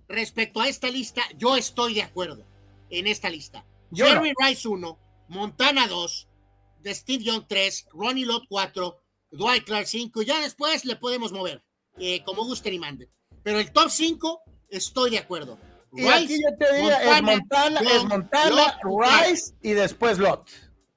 respecto 0.08 0.60
a 0.60 0.66
esta 0.66 0.90
lista, 0.90 1.22
yo 1.36 1.56
estoy 1.56 1.94
de 1.94 2.02
acuerdo 2.02 2.44
en 2.90 3.06
esta 3.06 3.30
lista. 3.30 3.64
Jerry 3.94 4.32
Rice 4.44 4.66
1, 4.66 4.98
Montana 5.28 5.86
2, 5.86 6.28
de 6.80 6.94
Steve 6.96 7.22
Young 7.22 7.44
3, 7.46 7.86
Ronnie 7.92 8.26
Lott 8.26 8.46
4, 8.48 9.00
Dwight 9.30 9.62
Clark 9.62 9.86
5. 9.86 10.22
Ya 10.22 10.40
después 10.40 10.84
le 10.84 10.96
podemos 10.96 11.30
mover, 11.30 11.62
eh, 11.96 12.24
como 12.24 12.44
gusten 12.44 12.74
y 12.74 12.80
manden. 12.80 13.15
Pero 13.46 13.60
el 13.60 13.70
top 13.70 13.90
5, 13.90 14.42
estoy 14.70 15.10
de 15.10 15.18
acuerdo. 15.18 15.56
Y 15.92 16.04
aquí 16.08 16.36
yo 16.42 16.56
te 16.58 16.74
diría, 16.74 17.16
es 17.16 17.22
Montana, 17.22 17.80
es 17.80 18.04
Montana 18.04 18.80
Rice 18.82 19.54
y 19.62 19.70
después 19.70 20.18
Lot. 20.18 20.50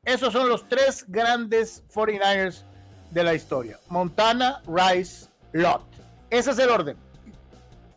Esos 0.03 0.33
son 0.33 0.49
los 0.49 0.67
tres 0.67 1.05
grandes 1.07 1.83
49ers 1.93 2.63
de 3.11 3.23
la 3.23 3.35
historia. 3.35 3.79
Montana, 3.89 4.63
Rice, 4.65 5.27
Lot. 5.53 5.83
Ese 6.31 6.49
es 6.49 6.57
el 6.57 6.71
orden. 6.71 6.97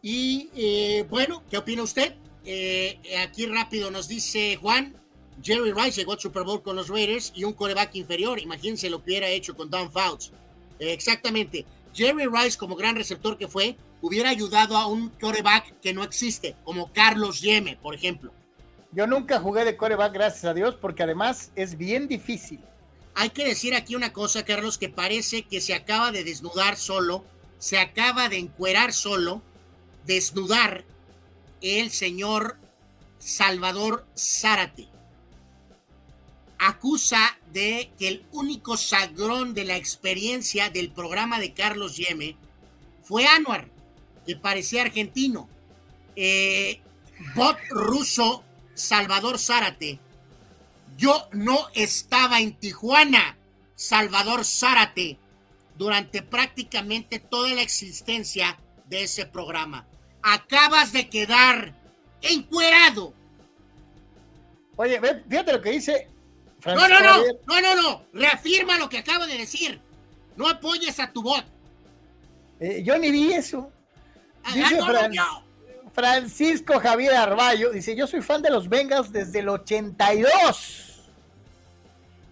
Y 0.02 0.50
eh, 0.54 1.06
bueno, 1.08 1.42
¿qué 1.48 1.56
opina 1.56 1.82
usted? 1.82 2.14
Eh, 2.44 3.00
aquí 3.26 3.46
rápido 3.46 3.90
nos 3.90 4.06
dice 4.06 4.58
Juan, 4.60 4.94
Jerry 5.42 5.72
Rice 5.72 5.92
llegó 5.92 6.12
al 6.12 6.20
Super 6.20 6.42
Bowl 6.42 6.62
con 6.62 6.76
los 6.76 6.88
Raiders 6.88 7.32
y 7.34 7.44
un 7.44 7.54
coreback 7.54 7.94
inferior. 7.94 8.38
Imagínense 8.38 8.90
lo 8.90 8.98
que 8.98 9.12
hubiera 9.12 9.28
hecho 9.28 9.56
con 9.56 9.70
Don 9.70 9.90
Fouts. 9.90 10.30
exactamente. 10.78 11.64
Jerry 11.94 12.26
Rice, 12.26 12.58
como 12.58 12.76
gran 12.76 12.96
receptor 12.96 13.38
que 13.38 13.48
fue, 13.48 13.78
hubiera 14.02 14.28
ayudado 14.28 14.76
a 14.76 14.86
un 14.86 15.08
coreback 15.08 15.80
que 15.80 15.94
no 15.94 16.02
existe, 16.02 16.56
como 16.64 16.92
Carlos 16.92 17.40
Yeme, 17.40 17.76
por 17.76 17.94
ejemplo. 17.94 18.32
Yo 18.90 19.06
nunca 19.06 19.40
jugué 19.40 19.64
de 19.64 19.76
coreback, 19.76 20.12
gracias 20.12 20.44
a 20.44 20.52
Dios, 20.52 20.74
porque 20.74 21.04
además 21.04 21.50
es 21.54 21.78
bien 21.78 22.08
difícil. 22.08 22.60
Hay 23.14 23.30
que 23.30 23.44
decir 23.44 23.74
aquí 23.74 23.94
una 23.94 24.12
cosa, 24.12 24.44
Carlos, 24.44 24.76
que 24.76 24.88
parece 24.88 25.44
que 25.44 25.60
se 25.60 25.74
acaba 25.74 26.12
de 26.12 26.24
desnudar 26.24 26.76
solo, 26.76 27.24
se 27.58 27.78
acaba 27.78 28.28
de 28.28 28.38
encuerar 28.38 28.92
solo, 28.92 29.40
desnudar 30.04 30.84
el 31.60 31.90
señor 31.90 32.58
Salvador 33.18 34.04
Zárate. 34.16 34.88
Acusa 36.58 37.38
de 37.52 37.92
que 37.98 38.08
el 38.08 38.26
único 38.32 38.76
sagrón 38.76 39.54
de 39.54 39.64
la 39.64 39.76
experiencia 39.76 40.70
del 40.70 40.90
programa 40.90 41.38
de 41.38 41.52
Carlos 41.52 41.96
Yeme 41.96 42.36
fue 43.02 43.26
Anuar, 43.26 43.71
que 44.26 44.36
parecía 44.36 44.82
argentino. 44.82 45.48
Eh, 46.16 46.80
bot 47.34 47.56
ruso 47.70 48.44
Salvador 48.74 49.38
Zárate. 49.38 49.98
Yo 50.96 51.28
no 51.32 51.68
estaba 51.74 52.40
en 52.40 52.54
Tijuana, 52.54 53.36
Salvador 53.74 54.44
Zárate, 54.44 55.18
durante 55.76 56.22
prácticamente 56.22 57.18
toda 57.18 57.54
la 57.54 57.62
existencia 57.62 58.58
de 58.86 59.04
ese 59.04 59.26
programa. 59.26 59.86
Acabas 60.22 60.92
de 60.92 61.08
quedar 61.08 61.74
encuerado. 62.20 63.14
Oye, 64.76 65.00
fíjate 65.28 65.52
lo 65.52 65.62
que 65.62 65.70
dice. 65.70 66.08
no, 66.64 66.88
no, 66.88 67.00
no, 67.00 67.24
no, 67.46 67.60
no, 67.60 67.82
no. 67.82 68.04
Reafirma 68.12 68.78
lo 68.78 68.88
que 68.88 68.98
acabo 68.98 69.26
de 69.26 69.38
decir. 69.38 69.80
No 70.36 70.48
apoyes 70.48 70.98
a 71.00 71.12
tu 71.12 71.22
bot. 71.22 71.44
Eh, 72.60 72.82
yo 72.84 72.96
ni 72.98 73.10
vi 73.10 73.32
eso. 73.32 73.72
Dice 74.52 74.78
Francisco 75.92 76.80
Javier 76.80 77.14
Arballo 77.14 77.70
dice: 77.70 77.94
Yo 77.94 78.06
soy 78.06 78.22
fan 78.22 78.42
de 78.42 78.50
los 78.50 78.68
Bengals 78.68 79.12
desde 79.12 79.40
el 79.40 79.48
82. 79.48 81.10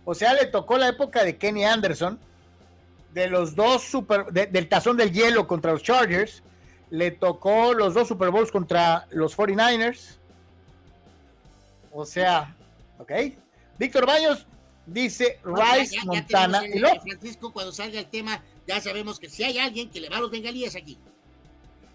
O 0.04 0.14
sea, 0.14 0.34
le 0.34 0.46
tocó 0.46 0.78
la 0.78 0.88
época 0.88 1.22
de 1.22 1.36
Kenny 1.36 1.64
Anderson, 1.64 2.18
de 3.12 3.28
los 3.28 3.54
dos 3.54 3.82
super, 3.82 4.26
del 4.26 4.68
tazón 4.68 4.96
del 4.96 5.12
hielo 5.12 5.46
contra 5.46 5.72
los 5.72 5.82
Chargers, 5.82 6.42
le 6.90 7.10
tocó 7.10 7.74
los 7.74 7.94
dos 7.94 8.08
Super 8.08 8.30
Bowls 8.30 8.50
contra 8.50 9.06
los 9.10 9.36
49ers. 9.36 10.16
O 11.92 12.04
sea, 12.04 12.54
ok. 12.98 13.12
Víctor 13.78 14.06
Baños 14.06 14.46
dice 14.86 15.38
Rice, 15.44 15.96
Montana 16.04 16.66
y. 16.66 16.80
Francisco, 16.80 17.52
cuando 17.52 17.72
salga 17.72 17.98
el 17.98 18.06
tema, 18.06 18.42
ya 18.66 18.80
sabemos 18.80 19.18
que 19.18 19.28
si 19.28 19.44
hay 19.44 19.58
alguien 19.58 19.90
que 19.90 20.00
le 20.00 20.08
va 20.08 20.16
a 20.18 20.20
los 20.20 20.30
bengalíes 20.30 20.76
aquí. 20.76 20.98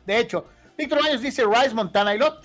De 0.06 0.20
hecho, 0.20 0.46
Víctor 0.78 1.02
Baños 1.02 1.22
dice 1.22 1.44
Rice, 1.46 1.74
Montana 1.74 2.14
y 2.14 2.18
Lot. 2.18 2.44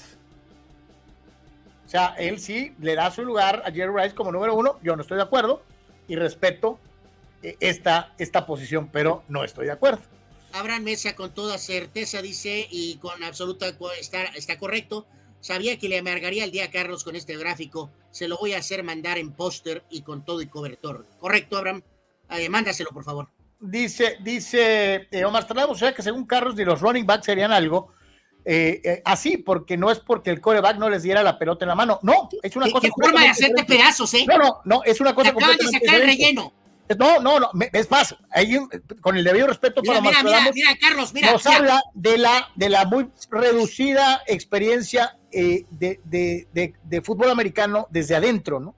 O 1.87 1.89
sea, 1.89 2.15
él 2.19 2.39
sí 2.39 2.73
le 2.81 2.95
da 2.95 3.11
su 3.11 3.25
lugar 3.25 3.63
a 3.67 3.73
Jerry 3.73 3.93
Rice 3.93 4.15
como 4.15 4.31
número 4.31 4.55
uno. 4.55 4.79
Yo 4.83 4.95
no 4.95 5.03
estoy 5.03 5.17
de 5.17 5.25
acuerdo 5.25 5.63
y 6.07 6.17
respeto 6.17 6.79
eh, 7.43 7.57
esta, 7.61 8.15
esta 8.19 8.47
posición, 8.47 8.89
pero 8.93 9.25
no 9.29 9.43
estoy 9.43 9.67
de 9.67 9.73
acuerdo. 9.73 10.01
Abraham 10.53 10.85
Mesa 10.85 11.15
con 11.15 11.33
toda 11.33 11.59
certeza 11.59 12.23
dice 12.23 12.67
y 12.71 12.97
con 12.97 13.23
absoluta 13.23 13.73
está, 13.99 14.25
está 14.25 14.59
correcto. 14.59 15.07
Sabía 15.41 15.79
que 15.79 15.89
le 15.89 15.99
amargaría 15.99 16.45
el 16.45 16.51
día 16.51 16.67
a 16.67 16.71
Carlos 16.71 17.03
con 17.03 17.17
este 17.17 17.37
gráfico. 17.37 17.91
Se 18.11 18.29
lo 18.29 18.37
voy 18.37 18.53
a 18.53 18.59
hacer 18.59 18.83
mandar 18.83 19.19
en 19.19 19.33
póster 19.33 19.85
y 19.91 20.03
con 20.03 20.25
todo 20.25 20.43
y 20.43 20.47
cobertor. 20.47 21.07
Correcto, 21.19 21.57
Abraham. 21.57 21.83
Eh, 22.31 22.49
mándaselo, 22.49 22.91
por 22.91 23.05
favor. 23.05 23.29
Dice, 23.61 24.17
dice 24.23 25.07
eh, 25.11 25.25
Omar 25.25 25.43
Stradamus, 25.43 25.77
o 25.77 25.79
sea 25.79 25.95
que 25.95 26.03
según 26.03 26.25
Carlos 26.25 26.55
ni 26.57 26.65
los 26.65 26.81
running 26.81 27.07
backs 27.07 27.27
serían 27.27 27.53
algo. 27.53 27.93
Eh, 28.45 28.81
eh, 28.83 29.03
así, 29.05 29.37
porque 29.37 29.77
no 29.77 29.91
es 29.91 30.01
porque 30.01 30.31
el 30.31 30.41
coreback 30.41 30.79
no 30.79 30.89
les 30.89 31.03
diera 31.03 31.23
la 31.23 31.39
pelota 31.39 31.65
en 31.65 31.69
la 31.69 31.75
mano. 31.75 31.99
No, 32.03 32.29
es 32.43 32.57
una 32.57 32.71
cosa. 32.71 32.89
¿Qué 32.89 32.91
forma 32.91 33.21
de 33.21 33.29
hacerte 33.29 33.65
pedazos, 33.65 34.15
eh? 34.15 34.25
No, 34.27 34.39
no, 34.39 34.61
no, 34.65 34.83
es 34.85 35.01
una 35.01 35.15
cosa. 35.15 35.31
Acaban 35.31 35.59
de 35.59 35.67
sacar 35.67 36.01
el 36.01 36.07
relleno. 36.07 36.53
No, 36.99 37.21
no, 37.21 37.39
no, 37.39 37.51
es 37.73 37.89
más, 37.89 38.17
hay 38.33 38.59
con 39.01 39.17
el 39.17 39.23
debido 39.23 39.47
respeto 39.47 39.81
mira, 39.81 40.03
para 40.03 40.25
mira, 40.25 40.51
mira, 40.53 40.77
Carlos, 40.81 41.15
mira, 41.15 41.31
nos 41.31 41.47
habla 41.47 41.81
de 41.95 42.19
la, 42.19 42.49
de 42.57 42.69
la 42.69 42.85
muy 42.85 43.09
reducida 43.31 44.25
experiencia 44.27 45.17
eh, 45.31 45.67
de, 45.71 46.01
de, 46.03 46.75
de, 46.83 47.01
fútbol 47.03 47.31
americano 47.31 47.87
desde 47.91 48.17
adentro, 48.17 48.59
¿no? 48.59 48.75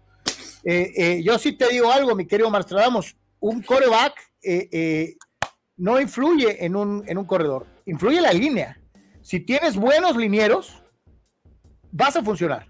yo 0.63 1.39
sí 1.39 1.53
te 1.53 1.69
digo 1.71 1.91
algo, 1.91 2.15
mi 2.15 2.27
querido 2.27 2.51
Marstradamos, 2.51 3.17
un 3.41 3.63
coreback 3.63 4.32
no 5.77 6.01
influye 6.01 6.65
en 6.65 6.77
un, 6.77 7.05
en 7.07 7.19
un 7.19 7.25
corredor, 7.25 7.67
influye 7.87 8.21
la 8.21 8.33
línea 8.33 8.79
si 9.23 9.39
tienes 9.41 9.77
buenos 9.77 10.17
linieros, 10.17 10.83
vas 11.93 12.17
a 12.17 12.23
funcionar. 12.23 12.67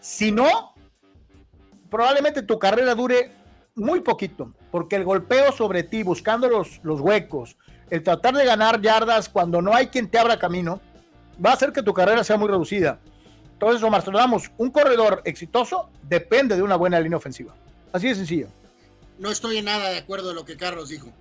Si 0.00 0.32
no, 0.32 0.74
probablemente 1.90 2.42
tu 2.42 2.58
carrera 2.58 2.94
dure 2.94 3.30
muy 3.74 4.00
poquito, 4.00 4.54
porque 4.70 4.96
el 4.96 5.04
golpeo 5.04 5.52
sobre 5.52 5.82
ti, 5.82 6.02
buscando 6.02 6.48
los, 6.48 6.80
los 6.82 7.00
huecos, 7.00 7.56
el 7.90 8.02
tratar 8.02 8.34
de 8.34 8.44
ganar 8.44 8.80
yardas 8.80 9.28
cuando 9.28 9.60
no 9.60 9.74
hay 9.74 9.88
quien 9.88 10.08
te 10.08 10.18
abra 10.18 10.38
camino, 10.38 10.80
va 11.44 11.50
a 11.50 11.54
hacer 11.54 11.72
que 11.72 11.82
tu 11.82 11.92
carrera 11.92 12.24
sea 12.24 12.38
muy 12.38 12.48
reducida. 12.48 12.98
Entonces, 13.52 13.82
Omar, 13.82 14.02
damos 14.10 14.50
un 14.56 14.70
corredor 14.70 15.22
exitoso 15.24 15.90
depende 16.02 16.56
de 16.56 16.62
una 16.62 16.76
buena 16.76 16.98
línea 16.98 17.18
ofensiva. 17.18 17.54
Así 17.92 18.08
de 18.08 18.14
sencillo. 18.14 18.48
No 19.18 19.30
estoy 19.30 19.58
en 19.58 19.66
nada 19.66 19.90
de 19.90 19.98
acuerdo 19.98 20.28
de 20.28 20.34
lo 20.34 20.44
que 20.44 20.56
Carlos 20.56 20.88
dijo. 20.88 21.12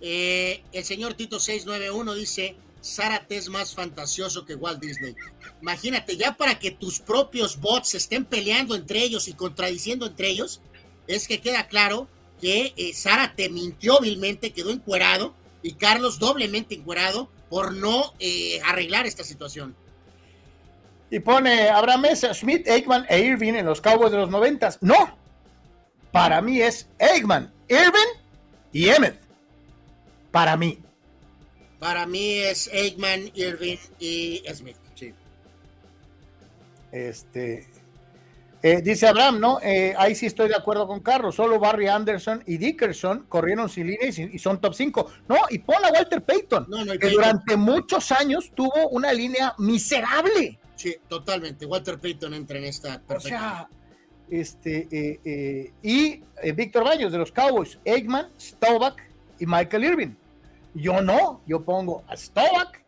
Eh, 0.00 0.62
el 0.72 0.84
señor 0.84 1.14
Tito 1.14 1.40
691 1.40 2.14
dice, 2.14 2.56
Zárate 2.82 3.36
es 3.36 3.48
más 3.48 3.74
fantasioso 3.74 4.44
que 4.46 4.54
Walt 4.54 4.80
Disney. 4.80 5.14
Imagínate, 5.60 6.16
ya 6.16 6.36
para 6.36 6.58
que 6.58 6.70
tus 6.70 7.00
propios 7.00 7.60
bots 7.60 7.94
estén 7.94 8.24
peleando 8.24 8.74
entre 8.74 9.00
ellos 9.00 9.28
y 9.28 9.34
contradiciendo 9.34 10.06
entre 10.06 10.28
ellos, 10.28 10.60
es 11.06 11.28
que 11.28 11.40
queda 11.40 11.66
claro 11.66 12.08
que 12.40 12.72
eh, 12.76 12.92
Zárate 12.94 13.50
mintió 13.50 14.00
vilmente, 14.00 14.52
quedó 14.52 14.70
encuerado 14.70 15.34
y 15.62 15.74
Carlos 15.74 16.18
doblemente 16.18 16.74
encuerado 16.74 17.28
por 17.50 17.74
no 17.74 18.14
eh, 18.18 18.60
arreglar 18.64 19.06
esta 19.06 19.24
situación. 19.24 19.76
Y 21.10 21.18
pone 21.18 21.68
Abraham 21.68 22.02
Mesa, 22.02 22.32
Smith, 22.32 22.66
Aikman 22.68 23.04
e 23.08 23.20
Irving 23.20 23.54
en 23.54 23.66
los 23.66 23.80
Cowboys 23.80 24.12
de 24.12 24.18
los 24.18 24.30
noventas. 24.30 24.78
No, 24.80 25.18
para 26.12 26.40
mí 26.40 26.60
es 26.60 26.88
Aikman, 26.98 27.52
Irving 27.68 28.20
y 28.72 28.88
Emmett. 28.88 29.20
Para 30.30 30.56
mí. 30.56 30.78
Para 31.80 32.06
mí 32.06 32.34
es 32.34 32.68
Eggman, 32.72 33.30
Irving 33.34 33.78
y 33.98 34.42
Smith. 34.52 34.76
Sí. 34.94 35.14
Este. 36.92 37.66
Eh, 38.62 38.82
dice 38.82 39.08
Abraham, 39.08 39.40
¿no? 39.40 39.58
Eh, 39.62 39.94
ahí 39.96 40.14
sí 40.14 40.26
estoy 40.26 40.48
de 40.48 40.54
acuerdo 40.54 40.86
con 40.86 41.00
Carlos. 41.00 41.34
Solo 41.34 41.58
Barry 41.58 41.88
Anderson 41.88 42.44
y 42.46 42.58
Dickerson 42.58 43.24
corrieron 43.26 43.70
sin 43.70 43.86
línea 43.86 44.08
y, 44.08 44.38
son 44.38 44.60
top 44.60 44.74
5. 44.74 45.10
No, 45.28 45.36
y 45.48 45.60
pon 45.60 45.82
a 45.82 45.90
Walter 45.90 46.22
Payton, 46.22 46.66
que 47.00 47.08
durante 47.08 47.56
muchos 47.56 48.12
años 48.12 48.52
tuvo 48.54 48.90
una 48.90 49.14
línea 49.14 49.54
miserable. 49.56 50.58
Sí, 50.76 50.94
totalmente. 51.08 51.64
Walter 51.64 51.98
Payton 51.98 52.34
entra 52.34 52.58
en 52.58 52.64
esta 52.64 53.00
perfecta. 53.00 53.16
O 53.16 53.20
sea, 53.20 53.68
este, 54.30 54.88
eh, 54.92 55.72
y 55.82 56.22
Víctor 56.54 56.84
Baños 56.84 57.12
de 57.12 57.18
los 57.18 57.32
Cowboys, 57.32 57.78
Eggman, 57.84 58.30
Staubach 58.38 58.96
y 59.38 59.46
Michael 59.46 59.84
Irving. 59.84 60.14
Yo 60.74 61.00
no, 61.00 61.40
yo 61.46 61.64
pongo 61.64 62.04
a 62.06 62.16
Stovak, 62.16 62.82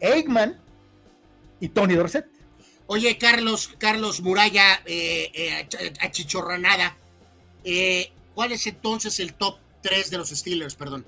Eggman 0.00 0.60
y 1.60 1.68
Tony 1.68 1.94
Dorset. 1.94 2.26
Oye, 2.86 3.18
Carlos, 3.18 3.74
Carlos 3.78 4.20
Muralla, 4.20 4.80
eh, 4.84 5.30
eh, 5.34 5.92
achichorranada, 6.00 6.96
eh, 7.64 8.12
¿cuál 8.34 8.52
es 8.52 8.66
entonces 8.66 9.20
el 9.20 9.34
top 9.34 9.58
3 9.82 10.10
de 10.10 10.18
los 10.18 10.30
Steelers, 10.30 10.74
perdón? 10.74 11.04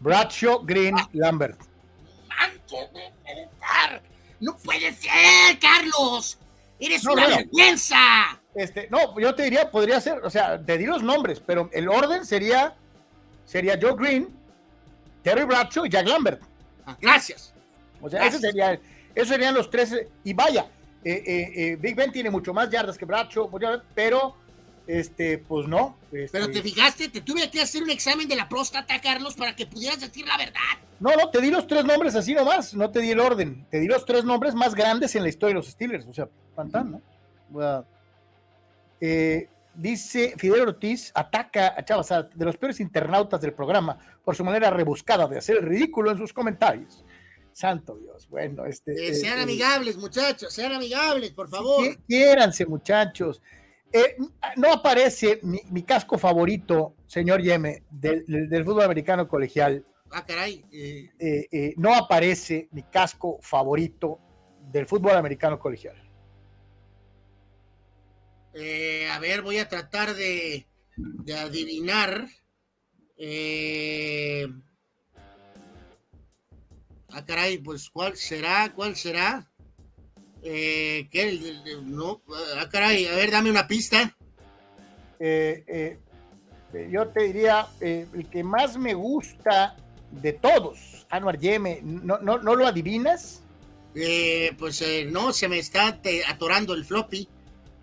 Bradshaw, 0.00 0.64
Green, 0.64 0.94
ah. 0.98 1.08
Lambert. 1.12 1.60
No 4.40 4.56
puede 4.58 4.94
ser, 4.94 5.58
Carlos. 5.58 6.38
Eres 6.78 7.04
una 7.06 7.26
vergüenza. 7.26 7.96
Este, 8.54 8.88
no, 8.90 9.18
yo 9.18 9.34
te 9.34 9.44
diría, 9.44 9.70
podría 9.70 10.00
ser, 10.00 10.18
o 10.24 10.30
sea, 10.30 10.62
te 10.62 10.78
di 10.78 10.86
los 10.86 11.02
nombres, 11.02 11.40
pero 11.44 11.68
el 11.72 11.88
orden 11.88 12.24
sería 12.24 12.74
sería 13.46 13.78
Joe 13.80 13.94
Green, 13.96 14.28
Terry 15.22 15.44
Bradshaw 15.44 15.86
y 15.86 15.88
Jack 15.88 16.06
Lambert. 16.06 16.42
Ah, 16.84 16.96
gracias. 17.00 17.54
O 18.00 18.10
sea, 18.10 18.26
Ese 18.26 18.38
sería, 18.38 18.78
esos 19.14 19.28
serían 19.28 19.54
los 19.54 19.70
tres. 19.70 19.94
Y 20.24 20.34
vaya, 20.34 20.66
eh, 21.04 21.22
eh, 21.26 21.52
eh, 21.56 21.76
Big 21.80 21.94
Ben 21.94 22.12
tiene 22.12 22.30
mucho 22.30 22.52
más 22.52 22.68
yardas 22.68 22.98
que 22.98 23.04
Bradshaw, 23.04 23.50
pero 23.94 24.36
este, 24.86 25.38
pues 25.38 25.66
no. 25.66 25.96
Este 26.12 26.28
pero 26.38 26.50
te 26.50 26.62
fijaste, 26.62 27.08
te 27.08 27.20
tuve 27.20 27.50
que 27.50 27.60
hacer 27.60 27.82
un 27.82 27.90
examen 27.90 28.28
de 28.28 28.36
la 28.36 28.48
próstata, 28.48 29.00
Carlos, 29.00 29.34
para 29.34 29.54
que 29.56 29.66
pudieras 29.66 30.00
decir 30.00 30.26
la 30.26 30.36
verdad. 30.36 30.60
No, 31.00 31.10
no, 31.16 31.30
te 31.30 31.40
di 31.40 31.50
los 31.50 31.66
tres 31.66 31.84
nombres 31.84 32.14
así 32.14 32.34
nomás, 32.34 32.74
no 32.74 32.90
te 32.90 33.00
di 33.00 33.10
el 33.10 33.20
orden. 33.20 33.66
Te 33.70 33.80
di 33.80 33.86
los 33.86 34.04
tres 34.04 34.24
nombres 34.24 34.54
más 34.54 34.74
grandes 34.74 35.14
en 35.14 35.22
la 35.22 35.28
historia 35.28 35.54
de 35.54 35.60
los 35.60 35.68
Steelers. 35.68 36.06
O 36.06 36.12
sea, 36.12 36.28
pantán, 36.54 37.02
¿no? 37.50 37.84
Eh, 39.00 39.48
dice 39.74 40.34
Fidel 40.38 40.68
Ortiz, 40.68 41.12
ataca 41.14 41.74
a 41.76 41.84
Chavas 41.84 42.08
de 42.34 42.44
los 42.44 42.56
peores 42.56 42.80
internautas 42.80 43.40
del 43.40 43.52
programa 43.52 43.98
por 44.24 44.34
su 44.34 44.44
manera 44.44 44.70
rebuscada 44.70 45.26
de 45.26 45.38
hacer 45.38 45.58
el 45.58 45.66
ridículo 45.66 46.10
en 46.10 46.18
sus 46.18 46.32
comentarios. 46.32 47.04
Santo 47.52 47.96
Dios, 47.96 48.28
bueno, 48.28 48.66
este. 48.66 48.92
Eh, 49.08 49.14
sean 49.14 49.38
amigables, 49.38 49.96
muchachos, 49.96 50.52
sean 50.52 50.72
amigables, 50.72 51.32
por 51.32 51.48
favor. 51.48 51.86
Quiéranse, 52.06 52.66
muchachos. 52.66 53.40
No 54.56 54.72
aparece 54.72 55.40
mi, 55.42 55.82
casco 55.82 56.18
favorito, 56.18 56.96
señor 57.06 57.40
Yeme, 57.42 57.84
del 57.90 58.64
fútbol 58.64 58.84
americano 58.84 59.26
colegial 59.28 59.84
Ah, 60.10 60.24
caray. 60.24 60.64
Eh. 60.72 61.10
Eh, 61.18 61.48
eh, 61.50 61.74
no 61.76 61.94
aparece 61.94 62.68
mi 62.72 62.82
casco 62.84 63.38
favorito 63.42 64.20
del 64.70 64.86
fútbol 64.86 65.16
americano 65.16 65.58
colegial. 65.58 65.96
a 69.10 69.18
ver, 69.18 69.42
voy 69.42 69.58
a 69.58 69.68
tratar 69.68 70.14
de, 70.14 70.66
adivinar. 71.36 72.28
ah, 77.10 77.24
caray, 77.26 77.58
pues 77.58 77.90
¿cuál 77.90 78.16
será? 78.16 78.72
¿Cuál 78.72 78.96
será? 78.96 79.50
¿Qué? 80.50 81.56
No, 81.84 82.22
ah, 82.56 82.68
caray, 82.70 83.06
a 83.06 83.14
ver, 83.14 83.30
dame 83.30 83.50
una 83.50 83.66
pista. 83.66 84.14
yo 85.18 87.08
te 87.08 87.22
diría, 87.24 87.66
el 87.80 88.28
que 88.30 88.42
más 88.44 88.76
me 88.78 88.94
gusta 88.94 89.76
de 90.10 90.32
todos, 90.32 91.06
Anuar 91.10 91.38
Yeme, 91.38 91.80
¿no, 91.82 92.18
no, 92.18 92.38
no 92.38 92.54
lo 92.54 92.66
adivinas? 92.66 93.42
Eh, 93.94 94.52
pues 94.58 94.82
eh, 94.82 95.06
no, 95.10 95.32
se 95.32 95.48
me 95.48 95.58
está 95.58 96.00
atorando 96.28 96.74
el 96.74 96.84
floppy. 96.84 97.28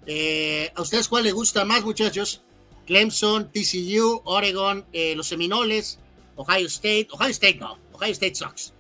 Eh, 0.06 0.72
¿A 0.76 0.82
ustedes 0.82 1.08
cuál 1.08 1.24
les 1.24 1.34
gusta 1.34 1.66
más, 1.66 1.84
muchachos? 1.84 2.44
Clemson, 2.86 3.52
TCU, 3.52 4.22
Oregon, 4.26 4.86
los 5.16 5.28
Seminoles, 5.28 6.00
Ohio 6.36 6.68
State, 6.68 7.08
Ohio 7.12 7.30
State 7.30 7.56
no, 7.56 7.78
Ohio 7.94 8.12
State 8.12 8.36
sucks. 8.36 8.74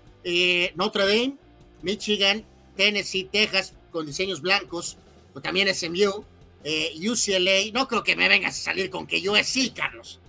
Notre 0.75 1.05
Dame, 1.05 1.37
Michigan, 1.81 2.45
Tennessee, 2.75 3.29
Texas, 3.31 3.73
con 3.91 4.05
diseños 4.05 4.41
blancos, 4.41 4.97
o 5.33 5.41
también 5.41 5.73
SMU, 5.73 6.23
UCLA. 6.63 7.71
No 7.73 7.87
creo 7.87 8.03
que 8.03 8.15
me 8.15 8.27
vengas 8.27 8.59
a 8.59 8.63
salir 8.63 8.89
con 8.89 9.07
que 9.07 9.27
USC, 9.27 9.73
Carlos. 9.73 10.19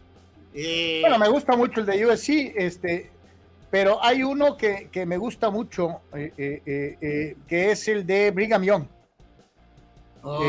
bueno, 0.53 1.19
me 1.19 1.29
gusta 1.29 1.57
mucho 1.57 1.81
el 1.81 1.87
de 1.87 2.07
USC. 2.07 2.53
Este, 2.57 3.11
pero 3.75 4.01
hay 4.05 4.23
uno 4.23 4.57
que, 4.57 4.89
me 5.05 5.17
gusta 5.17 5.51
mucho, 5.51 6.03
eh, 6.15 6.33
eh, 6.39 6.97
eh, 7.01 7.37
que 7.49 7.73
es 7.73 7.89
el 7.89 8.07
de 8.07 8.31
Brigham 8.31 8.63
Young. 8.63 8.85
Ok, 10.23 10.45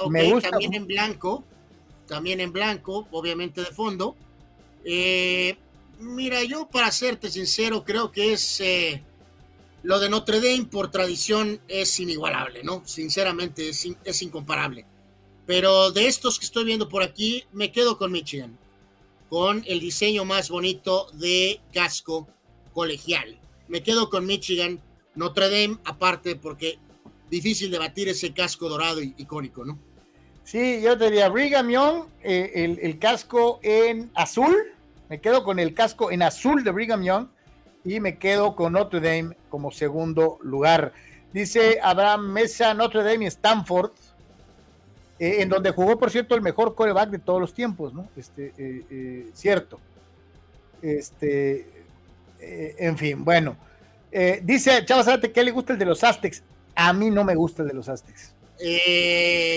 ok, 0.00 0.42
también 0.42 0.74
en 0.74 0.86
blanco, 0.88 1.44
también 2.08 2.40
en 2.40 2.52
blanco, 2.52 3.06
obviamente 3.12 3.60
de 3.60 3.68
fondo. 3.68 4.16
mira, 6.00 6.42
yo 6.42 6.66
para 6.66 6.90
serte 6.90 7.30
sincero, 7.30 7.84
creo 7.84 8.10
que 8.10 8.32
es 8.32 8.60
lo 9.82 9.98
de 9.98 10.08
Notre 10.08 10.40
Dame 10.40 10.68
por 10.70 10.90
tradición 10.90 11.60
es 11.68 11.98
inigualable, 12.00 12.62
¿no? 12.62 12.82
Sinceramente 12.86 13.68
es, 13.68 13.88
es 14.04 14.22
incomparable. 14.22 14.86
Pero 15.46 15.90
de 15.90 16.06
estos 16.06 16.38
que 16.38 16.44
estoy 16.44 16.64
viendo 16.64 16.88
por 16.88 17.02
aquí, 17.02 17.44
me 17.52 17.72
quedo 17.72 17.98
con 17.98 18.12
Michigan 18.12 18.58
con 19.32 19.64
el 19.66 19.80
diseño 19.80 20.26
más 20.26 20.50
bonito 20.50 21.06
de 21.14 21.58
casco 21.72 22.28
colegial. 22.74 23.40
Me 23.66 23.82
quedo 23.82 24.10
con 24.10 24.26
Michigan, 24.26 24.78
Notre 25.14 25.48
Dame, 25.48 25.78
aparte, 25.86 26.36
porque 26.36 26.78
difícil 27.30 27.70
de 27.70 27.78
batir 27.78 28.10
ese 28.10 28.34
casco 28.34 28.68
dorado 28.68 29.00
icónico, 29.00 29.64
¿no? 29.64 29.78
Sí, 30.44 30.82
yo 30.82 30.98
te 30.98 31.06
diría 31.06 31.30
Brigham 31.30 31.70
Young, 31.70 32.04
eh, 32.22 32.76
el, 32.82 32.98
casco 32.98 33.58
en 33.62 34.10
azul. 34.14 34.54
Me 35.08 35.22
quedo 35.22 35.44
con 35.44 35.58
el 35.58 35.72
casco 35.72 36.10
en 36.10 36.20
azul 36.20 36.62
de 36.62 36.70
Brigham 36.70 37.02
Young 37.02 37.28
y 37.84 38.00
me 38.00 38.18
quedo 38.18 38.54
con 38.54 38.74
Notre 38.74 39.00
Dame 39.00 39.36
como 39.48 39.70
segundo 39.70 40.38
lugar. 40.42 40.92
Dice 41.32 41.78
Abraham 41.82 42.32
Mesa, 42.32 42.74
Notre 42.74 43.02
Dame 43.02 43.24
y 43.24 43.28
Stanford 43.28 43.92
eh, 45.22 45.40
en 45.40 45.48
donde 45.48 45.70
jugó, 45.70 45.96
por 46.00 46.10
cierto, 46.10 46.34
el 46.34 46.42
mejor 46.42 46.74
coreback 46.74 47.10
de 47.10 47.20
todos 47.20 47.40
los 47.40 47.54
tiempos, 47.54 47.94
¿no? 47.94 48.08
Este, 48.16 48.52
eh, 48.58 48.84
eh, 48.90 49.26
cierto. 49.34 49.78
Este, 50.82 51.64
en 52.40 52.98
fin, 52.98 53.24
bueno. 53.24 53.56
dice 54.42 54.84
Chava 54.84 55.04
Zárate 55.04 55.30
que 55.30 55.44
le 55.44 55.52
gusta 55.52 55.74
el 55.74 55.78
de 55.78 55.84
los 55.84 56.02
Aztecs. 56.02 56.42
A 56.74 56.92
mí 56.92 57.08
no 57.08 57.22
me 57.22 57.36
gusta 57.36 57.62
el 57.62 57.68
de 57.68 57.74
los 57.74 57.88
Aztecs. 57.88 58.34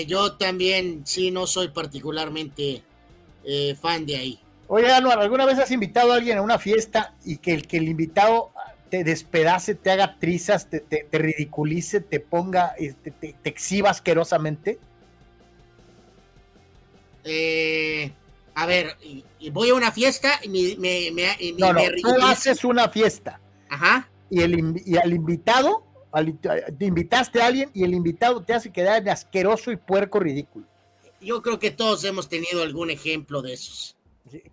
yo 0.06 0.34
también, 0.34 1.02
sí, 1.04 1.32
no 1.32 1.48
soy 1.48 1.66
particularmente 1.70 2.84
fan 3.80 4.06
de 4.06 4.16
ahí. 4.16 4.38
Oye, 4.68 4.90
Anuar, 4.92 5.20
¿alguna 5.20 5.46
vez 5.46 5.58
has 5.58 5.70
invitado 5.70 6.12
a 6.12 6.16
alguien 6.16 6.38
a 6.38 6.42
una 6.42 6.58
fiesta 6.58 7.14
y 7.24 7.38
que 7.38 7.54
el, 7.54 7.66
que 7.66 7.76
el 7.76 7.88
invitado 7.88 8.50
te 8.90 9.04
despedace, 9.04 9.74
te 9.74 9.90
haga 9.90 10.18
trizas, 10.18 10.68
te, 10.68 11.06
ridiculice, 11.12 12.00
te 12.00 12.20
ponga, 12.20 12.74
este, 12.78 13.10
te, 13.10 13.34
te 13.40 13.48
exhiba 13.48 13.90
asquerosamente? 13.90 14.78
Eh, 17.24 18.12
a 18.54 18.66
ver, 18.66 18.96
voy 19.52 19.70
a 19.70 19.74
una 19.74 19.92
fiesta 19.92 20.40
y 20.42 20.76
me, 20.78 21.10
no, 21.58 21.72
no, 21.72 21.80
tú 22.00 22.26
haces 22.26 22.64
una 22.64 22.88
fiesta. 22.88 23.40
Ajá. 23.68 24.08
Y, 24.30 24.40
el, 24.40 24.82
y 24.84 24.96
al 24.96 25.12
invitado, 25.12 25.84
te 26.78 26.86
invitaste 26.86 27.42
a 27.42 27.46
alguien 27.46 27.70
y 27.74 27.84
el 27.84 27.94
invitado 27.94 28.42
te 28.42 28.54
hace 28.54 28.72
quedar 28.72 29.08
asqueroso 29.08 29.70
y 29.72 29.76
puerco 29.76 30.20
ridículo. 30.20 30.66
Yo 31.20 31.42
creo 31.42 31.58
que 31.58 31.70
todos 31.70 32.04
hemos 32.04 32.28
tenido 32.28 32.62
algún 32.62 32.90
ejemplo 32.90 33.42
de 33.42 33.54
esos. 33.54 33.95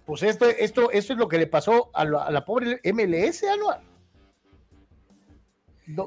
Pues 0.05 0.23
esto, 0.23 0.47
esto, 0.47 0.91
esto 0.91 1.13
es 1.13 1.19
lo 1.19 1.27
que 1.27 1.37
le 1.37 1.47
pasó 1.47 1.89
a 1.93 2.05
la, 2.05 2.45
pobre 2.45 2.79
MLS, 2.93 3.43
Anual. 3.43 3.81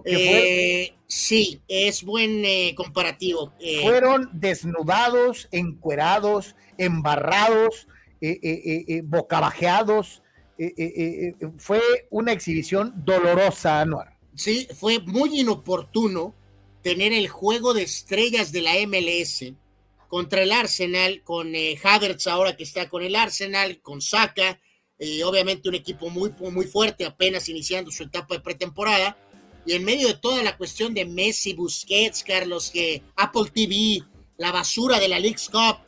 Eh, 0.04 0.94
sí, 1.06 1.60
es 1.68 2.04
buen 2.04 2.44
eh, 2.44 2.74
comparativo. 2.76 3.52
Eh. 3.58 3.82
Fueron 3.82 4.30
desnudados, 4.32 5.48
encuerados, 5.50 6.54
embarrados, 6.78 7.88
bocabajeados. 9.04 10.22
fue 11.58 11.80
una 12.10 12.32
exhibición 12.32 12.92
dolorosa, 13.04 13.80
Anuar. 13.80 14.16
Sí, 14.34 14.68
fue 14.78 15.00
muy 15.00 15.40
inoportuno 15.40 16.34
tener 16.82 17.12
el 17.12 17.28
juego 17.28 17.74
de 17.74 17.82
estrellas 17.82 18.52
de 18.52 18.62
la 18.62 18.74
MLS 18.86 19.54
contra 20.08 20.42
el 20.42 20.52
Arsenal, 20.52 21.22
con 21.22 21.52
Havertz 21.82 22.26
ahora 22.26 22.56
que 22.56 22.64
está 22.64 22.88
con 22.88 23.02
el 23.02 23.16
Arsenal, 23.16 23.80
con 23.80 24.00
Saka, 24.00 24.60
obviamente 25.24 25.68
un 25.68 25.74
equipo 25.74 26.10
muy, 26.10 26.32
muy 26.38 26.66
fuerte, 26.66 27.04
apenas 27.04 27.48
iniciando 27.48 27.90
su 27.90 28.04
etapa 28.04 28.34
de 28.34 28.40
pretemporada 28.40 29.16
y 29.66 29.72
en 29.72 29.84
medio 29.84 30.06
de 30.06 30.14
toda 30.14 30.42
la 30.44 30.56
cuestión 30.56 30.94
de 30.94 31.04
Messi, 31.04 31.52
Busquets, 31.52 32.22
Carlos, 32.22 32.70
que 32.70 33.02
Apple 33.16 33.50
TV, 33.52 34.04
la 34.38 34.52
basura 34.52 35.00
de 35.00 35.08
la 35.08 35.18
League's 35.18 35.48
Cup, 35.48 35.78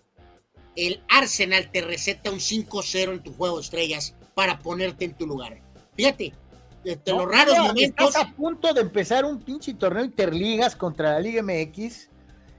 el 0.75 1.01
Arsenal 1.09 1.71
te 1.71 1.81
receta 1.81 2.31
un 2.31 2.39
5-0 2.39 3.13
en 3.13 3.23
tu 3.23 3.33
juego 3.33 3.57
de 3.57 3.63
estrellas 3.63 4.15
para 4.35 4.59
ponerte 4.59 5.05
en 5.05 5.15
tu 5.15 5.27
lugar. 5.27 5.63
Fíjate, 5.97 6.33
de, 6.85 6.99
los 7.07 7.31
raros 7.31 7.57
momentos. 7.57 8.09
Estás 8.09 8.25
a 8.25 8.35
punto 8.35 8.73
de 8.75 8.81
empezar 8.81 9.25
un 9.25 9.41
pinche 9.41 9.75
torneo 9.75 10.05
interligas 10.05 10.75
contra 10.75 11.13
la 11.13 11.21
Liga 11.21 11.43
MX. 11.43 12.08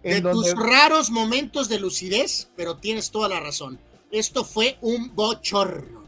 En 0.04 0.24
de 0.24 0.32
tus 0.32 0.54
raros 0.56 1.10
momentos 1.10 1.68
de 1.68 1.80
lucidez, 1.80 2.50
pero 2.56 2.78
tienes 2.78 3.12
toda 3.12 3.28
la 3.30 3.40
razón. 3.40 3.80
Esto 4.12 4.44
fue 4.44 4.78
un 4.82 5.14
bochorno. 5.14 6.00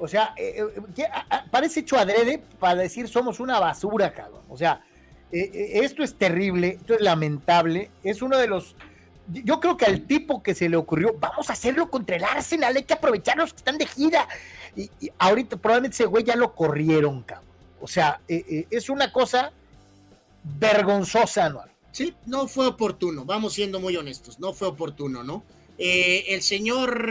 O 0.00 0.08
sea, 0.08 0.32
eh, 0.36 0.64
eh, 0.96 1.04
parece 1.50 1.80
hecho 1.80 1.98
adrede 1.98 2.42
para 2.58 2.76
decir 2.76 3.06
somos 3.06 3.38
una 3.38 3.60
basura, 3.60 4.12
cabrón. 4.12 4.40
O 4.48 4.56
sea, 4.56 4.82
eh, 5.30 5.72
esto 5.74 6.02
es 6.02 6.14
terrible, 6.14 6.78
esto 6.80 6.94
es 6.94 7.02
lamentable. 7.02 7.90
Es 8.02 8.22
uno 8.22 8.38
de 8.38 8.46
los. 8.46 8.74
Yo 9.28 9.60
creo 9.60 9.76
que 9.76 9.84
al 9.84 10.02
tipo 10.02 10.42
que 10.42 10.54
se 10.54 10.70
le 10.70 10.76
ocurrió, 10.76 11.14
vamos 11.20 11.50
a 11.50 11.52
hacerlo 11.52 11.90
contra 11.90 12.16
el 12.16 12.24
Arsenal, 12.24 12.74
hay 12.74 12.84
que 12.84 12.94
aprovechar 12.94 13.36
los 13.36 13.52
que 13.52 13.58
están 13.58 13.76
de 13.76 13.86
gira. 13.86 14.26
Y, 14.74 14.90
ahorita 15.18 15.58
probablemente 15.58 15.96
ese 15.96 16.06
güey 16.06 16.24
ya 16.24 16.34
lo 16.34 16.54
corrieron, 16.54 17.22
cabrón. 17.22 17.50
O 17.82 17.86
sea, 17.86 18.20
es 18.26 18.88
una 18.88 19.12
cosa 19.12 19.52
vergonzosa, 20.42 21.48
¿no? 21.50 21.69
Sí, 21.92 22.14
no 22.26 22.46
fue 22.46 22.66
oportuno, 22.68 23.24
vamos 23.24 23.54
siendo 23.54 23.80
muy 23.80 23.96
honestos, 23.96 24.38
no 24.38 24.52
fue 24.52 24.68
oportuno, 24.68 25.24
¿no? 25.24 25.44
el 25.82 26.42
señor 26.42 27.08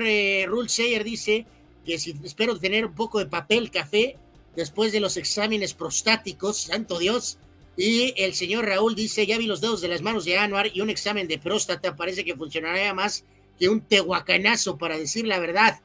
Rule 0.47 0.69
Sayer 0.69 1.03
dice 1.03 1.47
que 1.83 1.97
si 1.97 2.15
espero 2.23 2.59
tener 2.59 2.85
un 2.85 2.93
poco 2.93 3.17
de 3.17 3.25
papel 3.25 3.71
café 3.71 4.15
después 4.55 4.91
de 4.91 4.99
los 4.99 5.17
exámenes 5.17 5.73
prostáticos, 5.73 6.57
santo 6.63 6.99
Dios. 6.99 7.37
Y 7.77 8.13
el 8.17 8.35
señor 8.35 8.65
Raúl 8.65 8.93
dice, 8.93 9.25
ya 9.25 9.37
vi 9.37 9.47
los 9.47 9.61
dedos 9.61 9.81
de 9.81 9.87
las 9.87 10.01
manos 10.01 10.25
de 10.25 10.37
Anuar 10.37 10.67
y 10.73 10.81
un 10.81 10.89
examen 10.89 11.27
de 11.27 11.39
próstata 11.39 11.95
parece 11.95 12.25
que 12.25 12.35
funcionaría 12.35 12.93
más 12.93 13.23
que 13.57 13.69
un 13.69 13.81
tehuacanazo, 13.81 14.77
para 14.77 14.97
decir 14.97 15.25
la 15.25 15.39
verdad. 15.39 15.79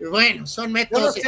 Bueno, 0.00 0.46
son 0.46 0.72
métodos. 0.72 1.16
Eh, 1.16 1.22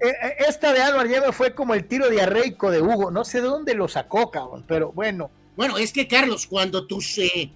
eh, 0.00 0.36
esta 0.48 0.72
de 0.72 0.82
Anuar 0.82 1.08
ya 1.08 1.32
fue 1.32 1.54
como 1.54 1.74
el 1.74 1.86
tiro 1.86 2.10
diarreico 2.10 2.70
de 2.70 2.82
Hugo. 2.82 3.10
No 3.10 3.24
sé 3.24 3.40
de 3.40 3.48
dónde 3.48 3.74
lo 3.74 3.88
sacó, 3.88 4.30
cabrón, 4.30 4.64
pero 4.66 4.92
bueno. 4.92 5.30
Bueno, 5.56 5.78
es 5.78 5.92
que 5.92 6.08
Carlos, 6.08 6.46
cuando 6.46 6.86
tus 6.86 7.18
eh, 7.18 7.50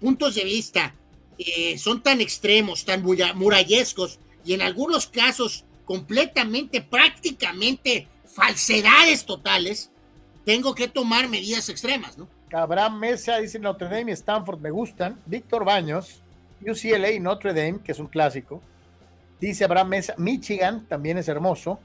puntos 0.00 0.34
de 0.34 0.44
vista 0.44 0.94
eh, 1.38 1.78
son 1.78 2.02
tan 2.02 2.20
extremos, 2.20 2.84
tan 2.84 3.02
murallescos 3.02 4.18
y 4.44 4.52
en 4.52 4.62
algunos 4.62 5.06
casos 5.06 5.64
completamente, 5.84 6.82
prácticamente 6.82 8.08
falsedades 8.26 9.24
totales, 9.24 9.90
tengo 10.44 10.74
que 10.74 10.88
tomar 10.88 11.28
medidas 11.28 11.68
extremas, 11.68 12.18
¿no? 12.18 12.28
Abraham 12.52 12.98
Mesa 12.98 13.38
dice 13.38 13.58
Notre 13.58 13.88
Dame 13.88 14.10
y 14.10 14.14
Stanford 14.14 14.60
me 14.60 14.70
gustan. 14.70 15.20
Víctor 15.26 15.64
Baños, 15.64 16.22
UCLA 16.60 17.12
y 17.12 17.20
Notre 17.20 17.54
Dame, 17.54 17.80
que 17.82 17.92
es 17.92 17.98
un 17.98 18.08
clásico. 18.08 18.60
Dice 19.40 19.64
Abraham 19.64 19.88
Mesa, 19.88 20.14
Michigan 20.18 20.84
también 20.86 21.16
es 21.16 21.28
hermoso. 21.28 21.78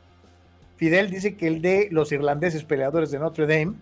Fidel 0.75 1.09
dice 1.09 1.37
que 1.37 1.47
el 1.47 1.61
de 1.61 1.87
los 1.91 2.11
irlandeses 2.11 2.63
peleadores 2.63 3.11
de 3.11 3.19
Notre 3.19 3.47
Dame. 3.47 3.75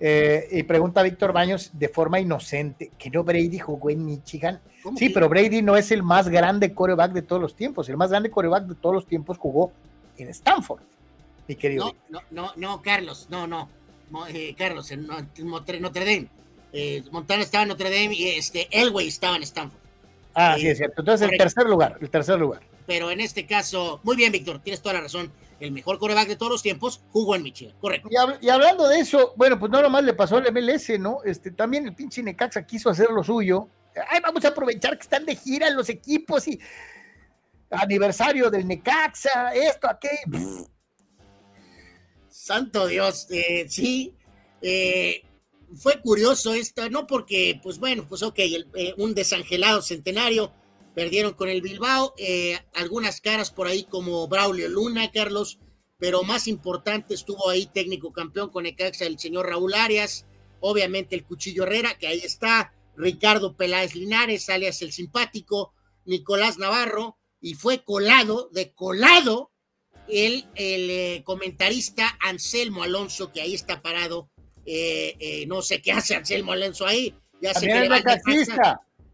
Eh, 0.00 0.48
y 0.50 0.62
pregunta 0.64 1.00
a 1.00 1.04
Víctor 1.04 1.32
Baños 1.32 1.70
de 1.72 1.88
forma 1.88 2.20
inocente, 2.20 2.90
que 2.98 3.10
no 3.10 3.22
Brady 3.22 3.58
jugó 3.58 3.90
en 3.90 4.04
Michigan. 4.04 4.60
Sí, 4.96 5.08
pero 5.08 5.28
Brady 5.28 5.62
no 5.62 5.76
es 5.76 5.90
el 5.92 6.02
más 6.02 6.28
grande 6.28 6.74
coreback 6.74 7.12
de 7.12 7.22
todos 7.22 7.40
los 7.40 7.54
tiempos. 7.54 7.88
El 7.88 7.96
más 7.96 8.10
grande 8.10 8.30
coreback 8.30 8.64
de 8.64 8.74
todos 8.74 8.94
los 8.94 9.06
tiempos 9.06 9.38
jugó 9.38 9.72
en 10.18 10.28
Stanford, 10.28 10.82
mi 11.48 11.54
querido. 11.54 11.94
No, 12.10 12.20
no, 12.30 12.44
no, 12.46 12.52
no 12.56 12.82
Carlos, 12.82 13.28
no, 13.30 13.46
no. 13.46 13.68
Eh, 14.28 14.54
Carlos, 14.56 14.90
en 14.90 15.06
Notre, 15.06 15.80
Dame. 15.80 16.28
Eh, 16.72 17.02
Montana 17.10 17.42
estaba 17.42 17.62
en 17.62 17.68
Notre 17.68 17.90
Dame 17.90 18.14
y 18.14 18.28
este, 18.30 18.68
Elway 18.70 19.08
estaba 19.08 19.36
en 19.36 19.42
Stanford. 19.44 19.80
Ah, 20.34 20.56
sí, 20.58 20.68
es 20.68 20.76
cierto. 20.78 21.00
Entonces, 21.00 21.30
el 21.30 21.38
tercer 21.38 21.66
lugar, 21.66 21.96
el 22.00 22.10
tercer 22.10 22.38
lugar. 22.38 22.60
Pero 22.86 23.10
en 23.10 23.20
este 23.20 23.46
caso, 23.46 24.00
muy 24.02 24.16
bien, 24.16 24.32
Víctor, 24.32 24.58
tienes 24.58 24.82
toda 24.82 24.94
la 24.94 25.00
razón 25.02 25.32
el 25.60 25.72
mejor 25.72 25.98
coreback 25.98 26.28
de 26.28 26.36
todos 26.36 26.52
los 26.52 26.62
tiempos, 26.62 27.02
jugó 27.10 27.34
en 27.34 27.42
Michigan, 27.42 27.74
correcto. 27.80 28.08
Y, 28.40 28.48
hablando 28.48 28.88
de 28.88 28.98
eso, 28.98 29.34
bueno, 29.36 29.58
pues 29.58 29.70
no 29.70 29.82
nomás 29.82 30.04
le 30.04 30.14
pasó 30.14 30.36
al 30.36 30.52
MLS, 30.52 30.98
¿no? 30.98 31.18
Este, 31.24 31.50
también 31.50 31.86
el 31.86 31.94
pinche 31.94 32.22
Necaxa 32.22 32.66
quiso 32.66 32.90
hacer 32.90 33.10
lo 33.10 33.22
suyo. 33.22 33.68
Ay, 34.08 34.20
vamos 34.20 34.44
a 34.44 34.48
aprovechar 34.48 34.96
que 34.96 35.02
están 35.02 35.24
de 35.24 35.36
gira 35.36 35.70
los 35.70 35.88
equipos 35.88 36.48
y 36.48 36.58
aniversario 37.70 38.50
del 38.50 38.66
Necaxa, 38.66 39.54
esto, 39.54 39.88
aquello. 39.88 40.68
Santo 42.28 42.86
Dios, 42.86 43.26
eh, 43.30 43.66
sí. 43.68 44.14
Eh, 44.60 45.22
fue 45.76 46.00
curioso 46.00 46.54
esto, 46.54 46.88
no 46.90 47.06
porque, 47.06 47.60
pues 47.62 47.78
bueno, 47.78 48.06
pues 48.08 48.22
ok, 48.22 48.38
eh, 48.38 48.94
un 48.96 49.14
desangelado 49.14 49.82
centenario, 49.82 50.52
perdieron 50.94 51.34
con 51.34 51.48
el 51.48 51.60
Bilbao, 51.60 52.14
eh, 52.16 52.58
algunas 52.74 53.20
caras 53.20 53.50
por 53.50 53.66
ahí 53.66 53.84
como 53.84 54.26
Braulio 54.28 54.68
Luna, 54.68 55.10
Carlos, 55.10 55.58
pero 55.98 56.22
más 56.22 56.46
importante 56.46 57.14
estuvo 57.14 57.50
ahí 57.50 57.66
técnico 57.66 58.12
campeón 58.12 58.50
con 58.50 58.66
Ecaxa 58.66 59.06
el 59.06 59.18
señor 59.18 59.48
Raúl 59.48 59.74
Arias, 59.74 60.26
obviamente 60.60 61.16
el 61.16 61.24
Cuchillo 61.24 61.64
Herrera, 61.64 61.98
que 61.98 62.06
ahí 62.06 62.20
está, 62.20 62.72
Ricardo 62.96 63.56
Peláez 63.56 63.94
Linares, 63.94 64.48
alias 64.48 64.82
el 64.82 64.92
simpático, 64.92 65.74
Nicolás 66.04 66.58
Navarro, 66.58 67.18
y 67.40 67.54
fue 67.54 67.82
colado, 67.82 68.48
de 68.52 68.72
colado, 68.72 69.50
el, 70.08 70.46
el 70.54 70.90
eh, 70.90 71.22
comentarista 71.24 72.16
Anselmo 72.20 72.82
Alonso, 72.82 73.32
que 73.32 73.40
ahí 73.40 73.54
está 73.54 73.82
parado, 73.82 74.30
eh, 74.64 75.44
no 75.48 75.60
sé 75.60 75.82
qué 75.82 75.92
hace 75.92 76.14
Anselmo 76.14 76.52
Alonso 76.52 76.86
ahí, 76.86 77.14
ya 77.40 77.52
sé 77.52 77.66
que 77.66 77.88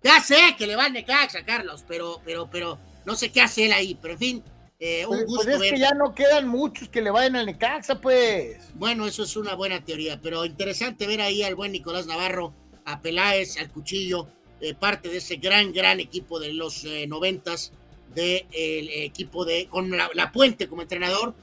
ya 0.02 0.20
sé 0.20 0.36
que 0.56 0.66
le 0.66 0.76
va 0.76 0.86
al 0.86 0.92
Necaxa, 0.92 1.44
Carlos, 1.44 1.84
pero, 1.86 2.20
pero, 2.24 2.48
pero 2.50 2.78
no 3.04 3.14
sé 3.16 3.30
qué 3.30 3.40
hace 3.40 3.66
él 3.66 3.72
ahí, 3.72 3.98
pero 4.00 4.14
en 4.14 4.18
fin, 4.18 4.44
eh, 4.78 5.04
un 5.06 5.16
pues, 5.16 5.26
gusto. 5.26 5.44
Pues 5.44 5.62
es 5.62 5.72
que 5.72 5.78
ya 5.78 5.92
no 5.92 6.14
quedan 6.14 6.48
muchos 6.48 6.88
que 6.88 7.02
le 7.02 7.10
vayan 7.10 7.36
al 7.36 7.46
Necaxa, 7.46 8.00
pues. 8.00 8.56
Bueno, 8.74 9.06
eso 9.06 9.22
es 9.24 9.36
una 9.36 9.54
buena 9.54 9.84
teoría, 9.84 10.18
pero 10.20 10.44
interesante 10.46 11.06
ver 11.06 11.20
ahí 11.20 11.42
al 11.42 11.54
buen 11.54 11.72
Nicolás 11.72 12.06
Navarro, 12.06 12.54
a 12.86 13.02
Peláez, 13.02 13.58
al 13.58 13.70
Cuchillo, 13.70 14.28
eh, 14.60 14.74
parte 14.74 15.10
de 15.10 15.18
ese 15.18 15.36
gran, 15.36 15.72
gran 15.72 16.00
equipo 16.00 16.40
de 16.40 16.54
los 16.54 16.84
eh, 16.84 17.06
noventas, 17.06 17.72
del 18.14 18.46
equipo 18.52 19.44
de, 19.44 19.68
con 19.68 19.90
la, 19.90 20.32
Puente 20.32 20.66
como 20.66 20.82
entrenador. 20.82 21.34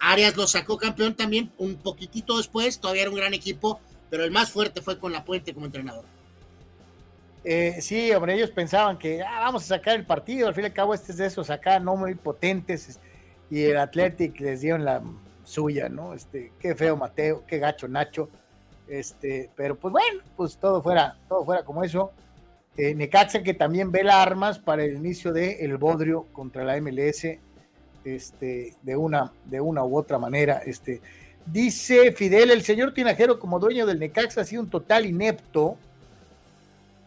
Arias 0.00 0.36
lo 0.36 0.46
sacó 0.46 0.78
campeón 0.78 1.14
también 1.14 1.52
un 1.58 1.76
poquitito 1.76 2.38
después, 2.38 2.80
todavía 2.80 3.02
era 3.02 3.10
un 3.10 3.16
gran 3.16 3.34
equipo, 3.34 3.80
pero 4.10 4.24
el 4.24 4.30
más 4.30 4.50
fuerte 4.50 4.80
fue 4.80 4.98
con 4.98 5.12
la 5.12 5.24
Puente 5.24 5.54
como 5.54 5.66
entrenador. 5.66 6.04
Eh, 7.44 7.78
sí, 7.80 8.12
hombre, 8.12 8.34
ellos 8.34 8.50
pensaban 8.50 8.98
que 8.98 9.22
ah, 9.22 9.40
vamos 9.40 9.64
a 9.64 9.76
sacar 9.76 9.96
el 9.96 10.06
partido, 10.06 10.48
al 10.48 10.54
fin 10.54 10.64
y 10.64 10.66
al 10.66 10.72
cabo 10.72 10.94
este 10.94 11.12
es 11.12 11.18
de 11.18 11.26
esos 11.26 11.50
acá, 11.50 11.80
no 11.80 11.96
muy 11.96 12.14
potentes, 12.14 13.00
y 13.50 13.64
el 13.64 13.78
Athletic 13.78 14.38
les 14.40 14.60
dieron 14.60 14.84
la 14.84 15.02
suya, 15.44 15.88
¿no? 15.88 16.14
Este, 16.14 16.52
qué 16.60 16.74
feo 16.74 16.96
Mateo, 16.96 17.44
qué 17.46 17.58
gacho 17.58 17.88
Nacho, 17.88 18.28
este, 18.88 19.50
pero 19.56 19.76
pues 19.76 19.92
bueno, 19.92 20.22
pues 20.36 20.56
todo 20.56 20.82
fuera, 20.82 21.16
todo 21.28 21.44
fuera 21.44 21.64
como 21.64 21.82
eso. 21.82 22.12
Eh, 22.76 22.94
Necaxa 22.94 23.42
que 23.42 23.52
también 23.52 23.92
ve 23.92 24.02
las 24.02 24.16
armas 24.16 24.58
para 24.58 24.84
el 24.84 24.96
inicio 24.96 25.32
del 25.32 25.56
el 25.60 25.76
Bodrio 25.76 26.26
contra 26.32 26.64
la 26.64 26.80
MLS, 26.80 27.26
este, 28.04 28.74
de 28.82 28.96
una, 28.96 29.32
de 29.44 29.60
una 29.60 29.84
u 29.84 29.96
otra 29.96 30.18
manera, 30.18 30.62
este. 30.64 31.00
Dice 31.44 32.12
Fidel, 32.12 32.52
el 32.52 32.62
señor 32.62 32.94
Tinajero 32.94 33.40
como 33.40 33.58
dueño 33.58 33.84
del 33.84 33.98
Necaxa 33.98 34.42
ha 34.42 34.44
sido 34.44 34.62
un 34.62 34.70
total 34.70 35.06
inepto, 35.06 35.76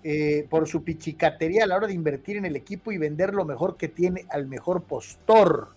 eh, 0.08 0.46
por 0.52 0.68
su 0.68 0.84
pichicatería 0.84 1.64
a 1.64 1.66
la 1.66 1.78
hora 1.78 1.88
de 1.88 1.96
invertir 1.96 2.38
en 2.38 2.46
el 2.46 2.56
equipo 2.56 2.92
y 2.92 3.00
vender 3.00 3.34
lo 3.34 3.44
mejor 3.44 3.76
que 3.76 3.88
tiene 3.88 4.28
al 4.30 4.46
mejor 4.46 4.84
postor. 4.84 5.70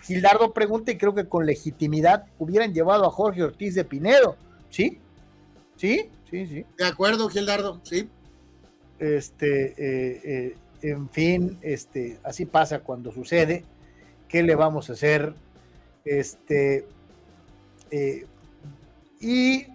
Gildardo 0.00 0.52
pregunta 0.52 0.92
y 0.92 0.96
creo 0.96 1.12
que 1.12 1.26
con 1.26 1.44
legitimidad 1.44 2.26
hubieran 2.38 2.72
llevado 2.72 3.04
a 3.04 3.10
Jorge 3.10 3.42
Ortiz 3.42 3.74
de 3.74 3.82
Pinedo. 3.82 4.36
¿Sí? 4.70 5.00
¿Sí? 5.74 6.08
Sí, 6.30 6.46
sí. 6.46 6.66
De 6.78 6.86
acuerdo, 6.86 7.28
Gildardo, 7.28 7.80
sí. 7.82 8.08
Este, 9.00 9.74
eh, 9.76 10.20
eh, 10.22 10.56
en 10.82 11.10
fin, 11.10 11.58
este, 11.60 12.20
así 12.22 12.46
pasa 12.46 12.78
cuando 12.78 13.10
sucede. 13.10 13.64
¿Qué 14.28 14.44
le 14.44 14.54
vamos 14.54 14.88
a 14.88 14.92
hacer? 14.92 15.34
Este, 16.04 16.86
y 19.20 19.66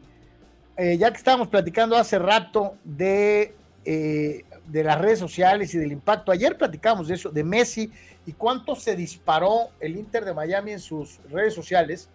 ya 0.77 1.11
que 1.11 1.17
estábamos 1.17 1.49
platicando 1.49 1.97
hace 1.97 2.17
rato 2.17 2.77
de 2.85 3.55
eh, 3.85 4.45
de 4.67 4.83
las 4.83 4.99
redes 4.99 5.19
sociales 5.19 5.73
y 5.73 5.77
del 5.77 5.91
impacto. 5.91 6.31
Ayer 6.31 6.57
platicamos 6.57 7.07
de 7.07 7.15
eso, 7.15 7.29
de 7.29 7.43
Messi 7.43 7.91
y 8.25 8.33
cuánto 8.33 8.75
se 8.75 8.95
disparó 8.95 9.69
el 9.79 9.97
Inter 9.97 10.23
de 10.25 10.33
Miami 10.33 10.71
en 10.71 10.79
sus 10.79 11.19
redes 11.29 11.53
sociales. 11.53 12.09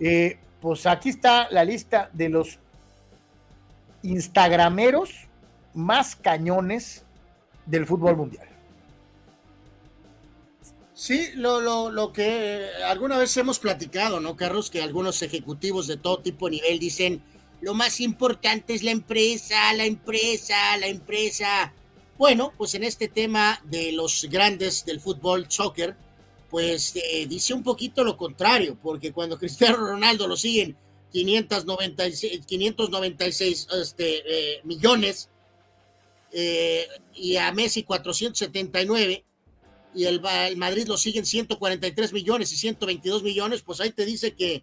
Eh, 0.00 0.38
pues 0.60 0.86
aquí 0.86 1.10
está 1.10 1.48
la 1.50 1.64
lista 1.64 2.10
de 2.12 2.28
los 2.28 2.58
instagrameros 4.02 5.28
más 5.74 6.16
cañones 6.16 7.04
del 7.66 7.86
fútbol 7.86 8.16
mundial. 8.16 8.48
Sí, 10.94 11.30
lo, 11.36 11.60
lo, 11.92 12.12
que 12.12 12.66
alguna 12.84 13.18
vez 13.18 13.36
hemos 13.36 13.60
platicado, 13.60 14.18
¿no, 14.18 14.34
Carlos? 14.34 14.68
Que 14.68 14.82
algunos 14.82 15.22
ejecutivos 15.22 15.86
de 15.86 15.96
todo 15.96 16.18
tipo 16.18 16.46
de 16.46 16.56
nivel 16.56 16.80
dicen, 16.80 17.22
lo 17.60 17.74
más 17.74 18.00
importante 18.00 18.74
es 18.74 18.82
la 18.82 18.90
empresa, 18.90 19.72
la 19.74 19.84
empresa, 19.84 20.76
la 20.76 20.86
empresa. 20.86 21.72
Bueno, 22.16 22.52
pues 22.56 22.74
en 22.74 22.84
este 22.84 23.08
tema 23.08 23.60
de 23.64 23.92
los 23.92 24.26
grandes 24.30 24.84
del 24.84 25.00
fútbol, 25.00 25.46
soccer, 25.48 25.96
pues 26.50 26.94
eh, 26.96 27.26
dice 27.26 27.54
un 27.54 27.62
poquito 27.62 28.04
lo 28.04 28.16
contrario, 28.16 28.78
porque 28.80 29.12
cuando 29.12 29.38
Cristiano 29.40 29.76
Ronaldo 29.76 30.26
lo 30.26 30.36
siguen 30.36 30.76
596, 31.12 32.46
596 32.46 33.68
este, 33.80 34.22
eh, 34.26 34.60
millones 34.64 35.28
eh, 36.32 36.86
y 37.14 37.36
a 37.36 37.50
Messi 37.52 37.82
479 37.82 39.24
y 39.94 40.04
el, 40.04 40.20
el 40.24 40.56
Madrid 40.56 40.86
lo 40.86 40.96
siguen 40.96 41.24
143 41.24 42.12
millones 42.12 42.52
y 42.52 42.56
122 42.56 43.22
millones, 43.22 43.62
pues 43.62 43.80
ahí 43.80 43.90
te 43.90 44.04
dice 44.04 44.34
que 44.34 44.62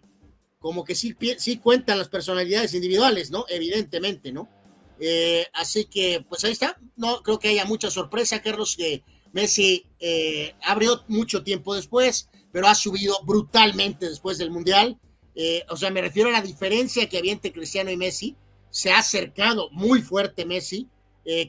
como 0.58 0.84
que 0.84 0.94
sí, 0.94 1.14
sí 1.38 1.58
cuentan 1.58 1.98
las 1.98 2.08
personalidades 2.08 2.74
individuales, 2.74 3.30
¿no? 3.30 3.44
Evidentemente, 3.48 4.32
¿no? 4.32 4.48
Eh, 4.98 5.46
así 5.52 5.84
que, 5.84 6.24
pues 6.28 6.44
ahí 6.44 6.52
está. 6.52 6.78
No 6.96 7.22
creo 7.22 7.38
que 7.38 7.48
haya 7.48 7.64
mucha 7.64 7.90
sorpresa, 7.90 8.42
Carlos, 8.42 8.76
que 8.76 9.02
Messi 9.32 9.86
eh, 9.98 10.54
abrió 10.62 11.04
mucho 11.08 11.42
tiempo 11.42 11.74
después, 11.74 12.28
pero 12.52 12.68
ha 12.68 12.74
subido 12.74 13.16
brutalmente 13.24 14.08
después 14.08 14.38
del 14.38 14.50
Mundial. 14.50 14.98
Eh, 15.34 15.64
o 15.68 15.76
sea, 15.76 15.90
me 15.90 16.00
refiero 16.00 16.30
a 16.30 16.32
la 16.32 16.40
diferencia 16.40 17.08
que 17.08 17.18
había 17.18 17.32
entre 17.32 17.52
Cristiano 17.52 17.90
y 17.90 17.96
Messi. 17.96 18.36
Se 18.70 18.90
ha 18.90 18.98
acercado 18.98 19.70
muy 19.70 20.02
fuerte 20.02 20.44
Messi 20.44 20.88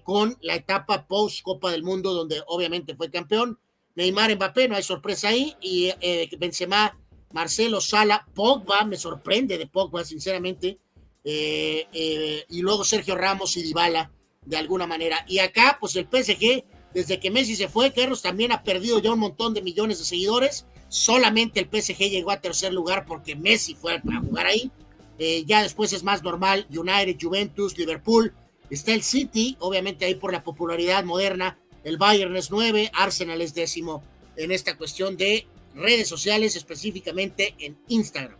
con 0.03 0.35
la 0.41 0.55
etapa 0.55 1.05
post 1.05 1.43
Copa 1.43 1.71
del 1.71 1.83
Mundo, 1.83 2.11
donde 2.11 2.41
obviamente 2.47 2.95
fue 2.95 3.11
campeón. 3.11 3.59
Neymar 3.95 4.35
Mbappé, 4.35 4.67
no 4.67 4.75
hay 4.75 4.81
sorpresa 4.81 5.27
ahí, 5.27 5.55
y 5.61 5.91
Benzema 6.39 6.97
Marcelo 7.31 7.81
Sala, 7.81 8.27
Pogba, 8.33 8.85
me 8.85 8.97
sorprende 8.97 9.57
de 9.57 9.67
Pogba, 9.67 10.03
sinceramente, 10.03 10.79
eh, 11.23 11.87
eh, 11.91 12.45
y 12.49 12.61
luego 12.61 12.83
Sergio 12.83 13.15
Ramos 13.15 13.57
y 13.57 13.63
Dybala, 13.63 14.11
de 14.45 14.57
alguna 14.57 14.87
manera. 14.87 15.25
Y 15.27 15.39
acá, 15.39 15.77
pues 15.79 15.95
el 15.95 16.05
PSG, 16.05 16.63
desde 16.93 17.19
que 17.19 17.31
Messi 17.31 17.55
se 17.55 17.67
fue, 17.67 17.91
Carlos 17.91 18.21
también 18.21 18.51
ha 18.51 18.63
perdido 18.63 18.99
ya 18.99 19.11
un 19.11 19.19
montón 19.19 19.53
de 19.53 19.61
millones 19.61 19.99
de 19.99 20.05
seguidores. 20.05 20.65
Solamente 20.87 21.59
el 21.59 21.65
PSG 21.69 22.09
llegó 22.09 22.31
a 22.31 22.39
tercer 22.39 22.73
lugar 22.73 23.05
porque 23.05 23.35
Messi 23.35 23.75
fue 23.75 23.95
a 23.95 24.01
jugar 24.21 24.45
ahí. 24.45 24.71
Eh, 25.19 25.43
ya 25.45 25.63
después 25.63 25.91
es 25.93 26.03
más 26.03 26.23
normal, 26.23 26.67
United, 26.69 27.17
Juventus, 27.19 27.77
Liverpool, 27.77 28.33
Está 28.69 28.93
el 28.93 29.03
City, 29.03 29.55
obviamente 29.59 30.05
ahí 30.05 30.15
por 30.15 30.31
la 30.31 30.43
popularidad 30.43 31.03
moderna. 31.03 31.57
El 31.83 31.97
Bayern 31.97 32.35
es 32.35 32.51
nueve, 32.51 32.91
Arsenal 32.93 33.41
es 33.41 33.53
décimo 33.53 34.03
en 34.35 34.51
esta 34.51 34.77
cuestión 34.77 35.15
de 35.15 35.47
redes 35.77 36.07
sociales, 36.07 36.55
específicamente 36.55 37.55
en 37.59 37.77
Instagram. 37.87 38.37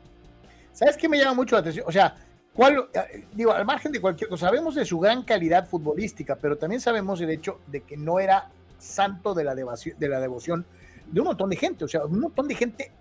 ¿Sabes 0.74 0.98
qué 0.98 1.10
me 1.10 1.18
llama 1.18 1.34
mucho 1.34 1.56
la 1.56 1.62
atención? 1.62 1.86
O 1.88 1.92
sea, 1.92 2.16
¿cuál, 2.54 2.90
eh, 2.94 3.26
digo, 3.34 3.52
al 3.52 3.66
margen 3.66 3.92
de 3.92 4.00
cualquier 4.00 4.30
cosa, 4.30 4.48
sabemos 4.48 4.76
de 4.76 4.86
su 4.86 5.00
gran 5.00 5.24
calidad 5.24 5.68
futbolística, 5.68 6.36
pero 6.36 6.58
también 6.58 6.82
sabemos 6.82 7.20
el 7.22 7.30
hecho 7.30 7.60
de 7.68 7.82
que 7.82 7.98
no 7.98 8.20
era 8.20 8.50
santo 8.78 9.34
de 9.34 9.44
la, 9.44 9.56
devoción, 9.56 9.98
de 9.98 10.10
la 10.10 10.20
devoción 10.20 10.66
de 11.08 11.22
un 11.22 11.28
montón 11.28 11.50
de 11.50 11.56
gente. 11.56 11.86
O 11.86 11.88
sea, 11.88 12.06
un 12.06 12.20
montón 12.20 12.48
de 12.48 12.56
gente 12.56 12.92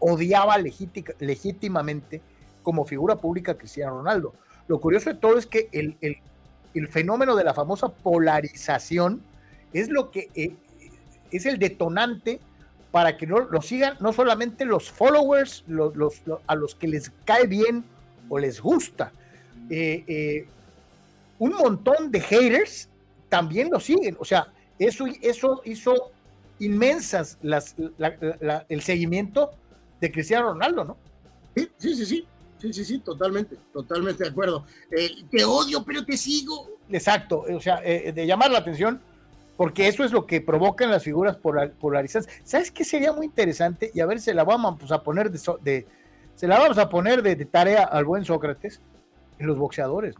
odiaba 0.00 0.56
legítimamente 0.58 2.20
como 2.62 2.84
figura 2.84 3.16
pública 3.16 3.54
Cristiano 3.56 3.96
Ronaldo. 3.96 4.34
Lo 4.66 4.80
curioso 4.80 5.10
de 5.10 5.16
todo 5.16 5.38
es 5.38 5.46
que 5.46 5.68
el, 5.72 5.96
el, 6.00 6.88
fenómeno 6.88 7.34
de 7.34 7.42
la 7.42 7.54
famosa 7.54 7.88
polarización 7.88 9.22
es 9.72 9.88
lo 9.88 10.10
que 10.10 10.28
eh, 10.34 10.54
es 11.30 11.46
el 11.46 11.58
detonante 11.58 12.40
para 12.90 13.16
que 13.16 13.26
no 13.26 13.40
lo 13.40 13.60
sigan 13.60 13.96
no 14.00 14.12
solamente 14.12 14.64
los 14.64 14.90
followers, 14.90 15.64
los, 15.66 16.22
a 16.46 16.54
los 16.54 16.74
que 16.74 16.88
les 16.88 17.10
cae 17.24 17.46
bien 17.46 17.84
o 18.28 18.38
les 18.38 18.60
gusta. 18.60 19.12
Eh, 19.70 20.04
eh, 20.06 20.46
un 21.38 21.52
montón 21.52 22.10
de 22.10 22.20
haters 22.20 22.88
también 23.28 23.70
lo 23.70 23.78
siguen. 23.78 24.16
O 24.18 24.24
sea, 24.24 24.48
eso, 24.78 25.06
eso 25.20 25.60
hizo 25.64 26.12
inmensas 26.58 27.38
las, 27.42 27.76
el 28.68 28.82
seguimiento 28.82 29.50
de 30.00 30.10
Cristiano 30.10 30.52
Ronaldo, 30.52 30.84
¿no? 30.84 30.96
Sí, 31.54 31.68
sí, 31.76 32.06
sí, 32.06 32.26
sí, 32.58 32.72
sí, 32.72 32.84
sí, 32.84 32.98
totalmente, 33.00 33.56
totalmente 33.72 34.24
de 34.24 34.30
acuerdo. 34.30 34.64
Eh, 34.90 35.10
te 35.30 35.44
odio, 35.44 35.84
pero 35.84 36.04
te 36.04 36.16
sigo. 36.16 36.78
Exacto, 36.90 37.44
o 37.54 37.60
sea, 37.60 37.80
de 37.80 38.26
llamar 38.26 38.50
la 38.50 38.58
atención 38.58 39.00
porque 39.58 39.88
eso 39.88 40.04
es 40.04 40.12
lo 40.12 40.24
que 40.24 40.40
provocan 40.40 40.88
las 40.88 41.02
figuras 41.02 41.36
polarizadas. 41.36 42.28
¿Sabes 42.44 42.70
qué 42.70 42.84
sería 42.84 43.12
muy 43.12 43.26
interesante? 43.26 43.90
Y 43.92 43.98
a 43.98 44.06
ver, 44.06 44.20
se 44.20 44.32
la 44.32 44.44
vamos 44.44 44.76
pues, 44.78 44.92
a 44.92 45.02
poner 45.02 45.32
de, 45.32 45.86
se 46.36 46.46
la 46.46 46.60
vamos 46.60 46.78
a 46.78 46.88
poner 46.88 47.22
de, 47.22 47.44
tarea 47.44 47.82
al 47.82 48.04
buen 48.04 48.24
Sócrates 48.24 48.80
en 49.36 49.48
los 49.48 49.58
boxeadores. 49.58 50.14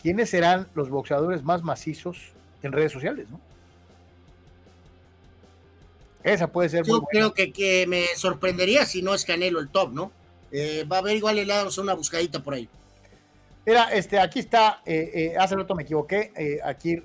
¿Quiénes 0.00 0.30
serán 0.30 0.68
los 0.76 0.88
boxeadores 0.88 1.42
más 1.42 1.64
macizos 1.64 2.30
en 2.62 2.70
redes 2.70 2.92
sociales? 2.92 3.28
¿no? 3.28 3.40
Esa 6.22 6.46
puede 6.46 6.68
ser. 6.68 6.86
Yo 6.86 7.02
creo 7.10 7.34
que, 7.34 7.52
que, 7.52 7.88
me 7.88 8.06
sorprendería 8.14 8.86
si 8.86 9.02
no 9.02 9.14
es 9.14 9.24
Canelo 9.24 9.58
el 9.58 9.68
top, 9.68 9.92
¿no? 9.92 10.12
Eh, 10.52 10.86
va 10.90 10.98
a 10.98 11.00
haber 11.00 11.16
igual 11.16 11.34
le 11.34 11.44
damos 11.44 11.76
una 11.76 11.94
buscadita 11.94 12.40
por 12.40 12.54
ahí. 12.54 12.68
Mira, 13.68 13.90
este, 13.92 14.18
aquí 14.18 14.38
está, 14.38 14.80
eh, 14.86 15.10
eh, 15.12 15.34
hace 15.38 15.54
rato 15.54 15.74
me 15.74 15.82
equivoqué, 15.82 16.32
eh, 16.34 16.58
aquí 16.64 16.96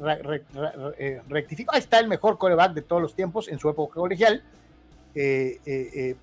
rectifico, 1.28 1.74
ahí 1.74 1.80
está 1.80 2.00
el 2.00 2.08
mejor 2.08 2.38
coreback 2.38 2.74
de 2.74 2.82
todos 2.82 3.02
los 3.02 3.14
tiempos 3.16 3.50
en 3.50 3.60
su 3.60 3.68
época 3.68 3.96
colegial, 3.96 4.42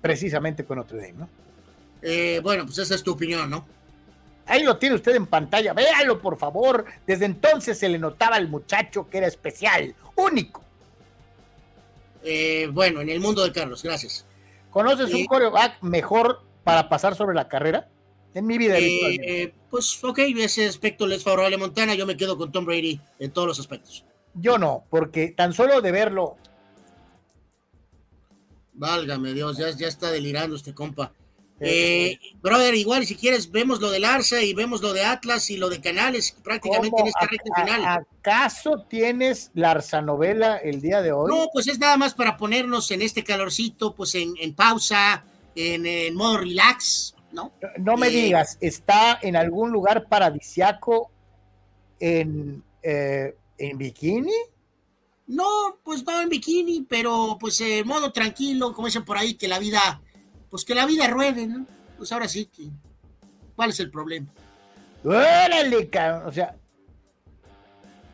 precisamente 0.01 0.65
con 0.65 0.79
Notre 0.79 0.97
Dame, 0.97 1.13
¿no? 1.13 1.29
bueno, 2.41 2.65
pues 2.65 2.79
esa 2.79 2.95
es 2.95 3.03
tu 3.03 3.11
opinión, 3.11 3.51
¿no? 3.51 3.63
Ahí 4.47 4.63
lo 4.63 4.77
tiene 4.77 4.95
usted 4.95 5.13
en 5.15 5.27
pantalla, 5.27 5.73
véalo 5.73 6.19
por 6.19 6.39
favor, 6.39 6.85
desde 7.05 7.25
entonces 7.25 7.77
se 7.77 7.87
le 7.87 7.99
notaba 7.99 8.37
al 8.37 8.47
muchacho 8.47 9.07
que 9.11 9.19
era 9.19 9.27
especial, 9.27 9.93
único. 10.15 10.63
bueno, 12.71 13.01
en 13.01 13.09
el 13.09 13.19
mundo 13.19 13.43
de 13.43 13.51
Carlos, 13.51 13.83
gracias. 13.83 14.25
¿Conoces 14.71 15.13
un 15.13 15.23
coreback 15.27 15.83
mejor 15.83 16.41
para 16.63 16.89
pasar 16.89 17.13
sobre 17.13 17.35
la 17.35 17.47
carrera? 17.47 17.87
En 18.33 18.47
mi 18.47 18.57
vida 18.57 18.75
eh, 18.79 19.53
Pues 19.71 20.03
ok, 20.03 20.19
ese 20.19 20.67
aspecto 20.67 21.07
le 21.07 21.15
es 21.15 21.23
favorable 21.23 21.55
a 21.55 21.59
Montana, 21.59 21.95
yo 21.95 22.05
me 22.05 22.17
quedo 22.17 22.37
con 22.37 22.51
Tom 22.51 22.65
Brady 22.65 22.99
en 23.19 23.31
todos 23.31 23.47
los 23.47 23.59
aspectos. 23.59 24.03
Yo 24.33 24.57
no, 24.57 24.83
porque 24.89 25.29
tan 25.29 25.53
solo 25.53 25.81
de 25.81 25.91
verlo. 25.91 26.35
Válgame 28.73 29.33
Dios, 29.33 29.57
ya, 29.57 29.71
ya 29.71 29.87
está 29.87 30.11
delirando 30.11 30.57
este 30.57 30.73
compa. 30.73 31.13
Eh, 31.63 32.17
brother, 32.41 32.73
igual 32.73 33.05
si 33.05 33.15
quieres 33.15 33.51
vemos 33.51 33.79
lo 33.79 33.91
del 33.91 34.03
Arsa 34.03 34.41
y 34.41 34.53
vemos 34.53 34.81
lo 34.81 34.93
de 34.93 35.05
Atlas 35.05 35.49
y 35.51 35.57
lo 35.57 35.69
de 35.69 35.79
Canales 35.79 36.35
prácticamente 36.43 36.99
en 36.99 37.07
esta 37.07 37.27
recta 37.27 37.61
final. 37.61 38.05
¿Acaso 38.19 38.85
tienes 38.89 39.51
la 39.53 39.71
Arsa 39.71 40.01
novela 40.01 40.57
el 40.57 40.81
día 40.81 41.01
de 41.01 41.11
hoy? 41.11 41.31
No, 41.31 41.49
pues 41.53 41.67
es 41.67 41.79
nada 41.79 41.95
más 41.97 42.13
para 42.15 42.35
ponernos 42.35 42.89
en 42.91 43.03
este 43.03 43.23
calorcito, 43.23 43.93
pues 43.93 44.15
en, 44.15 44.55
pausa, 44.55 45.23
en, 45.55 45.85
en 45.85 46.15
modo 46.15 46.39
relax, 46.39 47.13
¿no? 47.33 47.51
No 47.77 47.97
me 47.97 48.09
digas, 48.09 48.57
¿está 48.61 49.19
en 49.21 49.35
algún 49.35 49.71
lugar 49.71 50.07
paradisiaco 50.07 51.11
en, 51.99 52.63
eh, 52.83 53.35
en 53.57 53.77
bikini? 53.77 54.33
No, 55.27 55.79
pues 55.83 56.03
no 56.05 56.21
en 56.21 56.29
bikini, 56.29 56.85
pero 56.89 57.37
pues 57.39 57.61
en 57.61 57.87
modo 57.87 58.11
tranquilo, 58.11 58.73
como 58.73 58.87
dicen 58.87 59.05
por 59.05 59.17
ahí, 59.17 59.35
que 59.35 59.47
la 59.47 59.59
vida, 59.59 60.01
pues 60.49 60.65
que 60.65 60.75
la 60.75 60.85
vida 60.85 61.07
ruede, 61.07 61.47
¿no? 61.47 61.65
Pues 61.97 62.11
ahora 62.11 62.27
sí 62.27 62.47
que, 62.47 62.69
¿cuál 63.55 63.69
es 63.69 63.79
el 63.79 63.89
problema? 63.89 64.27
Órale, 65.03 65.89
o 66.25 66.31
sea. 66.31 66.55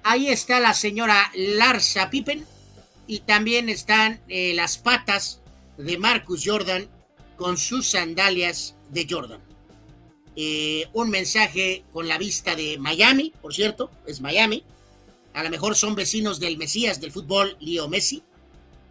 Ahí 0.03 0.29
está 0.29 0.59
la 0.59 0.73
señora 0.73 1.31
Larsa 1.35 2.09
Pippen 2.09 2.45
y 3.07 3.19
también 3.19 3.67
están 3.67 4.21
eh, 4.27 4.53
las 4.53 4.77
patas 4.77 5.41
de 5.77 5.97
Marcus 5.97 6.43
Jordan 6.45 6.87
con 7.35 7.57
sus 7.57 7.89
sandalias 7.89 8.76
de 8.89 9.07
Jordan. 9.09 9.41
Eh, 10.35 10.87
un 10.93 11.09
mensaje 11.09 11.83
con 11.91 12.07
la 12.07 12.17
vista 12.17 12.55
de 12.55 12.77
Miami, 12.77 13.33
por 13.41 13.53
cierto, 13.53 13.89
es 14.05 14.21
Miami. 14.21 14.63
A 15.33 15.43
lo 15.43 15.49
mejor 15.49 15.75
son 15.75 15.95
vecinos 15.95 16.39
del 16.39 16.57
Mesías 16.57 17.01
del 17.01 17.11
fútbol, 17.11 17.57
Leo 17.59 17.87
Messi. 17.87 18.23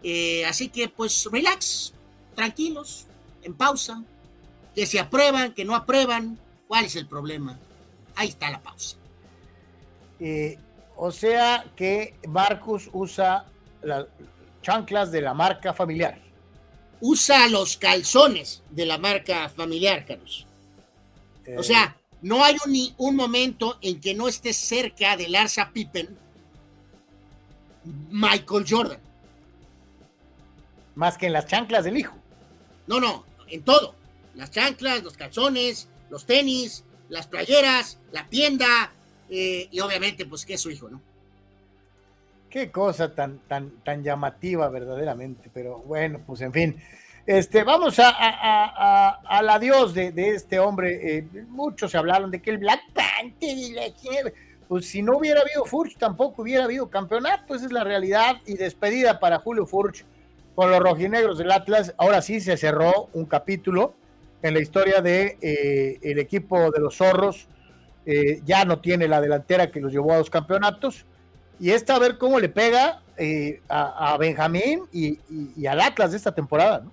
Eh, 0.02 0.44
así 0.44 0.68
que 0.68 0.88
pues 0.88 1.28
relax, 1.30 1.94
tranquilos, 2.34 3.06
en 3.42 3.54
pausa, 3.54 4.02
que 4.74 4.86
se 4.86 4.98
aprueban, 4.98 5.54
que 5.54 5.64
no 5.64 5.74
aprueban, 5.74 6.38
¿cuál 6.68 6.84
es 6.84 6.96
el 6.96 7.06
problema? 7.06 7.58
Ahí 8.16 8.28
está 8.28 8.50
la 8.50 8.60
pausa. 8.60 8.96
Eh, 10.18 10.58
o 10.96 11.12
sea 11.12 11.64
que 11.76 12.16
Marcus 12.26 12.90
usa 12.92 13.46
las 13.82 14.06
chanclas 14.62 15.12
de 15.12 15.20
la 15.20 15.32
marca 15.32 15.72
familiar 15.72 16.25
usa 17.00 17.48
los 17.48 17.76
calzones 17.76 18.62
de 18.70 18.86
la 18.86 18.98
marca 18.98 19.48
familiar, 19.48 20.04
Carlos. 20.06 20.46
O 21.56 21.62
sea, 21.62 21.96
no 22.22 22.42
hay 22.42 22.56
un, 22.66 22.94
un 22.96 23.16
momento 23.16 23.78
en 23.80 24.00
que 24.00 24.14
no 24.14 24.26
esté 24.26 24.52
cerca 24.52 25.16
de 25.16 25.28
Larsa 25.28 25.70
Pippen 25.72 26.16
Michael 28.10 28.64
Jordan. 28.68 29.00
Más 30.94 31.16
que 31.18 31.26
en 31.26 31.32
las 31.32 31.46
chanclas 31.46 31.84
del 31.84 31.98
hijo. 31.98 32.16
No, 32.86 33.00
no, 33.00 33.24
en 33.48 33.62
todo. 33.62 33.94
Las 34.34 34.50
chanclas, 34.50 35.02
los 35.02 35.16
calzones, 35.16 35.88
los 36.10 36.26
tenis, 36.26 36.84
las 37.08 37.26
playeras, 37.26 37.98
la 38.12 38.26
tienda 38.28 38.92
eh, 39.28 39.68
y 39.70 39.80
obviamente 39.80 40.26
pues 40.26 40.44
que 40.44 40.54
es 40.54 40.60
su 40.60 40.70
hijo, 40.70 40.88
¿no? 40.88 41.00
Qué 42.56 42.70
cosa 42.70 43.14
tan, 43.14 43.40
tan, 43.40 43.70
tan 43.84 44.02
llamativa 44.02 44.70
verdaderamente, 44.70 45.50
pero 45.52 45.80
bueno, 45.80 46.22
pues 46.26 46.40
en 46.40 46.54
fin. 46.54 46.76
Este, 47.26 47.64
vamos 47.64 47.98
a, 47.98 49.20
al 49.26 49.50
adiós 49.50 49.92
de, 49.92 50.14
este 50.16 50.58
hombre. 50.58 51.18
Eh, 51.18 51.28
muchos 51.50 51.90
se 51.90 51.98
hablaron 51.98 52.30
de 52.30 52.40
que 52.40 52.48
el 52.48 52.56
Black 52.56 52.80
Panther 52.94 53.58
y 53.58 53.72
la 53.72 53.82
pues 54.68 54.86
si 54.86 55.02
no 55.02 55.18
hubiera 55.18 55.42
habido 55.42 55.66
Furch, 55.66 55.98
tampoco 55.98 56.40
hubiera 56.40 56.64
habido 56.64 56.88
campeonato. 56.88 57.54
Esa 57.54 57.66
es 57.66 57.72
la 57.72 57.84
realidad. 57.84 58.36
Y 58.46 58.54
despedida 58.54 59.20
para 59.20 59.38
Julio 59.40 59.66
Furch 59.66 60.06
con 60.54 60.70
los 60.70 60.80
rojinegros 60.80 61.36
del 61.36 61.52
Atlas. 61.52 61.92
Ahora 61.98 62.22
sí 62.22 62.40
se 62.40 62.56
cerró 62.56 63.10
un 63.12 63.26
capítulo 63.26 63.92
en 64.40 64.54
la 64.54 64.60
historia 64.60 65.02
de 65.02 65.36
eh, 65.42 65.98
el 66.00 66.18
equipo 66.18 66.70
de 66.70 66.80
los 66.80 66.96
zorros. 66.96 67.48
Eh, 68.06 68.40
ya 68.46 68.64
no 68.64 68.80
tiene 68.80 69.08
la 69.08 69.20
delantera 69.20 69.70
que 69.70 69.78
los 69.78 69.92
llevó 69.92 70.14
a 70.14 70.18
los 70.20 70.30
campeonatos 70.30 71.04
y 71.58 71.70
esta 71.70 71.96
a 71.96 71.98
ver 71.98 72.18
cómo 72.18 72.38
le 72.38 72.48
pega 72.48 73.00
eh, 73.16 73.60
a, 73.68 74.16
Benjamín 74.18 74.82
y, 74.92 75.18
al 75.66 75.80
Atlas 75.80 76.10
de 76.10 76.16
esta 76.18 76.34
temporada, 76.34 76.80
¿no? 76.80 76.90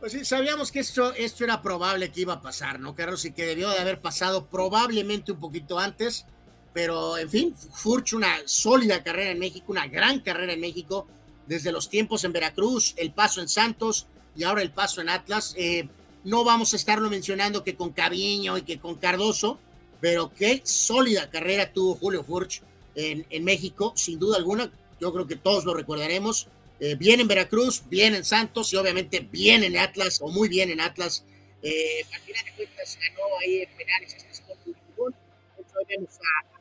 Pues 0.00 0.12
sí, 0.12 0.24
sabíamos 0.24 0.72
que 0.72 0.80
esto, 0.80 1.12
esto 1.14 1.44
era 1.44 1.62
probable 1.62 2.10
que 2.10 2.22
iba 2.22 2.34
a 2.34 2.42
pasar, 2.42 2.80
¿no, 2.80 2.92
Carlos? 2.92 3.24
Y 3.24 3.30
que 3.30 3.46
debió 3.46 3.70
de 3.70 3.78
haber 3.78 4.00
pasado 4.00 4.46
probablemente 4.46 5.30
un 5.30 5.38
poquito 5.38 5.78
antes, 5.78 6.26
pero 6.72 7.16
en 7.18 7.30
fin, 7.30 7.54
Furch 7.54 8.12
una 8.14 8.36
sólida 8.44 9.04
carrera 9.04 9.30
en 9.30 9.38
México, 9.38 9.66
una 9.68 9.86
gran 9.86 10.18
carrera 10.18 10.54
en 10.54 10.60
México, 10.60 11.06
desde 11.46 11.70
los 11.70 11.88
tiempos 11.88 12.24
en 12.24 12.32
Veracruz, 12.32 12.94
el 12.96 13.12
paso 13.12 13.40
en 13.40 13.48
Santos 13.48 14.08
y 14.34 14.42
ahora 14.42 14.62
el 14.62 14.72
paso 14.72 15.00
en 15.00 15.08
Atlas. 15.08 15.54
Eh, 15.56 15.88
no 16.24 16.42
vamos 16.42 16.72
a 16.72 16.76
estarlo 16.76 17.08
mencionando 17.08 17.62
que 17.62 17.76
con 17.76 17.92
Caviño 17.92 18.58
y 18.58 18.62
que 18.62 18.80
con 18.80 18.96
Cardoso, 18.96 19.60
pero 20.00 20.32
qué 20.34 20.62
sólida 20.64 21.30
carrera 21.30 21.72
tuvo 21.72 21.94
Julio 21.94 22.24
Furch 22.24 22.62
en, 22.94 23.26
en 23.30 23.44
México, 23.44 23.92
sin 23.96 24.18
duda 24.18 24.36
alguna. 24.36 24.72
Yo 25.00 25.12
creo 25.12 25.26
que 25.26 25.36
todos 25.36 25.64
lo 25.64 25.74
recordaremos. 25.74 26.48
Eh, 26.80 26.96
bien 26.96 27.20
en 27.20 27.28
Veracruz, 27.28 27.82
bien 27.88 28.14
en 28.14 28.24
Santos 28.24 28.72
y 28.72 28.76
obviamente 28.76 29.20
bien 29.20 29.62
en 29.62 29.76
Atlas 29.76 30.20
o 30.20 30.28
muy 30.28 30.48
bien 30.48 30.70
en 30.70 30.80
Atlas. 30.80 31.24
Eh, 31.62 32.04
al 32.12 32.20
final 32.22 32.44
de 32.44 32.52
cuentas 32.56 32.98
ganó 33.00 33.38
ahí 33.40 33.62
en 33.62 33.76
penales 33.76 34.14
este 34.14 34.32
Sport 34.32 34.64
de 34.64 34.74
Fútbol. 34.74 35.14
Mucho 35.56 35.74
vemos 35.88 36.10
a 36.10 36.52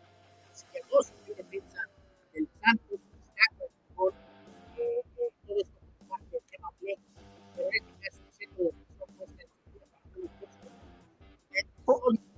Ciudadanos, 0.53 1.25
que 1.25 1.43
defensa 1.43 1.81
del 2.33 2.47
Santos, 2.63 2.99
Atlas, 3.49 3.71
por 3.95 4.13
eh, 4.13 5.01
eh, 5.17 5.31
todo 5.47 5.57
esto 5.59 5.79
es 5.79 6.07
parte 6.07 6.29
del 6.29 6.43
tema 6.51 6.69
Pero 7.55 7.67
en 7.67 7.75
este 7.75 7.93
caso, 7.99 8.21
el 8.21 8.33
centro 8.37 8.63
de 8.63 8.71
la 8.71 9.05
propuesta 9.05 9.41
de 9.41 9.79
la 11.89 12.30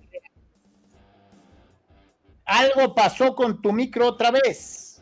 algo 2.53 2.93
pasó 2.93 3.33
con 3.33 3.59
tu 3.64 3.73
micro 3.73 4.07
otra 4.07 4.30
vez. 4.30 5.01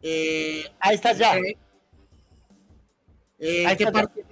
Eh, 0.00 0.64
Ahí 0.80 0.96
estás 0.96 1.16
ya. 1.16 1.36
eh, 1.36 1.56
eh, 3.38 3.66
Ahí 3.68 3.76
¿Qué 3.76 3.84
está. 3.84 3.92
parte 3.92 4.26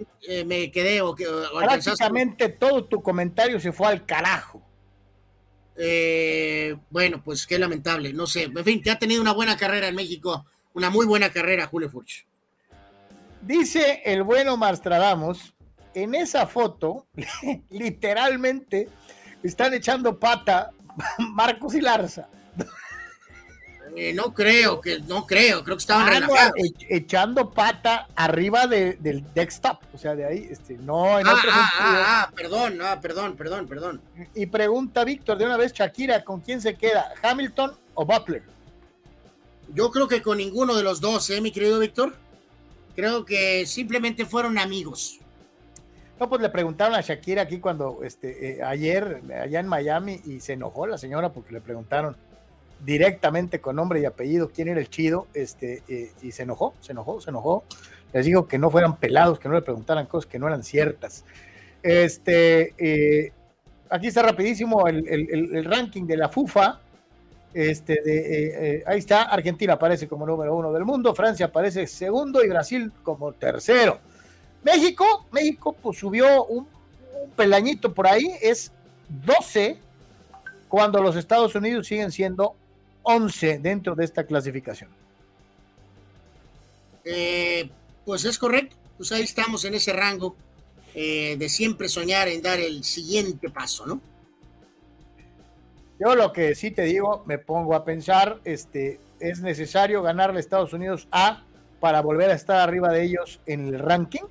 me 0.47 0.73
quedé 0.73 1.01
o 1.01 1.11
o 1.11 1.59
alcanzaste? 1.59 1.97
Prácticamente 1.97 2.49
todo 2.49 2.87
tu 2.87 3.01
comentario 3.01 3.61
se 3.61 3.71
fue 3.71 3.87
al 3.87 4.05
carajo. 4.05 4.61
Bueno, 6.91 7.23
pues 7.23 7.47
qué 7.47 7.57
lamentable, 7.57 8.13
no 8.13 8.27
sé. 8.27 8.43
En 8.45 8.65
fin, 8.65 8.83
que 8.83 8.91
ha 8.91 8.99
tenido 8.99 9.23
una 9.23 9.33
buena 9.33 9.57
carrera 9.57 9.87
en 9.87 9.95
México, 9.95 10.45
una 10.75 10.91
muy 10.91 11.07
buena 11.07 11.31
carrera, 11.31 11.69
Julio 11.69 11.89
Furch. 11.89 12.27
Dice 13.43 14.03
el 14.05 14.25
bueno 14.25 14.57
Marstradamus, 14.57 15.55
en 15.95 16.17
esa 16.17 16.49
foto, 16.49 17.07
literalmente, 17.71 18.89
están 19.45 19.73
echando 19.73 20.19
pata 20.19 20.73
Marcos 21.19 21.75
y 21.75 21.81
Larza. 21.81 22.29
Eh, 23.97 24.13
no 24.15 24.33
creo, 24.33 24.81
que 24.81 25.01
no 25.01 25.27
creo, 25.27 25.65
creo 25.65 25.77
que 25.77 25.81
estaban 25.81 26.07
Ah, 26.09 26.21
no, 26.21 26.27
relajados. 26.29 26.53
e- 26.57 26.97
echando 26.97 27.51
pata 27.51 28.07
arriba 28.15 28.69
de- 28.69 28.93
del 29.01 29.25
desktop, 29.35 29.81
o 29.93 29.99
sea, 29.99 30.15
de 30.15 30.25
ahí, 30.25 30.47
este, 30.49 30.75
no 30.75 31.19
en 31.19 31.27
Ah, 31.27 31.33
otro 31.35 31.51
ah, 31.53 31.71
sentido. 31.71 32.03
ah, 32.05 32.23
ah, 32.23 32.31
perdón, 32.37 32.79
ah, 32.83 33.01
perdón, 33.01 33.37
perdón, 33.37 33.67
perdón. 33.67 34.01
Y 34.35 34.47
pregunta 34.47 35.03
Víctor 35.03 35.39
de 35.39 35.47
una 35.47 35.57
vez, 35.57 35.73
Shakira, 35.73 36.23
¿con 36.23 36.41
quién 36.41 36.61
se 36.61 36.77
queda? 36.77 37.13
¿Hamilton 37.21 37.73
o 37.95 38.05
Butler? 38.07 38.45
Yo 39.75 39.91
creo 39.91 40.07
que 40.07 40.23
con 40.23 40.39
ninguno 40.39 40.77
de 40.77 40.85
los 40.85 41.01
dos, 41.01 41.29
¿eh, 41.31 41.41
mi 41.41 41.51
querido 41.51 41.81
Víctor? 41.81 42.17
Creo 42.95 43.25
que 43.25 43.67
simplemente 43.67 44.25
fueron 44.25 44.57
amigos. 44.57 45.19
No, 46.21 46.29
pues 46.29 46.43
le 46.43 46.51
preguntaron 46.51 46.95
a 46.95 47.01
Shakira 47.01 47.43
aquí 47.43 47.61
cuando, 47.61 48.01
este, 48.05 48.59
eh, 48.59 48.63
ayer, 48.63 49.23
allá 49.43 49.59
en 49.59 49.67
Miami, 49.67 50.21
y 50.27 50.41
se 50.41 50.53
enojó 50.53 50.87
la 50.87 50.99
señora 50.99 51.33
porque 51.33 51.53
le 51.55 51.63
preguntaron 51.63 52.15
directamente 52.85 53.61
con 53.61 53.77
nombre 53.77 54.01
y 54.01 54.05
apellido 54.05 54.51
quién 54.55 54.69
era 54.69 54.81
el 54.81 54.91
chido, 54.91 55.27
este, 55.33 55.83
eh, 55.89 56.13
y 56.21 56.33
se 56.33 56.43
enojó, 56.43 56.75
se 56.81 56.93
enojó, 56.93 57.23
se 57.23 57.31
enojó. 57.31 57.65
Les 58.13 58.27
digo 58.27 58.47
que 58.47 58.59
no 58.59 58.71
fueran 58.71 58.97
pelados, 58.97 59.39
que 59.39 59.49
no 59.49 59.55
le 59.55 59.63
preguntaran 59.63 60.05
cosas 60.07 60.31
que 60.31 60.39
no 60.39 60.47
eran 60.47 60.63
ciertas. 60.63 61.25
Este, 61.83 62.75
eh, 62.77 63.33
aquí 63.89 64.09
está 64.09 64.23
rapidísimo 64.23 64.87
el, 64.89 65.09
el- 65.09 65.55
el- 65.57 65.65
ranking 65.65 66.05
de 66.07 66.17
la 66.19 66.29
FUFA. 66.29 66.81
Este, 67.55 67.95
de, 68.05 68.77
eh, 68.77 68.85
ahí 68.87 68.99
está, 68.99 69.23
Argentina 69.23 69.73
aparece 69.73 70.07
como 70.07 70.27
número 70.27 70.55
uno 70.55 70.71
del 70.73 70.85
mundo, 70.85 71.15
Francia 71.15 71.47
aparece 71.47 71.87
segundo 71.87 72.45
y 72.45 72.49
Brasil 72.49 72.93
como 73.03 73.33
tercero. 73.33 73.99
México, 74.63 75.27
México 75.33 75.75
pues 75.81 75.99
subió 75.99 76.45
un, 76.45 76.67
un 77.23 77.31
pelañito 77.31 77.93
por 77.93 78.07
ahí, 78.07 78.31
es 78.41 78.73
12, 79.09 79.79
cuando 80.69 81.03
los 81.03 81.17
Estados 81.17 81.55
Unidos 81.55 81.87
siguen 81.87 82.13
siendo 82.13 82.55
11 83.03 83.59
dentro 83.59 83.95
de 83.95 84.05
esta 84.05 84.25
clasificación. 84.25 84.91
Eh, 87.05 87.69
pues 88.05 88.25
es 88.25 88.39
correcto, 88.39 88.77
pues 88.97 89.11
ahí 89.13 89.23
estamos 89.23 89.65
en 89.65 89.75
ese 89.75 89.93
rango 89.93 90.37
eh, 90.95 91.37
de 91.39 91.49
siempre 91.49 91.89
soñar 91.89 92.29
en 92.29 92.43
dar 92.43 92.59
el 92.61 92.85
siguiente 92.85 93.49
paso, 93.49 93.87
¿no? 93.87 94.01
Yo 95.99 96.15
lo 96.15 96.33
que 96.33 96.55
sí 96.55 96.71
te 96.71 96.83
digo, 96.83 97.23
me 97.27 97.39
pongo 97.39 97.75
a 97.75 97.85
pensar, 97.85 98.41
este, 98.45 99.01
es 99.19 99.41
necesario 99.41 100.03
ganarle 100.03 100.39
a 100.39 100.41
Estados 100.41 100.73
Unidos 100.73 101.07
A 101.11 101.45
para 101.79 102.01
volver 102.01 102.31
a 102.31 102.35
estar 102.35 102.57
arriba 102.57 102.91
de 102.91 103.05
ellos 103.05 103.41
en 103.47 103.69
el 103.69 103.79
ranking. 103.79 104.25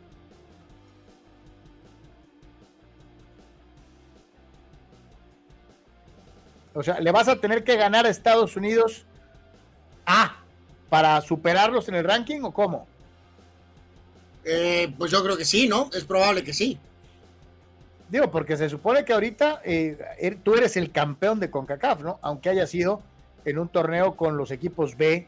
O 6.80 6.84
sea, 6.84 6.98
le 7.02 7.12
vas 7.12 7.28
a 7.28 7.36
tener 7.36 7.66
que 7.66 7.76
ganar 7.76 8.06
a 8.06 8.10
Estados 8.10 8.56
Unidos 8.56 9.06
A 10.06 10.38
para 10.90 11.20
superarlos 11.20 11.90
en 11.90 11.96
el 11.96 12.06
ranking 12.06 12.40
o 12.44 12.54
cómo? 12.54 12.88
Eh, 14.46 14.94
pues 14.98 15.12
yo 15.12 15.22
creo 15.22 15.36
que 15.36 15.44
sí, 15.44 15.68
¿no? 15.68 15.90
Es 15.94 16.06
probable 16.06 16.42
que 16.42 16.54
sí. 16.54 16.80
Digo, 18.08 18.32
porque 18.32 18.56
se 18.56 18.70
supone 18.70 19.04
que 19.04 19.12
ahorita 19.12 19.62
eh, 19.66 19.98
er- 20.22 20.38
tú 20.42 20.56
eres 20.56 20.78
el 20.78 20.90
campeón 20.94 21.42
de 21.42 21.52
CONCACAF, 21.52 22.00
¿no? 22.00 22.18
Aunque 22.22 22.48
haya 22.50 22.66
sido 22.66 23.02
en 23.44 23.60
un 23.60 23.68
torneo 23.68 24.16
con 24.16 24.38
los 24.38 24.50
equipos 24.50 24.96
B 24.96 25.28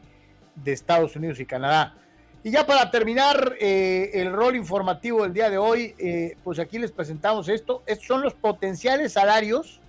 de 0.56 0.72
Estados 0.72 1.14
Unidos 1.16 1.38
y 1.38 1.44
Canadá. 1.44 1.96
Y 2.42 2.50
ya 2.50 2.64
para 2.64 2.90
terminar 2.90 3.56
eh, 3.60 4.10
el 4.14 4.32
rol 4.32 4.56
informativo 4.56 5.22
del 5.22 5.34
día 5.34 5.50
de 5.50 5.58
hoy, 5.58 5.94
eh, 5.98 6.34
pues 6.42 6.58
aquí 6.58 6.78
les 6.78 6.92
presentamos 6.92 7.50
esto. 7.50 7.82
Estos 7.84 8.06
son 8.06 8.22
los 8.22 8.32
potenciales 8.32 9.12
salarios 9.12 9.80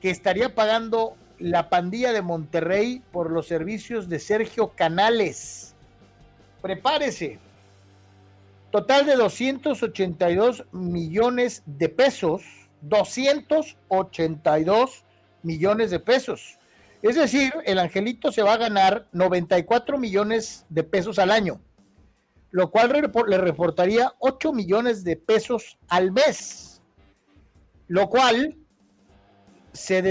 que 0.00 0.10
estaría 0.10 0.54
pagando 0.54 1.16
la 1.38 1.68
pandilla 1.68 2.12
de 2.12 2.22
Monterrey 2.22 3.02
por 3.12 3.30
los 3.30 3.46
servicios 3.46 4.08
de 4.08 4.18
Sergio 4.18 4.72
Canales. 4.74 5.74
Prepárese. 6.62 7.38
Total 8.70 9.06
de 9.06 9.16
282 9.16 10.64
millones 10.72 11.62
de 11.66 11.88
pesos. 11.88 12.42
282 12.82 15.04
millones 15.42 15.90
de 15.90 16.00
pesos. 16.00 16.58
Es 17.02 17.16
decir, 17.16 17.52
el 17.64 17.78
angelito 17.78 18.32
se 18.32 18.42
va 18.42 18.54
a 18.54 18.58
ganar 18.58 19.06
94 19.12 19.98
millones 19.98 20.66
de 20.68 20.82
pesos 20.82 21.18
al 21.18 21.30
año, 21.30 21.60
lo 22.50 22.70
cual 22.70 23.10
le 23.28 23.38
reportaría 23.38 24.12
8 24.18 24.52
millones 24.52 25.04
de 25.04 25.16
pesos 25.16 25.78
al 25.88 26.10
mes, 26.10 26.82
lo 27.86 28.08
cual 28.08 28.56
se, 29.78 30.02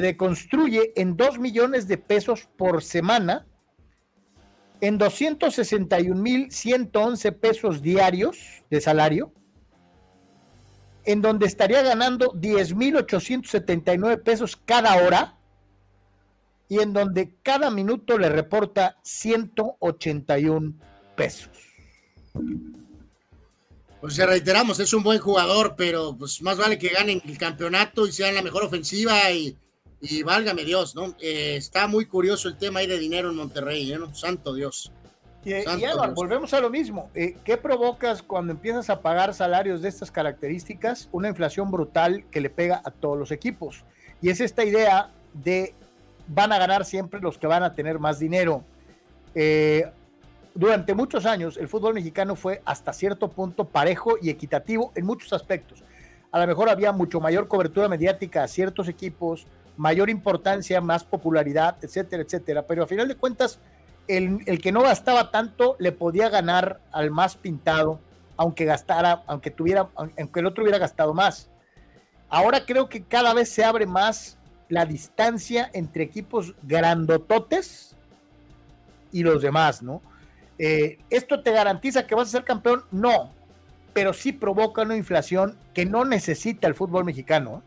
deconstruye 0.00 0.92
en 0.96 1.16
2 1.16 1.38
millones 1.38 1.86
de 1.88 1.96
pesos 1.98 2.48
por 2.56 2.82
semana, 2.82 3.46
en 4.80 4.98
261.111 4.98 7.38
pesos 7.38 7.82
diarios 7.82 8.64
de 8.70 8.80
salario, 8.80 9.30
en 11.04 11.20
donde 11.22 11.46
estaría 11.46 11.82
ganando 11.82 12.32
10.879 12.32 14.20
pesos 14.22 14.56
cada 14.56 14.96
hora 15.04 15.36
y 16.68 16.80
en 16.80 16.92
donde 16.92 17.36
cada 17.42 17.70
minuto 17.70 18.18
le 18.18 18.28
reporta 18.28 18.98
181 19.02 20.74
pesos. 21.16 21.50
Pues 24.00 24.16
ya 24.16 24.26
reiteramos, 24.26 24.80
es 24.80 24.92
un 24.94 25.02
buen 25.02 25.18
jugador, 25.18 25.74
pero 25.76 26.16
pues 26.16 26.40
más 26.40 26.56
vale 26.56 26.78
que 26.78 26.88
ganen 26.88 27.20
el 27.26 27.36
campeonato 27.36 28.06
y 28.06 28.12
sean 28.12 28.34
la 28.34 28.42
mejor 28.42 28.64
ofensiva 28.64 29.30
y, 29.30 29.56
y 30.00 30.22
válgame 30.22 30.64
Dios, 30.64 30.94
¿no? 30.94 31.14
Eh, 31.20 31.56
está 31.56 31.86
muy 31.86 32.06
curioso 32.06 32.48
el 32.48 32.56
tema 32.56 32.80
ahí 32.80 32.86
de 32.86 32.98
dinero 32.98 33.28
en 33.28 33.36
Monterrey, 33.36 33.92
¿eh? 33.92 33.98
¿no? 33.98 34.14
Santo 34.14 34.54
Dios. 34.54 34.90
Y, 35.44 35.54
y 35.54 35.62
Santo 35.62 35.86
Dios. 35.86 36.14
volvemos 36.14 36.54
a 36.54 36.60
lo 36.60 36.70
mismo. 36.70 37.10
Eh, 37.14 37.36
¿Qué 37.44 37.58
provocas 37.58 38.22
cuando 38.22 38.52
empiezas 38.52 38.88
a 38.88 39.02
pagar 39.02 39.34
salarios 39.34 39.82
de 39.82 39.90
estas 39.90 40.10
características? 40.10 41.10
Una 41.12 41.28
inflación 41.28 41.70
brutal 41.70 42.24
que 42.30 42.40
le 42.40 42.48
pega 42.48 42.80
a 42.84 42.90
todos 42.90 43.18
los 43.18 43.30
equipos. 43.30 43.84
Y 44.22 44.30
es 44.30 44.40
esta 44.40 44.64
idea 44.64 45.10
de 45.34 45.74
van 46.26 46.52
a 46.52 46.58
ganar 46.58 46.84
siempre 46.84 47.20
los 47.20 47.36
que 47.38 47.46
van 47.46 47.62
a 47.62 47.74
tener 47.74 47.98
más 47.98 48.18
dinero. 48.18 48.64
Eh, 49.34 49.90
durante 50.54 50.94
muchos 50.94 51.26
años 51.26 51.56
el 51.56 51.68
fútbol 51.68 51.94
mexicano 51.94 52.36
fue 52.36 52.62
hasta 52.64 52.92
cierto 52.92 53.28
punto 53.28 53.64
parejo 53.64 54.16
y 54.20 54.30
equitativo 54.30 54.92
en 54.94 55.06
muchos 55.06 55.32
aspectos. 55.32 55.82
A 56.32 56.38
lo 56.38 56.46
mejor 56.46 56.68
había 56.68 56.92
mucho 56.92 57.20
mayor 57.20 57.48
cobertura 57.48 57.88
mediática 57.88 58.44
a 58.44 58.48
ciertos 58.48 58.88
equipos, 58.88 59.46
mayor 59.76 60.10
importancia, 60.10 60.80
más 60.80 61.04
popularidad, 61.04 61.76
etcétera, 61.82 62.22
etcétera. 62.22 62.66
Pero 62.66 62.84
a 62.84 62.86
final 62.86 63.08
de 63.08 63.16
cuentas, 63.16 63.58
el, 64.06 64.40
el 64.46 64.60
que 64.60 64.72
no 64.72 64.82
gastaba 64.82 65.30
tanto 65.30 65.76
le 65.78 65.92
podía 65.92 66.28
ganar 66.28 66.80
al 66.92 67.10
más 67.10 67.36
pintado, 67.36 68.00
aunque 68.36 68.64
gastara, 68.64 69.22
aunque 69.26 69.50
tuviera, 69.50 69.88
aunque 69.94 70.40
el 70.40 70.46
otro 70.46 70.62
hubiera 70.62 70.78
gastado 70.78 71.14
más. 71.14 71.50
Ahora 72.28 72.64
creo 72.64 72.88
que 72.88 73.02
cada 73.02 73.34
vez 73.34 73.48
se 73.50 73.64
abre 73.64 73.86
más 73.86 74.38
la 74.68 74.86
distancia 74.86 75.68
entre 75.72 76.04
equipos 76.04 76.54
grandototes 76.62 77.96
y 79.10 79.24
los 79.24 79.42
demás, 79.42 79.82
¿no? 79.82 80.00
Eh, 80.62 80.98
¿Esto 81.08 81.40
te 81.40 81.52
garantiza 81.52 82.06
que 82.06 82.14
vas 82.14 82.28
a 82.28 82.32
ser 82.32 82.44
campeón? 82.44 82.84
No, 82.90 83.32
pero 83.94 84.12
sí 84.12 84.30
provoca 84.30 84.82
una 84.82 84.94
inflación 84.94 85.56
que 85.72 85.86
no 85.86 86.04
necesita 86.04 86.68
el 86.68 86.74
fútbol 86.74 87.06
mexicano. 87.06 87.62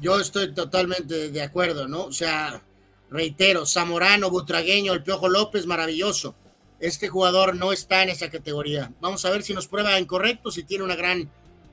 Yo 0.00 0.18
estoy 0.18 0.52
totalmente 0.52 1.30
de 1.30 1.42
acuerdo, 1.42 1.86
¿no? 1.86 2.06
O 2.06 2.12
sea, 2.12 2.60
reitero, 3.08 3.66
Zamorano, 3.66 4.30
Butragueño, 4.30 4.92
el 4.92 5.04
Piojo 5.04 5.28
López, 5.28 5.64
maravilloso. 5.66 6.34
Este 6.80 7.06
jugador 7.06 7.54
no 7.54 7.72
está 7.72 8.02
en 8.02 8.08
esa 8.08 8.28
categoría. 8.28 8.92
Vamos 9.00 9.24
a 9.24 9.30
ver 9.30 9.44
si 9.44 9.54
nos 9.54 9.68
prueba 9.68 10.00
incorrecto, 10.00 10.50
si 10.50 10.64
tiene 10.64 10.82
una 10.82 10.96
gran 10.96 11.30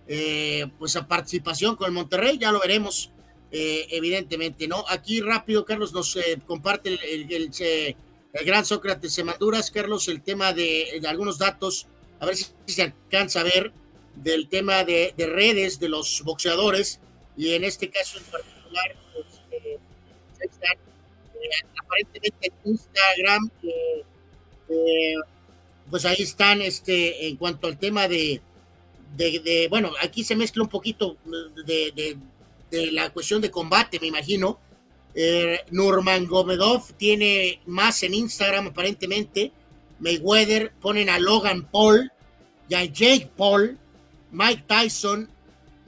eh, 0.08 0.67
pues 0.77 0.95
participación 1.08 1.75
con 1.75 1.88
el 1.88 1.93
Monterrey, 1.93 2.38
ya 2.38 2.51
lo 2.51 2.59
veremos, 2.59 3.09
eh, 3.51 3.88
evidentemente, 3.90 4.67
¿no? 4.67 4.85
Aquí 4.90 5.22
rápido, 5.22 5.66
Carlos 5.66 5.91
nos 5.91 6.16
eh, 6.17 6.40
comparte 6.45 6.90
el, 6.90 6.99
el, 7.01 7.32
el, 7.32 7.51
el, 8.33 8.45
gran 8.45 8.66
Sócrates 8.66 9.14
Semaduras, 9.14 9.72
Carlos, 9.72 10.08
el 10.08 10.22
tema 10.22 10.53
de, 10.53 11.01
algunos 11.08 11.38
datos, 11.38 11.88
a 12.19 12.25
ver 12.25 12.35
si 12.35 12.48
se 12.67 12.82
alcanza 12.83 13.41
a 13.41 13.43
ver 13.43 13.72
del 14.16 14.49
tema 14.49 14.83
de, 14.83 15.14
de 15.16 15.27
redes 15.27 15.80
de 15.80 15.90
los 15.90 16.22
boxeadores, 16.24 16.99
y 17.38 17.53
en 17.53 17.64
este 17.64 17.90
caso 17.90 18.17
en 18.17 18.25
particular, 18.25 18.95
pues, 19.14 19.25
eh, 19.51 19.80
aparentemente 21.77 22.48
en 22.48 22.72
Instagram, 22.72 23.49
pues 25.90 26.06
ahí 26.06 26.22
están, 26.22 26.61
este, 26.61 27.27
en 27.27 27.38
cuanto 27.38 27.67
al 27.67 27.80
tema 27.80 28.08
de, 28.08 28.41
bueno, 29.69 29.91
aquí 30.01 30.24
se 30.24 30.35
mezcla 30.35 30.64
un 30.64 30.69
poquito 30.69 31.17
de 31.66 32.17
la 32.91 33.09
cuestión 33.11 33.41
de 33.41 33.51
combate, 33.51 33.99
me 33.99 34.08
imagino. 34.08 34.59
Eh, 35.15 35.59
Nurman 35.71 36.27
Gomedov 36.27 36.93
tiene 36.93 37.61
más 37.65 38.03
en 38.03 38.13
Instagram 38.13 38.67
aparentemente. 38.67 39.51
Mayweather 39.99 40.71
ponen 40.79 41.09
a 41.09 41.19
Logan 41.19 41.63
Paul 41.69 42.11
y 42.69 42.75
a 42.75 42.85
Jake 42.85 43.29
Paul, 43.35 43.77
Mike 44.31 44.63
Tyson, 44.67 45.29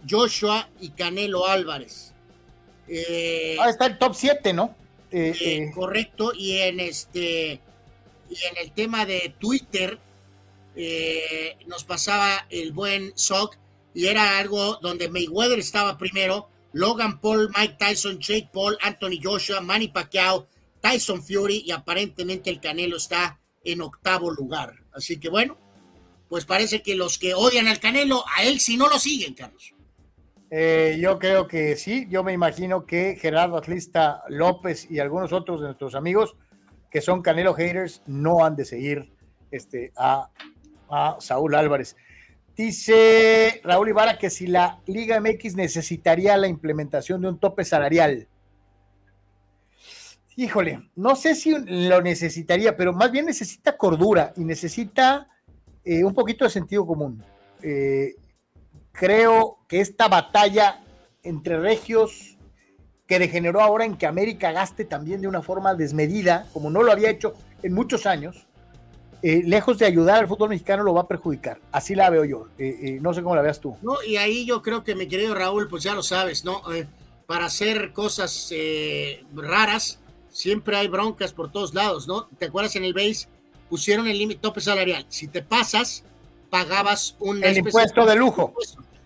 Joshua 0.09 0.67
y 0.80 0.90
Canelo 0.90 1.48
Álvarez. 1.48 2.14
Eh, 2.88 3.58
ah, 3.59 3.69
está 3.69 3.85
el 3.85 3.98
top 3.98 4.14
7, 4.16 4.53
¿no? 4.53 4.75
Eh, 5.11 5.33
eh, 5.40 5.72
correcto. 5.74 6.33
Y 6.35 6.58
en 6.58 6.80
este 6.80 7.61
y 8.30 8.45
en 8.45 8.58
el 8.61 8.72
tema 8.72 9.06
de 9.06 9.33
Twitter 9.40 10.00
nos 11.67 11.83
pasaba 11.83 12.45
el 12.50 12.72
buen 12.72 13.11
Sock 13.16 13.58
y 13.93 14.08
era 14.08 14.40
algo 14.40 14.77
donde 14.82 15.09
Mayweather 15.09 15.59
estaba 15.59 15.98
primero 15.98 16.50
Logan 16.74 17.19
Paul, 17.19 17.51
Mike 17.58 17.75
Tyson, 17.77 18.19
Jake 18.19 18.50
Paul, 18.53 18.77
Anthony 18.82 19.19
Joshua, 19.22 19.61
Manny 19.61 19.90
Pacquiao, 19.90 20.48
Tyson 20.80 21.22
Fury 21.22 21.64
y 21.66 21.72
aparentemente 21.72 22.50
el 22.50 22.59
Canelo 22.59 22.98
está 22.98 23.40
en 23.64 23.82
octavo 23.82 24.32
lugar. 24.32 24.74
Así 24.93 25.19
que 25.19 25.30
bueno, 25.30 25.58
pues 26.30 26.45
parece 26.45 26.82
que 26.82 26.95
los 26.95 27.17
que 27.17 27.33
odian 27.33 27.67
al 27.67 27.80
Canelo, 27.80 28.24
a 28.38 28.43
él 28.43 28.59
sí 28.59 28.77
no 28.77 28.90
lo 28.90 29.00
siguen, 29.00 29.33
Carlos. 29.33 29.74
Eh, 30.50 30.98
yo 31.00 31.17
creo 31.17 31.48
que 31.48 31.77
sí, 31.77 32.08
yo 32.09 32.24
me 32.24 32.33
imagino 32.33 32.85
que 32.85 33.17
Gerardo 33.19 33.58
Atlista 33.58 34.24
López 34.27 34.90
y 34.90 35.00
algunos 35.00 35.32
otros 35.32 35.61
de 35.61 35.67
nuestros 35.67 35.95
amigos 35.95 36.35
que 36.90 37.00
son 37.00 37.22
Canelo 37.22 37.53
haters 37.53 38.01
no 38.06 38.43
han 38.43 38.58
de 38.58 38.66
seguir 38.66 39.14
este, 39.50 39.93
a, 39.95 40.30
a 40.90 41.16
Saúl 41.19 41.56
Álvarez. 41.56 41.95
Dice 42.55 43.61
Raúl 43.63 43.89
Ibarra 43.89 44.17
que 44.17 44.30
si 44.30 44.47
la 44.47 44.80
Liga 44.85 45.19
MX 45.19 45.55
necesitaría 45.55 46.35
la 46.38 46.47
implementación 46.47 47.21
de 47.21 47.30
un 47.30 47.39
tope 47.39 47.63
salarial. 47.63 48.27
Híjole, 50.35 50.89
no 50.95 51.15
sé 51.15 51.35
si 51.35 51.53
lo 51.65 52.01
necesitaría, 52.01 52.75
pero 52.75 52.93
más 52.93 53.11
bien 53.11 53.25
necesita 53.25 53.77
cordura 53.77 54.33
y 54.35 54.45
necesita 54.45 55.27
eh, 55.83 56.03
un 56.03 56.13
poquito 56.13 56.45
de 56.45 56.51
sentido 56.51 56.85
común. 56.85 57.23
Eh, 57.61 58.15
creo 58.91 59.59
que 59.67 59.81
esta 59.81 60.07
batalla 60.07 60.83
entre 61.23 61.59
regios 61.59 62.38
que 63.07 63.19
degeneró 63.19 63.61
ahora 63.61 63.85
en 63.85 63.97
que 63.97 64.07
América 64.07 64.51
gaste 64.51 64.85
también 64.85 65.21
de 65.21 65.27
una 65.27 65.41
forma 65.41 65.75
desmedida, 65.75 66.47
como 66.53 66.69
no 66.69 66.81
lo 66.81 66.91
había 66.91 67.09
hecho 67.09 67.33
en 67.61 67.73
muchos 67.73 68.05
años, 68.05 68.47
eh, 69.24 69.43
lejos 69.45 69.77
de 69.77 69.85
ayudar 69.85 70.19
al 70.19 70.27
fútbol 70.27 70.50
mexicano, 70.50 70.83
lo 70.83 70.93
va 70.93 71.01
a 71.01 71.08
perjudicar. 71.08 71.59
Así 71.72 71.95
la 71.95 72.09
veo 72.09 72.25
yo. 72.25 72.48
Eh, 72.58 72.77
eh, 72.82 73.00
no 73.01 73.14
sé 73.14 73.22
cómo 73.22 73.35
la 73.35 73.41
veas 73.41 73.59
tú. 73.59 73.75
No, 73.82 74.01
y 74.03 74.17
ahí 74.17 74.45
yo 74.45 74.61
creo 74.61 74.83
que 74.83 74.95
mi 74.95 75.08
querido 75.08 75.35
Raúl, 75.35 75.67
pues 75.67 75.83
ya 75.83 75.93
lo 75.93 76.03
sabes, 76.03 76.43
¿no? 76.43 76.61
para 77.27 77.45
hacer 77.45 77.93
cosas 77.93 78.51
raras, 79.33 80.00
siempre 80.30 80.75
hay 80.75 80.90
broncas 80.90 81.32
por 81.32 81.50
todos 81.50 81.74
lados, 81.74 82.06
¿no? 82.06 82.27
¿Te 82.38 82.48
acuerdas 82.48 82.75
en 82.75 82.83
el 82.83 82.93
base? 82.93 83.30
Pusieron 83.69 84.06
el 84.09 84.17
límite 84.17 84.41
tope 84.41 84.59
salarial. 84.59 85.06
Si 85.08 85.30
te 85.30 85.41
pasas, 85.41 86.03
pagabas 86.50 87.16
un... 87.19 87.41
El 87.41 87.59
impuesto 87.59 88.06
de 88.06 88.17
lujo. 88.17 88.53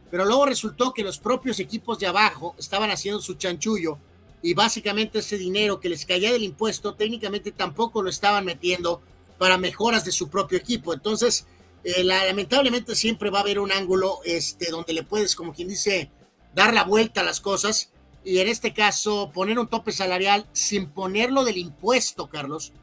Pero 0.09 0.25
luego 0.25 0.47
resultó 0.47 0.91
que 0.91 1.03
los 1.03 1.19
propios 1.19 1.59
equipos 1.59 1.99
de 1.99 2.07
abajo 2.07 2.55
estaban 2.57 2.89
haciendo 2.89 3.21
su 3.21 3.35
chanchullo 3.35 3.99
y 4.41 4.53
básicamente 4.53 5.19
ese 5.19 5.37
dinero 5.37 5.79
que 5.79 5.89
les 5.89 6.05
caía 6.05 6.31
del 6.31 6.43
impuesto 6.43 6.93
técnicamente 6.95 7.51
tampoco 7.51 8.01
lo 8.01 8.09
estaban 8.09 8.45
metiendo 8.45 9.01
para 9.37 9.57
mejoras 9.57 10.05
de 10.05 10.11
su 10.11 10.29
propio 10.29 10.57
equipo. 10.57 10.93
Entonces, 10.93 11.45
eh, 11.83 12.03
lamentablemente 12.03 12.95
siempre 12.95 13.29
va 13.29 13.39
a 13.39 13.41
haber 13.41 13.59
un 13.59 13.71
ángulo 13.71 14.19
este, 14.25 14.71
donde 14.71 14.93
le 14.93 15.03
puedes, 15.03 15.35
como 15.35 15.53
quien 15.53 15.67
dice, 15.67 16.09
dar 16.53 16.73
la 16.73 16.83
vuelta 16.83 17.21
a 17.21 17.23
las 17.23 17.39
cosas. 17.39 17.91
Y 18.23 18.39
en 18.39 18.47
este 18.47 18.73
caso, 18.73 19.31
poner 19.31 19.59
un 19.59 19.67
tope 19.67 19.91
salarial 19.91 20.47
sin 20.51 20.89
ponerlo 20.89 21.43
del 21.43 21.57
impuesto, 21.57 22.27
Carlos, 22.27 22.73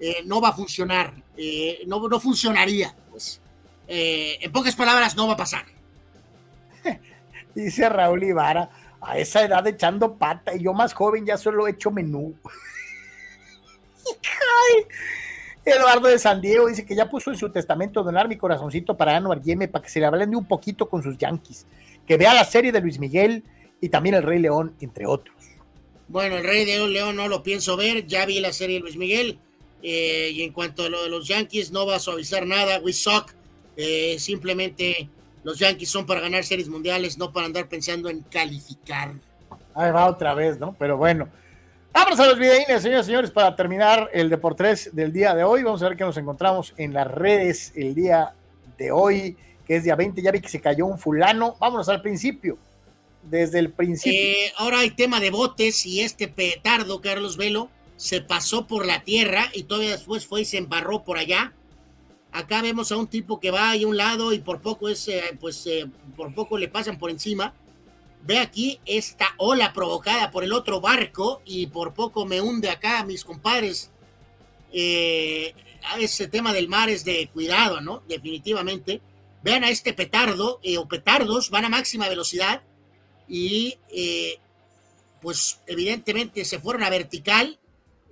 eh, 0.00 0.22
no 0.26 0.40
va 0.40 0.50
a 0.50 0.52
funcionar. 0.52 1.14
Eh, 1.36 1.82
no, 1.86 2.06
no 2.08 2.20
funcionaría. 2.20 2.94
Pues. 3.10 3.40
en 3.86 4.52
pocas 4.52 4.74
palabras, 4.74 5.16
no 5.16 5.26
va 5.26 5.34
a 5.34 5.36
pasar. 5.36 5.64
Dice 7.54 7.88
Raúl 7.88 8.24
Ibarra, 8.24 8.70
a 9.00 9.18
esa 9.18 9.42
edad 9.42 9.66
echando 9.66 10.16
pata, 10.16 10.54
y 10.54 10.64
yo 10.64 10.72
más 10.72 10.92
joven 10.92 11.24
ya 11.26 11.36
solo 11.36 11.66
he 11.66 11.70
hecho 11.70 11.90
menú. 11.90 12.34
Ay, 14.04 14.86
Eduardo 15.64 16.08
de 16.08 16.18
San 16.18 16.40
Diego 16.40 16.66
dice 16.66 16.84
que 16.84 16.96
ya 16.96 17.08
puso 17.08 17.30
en 17.30 17.38
su 17.38 17.50
testamento 17.50 18.02
donar 18.02 18.28
mi 18.28 18.36
corazoncito 18.36 18.96
para 18.96 19.16
Anuar 19.16 19.40
Yeme 19.40 19.68
para 19.68 19.84
que 19.84 19.90
se 19.90 20.00
le 20.00 20.26
de 20.26 20.36
un 20.36 20.46
poquito 20.46 20.88
con 20.88 21.02
sus 21.02 21.16
Yankees. 21.16 21.66
Que 22.06 22.16
vea 22.16 22.34
la 22.34 22.44
serie 22.44 22.72
de 22.72 22.80
Luis 22.80 22.98
Miguel 22.98 23.44
y 23.80 23.88
también 23.88 24.16
El 24.16 24.24
Rey 24.24 24.40
León, 24.40 24.74
entre 24.80 25.06
otros. 25.06 25.36
Bueno, 26.08 26.36
El 26.36 26.44
Rey 26.44 26.64
León 26.64 27.14
no 27.14 27.28
lo 27.28 27.42
pienso 27.44 27.76
ver, 27.76 28.06
ya 28.06 28.26
vi 28.26 28.40
la 28.40 28.52
serie 28.52 28.76
de 28.76 28.80
Luis 28.80 28.96
Miguel. 28.96 29.38
Eh, 29.84 30.30
y 30.32 30.42
en 30.42 30.52
cuanto 30.52 30.84
a 30.84 30.88
lo 30.88 31.02
de 31.02 31.08
los 31.08 31.28
Yankees, 31.28 31.70
no 31.70 31.86
va 31.86 31.96
a 31.96 32.00
suavizar 32.00 32.44
nada. 32.46 32.80
We 32.80 32.92
suck. 32.92 33.32
Eh, 33.76 34.16
simplemente 34.18 35.08
los 35.44 35.58
Yankees 35.58 35.88
son 35.88 36.06
para 36.06 36.20
ganar 36.20 36.44
series 36.44 36.68
mundiales, 36.68 37.18
no 37.18 37.32
para 37.32 37.46
andar 37.46 37.68
pensando 37.68 38.08
en 38.08 38.20
calificar. 38.22 39.12
Ahí 39.74 39.90
va 39.90 40.08
otra 40.08 40.34
vez, 40.34 40.58
¿no? 40.58 40.74
Pero 40.78 40.96
bueno. 40.96 41.28
Vamos 41.92 42.18
a 42.20 42.26
los 42.26 42.38
videínes, 42.38 42.82
señores 42.82 43.04
y 43.04 43.08
señores, 43.08 43.30
para 43.30 43.54
terminar 43.54 44.08
el 44.14 44.30
Deportes 44.30 44.94
del 44.94 45.12
día 45.12 45.34
de 45.34 45.44
hoy. 45.44 45.62
Vamos 45.62 45.82
a 45.82 45.88
ver 45.88 45.98
qué 45.98 46.04
nos 46.04 46.16
encontramos 46.16 46.72
en 46.78 46.94
las 46.94 47.06
redes 47.06 47.70
el 47.76 47.94
día 47.94 48.34
de 48.78 48.90
hoy, 48.90 49.36
que 49.66 49.76
es 49.76 49.84
día 49.84 49.94
20. 49.94 50.22
Ya 50.22 50.30
vi 50.30 50.40
que 50.40 50.48
se 50.48 50.60
cayó 50.60 50.86
un 50.86 50.98
fulano. 50.98 51.56
Vámonos 51.60 51.90
al 51.90 52.00
principio. 52.00 52.56
Desde 53.22 53.58
el 53.58 53.70
principio. 53.70 54.18
Eh, 54.18 54.52
ahora 54.56 54.80
hay 54.80 54.90
tema 54.90 55.20
de 55.20 55.30
botes 55.30 55.84
y 55.84 56.00
este 56.00 56.28
petardo, 56.28 57.02
Carlos 57.02 57.36
Velo, 57.36 57.68
se 57.96 58.22
pasó 58.22 58.66
por 58.66 58.86
la 58.86 59.04
tierra 59.04 59.50
y 59.52 59.64
todavía 59.64 59.90
después 59.90 60.26
fue 60.26 60.40
y 60.40 60.44
se 60.46 60.56
embarró 60.56 61.04
por 61.04 61.18
allá. 61.18 61.52
Acá 62.32 62.62
vemos 62.62 62.90
a 62.90 62.96
un 62.96 63.06
tipo 63.06 63.38
que 63.38 63.50
va 63.50 63.70
ahí 63.70 63.84
a 63.84 63.86
un 63.86 63.98
lado 63.98 64.32
y 64.32 64.38
por 64.38 64.62
poco 64.62 64.88
es, 64.88 65.06
eh, 65.08 65.36
pues, 65.38 65.66
eh, 65.66 65.86
por 66.16 66.34
poco 66.34 66.56
le 66.56 66.68
pasan 66.68 66.98
por 66.98 67.10
encima 67.10 67.52
Ve 68.24 68.38
aquí 68.38 68.80
esta 68.86 69.34
ola 69.36 69.72
provocada 69.72 70.30
por 70.30 70.44
el 70.44 70.52
otro 70.52 70.80
barco 70.80 71.42
y 71.44 71.66
por 71.66 71.92
poco 71.92 72.24
me 72.24 72.40
hunde 72.40 72.70
acá, 72.70 73.04
mis 73.04 73.24
compadres. 73.24 73.90
Eh, 74.72 75.54
ese 75.98 76.28
tema 76.28 76.52
del 76.52 76.68
mar 76.68 76.88
es 76.88 77.04
de 77.04 77.28
cuidado, 77.32 77.80
¿no? 77.80 78.02
Definitivamente. 78.08 79.00
Vean 79.42 79.64
a 79.64 79.70
este 79.70 79.92
petardo 79.92 80.60
eh, 80.62 80.78
o 80.78 80.86
petardos, 80.86 81.50
van 81.50 81.64
a 81.64 81.68
máxima 81.68 82.08
velocidad 82.08 82.62
y 83.26 83.76
eh, 83.88 84.38
pues 85.20 85.60
evidentemente 85.66 86.44
se 86.44 86.60
fueron 86.60 86.84
a 86.84 86.90
vertical 86.90 87.58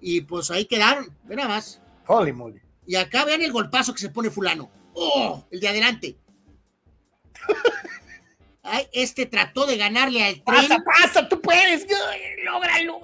y 0.00 0.22
pues 0.22 0.50
ahí 0.50 0.64
quedaron, 0.64 1.16
ve 1.24 1.36
nada 1.36 1.48
más. 1.48 1.80
Holy 2.08 2.32
moly. 2.32 2.60
Y 2.84 2.96
acá 2.96 3.24
vean 3.24 3.42
el 3.42 3.52
golpazo 3.52 3.92
que 3.92 4.00
se 4.00 4.08
pone 4.08 4.30
fulano. 4.30 4.70
¡Oh! 4.94 5.46
El 5.52 5.60
de 5.60 5.68
adelante. 5.68 6.16
este 8.92 9.26
trató 9.26 9.66
de 9.66 9.76
ganarle 9.76 10.22
al 10.24 10.42
tren. 10.42 10.68
Pasa, 10.68 10.78
pasa, 10.84 11.28
tú 11.28 11.40
puedes, 11.40 11.86
lógralo. 12.44 13.00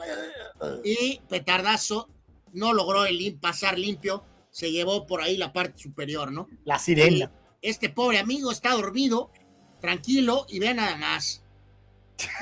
Y 0.84 1.20
petardazo 1.28 2.08
no 2.52 2.72
logró 2.72 3.04
el 3.04 3.38
pasar 3.38 3.78
limpio, 3.78 4.24
se 4.50 4.72
llevó 4.72 5.06
por 5.06 5.20
ahí 5.20 5.36
la 5.36 5.52
parte 5.52 5.78
superior, 5.78 6.32
¿no? 6.32 6.48
La 6.64 6.78
sirena. 6.78 7.30
este 7.60 7.90
pobre 7.90 8.18
amigo 8.18 8.50
está 8.50 8.72
dormido, 8.72 9.30
tranquilo, 9.80 10.46
y 10.48 10.58
ve 10.58 10.72
nada 10.72 10.96
más. 10.96 11.42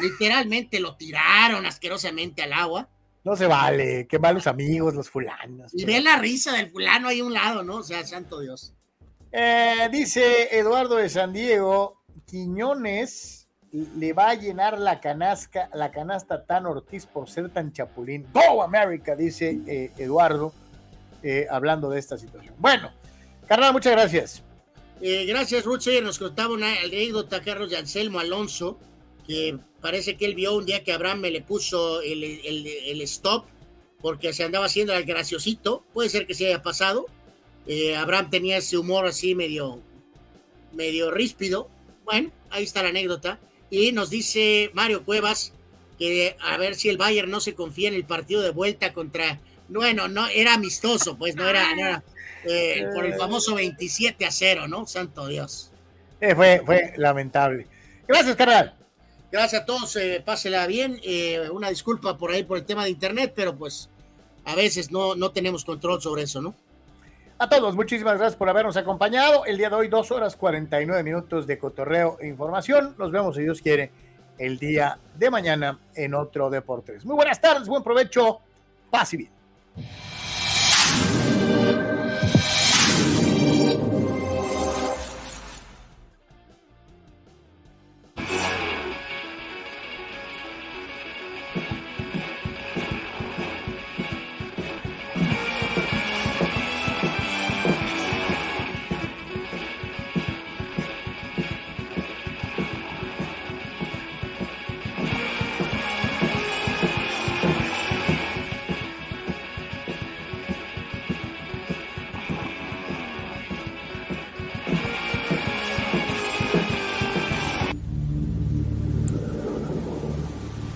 Literalmente 0.01 0.79
lo 0.79 0.97
tiraron 0.97 1.67
asquerosamente 1.67 2.43
al 2.43 2.53
agua. 2.53 2.89
No 3.25 3.35
se 3.37 3.47
vale, 3.47 4.07
qué 4.07 4.19
malos 4.19 4.47
amigos 4.47 4.95
los 4.95 5.11
fulanos. 5.11 5.73
Y 5.75 5.85
ve 5.85 6.01
la 6.01 6.19
risa 6.19 6.53
del 6.53 6.71
fulano 6.71 7.09
ahí 7.09 7.21
a 7.21 7.25
un 7.25 7.33
lado, 7.33 7.65
¿no? 7.65 7.77
O 7.77 7.83
sea, 7.83 8.05
santo 8.05 8.39
Dios. 8.39 8.75
Eh, 9.33 9.89
dice 9.91 10.57
Eduardo 10.57 10.97
de 10.97 11.09
San 11.09 11.33
Diego, 11.33 12.04
Quiñones 12.35 13.47
le 13.71 14.13
va 14.13 14.31
a 14.31 14.35
llenar 14.35 14.77
la 14.77 14.99
canasta, 14.99 15.71
la 15.73 15.93
canasta 15.93 16.45
tan 16.45 16.67
Ortiz 16.67 17.07
por 17.07 17.31
ser 17.31 17.49
tan 17.51 17.73
chapulín. 17.73 18.27
Go 18.33 18.61
America, 18.61 19.15
dice 19.15 19.61
eh, 19.69 19.93
Eduardo, 19.99 20.53
eh, 21.23 21.47
hablando 21.49 21.89
de 21.91 22.01
esta 22.01 22.19
situación. 22.19 22.57
Bueno, 22.59 22.91
carnal, 23.47 23.73
muchas 23.73 23.93
gracias. 23.93 24.43
Eh, 25.01 25.27
gracias, 25.27 25.65
Ruth. 25.65 25.87
Nos 26.03 26.19
contaba 26.19 26.53
una 26.53 26.73
anécdota 26.81 27.41
Carlos 27.41 27.71
de 27.71 27.77
Anselmo 27.77 28.19
Alonso, 28.19 28.81
que 29.25 29.57
parece 29.81 30.17
que 30.17 30.25
él 30.25 30.35
vio 30.35 30.57
un 30.57 30.67
día 30.67 30.83
que 30.83 30.93
Abraham 30.93 31.21
me 31.21 31.31
le 31.31 31.41
puso 31.41 32.03
el, 32.03 32.25
el 32.25 33.01
stop 33.03 33.47
porque 34.01 34.33
se 34.33 34.43
andaba 34.43 34.67
haciendo 34.67 34.93
el 34.93 35.05
graciosito. 35.05 35.85
Puede 35.93 36.09
ser 36.09 36.27
que 36.27 36.35
se 36.35 36.49
haya 36.49 36.63
pasado. 36.63 37.07
Abraham 37.97 38.29
tenía 38.29 38.57
ese 38.57 38.77
humor 38.77 39.07
así 39.07 39.37
medio, 39.37 39.81
medio 40.73 41.13
ríspido 41.13 41.71
bueno, 42.05 42.31
ahí 42.51 42.65
está 42.65 42.83
la 42.83 42.91
anécdota. 42.91 43.39
Y 43.71 43.93
nos 43.93 44.11
dice 44.11 44.71
Mario 44.75 45.05
Cuevas 45.05 45.53
que 45.99 46.37
a 46.41 46.57
ver 46.57 46.75
si 46.75 46.89
el 46.89 46.99
Bayern 46.99 47.31
no 47.31 47.41
se 47.41 47.55
confía 47.55 47.89
en 47.89 47.95
el 47.95 48.05
partido 48.05 48.43
de 48.43 48.51
vuelta 48.51 48.93
contra 48.93 49.41
Bueno, 49.69 50.09
no, 50.09 50.27
era 50.29 50.55
amistoso, 50.55 51.17
pues 51.17 51.37
no 51.37 51.49
era, 51.49 52.03
eh, 52.45 52.87
por 52.95 53.07
el 53.07 53.15
famoso 53.15 53.55
27 53.55 54.27
a 54.27 54.31
0, 54.31 54.69
¿no? 54.69 54.87
Santo 54.87 55.27
Dios. 55.27 55.71
Eh, 56.21 56.35
fue, 56.35 56.63
fue 56.65 56.95
lamentable. 56.97 57.67
Gracias, 58.07 58.37
carnal. 58.37 58.75
Gracias 59.31 59.63
a 59.63 59.65
todos, 59.65 59.97
eh, 59.97 60.23
pásela 60.25 60.67
bien. 60.67 61.01
una 61.53 61.71
disculpa 61.71 62.17
por 62.17 62.31
ahí 62.31 62.45
por 62.45 62.59
el 62.59 62.65
tema 62.65 62.85
de 62.85 62.91
internet, 62.91 63.33
pero 63.35 63.57
pues 63.57 63.89
a 64.45 64.55
veces 64.55 64.91
no, 64.91 65.15
no 65.15 65.33
tenemos 65.33 65.65
control 65.65 66.01
sobre 66.01 66.23
eso, 66.23 66.43
¿no? 66.43 66.55
A 67.37 67.49
todos, 67.49 67.75
muchísimas 67.75 68.17
gracias 68.17 68.37
por 68.37 68.49
habernos 68.49 68.77
acompañado. 68.77 69.45
El 69.45 69.59
día 69.59 69.69
de 69.69 69.75
hoy, 69.75 69.89
dos 69.89 70.13
horas 70.13 70.37
49 70.37 71.03
minutos 71.03 71.49
de 71.49 71.59
cotorreo 71.59 72.17
e 72.21 72.29
información. 72.29 72.95
Nos 72.97 73.11
vemos, 73.11 73.35
si 73.35 73.43
Dios 73.43 73.61
quiere, 73.61 73.91
el 74.39 74.57
día 74.57 75.01
de 75.17 75.31
mañana 75.31 75.81
en 75.97 76.15
otro 76.15 76.49
Deportes. 76.49 77.05
Muy 77.05 77.17
buenas 77.17 77.41
tardes, 77.41 77.67
buen 77.67 77.83
provecho. 77.83 78.41
Paz 78.89 79.15
y 79.15 79.17
bien. 79.17 79.31